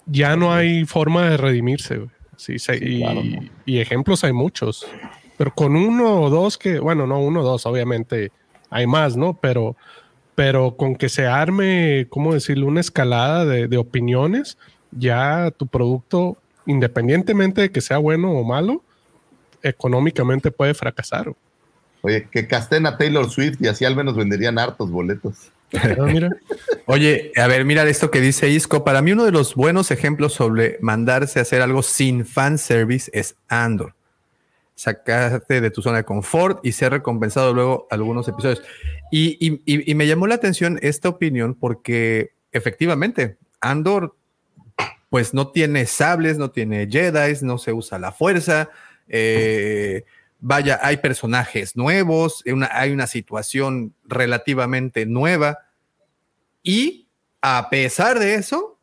ya 0.06 0.36
no 0.36 0.54
hay 0.54 0.86
forma 0.86 1.30
de 1.30 1.38
redimirse. 1.38 2.02
Sí, 2.36 2.60
se- 2.60 2.78
y, 2.78 3.02
claro, 3.02 3.22
y 3.66 3.80
ejemplos 3.80 4.24
hay 4.24 4.34
muchos. 4.34 4.86
Pero 5.38 5.54
con 5.54 5.76
uno 5.76 6.22
o 6.22 6.30
dos 6.30 6.58
que, 6.58 6.80
bueno, 6.80 7.08
no 7.08 7.20
uno 7.20 7.42
o 7.42 7.44
dos, 7.44 7.66
obviamente 7.66 8.32
hay 8.70 8.86
más, 8.88 9.18
¿no? 9.18 9.34
Pero, 9.42 9.76
pero 10.36 10.76
con 10.78 10.96
que 10.96 11.10
se 11.10 11.26
arme, 11.26 12.06
¿cómo 12.10 12.34
decirlo? 12.34 12.68
Una 12.68 12.82
escalada 12.82 13.46
de, 13.46 13.68
de 13.68 13.78
opiniones, 13.78 14.58
ya 14.92 15.52
tu 15.58 15.66
producto, 15.68 16.38
independientemente 16.68 17.62
de 17.62 17.72
que 17.72 17.82
sea 17.82 17.98
bueno 17.98 18.32
o 18.32 18.44
malo, 18.44 18.84
económicamente 19.68 20.52
puede 20.52 20.74
fracasar. 20.74 21.32
Oye, 22.02 22.28
que 22.32 22.48
casten 22.48 22.86
a 22.86 22.98
Taylor 22.98 23.30
Swift 23.30 23.58
y 23.60 23.68
así 23.68 23.84
al 23.86 23.96
menos 23.96 24.16
venderían 24.16 24.60
hartos 24.60 24.90
boletos. 24.92 25.52
Mira, 26.08 26.30
Oye, 26.86 27.32
a 27.36 27.48
ver, 27.48 27.66
mira 27.66 27.84
esto 27.84 28.10
que 28.12 28.22
dice 28.22 28.48
Isco. 28.50 28.84
Para 28.86 29.02
mí, 29.02 29.12
uno 29.12 29.26
de 29.26 29.32
los 29.32 29.56
buenos 29.56 29.92
ejemplos 29.92 30.34
sobre 30.34 30.78
mandarse 30.82 31.40
a 31.40 31.42
hacer 31.42 31.62
algo 31.62 31.82
sin 31.82 32.26
fanservice 32.26 33.12
es 33.14 33.36
Andor. 33.50 33.94
Sacarte 34.76 35.60
de 35.60 35.72
tu 35.72 35.82
zona 35.82 35.98
de 35.98 36.04
confort 36.06 36.64
y 36.64 36.72
ser 36.72 36.92
recompensado 36.92 37.52
luego 37.54 37.88
algunos 37.90 38.28
episodios. 38.28 38.62
Y, 39.12 39.38
y- 39.46 39.62
y- 39.66 39.92
y 39.92 39.96
me 39.96 40.06
llamó 40.06 40.28
la 40.28 40.36
atención 40.36 40.78
esta 40.84 41.10
opinión 41.10 41.56
porque 41.56 42.32
efectivamente, 42.52 43.38
Andor, 43.60 44.16
pues 45.10 45.34
no 45.34 45.48
tiene 45.50 45.88
sables, 45.88 46.38
no 46.38 46.52
tiene 46.52 46.88
Jedi, 46.90 47.34
no 47.42 47.58
se 47.58 47.74
usa 47.74 47.98
la 47.98 48.12
fuerza. 48.12 48.70
Eh, 49.10 50.04
vaya, 50.40 50.80
hay 50.84 50.98
personajes 50.98 51.76
nuevos, 51.76 52.44
una- 52.46 52.70
hay 52.72 52.92
una 52.92 53.08
situación 53.08 53.94
relativamente 54.06 55.06
nueva. 55.06 55.60
Y 56.64 57.08
a 57.42 57.70
pesar 57.70 58.20
de 58.20 58.36
eso, 58.36 58.80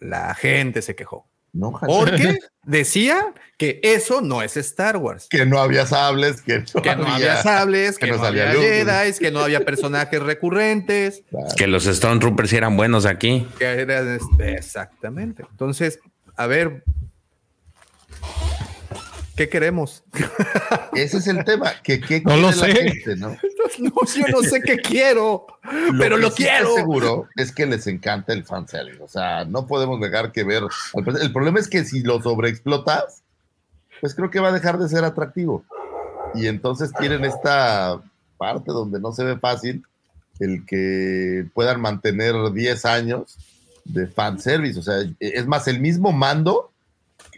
la 0.00 0.34
gente 0.34 0.82
se 0.82 0.94
quejó. 0.94 1.26
¿No? 1.52 1.72
Porque 1.72 2.38
decía 2.64 3.32
que 3.56 3.80
eso 3.82 4.20
no 4.20 4.42
es 4.42 4.58
Star 4.58 4.98
Wars. 4.98 5.26
Que 5.30 5.46
no 5.46 5.58
había 5.58 5.86
sables, 5.86 6.42
que 6.42 6.58
no, 6.74 6.82
Que 6.82 6.94
no 6.94 7.06
había 7.06 7.42
sables, 7.42 7.96
que, 7.96 8.04
que 8.06 8.12
no 8.12 8.22
había 8.22 8.52
luz. 8.52 8.62
Jedi, 8.62 9.12
que 9.18 9.30
no 9.30 9.40
había 9.40 9.60
personajes 9.64 10.20
recurrentes. 10.22 11.22
Que 11.56 11.66
los 11.66 11.84
Stormtroopers 11.84 12.50
sí 12.50 12.56
eran 12.56 12.76
buenos 12.76 13.06
aquí. 13.06 13.48
que 13.58 13.64
era- 13.64 14.16
este, 14.16 14.52
exactamente. 14.52 15.44
Entonces, 15.50 15.98
a 16.36 16.46
ver, 16.46 16.84
¿qué 19.36 19.48
queremos? 19.48 20.02
Ese 20.94 21.18
es 21.18 21.26
el 21.26 21.44
tema. 21.44 21.72
Que, 21.82 22.00
que 22.00 22.20
No 22.22 22.36
lo 22.36 22.50
quiere 22.50 22.68
la 22.68 22.74
sé. 22.74 22.90
gente, 22.90 23.16
¿no? 23.16 23.36
No, 23.78 23.90
yo 24.06 24.28
no 24.28 24.42
sé 24.42 24.62
qué 24.62 24.76
quiero, 24.78 25.44
pero 25.98 26.16
que 26.16 26.22
lo 26.22 26.30
sí 26.30 26.44
quiero. 26.44 26.72
seguro 26.74 27.28
es 27.36 27.52
que 27.52 27.66
les 27.66 27.86
encanta 27.88 28.32
el 28.32 28.44
fanservice. 28.44 29.02
O 29.02 29.08
sea, 29.08 29.44
no 29.44 29.66
podemos 29.66 30.00
dejar 30.00 30.32
que 30.32 30.44
ver. 30.44 30.62
El 31.20 31.32
problema 31.32 31.58
es 31.58 31.68
que 31.68 31.84
si 31.84 32.00
lo 32.00 32.22
sobreexplotas, 32.22 33.22
pues 34.00 34.14
creo 34.14 34.30
que 34.30 34.40
va 34.40 34.48
a 34.48 34.52
dejar 34.52 34.78
de 34.78 34.88
ser 34.88 35.04
atractivo. 35.04 35.64
Y 36.34 36.46
entonces 36.46 36.90
quieren 36.92 37.24
esta 37.24 38.00
parte 38.38 38.70
donde 38.72 39.00
no 39.00 39.12
se 39.12 39.24
ve 39.24 39.36
fácil 39.36 39.82
el 40.38 40.64
que 40.64 41.46
puedan 41.52 41.80
mantener 41.80 42.34
10 42.52 42.84
años 42.84 43.36
de 43.84 44.06
fanservice. 44.06 44.78
O 44.78 44.82
sea, 44.82 44.96
es 45.20 45.46
más, 45.46 45.66
el 45.68 45.80
mismo 45.80 46.12
mando, 46.12 46.72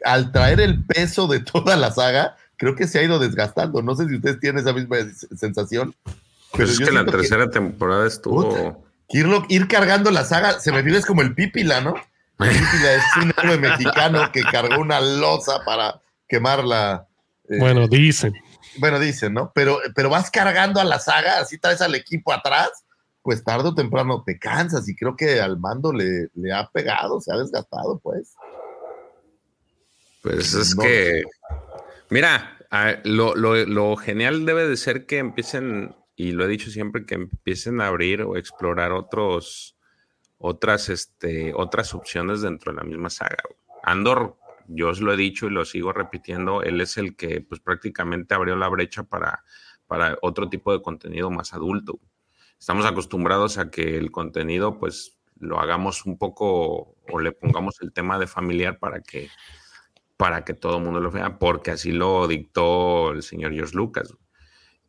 al 0.05 0.33
traer 0.33 0.60
el 0.60 0.85
peso 0.85 1.27
de 1.27 1.41
toda 1.41 1.77
la 1.77 1.91
saga, 1.91 2.36
creo 2.57 2.75
que 2.75 2.86
se 2.89 2.99
ha 2.99 3.02
ido 3.02 3.18
desgastando. 3.18 3.83
No 3.83 3.94
sé 3.94 4.09
si 4.09 4.17
ustedes 4.17 4.41
tienen 4.41 4.60
esa 4.62 4.73
misma 4.73 4.97
sensación. 5.36 5.94
Pues 6.52 6.70
es 6.70 6.78
que 6.78 6.91
la 6.91 7.05
que- 7.05 7.10
tercera 7.12 7.51
temporada 7.51 8.07
estuvo. 8.07 8.49
Puta. 8.49 8.78
Irlo- 9.10 9.47
ir 9.49 9.68
cargando 9.68 10.10
la 10.10 10.25
saga, 10.25 10.60
se 10.60 10.70
me 10.70 10.81
es 10.97 11.07
como 11.07 11.23
el 11.23 11.35
Pípila, 11.35 11.81
¿no? 11.81 11.94
El 12.41 12.51
Pípila 12.51 12.94
es 12.94 13.02
un 13.23 13.33
héroe 13.43 13.59
mexicano 13.59 14.31
que 14.33 14.43
cargó 14.43 14.81
una 14.81 15.01
losa 15.01 15.60
para 15.65 16.01
quemarla. 16.28 17.07
eh, 17.49 17.57
bueno, 17.59 17.89
dicen. 17.89 18.35
bueno, 18.78 18.99
dicen, 18.99 19.33
¿no? 19.33 19.51
Pero, 19.55 19.78
pero 19.94 20.10
vas 20.10 20.31
cargando 20.31 20.81
a 20.81 20.85
la 20.85 20.99
saga, 20.99 21.39
así 21.41 21.57
traes 21.59 21.81
al 21.81 21.94
equipo 21.94 22.33
atrás, 22.33 22.70
pues 23.23 23.43
tarde 23.43 23.68
o 23.70 23.75
temprano 23.75 24.23
te 24.25 24.39
cansas 24.39 24.86
y 24.89 24.94
creo 24.94 25.17
que 25.17 25.41
al 25.41 25.59
mando 25.59 25.93
le, 25.93 26.28
le 26.35 26.52
ha 26.52 26.68
pegado, 26.68 27.20
se 27.20 27.33
ha 27.33 27.36
desgastado, 27.39 27.99
pues. 28.02 28.35
Pues 30.36 30.55
es 30.55 30.76
No. 30.76 30.82
que, 30.82 31.23
mira, 32.10 32.57
lo, 33.05 33.34
lo- 33.34 33.65
lo 33.65 33.97
genial 33.97 34.44
debe 34.47 34.66
de 34.68 34.76
ser 34.76 35.07
que 35.07 35.18
empiecen, 35.18 35.94
y 36.16 36.32
lo 36.32 36.44
he 36.44 36.48
dicho 36.48 36.70
siempre, 36.70 37.07
que 37.07 37.15
empiecen 37.15 37.81
a 37.81 37.86
abrir 37.89 38.23
o 38.23 38.36
explorar 38.36 38.92
otros, 38.92 39.76
otras, 40.39 40.89
este, 40.89 41.52
otras 41.55 41.94
opciones 41.94 42.42
dentro 42.42 42.73
de 42.73 42.76
la 42.78 42.84
misma 42.84 43.10
saga. 43.10 43.36
Andor, 43.82 44.36
yo 44.66 44.90
os 44.90 45.00
lo 45.00 45.12
he 45.12 45.16
dicho 45.16 45.47
y 45.47 45.50
lo 45.50 45.65
sigo 45.65 45.92
repitiendo, 45.92 46.62
él 46.62 46.81
es 46.81 46.97
el 46.98 47.16
que 47.16 47.40
pues 47.40 47.60
prácticamente 47.60 48.34
abrió 48.34 48.55
la 48.57 48.68
brecha 48.68 49.02
para, 49.05 49.42
para 49.86 50.18
otro 50.23 50.48
tipo 50.50 50.73
de 50.73 50.82
contenido 50.82 51.31
más 51.31 51.55
adulto. 51.55 51.98
Estamos 52.58 52.84
acostumbrados 52.84 53.57
a 53.57 53.70
que 53.70 53.97
el 53.97 54.10
contenido 54.10 54.78
pues 54.78 55.16
lo 55.40 55.58
hagamos 55.60 56.05
un 56.05 56.18
poco 56.18 56.97
o 57.10 57.18
le 57.20 57.32
pongamos 57.32 57.81
el 57.81 57.92
tema 57.92 58.18
de 58.18 58.26
familiar 58.26 58.78
para 58.78 59.00
que 59.00 59.31
para 60.18 60.44
que 60.44 60.52
todo 60.55 60.78
el 60.78 60.84
mundo 60.84 61.00
lo 61.00 61.10
vea, 61.10 61.38
porque 61.38 61.70
así 61.72 61.92
lo 61.92 62.28
dictó 62.28 63.12
el 63.12 63.22
señor 63.22 63.55
George 63.55 63.74
Lucas. 63.76 64.14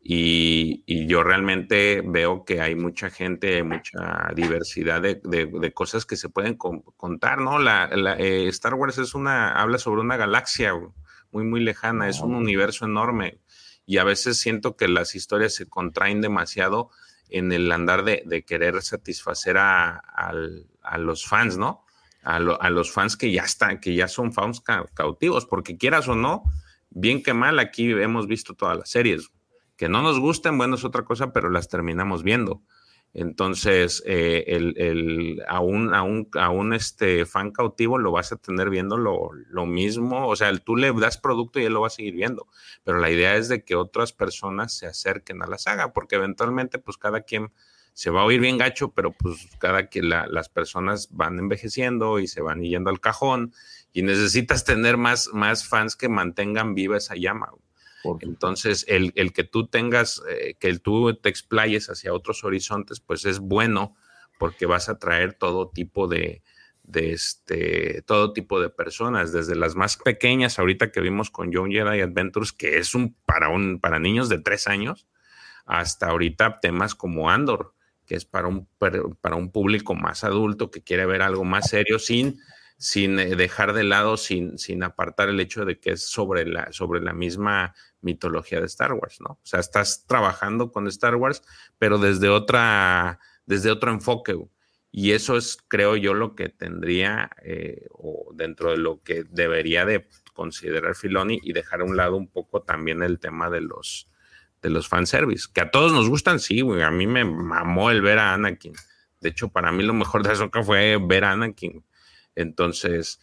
Y, 0.02 0.84
y 0.88 1.08
yo 1.08 1.24
realmente 1.24 2.02
veo 2.06 2.46
que 2.46 2.62
hay 2.62 2.74
mucha 2.76 3.10
gente, 3.10 3.58
hay 3.58 3.64
mucha 3.64 4.30
diversidad 4.36 5.02
de, 5.02 5.22
de- 5.24 5.46
de 5.48 5.74
cosas 5.74 6.06
que 6.06 6.16
se 6.16 6.30
pueden 6.30 6.56
con- 6.56 6.82
contar, 6.82 7.40
¿no? 7.42 7.60
La, 7.60 7.88
la, 7.96 8.16
eh, 8.18 8.48
Star 8.48 8.76
Wars 8.76 8.98
es 8.98 9.14
una, 9.14 9.54
habla 9.54 9.78
sobre 9.78 10.02
una 10.02 10.18
galaxia 10.18 10.74
muy, 11.32 11.44
muy 11.44 11.60
lejana, 11.62 12.08
es 12.10 12.22
un 12.22 12.34
universo 12.36 12.86
enorme. 12.86 13.40
Y 13.86 13.98
a 13.98 14.04
veces 14.06 14.40
siento 14.40 14.78
que 14.78 14.88
las 14.88 15.16
historias 15.16 15.54
se 15.54 15.68
contraen 15.68 16.22
demasiado 16.22 16.90
en 17.30 17.52
el 17.52 17.72
andar 17.72 18.04
de, 18.04 18.24
de 18.26 18.44
querer 18.46 18.82
satisfacer 18.82 19.58
a, 19.58 19.98
a 19.98 20.98
los 20.98 21.28
fans, 21.28 21.58
¿no? 21.58 21.86
A, 22.30 22.40
lo- 22.40 22.62
a 22.62 22.70
los 22.70 22.92
fans 22.92 23.18
que 23.18 23.32
ya 23.32 23.44
están, 23.44 23.80
que 23.80 23.96
ya 23.96 24.08
son 24.08 24.32
fans 24.34 24.62
ca- 24.62 24.86
cautivos, 24.94 25.46
porque 25.46 25.78
quieras 25.78 26.08
o 26.08 26.16
no, 26.16 26.44
bien 26.90 27.24
que 27.24 27.34
mal, 27.34 27.58
aquí 27.60 27.92
hemos 27.92 28.28
visto 28.28 28.54
todas 28.54 28.78
las 28.78 28.90
series. 28.90 29.32
Que 29.76 29.90
no 29.90 30.02
nos 30.02 30.20
gusten, 30.20 30.58
bueno, 30.58 30.76
es 30.76 30.84
otra 30.84 31.04
cosa, 31.04 31.32
pero 31.34 31.50
las 31.50 31.68
terminamos 31.70 32.22
viendo. 32.22 32.62
Entonces, 33.14 34.04
eh, 34.06 34.44
el, 34.48 34.76
el- 34.78 35.42
a 35.48 35.60
un, 35.62 36.74
este, 36.74 37.26
fan 37.26 37.52
cautivo 37.52 37.98
lo 37.98 38.12
vas 38.12 38.32
a 38.32 38.36
tener 38.38 38.70
viendo 38.70 38.98
lo, 38.98 39.32
lo 39.50 39.66
mismo. 39.66 40.28
O 40.28 40.36
sea, 40.36 40.56
tú 40.60 40.76
le 40.76 40.92
das 40.94 41.18
producto 41.18 41.60
y 41.60 41.64
él 41.66 41.74
lo 41.74 41.82
va 41.82 41.88
a 41.88 41.90
seguir 41.92 42.14
viendo. 42.14 42.48
Pero 42.84 43.00
la 43.00 43.10
idea 43.10 43.36
es 43.36 43.50
de 43.50 43.64
que 43.64 43.76
otras 43.76 44.14
personas 44.14 44.78
se 44.78 44.86
acerquen 44.86 45.42
a 45.42 45.48
la 45.48 45.58
saga, 45.58 45.94
porque 45.94 46.16
eventualmente, 46.18 46.78
pues 46.78 46.98
cada 46.98 47.22
quien 47.22 47.52
se 48.00 48.12
va 48.12 48.22
a 48.22 48.24
oír 48.24 48.40
bien 48.40 48.58
gacho, 48.58 48.92
pero 48.94 49.12
pues 49.12 49.50
cada 49.60 49.90
que 49.90 50.02
la- 50.02 50.26
las 50.26 50.48
personas 50.48 51.10
van 51.12 51.38
envejeciendo 51.38 52.20
y 52.20 52.28
se 52.28 52.42
van 52.42 52.62
yendo 52.62 52.90
al 52.90 53.02
cajón 53.02 53.52
y 53.92 54.04
necesitas 54.04 54.64
tener 54.64 54.96
más, 54.96 55.32
más 55.34 55.68
fans 55.68 55.98
que 55.98 56.08
mantengan 56.08 56.76
viva 56.76 56.96
esa 56.96 57.16
llama. 57.16 57.52
Entonces, 58.24 58.86
el, 58.88 59.12
el 59.16 59.34
que 59.34 59.44
tú 59.44 59.68
tengas, 59.68 60.22
eh, 60.30 60.56
que 60.58 60.80
tú 60.80 61.14
te 61.14 61.28
explayes 61.28 61.90
hacia 61.90 62.14
otros 62.14 62.46
horizontes, 62.46 63.02
pues 63.02 63.26
es 63.26 63.40
bueno 63.40 63.98
porque 64.38 64.66
vas 64.66 64.88
a 64.88 64.98
traer 64.98 65.34
todo 65.34 65.68
tipo 65.70 66.08
de, 66.08 66.42
de 66.84 67.12
este, 67.12 68.02
todo 68.04 68.32
tipo 68.32 68.62
de 68.62 68.70
personas, 68.70 69.34
desde 69.34 69.58
las 69.58 69.76
más 69.76 69.98
pequeñas, 69.98 70.58
ahorita 70.58 70.94
que 70.94 71.02
vimos 71.02 71.32
con 71.32 71.52
Young 71.52 71.74
Jedi 71.74 72.00
Adventures, 72.00 72.54
que 72.54 72.78
es 72.78 72.96
un 72.96 73.18
para 73.26 73.50
un 73.50 73.82
para 73.82 74.00
niños 74.00 74.30
de 74.30 74.40
tres 74.40 74.68
años, 74.68 75.06
hasta 75.66 76.08
ahorita 76.08 76.60
temas 76.62 76.96
como 76.96 77.30
Andor, 77.30 77.74
que 78.10 78.16
es 78.16 78.26
para 78.26 78.48
un, 78.48 78.68
para 79.22 79.36
un 79.36 79.52
público 79.52 79.94
más 79.94 80.24
adulto 80.24 80.72
que 80.72 80.82
quiere 80.82 81.06
ver 81.06 81.22
algo 81.22 81.46
más 81.46 81.70
serio 81.70 82.00
sin, 82.00 82.40
sin 82.80 83.20
eh, 83.20 83.36
dejar 83.36 83.74
de 83.74 83.84
lado, 83.84 84.18
sin, 84.18 84.58
sin 84.58 84.82
apartar 84.82 85.30
el 85.30 85.40
hecho 85.40 85.64
de 85.64 85.80
que 85.80 85.92
es 85.92 86.10
sobre 86.10 86.48
la, 86.48 86.72
sobre 86.72 87.02
la 87.02 87.14
misma 87.14 87.76
mitología 88.02 88.62
de 88.62 88.66
Star 88.66 88.94
Wars, 88.94 89.22
¿no? 89.22 89.34
O 89.34 89.40
sea, 89.44 89.60
estás 89.60 90.08
trabajando 90.08 90.72
con 90.72 90.88
Star 90.88 91.18
Wars, 91.18 91.44
pero 91.78 92.00
desde 92.00 92.30
otra, 92.30 93.20
desde 93.46 93.70
otro 93.70 93.92
enfoque. 93.92 94.36
Y 94.92 95.12
eso 95.12 95.38
es, 95.38 95.60
creo 95.68 95.96
yo, 95.96 96.16
lo 96.16 96.34
que 96.34 96.50
tendría, 96.50 97.30
eh, 97.44 97.86
o 97.92 98.32
dentro 98.34 98.72
de 98.72 98.78
lo 98.78 99.04
que 99.04 99.24
debería 99.24 99.86
de 99.86 100.10
considerar 100.34 100.96
Filoni 100.96 101.40
y 101.44 101.54
dejar 101.54 101.82
a 101.82 101.86
un 101.86 101.96
lado 101.96 102.18
un 102.18 102.28
poco 102.28 102.64
también 102.64 103.04
el 103.04 103.20
tema 103.20 103.52
de 103.52 103.62
los, 103.62 104.10
de 104.62 104.70
los 104.70 104.88
fanservice, 104.88 105.48
que 105.54 105.62
a 105.62 105.72
todos 105.72 105.94
nos 105.94 106.10
gustan, 106.10 106.40
sí, 106.40 106.62
güey. 106.62 106.82
A 106.82 106.92
mí 106.92 107.08
me 107.08 107.26
mamó 107.26 107.92
el 107.92 108.02
ver 108.02 108.20
a 108.20 108.34
Anakin. 108.34 108.74
De 109.22 109.30
hecho, 109.30 109.50
para 109.50 109.72
mí 109.72 109.84
lo 109.84 109.94
mejor 109.94 110.24
de 110.24 110.32
Ahsoka 110.32 110.64
fue 110.64 110.98
ver 111.02 111.26
a 111.26 111.32
Anakin. 111.32 111.84
Entonces, 112.36 113.20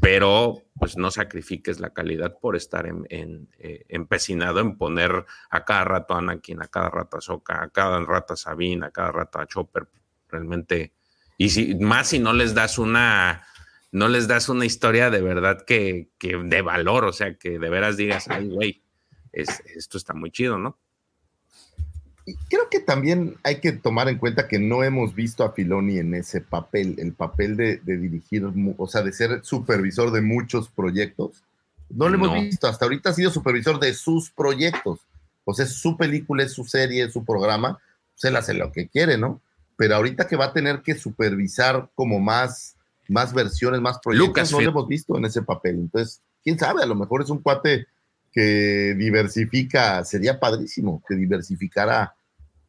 pero 0.00 0.62
pues 0.78 0.96
no 0.96 1.10
sacrifiques 1.10 1.80
la 1.80 1.90
calidad 1.90 2.38
por 2.38 2.56
estar 2.56 2.86
en, 2.86 3.06
en, 3.10 3.48
eh, 3.58 3.84
empecinado 3.88 4.60
en 4.60 4.76
poner 4.76 5.24
a 5.50 5.64
cada 5.64 5.84
rato 5.84 6.14
a 6.14 6.18
Anakin, 6.18 6.62
a 6.62 6.68
cada 6.68 6.90
rato 6.90 7.16
a 7.16 7.18
Ahsoka, 7.18 7.62
a 7.62 7.68
cada 7.70 8.00
rato 8.00 8.34
a 8.34 8.36
Sabine, 8.36 8.86
a 8.86 8.90
cada 8.90 9.12
rato 9.12 9.38
a 9.38 9.46
Chopper. 9.46 9.88
Realmente, 10.28 10.92
y 11.38 11.50
si 11.50 11.74
más 11.76 12.08
si 12.08 12.18
no 12.18 12.32
les 12.32 12.54
das 12.54 12.78
una, 12.78 13.46
no 13.92 14.08
les 14.08 14.26
das 14.26 14.48
una 14.48 14.64
historia 14.64 15.10
de 15.10 15.22
verdad 15.22 15.64
que, 15.64 16.10
que 16.18 16.36
de 16.36 16.62
valor, 16.62 17.04
o 17.04 17.12
sea, 17.12 17.34
que 17.38 17.58
de 17.58 17.70
veras 17.70 17.96
digas, 17.96 18.28
ay, 18.28 18.48
güey, 18.48 18.83
es- 19.34 19.62
esto 19.74 19.98
está 19.98 20.14
muy 20.14 20.30
chido, 20.30 20.58
¿no? 20.58 20.76
Y 22.26 22.34
creo 22.48 22.70
que 22.70 22.80
también 22.80 23.36
hay 23.42 23.60
que 23.60 23.72
tomar 23.72 24.08
en 24.08 24.16
cuenta 24.16 24.48
que 24.48 24.58
no 24.58 24.82
hemos 24.82 25.14
visto 25.14 25.44
a 25.44 25.52
Filoni 25.52 25.98
en 25.98 26.14
ese 26.14 26.40
papel, 26.40 26.94
el 26.98 27.12
papel 27.12 27.54
de, 27.56 27.76
de 27.78 27.98
dirigir, 27.98 28.46
o 28.78 28.86
sea, 28.86 29.02
de 29.02 29.12
ser 29.12 29.44
supervisor 29.44 30.10
de 30.10 30.22
muchos 30.22 30.70
proyectos. 30.70 31.42
No 31.90 32.08
lo 32.08 32.14
hemos 32.14 32.32
visto, 32.32 32.66
hasta 32.66 32.86
ahorita 32.86 33.10
ha 33.10 33.14
sido 33.14 33.30
supervisor 33.30 33.78
de 33.78 33.92
sus 33.92 34.30
proyectos. 34.30 35.00
O 35.44 35.52
sea, 35.52 35.66
es 35.66 35.72
su 35.74 35.98
película, 35.98 36.42
es 36.42 36.52
su 36.52 36.64
serie, 36.64 37.04
es 37.04 37.12
su 37.12 37.22
programa, 37.26 37.78
se 38.14 38.30
le 38.30 38.38
hace 38.38 38.54
lo 38.54 38.72
que 38.72 38.88
quiere, 38.88 39.18
¿no? 39.18 39.42
Pero 39.76 39.96
ahorita 39.96 40.26
que 40.26 40.36
va 40.36 40.46
a 40.46 40.52
tener 40.54 40.80
que 40.80 40.94
supervisar 40.94 41.90
como 41.94 42.20
más, 42.20 42.74
más 43.06 43.34
versiones, 43.34 43.82
más 43.82 43.98
proyectos, 43.98 44.26
no 44.52 44.58
lo 44.64 44.70
hemos 44.70 44.88
visto 44.88 45.18
en 45.18 45.26
ese 45.26 45.42
papel. 45.42 45.74
Entonces, 45.74 46.22
quién 46.42 46.58
sabe, 46.58 46.82
a 46.82 46.86
lo 46.86 46.94
mejor 46.94 47.20
es 47.22 47.28
un 47.28 47.40
cuate 47.40 47.86
que 48.34 48.94
diversifica, 48.98 50.04
sería 50.04 50.40
padrísimo 50.40 51.00
que 51.06 51.14
diversificara 51.14 52.14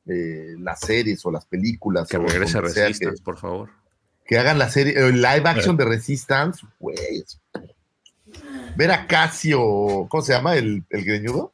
eh, 0.06 0.56
las 0.60 0.80
series 0.82 1.26
o 1.26 1.32
las 1.32 1.46
películas. 1.48 2.08
Que 2.08 2.20
regrese 2.20 2.62
Resistance, 2.62 3.24
por 3.24 3.38
favor. 3.40 3.70
Que, 4.24 4.36
que 4.36 4.38
hagan 4.38 4.60
la 4.60 4.70
serie, 4.70 4.94
el 4.96 5.16
live 5.22 5.42
action 5.46 5.76
de 5.76 5.86
Resistance, 5.86 6.66
güey. 6.80 6.96
Ver 8.78 8.92
a 8.92 9.08
Casio, 9.08 10.06
¿cómo 10.08 10.22
se 10.22 10.34
llama? 10.34 10.56
¿El, 10.56 10.84
el 10.90 11.04
greñudo? 11.04 11.54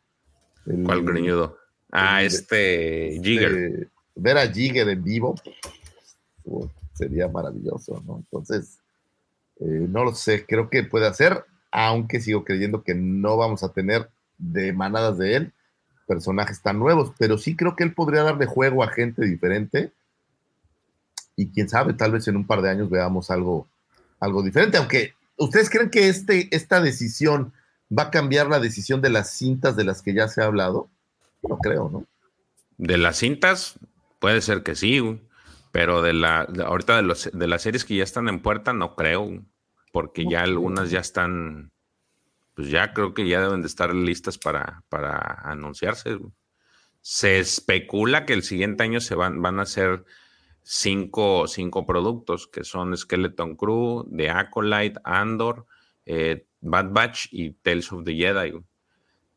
El- 0.65 0.83
¿Cuál 0.83 1.03
greñudo? 1.03 1.57
Ah, 1.91 2.21
el- 2.21 2.27
este 2.27 3.19
Jigger. 3.23 3.51
este, 3.53 3.87
ver 4.15 4.37
a 4.37 4.47
Jigger 4.47 4.89
en 4.89 5.03
vivo 5.03 5.35
sería 6.93 7.27
maravilloso, 7.29 8.03
¿no? 8.05 8.17
Entonces, 8.17 8.79
eh, 9.59 9.63
no 9.89 10.03
lo 10.03 10.13
sé, 10.13 10.45
creo 10.45 10.69
que 10.69 10.83
puede 10.83 11.07
hacer, 11.07 11.45
aunque 11.71 12.21
sigo 12.21 12.43
creyendo 12.43 12.83
que 12.83 12.93
no 12.93 13.37
vamos 13.37 13.63
a 13.63 13.71
tener 13.71 14.09
de 14.37 14.73
manadas 14.73 15.17
de 15.17 15.35
él 15.35 15.53
personajes 16.11 16.61
tan 16.61 16.77
nuevos, 16.77 17.13
pero 17.17 17.37
sí 17.37 17.55
creo 17.55 17.75
que 17.77 17.85
él 17.85 17.93
podría 17.93 18.23
darle 18.23 18.45
juego 18.45 18.83
a 18.83 18.89
gente 18.89 19.25
diferente. 19.25 19.93
Y 21.37 21.47
quién 21.51 21.69
sabe, 21.69 21.93
tal 21.93 22.11
vez 22.11 22.27
en 22.27 22.35
un 22.35 22.45
par 22.45 22.61
de 22.61 22.69
años 22.69 22.89
veamos 22.89 23.31
algo, 23.31 23.65
algo 24.19 24.43
diferente, 24.43 24.77
aunque 24.77 25.13
ustedes 25.37 25.69
creen 25.69 25.89
que 25.89 26.09
este, 26.09 26.53
esta 26.53 26.81
decisión 26.81 27.53
va 27.97 28.03
a 28.03 28.11
cambiar 28.11 28.49
la 28.49 28.59
decisión 28.59 29.01
de 29.01 29.09
las 29.09 29.31
cintas 29.31 29.77
de 29.77 29.85
las 29.85 30.01
que 30.01 30.13
ya 30.13 30.27
se 30.27 30.41
ha 30.41 30.47
hablado, 30.47 30.89
no 31.43 31.57
creo, 31.57 31.89
¿no? 31.89 32.05
De 32.77 32.97
las 32.97 33.17
cintas, 33.17 33.79
puede 34.19 34.41
ser 34.41 34.63
que 34.63 34.75
sí, 34.75 35.21
pero 35.71 36.01
de 36.01 36.11
la, 36.11 36.41
ahorita 36.41 36.97
de, 36.97 37.03
los, 37.03 37.29
de 37.31 37.47
las 37.47 37.61
series 37.61 37.85
que 37.85 37.95
ya 37.95 38.03
están 38.03 38.27
en 38.27 38.41
puerta, 38.41 38.73
no 38.73 38.95
creo, 38.95 39.41
porque 39.91 40.25
ya 40.25 40.43
algunas 40.43 40.91
ya 40.91 40.99
están, 40.99 41.71
pues 42.53 42.69
ya 42.69 42.93
creo 42.93 43.13
que 43.13 43.27
ya 43.27 43.41
deben 43.41 43.61
de 43.61 43.67
estar 43.67 43.93
listas 43.93 44.37
para, 44.37 44.83
para 44.89 45.17
anunciarse. 45.43 46.17
Se 47.01 47.39
especula 47.39 48.25
que 48.25 48.33
el 48.33 48.43
siguiente 48.43 48.83
año 48.83 49.01
se 49.01 49.15
van, 49.15 49.41
van 49.41 49.59
a 49.59 49.63
hacer 49.63 50.05
cinco, 50.63 51.47
cinco 51.47 51.85
productos, 51.85 52.47
que 52.47 52.63
son 52.63 52.95
Skeleton 52.95 53.55
Crew, 53.55 54.07
The 54.15 54.29
Acolyte, 54.29 54.99
Andor, 55.03 55.65
eh, 56.05 56.45
Bad 56.61 56.91
Batch 56.91 57.27
y 57.31 57.53
Tales 57.53 57.91
of 57.91 58.03
the 58.05 58.15
Jedi. 58.15 58.53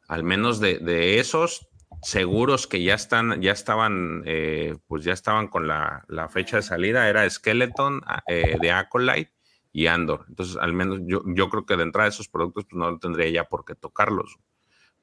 Al 0.09 0.23
menos 0.23 0.61
de, 0.61 0.79
de 0.79 1.19
esos, 1.19 1.67
seguros 2.03 2.67
que 2.67 2.83
ya 2.83 2.95
están, 2.95 3.41
ya 3.41 3.53
estaban, 3.53 4.23
eh, 4.27 4.77
pues 4.87 5.05
ya 5.05 5.15
estaban 5.15 5.49
con 5.49 5.67
la, 5.67 6.05
la 6.09 6.29
fecha 6.29 6.59
de 6.59 6.63
salida, 6.63 7.09
era 7.09 7.29
Skeleton, 7.29 8.03
eh, 8.29 8.59
de 8.61 8.71
Acolyte 8.71 9.34
y 9.75 9.89
Andor. 9.89 10.25
Entonces, 10.29 10.57
al 10.57 10.73
menos 10.73 11.01
yo, 11.05 11.23
yo 11.27 11.51
creo 11.51 11.67
que 11.67 11.77
de 11.77 11.83
entrada 11.83 12.09
esos 12.09 12.29
productos, 12.29 12.65
pues 12.65 12.79
no 12.79 12.97
tendría 12.99 13.29
ya 13.29 13.45
por 13.45 13.65
qué 13.65 13.75
tocarlos. 13.75 14.39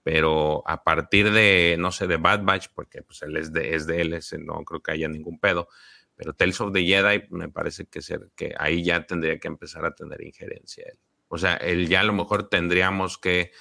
Pero 0.01 0.63
a 0.65 0.83
partir 0.83 1.31
de, 1.31 1.75
no 1.77 1.91
sé, 1.91 2.07
de 2.07 2.15
Bad 2.15 2.43
Batch, 2.43 2.67
porque 2.73 3.03
pues 3.03 3.21
él 3.21 3.35
es 3.35 3.51
de, 3.51 3.75
es 3.75 3.85
de 3.85 4.01
él, 4.01 4.13
ese 4.13 4.39
no 4.39 4.63
creo 4.63 4.81
que 4.81 4.93
haya 4.93 5.09
ningún 5.09 5.39
pedo. 5.39 5.67
Pero 6.15 6.33
Tales 6.33 6.59
of 6.61 6.71
the 6.71 6.83
Jedi 6.85 7.27
me 7.31 7.49
parece 7.49 7.85
que, 7.85 8.01
ser, 8.01 8.31
que 8.35 8.55
ahí 8.57 8.81
ya 8.81 9.05
tendría 9.05 9.37
que 9.39 9.49
empezar 9.49 9.85
a 9.85 9.93
tener 9.93 10.23
injerencia 10.23 10.85
él. 10.87 10.97
O 11.27 11.37
sea, 11.37 11.55
él 11.55 11.89
ya 11.89 11.99
a 11.99 12.03
lo 12.05 12.13
mejor 12.13 12.47
tendríamos 12.47 13.17
que 13.17 13.51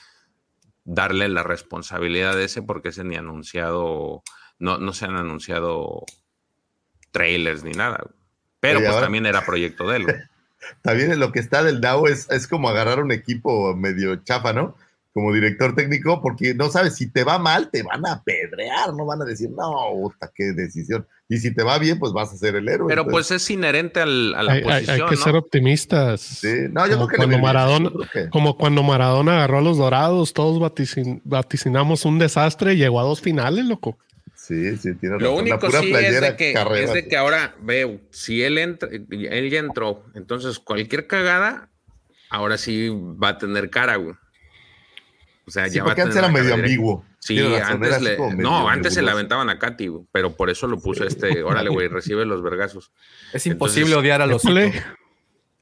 darle 0.84 1.28
la 1.28 1.42
responsabilidad 1.42 2.36
de 2.36 2.44
ese 2.44 2.62
porque 2.62 2.90
ese 2.90 3.02
ni 3.02 3.16
anunciado, 3.16 4.22
no, 4.60 4.78
no 4.78 4.92
se 4.92 5.06
han 5.06 5.16
anunciado 5.16 6.04
trailers 7.10 7.64
ni 7.64 7.72
nada. 7.72 8.04
Pero 8.60 8.78
pues 8.78 8.90
ahora- 8.90 9.06
también 9.06 9.26
era 9.26 9.44
proyecto 9.44 9.88
de 9.88 9.96
él. 9.96 10.06
También 10.82 11.12
en 11.12 11.20
lo 11.20 11.32
que 11.32 11.40
está 11.40 11.62
del 11.62 11.80
DAO 11.80 12.06
es, 12.08 12.28
es 12.30 12.46
como 12.46 12.68
agarrar 12.68 13.00
un 13.02 13.12
equipo 13.12 13.74
medio 13.76 14.16
chafa, 14.16 14.52
¿no? 14.52 14.76
Como 15.12 15.32
director 15.32 15.74
técnico, 15.74 16.22
porque 16.22 16.54
no 16.54 16.70
sabes, 16.70 16.94
si 16.94 17.10
te 17.10 17.24
va 17.24 17.38
mal, 17.40 17.68
te 17.70 17.82
van 17.82 18.06
a 18.06 18.12
apedrear, 18.12 18.94
no 18.94 19.04
van 19.06 19.20
a 19.22 19.24
decir, 19.24 19.50
no, 19.50 19.72
puta, 19.92 20.30
qué 20.32 20.52
decisión. 20.52 21.04
Y 21.28 21.38
si 21.38 21.52
te 21.52 21.64
va 21.64 21.78
bien, 21.78 21.98
pues 21.98 22.12
vas 22.12 22.32
a 22.32 22.36
ser 22.36 22.54
el 22.54 22.68
héroe. 22.68 22.88
Pero 22.88 23.02
Entonces, 23.02 23.28
pues 23.28 23.42
es 23.42 23.50
inherente 23.50 24.00
al- 24.00 24.34
a 24.34 24.42
la 24.44 24.52
Hay, 24.52 24.58
hay- 24.62 24.64
hay 24.70 24.80
posición, 24.84 25.08
que 25.10 25.16
¿no? 25.16 25.22
ser 25.22 25.36
optimistas. 25.36 26.20
sí. 26.20 26.54
No, 26.70 26.86
yo 26.86 26.94
como 26.94 27.06
creo 27.08 27.08
que 27.08 27.16
cuando 27.26 27.38
Maradona, 27.38 27.90
yo 27.90 27.92
creo 27.98 28.08
que- 28.24 28.30
como 28.30 28.56
cuando 28.56 28.82
Maradona 28.84 29.32
agarró 29.38 29.58
a 29.58 29.62
los 29.62 29.78
dorados, 29.78 30.32
todos 30.32 30.60
vaticin- 30.60 31.20
vaticinamos 31.24 32.04
un 32.04 32.18
desastre 32.20 32.74
y 32.74 32.76
llegó 32.76 33.00
a 33.00 33.04
dos 33.04 33.20
finales, 33.20 33.64
loco. 33.64 33.98
Sí, 34.50 34.76
sí, 34.78 34.94
tiene 34.96 35.14
Lo 35.18 35.18
razón. 35.20 35.34
La 35.36 35.40
único 35.54 35.58
pura 35.68 35.80
sí 35.80 35.92
es 35.94 36.20
de, 36.20 36.36
que, 36.36 36.52
carrera, 36.52 36.84
es 36.84 36.92
de 36.92 37.02
sí. 37.04 37.08
que 37.08 37.16
ahora 37.16 37.54
veo, 37.62 38.00
si 38.10 38.42
él 38.42 38.58
entra, 38.58 38.88
él 38.90 39.48
ya 39.48 39.60
entró, 39.60 40.04
entonces 40.14 40.58
cualquier 40.58 41.06
cagada, 41.06 41.70
ahora 42.30 42.58
sí 42.58 42.88
va 42.90 43.28
a 43.28 43.38
tener 43.38 43.70
cara, 43.70 43.94
güey. 43.94 44.16
O 45.46 45.50
sea, 45.52 45.68
Sí, 45.68 45.76
ya 45.76 45.84
va 45.84 45.90
a 45.90 45.94
porque 45.94 46.02
antes 46.02 46.16
tener 46.16 46.30
era 46.30 46.42
medio 46.42 46.54
ambiguo. 46.54 47.04
Sí, 47.20 47.38
antes 47.38 48.02
le- 48.02 48.16
no, 48.36 48.68
antes 48.68 48.94
se 48.94 49.02
la 49.02 49.12
nebuloso. 49.12 49.16
aventaban 49.18 49.50
a 49.50 49.58
Katy, 49.60 49.86
güey, 49.88 50.04
pero 50.10 50.34
por 50.34 50.50
eso 50.50 50.66
lo 50.66 50.80
puso 50.80 51.04
este, 51.04 51.42
órale, 51.44 51.70
güey, 51.70 51.86
recibe 51.86 52.24
los 52.24 52.42
vergazos. 52.42 52.90
Es 53.32 53.46
imposible 53.46 53.90
Entonces, 53.92 53.98
odiar 53.98 54.22
a 54.22 54.26
los. 54.26 54.42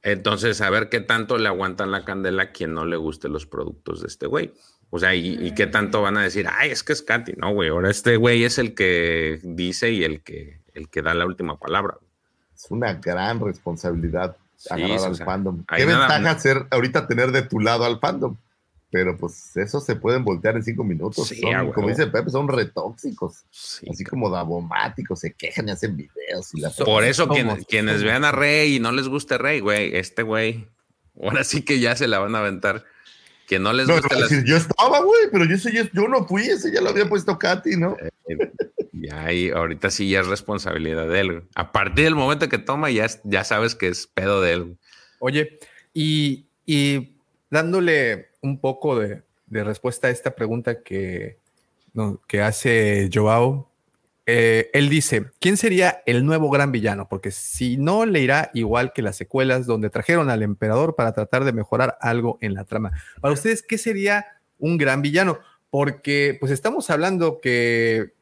Entonces, 0.03 0.61
a 0.61 0.71
ver 0.71 0.89
qué 0.89 1.01
tanto 1.01 1.37
le 1.39 1.49
aguantan 1.49 1.91
la 1.91 2.05
candela 2.05 2.45
a 2.45 2.53
quien 2.53 2.73
no 2.73 2.87
le 2.87 2.97
guste 2.97 3.29
los 3.29 3.47
productos 3.47 4.01
de 4.01 4.07
este 4.07 4.27
güey. 4.27 4.53
O 4.91 4.99
sea, 4.99 5.15
y, 5.15 5.35
y 5.47 5.55
qué 5.55 5.67
tanto 5.67 6.01
van 6.03 6.17
a 6.17 6.23
decir, 6.23 6.47
ay, 6.51 6.71
es 6.71 6.83
que 6.83 6.93
es 6.95 7.03
Katy, 7.03 7.33
no, 7.37 7.53
güey. 7.53 7.69
Ahora 7.69 7.91
este 7.91 8.17
güey 8.17 8.45
es 8.45 8.59
el 8.59 8.75
que 8.75 9.39
dice 9.43 9.91
y 9.91 10.03
el 10.05 10.23
que, 10.23 10.61
el 10.75 10.89
que 10.89 11.03
da 11.03 11.13
la 11.15 11.27
última 11.27 11.59
palabra. 11.59 11.99
Es 12.55 12.67
una 12.71 12.95
gran 12.95 13.41
responsabilidad 13.41 14.37
Sí, 14.57 14.69
agarrar 14.73 14.99
o 14.99 15.05
al 15.05 15.17
sea, 15.17 15.27
fandom. 15.27 15.65
Qué 15.67 15.87
nada- 15.87 16.09
ventaja 16.09 16.39
ser 16.41 16.67
ahorita 16.71 17.07
tener 17.07 17.31
de 17.33 17.43
tu 17.43 17.61
lado 17.61 17.85
al 17.85 18.01
fandom. 18.01 18.37
Pero 18.91 19.19
pues 19.19 19.55
eso 19.59 19.81
se 19.81 19.97
pueden 19.97 20.25
voltear 20.25 20.57
en 20.57 20.63
cinco 20.65 20.83
minutos. 20.83 21.29
Sí, 21.29 21.39
Son, 21.43 21.73
como 21.73 21.89
dice 21.89 22.07
Pepe, 22.07 22.31
son 22.31 22.49
retóxicos. 22.49 23.45
Sí, 23.51 23.87
así 23.93 24.03
como 24.03 24.31
davomáticos, 24.31 25.21
se 25.21 25.35
quejan 25.35 25.69
y 25.69 25.73
hacen 25.73 25.95
videos. 25.95 26.55
Y 26.55 26.61
la 26.61 26.71
Por 26.71 27.05
eso 27.05 27.29
quien- 27.29 27.63
quienes 27.69 28.03
vean 28.03 28.25
a 28.25 28.33
Rey 28.33 28.77
y 28.77 28.81
no 28.81 28.91
les 28.91 29.07
guste 29.09 29.37
Rey, 29.37 29.61
güey, 29.61 29.95
este 29.95 30.23
güey, 30.23 30.67
ahora 31.23 31.45
sí 31.45 31.63
que 31.63 31.81
ya 31.81 31.95
se 31.97 32.09
la 32.09 32.19
van 32.19 32.35
a 32.35 32.39
aventar. 32.39 32.85
Que 33.49 33.59
no 33.59 33.73
les 33.73 33.89
No, 33.89 33.95
guste 33.95 34.15
no, 34.15 34.21
las... 34.21 34.31
decir, 34.31 34.45
yo 34.47 34.57
estaba, 34.57 35.01
güey, 35.01 35.23
pero 35.33 35.45
yo, 35.47 35.55
ese 35.57 35.73
ya- 35.73 35.91
yo 35.93 36.07
no 36.07 36.27
fui, 36.27 36.43
ese 36.43 36.71
ya 36.73 36.81
lo 36.83 36.91
había 36.91 37.09
puesto 37.09 37.39
Katy, 37.39 37.77
¿no? 37.77 37.97
Eh, 38.29 38.37
Ya 38.93 39.25
ahí, 39.25 39.49
ahorita 39.51 39.91
sí 39.91 40.11
ya 40.11 40.21
es 40.21 40.27
responsabilidad 40.27 41.09
de 41.09 41.21
él. 41.21 41.43
A 41.55 41.73
partir 41.73 42.05
del 42.05 42.15
momento 42.15 42.49
que 42.49 42.59
toma, 42.59 42.91
ya, 42.91 43.07
ya 43.25 43.45
sabes 43.45 43.75
que 43.75 43.89
es 43.89 44.07
pedo 44.07 44.41
de 44.43 44.53
él. 44.53 44.77
Oye, 45.21 45.59
y, 45.95 46.47
y 46.67 47.17
dándole 47.49 48.29
un 48.43 48.61
poco 48.61 48.99
de, 48.99 49.23
de 49.47 49.65
respuesta 49.65 50.09
a 50.09 50.11
esta 50.11 50.35
pregunta 50.35 50.83
que, 50.83 51.39
no, 51.95 52.21
que 52.27 52.43
hace 52.43 53.09
Joao, 53.13 53.68
eh, 54.31 54.69
él 54.75 54.91
dice, 54.91 55.31
¿quién 55.41 55.57
sería 55.57 56.03
el 56.05 56.27
nuevo 56.27 56.51
gran 56.51 56.71
villano? 56.71 57.09
Porque 57.09 57.31
si 57.31 57.79
no, 57.79 58.05
le 58.05 58.21
irá 58.21 58.51
igual 58.53 58.93
que 58.93 59.01
las 59.01 59.17
secuelas 59.17 59.65
donde 59.65 59.89
trajeron 59.89 60.29
al 60.29 60.43
emperador 60.43 60.95
para 60.97 61.15
tratar 61.15 61.45
de 61.45 61.53
mejorar 61.55 61.97
algo 62.03 62.37
en 62.43 62.53
la 62.53 62.65
trama. 62.65 62.93
Para 63.23 63.33
ustedes, 63.33 63.63
¿qué 63.63 63.79
sería 63.79 64.27
un 64.59 64.77
gran 64.77 65.01
villano? 65.01 65.39
Porque 65.71 66.37
pues 66.39 66.53
estamos 66.53 66.91
hablando 66.91 67.41
que 67.41 68.13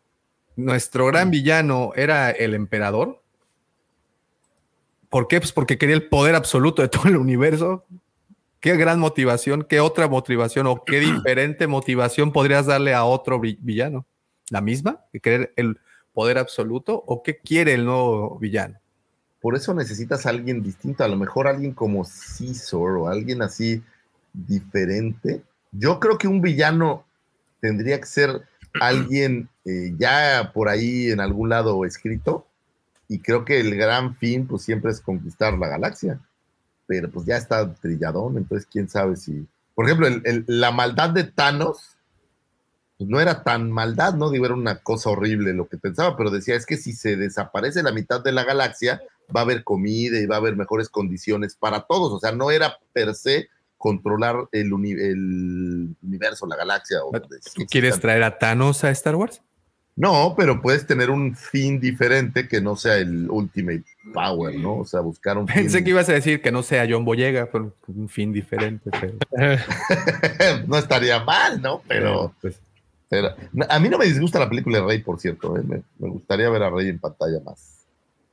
nuestro 0.54 1.06
gran 1.06 1.32
villano 1.32 1.90
era 1.96 2.30
el 2.30 2.54
emperador. 2.54 3.20
¿Por 5.08 5.26
qué? 5.26 5.40
Pues 5.40 5.50
porque 5.52 5.76
quería 5.76 5.96
el 5.96 6.08
poder 6.08 6.36
absoluto 6.36 6.82
de 6.82 6.88
todo 6.88 7.08
el 7.08 7.16
universo. 7.16 7.84
Qué 8.60 8.76
gran 8.76 9.00
motivación, 9.00 9.64
qué 9.68 9.80
otra 9.80 10.06
motivación 10.06 10.68
o 10.68 10.84
qué 10.84 11.00
diferente 11.00 11.66
motivación 11.66 12.32
podrías 12.32 12.66
darle 12.66 12.94
a 12.94 13.04
otro 13.04 13.40
vi- 13.40 13.58
villano. 13.60 14.06
¿La 14.50 14.60
misma? 14.60 15.04
¿Que 15.12 15.18
querer 15.18 15.52
el 15.56 15.80
poder 16.16 16.38
absoluto 16.38 17.04
o 17.06 17.22
qué 17.22 17.36
quiere 17.36 17.74
el 17.74 17.84
nuevo 17.84 18.38
villano? 18.38 18.78
Por 19.42 19.54
eso 19.54 19.74
necesitas 19.74 20.24
a 20.24 20.30
alguien 20.30 20.62
distinto, 20.62 21.04
a 21.04 21.08
lo 21.08 21.16
mejor 21.16 21.46
alguien 21.46 21.72
como 21.74 22.04
Caesar 22.04 22.80
o 22.80 23.08
alguien 23.08 23.42
así 23.42 23.82
diferente. 24.32 25.42
Yo 25.72 26.00
creo 26.00 26.16
que 26.16 26.26
un 26.26 26.40
villano 26.40 27.04
tendría 27.60 28.00
que 28.00 28.06
ser 28.06 28.30
alguien 28.80 29.50
eh, 29.66 29.92
ya 29.98 30.52
por 30.54 30.70
ahí 30.70 31.10
en 31.10 31.20
algún 31.20 31.50
lado 31.50 31.84
escrito 31.84 32.46
y 33.08 33.18
creo 33.18 33.44
que 33.44 33.60
el 33.60 33.76
gran 33.76 34.16
fin 34.16 34.46
pues 34.46 34.62
siempre 34.62 34.90
es 34.92 35.00
conquistar 35.02 35.52
la 35.58 35.68
galaxia, 35.68 36.18
pero 36.86 37.10
pues 37.10 37.26
ya 37.26 37.36
está 37.36 37.74
trilladón, 37.74 38.38
entonces 38.38 38.66
quién 38.72 38.88
sabe 38.88 39.16
si, 39.16 39.46
por 39.74 39.84
ejemplo, 39.84 40.06
el- 40.06 40.22
el- 40.24 40.44
la 40.48 40.70
maldad 40.72 41.10
de 41.10 41.24
Thanos 41.24 41.95
no 42.98 43.20
era 43.20 43.42
tan 43.42 43.70
maldad, 43.70 44.14
¿no? 44.14 44.30
Digo, 44.30 44.46
era 44.46 44.54
una 44.54 44.78
cosa 44.78 45.10
horrible 45.10 45.52
lo 45.52 45.68
que 45.68 45.76
pensaba, 45.76 46.16
pero 46.16 46.30
decía, 46.30 46.54
es 46.56 46.64
que 46.66 46.76
si 46.76 46.92
se 46.92 47.16
desaparece 47.16 47.82
la 47.82 47.92
mitad 47.92 48.22
de 48.22 48.32
la 48.32 48.44
galaxia, 48.44 49.02
va 49.34 49.40
a 49.40 49.42
haber 49.44 49.64
comida 49.64 50.18
y 50.18 50.26
va 50.26 50.36
a 50.36 50.38
haber 50.38 50.56
mejores 50.56 50.88
condiciones 50.88 51.56
para 51.56 51.82
todos. 51.82 52.12
O 52.12 52.18
sea, 52.20 52.32
no 52.32 52.50
era 52.50 52.78
per 52.92 53.14
se 53.14 53.48
controlar 53.76 54.36
el, 54.52 54.72
uni- 54.72 54.92
el 54.92 55.94
universo, 56.02 56.46
la 56.46 56.56
galaxia. 56.56 56.98
O 57.04 57.10
¿Tú 57.54 57.66
quieres 57.70 58.00
traer 58.00 58.22
a 58.22 58.38
Thanos 58.38 58.82
a 58.84 58.90
Star 58.90 59.14
Wars? 59.16 59.42
No, 59.98 60.34
pero 60.36 60.60
puedes 60.60 60.86
tener 60.86 61.08
un 61.10 61.34
fin 61.34 61.80
diferente 61.80 62.48
que 62.48 62.60
no 62.60 62.76
sea 62.76 62.96
el 62.98 63.30
Ultimate 63.30 63.84
Power, 64.12 64.54
¿no? 64.54 64.78
O 64.80 64.84
sea, 64.84 65.00
buscar 65.00 65.38
un 65.38 65.46
fin. 65.48 65.62
Pensé 65.62 65.82
que 65.84 65.90
ibas 65.90 66.08
a 66.10 66.12
decir 66.12 66.40
que 66.42 66.52
no 66.52 66.62
sea 66.62 66.86
John 66.88 67.04
Boyega, 67.04 67.48
pero 67.50 67.72
un 67.88 68.08
fin 68.08 68.30
diferente. 68.32 68.90
Pero, 69.00 69.14
no 70.66 70.76
estaría 70.78 71.22
mal, 71.24 71.60
¿no? 71.62 71.82
Pero, 71.88 72.34
pues, 72.42 72.58
a 73.68 73.78
mí 73.78 73.88
no 73.88 73.98
me 73.98 74.06
disgusta 74.06 74.38
la 74.38 74.48
película 74.48 74.78
de 74.80 74.84
Rey, 74.86 74.98
por 75.02 75.18
cierto. 75.20 75.56
¿eh? 75.56 75.62
Me, 75.64 75.82
me 75.98 76.08
gustaría 76.08 76.50
ver 76.50 76.62
a 76.62 76.70
Rey 76.70 76.88
en 76.88 76.98
pantalla 76.98 77.40
más. 77.44 77.84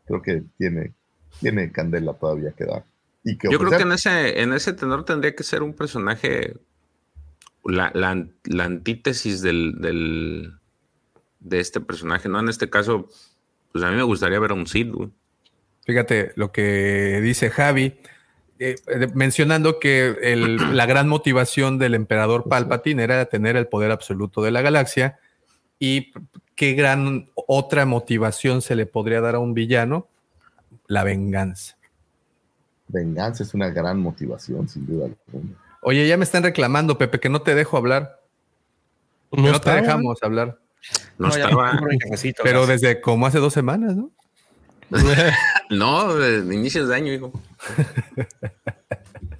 Creo 0.06 0.22
que 0.22 0.43
tiene, 0.58 0.93
tiene 1.40 1.72
candela 1.72 2.14
todavía 2.14 2.52
que 2.52 2.66
dar. 2.66 2.84
Y 3.24 3.38
que 3.38 3.50
Yo 3.52 3.58
creo 3.60 3.72
que 3.72 3.84
en 3.84 3.92
ese, 3.93 4.42
en 4.42 4.52
ese 4.53 4.74
tenor 4.74 5.06
tendría 5.06 5.35
que 5.35 5.43
ser 5.43 5.64
un 5.64 5.74
personaje, 5.74 6.56
la, 7.64 7.92
la- 7.93 8.27
la 8.45 8.64
antítesis 8.66 9.42
del, 9.42 9.76
del- 9.80 10.53
de 11.40 11.60
este 11.60 11.80
personaje, 11.80 12.27
¿no? 12.30 12.40
En 12.40 12.50
este 12.50 12.69
caso, 12.69 13.10
pues 13.72 13.84
a 13.84 13.90
mí 13.90 13.95
me 13.95 14.03
gustaría 14.03 14.40
ver 14.40 14.52
a 14.52 14.56
un 14.56 14.68
Sid, 14.68 14.92
güey. 14.92 15.10
Fíjate 15.85 16.32
lo 16.35 16.52
que 16.52 17.19
dice 17.22 17.50
Javi, 17.50 17.95
eh, 18.72 18.75
mencionando 19.14 19.80
que 19.80 20.16
el- 20.22 20.58
la 20.77 20.85
gran 20.85 21.08
motivación 21.08 21.77
del 21.77 21.95
emperador 21.95 22.48
Palpatine 22.50 23.03
era 23.03 23.25
tener 23.25 23.56
el 23.56 23.67
poder 23.67 23.92
absoluto 23.92 24.42
de 24.42 24.51
la 24.51 24.61
galaxia 24.61 25.19
y 25.80 26.11
qué 26.56 26.74
gran 26.74 27.30
otra 27.35 27.85
motivación 27.85 28.61
se 28.61 28.75
le 28.75 28.85
podría 28.85 29.22
dar 29.22 29.35
a 29.35 29.40
un 29.40 29.53
villano, 29.53 30.08
la 30.88 31.03
venganza. 31.03 31.77
Venganza 32.88 33.43
es 33.43 33.53
una 33.53 33.69
gran 33.69 34.00
motivación, 34.00 34.69
sin 34.69 34.85
duda. 34.85 35.06
alguna. 35.06 35.56
Oye, 35.82 36.08
ya 36.08 36.16
me 36.17 36.24
están 36.24 36.43
reclamando, 36.43 36.98
Pepe, 36.98 37.19
que 37.19 37.30
no 37.30 37.42
te 37.42 37.56
dejo 37.56 37.75
hablar. 37.77 38.22
Que 39.32 39.42
No 39.42 39.51
no, 39.51 39.59
te 39.59 39.72
dejamos 39.72 40.22
hablar. 40.22 40.59
No, 41.17 41.30
estaba, 41.30 41.80
Pero 42.43 42.67
desde 42.67 43.01
como 43.01 43.25
hace 43.25 43.40
dos 43.40 43.53
semanas, 43.53 43.95
¿no? 43.95 44.11
no, 45.69 46.16
de, 46.16 46.53
inicios 46.53 46.88
de 46.90 46.95
año, 46.95 47.14
hijo. 47.14 47.32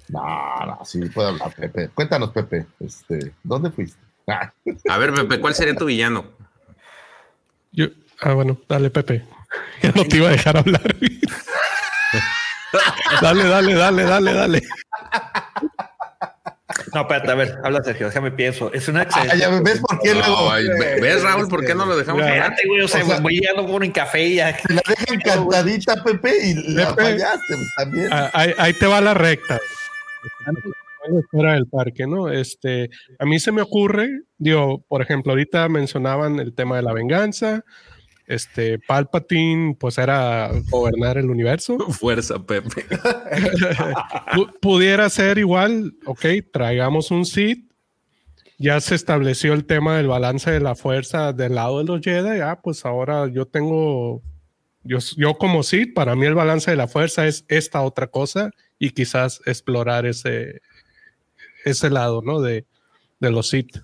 No, 0.08 0.20
no, 0.66 0.84
sí, 0.84 1.00
puede 1.08 1.28
hablar, 1.30 1.52
Pepe. 1.56 1.88
Cuéntanos, 1.88 2.30
Pepe, 2.30 2.66
este, 2.78 3.32
¿dónde 3.42 3.70
fuiste? 3.72 3.98
A 4.88 4.98
ver, 4.98 5.12
Pepe, 5.12 5.40
¿cuál 5.40 5.54
sería 5.56 5.74
tu 5.74 5.86
villano? 5.86 6.24
Yo- 7.72 7.88
ah, 8.20 8.34
bueno, 8.34 8.56
dale, 8.68 8.90
Pepe. 8.90 9.24
Ya 9.82 9.90
no 9.90 10.04
te 10.04 10.16
iba 10.18 10.28
a 10.28 10.32
dejar 10.32 10.56
hablar. 10.56 10.82
dale, 13.20 13.44
dale, 13.44 13.74
dale, 13.74 14.04
dale, 14.04 14.32
dale. 14.34 14.62
No, 16.94 17.00
espérate, 17.02 17.30
a 17.30 17.34
ver, 17.34 17.58
habla 17.64 17.82
Sergio, 17.82 18.06
déjame 18.06 18.30
pienso. 18.30 18.72
Es 18.72 18.86
una 18.88 19.00
Ah, 19.00 19.02
excelente. 19.04 19.38
ya 19.38 19.48
ves 19.60 19.80
por 19.80 19.98
qué 20.00 20.14
luego. 20.14 20.50
Ay, 20.52 20.66
ve- 20.68 21.00
¿Ves, 21.00 21.22
Raúl, 21.22 21.48
por 21.48 21.64
qué 21.66 21.74
no 21.74 21.84
lo 21.86 21.96
dejamos? 21.96 22.22
Espérate, 22.22 22.62
güey, 22.68 22.80
o 22.82 22.88
sea, 22.88 23.02
O 23.02 23.06
sea- 23.06 23.20
voy 23.20 23.34
llegando 23.40 23.66
por 23.66 23.82
un 23.82 23.90
café 23.90 24.24
y 24.26 24.34
ya. 24.36 24.56
Te 24.56 24.72
la 24.74 24.82
dejan 24.86 25.20
cantadita, 25.20 26.02
Pepe, 26.04 26.32
y 26.46 26.54
la 26.74 26.94
fallaste, 26.94 27.38
pues 27.48 27.68
también. 27.76 28.08
Ah, 28.12 28.30
ahí, 28.32 28.54
ahí 28.58 28.72
te 28.74 28.86
va 28.86 29.00
la 29.00 29.14
recta. 29.14 29.58
Fuera 31.30 31.52
del 31.52 31.66
parque, 31.66 32.06
¿no? 32.06 32.30
Este, 32.30 32.88
a 33.18 33.26
mí 33.26 33.38
se 33.38 33.52
me 33.52 33.60
ocurre, 33.60 34.08
digo, 34.38 34.82
por 34.88 35.02
ejemplo, 35.02 35.32
ahorita 35.32 35.68
mencionaban 35.68 36.38
el 36.40 36.54
tema 36.54 36.76
de 36.76 36.82
la 36.82 36.94
venganza. 36.94 37.62
Este, 38.26 38.78
Palpatine, 38.78 39.76
pues 39.78 39.98
era 39.98 40.50
gobernar 40.70 41.18
el 41.18 41.28
universo. 41.28 41.78
Fuerza, 41.90 42.38
Pepe. 42.38 42.86
Pu- 44.34 44.58
pudiera 44.60 45.08
ser 45.10 45.38
igual, 45.38 45.94
ok, 46.06 46.24
traigamos 46.52 47.10
un 47.10 47.26
Sith. 47.26 47.70
Ya 48.56 48.80
se 48.80 48.94
estableció 48.94 49.52
el 49.52 49.64
tema 49.66 49.96
del 49.96 50.06
balance 50.06 50.50
de 50.50 50.60
la 50.60 50.74
fuerza 50.76 51.32
del 51.32 51.56
lado 51.56 51.78
de 51.78 51.84
los 51.84 52.00
Jedi. 52.00 52.40
Ah, 52.40 52.60
pues 52.62 52.84
ahora 52.86 53.26
yo 53.28 53.46
tengo, 53.46 54.22
yo, 54.84 54.98
yo 55.16 55.34
como 55.34 55.62
Sith, 55.64 55.92
para 55.92 56.14
mí 56.14 56.24
el 56.24 56.34
balance 56.34 56.70
de 56.70 56.76
la 56.76 56.86
fuerza 56.88 57.26
es 57.26 57.44
esta 57.48 57.82
otra 57.82 58.06
cosa 58.06 58.50
y 58.78 58.90
quizás 58.90 59.40
explorar 59.44 60.06
ese, 60.06 60.60
ese 61.64 61.90
lado, 61.90 62.22
¿no? 62.22 62.40
De, 62.40 62.64
de 63.20 63.30
los 63.30 63.48
Sith. 63.50 63.76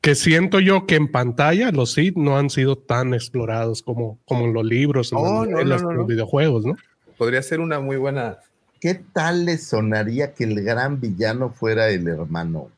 Que 0.00 0.14
siento 0.14 0.60
yo 0.60 0.86
que 0.86 0.94
en 0.96 1.10
pantalla 1.10 1.70
los 1.72 1.92
Sith 1.92 2.16
no 2.16 2.38
han 2.38 2.48
sido 2.48 2.76
tan 2.76 3.12
explorados 3.12 3.82
como, 3.82 4.18
como 4.24 4.46
en 4.46 4.54
los 4.54 4.64
libros, 4.64 5.12
en 5.12 5.18
No, 5.18 5.44
las 5.44 5.48
no, 5.48 5.50
novelas, 5.52 5.82
no, 5.82 5.86
no, 5.88 5.92
en 5.92 5.96
los 5.98 6.06
videojuegos, 6.06 6.64
¿no? 6.64 6.76
Podría 7.18 7.42
ser 7.42 7.60
una 7.60 7.80
muy 7.80 7.96
buena. 7.96 8.38
¿Qué 8.80 8.94
tal 8.94 9.44
le 9.44 9.58
sonaría 9.58 10.32
que 10.32 10.44
el 10.44 10.62
gran 10.64 11.00
villano 11.00 11.50
fuera 11.50 11.88
el 11.90 12.08
hermano? 12.08 12.70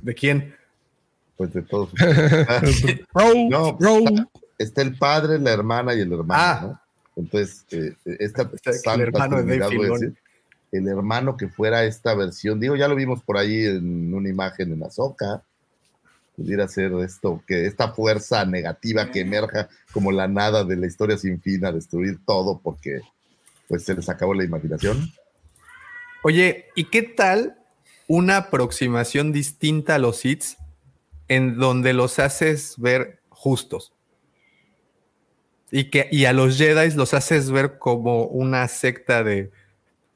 ¿De 0.00 0.14
quién? 0.14 0.54
Pues 1.36 1.52
de 1.52 1.62
todos. 1.62 1.90
Bro, 3.14 3.32
No, 3.50 3.72
bro. 3.74 3.98
está, 3.98 4.28
está 4.58 4.82
el 4.82 4.96
padre, 4.96 5.40
la 5.40 5.52
hermana 5.52 5.92
y 5.94 6.00
el 6.02 6.12
hermano, 6.12 6.34
Ah. 6.40 6.60
¿no? 6.62 6.80
Entonces, 7.16 7.64
eh, 7.70 7.94
esta 8.18 8.42
Está 8.54 8.70
el 8.70 8.76
santa 8.78 9.02
hermano 9.02 9.42
de 9.42 9.58
decir, 9.58 10.14
el 10.72 10.88
hermano 10.88 11.36
que 11.36 11.48
fuera 11.48 11.84
esta 11.84 12.14
versión, 12.14 12.58
digo, 12.60 12.74
ya 12.76 12.88
lo 12.88 12.94
vimos 12.96 13.22
por 13.22 13.38
ahí 13.38 13.64
en 13.66 14.12
una 14.12 14.28
imagen 14.28 14.72
en 14.72 14.82
Azoka, 14.82 15.42
pudiera 16.36 16.66
ser 16.68 16.92
esto, 17.04 17.42
que 17.46 17.66
esta 17.66 17.92
fuerza 17.92 18.44
negativa 18.44 19.10
que 19.10 19.20
emerja 19.20 19.68
como 19.92 20.10
la 20.12 20.26
nada 20.28 20.64
de 20.64 20.76
la 20.76 20.86
historia 20.86 21.16
sin 21.16 21.40
fin 21.40 21.64
a 21.64 21.72
destruir 21.72 22.18
todo 22.26 22.60
porque 22.62 23.00
pues 23.68 23.84
se 23.84 23.94
les 23.94 24.08
acabó 24.08 24.34
la 24.34 24.44
imaginación. 24.44 25.12
Oye, 26.22 26.66
¿y 26.74 26.84
qué 26.86 27.02
tal 27.02 27.56
una 28.08 28.36
aproximación 28.38 29.32
distinta 29.32 29.94
a 29.94 29.98
los 29.98 30.24
hits 30.24 30.56
en 31.28 31.56
donde 31.58 31.92
los 31.92 32.18
haces 32.18 32.74
ver 32.78 33.20
justos? 33.28 33.92
Y, 35.70 35.90
que, 35.90 36.08
y 36.12 36.24
a 36.26 36.32
los 36.32 36.56
Jedi 36.56 36.90
los 36.94 37.14
haces 37.14 37.50
ver 37.50 37.78
como 37.78 38.24
una 38.26 38.68
secta 38.68 39.24
de, 39.24 39.50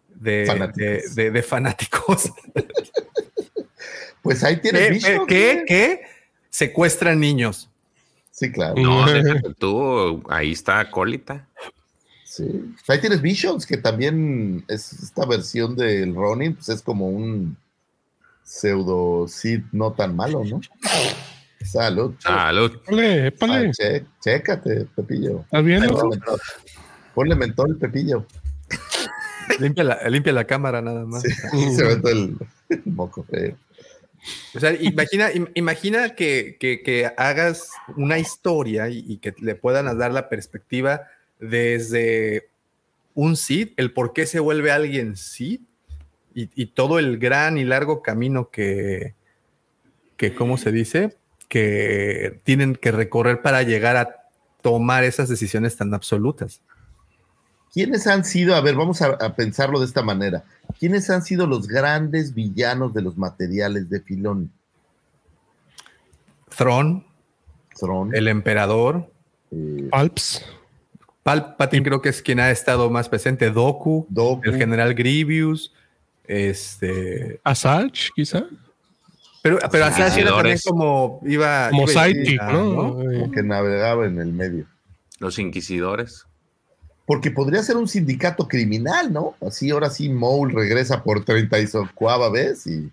de, 0.09 0.31
de, 0.41 0.47
Fanáticos. 0.47 1.15
de- 1.15 1.31
de 1.31 1.43
fanáticos. 1.43 2.33
Pues 4.29 4.45
ahí 4.45 4.59
tienes 4.59 4.83
¿Qué, 4.83 4.91
Visions, 4.91 5.25
qué, 5.27 5.65
qué? 5.67 6.01
Secuestran 6.51 7.19
niños. 7.19 7.71
Sí, 8.31 8.53
claro. 8.53 8.75
No, 8.77 9.07
tú, 9.59 10.23
ahí 10.29 10.53
está 10.53 10.91
Colita. 10.91 11.49
Sí. 12.27 12.75
Ahí 12.89 13.01
tienes 13.01 13.23
Visions, 13.23 13.65
que 13.65 13.79
también 13.79 14.67
es 14.69 14.93
esta 14.93 15.25
versión 15.25 15.75
del 15.77 16.15
Ronin, 16.15 16.57
pues 16.57 16.69
es 16.69 16.83
como 16.83 17.09
un 17.09 17.57
pseudo 18.45 19.27
Sid 19.29 19.63
no 19.73 19.95
tan 19.95 20.15
malo, 20.15 20.45
¿no? 20.45 20.61
Salud. 21.65 22.15
Salud. 22.19 22.71
Épale, 22.87 23.27
épale. 23.29 23.69
Ah, 23.69 23.73
che- 23.73 24.05
chécate, 24.21 24.89
Pepillo. 24.95 25.41
¿Estás 25.45 25.65
viendo? 25.65 25.89
Ponle 25.95 26.17
mentol. 26.17 26.41
Ponle 27.15 27.35
mentol, 27.35 27.79
Pepillo. 27.79 28.27
Limpia 29.59 29.85
la, 29.85 30.09
limpia 30.11 30.35
la 30.35 30.45
cámara 30.45 30.83
nada 30.83 31.07
más. 31.07 31.23
Sí, 31.23 31.31
se 31.75 31.97
todo 31.97 32.13
el, 32.13 32.37
el 32.69 32.83
moco 32.85 33.25
feo. 33.25 33.57
O 34.55 34.61
sea, 34.61 34.73
imagina, 34.81 35.33
im- 35.33 35.51
imagina 35.55 36.15
que, 36.15 36.57
que- 36.59 36.83
hagas 37.17 37.71
una 37.97 38.19
historia 38.19 38.89
y, 38.89 39.19
que 39.19 39.35
le 39.41 39.55
puedan 39.55 39.97
dar 39.99 40.13
la 40.13 40.29
perspectiva 40.29 41.03
desde 41.39 42.49
un 43.15 43.37
Cid, 43.37 43.71
el 43.77 43.93
por 43.93 44.13
qué 44.13 44.27
se 44.27 44.41
vuelve 44.41 44.71
alguien 44.71 45.17
Cid 45.17 45.61
y, 46.35 46.51
y 46.55 46.67
todo 46.67 46.99
el 46.99 47.19
gran 47.19 47.59
y 47.59 47.65
largo 47.65 48.03
camino 48.03 48.51
que, 48.51 49.15
que, 50.17 50.35
¿cómo 50.35 50.57
se 50.59 50.73
dice? 50.73 51.17
Que 51.49 52.41
tienen 52.45 52.75
que 52.75 52.93
recorrer 52.93 53.43
para 53.43 53.63
llegar 53.63 53.97
a 53.97 54.29
tomar 54.63 55.05
esas 55.05 55.29
decisiones 55.29 55.77
tan 55.77 55.95
absolutas. 55.95 56.61
¿Quiénes 57.73 58.07
han 58.07 58.25
sido, 58.25 58.55
a 58.55 58.61
ver, 58.61 58.75
vamos 58.75 59.03
a, 59.03 59.09
a 59.09 59.35
pensarlo 59.35 59.79
de 59.79 59.87
esta 59.87 60.03
manera, 60.03 60.45
¿quiénes 60.79 61.11
han 61.11 61.23
sido 61.23 61.47
los 61.47 61.67
grandes 61.69 62.35
villanos 62.35 62.95
de 62.95 63.03
los 63.03 63.17
materiales 63.17 63.91
de 63.91 64.01
Filón? 64.01 64.51
Thron, 66.57 67.05
Tron, 67.79 68.15
el 68.15 68.29
emperador, 68.29 69.11
eh, 69.51 69.89
Alps. 69.93 70.45
Palpatine 71.23 71.85
creo 71.85 72.01
que 72.01 72.09
es 72.09 72.23
quien 72.23 72.41
ha 72.41 72.51
estado 72.51 72.89
más 72.91 73.09
presente, 73.09 73.51
Doku, 73.51 74.07
Doku, 74.09 74.43
el 74.45 74.57
general 74.57 74.95
Grievous, 74.95 75.73
este, 76.25 77.39
Asajj, 77.45 78.11
quizá. 78.15 78.45
pero, 79.43 79.59
pero 79.71 79.85
así 79.85 80.21
era 80.21 80.31
también 80.31 80.59
como 80.65 81.21
iba, 81.25 81.71
sidekick, 81.87 82.41
ah, 82.41 82.53
¿no? 82.53 83.03
Eh, 83.03 83.21
como 83.21 83.31
que 83.31 83.43
navegaba 83.43 84.07
en 84.07 84.19
el 84.21 84.33
medio. 84.33 84.67
Los 85.19 85.39
inquisidores. 85.39 86.28
Porque 87.09 87.31
podría 87.31 87.63
ser 87.63 87.77
un 87.79 87.89
sindicato 87.89 88.47
criminal, 88.47 89.11
¿no? 89.13 89.35
Así 89.45 89.71
ahora 89.71 89.89
sí 89.89 90.11
Maul 90.11 90.53
regresa 90.53 91.03
por 91.03 91.25
34 91.25 92.31
vez 92.31 92.67
y, 92.67 92.91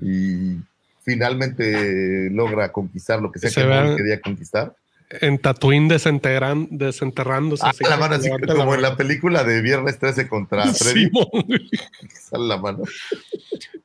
y 0.00 0.58
finalmente 1.02 2.30
logra 2.30 2.70
conquistar 2.70 3.20
lo 3.20 3.32
que 3.32 3.40
sea 3.40 3.50
Se 3.50 3.62
que 3.62 3.66
Maul 3.66 3.96
quería 3.96 4.20
conquistar. 4.20 4.74
En 5.20 5.38
Tatooine 5.38 5.88
desenterran, 5.88 6.68
desenterrándose. 6.70 7.64
Ah, 7.64 7.70
así 7.70 7.84
la 7.84 7.96
mano, 7.96 8.14
así 8.14 8.28
como 8.28 8.70
la 8.70 8.74
en 8.74 8.82
la 8.82 8.96
película 8.96 9.44
de 9.44 9.60
Viernes 9.60 9.98
13 9.98 10.28
contra 10.28 10.64
Freddy, 10.72 11.10
sale 12.30 12.44
la 12.44 12.56
mano. 12.58 12.82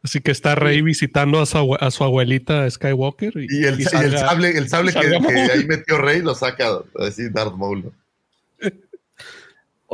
Así 0.03 0.20
que 0.20 0.32
está 0.32 0.56
Rey 0.56 0.82
visitando 0.82 1.40
a 1.40 1.45
su, 1.45 1.78
a 1.80 1.92
su 1.92 2.03
abuelita 2.03 2.70
Skywalker. 2.70 3.34
Y, 3.38 3.60
Y 3.61 3.66
el, 3.66 3.80
y 3.80 3.84
y 3.84 3.86
el 3.86 3.90
salga- 3.90 4.20
sable, 4.20 4.58
el 4.58 4.70
sable 4.70 4.94
que, 4.94 5.02
salga 5.10 5.28
que 5.28 5.40
ahí 5.52 5.66
metió 5.66 5.98
Rey 6.00 6.22
lo 6.22 6.34
saca 6.36 6.68
así 7.00 7.30
Darth 7.30 7.53
Maul. 7.56 7.92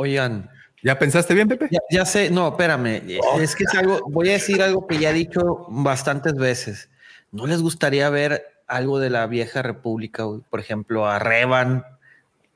Oigan, 0.00 0.48
¿Ya 0.80 0.96
pensaste 0.96 1.34
bien, 1.34 1.48
Pepe? 1.48 1.66
ya, 1.72 1.80
ya 1.90 2.04
sé, 2.06 2.30
no, 2.30 2.50
espérame. 2.50 3.02
Es 3.40 3.56
que 3.56 3.64
es 3.64 3.74
algo, 3.74 3.98
voy 4.08 4.28
a 4.28 4.34
decir 4.34 4.62
algo 4.62 4.86
que 4.86 4.98
ya 4.98 5.10
he 5.10 5.12
dicho 5.12 5.66
bastantes 5.70 6.34
veces. 6.34 6.88
¿No 7.32 7.48
les 7.48 7.60
gustaría 7.62 8.08
ver 8.10 8.44
algo 8.68 9.00
de 9.00 9.10
la 9.10 9.26
vieja 9.26 9.60
república? 9.62 10.22
güey? 10.22 10.40
Por 10.48 10.60
ejemplo, 10.60 11.08
a 11.08 11.18
Revan, 11.18 11.84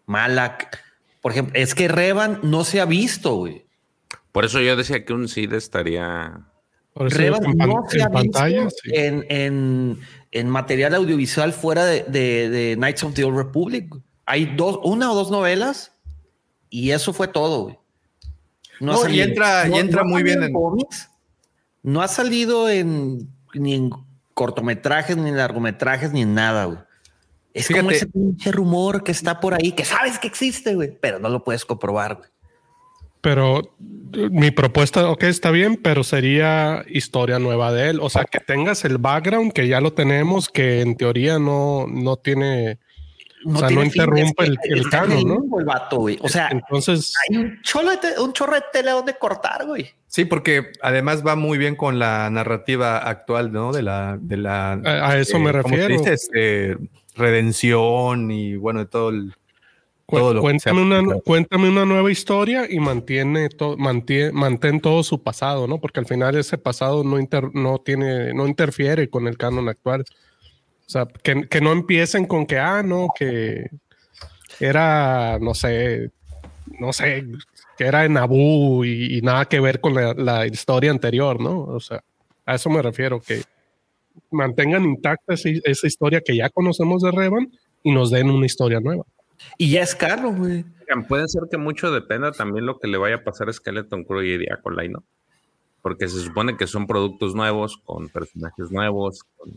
Malak. 0.06 0.78
Por 1.20 1.32
ejemplo, 1.32 1.54
es 1.60 1.74
que 1.74 1.88
Revan 1.88 2.38
no 2.44 2.62
se 2.64 2.80
ha 2.80 2.84
visto, 2.84 3.34
güey. 3.34 3.64
Por 4.30 4.44
eso 4.44 4.60
yo 4.60 4.76
decía 4.76 5.04
que 5.04 5.12
un 5.12 5.28
Cid 5.28 5.52
estaría. 5.52 6.42
Revan 6.94 7.44
en, 7.44 7.56
no 7.58 7.82
se 7.88 7.98
en 7.98 8.04
ha 8.04 8.20
visto 8.20 8.70
sí. 8.84 8.90
en, 8.94 9.26
en- 9.30 9.98
en 10.30 10.48
material 10.48 10.94
audiovisual 10.94 11.52
fuera 11.52 11.84
de, 11.84 12.04
de- 12.04 12.48
de 12.50 12.76
Knights 12.76 13.02
of 13.04 13.14
the 13.14 13.24
Old 13.24 13.36
Republic. 13.36 13.92
Hay 14.26 14.46
dos, 14.56 14.78
una 14.84 15.10
o 15.10 15.14
dos 15.14 15.30
novelas 15.30 15.92
y 16.72 16.90
eso 16.90 17.12
fue 17.12 17.28
todo. 17.28 17.64
güey. 17.64 17.78
No, 18.80 18.94
y 18.94 19.02
salido. 19.02 19.24
entra- 19.26 19.68
y 19.68 19.78
entra 19.78 20.02
muy 20.02 20.22
bien 20.24 20.42
en- 20.42 20.52
cómics, 20.52 21.08
no 21.82 22.00
ha 22.02 22.08
salido 22.08 22.68
en 22.68 23.28
ni 23.54 23.74
en 23.74 23.90
cortometrajes, 24.34 25.16
ni 25.16 25.28
en 25.28 25.36
largometrajes, 25.36 26.10
ni 26.12 26.22
en 26.22 26.34
nada, 26.34 26.64
güey. 26.64 26.78
Es 27.54 27.68
como 27.68 27.90
ese 27.90 28.06
pinche 28.06 28.50
rumor 28.50 29.04
que 29.04 29.12
está 29.12 29.38
por 29.38 29.52
ahí, 29.54 29.72
que 29.72 29.84
sabes 29.84 30.18
que 30.18 30.26
existe, 30.26 30.74
güey, 30.74 30.96
pero 30.98 31.18
no 31.18 31.28
lo 31.28 31.44
puedes 31.44 31.66
comprobar, 31.66 32.16
güey. 32.16 32.30
Pero 33.20 33.76
mi 34.30 34.50
propuesta, 34.50 35.08
ok, 35.10 35.24
está 35.24 35.50
bien, 35.50 35.76
pero 35.76 36.02
sería 36.02 36.82
historia 36.88 37.38
nueva 37.38 37.72
de 37.72 37.90
él. 37.90 38.00
O 38.00 38.08
sea, 38.10 38.24
que 38.24 38.40
tengas 38.40 38.84
el 38.86 38.96
background, 38.98 39.52
que 39.52 39.68
ya 39.68 39.80
lo 39.82 39.92
tenemos, 39.92 40.48
que 40.48 40.80
en 40.80 40.96
teoría 40.96 41.38
no, 41.38 41.86
no 41.86 42.16
tiene, 42.16 42.78
o 43.46 43.50
sea, 43.58 43.60
no 43.62 43.66
tiene 43.68 43.84
interrumpe 43.86 44.44
el, 44.44 44.58
el 44.64 44.88
canon, 44.90 45.22
¿no? 45.24 45.58
el 45.58 45.64
vato, 45.64 45.96
güey. 45.98 46.18
O 46.22 46.28
sea, 46.28 46.48
Entonces, 46.50 47.14
hay 47.30 47.36
un 47.38 47.60
chorro 47.62 47.90
de, 47.90 48.20
un 48.20 48.32
chorro 48.32 48.54
de 48.54 48.62
tela 48.72 48.92
donde 48.92 49.14
cortar, 49.14 49.66
güey. 49.66 49.90
Sí, 50.06 50.24
porque 50.24 50.72
además 50.82 51.26
va 51.26 51.36
muy 51.36 51.58
bien 51.58 51.74
con 51.74 51.98
la 51.98 52.28
narrativa 52.30 52.98
actual, 52.98 53.52
¿no? 53.52 53.72
De 53.72 53.82
la, 53.82 54.18
de 54.20 54.36
la 54.36 54.72
a, 54.72 55.08
a 55.10 55.18
eso 55.18 55.38
me 55.38 55.50
eh, 55.50 55.62
¿cómo 55.62 55.74
se 55.76 55.88
refiero. 55.88 55.98
dice? 56.02 56.12
Este, 56.12 56.76
redención 57.14 58.30
y 58.30 58.56
bueno, 58.56 58.80
de 58.80 58.86
todo 58.86 59.08
el 59.10 59.32
Cu- 60.04 60.18
todo 60.18 60.34
lo 60.34 60.40
que 60.40 60.42
cuéntame, 60.42 60.82
una, 60.82 61.14
cuéntame 61.24 61.68
una 61.68 61.86
nueva 61.86 62.10
historia 62.10 62.66
y 62.70 62.78
mantiene 62.80 63.48
todo, 63.48 63.76
mantiene, 63.78 64.32
mantén 64.32 64.80
todo 64.80 65.02
su 65.02 65.22
pasado, 65.22 65.66
¿no? 65.66 65.78
Porque 65.80 66.00
al 66.00 66.06
final 66.06 66.36
ese 66.36 66.58
pasado 66.58 67.04
no, 67.04 67.18
inter- 67.18 67.54
no 67.54 67.78
tiene, 67.78 68.34
no 68.34 68.46
interfiere 68.46 69.08
con 69.08 69.26
el 69.28 69.38
canon 69.38 69.68
actual. 69.68 70.04
O 70.92 70.98
sea, 71.00 71.06
que, 71.06 71.48
que 71.48 71.62
no 71.62 71.72
empiecen 71.72 72.26
con 72.26 72.44
que, 72.44 72.58
ah, 72.58 72.82
no, 72.82 73.08
que 73.18 73.70
era, 74.60 75.38
no 75.40 75.54
sé, 75.54 76.10
no 76.78 76.92
sé, 76.92 77.26
que 77.78 77.84
era 77.84 78.04
en 78.04 78.12
Naboo 78.12 78.84
y, 78.84 79.16
y 79.16 79.22
nada 79.22 79.46
que 79.46 79.58
ver 79.58 79.80
con 79.80 79.94
la, 79.94 80.12
la 80.12 80.46
historia 80.46 80.90
anterior, 80.90 81.40
¿no? 81.40 81.62
O 81.62 81.80
sea, 81.80 82.04
a 82.44 82.56
eso 82.56 82.68
me 82.68 82.82
refiero, 82.82 83.22
que 83.22 83.40
mantengan 84.30 84.84
intacta 84.84 85.32
esa, 85.32 85.48
esa 85.64 85.86
historia 85.86 86.20
que 86.20 86.36
ya 86.36 86.50
conocemos 86.50 87.00
de 87.00 87.10
Revan 87.10 87.50
y 87.82 87.90
nos 87.90 88.10
den 88.10 88.28
una 88.28 88.44
historia 88.44 88.78
nueva. 88.78 89.04
Y 89.56 89.70
ya 89.70 89.80
es 89.80 89.94
caro, 89.94 90.30
güey. 90.30 90.62
Puede 91.08 91.26
ser 91.26 91.44
que 91.50 91.56
mucho 91.56 91.90
dependa 91.90 92.32
también 92.32 92.66
lo 92.66 92.78
que 92.78 92.86
le 92.86 92.98
vaya 92.98 93.14
a 93.14 93.24
pasar 93.24 93.48
a 93.48 93.52
Skeleton 93.54 94.04
Crew 94.04 94.22
y 94.24 94.46
Acolyte, 94.52 94.90
¿no? 94.90 95.04
Porque 95.80 96.06
se 96.06 96.20
supone 96.20 96.58
que 96.58 96.66
son 96.66 96.86
productos 96.86 97.34
nuevos, 97.34 97.78
con 97.78 98.10
personajes 98.10 98.70
nuevos, 98.70 99.24
con 99.38 99.52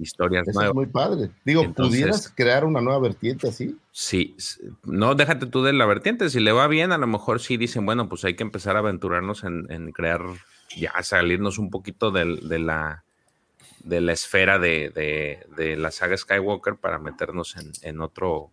historias 0.00 0.42
Eso 0.42 0.50
es 0.50 0.54
nuevas. 0.56 0.74
muy 0.74 0.86
padre. 0.86 1.30
Digo, 1.44 1.62
Entonces- 1.62 1.92
¿pudieras 2.00 2.32
crear 2.34 2.64
una 2.64 2.80
nueva 2.80 2.98
vertiente 3.00 3.48
así? 3.48 3.76
Sí, 3.92 4.36
no 4.84 5.14
déjate 5.14 5.46
tú 5.46 5.62
de 5.62 5.72
la 5.72 5.86
vertiente. 5.86 6.30
Si 6.30 6.40
le 6.40 6.52
va 6.52 6.66
bien, 6.68 6.92
a 6.92 6.98
lo 6.98 7.06
mejor 7.06 7.40
sí 7.40 7.56
dicen, 7.56 7.84
bueno, 7.86 8.08
pues 8.08 8.24
hay 8.24 8.34
que 8.34 8.42
empezar 8.42 8.76
a 8.76 8.80
aventurarnos 8.80 9.44
en, 9.44 9.66
en 9.70 9.92
crear, 9.92 10.20
ya 10.76 10.92
salirnos 11.02 11.58
un 11.58 11.70
poquito 11.70 12.10
de, 12.10 12.24
la 12.58 13.04
de 13.84 14.00
la 14.00 14.12
esfera 14.12 14.58
de, 14.58 14.90
de- 14.90 15.46
de 15.56 15.76
la 15.76 15.90
saga 15.90 16.16
Skywalker 16.16 16.76
para 16.76 16.98
meternos 16.98 17.56
en, 17.56 17.72
en 17.82 18.00
otro 18.00 18.50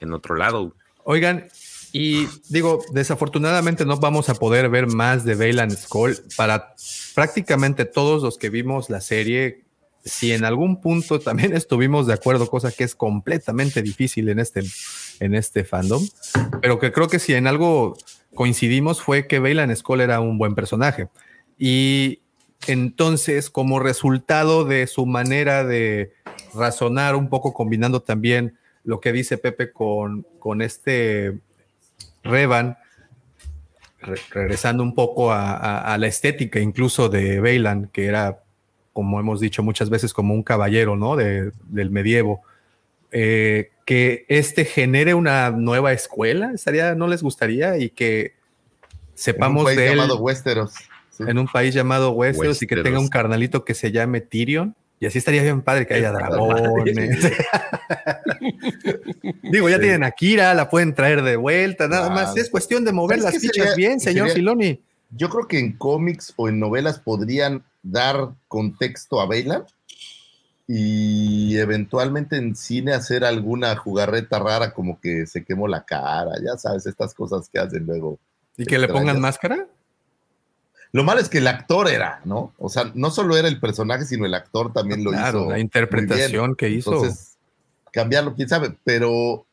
en 0.00 0.12
otro 0.12 0.34
lado. 0.36 0.74
Oigan, 1.04 1.46
y 1.92 2.26
digo, 2.48 2.82
desafortunadamente 2.92 3.84
no 3.84 3.98
vamos 3.98 4.28
a 4.30 4.34
poder 4.34 4.68
ver 4.70 4.86
más 4.88 5.24
de 5.24 5.34
Bailan 5.34 5.70
Skull 5.70 6.16
para 6.36 6.74
prácticamente 7.14 7.84
todos 7.84 8.22
los 8.22 8.36
que 8.38 8.48
vimos 8.50 8.90
la 8.90 9.00
serie. 9.00 9.63
Si 10.04 10.32
en 10.32 10.44
algún 10.44 10.80
punto 10.80 11.18
también 11.18 11.52
estuvimos 11.56 12.06
de 12.06 12.14
acuerdo, 12.14 12.46
cosa 12.48 12.70
que 12.70 12.84
es 12.84 12.94
completamente 12.94 13.82
difícil 13.82 14.28
en 14.28 14.38
este, 14.38 14.62
en 15.20 15.34
este 15.34 15.64
fandom, 15.64 16.06
pero 16.60 16.78
que 16.78 16.92
creo 16.92 17.08
que 17.08 17.18
si 17.18 17.34
en 17.34 17.46
algo 17.46 17.96
coincidimos 18.34 19.00
fue 19.00 19.26
que 19.26 19.38
Bailan 19.38 19.74
Skull 19.74 20.00
era 20.00 20.20
un 20.20 20.38
buen 20.38 20.54
personaje. 20.54 21.08
Y 21.58 22.20
entonces, 22.66 23.48
como 23.50 23.78
resultado 23.78 24.64
de 24.64 24.86
su 24.86 25.06
manera 25.06 25.64
de 25.64 26.12
razonar, 26.54 27.14
un 27.16 27.28
poco 27.28 27.52
combinando 27.54 28.00
también 28.02 28.58
lo 28.84 29.00
que 29.00 29.12
dice 29.12 29.38
Pepe 29.38 29.72
con, 29.72 30.26
con 30.38 30.60
este 30.62 31.38
Revan, 32.22 32.76
re- 34.00 34.20
regresando 34.30 34.82
un 34.82 34.94
poco 34.94 35.32
a 35.32 35.96
la 35.98 36.06
estética 36.06 36.58
incluso 36.60 37.08
de 37.08 37.40
Bailan, 37.40 37.88
que 37.92 38.06
era, 38.06 38.42
como 38.94 39.20
hemos 39.20 39.40
dicho 39.40 39.62
muchas 39.62 39.90
veces, 39.90 40.14
como 40.14 40.32
un 40.32 40.42
caballero 40.42 40.96
¿no? 40.96 41.16
de- 41.16 41.52
del 41.68 41.90
medievo. 41.90 42.40
eh, 43.16 43.70
que 43.84 44.24
este 44.28 44.64
genere 44.64 45.12
una 45.14 45.50
nueva 45.50 45.92
escuela, 45.92 46.50
estaría, 46.54 46.94
no 46.94 47.06
les 47.06 47.22
gustaría 47.22 47.76
y 47.78 47.90
que 47.90 48.20
En 48.20 48.32
un 48.32 49.14
sepamos 49.14 49.64
país 49.64 49.76
de 49.76 49.86
él. 49.88 49.96
llamado 49.98 50.16
Westeros. 50.18 50.72
en 51.20 51.38
un 51.38 51.46
país 51.46 51.74
llamado 51.74 52.10
Westeros 52.12 52.60
y 52.62 52.66
que 52.66 52.74
Westeros. 52.74 52.84
tenga 52.84 52.98
un 52.98 53.08
carnalito 53.08 53.64
que 53.64 53.74
se 53.74 53.92
llame 53.92 54.20
Tyrion. 54.22 54.74
Y 55.00 55.06
así 55.06 55.18
estaría 55.18 55.42
bien 55.42 55.60
padre 55.60 55.86
que 55.86 55.94
haya 55.94 56.10
dragones. 56.12 56.88
Digo, 59.42 59.68
ya 59.68 59.78
tienen 59.78 60.04
a 60.04 60.10
Kira, 60.12 60.54
la 60.54 60.68
pueden 60.70 60.94
traer 60.94 61.22
de 61.22 61.36
vuelta, 61.36 61.88
nada 61.88 62.08
Claro. 62.10 62.14
más. 62.28 62.36
Es 62.36 62.50
cuestión 62.50 62.84
de 62.84 62.92
mover 62.92 63.20
¿Sabes 63.20 63.34
las 63.34 63.42
fichas 63.42 63.76
bien, 63.76 64.00
señor 64.00 64.28
sería- 64.28 64.34
Filoni. 64.34 64.80
Yo 65.16 65.28
creo 65.28 65.46
que 65.46 65.58
en 65.58 65.76
cómics 65.76 66.32
o 66.36 66.48
en 66.48 66.58
novelas 66.58 66.98
podrían 66.98 67.64
dar 67.82 68.34
contexto 68.48 69.20
a 69.20 69.26
Bailan 69.26 69.64
y 70.66 71.56
eventualmente 71.58 72.36
en 72.36 72.56
cine 72.56 72.94
hacer 72.94 73.24
alguna 73.24 73.76
jugarreta 73.76 74.38
rara 74.38 74.72
como 74.72 74.98
que 75.00 75.26
se 75.26 75.44
quemó 75.44 75.68
la 75.68 75.84
cara, 75.84 76.32
ya 76.42 76.56
sabes, 76.56 76.86
estas 76.86 77.12
cosas 77.14 77.48
que 77.48 77.58
hacen 77.58 77.84
luego. 77.86 78.18
Y 78.56 78.64
que 78.64 78.78
le 78.78 78.88
pongan 78.88 79.20
máscara. 79.20 79.66
Lo 80.92 81.02
malo 81.04 81.20
es 81.20 81.28
que 81.28 81.38
el 81.38 81.48
actor 81.48 81.88
era, 81.88 82.20
¿no? 82.24 82.54
O 82.56 82.68
sea, 82.68 82.90
no 82.94 83.10
solo 83.10 83.36
era 83.36 83.48
el 83.48 83.58
personaje, 83.58 84.04
sino 84.04 84.26
el 84.26 84.34
actor 84.34 84.72
también 84.72 85.02
lo 85.02 85.10
Claro, 85.10 85.40
hizo. 85.40 85.50
la 85.50 85.58
interpretación 85.58 86.54
que 86.54 86.68
hizo. 86.70 86.92
Entonces, 86.94 87.36
cambiarlo, 87.92 88.34
quién 88.34 88.48
sabe, 88.48 88.76
pero 88.84 89.44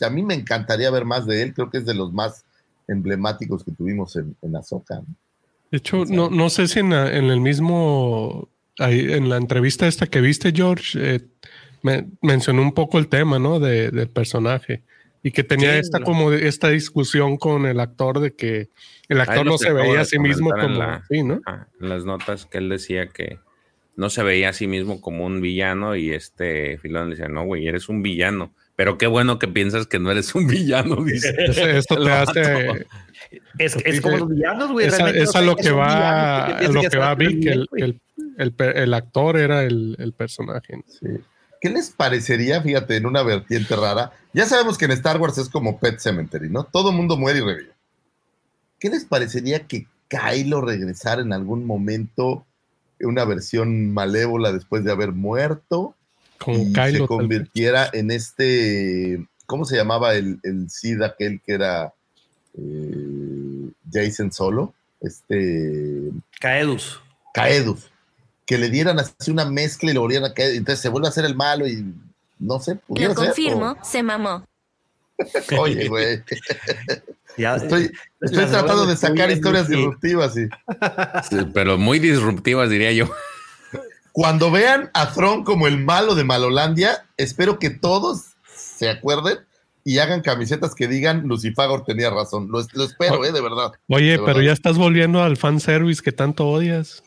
a 0.00 0.10
mí 0.10 0.22
me 0.22 0.34
encantaría 0.34 0.90
ver 0.90 1.04
más 1.04 1.26
de 1.26 1.42
él, 1.42 1.54
creo 1.54 1.70
que 1.70 1.78
es 1.78 1.84
de 1.84 1.94
los 1.94 2.12
más 2.12 2.44
emblemáticos 2.88 3.64
que 3.64 3.72
tuvimos 3.72 4.16
en, 4.16 4.36
en 4.42 4.56
Ahsoka. 4.56 4.96
¿no? 4.96 5.06
De 5.70 5.78
hecho, 5.78 6.04
no, 6.04 6.30
no 6.30 6.48
sé 6.50 6.68
si 6.68 6.78
en, 6.80 6.90
la- 6.90 7.14
en 7.16 7.24
el 7.26 7.40
mismo, 7.40 8.48
ahí, 8.78 9.12
en 9.12 9.28
la 9.28 9.36
entrevista 9.36 9.86
esta 9.86 10.06
que 10.06 10.20
viste, 10.20 10.52
George, 10.54 10.98
eh, 11.16 11.20
me- 11.82 12.06
mencionó 12.22 12.62
un 12.62 12.72
poco 12.72 12.98
el 12.98 13.08
tema, 13.08 13.38
¿no? 13.38 13.58
De, 13.60 13.90
del 13.90 14.08
personaje. 14.08 14.82
Y 15.22 15.32
que 15.32 15.42
tenía 15.42 15.72
Sí, 15.72 15.78
esta 15.80 16.00
como 16.00 16.30
esta 16.32 16.68
discusión 16.68 17.36
con 17.36 17.66
el 17.66 17.80
actor 17.80 18.20
de 18.20 18.34
que 18.34 18.70
el 19.08 19.20
actor 19.20 19.44
no 19.44 19.58
se 19.58 19.72
veía 19.72 20.00
a 20.00 20.04
sí 20.04 20.18
mismo 20.20 20.50
como 20.50 20.78
la- 20.78 21.04
sí, 21.10 21.22
¿no? 21.24 21.40
Las 21.80 22.04
notas 22.04 22.46
que 22.46 22.58
él 22.58 22.68
decía 22.68 23.08
que 23.08 23.40
no 23.96 24.08
se 24.08 24.22
veía 24.22 24.50
a 24.50 24.52
sí 24.52 24.68
mismo 24.68 25.00
como 25.00 25.26
un 25.26 25.40
villano 25.40 25.96
y 25.96 26.10
este 26.12 26.78
Filón 26.78 27.08
le 27.10 27.16
decía, 27.16 27.28
no, 27.28 27.44
güey, 27.44 27.66
eres 27.66 27.88
un 27.88 28.02
villano. 28.02 28.52
Pero 28.76 28.98
qué 28.98 29.06
bueno 29.06 29.38
que 29.38 29.48
piensas 29.48 29.86
que 29.86 29.98
no 29.98 30.10
eres 30.10 30.34
un 30.34 30.46
villano, 30.46 31.02
dice. 31.02 31.34
Es- 31.38 31.56
Esto 31.58 31.96
te 32.04 32.10
hace. 32.12 32.86
Es, 33.58 33.74
es 33.76 33.84
Dice- 33.84 34.02
como 34.02 34.18
los 34.18 34.28
villanos, 34.28 34.70
güey. 34.72 34.86
es, 34.86 34.98
es 34.98 35.34
a 35.34 35.40
lo 35.42 35.56
que 35.56 35.70
va 35.70 36.56
piensa 36.58 36.72
lo 36.72 36.80
que 36.82 36.88
que 36.90 36.98
va 36.98 37.14
Vic, 37.14 37.28
que 37.30 37.34
bien, 37.36 37.52
el, 37.52 37.68
el, 37.76 38.00
el 38.38 38.52
per- 38.52 38.76
el 38.76 38.92
actor 38.94 39.36
era 39.38 39.64
el, 39.64 39.96
el 39.98 40.12
personaje. 40.12 40.82
Sí. 40.86 41.06
¿Qué 41.60 41.70
les 41.70 41.88
parecería, 41.90 42.60
fíjate, 42.62 42.96
en 42.96 43.06
una 43.06 43.22
vertiente 43.22 43.74
rara? 43.74 44.12
Ya 44.34 44.44
sabemos 44.44 44.76
que 44.76 44.84
en 44.84 44.90
Star 44.92 45.18
Wars 45.18 45.38
es 45.38 45.48
como 45.48 45.80
Pet 45.80 45.98
Cemetery, 45.98 46.50
¿no? 46.50 46.64
Todo 46.64 46.92
mundo 46.92 47.16
muere 47.16 47.38
y 47.38 47.42
revive. 47.42 47.70
¿Qué 48.78 48.90
les 48.90 49.06
parecería 49.06 49.60
que 49.66 49.86
Kylo 50.08 50.60
regresara 50.60 51.22
en 51.22 51.32
algún 51.32 51.64
momento 51.64 52.44
en 52.98 53.08
una 53.08 53.24
versión 53.24 53.90
malévola 53.92 54.52
después 54.52 54.84
de 54.84 54.92
haber 54.92 55.12
muerto 55.12 55.94
Y 56.46 56.72
Kylo, 56.72 56.98
se 56.98 57.06
convirtiera 57.06 57.90
en 57.92 58.10
este, 58.10 59.26
¿cómo 59.46 59.64
se 59.64 59.76
llamaba 59.76 60.14
el, 60.14 60.38
el 60.42 60.70
Sid 60.70 61.02
aquel 61.02 61.40
que 61.44 61.52
era 61.52 61.92
eh, 62.56 63.70
Jason 63.92 64.32
Solo? 64.32 64.74
Este 65.00 66.10
Caedus. 66.40 67.00
Caedus, 67.34 67.90
que 68.46 68.58
le 68.58 68.70
dieran 68.70 68.98
así 68.98 69.30
una 69.30 69.44
mezcla 69.44 69.90
y 69.90 69.94
lo 69.94 70.00
volvieran 70.00 70.30
a 70.30 70.34
caer, 70.34 70.54
entonces 70.54 70.80
se 70.80 70.88
vuelve 70.88 71.08
a 71.08 71.10
hacer 71.10 71.24
el 71.24 71.36
malo 71.36 71.66
y 71.66 71.84
no 72.38 72.60
sé, 72.60 72.78
Lo 72.88 72.96
ser, 72.96 73.14
confirmo, 73.14 73.76
se 73.82 74.02
mamó. 74.02 74.46
Oye, 75.58 75.88
güey, 75.88 76.22
Ya, 77.36 77.56
estoy, 77.56 77.92
estoy 78.20 78.38
las 78.38 78.50
tratando 78.50 78.86
de 78.86 78.96
sacar 78.96 79.30
historias 79.30 79.68
disruptivas 79.68 80.36
y 80.36 80.48
Sí, 81.28 81.46
Pero 81.52 81.76
muy 81.76 81.98
disruptivas, 81.98 82.70
diría 82.70 82.92
yo. 82.92 83.10
Cuando 84.16 84.50
vean 84.50 84.90
a 84.94 85.12
Tron 85.12 85.44
como 85.44 85.66
el 85.66 85.76
malo 85.76 86.14
de 86.14 86.24
Malolandia, 86.24 87.04
espero 87.18 87.58
que 87.58 87.68
todos 87.68 88.22
se 88.46 88.88
acuerden 88.88 89.40
y 89.84 89.98
hagan 89.98 90.22
camisetas 90.22 90.74
que 90.74 90.88
digan 90.88 91.28
Lucifagor 91.28 91.84
tenía 91.84 92.08
razón. 92.08 92.48
Lo, 92.50 92.64
lo 92.72 92.84
espero, 92.84 93.26
eh, 93.26 93.32
de 93.32 93.42
verdad. 93.42 93.72
Oye, 93.88 94.12
De 94.12 94.16
pero 94.16 94.26
verdad. 94.28 94.40
ya 94.40 94.52
estás 94.54 94.78
volviendo 94.78 95.22
al 95.22 95.36
fanservice 95.36 96.00
que 96.02 96.12
tanto 96.12 96.48
odias. 96.48 97.02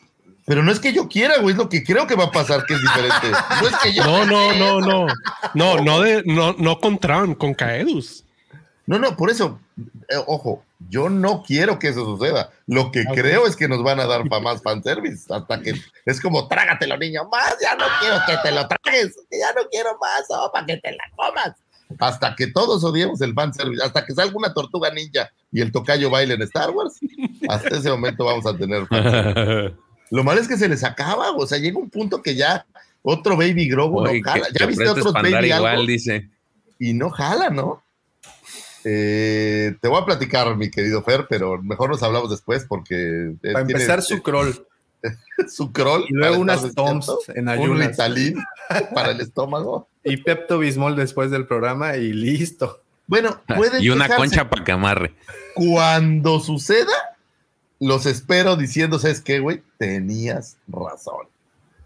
Pero 0.46 0.62
no 0.62 0.70
es 0.70 0.78
que 0.78 0.92
yo 0.92 1.08
quiera, 1.08 1.38
güey, 1.38 1.50
es 1.54 1.58
lo 1.58 1.68
que 1.68 1.82
creo 1.82 2.06
que 2.06 2.14
va 2.14 2.26
a 2.26 2.30
pasar 2.30 2.64
que 2.64 2.74
es 2.74 2.80
diferente. 2.80 3.32
No 3.60 3.66
es 3.68 3.76
que 3.82 3.92
yo 3.92 4.04
No, 4.04 4.24
no, 4.24 4.52
no, 4.54 4.80
no. 4.80 5.06
No, 5.54 5.82
no 5.82 6.00
de, 6.02 6.22
no, 6.26 6.52
no 6.60 6.78
con 6.78 6.96
Tron, 7.00 7.34
con 7.34 7.54
Caedus. 7.54 8.24
No, 8.86 9.00
no, 9.00 9.16
por 9.16 9.30
eso, 9.32 9.58
eh, 10.08 10.14
ojo, 10.28 10.62
yo 10.88 11.08
no 11.08 11.42
quiero 11.42 11.78
que 11.78 11.88
eso 11.88 12.04
suceda. 12.04 12.50
Lo 12.66 12.90
que 12.90 13.04
creo 13.04 13.46
es 13.46 13.56
que 13.56 13.68
nos 13.68 13.82
van 13.82 14.00
a 14.00 14.06
dar 14.06 14.28
pa 14.28 14.40
más 14.40 14.62
fanservice, 14.64 15.32
hasta 15.32 15.60
que 15.60 15.74
es 16.06 16.20
como 16.20 16.48
trágatelo, 16.48 16.96
niño, 16.96 17.28
más, 17.30 17.56
ya 17.60 17.74
no 17.76 17.84
quiero 18.00 18.16
que 18.26 18.36
te 18.42 18.52
lo 18.52 18.66
tragues, 18.66 19.16
ya 19.30 19.52
no 19.54 19.68
quiero 19.70 19.90
más, 20.00 20.24
oh, 20.30 20.50
para 20.52 20.66
que 20.66 20.76
te 20.78 20.92
la 20.92 21.04
comas. 21.16 21.54
Hasta 21.98 22.36
que 22.36 22.46
todos 22.46 22.84
odiemos 22.84 23.20
el 23.20 23.34
fanservice, 23.34 23.82
hasta 23.82 24.06
que 24.06 24.14
salga 24.14 24.36
una 24.36 24.54
tortuga 24.54 24.90
ninja 24.90 25.28
y 25.50 25.60
el 25.60 25.72
tocayo 25.72 26.08
baile 26.08 26.34
en 26.34 26.42
Star 26.42 26.70
Wars, 26.70 27.00
hasta 27.48 27.76
ese 27.76 27.90
momento 27.90 28.24
vamos 28.24 28.46
a 28.46 28.56
tener 28.56 28.86
fanservice. 28.86 29.76
Lo 30.10 30.24
malo 30.24 30.40
es 30.40 30.48
que 30.48 30.56
se 30.56 30.68
les 30.68 30.82
acaba, 30.82 31.32
o 31.32 31.46
sea, 31.46 31.58
llega 31.58 31.78
un 31.78 31.90
punto 31.90 32.20
que 32.20 32.34
ya 32.34 32.66
otro 33.02 33.36
Baby 33.36 33.68
Grogu 33.68 34.00
Oye, 34.00 34.20
no 34.20 34.30
jala. 34.30 34.46
Ya 34.48 34.58
te 34.58 34.66
viste 34.66 34.88
otros 34.88 35.12
Baby 35.12 35.46
igual, 35.46 35.66
algo 35.66 35.86
dice. 35.86 36.30
y 36.78 36.94
no 36.94 37.10
jala, 37.10 37.50
¿no? 37.50 37.82
Eh, 38.84 39.74
te 39.80 39.88
voy 39.88 40.00
a 40.00 40.04
platicar, 40.04 40.56
mi 40.56 40.70
querido 40.70 41.02
Fer, 41.02 41.26
pero 41.28 41.60
mejor 41.62 41.90
nos 41.90 42.02
hablamos 42.02 42.30
después 42.30 42.64
porque... 42.68 43.34
eh, 43.42 43.52
Para 43.52 43.64
tiene- 43.66 43.80
empezar 43.82 44.02
su 44.02 44.22
crawl. 44.22 44.66
su 45.48 45.72
crawl. 45.72 46.04
Y 46.08 46.14
luego 46.14 46.38
unas 46.38 46.74
toms 46.74 47.10
en 47.34 47.42
Un 47.44 47.48
ayunas. 47.48 47.88
Ritalin 47.88 48.42
para 48.94 49.10
el 49.12 49.20
estómago. 49.22 49.88
Y 50.04 50.18
Pepto 50.18 50.58
Bismol 50.58 50.96
después 50.96 51.30
del 51.30 51.46
programa 51.46 51.96
y 51.96 52.12
listo. 52.12 52.80
Bueno, 53.06 53.40
pueden 53.56 53.82
Y 53.82 53.90
una 53.90 54.08
concha 54.08 54.48
para 54.48 54.64
que 54.64 54.72
amarre. 54.72 55.14
Cuando 55.54 56.38
suceda, 56.40 56.92
los 57.80 58.06
espero 58.06 58.56
diciendo, 58.56 58.98
¿sabes 58.98 59.20
qué, 59.20 59.40
güey? 59.40 59.62
Tenías 59.78 60.56
razón. 60.68 61.26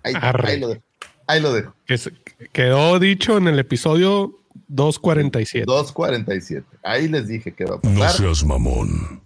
Ahí, 0.03 0.13
ahí 0.21 0.61
lo 0.61 0.69
dejo. 0.69 0.83
Ahí 1.27 1.41
lo 1.41 1.53
dejo. 1.53 1.75
Que 1.87 1.97
se- 1.99 2.13
quedó 2.53 2.99
dicho 2.99 3.39
en 3.39 3.49
el 3.49 3.59
episodio 3.59 4.39
247. 4.69 5.67
2.47. 5.67 6.65
Ahí 6.83 7.09
les 7.09 7.29
dije 7.29 7.53
que 7.53 7.65
va 7.65 7.77
a 7.77 7.89
No 7.89 8.01
pasar. 8.01 8.21
seas 8.21 8.45
mamón. 8.45 9.23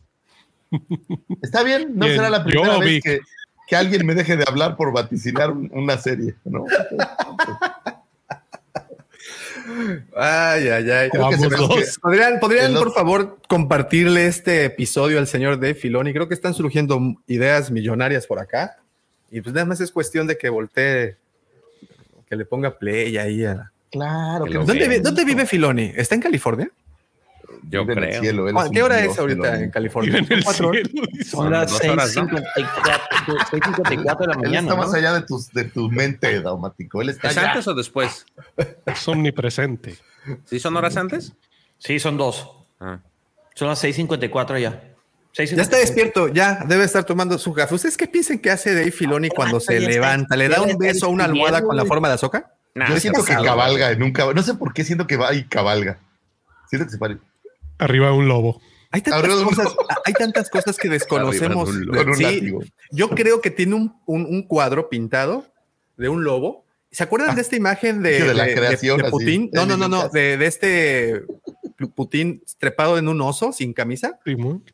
Está 1.42 1.62
bien, 1.62 1.92
no 1.94 2.04
Bien, 2.06 2.16
será 2.16 2.30
la 2.30 2.44
primera 2.44 2.74
yo, 2.74 2.80
vez 2.80 3.02
que, 3.02 3.20
que 3.68 3.76
alguien 3.76 4.04
me 4.04 4.14
deje 4.14 4.36
de 4.36 4.44
hablar 4.46 4.76
por 4.76 4.92
vaticinar 4.92 5.50
un- 5.50 5.70
una 5.72 5.96
serie, 5.98 6.34
¿no? 6.44 6.64
Ay, 10.16 10.68
ay, 10.68 10.90
ay. 10.90 11.10
Creo 11.10 11.28
que 11.30 11.36
se 11.36 12.00
¿Podrían, 12.00 12.40
podrían 12.40 12.74
por 12.74 12.92
favor, 12.92 13.38
compartirle 13.48 14.26
este 14.26 14.64
episodio 14.64 15.18
al 15.18 15.26
señor 15.26 15.56
Dave 15.60 15.74
Filoni? 15.74 16.12
Creo 16.12 16.26
que 16.28 16.34
están 16.34 16.54
surgiendo 16.54 17.00
ideas 17.26 17.70
millonarias 17.70 18.26
por 18.26 18.38
acá. 18.38 18.78
Y 19.30 19.40
pues 19.42 19.54
nada 19.54 19.66
más 19.66 19.80
es 19.80 19.92
cuestión 19.92 20.26
de 20.26 20.38
que 20.38 20.48
voltee, 20.48 21.16
que 22.28 22.36
le 22.36 22.46
ponga 22.46 22.78
play 22.78 23.18
ahí. 23.18 23.44
A... 23.44 23.70
Claro, 23.90 24.44
Que 24.44 24.54
¿Dónde, 24.54 24.72
sé. 24.84 24.88
vi- 24.88 24.98
¿Dónde 25.00 25.24
vive 25.24 25.46
Filoni? 25.46 25.92
¿Está 25.96 26.14
en 26.14 26.20
California? 26.20 26.70
Yo 27.70 27.84
Vive 27.84 27.92
en 27.94 27.98
el 28.04 28.08
creo. 28.10 28.20
cielo, 28.22 28.48
él 28.48 28.56
¿A 28.56 28.64
un 28.66 28.70
¿Qué 28.70 28.82
hora 28.82 29.00
es 29.04 29.18
ahorita 29.18 29.42
Filoni. 29.42 29.64
en 29.64 29.70
California? 29.70 30.18
En. 30.18 30.42
Son 31.24 31.50
las 31.50 31.70
dos 31.70 31.84
horas, 31.84 32.16
¿no? 32.16 32.22
6:54 32.28 33.00
6:54 33.50 34.18
de 34.18 34.26
la 34.26 34.32
Él 34.32 34.38
mañana. 34.38 34.60
está 34.60 34.74
¿no? 34.74 34.76
más 34.76 34.94
allá 34.94 35.12
de, 35.14 35.22
tus, 35.22 35.50
de 35.52 35.64
tu 35.64 35.90
mente, 35.90 36.40
Daumático. 36.40 37.02
Él 37.02 37.08
está 37.10 37.28
¿Es 37.28 37.36
allá. 37.36 37.50
antes 37.52 37.66
o 37.68 37.74
después? 37.74 38.26
Es 38.86 39.08
omnipresente. 39.08 39.96
¿Sí 40.44 40.58
son 40.60 40.76
horas 40.76 40.96
antes? 40.96 41.32
Sí, 41.78 41.98
son 41.98 42.16
dos. 42.16 42.48
Ah. 42.80 43.00
Son 43.54 43.68
las 43.68 43.82
6:54 43.82 44.58
ya. 44.60 44.82
6:54. 45.36 45.56
Ya 45.56 45.62
está 45.62 45.76
despierto, 45.78 46.28
ya 46.28 46.64
debe 46.66 46.84
estar 46.84 47.04
tomando 47.04 47.38
su 47.38 47.52
café. 47.52 47.74
¿Ustedes 47.74 47.96
qué 47.96 48.06
piensan 48.06 48.38
que 48.38 48.50
hace 48.50 48.74
Dave 48.74 48.90
Filoni 48.92 49.28
cuando 49.30 49.60
se 49.60 49.76
está- 49.76 49.90
levanta? 49.90 50.36
¿Le 50.36 50.48
da 50.48 50.62
un 50.62 50.70
está 50.70 50.84
beso 50.86 51.06
a 51.06 51.08
una 51.10 51.24
almohada 51.24 51.62
con 51.62 51.76
la 51.76 51.84
forma 51.84 52.08
de 52.08 52.14
azoka? 52.14 52.52
Nah, 52.78 52.88
Yo 52.88 52.94
sí 52.94 53.00
siento 53.02 53.20
que 53.24 53.28
pasado. 53.32 53.44
cabalga 53.44 53.90
en 53.90 54.02
un 54.02 54.12
caballo. 54.12 54.34
No 54.34 54.42
sé 54.42 54.54
por 54.54 54.72
qué 54.72 54.84
siento 54.84 55.06
que 55.06 55.16
va 55.16 55.34
y 55.34 55.44
cabalga. 55.44 55.98
Siento 56.68 56.86
que 56.86 56.92
se 56.92 56.98
pare. 56.98 57.18
Arriba 57.78 58.12
un 58.12 58.28
lobo. 58.28 58.60
Hay 58.90 59.02
tantas, 59.02 59.38
de 59.38 59.44
cosas, 59.44 59.76
hay 60.06 60.12
tantas 60.14 60.48
cosas 60.48 60.76
que 60.78 60.88
desconocemos. 60.88 61.68
Arriba 61.68 62.30
de 62.30 62.38
Sí, 62.40 62.54
yo 62.90 63.10
creo 63.10 63.40
que 63.42 63.50
tiene 63.50 63.74
un, 63.74 63.94
un- 64.06 64.24
un 64.24 64.42
cuadro 64.42 64.88
pintado 64.88 65.44
de 65.98 66.08
un 66.08 66.24
lobo. 66.24 66.64
¿Se 66.90 67.02
acuerdan 67.02 67.34
de 67.34 67.42
esta 67.42 67.54
imagen 67.56 68.02
de, 68.02 68.22
Ah, 68.22 68.24
de 68.28 68.34
la 68.34 68.46
creación, 68.46 68.96
de 68.98 69.02
así, 69.04 69.10
Putin? 69.10 69.50
No, 69.52 69.66
no, 69.66 69.76
no, 69.76 69.88
no, 69.88 70.08
de, 70.08 70.38
de 70.38 70.46
este 70.46 71.22
Putin 71.94 72.42
trepado 72.58 72.96
en 72.98 73.08
un 73.08 73.20
oso 73.20 73.52
sin 73.52 73.74
camisa. 73.74 74.18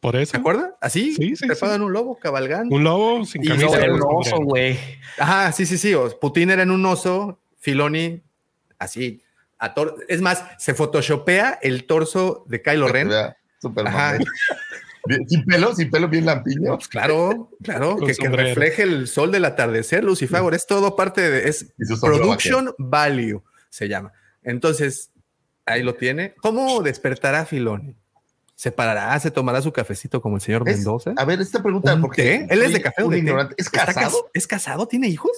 Por 0.00 0.14
eso. 0.16 0.30
¿Se 0.30 0.36
acuerdan? 0.36 0.70
Así, 0.80 1.12
Sí, 1.14 1.34
sí, 1.34 1.46
trepado 1.48 1.72
sí. 1.72 1.76
en 1.76 1.82
un 1.82 1.92
lobo, 1.92 2.16
cabalgando. 2.18 2.74
Un 2.74 2.84
lobo 2.84 3.24
sin 3.24 3.42
Y 3.44 3.48
camisa. 3.48 3.76
Era 3.78 3.88
con 3.90 4.02
un 4.02 4.08
oso, 4.16 4.36
güey. 4.38 4.78
Ajá, 5.18 5.50
sí, 5.50 5.66
sí, 5.66 5.76
sí. 5.76 5.92
o- 5.94 6.08
Putin 6.20 6.50
era 6.50 6.62
en 6.62 6.70
un 6.70 6.86
oso, 6.86 7.40
Filoni 7.64 8.22
así. 8.78 9.22
a 9.58 9.74
tor- 9.74 9.96
es 10.08 10.20
más, 10.20 10.44
se 10.58 10.74
photoshopea 10.74 11.58
el 11.62 11.86
torso 11.86 12.44
de 12.48 12.60
Kylo 12.60 12.88
Ren. 12.88 13.08
Bien- 15.06 15.26
Sin 15.28 15.44
pelo, 15.44 15.74
sin 15.74 15.90
pelo, 15.90 16.08
bien 16.08 16.26
lampiño. 16.26 16.74
Pues 16.76 16.88
claro, 16.88 17.50
claro, 17.62 17.96
que, 17.96 18.12
refleje 18.28 18.82
el 18.82 19.08
sol 19.08 19.30
del 19.32 19.44
atardecer, 19.46 20.04
Lucifer, 20.04 20.42
es 20.52 20.66
todo 20.66 20.96
parte 20.96 21.30
de, 21.30 21.48
es 21.48 21.72
production 22.00 22.74
value, 22.78 23.42
se 23.70 23.88
llama. 23.88 24.12
Entonces, 24.42 25.10
ahí 25.64 25.82
lo 25.82 25.94
tiene. 25.94 26.34
¿Cómo 26.42 26.82
despertará 26.82 27.46
Filoni? 27.46 27.96
¿Se 28.54 28.70
parará? 28.70 29.18
¿Se 29.20 29.30
tomará 29.30 29.62
su 29.62 29.72
cafecito 29.72 30.20
como 30.20 30.36
el 30.36 30.42
señor 30.42 30.68
Es- 30.68 30.76
Mendoza? 30.76 31.12
a 31.16 31.24
ver, 31.24 31.40
esta 31.40 31.62
pregunta, 31.62 31.94
¿Un 31.94 32.00
porque 32.02 32.22
té? 32.22 32.46
¿Él 32.50 32.62
es 32.62 32.72
de 32.74 32.82
café 32.82 33.02
un 33.04 33.10
de 33.12 33.18
ignorante. 33.18 33.54
¿Es 33.58 33.66
¿Está 33.66 33.86
casado? 33.86 34.22
cas- 34.22 34.30
¿Es 34.34 34.46
casado? 34.46 34.86
¿Tiene 34.88 35.08
hijos? 35.08 35.32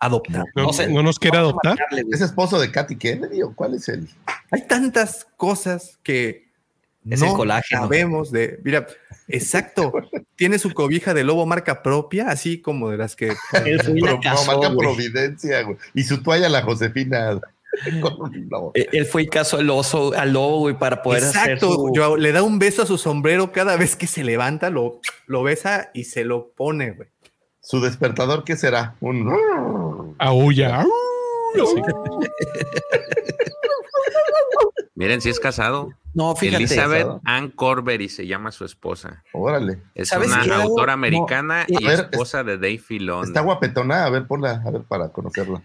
Adopta. 0.00 0.44
¿No, 0.54 0.64
No 0.64 0.72
sé. 0.72 0.88
no 0.88 1.02
nos 1.02 1.18
quiere 1.18 1.38
adoptar? 1.38 1.76
Marcarle. 1.78 2.04
¿Es 2.12 2.20
esposo 2.20 2.60
de 2.60 2.70
Katy 2.70 2.96
Kennedy 2.96 3.42
o 3.42 3.54
cuál 3.54 3.74
es 3.74 3.88
él? 3.88 4.08
Hay 4.50 4.66
tantas 4.66 5.26
cosas 5.36 5.98
que 6.02 6.48
Es 7.08 7.20
el 7.22 7.32
colágeno. 7.32 7.82
sabemos 7.82 8.30
de. 8.30 8.60
Mira, 8.64 8.86
exacto. 9.28 9.92
Tiene 10.36 10.58
su 10.60 10.72
cobija 10.72 11.14
de 11.14 11.24
lobo 11.24 11.46
marca 11.46 11.82
propia, 11.82 12.28
así 12.30 12.60
como 12.60 12.90
de 12.90 12.96
las 12.96 13.16
que. 13.16 13.28
Pro- 13.50 14.20
casó, 14.22 14.46
marca 14.52 14.68
güey. 14.72 14.78
Providencia, 14.86 15.62
güey. 15.62 15.76
Y 15.94 16.04
su 16.04 16.22
toalla, 16.22 16.48
la 16.48 16.62
Josefina. 16.62 17.40
lobo. 18.50 18.72
Él 18.74 19.04
fue 19.04 19.22
y 19.22 19.26
casó 19.26 19.58
al 19.58 19.68
oso, 19.70 20.12
al 20.16 20.32
lobo, 20.32 20.60
güey, 20.60 20.78
para 20.78 21.02
poder 21.02 21.24
hacer 21.24 21.52
Exacto. 21.54 21.74
su... 21.74 21.92
Yo- 21.94 22.16
le 22.16 22.32
da 22.32 22.42
un 22.42 22.58
beso 22.58 22.82
a 22.82 22.86
su 22.86 22.96
sombrero 22.98 23.52
cada 23.52 23.76
vez 23.76 23.94
que 23.96 24.06
se 24.06 24.24
levanta, 24.24 24.70
lo, 24.70 25.00
lo 25.26 25.42
besa 25.42 25.90
y 25.92 26.04
se 26.04 26.24
lo 26.24 26.48
pone, 26.52 26.92
güey. 26.92 27.08
Su 27.60 27.80
despertador, 27.82 28.44
¿qué 28.44 28.56
será? 28.56 28.94
Un. 29.00 29.28
Aúlla. 30.18 30.84
Sí. 31.54 31.82
Miren, 34.94 35.20
si 35.20 35.30
es 35.30 35.38
casado. 35.38 35.90
No, 36.14 36.34
fíjate. 36.34 36.64
Elizabeth 36.64 37.02
casado. 37.02 37.20
Ann 37.24 37.50
Corbery 37.50 38.08
se 38.08 38.26
llama 38.26 38.50
su 38.50 38.64
esposa. 38.64 39.22
Órale. 39.32 39.78
Es 39.94 40.08
¿Sabes 40.08 40.28
una 40.28 40.42
qué, 40.42 40.52
autora 40.52 40.92
americana 40.94 41.64
y- 41.68 41.84
y 41.84 41.86
A 41.86 41.90
ver, 41.90 42.00
esposa 42.10 42.42
de 42.42 42.56
Dave 42.56 42.78
Filoni. 42.78 43.28
Está 43.28 43.40
guapetona. 43.42 44.04
A 44.04 44.10
ver, 44.10 44.26
ponla, 44.26 44.60
a 44.64 44.70
ver, 44.70 44.82
para 44.82 45.10
conocerla. 45.10 45.62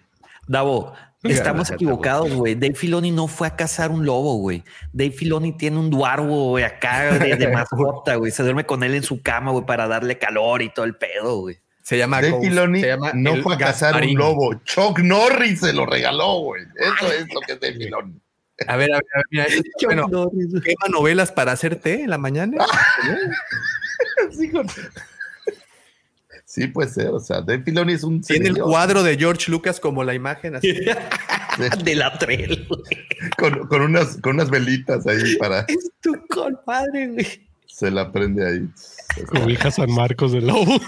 Davo, 0.47 0.93
estamos 1.23 1.67
Fíjate, 1.69 1.75
equivocados, 1.75 2.31
güey. 2.33 2.53
Dave 2.55 2.75
Filoni 2.75 3.11
no 3.11 3.27
fue 3.27 3.47
a 3.47 3.55
cazar 3.55 3.89
un 3.91 4.05
lobo, 4.05 4.35
güey. 4.35 4.63
Dave 4.91 5.11
Filoni 5.11 5.53
tiene 5.53 5.79
un 5.79 5.89
duarbo, 5.89 6.49
güey, 6.49 6.63
acá 6.65 7.13
de, 7.17 7.35
de 7.37 7.47
mascota, 7.53 8.15
güey. 8.15 8.31
Se 8.31 8.43
duerme 8.43 8.65
con 8.65 8.83
él 8.83 8.93
en 8.93 9.03
su 9.03 9.21
cama, 9.21 9.51
güey, 9.51 9.65
para 9.65 9.87
darle 9.87 10.19
calor 10.19 10.61
y 10.61 10.69
todo 10.71 10.85
el 10.85 10.95
pedo, 10.95 11.39
güey. 11.39 11.57
Se 11.83 11.97
llama. 11.97 12.21
De 12.21 12.31
Ghost, 12.31 12.43
Filoni 12.45 12.79
se 12.81 12.87
llama 12.87 13.11
no 13.13 13.35
fue 13.43 13.53
a 13.55 13.57
cazar 13.57 14.01
un 14.01 14.13
lobo. 14.15 14.53
Chuck 14.63 14.99
Norris 14.99 15.59
se 15.59 15.73
lo 15.73 15.85
regaló, 15.85 16.39
güey. 16.39 16.63
Eso 16.77 17.11
es 17.13 17.27
lo 17.33 17.41
que 17.41 17.53
es 17.53 17.59
de 17.59 17.73
Filoni. 17.73 18.19
A 18.67 18.77
ver, 18.77 18.91
a 18.93 18.95
ver, 18.97 19.03
a 19.13 19.17
ver, 19.17 19.25
mira, 19.31 19.43
esto- 19.49 19.63
bueno, 19.85 20.07
quema 20.63 20.87
novelas 20.89 21.31
para 21.31 21.51
hacer 21.51 21.75
té 21.75 22.01
en 22.03 22.09
la 22.09 22.17
mañana. 22.17 22.65
Sí, 24.31 24.49
con- 24.49 24.67
Sí, 26.45 26.67
puede 26.67 26.89
ser. 26.89 27.07
O 27.07 27.19
sea, 27.19 27.41
Dave 27.41 27.63
Filoni 27.63 27.93
es 27.93 28.03
un 28.03 28.21
Tiene 28.21 28.49
el 28.49 28.57
cuadro 28.59 29.01
de 29.01 29.17
George 29.17 29.49
Lucas 29.51 29.79
como 29.79 30.03
la 30.03 30.13
imagen 30.13 30.55
así. 30.55 30.71
de 31.83 31.95
la 31.95 32.17
trel, 32.17 32.67
güey. 32.69 32.81
con, 33.37 33.67
con 33.67 33.81
unas, 33.81 34.17
con 34.21 34.35
unas 34.35 34.49
velitas 34.51 35.05
ahí 35.07 35.35
para 35.37 35.61
Es 35.61 35.89
tu 36.01 36.13
compadre, 36.27 37.07
güey. 37.07 37.47
se 37.67 37.89
la 37.91 38.11
prende 38.11 38.45
ahí. 38.47 38.67
Cobija 39.27 39.71
San 39.71 39.91
Marcos 39.91 40.31
del 40.31 40.47
Lobo. 40.47 40.79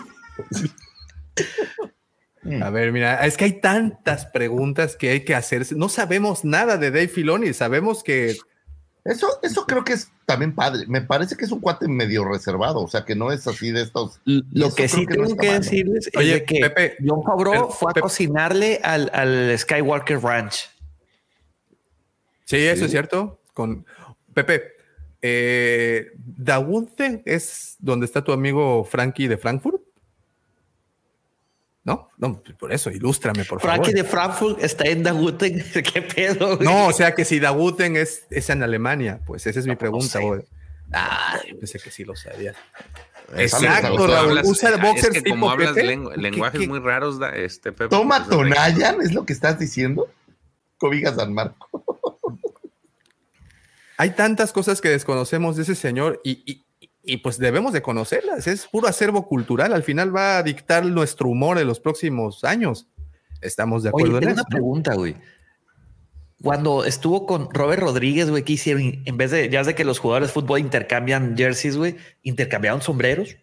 A 2.62 2.70
ver, 2.70 2.92
mira, 2.92 3.26
es 3.26 3.38
que 3.38 3.46
hay 3.46 3.60
tantas 3.60 4.28
preguntas 4.28 4.96
que 4.96 5.10
hay 5.10 5.22
que 5.26 5.34
hacerse. 5.34 5.74
No 5.76 5.90
sabemos 5.90 6.46
nada 6.46 6.78
de 6.78 6.92
Dave 6.92 7.08
Filoni, 7.08 7.54
sabemos 7.54 8.04
que 8.04 8.38
Eso, 9.04 9.28
eso 9.42 9.66
creo 9.66 9.84
que 9.84 9.94
es 9.94 10.12
también 10.28 10.54
padre. 10.54 10.86
Me 10.88 11.02
parece 11.02 11.36
que 11.36 11.46
es 11.46 11.52
un 11.52 11.60
cuate 11.60 11.88
medio 11.88 12.24
reservado, 12.26 12.82
o 12.82 12.88
sea, 12.88 13.04
que 13.06 13.16
no 13.16 13.32
es 13.32 13.48
así 13.48 13.72
de 13.72 13.82
estos. 13.84 14.20
Lo 14.26 14.74
que 14.74 14.88
sí 14.88 15.06
que 15.08 15.18
no 15.18 15.26
tengo 15.26 15.38
que 15.38 15.48
mal, 15.48 15.56
¿no? 15.58 15.64
decirles 15.64 16.10
Oye, 16.16 16.34
es 16.34 16.40
de 16.42 16.46
que 16.46 16.60
Pepe, 16.62 16.98
John 17.06 17.24
Favreau 17.24 17.70
fue 17.72 17.92
a 17.92 17.94
Pepe- 17.94 18.02
cocinarle 18.02 18.80
al, 18.84 19.10
al 19.14 19.58
Skywalker 19.58 20.20
Ranch. 20.22 20.70
sí, 22.44 22.58
eso 22.58 22.86
es 22.86 22.92
cierto. 22.92 23.42
Con 23.54 23.86
Pepe, 24.34 24.74
eh, 25.22 26.12
es 27.26 27.76
donde 27.80 28.06
está 28.06 28.24
tu 28.24 28.32
amigo 28.32 28.84
Frankie 28.84 29.28
de 29.28 29.38
Frankfurt. 29.38 29.82
No, 31.86 32.10
no, 32.18 32.42
por 32.60 32.74
eso, 32.74 32.90
ilústrame, 32.90 33.46
por 33.46 33.62
Frankie 33.62 33.92
favor. 33.92 33.96
de 33.96 34.04
Frankfurt 34.04 34.64
está 34.64 34.86
en 34.86 35.04
Daguten. 35.04 35.64
¿Qué 35.94 36.02
pedo? 36.02 36.58
güey? 36.58 36.68
No, 36.68 36.88
o 36.88 36.92
sea 36.92 37.14
que 37.16 37.24
si 37.26 37.40
Dawuten 37.40 37.96
es, 37.96 38.26
es 38.32 38.50
en 38.50 38.64
Alemania, 38.64 39.22
pues 39.26 39.46
esa 39.48 39.60
es 39.60 39.68
mi 39.68 39.76
pregunta. 39.76 40.20
no 40.20 40.22
sé. 40.22 40.28
güey. 40.28 40.42
Ah, 40.92 41.40
yo 41.48 41.58
pensé 41.60 41.80
que 41.80 41.92
sí 41.92 42.04
lo 42.04 42.16
sabía. 42.16 42.54
Exacto, 43.38 43.96
Usa 44.44 44.70
es 44.96 45.10
que 45.10 45.22
tipo 45.22 45.30
como 45.36 45.50
hablas 45.50 45.74
Pepe. 45.74 45.88
lengu- 45.96 46.12
¿Qué- 46.14 46.22
lenguajes 46.22 46.60
qué- 46.62 46.68
muy 46.68 46.80
raros, 46.80 47.18
da- 47.20 47.30
este 47.36 47.72
Pepe. 47.72 47.90
Toma 47.90 48.18
pues, 48.18 48.30
Tonayan, 48.30 49.02
es 49.02 49.14
lo 49.14 49.26
que 49.26 49.34
estás 49.34 49.58
diciendo. 49.60 50.08
Cobija 50.78 51.14
San 51.16 51.34
Marco. 51.34 51.70
Hay 53.98 54.10
tantas 54.12 54.52
cosas 54.52 54.82
que 54.82 54.90
desconocemos 54.90 55.56
de 55.56 55.64
ese 55.64 55.76
señor 55.76 56.20
y, 56.24 56.44
y- 56.52 56.65
y, 57.06 57.18
pues 57.18 57.38
debemos 57.38 57.74
de 57.74 57.82
conocerlas. 57.82 58.48
Es 58.48 58.68
puro 58.68 58.88
acervo 58.88 59.28
cultural. 59.28 59.74
Al 59.74 59.84
final 59.84 60.16
va 60.16 60.38
a 60.38 60.44
dictar 60.44 60.86
nuestro 60.86 61.30
humor 61.30 61.58
en 61.58 61.68
los 61.68 61.80
próximos 61.80 62.44
años. 62.44 62.88
Estamos 63.42 63.84
de 63.84 63.90
Oye, 63.94 64.06
acuerdo 64.06 64.20
tengo 64.20 64.32
en 64.32 64.34
una 64.34 64.42
eso. 64.42 64.48
¿no? 64.50 64.56
pregunta, 64.56 64.96
güey. 64.96 65.16
Cuando 66.42 66.86
estuvo 66.86 67.26
con 67.26 67.50
Robert 67.54 67.82
Rodríguez, 67.82 68.30
güey, 68.30 68.44
¿qué 68.44 68.54
hicieron? 68.54 69.02
En 69.06 69.18
vez 69.18 69.32
de, 69.32 69.50
ya 69.50 69.62
es 69.62 69.68
de 69.68 69.76
que 69.76 69.86
los 69.86 70.00
jugadores 70.00 70.30
de 70.30 70.34
fútbol 70.34 70.60
intercambian 70.60 71.36
jerseys, 71.38 71.78
güey, 71.78 71.96
intercambiaron 72.24 72.82
sombreros. 72.82 73.38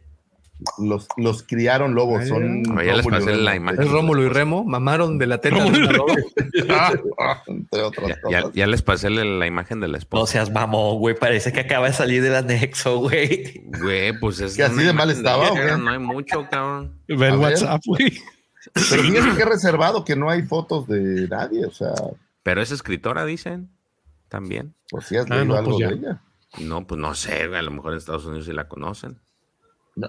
Los, 0.79 1.09
los 1.17 1.43
criaron 1.43 1.95
lobos, 1.95 2.29
son. 2.29 2.63
Ya 2.65 2.95
les 2.95 3.05
Rómulo 3.05 3.17
y 3.17 3.21
pasé 3.21 3.31
Remo. 3.33 3.43
la 3.43 3.57
imagen. 3.57 3.83
Es 3.83 3.91
Rómulo 3.91 4.23
y 4.23 4.29
Remo, 4.29 4.65
mamaron 4.65 5.19
de 5.19 5.27
la 5.27 5.39
teta. 5.39 5.57
de 5.65 5.69
una 5.71 5.91
loba. 5.93 6.15
Entre 7.47 7.83
otras 7.83 8.09
Ya, 8.09 8.17
ya- 8.31 8.41
cosas. 8.43 8.55
ya 8.55 8.67
les 8.67 8.83
pasé 8.83 9.11
la, 9.11 9.25
la 9.25 9.47
imagen 9.47 9.81
de 9.81 9.89
la 9.89 9.93
No 9.93 9.99
esposa. 9.99 10.33
seas 10.33 10.51
mamón, 10.53 10.99
güey. 10.99 11.17
Parece 11.19 11.53
que 11.53 11.61
acaba 11.61 11.87
de 11.89 11.93
salir 11.93 12.23
del 12.23 12.35
anexo, 12.37 12.99
güey. 12.99 13.63
Güey, 13.81 14.19
pues 14.21 14.41
es. 14.41 14.55
¿Que 14.57 14.63
así 14.65 14.83
de 14.83 14.93
mal 14.93 15.11
estaba? 15.11 15.51
No 15.79 15.91
hay 15.91 15.99
mucho, 15.99 16.47
cabrón. 16.51 16.97
Ve 17.09 17.29
el. 17.29 17.37
WhatsApp, 17.37 17.81
güey. 17.87 18.13
Pero 18.75 19.03
fíjate 19.03 19.37
que 19.37 19.45
reservado, 19.45 20.05
que 20.05 20.15
no 20.15 20.31
hay 20.31 20.43
fotos 20.43 20.87
de 20.87 21.27
nadie. 21.29 21.65
O 21.67 21.73
sea, 21.73 21.93
Pero 22.43 22.63
es 22.63 22.71
escritora, 22.71 23.25
dicen. 23.25 23.71
También. 24.29 24.75
por 24.89 25.03
si 25.05 25.17
has 25.17 25.27
Ah, 25.31 25.35
leído 25.37 25.47
no, 25.47 25.57
algo 25.57 25.71
pues 25.73 25.81
ya. 25.81 25.89
de 25.89 25.95
ella. 25.95 26.23
No, 26.61 26.87
pues 26.87 27.01
no 27.01 27.15
sé, 27.15 27.49
güey, 27.49 27.59
a 27.59 27.63
lo 27.63 27.71
mejor 27.71 27.93
en 27.93 27.99
Estados 27.99 28.25
Unidos 28.27 28.47
sí 28.47 28.53
la 28.53 28.69
conocen. 28.69 29.19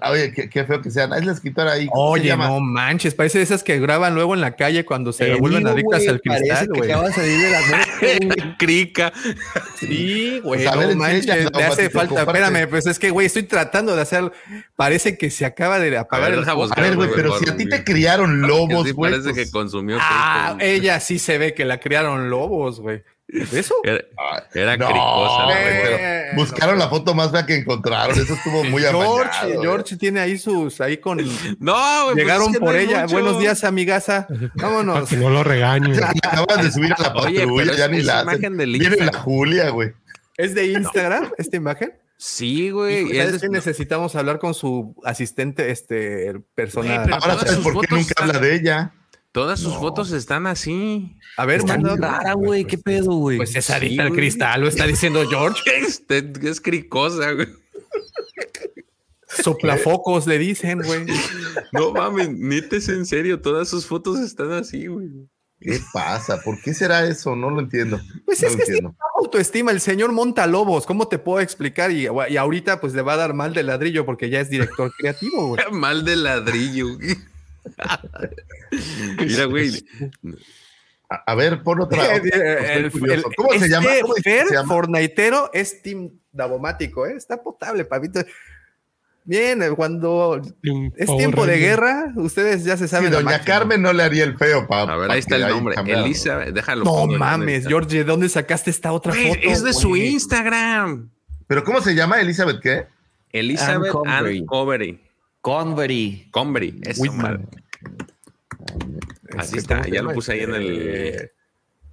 Oye, 0.10 0.32
qué, 0.32 0.50
qué 0.50 0.64
feo 0.64 0.82
que 0.82 0.90
sean. 0.90 1.12
Es 1.12 1.26
la 1.26 1.34
escritora 1.34 1.74
ahí. 1.74 1.88
¿cómo 1.88 2.16
se 2.16 2.22
Oye, 2.22 2.30
llama? 2.30 2.48
no 2.48 2.62
manches, 2.62 3.14
parece 3.16 3.40
de 3.40 3.44
esas 3.44 3.64
que 3.64 3.80
graban 3.80 4.16
luego 4.16 4.34
en 4.34 4.40
la 4.40 4.56
calle 4.56 4.86
cuando 4.86 5.12
se 5.12 5.26
Te 5.26 5.36
vuelven 5.36 5.68
adictas 5.68 6.08
al 6.08 6.22
cristal, 6.22 6.68
güey. 6.74 6.88
de 6.90 7.12
salir. 7.12 8.56
Crica. 8.58 9.12
Sí, 9.78 10.40
güey, 10.44 10.64
Pues, 10.64 10.68
a 10.68 10.76
no 10.76 10.88
ver, 10.88 10.96
manches, 10.96 11.26
le 11.26 11.64
hace 11.64 11.90
falta. 11.90 12.16
comparte. 12.16 12.40
Espérame, 12.42 12.70
pues 12.70 12.86
es 12.88 12.98
que, 12.98 13.10
güey, 13.10 13.28
estoy 13.28 13.44
tratando 13.44 13.94
de 13.96 14.02
hacer. 14.02 14.32
Parece 14.78 15.18
que 15.18 15.30
se 15.30 15.46
acaba 15.46 15.80
de 15.80 15.98
apagar 15.98 16.32
ver, 16.32 16.40
el 16.48 16.56
buscar, 16.56 16.80
A 16.80 16.82
ver, 16.82 16.96
güey, 16.96 17.10
pero 17.14 17.38
si 17.40 17.50
a 17.50 17.56
ti 17.58 17.68
te 17.68 17.84
criaron 17.84 18.42
lobos, 18.48 18.86
Sí, 18.88 18.92
güey. 18.94 19.12
parece 19.12 19.32
pues- 19.34 19.46
que 19.48 19.52
consumió 19.52 19.98
Ah, 20.00 20.56
ella 20.62 21.00
sí 21.02 21.20
se 21.20 21.38
ve 21.38 21.54
que 21.54 21.66
la 21.66 21.80
criaron 21.80 22.30
lobos, 22.30 22.80
güey. 22.80 23.04
¿Eso? 23.52 23.76
Era, 23.84 24.00
era 24.54 24.78
no, 24.78 24.86
cricosa, 24.88 25.44
güey, 25.46 25.56
güey. 25.58 25.82
pero 25.84 25.98
Eh, 25.98 26.32
buscaron 26.36 26.78
la 26.80 26.88
foto 26.90 27.16
más 27.16 27.32
fea 27.32 27.46
que 27.46 27.56
encontraron. 27.56 28.18
Eso 28.18 28.34
estuvo 28.34 28.64
muy 28.64 28.82
George, 28.82 29.30
amañado. 29.42 29.62
George 29.62 29.98
tiene 29.98 30.20
ahí 30.20 30.38
sus, 30.38 30.80
ahí 30.82 30.98
con. 30.98 31.18
No, 31.60 31.74
güey. 32.04 32.14
pues 32.14 32.16
Llegaron 32.18 32.48
es 32.48 32.54
que 32.54 32.60
por 32.60 32.76
ella. 32.76 33.02
mucho. 33.04 33.14
Buenos 33.14 33.40
días, 33.40 33.64
amigaza. 33.64 34.28
Para 34.56 34.68
Vámonos. 34.70 35.10
que 35.10 35.18
no 35.18 35.30
lo 35.30 35.44
regaño. 35.44 35.94
La 35.96 36.10
acaban 36.10 36.64
de 36.64 36.72
subir 36.72 36.94
a 36.94 37.02
la 37.02 37.14
patrulla, 37.14 37.74
ya 37.76 37.88
ni 37.88 38.02
la 38.04 38.22
imagen 38.22 38.58
del 38.58 38.78
Viene 38.78 38.98
la. 38.98 39.14
Julia, 39.18 39.70
güey. 39.70 39.94
¿Es 40.38 40.54
de 40.56 40.68
Instagram 40.68 41.32
esta 41.38 41.58
imagen? 41.58 41.94
Sí, 42.18 42.70
güey. 42.70 43.02
Hijo, 43.02 43.14
y 43.14 43.18
¿Sabes 43.18 43.34
es- 43.36 43.42
qué? 43.42 43.50
Necesitamos 43.50 44.16
hablar 44.16 44.40
con 44.40 44.54
su 44.54 44.96
asistente, 45.04 45.72
este, 45.72 46.34
persona. 46.56 46.96
Güey, 46.96 47.06
pero 47.06 47.16
Ahora 47.18 47.38
sabes 47.40 47.58
por 47.58 47.82
qué 47.82 47.88
nunca 47.90 48.10
están- 48.10 48.30
habla 48.30 48.40
de 48.40 48.56
ella. 48.56 48.94
Todas 49.34 49.60
sus 49.60 49.74
fotos 49.74 50.12
están 50.12 50.46
así. 50.46 51.18
A 51.38 51.46
ver, 51.48 51.62
Está 51.62 51.76
rara, 51.78 52.34
güey. 52.34 52.66
¿Qué 52.66 52.78
pedo, 52.78 53.14
güey? 53.16 53.38
Pues 53.38 53.56
es 53.56 53.66
Sí, 53.66 53.74
adicta 53.74 54.04
al 54.04 54.10
güey. 54.10 54.20
cristal, 54.22 54.62
lo 54.62 54.68
está 54.68 54.86
diciendo 54.86 55.28
George. 55.28 55.60
Este, 55.86 56.32
es 56.44 56.62
cricosa, 56.62 57.32
güey. 57.32 57.48
Soplafocos 59.28 60.28
le 60.28 60.38
dicen, 60.38 60.82
güey. 60.84 61.06
No 61.72 61.92
mames, 61.92 62.30
neta 62.30 62.76
es 62.76 62.88
en 62.90 63.08
serio. 63.08 63.42
Todas 63.42 63.68
sus 63.70 63.88
fotos 63.88 64.20
están 64.20 64.52
así, 64.52 64.86
güey. 64.86 65.10
¿Qué 65.60 65.80
pasa? 65.92 66.40
¿Por 66.42 66.62
qué 66.62 66.76
será 66.76 67.08
eso? 67.08 67.36
No 67.36 67.50
lo 67.50 67.62
entiendo. 67.62 68.00
Pues 68.26 68.42
No 68.44 68.50
es 68.50 68.56
que 68.56 68.66
sí, 68.66 68.80
autoestima, 69.18 69.72
el 69.72 69.80
señor 69.82 70.12
monta 70.12 70.46
lobos, 70.46 70.86
¿cómo 70.86 71.08
te 71.08 71.18
puedo 71.18 71.40
explicar? 71.40 71.90
Y, 71.90 72.08
y 72.30 72.38
ahorita 72.38 72.80
pues 72.82 72.94
le 72.94 73.02
va 73.02 73.14
a 73.14 73.18
dar 73.18 73.34
mal 73.34 73.54
de 73.54 73.64
ladrillo 73.64 74.06
porque 74.06 74.30
ya 74.30 74.42
es 74.42 74.50
director 74.50 74.92
creativo, 74.96 75.48
güey. 75.48 75.64
Mal 75.72 76.04
de 76.06 76.18
ladrillo, 76.18 76.96
güey. 76.98 77.18
Mira, 79.20 79.46
güey. 79.46 79.86
A, 81.10 81.32
a 81.32 81.36
ver, 81.36 81.62
pon 81.64 81.82
otra. 81.82 82.16
El- 82.16 82.34
el- 82.34 82.86
Estoy 82.86 83.00
curioso. 83.02 83.28
el- 83.30 83.36
¿Cómo 83.36 83.50
se 83.52 83.56
este 83.58 83.70
llama? 83.70 83.90
¿Cómo 84.02 84.14
Fer 84.16 84.48
se 84.48 84.54
llama? 84.56 84.68
Fornaitero 84.74 85.50
es 85.54 85.82
Team 85.82 86.10
Davomático, 86.32 87.06
¿eh? 87.06 87.14
Está 87.16 87.42
potable, 87.42 87.86
papito. 87.86 88.22
Bien, 89.26 89.62
eh, 89.64 89.70
cuando 89.70 90.42
es 90.98 91.06
Power 91.06 91.18
tiempo 91.18 91.46
de 91.46 91.54
Ranger. 91.54 91.70
guerra, 91.70 92.14
ustedes 92.18 92.66
ya 92.66 92.76
se 92.76 92.88
Sí, 92.88 92.92
saben. 92.92 93.10
la 93.12 93.18
doña 93.20 93.26
máxima. 93.38 93.46
Carmen 93.46 93.82
no 93.82 93.94
le 93.94 94.04
haría 94.04 94.26
el 94.26 94.38
feo, 94.38 94.68
pa. 94.68 94.82
A 94.82 94.98
ver, 94.98 95.12
ahí 95.12 95.20
está 95.20 95.38
el 95.38 95.48
nombre. 95.48 95.76
Elizabeth, 95.86 96.54
déjalo. 96.54 96.84
No 96.84 97.06
mames. 97.08 97.66
George, 97.68 97.98
¿de 98.00 98.04
dónde 98.04 98.28
sacaste 98.28 98.70
esta 98.70 98.92
otra 98.92 99.14
foto? 99.14 99.40
es 99.42 99.64
de 99.64 99.72
su? 99.74 99.96
Instagram. 99.96 101.10
¿Pero 101.48 101.64
cómo 101.64 101.80
se 101.82 101.96
llama? 101.96 102.20
¿Elizabeth 102.20 102.60
qué? 102.62 102.88
Elizabeth 103.32 103.86
Ann 103.88 103.92
Convery. 103.92 104.40
Ann 104.40 104.46
Covery. 104.46 105.00
Convery. 105.44 106.30
Convery. 106.32 106.80
Eso, 106.84 107.12
madre. 107.12 107.44
Este, 109.26 109.38
Así 109.38 109.58
está, 109.58 109.76
¿cómo 109.76 109.84
se 109.86 109.92
ya 109.92 110.02
lo 110.02 110.14
puse 110.14 110.32
ahí 110.32 110.40
en 110.40 110.56
el- 110.56 110.80
Eh, 110.82 111.32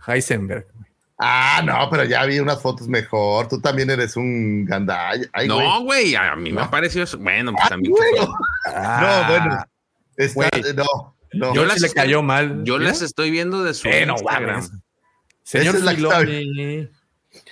Heisenberg. 0.07 0.67
Ah, 1.19 1.61
no, 1.65 1.89
pero 1.91 2.05
ya 2.05 2.25
vi 2.27 2.39
unas 2.39 2.63
fotos 2.63 2.87
mejor. 2.89 3.49
Tú 3.49 3.61
también 3.61 3.91
eres 3.91 4.17
un 4.17 4.65
gandalla. 4.65 5.29
No, 5.49 5.83
güey, 5.83 6.15
a 6.15 6.35
mí 6.37 6.53
me 6.53 6.63
No. 6.63 6.71
pareció. 6.71 7.03
eso. 7.03 7.19
Bueno, 7.19 7.51
pues 7.53 7.65
Ay, 7.65 7.69
también. 7.71 7.95
que- 7.95 8.27
Ah, 8.67 9.27
No, 9.27 9.35
bueno. 9.35 9.65
Está, 10.17 10.49
güey. 10.53 10.75
no, 10.75 11.17
no. 11.35 11.55
Yo 11.55 11.65
las 11.67 11.81
le 11.81 11.89
estoy- 11.89 12.03
cayó 12.03 12.23
mal. 12.23 12.63
Yo 12.65 12.79
las 12.79 13.03
estoy 13.03 13.31
viendo 13.33 13.65
de 13.65 13.75
su 13.75 13.89
Eh, 13.89 14.07
no 14.07 14.13
Instagram. 14.15 14.63
Señor 15.43 15.75
es 15.75 15.83
la 15.83 15.95
que. 15.97 16.89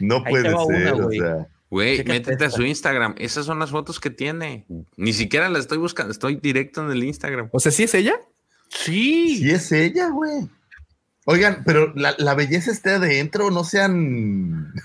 No 0.00 0.22
puede 0.24 0.44
ser, 0.44 0.54
una, 0.54 0.92
o 1.06 1.10
sea. 1.10 1.46
Güey, 1.70 2.02
métete 2.04 2.46
a 2.46 2.50
su 2.50 2.62
Instagram. 2.62 3.14
Esas 3.18 3.44
son 3.44 3.58
las 3.58 3.70
fotos 3.70 4.00
que 4.00 4.10
tiene. 4.10 4.64
Ni 4.96 5.12
siquiera 5.12 5.48
las 5.50 5.60
estoy 5.60 5.78
buscando. 5.78 6.10
Estoy 6.12 6.36
directo 6.36 6.82
en 6.82 6.90
el 6.90 7.04
Instagram. 7.04 7.50
O 7.52 7.60
sea, 7.60 7.70
¿sí 7.72 7.82
es 7.84 7.94
ella? 7.94 8.14
Sí. 8.70 9.38
Sí 9.38 9.50
es 9.50 9.70
ella, 9.72 10.08
güey. 10.08 10.48
Oigan, 11.26 11.62
pero 11.66 11.92
la, 11.94 12.14
la 12.18 12.34
belleza 12.34 12.70
está 12.70 12.96
adentro, 12.96 13.50
no 13.50 13.64
sean. 13.64 14.72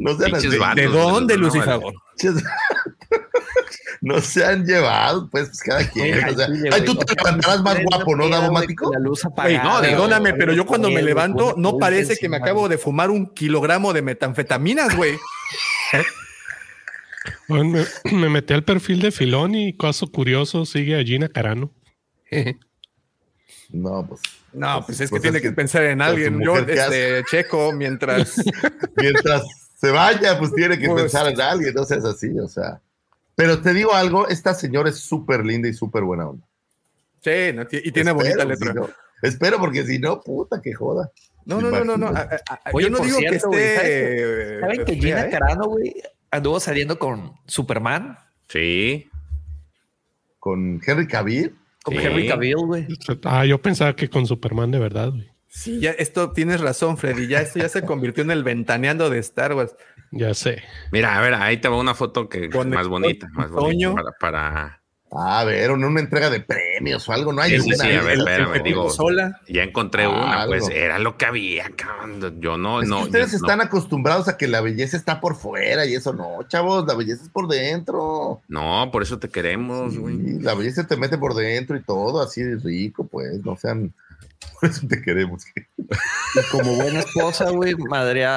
No 0.00 0.16
sean 0.16 0.30
Pinches 0.30 0.50
así. 0.50 0.58
vatos. 0.58 0.76
¿De 0.76 0.86
dónde, 0.86 1.34
no, 1.36 1.40
Lucifer? 1.42 1.80
No 4.00 4.20
se 4.20 4.44
han 4.44 4.64
llevado, 4.64 5.28
pues, 5.28 5.48
pues 5.48 5.60
cada 5.60 5.90
quien. 5.90 6.14
Ay, 6.24 6.32
o 6.32 6.36
sea, 6.36 6.46
sí, 6.46 6.52
ay, 6.70 6.84
tú 6.84 6.94
te 6.94 7.14
levantarás 7.16 7.62
más 7.62 7.82
guapo, 7.82 8.14
¿no, 8.14 8.28
Davomático? 8.28 8.92
La 8.92 9.00
luz 9.00 9.22
Güey, 9.24 9.56
apagada. 9.56 9.64
no, 9.74 9.80
perdóname, 9.80 10.34
pero 10.34 10.52
yo 10.52 10.66
cuando 10.66 10.88
me 10.88 11.02
levanto 11.02 11.54
no 11.56 11.78
parece 11.78 12.16
que 12.16 12.28
me 12.28 12.36
acabo 12.36 12.68
de 12.68 12.78
fumar 12.78 13.10
un 13.10 13.34
kilogramo 13.34 13.92
de 13.92 14.02
metanfetaminas, 14.02 14.94
güey. 14.96 15.18
Bueno, 17.48 17.64
me, 18.04 18.12
me 18.16 18.28
metí 18.28 18.54
al 18.54 18.64
perfil 18.64 19.00
de 19.00 19.10
Filoni 19.10 19.68
y 19.68 19.76
caso 19.76 20.06
curioso 20.10 20.64
sigue 20.66 20.98
a 20.98 21.04
Gina 21.04 21.28
Carano. 21.28 21.70
No, 23.70 24.06
pues. 24.08 24.22
No, 24.54 24.82
pues 24.86 24.98
es 24.98 25.10
que 25.10 25.10
Pues 25.10 25.22
tiene 25.22 25.36
es 25.38 25.42
que 25.42 25.50
que- 25.50 25.54
pensar 25.54 25.82
en 25.84 25.98
su 25.98 26.04
alguien. 26.04 26.40
Yo 26.40 26.52
mujer, 26.54 26.64
¿qué 26.66 26.72
este, 27.20 27.24
checo 27.30 27.70
mientras. 27.72 28.36
Mientras 28.96 29.42
se 29.76 29.90
vaya, 29.90 30.38
pues 30.38 30.54
tiene 30.54 30.78
que 30.78 30.88
Pues- 30.88 31.02
pensar 31.02 31.28
en 31.30 31.38
alguien, 31.38 31.74
no 31.74 31.84
seas 31.84 32.02
así, 32.06 32.30
o 32.38 32.48
sea. 32.48 32.80
Pero 33.36 33.60
te 33.60 33.74
digo 33.74 33.92
algo, 33.92 34.26
esta 34.26 34.54
señora 34.54 34.88
es 34.88 34.96
súper 35.00 35.44
linda 35.44 35.68
y 35.68 35.74
súper 35.74 36.02
buena 36.02 36.28
onda. 36.30 36.46
sí, 37.22 37.52
no, 37.54 37.62
y 37.70 37.92
tiene 37.92 38.10
Espero, 38.10 38.14
bonita 38.14 38.42
si 38.42 38.48
letra. 38.48 38.72
no- 38.72 38.88
espero, 39.20 39.58
porque 39.58 39.84
si 39.84 39.98
no, 39.98 40.18
puta, 40.22 40.62
que 40.62 40.72
joda. 40.72 41.12
No, 41.48 41.60
no, 41.60 41.70
no, 41.70 41.84
no, 41.84 41.96
no. 41.96 42.06
a- 42.08 42.20
a- 42.20 42.54
a- 42.54 42.70
Oye, 42.72 42.84
Yo 42.86 42.90
no 42.90 42.98
por 42.98 43.06
digo 43.06 43.18
cierto, 43.18 43.50
que 43.50 43.74
esté. 43.74 44.60
¿Saben 44.60 44.84
que 44.84 44.94
Gina 44.94 45.22
¿eh? 45.26 45.30
Carano, 45.30 45.64
güey, 45.64 45.94
anduvo 46.30 46.60
saliendo 46.60 46.98
con 46.98 47.32
Superman? 47.46 48.16
Sí. 48.48 49.08
Con 50.38 50.80
Henry 50.86 51.06
Cavill. 51.06 51.54
Con 51.82 51.94
Sí. 51.94 52.00
Henry 52.04 52.28
Cavill, 52.28 52.56
güey. 52.56 52.86
Ah, 53.24 53.44
yo 53.46 53.60
pensaba 53.60 53.96
que 53.96 54.08
con 54.08 54.26
Superman 54.26 54.70
de 54.70 54.78
verdad, 54.78 55.10
güey. 55.10 55.28
Sí, 55.48 55.80
ya 55.80 55.90
esto 55.92 56.32
tienes 56.32 56.60
razón, 56.60 56.98
Freddy. 56.98 57.26
Ya 57.26 57.40
esto 57.40 57.58
ya 57.58 57.68
se 57.68 57.82
convirtió 57.82 58.22
en 58.22 58.30
el 58.30 58.44
ventaneando 58.44 59.08
de 59.10 59.18
Star 59.18 59.54
Wars. 59.54 59.74
Ya 60.12 60.34
sé. 60.34 60.62
Mira, 60.92 61.16
a 61.18 61.20
ver, 61.22 61.34
ahí 61.34 61.56
te 61.56 61.68
va 61.68 61.78
una 61.78 61.94
foto 61.94 62.28
que 62.28 62.50
Con 62.50 62.70
más 62.70 62.82
el- 62.82 62.88
bonita, 62.88 63.28
más 63.32 63.50
Toño. 63.50 63.92
bonita 63.92 64.12
para, 64.20 64.42
para- 64.52 64.77
A 65.10 65.42
ver, 65.44 65.70
una, 65.70 65.86
una 65.86 66.00
entrega 66.00 66.28
de 66.28 66.40
premios 66.40 67.08
o 67.08 67.12
algo, 67.14 67.32
no 67.32 67.40
hay 67.40 67.52
Sí, 67.52 67.60
sí, 67.60 67.68
una. 67.68 67.76
sí, 67.76 67.90
a 67.96 68.02
ver, 68.02 68.12
El- 68.12 68.18
espérame, 68.20 68.54
el- 68.56 68.62
digo, 68.62 68.90
sola. 68.90 69.40
ya 69.48 69.62
encontré 69.62 70.04
Ah, 70.04 70.08
una, 70.10 70.46
pues 70.46 70.64
algo. 70.64 70.76
era 70.76 70.98
lo 70.98 71.16
que 71.16 71.24
había, 71.24 71.70
cabrón. 71.74 72.40
Yo 72.40 72.58
no, 72.58 72.82
Es 72.82 72.88
no. 72.88 72.98
que 72.98 73.02
ustedes 73.04 73.32
yo 73.32 73.38
no- 73.38 73.46
están 73.46 73.60
acostumbrados 73.62 74.28
a 74.28 74.36
que 74.36 74.46
la 74.48 74.60
belleza 74.60 74.98
está 74.98 75.18
por 75.20 75.34
fuera 75.36 75.86
y 75.86 75.94
eso 75.94 76.12
no, 76.12 76.42
chavos, 76.48 76.86
la 76.86 76.94
belleza 76.94 77.22
es 77.22 77.30
por 77.30 77.48
dentro. 77.48 78.42
No, 78.48 78.90
por 78.92 79.02
eso 79.02 79.18
te 79.18 79.30
queremos, 79.30 79.96
güey. 79.96 80.16
Sí, 80.18 80.38
la 80.40 80.52
belleza 80.54 80.86
te 80.86 80.96
mete 80.98 81.16
por 81.16 81.34
dentro 81.34 81.76
y 81.76 81.82
todo, 81.82 82.20
así 82.20 82.42
de 82.42 82.56
rico, 82.56 83.06
pues, 83.06 83.42
no 83.44 83.56
sean. 83.56 83.94
Por 84.60 84.70
eso 84.70 84.86
te 84.86 85.00
queremos. 85.02 85.44
Y 85.76 86.50
como 86.52 86.74
buena 86.76 87.00
esposa, 87.00 87.50
güey, 87.50 87.74
madre 87.76 88.24
a, 88.26 88.36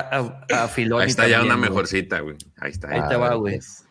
a, 0.52 0.68
Filoni 0.68 1.04
Ahí 1.04 1.10
está 1.10 1.28
ya 1.28 1.44
una 1.44 1.58
mejorcita, 1.58 2.22
güey. 2.22 2.38
Ahí 2.58 2.72
está, 2.72 2.90
Ahí 2.90 3.00
ya, 3.02 3.08
te 3.10 3.16
va, 3.18 3.36
güey. 3.36 3.56
pues, 3.58 3.84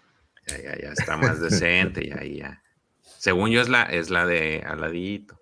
ya, 0.48 0.56
ya, 0.56 0.78
ya 0.82 0.92
está 0.92 1.16
más 1.16 1.40
decente, 1.40 2.08
ya, 2.08 2.22
ya. 2.24 2.59
Según 3.20 3.50
yo 3.50 3.60
es 3.60 3.68
la, 3.68 3.82
es 3.82 4.08
la 4.08 4.24
de 4.24 4.64
aladito. 4.66 5.38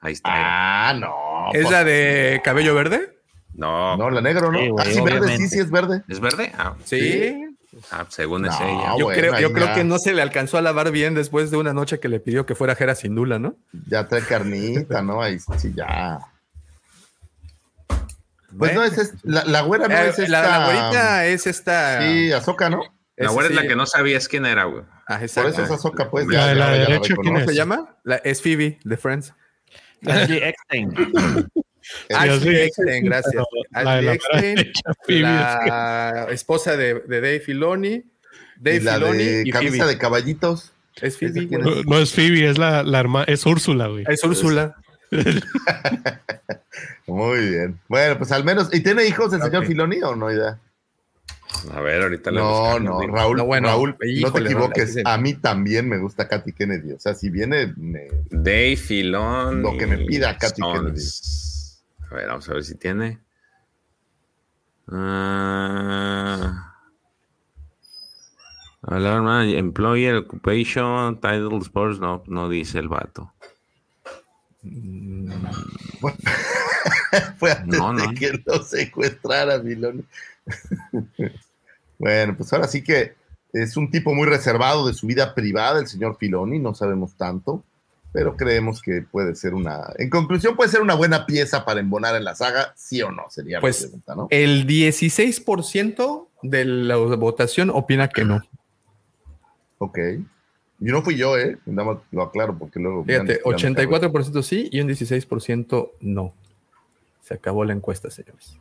Ahí 0.00 0.12
está. 0.12 0.30
Ah, 0.30 0.92
no. 0.92 1.48
¿Es 1.54 1.62
pues, 1.62 1.70
la 1.72 1.82
de 1.82 2.42
cabello 2.44 2.74
verde? 2.74 3.16
No, 3.54 3.96
No, 3.96 4.10
la 4.10 4.20
negro, 4.20 4.52
¿no? 4.52 4.58
Sí, 4.58 4.68
güey, 4.68 4.86
ah, 4.86 4.90
sí, 4.92 5.00
verde, 5.00 5.36
sí, 5.38 5.48
sí, 5.48 5.58
es 5.58 5.70
verde. 5.70 6.02
¿es 6.08 6.20
verde? 6.20 6.52
Ah, 6.58 6.74
Sí. 6.84 7.56
ah, 7.90 8.04
según 8.10 8.44
es 8.44 8.60
No, 8.60 8.66
ella. 8.68 8.94
Yo, 8.98 9.04
bueno, 9.06 9.18
creo, 9.18 9.40
yo 9.40 9.52
creo 9.54 9.72
que 9.74 9.82
no 9.82 9.98
se 9.98 10.12
le 10.12 10.20
alcanzó 10.20 10.58
a 10.58 10.62
lavar 10.62 10.90
bien 10.90 11.14
después 11.14 11.50
de 11.50 11.56
una 11.56 11.72
noche 11.72 12.00
que 12.00 12.08
le 12.10 12.20
pidió 12.20 12.44
que 12.44 12.54
fuera 12.54 12.74
Jera 12.74 12.94
Sindula, 12.94 13.38
¿no? 13.38 13.56
Ya 13.88 14.06
trae 14.08 14.20
carnita, 14.22 15.00
¿no? 15.00 15.22
Ahí 15.22 15.38
sí, 15.56 15.72
ya. 15.74 16.18
Pues 17.88 18.74
Bueno. 18.74 18.80
no, 18.80 18.84
es, 18.84 18.98
es- 18.98 19.14
la, 19.22 19.44
la 19.44 19.62
güera 19.62 19.88
no 19.88 19.94
Eh, 19.94 20.08
es 20.10 20.18
esta. 20.18 20.28
la, 20.42 20.42
la 20.58 20.64
güerita 20.66 21.26
es 21.26 21.46
esta. 21.46 22.02
Sí, 22.02 22.30
Azoka, 22.32 22.68
¿no? 22.68 22.82
La 23.16 23.30
güera 23.30 23.48
es 23.48 23.54
la 23.54 23.62
que 23.62 23.76
no 23.76 23.86
sabías 23.86 24.26
quién 24.28 24.46
era, 24.46 24.64
güey. 24.64 24.84
Ah, 25.06 25.18
Por 25.18 25.46
eso 25.46 25.62
es 25.62 25.70
Azoka, 25.70 26.10
pues. 26.10 26.26
La 26.26 26.48
de 26.48 26.54
la 26.54 26.66
ya 26.76 26.80
derecha, 26.86 27.00
¿quién 27.00 27.16
¿Cómo 27.16 27.28
reconozco. 27.28 27.50
se 27.50 27.56
llama? 27.56 27.96
La, 28.04 28.16
es 28.16 28.40
Phoebe, 28.42 28.78
de 28.84 28.96
Friends. 28.96 29.34
Ashley 30.06 30.38
Eckstein. 30.38 30.92
Ashley 32.10 32.40
sí, 32.56 32.60
Eckstein, 32.62 33.04
gracias. 33.04 33.44
Ashley 33.72 34.08
Eckstein, 34.08 35.22
la 35.22 36.26
esposa 36.30 36.76
de, 36.76 36.94
de 37.00 37.20
Dave 37.20 37.40
Filoni. 37.40 38.04
Dave 38.58 38.76
Y 38.76 38.80
la 38.80 38.94
Filoni 38.94 39.24
de 39.24 39.42
y 39.46 39.50
camisa 39.50 39.76
Phoebe. 39.78 39.88
de 39.90 39.98
caballitos. 39.98 40.72
Es 41.00 41.18
Phoebe. 41.18 41.40
¿Esa 41.40 41.48
quién 41.48 41.62
güey. 41.62 41.74
No, 41.76 41.82
no 41.82 41.98
es 41.98 42.12
Phoebe, 42.12 42.48
es 42.48 42.58
la, 42.58 42.82
la 42.82 43.00
hermana, 43.00 43.24
es 43.28 43.44
Úrsula, 43.46 43.88
güey. 43.88 44.04
Es 44.08 44.24
Úrsula. 44.24 44.76
Muy 47.06 47.48
bien. 47.50 47.80
Bueno, 47.88 48.18
pues 48.18 48.32
al 48.32 48.44
menos. 48.44 48.72
¿Y 48.72 48.80
tiene 48.80 49.04
hijos 49.06 49.32
el 49.32 49.42
señor. 49.42 49.66
Filoni 49.66 50.02
o 50.02 50.16
no 50.16 50.30
idea? 50.32 50.58
A 51.72 51.80
ver, 51.80 52.02
ahorita 52.02 52.30
le 52.30 52.40
No, 52.40 52.48
buscamos, 52.60 52.82
no. 52.82 53.00
Raúl, 53.14 53.36
No, 53.36 53.44
bueno, 53.46 53.68
Raúl, 53.68 53.96
no 54.00 54.06
híjole, 54.06 54.48
te 54.48 54.52
equivoques. 54.52 54.98
A 55.04 55.18
mí 55.18 55.34
también 55.34 55.88
me 55.88 55.98
gusta 55.98 56.28
Katy 56.28 56.52
Kennedy. 56.52 56.92
O 56.92 56.98
sea, 56.98 57.14
si 57.14 57.30
viene, 57.30 57.72
me- 57.76 58.08
Dave 58.30 58.76
Filón. 58.76 59.62
Lo 59.62 59.76
que 59.76 59.86
me 59.86 59.98
pida 59.98 60.36
Katy 60.36 60.60
Sons. 60.60 61.82
A 62.10 62.14
ver, 62.14 62.26
vamos 62.28 62.48
a 62.48 62.54
ver 62.54 62.64
si 62.64 62.74
tiene. 62.74 63.18
Ah. 64.88 66.68
Alarma, 68.82 69.46
employer, 69.48 70.16
occupation, 70.16 71.20
title, 71.20 71.58
sports, 71.62 72.00
no, 72.00 72.24
no 72.26 72.48
dice 72.48 72.80
el 72.80 72.88
vato. 72.88 73.32
fue 77.38 77.52
antes 77.52 77.78
No, 77.78 77.92
no. 77.92 78.06
de 78.08 78.14
que 78.14 78.42
lo 78.44 78.62
secuestrara. 78.62 79.60
bueno, 81.98 82.36
pues 82.36 82.52
ahora 82.52 82.68
sí 82.68 82.82
que 82.82 83.14
es 83.52 83.76
un 83.76 83.90
tipo 83.90 84.14
muy 84.14 84.26
reservado 84.26 84.86
de 84.86 84.94
su 84.94 85.06
vida 85.06 85.34
privada, 85.34 85.80
el 85.80 85.86
señor 85.86 86.16
Filoni, 86.18 86.58
no 86.58 86.74
sabemos 86.74 87.14
tanto, 87.16 87.62
pero 88.12 88.36
creemos 88.36 88.82
que 88.82 89.02
puede 89.02 89.34
ser 89.34 89.54
una, 89.54 89.92
en 89.96 90.10
conclusión, 90.10 90.56
puede 90.56 90.70
ser 90.70 90.80
una 90.80 90.94
buena 90.94 91.26
pieza 91.26 91.64
para 91.64 91.80
embonar 91.80 92.14
en 92.16 92.24
la 92.24 92.34
saga, 92.34 92.72
sí 92.76 93.02
o 93.02 93.10
no, 93.10 93.24
sería 93.30 93.60
Pues, 93.60 93.82
la 93.82 93.86
pregunta, 93.88 94.14
¿no? 94.14 94.26
El 94.30 94.66
16% 94.66 96.28
de 96.42 96.64
la 96.64 96.96
votación 96.96 97.70
opina 97.70 98.08
que 98.08 98.24
no. 98.24 98.40
Ok. 99.78 99.98
Y 99.98 100.84
no 100.84 101.02
fui 101.02 101.16
yo, 101.16 101.36
¿eh? 101.36 101.58
Nada 101.66 101.92
más 101.92 102.02
lo 102.12 102.22
aclaro 102.22 102.56
porque 102.56 102.78
luego... 102.78 103.04
Fíjate, 103.04 103.40
andan 103.44 103.74
tirando 103.74 104.10
84% 104.10 104.42
sí 104.42 104.68
y 104.70 104.80
un 104.80 104.88
16% 104.88 105.90
no. 106.00 106.34
Se 107.20 107.34
acabó 107.34 107.64
la 107.64 107.72
encuesta, 107.72 108.08
señores. 108.08 108.56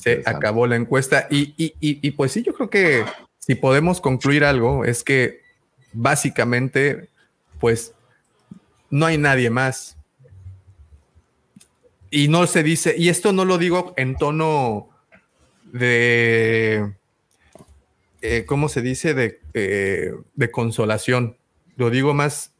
Se 0.00 0.22
acabó 0.26 0.66
la 0.66 0.76
encuesta. 0.76 1.26
Y, 1.30 1.54
y- 1.56 1.74
y- 1.80 1.98
y, 2.06 2.10
pues 2.12 2.32
sí, 2.32 2.42
yo 2.42 2.52
creo 2.54 2.70
que 2.70 3.04
si 3.38 3.54
podemos 3.54 4.00
concluir 4.00 4.44
algo, 4.44 4.84
es 4.84 5.02
que 5.04 5.40
básicamente, 5.92 7.08
pues 7.60 7.92
no 8.90 9.06
hay 9.06 9.18
nadie 9.18 9.50
más. 9.50 9.96
Y 12.10 12.28
no 12.28 12.46
se 12.46 12.62
dice, 12.62 12.94
y 12.96 13.08
esto 13.10 13.32
no 13.32 13.44
lo 13.44 13.58
digo 13.58 13.92
en 13.96 14.16
tono 14.16 14.88
de, 15.64 16.92
eh, 18.22 18.44
¿cómo 18.46 18.68
se 18.68 18.80
dice? 18.82 19.14
De, 19.14 19.40
eh, 19.54 20.12
de 20.34 20.50
consolación. 20.50 21.36
Lo 21.76 21.90
digo 21.90 22.14
más 22.14 22.52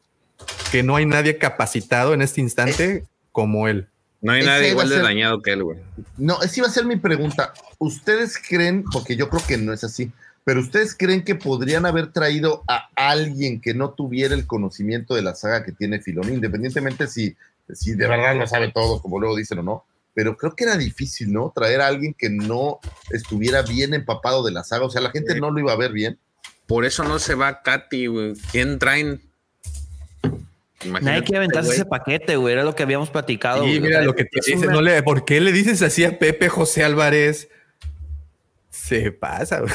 que 0.71 0.83
no 0.83 0.95
hay 0.95 1.05
nadie 1.05 1.37
capacitado 1.37 2.13
en 2.13 2.21
este 2.21 2.41
instante 2.41 3.03
como 3.31 3.67
él. 3.67 3.88
No 4.21 4.33
hay 4.33 4.43
nadie 4.45 4.69
igual 4.71 4.89
de 4.89 4.95
ser- 4.95 5.03
dañado 5.03 5.41
que 5.41 5.51
él, 5.51 5.63
güey. 5.63 5.79
No, 6.17 6.41
esa 6.41 6.59
iba 6.59 6.67
a 6.67 6.71
ser 6.71 6.85
mi 6.85 6.97
pregunta. 6.97 7.53
¿Ustedes 7.77 8.37
creen, 8.37 8.83
porque 8.91 9.15
yo 9.15 9.29
creo 9.29 9.41
que 9.47 9.57
no 9.57 9.71
es 9.73 9.83
así, 9.83 10.11
pero 10.43 10.59
ustedes 10.59 10.95
creen 10.97 11.23
que 11.23 11.35
podrían 11.35 11.85
haber 11.85 12.11
traído 12.11 12.63
a 12.67 12.89
alguien 12.95 13.61
que 13.61 13.73
no 13.73 13.91
tuviera 13.91 14.33
el 14.35 14.45
conocimiento 14.47 15.15
de 15.15 15.21
la 15.21 15.35
saga 15.35 15.63
que 15.63 15.71
tiene 15.71 16.01
Filoni, 16.01 16.33
independientemente 16.33 17.07
si, 17.07 17.35
si 17.73 17.93
de 17.93 18.07
verdad 18.07 18.35
lo 18.35 18.47
sabe 18.47 18.71
todo, 18.73 19.01
como 19.01 19.19
luego 19.19 19.35
dicen 19.37 19.59
o 19.59 19.63
no? 19.63 19.85
Pero 20.13 20.35
creo 20.35 20.53
que 20.55 20.65
era 20.65 20.75
difícil, 20.75 21.31
¿no? 21.31 21.53
Traer 21.55 21.79
a 21.81 21.87
alguien 21.87 22.13
que 22.17 22.29
no 22.29 22.79
estuviera 23.11 23.61
bien 23.61 23.93
empapado 23.93 24.43
de 24.43 24.51
la 24.51 24.63
saga, 24.63 24.85
o 24.85 24.89
sea, 24.89 25.01
la 25.01 25.11
gente 25.11 25.39
no 25.39 25.51
lo 25.51 25.59
iba 25.59 25.71
a 25.71 25.77
ver 25.77 25.93
bien. 25.93 26.17
Por 26.67 26.83
eso 26.83 27.03
no 27.03 27.19
se 27.19 27.35
va 27.35 27.61
Katy, 27.61 28.07
güey. 28.07 28.33
¿Quién 28.51 28.79
traen? 28.79 29.21
Imagínate 30.85 31.05
Nadie 31.05 31.23
quiere 31.23 31.37
aventarse 31.37 31.67
güey. 31.67 31.77
ese 31.79 31.85
paquete, 31.85 32.35
güey. 32.37 32.53
Era 32.53 32.63
lo 32.63 32.75
que 32.75 32.83
habíamos 32.83 33.09
platicado. 33.09 33.63
Y 33.65 33.79
güey. 33.79 33.81
mira 33.81 34.01
lo 34.01 34.15
que 34.15 34.25
te 34.25 34.39
es 34.39 34.45
dice. 34.45 34.67
una- 34.67 34.73
No 34.75 34.81
le, 34.81 35.03
¿Por 35.03 35.25
qué 35.25 35.39
le 35.41 35.51
dices 35.51 35.81
así 35.81 36.05
a 36.05 36.17
Pepe 36.17 36.49
José 36.49 36.83
Álvarez? 36.83 37.49
Se 38.69 39.11
pasa. 39.11 39.61
güey. 39.61 39.73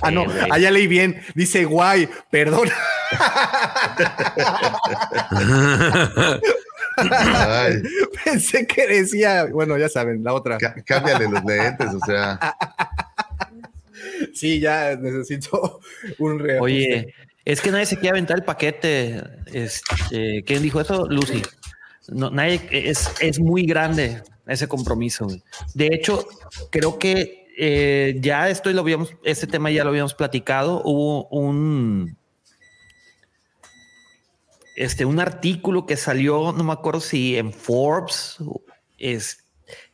ah, 0.00 0.10
no, 0.10 0.24
güey. 0.24 0.36
allá 0.50 0.70
leí 0.70 0.86
bien. 0.86 1.20
Dice 1.34 1.64
guay, 1.64 2.08
perdón. 2.30 2.68
Ay, 6.96 7.82
Pensé 8.24 8.66
que 8.66 8.86
decía, 8.86 9.44
bueno, 9.46 9.78
ya 9.78 9.88
saben, 9.88 10.22
la 10.22 10.34
otra. 10.34 10.58
cá- 10.58 10.74
cámbiale 10.84 11.28
los 11.28 11.44
lentes, 11.44 11.88
o 11.94 12.00
sea. 12.04 12.38
Sí, 14.34 14.60
ya 14.60 14.96
necesito 14.96 15.80
un 16.18 16.38
reajuste. 16.38 16.60
Oye, 16.64 17.14
es 17.44 17.60
que 17.60 17.70
nadie 17.70 17.86
se 17.86 17.96
quiere 17.96 18.10
aventar 18.10 18.38
el 18.38 18.44
paquete. 18.44 19.22
Este, 19.52 20.42
¿Quién 20.44 20.62
dijo 20.62 20.80
eso? 20.80 21.06
Lucy. 21.06 21.42
No, 22.08 22.30
nadie, 22.30 22.60
es, 22.70 23.12
es 23.20 23.40
muy 23.40 23.64
grande 23.64 24.22
ese 24.46 24.68
compromiso. 24.68 25.26
De 25.74 25.88
hecho, 25.92 26.26
creo 26.70 26.98
que 26.98 27.46
eh, 27.56 28.16
ya 28.20 28.48
esto 28.48 28.70
lo 28.72 28.80
habíamos, 28.80 29.14
este 29.24 29.46
tema 29.46 29.70
ya 29.70 29.84
lo 29.84 29.90
habíamos 29.90 30.14
platicado. 30.14 30.82
Hubo 30.84 31.28
un 31.28 32.16
este, 34.76 35.04
un 35.04 35.20
artículo 35.20 35.86
que 35.86 35.96
salió, 35.96 36.52
no 36.52 36.64
me 36.64 36.72
acuerdo 36.72 37.00
si 37.00 37.36
en 37.36 37.52
Forbes, 37.52 38.38
es 38.98 39.41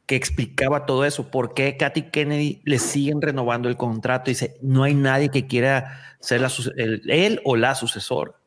que 0.09 0.17
explicaba 0.17 0.87
todo 0.87 1.05
eso, 1.05 1.31
por 1.31 1.53
qué 1.53 1.77
Katy 1.77 2.05
Kennedy 2.11 2.63
le 2.65 2.79
siguen 2.79 3.21
renovando 3.21 3.69
el 3.69 3.77
contrato. 3.77 4.31
Dice, 4.31 4.57
no 4.63 4.83
hay 4.83 4.95
nadie 4.95 5.29
que 5.29 5.47
quiera 5.47 6.01
ser 6.19 6.41
la, 6.41 6.51
el- 6.79 7.03
él 7.11 7.43
o 7.45 7.57
la 7.57 7.75
sucesor. 7.75 8.41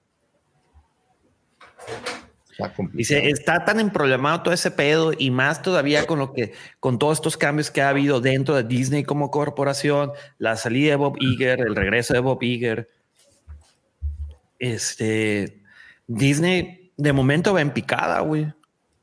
Está 2.49 2.73
complicado. 2.73 2.97
Dice, 2.97 3.29
está 3.29 3.63
tan 3.63 3.79
emproblemado 3.79 4.41
todo 4.41 4.55
ese 4.55 4.71
pedo 4.71 5.13
y 5.15 5.29
más 5.29 5.61
todavía 5.61 6.07
con 6.07 6.17
lo 6.17 6.33
que, 6.33 6.53
con 6.79 6.97
todos 6.97 7.19
estos 7.19 7.37
cambios 7.37 7.69
que 7.69 7.83
ha 7.83 7.89
habido 7.89 8.21
dentro 8.21 8.55
de 8.55 8.63
Disney 8.63 9.03
como 9.03 9.29
corporación, 9.29 10.11
la 10.39 10.55
salida 10.57 10.89
de 10.89 10.95
Bob 10.95 11.15
Iger, 11.19 11.61
el 11.61 11.75
regreso 11.75 12.13
de 12.15 12.19
Bob 12.21 12.41
Iger. 12.41 12.89
Este, 14.57 15.61
Disney 16.07 16.91
de 16.97 17.13
momento 17.13 17.53
va 17.53 17.61
en 17.61 17.71
picada, 17.71 18.19
güey. 18.21 18.51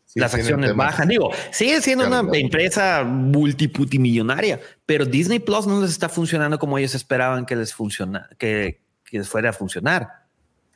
Sí, 0.09 0.21
Las 0.21 0.33
acciones 0.33 0.75
bajan. 0.75 1.09
Digo, 1.09 1.31
sigue 1.53 1.83
siendo 1.83 2.07
una 2.07 2.23
Claro, 2.23 2.35
empresa 2.35 3.05
multiputimillonaria, 3.05 4.59
pero 4.87 5.05
Disney 5.05 5.39
Plus 5.39 5.67
no 5.67 5.83
les 5.83 5.91
está 5.91 6.09
funcionando 6.09 6.59
como 6.59 6.79
ellos 6.79 6.95
esperaban 6.95 7.45
que 7.45 7.55
les 7.55 7.75
funciona, 7.75 8.27
que, 8.39 8.81
que 9.05 9.19
les 9.19 9.29
fuera 9.29 9.51
a 9.51 9.53
funcionar. 9.53 10.25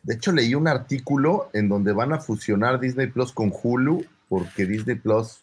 De 0.03 0.17
hecho, 0.17 0.33
leí 0.33 0.55
un 0.55 0.69
artículo 0.69 1.49
en 1.55 1.71
donde 1.71 1.93
van 1.93 2.13
a 2.13 2.19
fusionar 2.19 2.79
Disney 2.79 3.07
Plus 3.07 3.33
con 3.33 3.51
Hulu, 3.51 4.05
porque 4.29 4.67
Disney 4.67 4.97
Plus, 4.97 5.39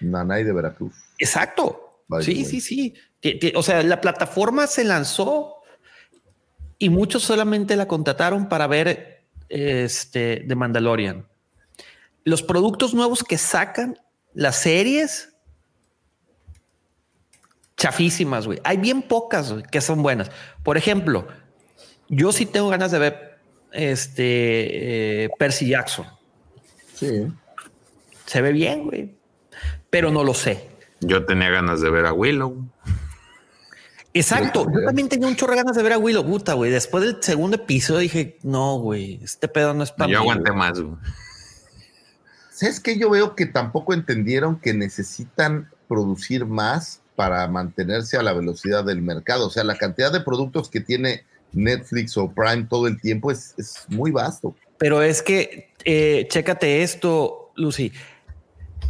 Nanay 0.00 0.44
de 0.44 0.54
Veracruz. 0.54 0.94
Exacto. 1.18 2.00
By 2.08 2.24
the 2.24 2.32
sí, 2.32 2.44
sí, 2.46 2.60
sí. 2.62 2.94
O 3.54 3.62
sea, 3.62 3.82
la 3.82 4.00
plataforma 4.00 4.66
se 4.66 4.84
lanzó 4.84 5.56
y 6.78 6.88
muchos 6.88 7.24
solamente 7.24 7.76
la 7.76 7.86
contrataron 7.86 8.48
para 8.48 8.66
ver 8.66 9.24
este 9.50 10.44
de 10.46 10.54
Mandalorian. 10.54 11.26
Los 12.26 12.42
productos 12.42 12.92
nuevos 12.92 13.22
que 13.22 13.38
sacan, 13.38 13.96
las 14.34 14.56
series, 14.56 15.32
chafísimas, 17.76 18.46
güey. 18.46 18.60
Hay 18.64 18.78
bien 18.78 19.00
pocas 19.00 19.54
que 19.70 19.80
son 19.80 20.02
buenas. 20.02 20.32
Por 20.64 20.76
ejemplo, 20.76 21.28
yo 22.08 22.32
sí 22.32 22.44
tengo 22.44 22.68
ganas 22.68 22.90
de 22.90 22.98
ver 22.98 23.38
este 23.70 25.24
eh, 25.24 25.30
Percy 25.38 25.68
Jackson. 25.68 26.04
Sí. 26.94 27.28
Se 28.24 28.42
ve 28.42 28.50
bien, 28.50 28.86
güey, 28.86 29.16
pero 29.88 30.10
no 30.10 30.24
lo 30.24 30.34
sé. 30.34 30.68
Yo 31.02 31.24
tenía 31.26 31.50
ganas 31.50 31.80
de 31.80 31.90
ver 31.90 32.06
a 32.06 32.12
Willow. 32.12 32.56
Exacto. 34.14 34.66
Yo 34.74 34.84
también 34.84 35.08
tenía 35.08 35.28
un 35.28 35.36
chorro 35.36 35.52
de 35.52 35.58
ganas 35.58 35.76
de 35.76 35.82
ver 35.84 35.92
a 35.92 35.98
Willow 35.98 36.26
puta, 36.26 36.54
güey. 36.54 36.72
Después 36.72 37.04
del 37.04 37.22
segundo 37.22 37.54
episodio 37.54 38.00
dije, 38.00 38.36
no, 38.42 38.78
güey, 38.80 39.20
este 39.22 39.46
pedo 39.46 39.74
no 39.74 39.84
es 39.84 39.92
para 39.92 40.10
Yo 40.10 40.18
mí. 40.18 40.24
aguanté 40.24 40.50
güey". 40.50 40.58
más, 40.58 40.80
güey. 40.80 40.96
¿Sabes 42.56 42.80
qué? 42.80 42.98
Yo 42.98 43.10
veo 43.10 43.34
que 43.36 43.44
tampoco 43.44 43.92
entendieron 43.92 44.58
que 44.58 44.72
necesitan 44.72 45.68
producir 45.88 46.46
más 46.46 47.02
para 47.14 47.46
mantenerse 47.48 48.16
a 48.16 48.22
la 48.22 48.32
velocidad 48.32 48.82
del 48.82 49.02
mercado. 49.02 49.48
O 49.48 49.50
sea, 49.50 49.62
la 49.62 49.76
cantidad 49.76 50.10
de 50.10 50.22
productos 50.22 50.70
que 50.70 50.80
tiene 50.80 51.26
Netflix 51.52 52.16
o 52.16 52.32
Prime 52.32 52.66
todo 52.66 52.86
el 52.86 52.98
tiempo 52.98 53.30
es, 53.30 53.52
es 53.58 53.84
muy 53.88 54.10
vasto. 54.10 54.56
Pero 54.78 55.02
es 55.02 55.20
que, 55.20 55.68
eh, 55.84 56.26
chécate 56.30 56.82
esto, 56.82 57.52
Lucy. 57.56 57.92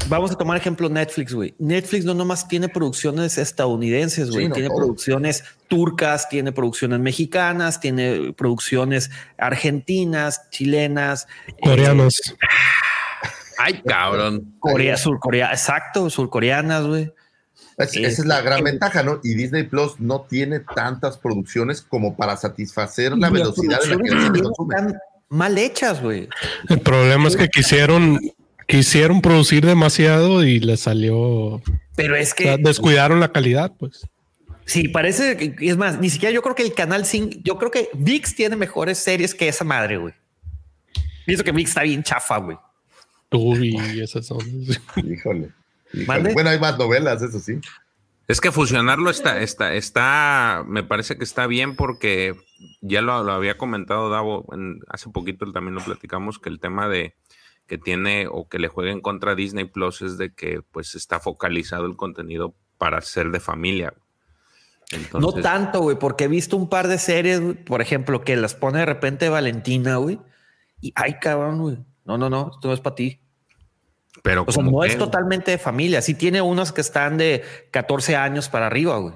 Vamos 0.08 0.30
a 0.30 0.36
tomar 0.36 0.56
ejemplo 0.56 0.88
Netflix, 0.88 1.34
güey. 1.34 1.52
Netflix 1.58 2.04
no 2.04 2.14
nomás 2.14 2.46
tiene 2.46 2.68
producciones 2.68 3.36
estadounidenses, 3.36 4.30
güey. 4.30 4.44
Sí, 4.44 4.48
no, 4.48 4.54
tiene 4.54 4.68
todo. 4.68 4.78
producciones 4.78 5.42
turcas, 5.66 6.28
tiene 6.28 6.52
producciones 6.52 7.00
mexicanas, 7.00 7.80
tiene 7.80 8.32
producciones 8.32 9.10
argentinas, 9.36 10.48
chilenas, 10.50 11.26
eh, 11.48 11.54
Coreanos. 11.64 12.14
Ay, 13.58 13.82
cabrón. 13.86 14.54
Corea, 14.58 14.96
surcorea, 14.96 15.50
exacto, 15.50 16.08
surcoreanas, 16.10 16.86
güey. 16.86 17.12
Es- 17.78 17.94
esa 17.96 18.22
es 18.22 18.26
la 18.26 18.40
gran 18.40 18.64
ventaja, 18.64 19.02
¿no? 19.02 19.20
Y 19.22 19.34
Disney 19.34 19.64
Plus 19.64 20.00
no 20.00 20.22
tiene 20.22 20.60
tantas 20.60 21.18
producciones 21.18 21.82
como 21.82 22.16
para 22.16 22.36
satisfacer 22.36 23.16
la 23.16 23.28
velocidad 23.30 23.80
en 23.84 23.90
la 23.90 23.96
que 24.02 24.10
la 24.10 24.42
consume. 24.42 24.74
están 24.76 24.98
mal 25.28 25.58
hechas, 25.58 26.00
güey. 26.02 26.28
El 26.68 26.80
problema 26.80 27.28
es 27.28 27.36
que 27.36 27.48
quisieron, 27.48 28.18
quisieron 28.66 29.20
producir 29.20 29.66
demasiado 29.66 30.42
y 30.44 30.58
les 30.60 30.80
salió. 30.80 31.60
Pero 31.96 32.16
es 32.16 32.32
o 32.32 32.36
sea, 32.36 32.56
que 32.56 32.62
descuidaron 32.62 33.20
la 33.20 33.32
calidad, 33.32 33.72
pues. 33.78 34.06
sí, 34.64 34.88
parece 34.88 35.36
que 35.36 35.54
es 35.68 35.76
más, 35.76 35.98
ni 36.00 36.08
siquiera 36.10 36.32
yo 36.32 36.42
creo 36.42 36.54
que 36.54 36.62
el 36.62 36.72
canal 36.74 37.04
5, 37.04 37.38
yo 37.44 37.58
creo 37.58 37.70
que 37.70 37.88
VIX 37.94 38.34
tiene 38.34 38.56
mejores 38.56 38.98
series 38.98 39.34
que 39.34 39.48
esa 39.48 39.64
madre, 39.64 39.98
güey. 39.98 40.14
Pienso 41.26 41.44
que 41.44 41.52
VIX 41.52 41.68
está 41.70 41.82
bien 41.82 42.02
chafa, 42.02 42.38
güey. 42.38 42.56
Tú 43.28 43.56
y 43.56 44.00
esas 44.00 44.26
son. 44.26 44.38
Híjole. 44.96 45.50
híjole. 45.92 46.32
Bueno, 46.32 46.50
hay 46.50 46.58
más 46.60 46.78
novelas, 46.78 47.22
eso 47.22 47.38
sí. 47.40 47.60
Es 48.28 48.40
que 48.40 48.50
fusionarlo 48.50 49.08
está, 49.08 49.40
está, 49.40 49.74
está, 49.74 50.64
me 50.66 50.82
parece 50.82 51.16
que 51.16 51.22
está 51.24 51.46
bien 51.46 51.76
porque 51.76 52.34
ya 52.80 53.00
lo, 53.00 53.22
lo 53.22 53.32
había 53.32 53.56
comentado 53.56 54.10
Davo, 54.10 54.44
en- 54.52 54.80
hace 54.88 55.08
poquito 55.10 55.50
también 55.52 55.74
lo 55.76 55.80
platicamos, 55.84 56.40
que 56.40 56.48
el 56.48 56.58
tema 56.58 56.88
de 56.88 57.14
que 57.68 57.78
tiene 57.78 58.26
o 58.30 58.48
que 58.48 58.58
le 58.58 58.68
juega 58.68 58.90
en 58.92 59.00
contra 59.00 59.34
Disney 59.36 59.64
Plus 59.64 60.02
es 60.02 60.18
de 60.18 60.32
que 60.32 60.60
pues 60.72 60.94
está 60.96 61.20
focalizado 61.20 61.86
el 61.86 61.96
contenido 61.96 62.54
para 62.78 63.00
ser 63.00 63.30
de 63.30 63.40
familia. 63.40 63.94
Entonces, 64.90 65.20
no 65.20 65.32
tanto, 65.42 65.80
güey, 65.80 65.98
porque 65.98 66.24
he 66.24 66.28
visto 66.28 66.56
un 66.56 66.68
par 66.68 66.86
de 66.88 66.98
series, 66.98 67.40
por 67.64 67.80
ejemplo, 67.80 68.22
que 68.22 68.36
las 68.36 68.54
pone 68.54 68.78
de 68.80 68.86
repente 68.86 69.28
Valentina, 69.28 69.96
güey. 69.96 70.18
Y 70.80 70.92
ay, 70.94 71.14
cabrón, 71.20 71.58
güey. 71.60 71.78
No, 72.06 72.16
no, 72.16 72.30
no, 72.30 72.50
esto 72.54 72.68
no 72.68 72.74
es 72.74 72.80
para 72.80 72.94
ti. 72.96 73.20
pero 74.22 74.44
O 74.46 74.52
sea, 74.52 74.62
no 74.62 74.80
que- 74.80 74.88
es 74.88 74.98
totalmente 74.98 75.50
de 75.50 75.58
familia. 75.58 76.00
Sí 76.02 76.14
tiene 76.14 76.40
unos 76.40 76.72
que 76.72 76.80
están 76.80 77.18
de 77.18 77.44
14 77.70 78.16
años 78.16 78.48
para 78.48 78.66
arriba, 78.66 78.96
güey. 78.98 79.14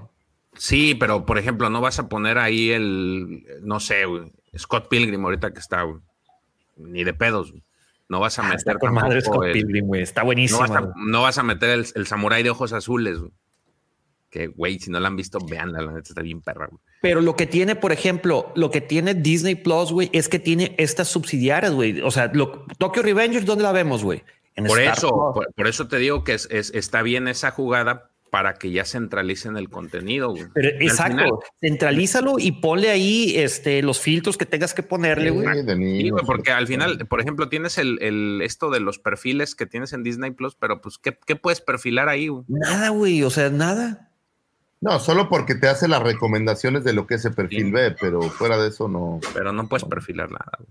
Sí, 0.57 0.94
pero 0.94 1.25
por 1.25 1.39
ejemplo, 1.39 1.70
no 1.70 1.81
vas 1.81 1.99
a 1.99 2.09
poner 2.09 2.36
ahí 2.39 2.70
el, 2.70 3.44
no 3.62 3.81
sé, 3.81 4.05
güey, 4.05 4.31
Scott 4.59 4.89
Pilgrim 4.89 5.25
ahorita 5.25 5.52
que 5.52 5.60
está, 5.60 5.83
güey, 5.83 6.01
ni 6.77 7.05
de 7.05 7.15
pedos. 7.15 7.52
güey. 7.52 7.62
No 8.09 8.19
vas 8.20 8.39
a 8.39 8.43
Ah, 8.43 8.44
meter 8.47 8.59
está 8.59 8.75
con 8.75 8.93
madre 8.93 9.20
Scott 9.20 9.47
el- 9.47 9.52
Pilgrim, 9.52 9.86
güey. 9.86 10.02
Está 10.02 10.23
no, 10.23 10.27
buenísimo. 10.27 10.60
vas 10.60 10.70
a, 10.73 10.93
no 10.97 11.23
vas 11.23 11.39
a 11.39 11.43
meter 11.44 11.70
el, 11.70 11.86
el 11.94 12.07
samurái 12.07 12.43
de 12.43 12.51
ojos 12.51 12.73
azules. 12.73 13.19
güey. 13.20 13.31
Que, 14.31 14.47
güey, 14.47 14.78
si 14.78 14.91
no 14.91 15.00
la 15.00 15.09
han 15.09 15.17
visto, 15.17 15.39
véanla, 15.44 15.81
la 15.83 15.92
neta 15.92 16.09
está 16.09 16.23
bien 16.23 16.41
perra. 16.41 16.68
güey. 16.70 16.81
Pero 17.02 17.20
lo 17.20 17.34
que 17.34 17.47
tiene, 17.47 17.75
por 17.75 17.91
ejemplo, 17.91 18.52
lo 18.55 18.70
que 18.70 18.81
tiene 18.81 19.15
Disney 19.15 19.57
Plus, 19.57 19.91
güey, 19.91 20.09
es 20.12 20.28
que 20.28 20.39
tiene 20.39 20.75
estas 20.78 21.09
subsidiarias, 21.09 21.73
güey. 21.73 22.00
O 22.02 22.10
sea, 22.12 22.31
lo, 22.33 22.65
Tokyo 22.78 23.02
Revengers, 23.02 23.44
¿dónde 23.44 23.65
la 23.65 23.73
vemos, 23.73 24.05
güey? 24.05 24.23
En 24.55 24.67
Por 24.67 24.78
Star 24.81 24.97
eso, 24.99 25.09
Plus. 25.09 25.34
por, 25.47 25.55
por 25.55 25.67
eso 25.67 25.89
te 25.89 25.99
digo 25.99 26.23
que 26.23 26.34
es, 26.34 26.47
es- 26.50 26.73
está 26.75 27.02
bien 27.02 27.26
esa 27.28 27.50
jugada 27.50 28.07
para 28.31 28.55
que 28.55 28.70
ya 28.70 28.84
centralicen 28.84 29.57
el 29.57 29.68
contenido. 29.68 30.31
güey. 30.31 30.44
Pero 30.55 30.68
exacto, 30.81 31.17
final- 31.17 31.31
centralízalo 31.60 32.34
y 32.39 32.52
ponle 32.52 32.91
ahí 32.91 33.34
este, 33.36 33.83
los 33.83 33.99
filtros 34.00 34.36
que 34.36 34.47
tengas 34.47 34.73
que 34.75 34.83
ponerle, 34.84 35.31
güey. 35.31 35.47
Sí, 36.02 36.10
porque 36.26 36.52
al 36.52 36.67
final, 36.68 37.07
por 37.09 37.20
ejemplo, 37.20 37.49
tienes 37.49 37.78
el, 37.78 37.99
el- 38.00 38.41
esto 38.42 38.70
de 38.70 38.78
los 38.81 38.99
perfiles 39.00 39.55
que 39.57 39.67
tienes 39.67 39.92
en 39.92 40.02
Disney 40.05 40.31
Plus, 40.31 40.55
pero 40.55 40.81
pues, 40.81 40.99
¿qué, 40.99 41.18
qué 41.26 41.34
puedes 41.34 41.60
perfilar 41.60 42.09
ahí? 42.09 42.28
güey? 42.28 42.44
Nada, 42.47 42.91
güey, 42.91 43.23
o 43.25 43.31
sea, 43.31 43.50
nada. 43.50 44.10
No, 44.81 44.99
solo 44.99 45.28
porque 45.28 45.55
te 45.55 45.68
hace 45.68 45.89
las 45.89 46.02
recomendaciones 46.02 46.84
de 46.84 46.92
lo 46.94 47.07
que 47.07 47.15
ese 47.17 47.31
perfil 47.31 47.67
Sí. 47.67 47.70
ve, 47.73 47.91
pero 48.00 48.23
fuera 48.23 48.57
de 48.57 48.68
eso 48.68 48.89
no. 48.89 49.20
Pero 49.34 49.52
no 49.52 49.68
puedes 49.68 49.84
perfilar 49.84 50.31
nada. 50.31 50.52
güey. 50.59 50.70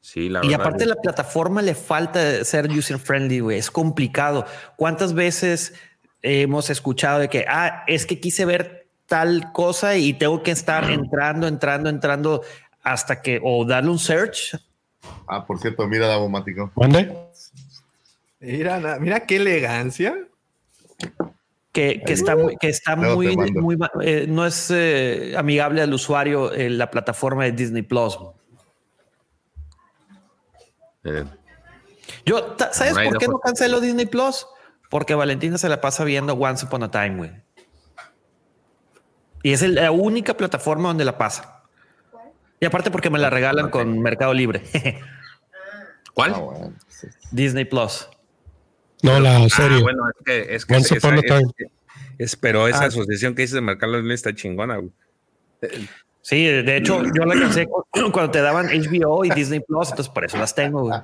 Sí, 0.00 0.28
la 0.28 0.40
Y 0.44 0.48
verdad. 0.48 0.66
aparte 0.66 0.86
la 0.86 0.96
plataforma 0.96 1.62
le 1.62 1.74
falta 1.74 2.44
ser 2.44 2.68
user 2.70 2.98
friendly, 2.98 3.40
güey. 3.40 3.58
Es 3.58 3.70
complicado. 3.70 4.46
¿Cuántas 4.76 5.12
veces 5.14 5.74
hemos 6.22 6.70
escuchado 6.70 7.20
de 7.20 7.28
que, 7.28 7.44
ah, 7.48 7.84
es 7.86 8.06
que 8.06 8.18
quise 8.18 8.44
ver 8.44 8.88
tal 9.06 9.52
cosa 9.52 9.96
y 9.96 10.14
tengo 10.14 10.42
que 10.42 10.50
estar 10.50 10.90
entrando, 10.90 11.46
entrando, 11.46 11.88
entrando 11.90 12.42
hasta 12.82 13.20
que, 13.22 13.40
o 13.44 13.64
darle 13.64 13.90
un 13.90 13.98
search? 13.98 14.56
Ah, 15.28 15.44
por 15.46 15.60
cierto, 15.60 15.86
mira, 15.86 16.06
Davomático. 16.08 16.72
¿Mande? 16.76 17.14
Mira, 18.40 18.80
na- 18.80 18.98
mira 18.98 19.20
qué 19.26 19.36
elegancia. 19.36 20.16
Que, 21.72 22.02
que 22.04 22.12
está 22.12 22.36
muy, 22.36 22.56
que 22.58 22.68
está 22.68 22.94
te 22.96 23.00
muy, 23.00 23.78
eh, 24.02 24.26
no 24.28 24.44
es 24.44 24.70
eh, 24.70 25.34
amigable 25.38 25.80
al 25.80 25.94
usuario 25.94 26.52
eh, 26.52 26.68
la 26.68 26.90
plataforma 26.90 27.44
de 27.44 27.52
Disney 27.52 27.80
Plus. 27.80 28.18
Eh, 31.04 31.24
Yo, 32.26 32.54
¿sabes 32.72 32.94
Right, 32.94 33.08
por 33.08 33.18
qué 33.18 33.26
no 33.26 33.38
cancelo 33.38 33.80
Disney 33.80 34.04
Plus? 34.04 34.46
Porque 34.90 35.14
Valentina 35.14 35.56
se 35.56 35.70
la 35.70 35.80
pasa 35.80 36.04
viendo 36.04 36.34
Once 36.34 36.66
Upon 36.66 36.82
a 36.82 36.90
Time, 36.90 37.16
güey. 37.16 37.30
Y 39.42 39.52
es 39.52 39.62
la 39.62 39.90
única 39.90 40.36
plataforma 40.36 40.88
donde 40.88 41.06
la 41.06 41.16
pasa. 41.16 41.62
Y 42.60 42.66
aparte 42.66 42.90
porque 42.90 43.10
me 43.10 43.18
la 43.18 43.30
regalan 43.30 43.70
con 43.70 43.98
Mercado 43.98 44.34
Libre. 44.34 44.62
¿Cuál? 46.14 46.34
Ah. 46.34 46.68
Disney 47.30 47.64
Plus. 47.64 48.08
No, 49.02 49.20
la 49.20 49.48
serie. 49.48 49.78
Ah, 49.78 49.82
bueno, 49.82 50.02
es 50.08 50.24
que, 50.24 50.54
es 50.54 50.66
que 50.66 50.76
esa- 50.76 51.40
es- 52.18 52.36
pero 52.36 52.68
esa 52.68 52.84
Ah. 52.84 52.86
asociación 52.86 53.34
que 53.34 53.42
dices 53.42 53.54
de 53.54 53.60
Mercado 53.60 53.96
Libre 53.98 54.14
está 54.14 54.34
chingona, 54.34 54.76
güey. 54.76 54.90
Sí, 56.20 56.44
de 56.44 56.76
hecho, 56.76 57.02
yo 57.02 57.24
la 57.24 57.34
cansé 57.38 57.66
cu- 57.66 57.84
cuando 58.12 58.30
te 58.30 58.40
daban 58.40 58.66
HBO 58.68 59.24
y 59.24 59.30
Disney 59.30 59.60
Plus, 59.60 59.90
entonces 59.90 60.08
por 60.12 60.24
eso 60.24 60.38
las 60.38 60.54
tengo, 60.54 60.82
güey. 60.82 61.00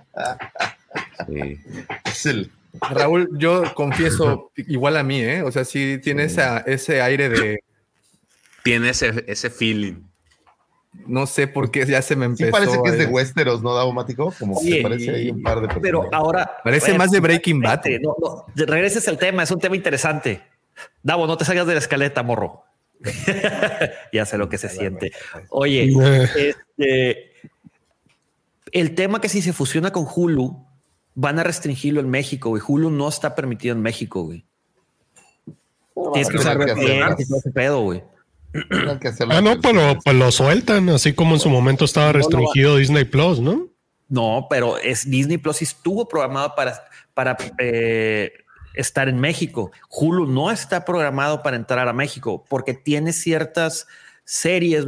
Sí. 1.29 1.61
Es 2.05 2.27
el- 2.27 2.51
Raúl, 2.91 3.29
yo 3.39 3.65
confieso, 3.75 4.53
igual 4.57 4.97
a 4.97 5.03
mí, 5.03 5.21
¿eh? 5.21 5.43
O 5.43 5.51
sea, 5.51 5.65
sí 5.65 5.99
tiene 6.03 6.25
esa, 6.25 6.59
ese 6.59 7.03
aire 7.03 7.29
de, 7.29 7.59
Tiene 8.63 8.91
ese, 8.91 9.25
ese 9.27 9.49
feeling. 9.51 10.03
No 11.07 11.27
sé 11.27 11.47
por 11.49 11.71
qué 11.71 11.87
ya 11.87 12.03
se 12.03 12.17
me 12.17 12.27
Sí 12.27 12.45
empezó. 12.45 12.51
parece 12.51 12.83
que 12.83 12.91
es 12.91 12.99
de 12.99 13.07
Westeros, 13.07 13.63
¿no, 13.63 13.75
Davomático? 13.75 14.33
Como 14.39 14.61
que 14.61 14.81
parece 14.83 15.11
ahí 15.11 15.31
un 15.31 15.43
par 15.43 15.61
de 15.61 15.69
personas. 15.69 15.83
Pero 15.83 16.09
ahora. 16.13 16.59
Parece 16.63 16.93
eh, 16.93 16.99
más 16.99 17.11
de 17.11 17.21
Breaking 17.21 17.61
Bad. 17.61 17.87
espérate, 17.87 18.01
No, 18.03 18.17
no, 18.21 18.47
regreses 18.67 19.07
al 19.09 19.19
tema, 19.19 19.43
es 19.43 19.51
un 19.51 19.59
tema 19.61 19.77
interesante. 19.77 20.43
Davo, 21.03 21.27
no 21.27 21.37
te 21.37 21.45
salgas 21.45 21.67
de 21.67 21.75
la 21.75 21.81
escaleta, 21.81 22.23
morro. 22.23 22.65
ya 24.13 24.27
sé 24.27 24.39
lo 24.39 24.49
que 24.49 24.59
se 24.59 24.69
siente. 24.69 25.13
Oye, 25.51 25.85
Eh, 25.85 26.29
este, 26.37 27.33
el 28.73 28.95
tema 28.95 29.21
que 29.21 29.29
si 29.29 29.43
se 29.43 29.53
fusiona 29.53 29.93
con 29.93 30.07
Hulu, 30.13 30.67
van 31.15 31.39
a 31.39 31.43
restringirlo 31.45 32.01
en 32.01 32.11
México, 32.11 32.51
güey. 32.51 32.63
Hulu 32.67 32.91
no 32.91 33.09
está 33.09 33.35
permitido 33.35 33.75
en 33.75 33.83
México, 33.83 34.23
güey. 34.23 34.45
Tienes 36.13 36.31
que 36.31 36.37
usar 36.37 36.57
VPN 36.59 37.17
y 37.19 37.27
todo 37.27 37.39
ese 37.39 37.51
pedo, 37.51 37.81
güey. 37.81 38.03
Tendrán 38.53 38.99
que 38.99 39.09
hacer 39.09 39.27
ah, 39.31 39.41
no, 39.41 39.61
pero 39.61 39.99
pues 40.03 40.17
lo 40.17 40.33
sueltan, 40.33 40.89
así 40.89 41.13
como 41.13 41.35
en 41.35 41.41
su 41.41 41.51
momento 41.51 41.85
estaba 41.85 42.13
restringido 42.13 42.77
Disney 42.77 43.05
Plus, 43.05 43.41
¿no? 43.41 43.69
No, 44.09 44.47
pero 44.49 44.79
es 44.79 45.09
Disney 45.09 45.37
Plus 45.37 45.61
estuvo 45.61 46.09
programado 46.09 46.55
para, 46.55 46.83
para 47.13 47.37
eh, 47.59 48.33
estar 48.75 49.09
en 49.09 49.21
México. 49.21 49.71
Hulu 49.91 50.27
no 50.27 50.51
está 50.51 50.85
programado 50.85 51.43
para 51.43 51.57
entrar 51.57 51.89
a 51.89 51.93
México 51.93 52.45
porque 52.49 52.73
tiene 52.73 53.13
ciertas 53.13 53.87
series 54.25 54.87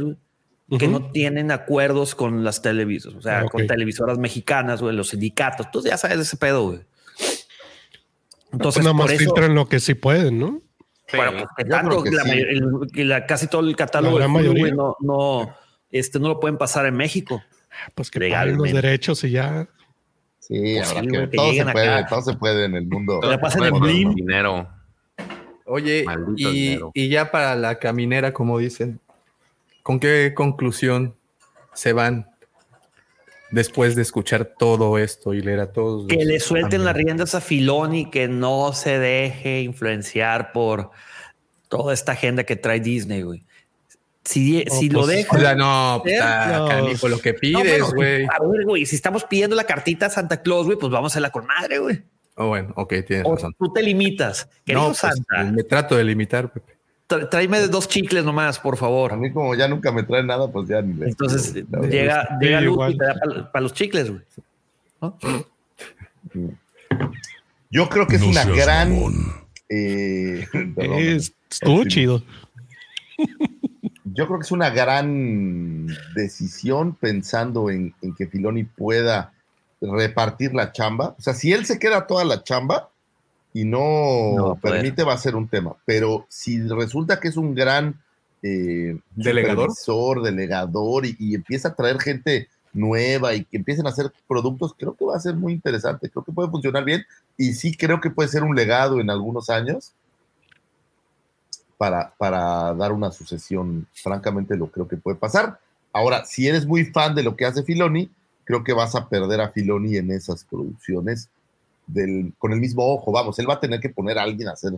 que 0.79 0.87
no 0.87 1.11
tienen 1.11 1.51
acuerdos 1.51 2.15
con 2.15 2.45
las 2.45 2.61
televisoras, 2.61 3.17
o 3.17 3.21
sea, 3.21 3.39
Ah, 3.41 3.45
con 3.45 3.67
televisoras 3.67 4.17
mexicanas, 4.17 4.81
güey, 4.81 4.95
los 4.95 5.09
sindicatos. 5.09 5.69
Tú 5.69 5.83
ya 5.83 5.97
sabes 5.97 6.17
de 6.17 6.23
ese 6.23 6.37
pedo, 6.37 6.63
güey. 6.63 6.79
Entonces, 8.53 8.81
Pues 8.81 8.83
nada 8.83 8.93
más 8.93 9.05
por 9.07 9.11
eso, 9.11 9.19
filtran 9.19 9.53
lo 9.53 9.67
que 9.67 9.79
sí 9.79 9.93
pueden, 9.93 10.39
¿no? 10.39 10.61
Bueno, 11.17 11.47
pues, 11.55 11.69
tanto, 11.69 12.03
la 12.05 12.23
sí. 12.23 12.29
mayor- 12.29 12.49
el- 12.49 12.91
que 12.93 13.05
la- 13.05 13.25
casi 13.25 13.47
todo 13.47 13.61
el 13.67 13.75
catálogo 13.75 14.19
La 14.19 14.27
no, 14.27 14.95
no, 14.99 15.55
este, 15.91 16.19
no 16.19 16.27
lo 16.29 16.39
pueden 16.39 16.57
pasar 16.57 16.85
en 16.85 16.95
México. 16.95 17.41
Pues 17.95 18.11
que 18.11 18.19
paguen 18.29 18.57
los 18.57 18.71
derechos 18.71 19.23
y 19.23 19.31
ya. 19.31 19.67
Sí, 20.39 20.59
Pues 20.75 20.89
habrá 20.89 21.01
sí, 21.01 21.07
que- 21.07 21.17
güey, 21.17 21.29
que 21.29 21.37
todo 21.37 21.53
se 21.53 21.65
puede, 21.65 21.89
acá. 21.89 22.07
todo 22.09 22.21
se 22.21 22.33
puede 22.37 22.65
en 22.65 22.75
el 22.75 22.85
mundo. 22.87 23.19
Te 23.21 23.27
la 23.27 23.39
pasan 23.39 23.63
en 23.63 23.69
moderno. 23.71 23.87
Blim. 23.87 24.15
Dinero. 24.15 24.69
Oye, 25.65 26.05
y, 26.35 26.45
dinero. 26.45 26.91
y 26.93 27.07
ya 27.09 27.31
para 27.31 27.55
la 27.55 27.79
caminera, 27.79 28.33
como 28.33 28.57
dicen, 28.57 28.99
¿con 29.83 29.99
qué 29.99 30.33
conclusión 30.35 31.15
se 31.73 31.93
van 31.93 32.27
después 33.51 33.95
de 33.95 34.01
escuchar 34.01 34.53
todo 34.57 34.97
esto 34.97 35.33
y 35.33 35.41
leer 35.41 35.59
a 35.59 35.71
todos? 35.71 36.07
Que 36.07 36.23
le 36.25 36.39
suelten 36.39 36.83
las 36.85 36.95
riendas 36.95 37.35
a 37.35 37.41
Filoni, 37.41 38.09
que 38.09 38.27
no 38.27 38.73
se 38.73 38.97
deje 38.99 39.61
influenciar 39.61 40.51
por 40.51 40.91
toda 41.69 41.93
esta 41.93 42.13
agenda 42.13 42.43
que 42.43 42.55
trae 42.55 42.79
Disney, 42.79 43.21
güey. 43.21 43.45
Si, 44.23 44.63
No, 44.67 44.75
si 44.75 44.89
lo 44.89 44.99
pues, 45.01 45.15
deja. 45.15 45.35
O 45.35 45.39
sea, 45.39 45.55
no, 45.55 45.97
No. 45.97 46.67
canijo 46.67 47.07
lo 47.07 47.19
que 47.19 47.33
No, 47.33 47.39
pides, 47.39 47.83
güey. 47.93 48.27
güey, 48.65 48.85
si 48.85 48.95
estamos 48.95 49.23
pidiendo 49.23 49.55
la 49.55 49.63
cartita 49.63 50.05
a 50.07 50.09
Santa 50.09 50.41
Claus, 50.41 50.65
güey, 50.67 50.77
pues 50.77 50.91
vamos 50.91 51.11
a 51.11 51.13
hacerla 51.13 51.31
con 51.31 51.45
madre, 51.47 51.79
güey. 51.79 52.03
Oh, 52.35 52.47
bueno, 52.47 52.71
ok, 52.75 52.93
tienes 53.07 53.25
O 53.25 53.35
razón. 53.35 53.55
tú 53.57 53.73
te 53.73 53.81
limitas. 53.83 54.47
Querido 54.63 54.81
No, 54.83 54.87
pues, 54.89 54.99
Santa, 54.99 55.43
me 55.51 55.63
trato 55.63 55.95
de 55.95 56.03
limitar, 56.03 56.51
Pepe. 56.53 56.77
Tráeme 57.29 57.59
dos 57.67 57.87
chicles 57.87 58.23
nomás, 58.25 58.59
por 58.59 58.73
A 58.75 58.77
favor. 58.77 59.17
mí 59.17 59.31
como 59.31 59.53
ya 59.55 59.67
nunca 59.67 59.91
me 59.91 60.03
trae 60.03 60.23
nada, 60.23 60.47
pues 60.51 60.67
ya 60.67 60.81
ni 60.81 60.93
les- 60.95 61.09
Entonces 61.09 61.53
verdad 61.69 61.89
llega, 61.89 62.21
Sí, 62.39 62.45
llega 62.45 62.61
Luz 62.61 62.73
igual. 62.73 62.91
y 62.93 62.97
te 62.97 63.05
da 63.05 63.51
para 63.51 63.63
los 63.63 63.73
chicles, 63.73 64.09
güey. 64.09 64.21
¿No? 65.01 65.17
Yo 67.69 67.89
creo 67.89 68.07
que 68.07 68.15
es 68.17 68.21
No 68.21 68.29
una 68.29 68.43
gran. 68.45 68.93
eh, 69.69 70.45
perdón, 70.75 70.99
Es- 70.99 71.33
estuvo 71.49 71.83
chido. 71.85 72.23
yo 74.05 74.27
creo 74.27 74.39
que 74.39 74.43
es 74.45 74.51
una 74.51 74.69
gran 74.69 75.87
decisión 76.15 76.95
pensando 76.95 77.69
en, 77.69 77.93
en 78.01 78.13
que 78.15 78.27
Filoni 78.27 78.63
pueda 78.65 79.33
repartir 79.81 80.53
la 80.53 80.71
chamba. 80.71 81.15
O 81.17 81.21
sea, 81.21 81.33
si 81.33 81.51
él 81.53 81.65
se 81.65 81.79
queda 81.79 82.05
toda 82.07 82.23
la 82.25 82.43
chamba 82.43 82.89
y 83.53 83.65
no, 83.65 84.57
permite, 84.61 85.03
va 85.03 85.13
a 85.13 85.17
ser 85.17 85.35
un 85.35 85.47
tema. 85.47 85.75
Pero 85.85 86.25
si 86.29 86.61
resulta 86.61 87.19
que 87.19 87.27
es 87.27 87.37
un 87.37 87.53
gran 87.53 88.01
eh, 88.41 88.97
¿Delegador? 89.15 90.23
delegador 90.23 91.05
y, 91.05 91.15
y 91.19 91.35
empieza 91.35 91.69
a 91.69 91.75
traer 91.75 91.99
gente 91.99 92.47
nueva 92.73 93.33
y 93.33 93.43
que 93.43 93.57
empiecen 93.57 93.85
a 93.85 93.89
hacer 93.89 94.11
productos, 94.27 94.73
creo 94.77 94.95
que 94.95 95.05
va 95.05 95.15
a 95.15 95.19
ser 95.19 95.35
muy 95.35 95.53
interesante. 95.53 96.09
Creo 96.09 96.23
que 96.23 96.31
puede 96.31 96.49
funcionar 96.49 96.85
bien 96.85 97.03
y 97.37 97.53
sí 97.53 97.75
creo 97.75 97.99
que 97.99 98.09
puede 98.09 98.29
ser 98.29 98.43
un 98.43 98.55
legado 98.55 98.99
en 98.99 99.09
algunos 99.09 99.49
años 99.49 99.93
para, 101.77 102.13
para 102.17 102.73
dar 102.73 102.91
una 102.91 103.11
sucesión. 103.11 103.87
Francamente, 103.93 104.55
lo 104.55 104.67
creo 104.67 104.87
que 104.87 104.97
puede 104.97 105.17
pasar. 105.17 105.59
Ahora, 105.91 106.23
si 106.25 106.47
eres 106.47 106.65
muy 106.65 106.85
fan 106.85 107.15
de 107.15 107.23
lo 107.23 107.35
que 107.35 107.45
hace 107.45 107.63
Filoni, 107.63 108.09
creo 108.45 108.63
que 108.63 108.73
vas 108.73 108.95
a 108.95 109.09
perder 109.09 109.41
a 109.41 109.49
Filoni 109.49 109.97
en 109.97 110.11
esas 110.11 110.45
producciones 110.45 111.29
del, 111.93 112.33
con 112.37 112.53
el 112.53 112.59
mismo 112.59 112.85
ojo. 112.85 113.11
Vamos, 113.11 113.37
él 113.39 113.49
va 113.49 113.55
a 113.55 113.59
tener 113.59 113.79
que 113.79 113.89
poner 113.89 114.17
a 114.19 114.23
alguien 114.23 114.47
a 114.49 114.51
hacer 114.53 114.73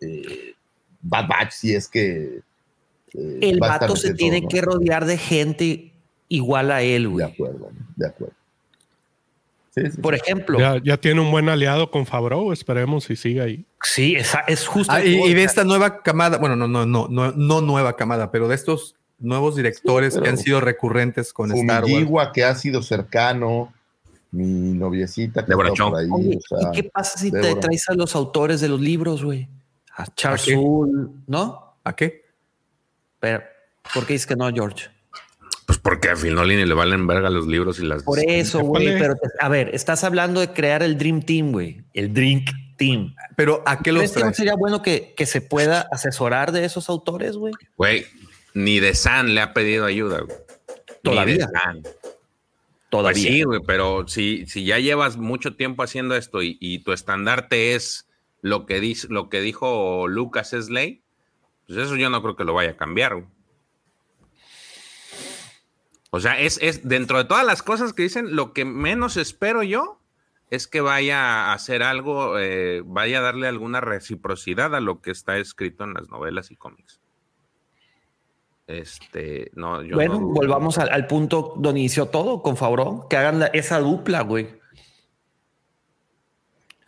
eh, 0.00 0.54
Bad 1.02 1.28
Batch 1.28 1.52
si 1.52 1.74
es 1.74 1.88
que. 1.88 2.40
eh, 3.14 3.38
El 3.40 3.58
vato 3.60 3.96
se 3.96 4.14
tiene 4.14 4.46
que 4.46 4.60
rodear 4.60 5.04
de 5.04 5.16
gente 5.18 5.92
igual 6.28 6.70
a 6.70 6.82
él, 6.82 7.04
De 7.04 7.08
güey. 7.08 7.24
acuerdo, 7.26 7.70
de 7.96 8.06
acuerdo. 8.06 8.34
Sí, 9.74 9.82
sí, 9.92 10.00
Por 10.00 10.14
sí. 10.14 10.20
ejemplo, 10.24 10.58
Ya, 10.58 10.80
ya 10.82 10.96
tiene 10.96 11.20
un 11.20 11.30
buen 11.30 11.48
aliado 11.48 11.90
con 11.90 12.04
Favreau, 12.06 12.52
esperemos 12.52 13.04
si 13.04 13.16
siga 13.16 13.44
ahí. 13.44 13.64
sí, 13.82 14.16
esa- 14.16 14.40
es 14.48 14.66
justo. 14.66 14.92
Ah, 14.92 15.04
y, 15.04 15.14
y 15.22 15.34
de 15.34 15.44
esta 15.44 15.62
nueva 15.64 16.02
camada, 16.02 16.38
bueno, 16.38 16.56
no, 16.56 16.66
no, 16.66 16.84
no, 16.86 17.06
no, 17.08 17.32
no 17.32 17.60
nueva 17.60 17.94
camada, 17.96 18.30
pero 18.32 18.48
de 18.48 18.54
estos 18.56 18.96
nuevos 19.20 19.56
directores 19.56 20.14
Sí, 20.14 20.20
que 20.20 20.28
han 20.28 20.38
sido 20.38 20.60
recurrentes 20.60 21.32
con 21.32 21.52
Star 21.52 21.84
Wars. 21.84 22.30
Que 22.34 22.44
ha 22.44 22.54
sido 22.54 22.82
cercano, 22.82 23.72
mi 24.30 24.72
noviecita 24.72 25.44
que 25.44 25.50
Débora 25.50 25.70
está 25.70 25.88
por 25.88 25.98
ahí. 25.98 26.08
Oye, 26.10 26.38
o 26.38 26.60
sea, 26.60 26.68
¿y 26.68 26.72
qué 26.72 26.84
pasa 26.84 27.18
si 27.18 27.30
te 27.30 27.54
traes 27.56 27.88
a 27.88 27.94
los 27.94 28.14
autores 28.14 28.60
de 28.60 28.68
los 28.68 28.80
libros, 28.80 29.24
güey? 29.24 29.48
A 29.96 30.06
Charles 30.14 30.48
¿no? 31.26 31.76
¿A 31.84 31.96
qué? 31.96 32.24
Pero, 33.20 33.42
¿por 33.94 34.06
qué 34.06 34.12
dices 34.12 34.26
que 34.26 34.36
no, 34.36 34.50
George? 34.52 34.88
Pues 35.66 35.78
porque 35.78 36.08
a 36.08 36.16
Filoni 36.16 36.64
le 36.64 36.74
valen 36.74 37.06
verga 37.06 37.28
los 37.28 37.46
libros 37.46 37.78
y 37.78 37.84
las. 37.84 38.02
Por 38.02 38.18
eso, 38.20 38.60
güey. 38.60 38.98
Pero, 38.98 39.14
a 39.38 39.48
ver, 39.48 39.74
estás 39.74 40.04
hablando 40.04 40.40
de 40.40 40.52
crear 40.52 40.82
el 40.82 40.96
Dream 40.96 41.22
Team, 41.22 41.52
güey. 41.52 41.84
El 41.92 42.14
Drink 42.14 42.50
team. 42.78 43.14
Pero 43.36 43.62
¿a 43.66 43.80
qué 43.80 43.92
los 43.92 44.00
¿Crees 44.00 44.12
que 44.12 44.18
no 44.20 44.24
traes? 44.26 44.36
sería 44.36 44.54
bueno 44.54 44.80
que, 44.80 45.12
que 45.14 45.26
se 45.26 45.42
pueda 45.42 45.86
asesorar 45.92 46.52
de 46.52 46.64
esos 46.64 46.88
autores, 46.88 47.36
güey? 47.36 47.52
Güey, 47.76 48.06
ni 48.54 48.80
de 48.80 48.94
San 48.94 49.34
le 49.34 49.42
ha 49.42 49.52
pedido 49.52 49.84
ayuda, 49.84 50.20
güey. 50.20 50.38
Todavía. 51.02 51.34
Ni 51.34 51.40
de 51.40 51.46
San. 51.48 51.82
Todavía. 52.90 53.22
Pues 53.22 53.34
sí, 53.34 53.42
güey, 53.42 53.60
pero 53.66 54.08
si, 54.08 54.46
si 54.46 54.64
ya 54.64 54.78
llevas 54.78 55.16
mucho 55.16 55.56
tiempo 55.56 55.82
haciendo 55.82 56.14
esto 56.16 56.42
y, 56.42 56.56
y 56.60 56.78
tu 56.80 56.92
estandarte 56.92 57.74
es 57.74 58.08
lo 58.40 58.66
que, 58.66 58.80
dice, 58.80 59.08
lo 59.10 59.28
que 59.28 59.40
dijo 59.40 60.08
Lucas 60.08 60.52
es 60.52 60.70
ley, 60.70 61.02
pues 61.66 61.78
eso 61.78 61.96
yo 61.96 62.08
no 62.08 62.22
creo 62.22 62.36
que 62.36 62.44
lo 62.44 62.54
vaya 62.54 62.70
a 62.70 62.76
cambiar. 62.76 63.14
güey. 63.14 63.26
O 66.10 66.20
sea, 66.20 66.40
es, 66.40 66.58
es 66.62 66.88
dentro 66.88 67.18
de 67.18 67.24
todas 67.24 67.44
las 67.44 67.62
cosas 67.62 67.92
que 67.92 68.02
dicen, 68.02 68.34
lo 68.34 68.52
que 68.52 68.64
menos 68.64 69.16
espero 69.16 69.62
yo 69.62 70.00
es 70.50 70.66
que 70.66 70.80
vaya 70.80 71.20
a 71.20 71.52
hacer 71.52 71.82
algo, 71.82 72.38
eh, 72.38 72.82
vaya 72.84 73.18
a 73.18 73.22
darle 73.22 73.48
alguna 73.48 73.82
reciprocidad 73.82 74.74
a 74.74 74.80
lo 74.80 75.02
que 75.02 75.10
está 75.10 75.36
escrito 75.36 75.84
en 75.84 75.92
las 75.92 76.08
novelas 76.08 76.50
y 76.50 76.56
cómics. 76.56 76.97
Este, 78.68 79.50
no, 79.54 79.82
yo 79.82 79.94
bueno, 79.96 80.20
no- 80.20 80.26
volvamos 80.28 80.76
al, 80.78 80.90
al 80.90 81.06
punto 81.06 81.54
donde 81.56 81.80
inició 81.80 82.06
todo 82.06 82.42
con 82.42 82.56
Favreau, 82.56 83.08
que 83.08 83.16
hagan 83.16 83.38
la- 83.40 83.46
esa 83.46 83.80
dupla, 83.80 84.20
güey. 84.20 84.46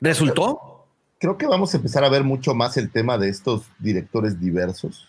¿Resultó? 0.00 0.86
Creo 1.18 1.36
que 1.36 1.46
vamos 1.46 1.74
a 1.74 1.78
empezar 1.78 2.04
a 2.04 2.08
ver 2.08 2.24
mucho 2.24 2.54
más 2.54 2.76
el 2.76 2.90
tema 2.90 3.18
de 3.18 3.28
estos 3.28 3.64
directores 3.78 4.40
diversos, 4.40 5.08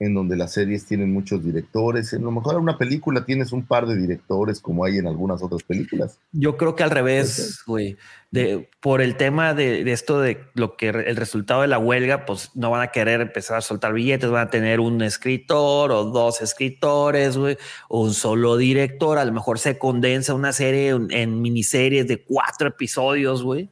en 0.00 0.14
donde 0.14 0.34
las 0.34 0.54
series 0.54 0.86
tienen 0.86 1.12
muchos 1.12 1.44
directores. 1.44 2.14
En 2.14 2.22
lo 2.22 2.30
mejor 2.30 2.54
en 2.54 2.62
una 2.62 2.78
película 2.78 3.26
tienes 3.26 3.52
un 3.52 3.66
par 3.66 3.86
de 3.86 3.96
directores, 3.96 4.58
como 4.58 4.86
hay 4.86 4.96
en 4.96 5.06
algunas 5.06 5.42
otras 5.42 5.62
películas. 5.62 6.18
Yo 6.32 6.56
creo 6.56 6.74
que 6.74 6.82
al 6.82 6.90
revés, 6.90 7.60
güey. 7.66 7.98
De, 8.30 8.70
por 8.80 9.02
el 9.02 9.16
tema 9.16 9.54
de, 9.54 9.84
de 9.84 9.92
esto 9.92 10.20
de 10.20 10.40
lo 10.54 10.76
que 10.76 10.88
el 10.88 11.16
resultado 11.16 11.62
de 11.62 11.68
la 11.68 11.78
huelga, 11.78 12.24
pues 12.24 12.52
no 12.54 12.70
van 12.70 12.80
a 12.80 12.92
querer 12.92 13.20
empezar 13.20 13.58
a 13.58 13.60
soltar 13.60 13.92
billetes, 13.92 14.30
van 14.30 14.46
a 14.46 14.50
tener 14.50 14.80
un 14.80 15.02
escritor 15.02 15.90
o 15.92 16.04
dos 16.04 16.40
escritores, 16.40 17.36
güey, 17.36 17.58
o 17.88 18.02
un 18.02 18.14
solo 18.14 18.56
director. 18.56 19.18
A 19.18 19.24
lo 19.24 19.32
mejor 19.32 19.58
se 19.58 19.78
condensa 19.78 20.32
una 20.32 20.52
serie 20.52 20.90
en, 20.90 21.10
en 21.10 21.42
miniseries 21.42 22.08
de 22.08 22.22
cuatro 22.22 22.68
episodios, 22.68 23.42
güey. 23.42 23.68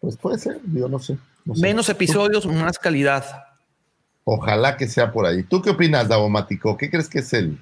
Pues 0.00 0.16
puede 0.16 0.38
ser, 0.38 0.58
yo 0.74 0.88
no 0.88 0.98
sé. 0.98 1.16
no 1.44 1.54
sé. 1.54 1.60
Menos 1.60 1.88
episodios, 1.88 2.44
más 2.46 2.76
calidad. 2.76 3.51
Ojalá 4.24 4.76
que 4.76 4.88
sea 4.88 5.12
por 5.12 5.26
ahí. 5.26 5.42
¿Tú 5.42 5.62
qué 5.62 5.70
opinas, 5.70 6.08
Davomático? 6.08 6.76
¿Qué 6.76 6.90
crees 6.90 7.08
que 7.08 7.20
es 7.20 7.32
el, 7.32 7.58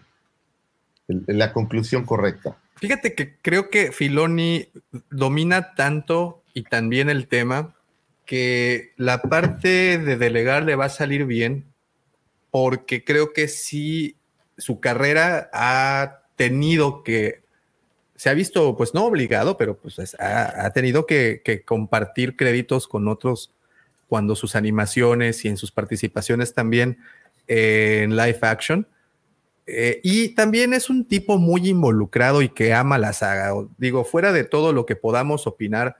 la 1.09 1.53
conclusión 1.53 2.05
correcta? 2.05 2.57
Fíjate 2.77 3.15
que 3.15 3.37
creo 3.41 3.71
que 3.71 3.93
Filoni 3.93 4.69
domina 5.11 5.75
tanto 5.75 6.43
y 6.55 6.63
también 6.63 7.11
el 7.11 7.29
tema 7.29 7.75
que 8.27 8.93
la 8.97 9.23
parte 9.23 9.99
de 9.99 10.17
delegar 10.17 10.63
le 10.63 10.77
va 10.77 10.87
a 10.87 10.91
salir 10.91 11.25
bien 11.27 11.65
porque 12.51 13.05
creo 13.05 13.33
que 13.33 13.49
sí 13.49 14.17
su 14.57 14.81
carrera 14.81 15.51
ha 15.53 16.23
tenido 16.37 17.03
que 17.03 17.43
se 18.17 18.31
ha 18.31 18.35
visto 18.35 18.77
pues 18.77 18.95
no 18.95 19.05
obligado 19.05 19.57
pero 19.57 19.77
pues 19.77 19.99
es- 19.99 20.17
ha, 20.21 20.71
tenido 20.73 21.07
que 21.07 21.43
compartir 21.67 22.37
créditos 22.37 22.87
con 22.89 23.09
otros 23.09 23.53
cuando 24.11 24.35
sus 24.35 24.57
animaciones 24.57 25.45
y 25.45 25.49
en 25.49 25.57
sus 25.57 25.71
participaciones 25.71 26.53
también 26.53 26.99
en 27.47 28.17
live 28.17 28.39
action 28.43 28.87
eh, 29.67 30.01
y 30.03 30.31
también 30.35 30.73
es 30.75 30.91
un 30.91 31.07
tipo 31.07 31.39
muy 31.39 31.69
involucrado 31.69 32.43
y 32.43 32.49
que 32.49 32.75
ama 32.75 32.99
la 32.99 33.13
saga. 33.13 33.53
Digo, 33.79 34.05
fuera 34.05 34.33
de 34.33 34.43
todo 34.43 34.73
lo 34.73 34.85
que 34.85 34.97
podamos 34.97 35.47
opinar, 35.47 35.97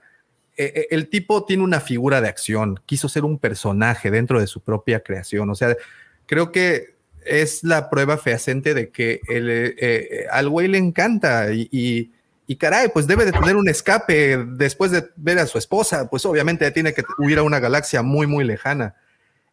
eh, 0.57 0.73
eh, 0.75 0.87
el 0.91 1.07
tipo 1.07 1.45
tiene 1.45 1.63
una 1.63 1.79
figura 1.79 2.19
de 2.19 2.27
acción, 2.27 2.81
quiso 2.85 3.07
ser 3.07 3.23
un 3.23 3.39
personaje 3.39 4.11
dentro 4.11 4.41
de 4.41 4.47
su 4.47 4.59
propia 4.59 4.99
creación. 4.99 5.49
O 5.49 5.55
sea, 5.55 5.77
creo 6.25 6.51
que 6.51 6.95
es 7.25 7.63
la 7.63 7.89
prueba 7.89 8.17
fehaciente 8.17 8.73
de 8.73 8.89
que 8.89 9.21
el, 9.29 10.27
al 10.31 10.49
güey 10.49 10.67
le 10.67 10.77
encanta 10.77 11.53
y- 11.53 12.11
y 12.51 12.57
caray, 12.57 12.89
pues 12.89 13.07
debe 13.07 13.23
de 13.23 13.31
tener 13.31 13.55
un 13.55 13.69
escape 13.69 14.35
después 14.45 14.91
de 14.91 15.07
ver 15.15 15.39
a 15.39 15.47
su 15.47 15.57
esposa, 15.57 16.09
pues 16.09 16.25
obviamente 16.25 16.69
tiene 16.71 16.93
que 16.93 17.01
huir 17.17 17.37
a 17.39 17.43
una 17.43 17.61
galaxia 17.61 18.01
muy, 18.01 18.27
muy 18.27 18.43
lejana. 18.43 18.97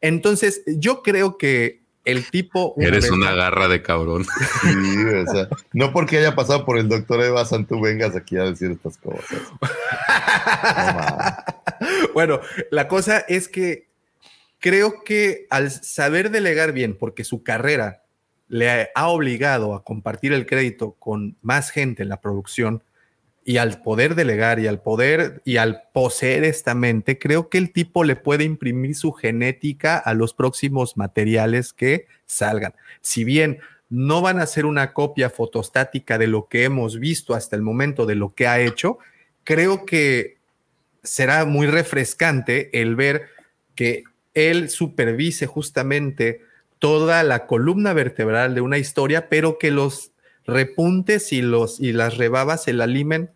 Entonces, 0.01 0.65
yo 0.67 1.01
creo 1.05 1.39
que 1.39 1.85
el 2.05 2.29
tipo... 2.29 2.75
Eres 2.77 3.05
vez- 3.05 3.13
una 3.13 3.31
garra 3.37 3.69
de 3.69 3.83
cabrón. 3.83 4.27
Sí, 4.63 5.05
o 5.15 5.33
sea, 5.33 5.49
no 5.73 5.93
porque 5.93 6.19
haya 6.19 6.35
pasado 6.35 6.65
por 6.65 6.77
el 6.77 6.89
doctor 6.89 7.23
Eva 7.23 7.45
tú 7.69 7.81
vengas 7.81 8.17
aquí 8.17 8.37
a 8.37 8.43
decir 8.43 8.73
estas 8.73 8.99
cosas. 8.99 9.31
No 9.31 9.61
bueno, 12.15 12.41
la 12.73 12.89
cosa 12.89 13.21
es 13.29 13.47
que 13.47 13.87
creo 14.59 15.05
que 15.05 15.47
al 15.51 15.71
saber 15.71 16.33
delegar 16.33 16.73
bien, 16.73 16.99
porque 16.99 17.23
su 17.23 17.45
carrera 17.45 18.03
le 18.49 18.91
ha 18.93 19.07
obligado 19.07 19.77
a 19.77 19.85
compartir 19.85 20.33
el 20.33 20.47
crédito 20.47 20.97
con 20.99 21.37
más 21.43 21.71
gente 21.71 22.03
en 22.03 22.09
la 22.09 22.21
producción 22.21 22.83
y 23.49 23.57
al 23.57 23.81
poder 23.81 24.15
delegar 24.15 24.61
y 24.61 24.67
al 24.67 24.83
poder 24.83 25.41
y 25.43 25.57
al 25.57 25.85
poseer 25.95 26.45
esta 26.45 26.75
mente, 26.75 27.19
creo 27.19 27.49
que 27.49 27.57
el 27.57 27.73
tipo 27.73 28.05
le 28.05 28.15
puede 28.15 28.45
imprimir 28.45 28.95
su 28.95 29.13
genética 29.13 29.97
a 29.97 30.13
los 30.13 30.35
próximos 30.35 30.99
materiales 30.99 31.73
que 31.73 32.09
salgan. 32.27 32.75
Si 33.01 33.25
bien 33.25 33.61
no 33.89 34.21
van 34.21 34.39
a 34.39 34.45
ser 34.45 34.67
una 34.67 34.93
copia 34.93 35.31
fotostática 35.31 36.19
de 36.19 36.27
lo 36.27 36.47
que 36.49 36.65
hemos 36.65 36.99
visto 36.99 37.33
hasta 37.33 37.57
el 37.57 37.63
momento 37.63 38.05
de 38.05 38.17
lo 38.17 38.35
que 38.35 38.47
ha 38.47 38.61
hecho, 38.61 38.99
creo 39.45 39.87
que 39.87 40.37
será 41.03 41.47
muy 41.47 41.69
refrescante 41.69 42.83
el 42.83 42.97
ver 42.97 43.29
que 43.75 44.05
él 44.35 44.69
supervise 44.69 45.47
justamente 45.47 46.43
toda 46.79 47.23
la 47.23 47.47
columna 47.47 47.95
vertebral 47.95 48.55
de 48.55 48.61
una 48.61 48.77
historia, 48.77 49.31
pero 49.31 49.57
que 49.57 49.71
los 49.71 50.13
repuntes 50.45 51.33
y, 51.33 51.41
los, 51.41 51.81
y 51.81 51.95
las 51.95 52.19
rebabas 52.19 52.65
se 52.65 52.75
la 52.75 52.87
limen 52.87 53.31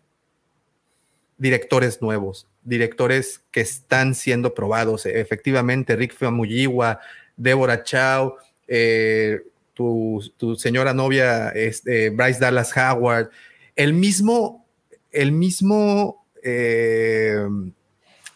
directores 1.37 2.01
nuevos, 2.01 2.47
directores 2.63 3.41
que 3.51 3.61
están 3.61 4.15
siendo 4.15 4.53
probados. 4.53 5.05
Efectivamente, 5.05 5.95
Rick 5.95 6.15
Famuyiwa, 6.15 6.99
Deborah 7.37 7.83
Chow, 7.83 8.35
eh, 8.67 9.41
tu, 9.73 10.23
tu 10.37 10.55
señora 10.55 10.93
novia, 10.93 11.49
este, 11.49 12.09
Bryce 12.09 12.39
Dallas 12.39 12.75
Howard, 12.75 13.29
el 13.75 13.93
mismo, 13.93 14.65
el 15.11 15.31
mismo, 15.31 16.25
eh, 16.43 17.45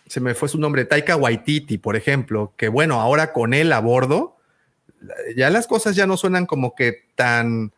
se 0.08 0.20
me 0.20 0.34
fue 0.34 0.50
su 0.50 0.58
nombre, 0.58 0.86
Taika 0.86 1.16
Waititi, 1.16 1.78
por 1.78 1.96
ejemplo, 1.96 2.54
que 2.58 2.70
bueno, 2.70 3.00
ahora 3.00 3.34
con 3.34 3.54
él 3.54 3.72
a 3.72 3.80
bordo, 3.80 4.38
ya 5.36 5.50
las 5.50 5.68
cosas 5.68 5.96
ya 5.96 6.08
no 6.08 6.18
suenan 6.18 6.46
como 6.46 6.74
que 6.76 7.04
tan 7.16 7.72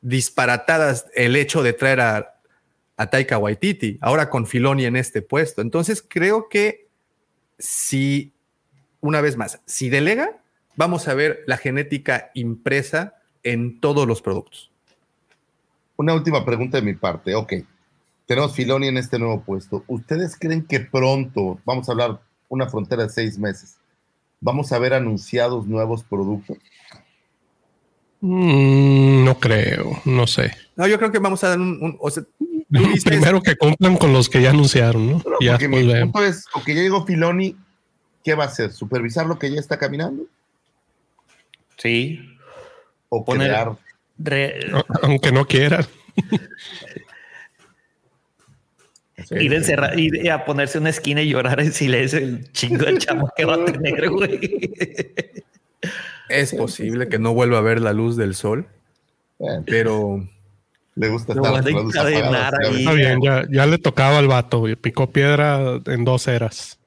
disparatadas 0.00 1.06
el 1.14 1.36
hecho 1.36 1.62
de 1.62 1.72
traer 1.72 2.00
a, 2.00 2.33
a 2.96 3.06
Taika 3.10 3.38
Waititi, 3.38 3.98
ahora 4.00 4.30
con 4.30 4.46
Filoni 4.46 4.84
en 4.84 4.96
este 4.96 5.22
puesto. 5.22 5.62
Entonces 5.62 6.04
creo 6.06 6.48
que 6.48 6.88
si, 7.58 8.32
una 9.00 9.20
vez 9.20 9.36
más, 9.36 9.60
si 9.66 9.88
delega, 9.88 10.40
vamos 10.76 11.08
a 11.08 11.14
ver 11.14 11.42
la 11.46 11.56
genética 11.56 12.30
impresa 12.34 13.14
en 13.42 13.80
todos 13.80 14.06
los 14.06 14.22
productos. 14.22 14.70
Una 15.96 16.14
última 16.14 16.44
pregunta 16.44 16.78
de 16.78 16.82
mi 16.84 16.94
parte. 16.94 17.34
Ok, 17.34 17.52
tenemos 18.26 18.54
Filoni 18.54 18.88
en 18.88 18.96
este 18.96 19.18
nuevo 19.18 19.42
puesto. 19.42 19.84
¿Ustedes 19.86 20.36
creen 20.38 20.64
que 20.66 20.80
pronto, 20.80 21.60
vamos 21.64 21.88
a 21.88 21.92
hablar 21.92 22.20
una 22.48 22.68
frontera 22.68 23.04
de 23.04 23.10
seis 23.10 23.38
meses, 23.38 23.76
vamos 24.40 24.72
a 24.72 24.78
ver 24.78 24.94
anunciados 24.94 25.66
nuevos 25.66 26.02
productos? 26.04 26.58
Mm, 28.20 29.24
no 29.24 29.38
creo, 29.38 30.00
no 30.04 30.26
sé. 30.26 30.52
No, 30.76 30.86
yo 30.86 30.98
creo 30.98 31.12
que 31.12 31.18
vamos 31.18 31.44
a 31.44 31.50
dar 31.50 31.60
un... 31.60 31.78
un- 31.82 31.96
o 32.00 32.10
sea, 32.10 32.22
tú 32.22 32.30
dices- 32.40 32.53
Primero 33.04 33.42
que 33.42 33.56
cumplan 33.56 33.96
con 33.96 34.12
los 34.12 34.28
que 34.28 34.42
ya 34.42 34.50
anunciaron, 34.50 35.06
¿no? 35.10 35.22
No, 35.24 35.36
Ya 35.40 35.52
porque 35.52 35.68
mi 35.68 35.84
punto 36.02 36.24
es, 36.24 36.44
ok, 36.54 36.66
ya 36.68 36.74
llegó 36.74 37.04
Filoni, 37.06 37.56
¿qué 38.24 38.34
va 38.34 38.44
a 38.44 38.46
hacer? 38.48 38.72
¿Supervisar 38.72 39.26
lo 39.26 39.38
que 39.38 39.50
ya 39.52 39.60
está 39.60 39.78
caminando? 39.78 40.24
Sí. 41.76 42.20
¿O 43.08 43.24
Poner- 43.24 43.48
crear? 43.48 43.72
Re- 44.18 44.72
Aunque 45.02 45.32
no 45.32 45.46
quieran. 45.46 45.84
ir, 49.30 49.52
a 49.52 49.56
encerrar- 49.56 49.98
ir 49.98 50.30
a 50.30 50.44
ponerse 50.44 50.78
una 50.78 50.90
esquina 50.90 51.22
y 51.22 51.28
llorar 51.30 51.60
en 51.60 51.72
silencio 51.72 52.18
el 52.18 52.50
chingo 52.52 52.84
de 52.84 52.98
chamo 52.98 53.30
que 53.36 53.44
va 53.44 53.54
a 53.54 53.64
tener, 53.64 54.10
güey. 54.10 54.72
Es 56.30 56.54
posible 56.54 57.08
que 57.08 57.18
no 57.18 57.34
vuelva 57.34 57.58
a 57.58 57.60
ver 57.60 57.82
la 57.82 57.92
luz 57.92 58.16
del 58.16 58.34
sol, 58.34 58.66
pero 59.66 60.26
le 60.96 61.08
gusta 61.08 61.34
Lo 61.34 61.42
estar 61.46 61.64
las 61.64 61.72
luces 61.84 62.00
apagadas, 62.00 62.54
ahí. 62.68 62.78
Está 62.78 62.92
bien, 62.92 63.20
ya, 63.22 63.44
ya 63.50 63.66
le 63.66 63.78
tocaba 63.78 64.18
al 64.18 64.28
vato, 64.28 64.60
güey. 64.60 64.76
Picó 64.76 65.10
piedra 65.10 65.80
en 65.86 66.04
dos 66.04 66.28
eras. 66.28 66.78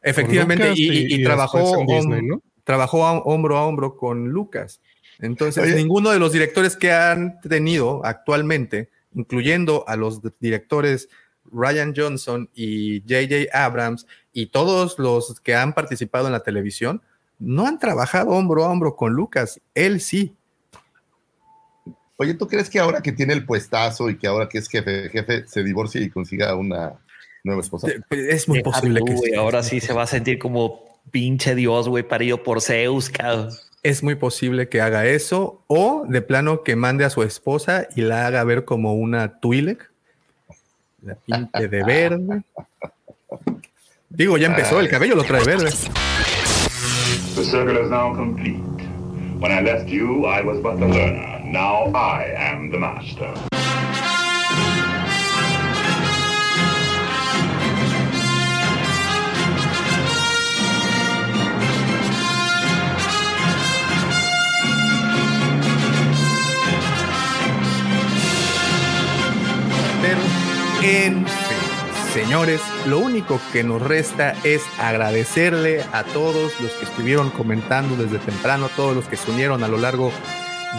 efectivamente, 0.00 0.72
y, 0.74 0.82
y- 0.84 0.88
y- 0.90 1.14
y 1.16 1.20
y 1.20 1.24
trabajó, 1.24 1.58
después 1.58 1.80
en 1.80 1.86
Disney, 1.86 2.20
hom- 2.20 2.28
¿no? 2.28 2.42
trabajó 2.64 3.06
a- 3.06 3.18
hombro 3.20 3.56
a 3.56 3.64
hombro 3.66 3.96
con 3.96 4.28
Lucas. 4.30 4.80
Entonces, 5.20 5.62
Oye. 5.64 5.74
ninguno 5.76 6.10
de 6.10 6.18
los 6.18 6.32
directores 6.32 6.76
que 6.76 6.92
han 6.92 7.40
tenido 7.40 8.04
actualmente, 8.04 8.88
incluyendo 9.14 9.84
a 9.86 9.96
los 9.96 10.20
directores 10.40 11.08
Ryan 11.52 11.92
Johnson 11.96 12.48
y 12.54 13.02
JJ 13.02 13.48
Abrams 13.52 14.06
y 14.32 14.46
todos 14.46 14.98
los 14.98 15.38
que 15.40 15.54
han 15.54 15.74
participado 15.74 16.26
en 16.26 16.32
la 16.32 16.40
televisión 16.42 17.02
no 17.38 17.66
han 17.66 17.78
trabajado 17.78 18.30
hombro 18.30 18.64
a 18.64 18.68
hombro 18.70 18.96
con 18.96 19.12
Lucas. 19.12 19.60
Él 19.74 20.00
sí. 20.00 20.34
Oye, 22.22 22.34
¿tú 22.34 22.46
crees 22.46 22.70
que 22.70 22.78
ahora 22.78 23.00
que 23.00 23.10
tiene 23.10 23.32
el 23.32 23.44
puestazo 23.44 24.08
y 24.08 24.16
que 24.16 24.28
ahora 24.28 24.48
que 24.48 24.58
es 24.58 24.68
jefe, 24.68 25.08
jefe 25.08 25.44
se 25.48 25.64
divorcie 25.64 26.00
y 26.00 26.08
consiga 26.08 26.54
una 26.54 26.92
nueva 27.42 27.60
esposa? 27.60 27.88
Es 28.10 28.46
muy 28.46 28.58
Deja 28.58 28.70
posible 28.70 29.00
tú, 29.00 29.20
que 29.20 29.34
ahora 29.34 29.64
sí 29.64 29.80
se 29.80 29.92
va 29.92 30.04
a 30.04 30.06
sentir 30.06 30.38
como 30.38 31.00
pinche 31.10 31.56
Dios, 31.56 31.88
güey, 31.88 32.04
parido 32.04 32.44
por 32.44 32.60
Zeus, 32.60 33.10
cabrón. 33.10 33.48
Es 33.82 34.04
muy 34.04 34.14
posible 34.14 34.68
que 34.68 34.80
haga 34.80 35.04
eso 35.04 35.64
o 35.66 36.04
de 36.08 36.22
plano 36.22 36.62
que 36.62 36.76
mande 36.76 37.04
a 37.04 37.10
su 37.10 37.24
esposa 37.24 37.88
y 37.96 38.02
la 38.02 38.28
haga 38.28 38.44
ver 38.44 38.64
como 38.64 38.94
una 38.94 39.40
Twi'lek. 39.40 39.90
La 41.02 41.16
pinte 41.16 41.66
de 41.66 41.82
verde. 41.82 42.42
Digo, 44.10 44.38
ya 44.38 44.46
empezó, 44.46 44.78
el 44.78 44.88
cabello 44.88 45.16
lo 45.16 45.24
trae 45.24 45.42
verde. 45.42 45.70
The 47.34 47.42
circle 47.42 47.82
is 47.82 47.90
now 47.90 48.14
complete. 48.14 48.62
When 49.40 49.50
I 49.50 49.60
left 49.60 49.88
you, 49.88 50.24
I 50.24 50.40
was 50.44 50.62
but 50.62 50.78
the 50.78 50.86
learner. 50.86 51.41
Now 51.52 51.92
I 51.94 52.32
am 52.34 52.70
the 52.70 52.78
master. 52.78 53.28
Pero, 70.00 70.20
en 70.82 71.26
fin, 71.26 71.26
señores, 72.14 72.62
lo 72.86 72.98
único 72.98 73.38
que 73.52 73.62
nos 73.62 73.82
resta 73.82 74.34
es 74.42 74.62
agradecerle 74.80 75.82
a 75.92 76.02
todos 76.02 76.58
los 76.62 76.72
que 76.72 76.86
estuvieron 76.86 77.28
comentando 77.28 77.94
desde 77.96 78.18
temprano, 78.20 78.70
todos 78.74 78.96
los 78.96 79.04
que 79.06 79.18
se 79.18 79.30
unieron 79.30 79.62
a 79.62 79.68
lo 79.68 79.76
largo 79.76 80.10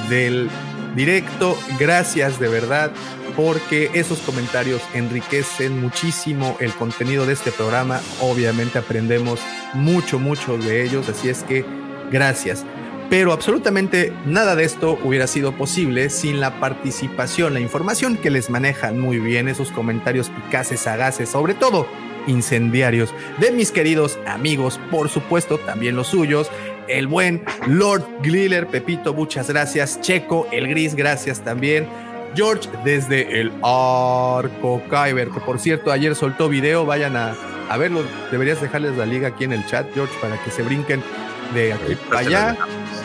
del 0.09 0.49
directo. 0.95 1.57
Gracias 1.79 2.39
de 2.39 2.47
verdad, 2.47 2.91
porque 3.35 3.89
esos 3.93 4.19
comentarios 4.19 4.81
enriquecen 4.93 5.79
muchísimo 5.81 6.57
el 6.59 6.73
contenido 6.73 7.25
de 7.25 7.33
este 7.33 7.51
programa. 7.51 8.01
Obviamente 8.21 8.79
aprendemos 8.79 9.39
mucho, 9.73 10.19
mucho 10.19 10.57
de 10.57 10.83
ellos, 10.83 11.09
así 11.09 11.29
es 11.29 11.43
que 11.43 11.65
gracias. 12.11 12.65
Pero 13.09 13.31
absolutamente 13.31 14.13
nada 14.25 14.55
de 14.55 14.63
esto 14.63 14.97
hubiera 15.03 15.27
sido 15.27 15.51
posible 15.51 16.09
sin 16.09 16.39
la 16.39 16.59
participación, 16.59 17.53
la 17.53 17.59
información 17.59 18.17
que 18.17 18.31
les 18.31 18.49
manejan 18.49 18.99
muy 18.99 19.19
bien, 19.19 19.47
esos 19.47 19.71
comentarios 19.71 20.29
picaces, 20.29 20.79
sagaces, 20.79 21.29
sobre 21.29 21.53
todo 21.53 21.87
incendiarios 22.27 23.13
de 23.39 23.51
mis 23.51 23.71
queridos 23.71 24.17
amigos, 24.25 24.79
por 24.89 25.09
supuesto 25.09 25.57
también 25.57 25.95
los 25.95 26.07
suyos, 26.07 26.49
el 26.87 27.07
buen 27.07 27.43
Lord 27.67 28.03
Gliller, 28.21 28.67
Pepito, 28.67 29.13
muchas 29.13 29.49
gracias, 29.49 29.99
Checo, 30.01 30.47
el 30.51 30.67
Gris, 30.67 30.95
gracias 30.95 31.41
también. 31.41 31.87
George 32.35 32.67
desde 32.83 33.41
el 33.41 33.51
Arco 33.61 34.81
Kyber, 34.89 35.29
que 35.29 35.39
por 35.39 35.59
cierto 35.59 35.91
ayer 35.91 36.15
soltó 36.15 36.49
video, 36.49 36.85
vayan 36.85 37.15
a, 37.15 37.35
a 37.69 37.77
verlo, 37.77 38.03
deberías 38.31 38.59
dejarles 38.59 38.97
la 38.97 39.05
liga 39.05 39.29
aquí 39.29 39.43
en 39.43 39.53
el 39.53 39.65
chat, 39.67 39.87
George, 39.93 40.13
para 40.19 40.41
que 40.43 40.49
se 40.49 40.63
brinquen 40.63 41.03
de 41.53 41.73
aquí 41.73 41.95
para 42.09 42.21
allá. 42.21 42.57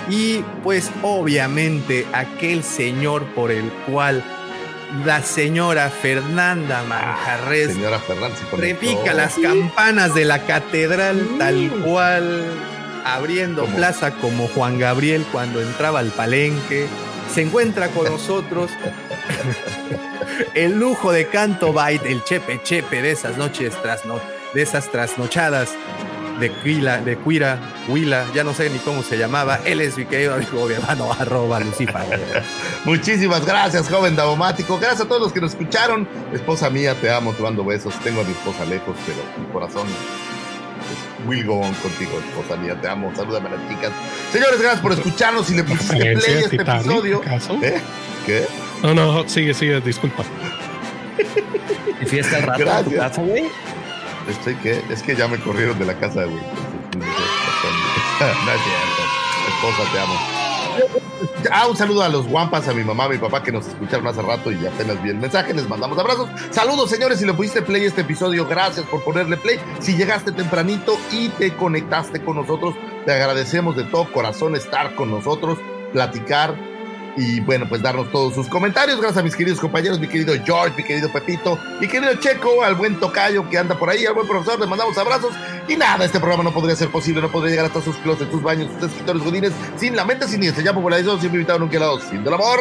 Y 0.08 0.42
pues 0.62 0.90
obviamente 1.02 2.06
aquel 2.12 2.62
señor 2.62 3.24
por 3.34 3.50
el 3.50 3.70
cual 3.86 4.24
la 5.04 5.22
señora 5.22 5.90
Fernanda 5.90 6.82
Manjarres 6.84 7.74
Señora 7.74 7.98
Fernández. 7.98 8.38
se 8.38 8.46
conectó. 8.46 8.86
repica 8.86 9.12
las 9.12 9.34
campanas 9.34 10.14
de 10.14 10.24
la 10.24 10.46
catedral 10.46 11.26
tal 11.38 11.70
cual, 11.84 12.46
abriendo 13.04 13.62
¿Cómo? 13.62 13.76
plaza 13.76 14.12
como 14.12 14.48
Juan 14.48 14.78
Gabriel 14.78 15.24
cuando 15.32 15.60
entraba 15.60 16.00
al 16.00 16.10
palenque. 16.10 16.86
Se 17.32 17.42
encuentra 17.42 17.88
con 17.88 18.04
nosotros 18.10 18.70
el 20.54 20.78
lujo 20.78 21.12
de 21.12 21.26
Canto 21.26 21.72
Byte, 21.72 22.06
el 22.06 22.22
chepe 22.24 22.60
chepe 22.62 23.02
de 23.02 23.12
esas 23.12 23.36
noches 23.36 23.74
trasno, 23.82 24.20
de 24.54 24.62
esas 24.62 24.90
trasnochadas 24.90 25.70
de 26.38 26.50
Quila, 26.50 26.98
de 26.98 27.16
Cuira, 27.16 27.58
Huila, 27.88 28.24
ya 28.34 28.44
no 28.44 28.54
sé 28.54 28.70
ni 28.70 28.78
cómo 28.78 29.02
se 29.02 29.18
llamaba. 29.18 29.60
Él 29.64 29.80
es 29.80 29.96
mi 29.96 30.04
querido 30.04 30.34
amigo 30.34 30.66
mi 30.66 30.74
hermano, 30.74 31.12
arroba 31.18 31.60
Lucifer. 31.60 32.42
Muchísimas 32.84 33.44
gracias, 33.44 33.88
joven 33.88 34.16
Davomático. 34.16 34.78
Gracias 34.78 35.02
a 35.02 35.08
todos 35.08 35.20
los 35.20 35.32
que 35.32 35.40
nos 35.40 35.52
escucharon. 35.52 36.08
Esposa 36.32 36.70
mía, 36.70 36.94
te 37.00 37.10
amo, 37.10 37.32
te 37.32 37.42
mando 37.42 37.64
besos. 37.64 37.94
Tengo 38.00 38.20
a 38.20 38.24
mi 38.24 38.32
esposa 38.32 38.64
lejos, 38.64 38.96
pero 39.04 39.18
mi 39.38 39.52
corazón 39.52 39.86
will 41.26 41.44
go 41.44 41.60
on 41.60 41.74
contigo, 41.74 42.18
esposa 42.18 42.56
mía. 42.56 42.80
Te 42.80 42.88
amo. 42.88 43.12
Salúdame 43.14 43.48
a 43.48 43.52
las 43.52 43.68
chicas. 43.68 43.92
Señores, 44.32 44.60
gracias 44.60 44.80
por 44.80 44.92
escucharnos. 44.92 45.46
Si 45.46 45.54
le 45.54 45.64
pusiste 45.64 45.96
play 45.96 46.08
a 46.08 46.12
este 46.40 46.58
Titanic, 46.58 46.86
episodio. 46.86 47.20
¿acaso? 47.20 47.58
¿Eh? 47.62 47.80
¿Qué? 48.26 48.46
No, 48.82 48.94
no, 48.94 49.28
sigue, 49.28 49.54
sigue, 49.54 49.80
disculpa. 49.80 50.24
¿Y 52.00 52.06
fiesta 52.06 52.36
al 52.36 52.42
rato 52.44 52.62
en 52.62 52.84
tu 52.84 52.90
Gracias. 52.90 53.10
casa, 53.10 53.22
güey? 53.22 53.44
Estoy 54.28 54.54
que 54.56 54.82
es 54.90 55.02
que 55.02 55.16
ya 55.16 55.26
me 55.26 55.38
corrieron 55.38 55.78
de 55.78 55.86
la 55.86 55.94
casa, 55.94 56.24
güey. 56.24 56.38
Cierto. 58.18 59.02
Esposa, 59.48 59.92
te 59.92 59.98
amo. 59.98 60.37
Ah, 61.50 61.66
un 61.66 61.76
saludo 61.76 62.02
a 62.02 62.08
los 62.08 62.26
guampas, 62.26 62.68
a 62.68 62.74
mi 62.74 62.84
mamá, 62.84 63.04
a 63.04 63.08
mi 63.08 63.18
papá 63.18 63.42
que 63.42 63.52
nos 63.52 63.66
escucharon 63.66 64.06
hace 64.06 64.22
rato 64.22 64.50
y 64.50 64.66
apenas 64.66 65.02
vi 65.02 65.10
el 65.10 65.16
mensaje. 65.16 65.54
Les 65.54 65.68
mandamos 65.68 65.98
abrazos. 65.98 66.28
Saludos, 66.50 66.90
señores. 66.90 67.18
Si 67.18 67.26
le 67.26 67.34
pusiste 67.34 67.62
play 67.62 67.84
este 67.84 68.02
episodio, 68.02 68.46
gracias 68.46 68.86
por 68.86 69.02
ponerle 69.02 69.36
play. 69.36 69.58
Si 69.80 69.96
llegaste 69.96 70.32
tempranito 70.32 70.98
y 71.12 71.28
te 71.30 71.54
conectaste 71.54 72.22
con 72.22 72.36
nosotros, 72.36 72.74
te 73.06 73.12
agradecemos 73.12 73.76
de 73.76 73.84
todo 73.84 74.10
corazón 74.12 74.56
estar 74.56 74.94
con 74.94 75.10
nosotros, 75.10 75.58
platicar 75.92 76.56
y 77.18 77.40
bueno, 77.40 77.66
pues 77.68 77.82
darnos 77.82 78.10
todos 78.12 78.34
sus 78.34 78.48
comentarios. 78.48 79.00
Gracias 79.00 79.18
a 79.18 79.22
mis 79.22 79.34
queridos 79.34 79.58
compañeros, 79.58 79.98
mi 79.98 80.06
querido 80.06 80.34
George, 80.44 80.74
mi 80.76 80.84
querido 80.84 81.12
Pepito, 81.12 81.58
mi 81.80 81.88
querido 81.88 82.14
Checo, 82.14 82.62
al 82.62 82.76
buen 82.76 82.98
Tocayo 83.00 83.48
que 83.50 83.58
anda 83.58 83.76
por 83.76 83.90
ahí, 83.90 84.06
al 84.06 84.14
buen 84.14 84.28
profesor, 84.28 84.58
les 84.60 84.68
mandamos 84.68 84.96
abrazos. 84.96 85.34
Y 85.66 85.76
nada, 85.76 86.04
este 86.04 86.18
programa 86.20 86.44
no 86.44 86.52
podría 86.52 86.76
ser 86.76 86.88
posible, 86.88 87.20
no 87.20 87.30
podría 87.30 87.50
llegar 87.50 87.66
hasta 87.66 87.82
sus 87.82 87.96
closets, 87.96 88.30
sus 88.30 88.42
baños, 88.42 88.70
sus 88.74 88.90
escritores 88.90 89.22
godines, 89.22 89.52
sin 89.76 89.96
la 89.96 90.04
mente 90.04 90.28
siniestra, 90.28 90.62
ya 90.62 90.72
popularizado, 90.72 91.18
siempre 91.18 91.40
invitado, 91.40 91.58
nunca 91.58 91.76
helado, 91.76 92.00
sin 92.00 92.22
del 92.22 92.34
amor, 92.34 92.60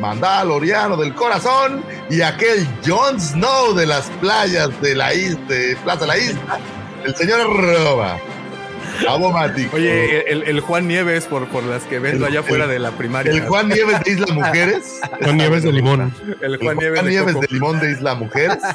Mandaloriano 0.00 0.96
del 0.96 1.14
corazón 1.14 1.82
y 2.10 2.20
aquel 2.20 2.68
Jon 2.86 3.20
Snow 3.20 3.74
de 3.74 3.86
las 3.86 4.06
playas 4.20 4.68
de 4.80 4.94
la 4.94 5.14
isla, 5.14 5.40
de 5.48 5.76
Plaza 5.82 6.06
La 6.06 6.18
Isla, 6.18 6.58
el 7.04 7.14
señor 7.16 7.40
Arroba. 7.40 8.33
Abomático. 9.08 9.76
Oye, 9.76 10.30
el, 10.30 10.42
el 10.44 10.60
Juan 10.60 10.86
Nieves 10.88 11.26
por, 11.26 11.46
por 11.48 11.62
las 11.64 11.82
que 11.84 11.98
vendo 11.98 12.26
El- 12.26 12.32
allá 12.32 12.42
fuera 12.42 12.64
el- 12.64 12.70
de 12.70 12.78
la 12.78 12.90
primaria. 12.92 13.32
el 13.32 13.40
Juan 13.46 13.68
Nieves 13.68 14.00
de 14.04 14.12
Isla 14.12 14.26
Mujeres. 14.34 15.00
Con 15.24 15.36
nieves 15.36 15.62
de 15.62 15.72
limón. 15.72 16.12
El 16.40 16.54
El 16.54 16.58
Juan 16.58 16.76
Nieves, 16.78 17.02
de 17.04 17.10
Nieves 17.10 17.40
de 17.40 17.46
Limón 17.50 17.80
de 17.80 17.90
Isla 17.92 18.14
Mujeres. 18.14 18.58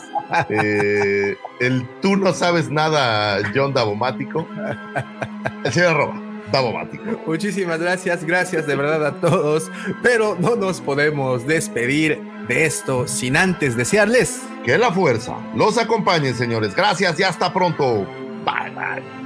Eh, 0.49 1.35
el 1.59 1.83
Tú 2.03 2.15
no 2.15 2.33
sabes 2.33 2.69
nada, 2.69 3.39
John 3.55 3.73
Davomático. 3.73 4.47
El 5.63 5.73
señor 5.73 5.89
Arroba, 5.89 6.21
Davomático. 6.51 7.03
Muchísimas 7.25 7.79
gracias, 7.79 8.23
gracias 8.23 8.67
de 8.67 8.75
verdad 8.75 9.03
a 9.07 9.13
todos. 9.19 9.71
Pero 10.03 10.37
no 10.39 10.55
nos 10.55 10.81
podemos 10.81 11.47
despedir 11.47 12.21
de 12.47 12.65
esto 12.65 13.07
sin 13.07 13.37
antes 13.37 13.75
desearles 13.75 14.41
Que 14.63 14.77
la 14.77 14.91
fuerza 14.91 15.35
los 15.55 15.79
acompañe, 15.79 16.31
señores. 16.35 16.75
Gracias 16.75 17.19
y 17.19 17.23
hasta 17.23 17.51
pronto. 17.51 18.05
Bye, 18.45 18.69
bye. 18.75 19.18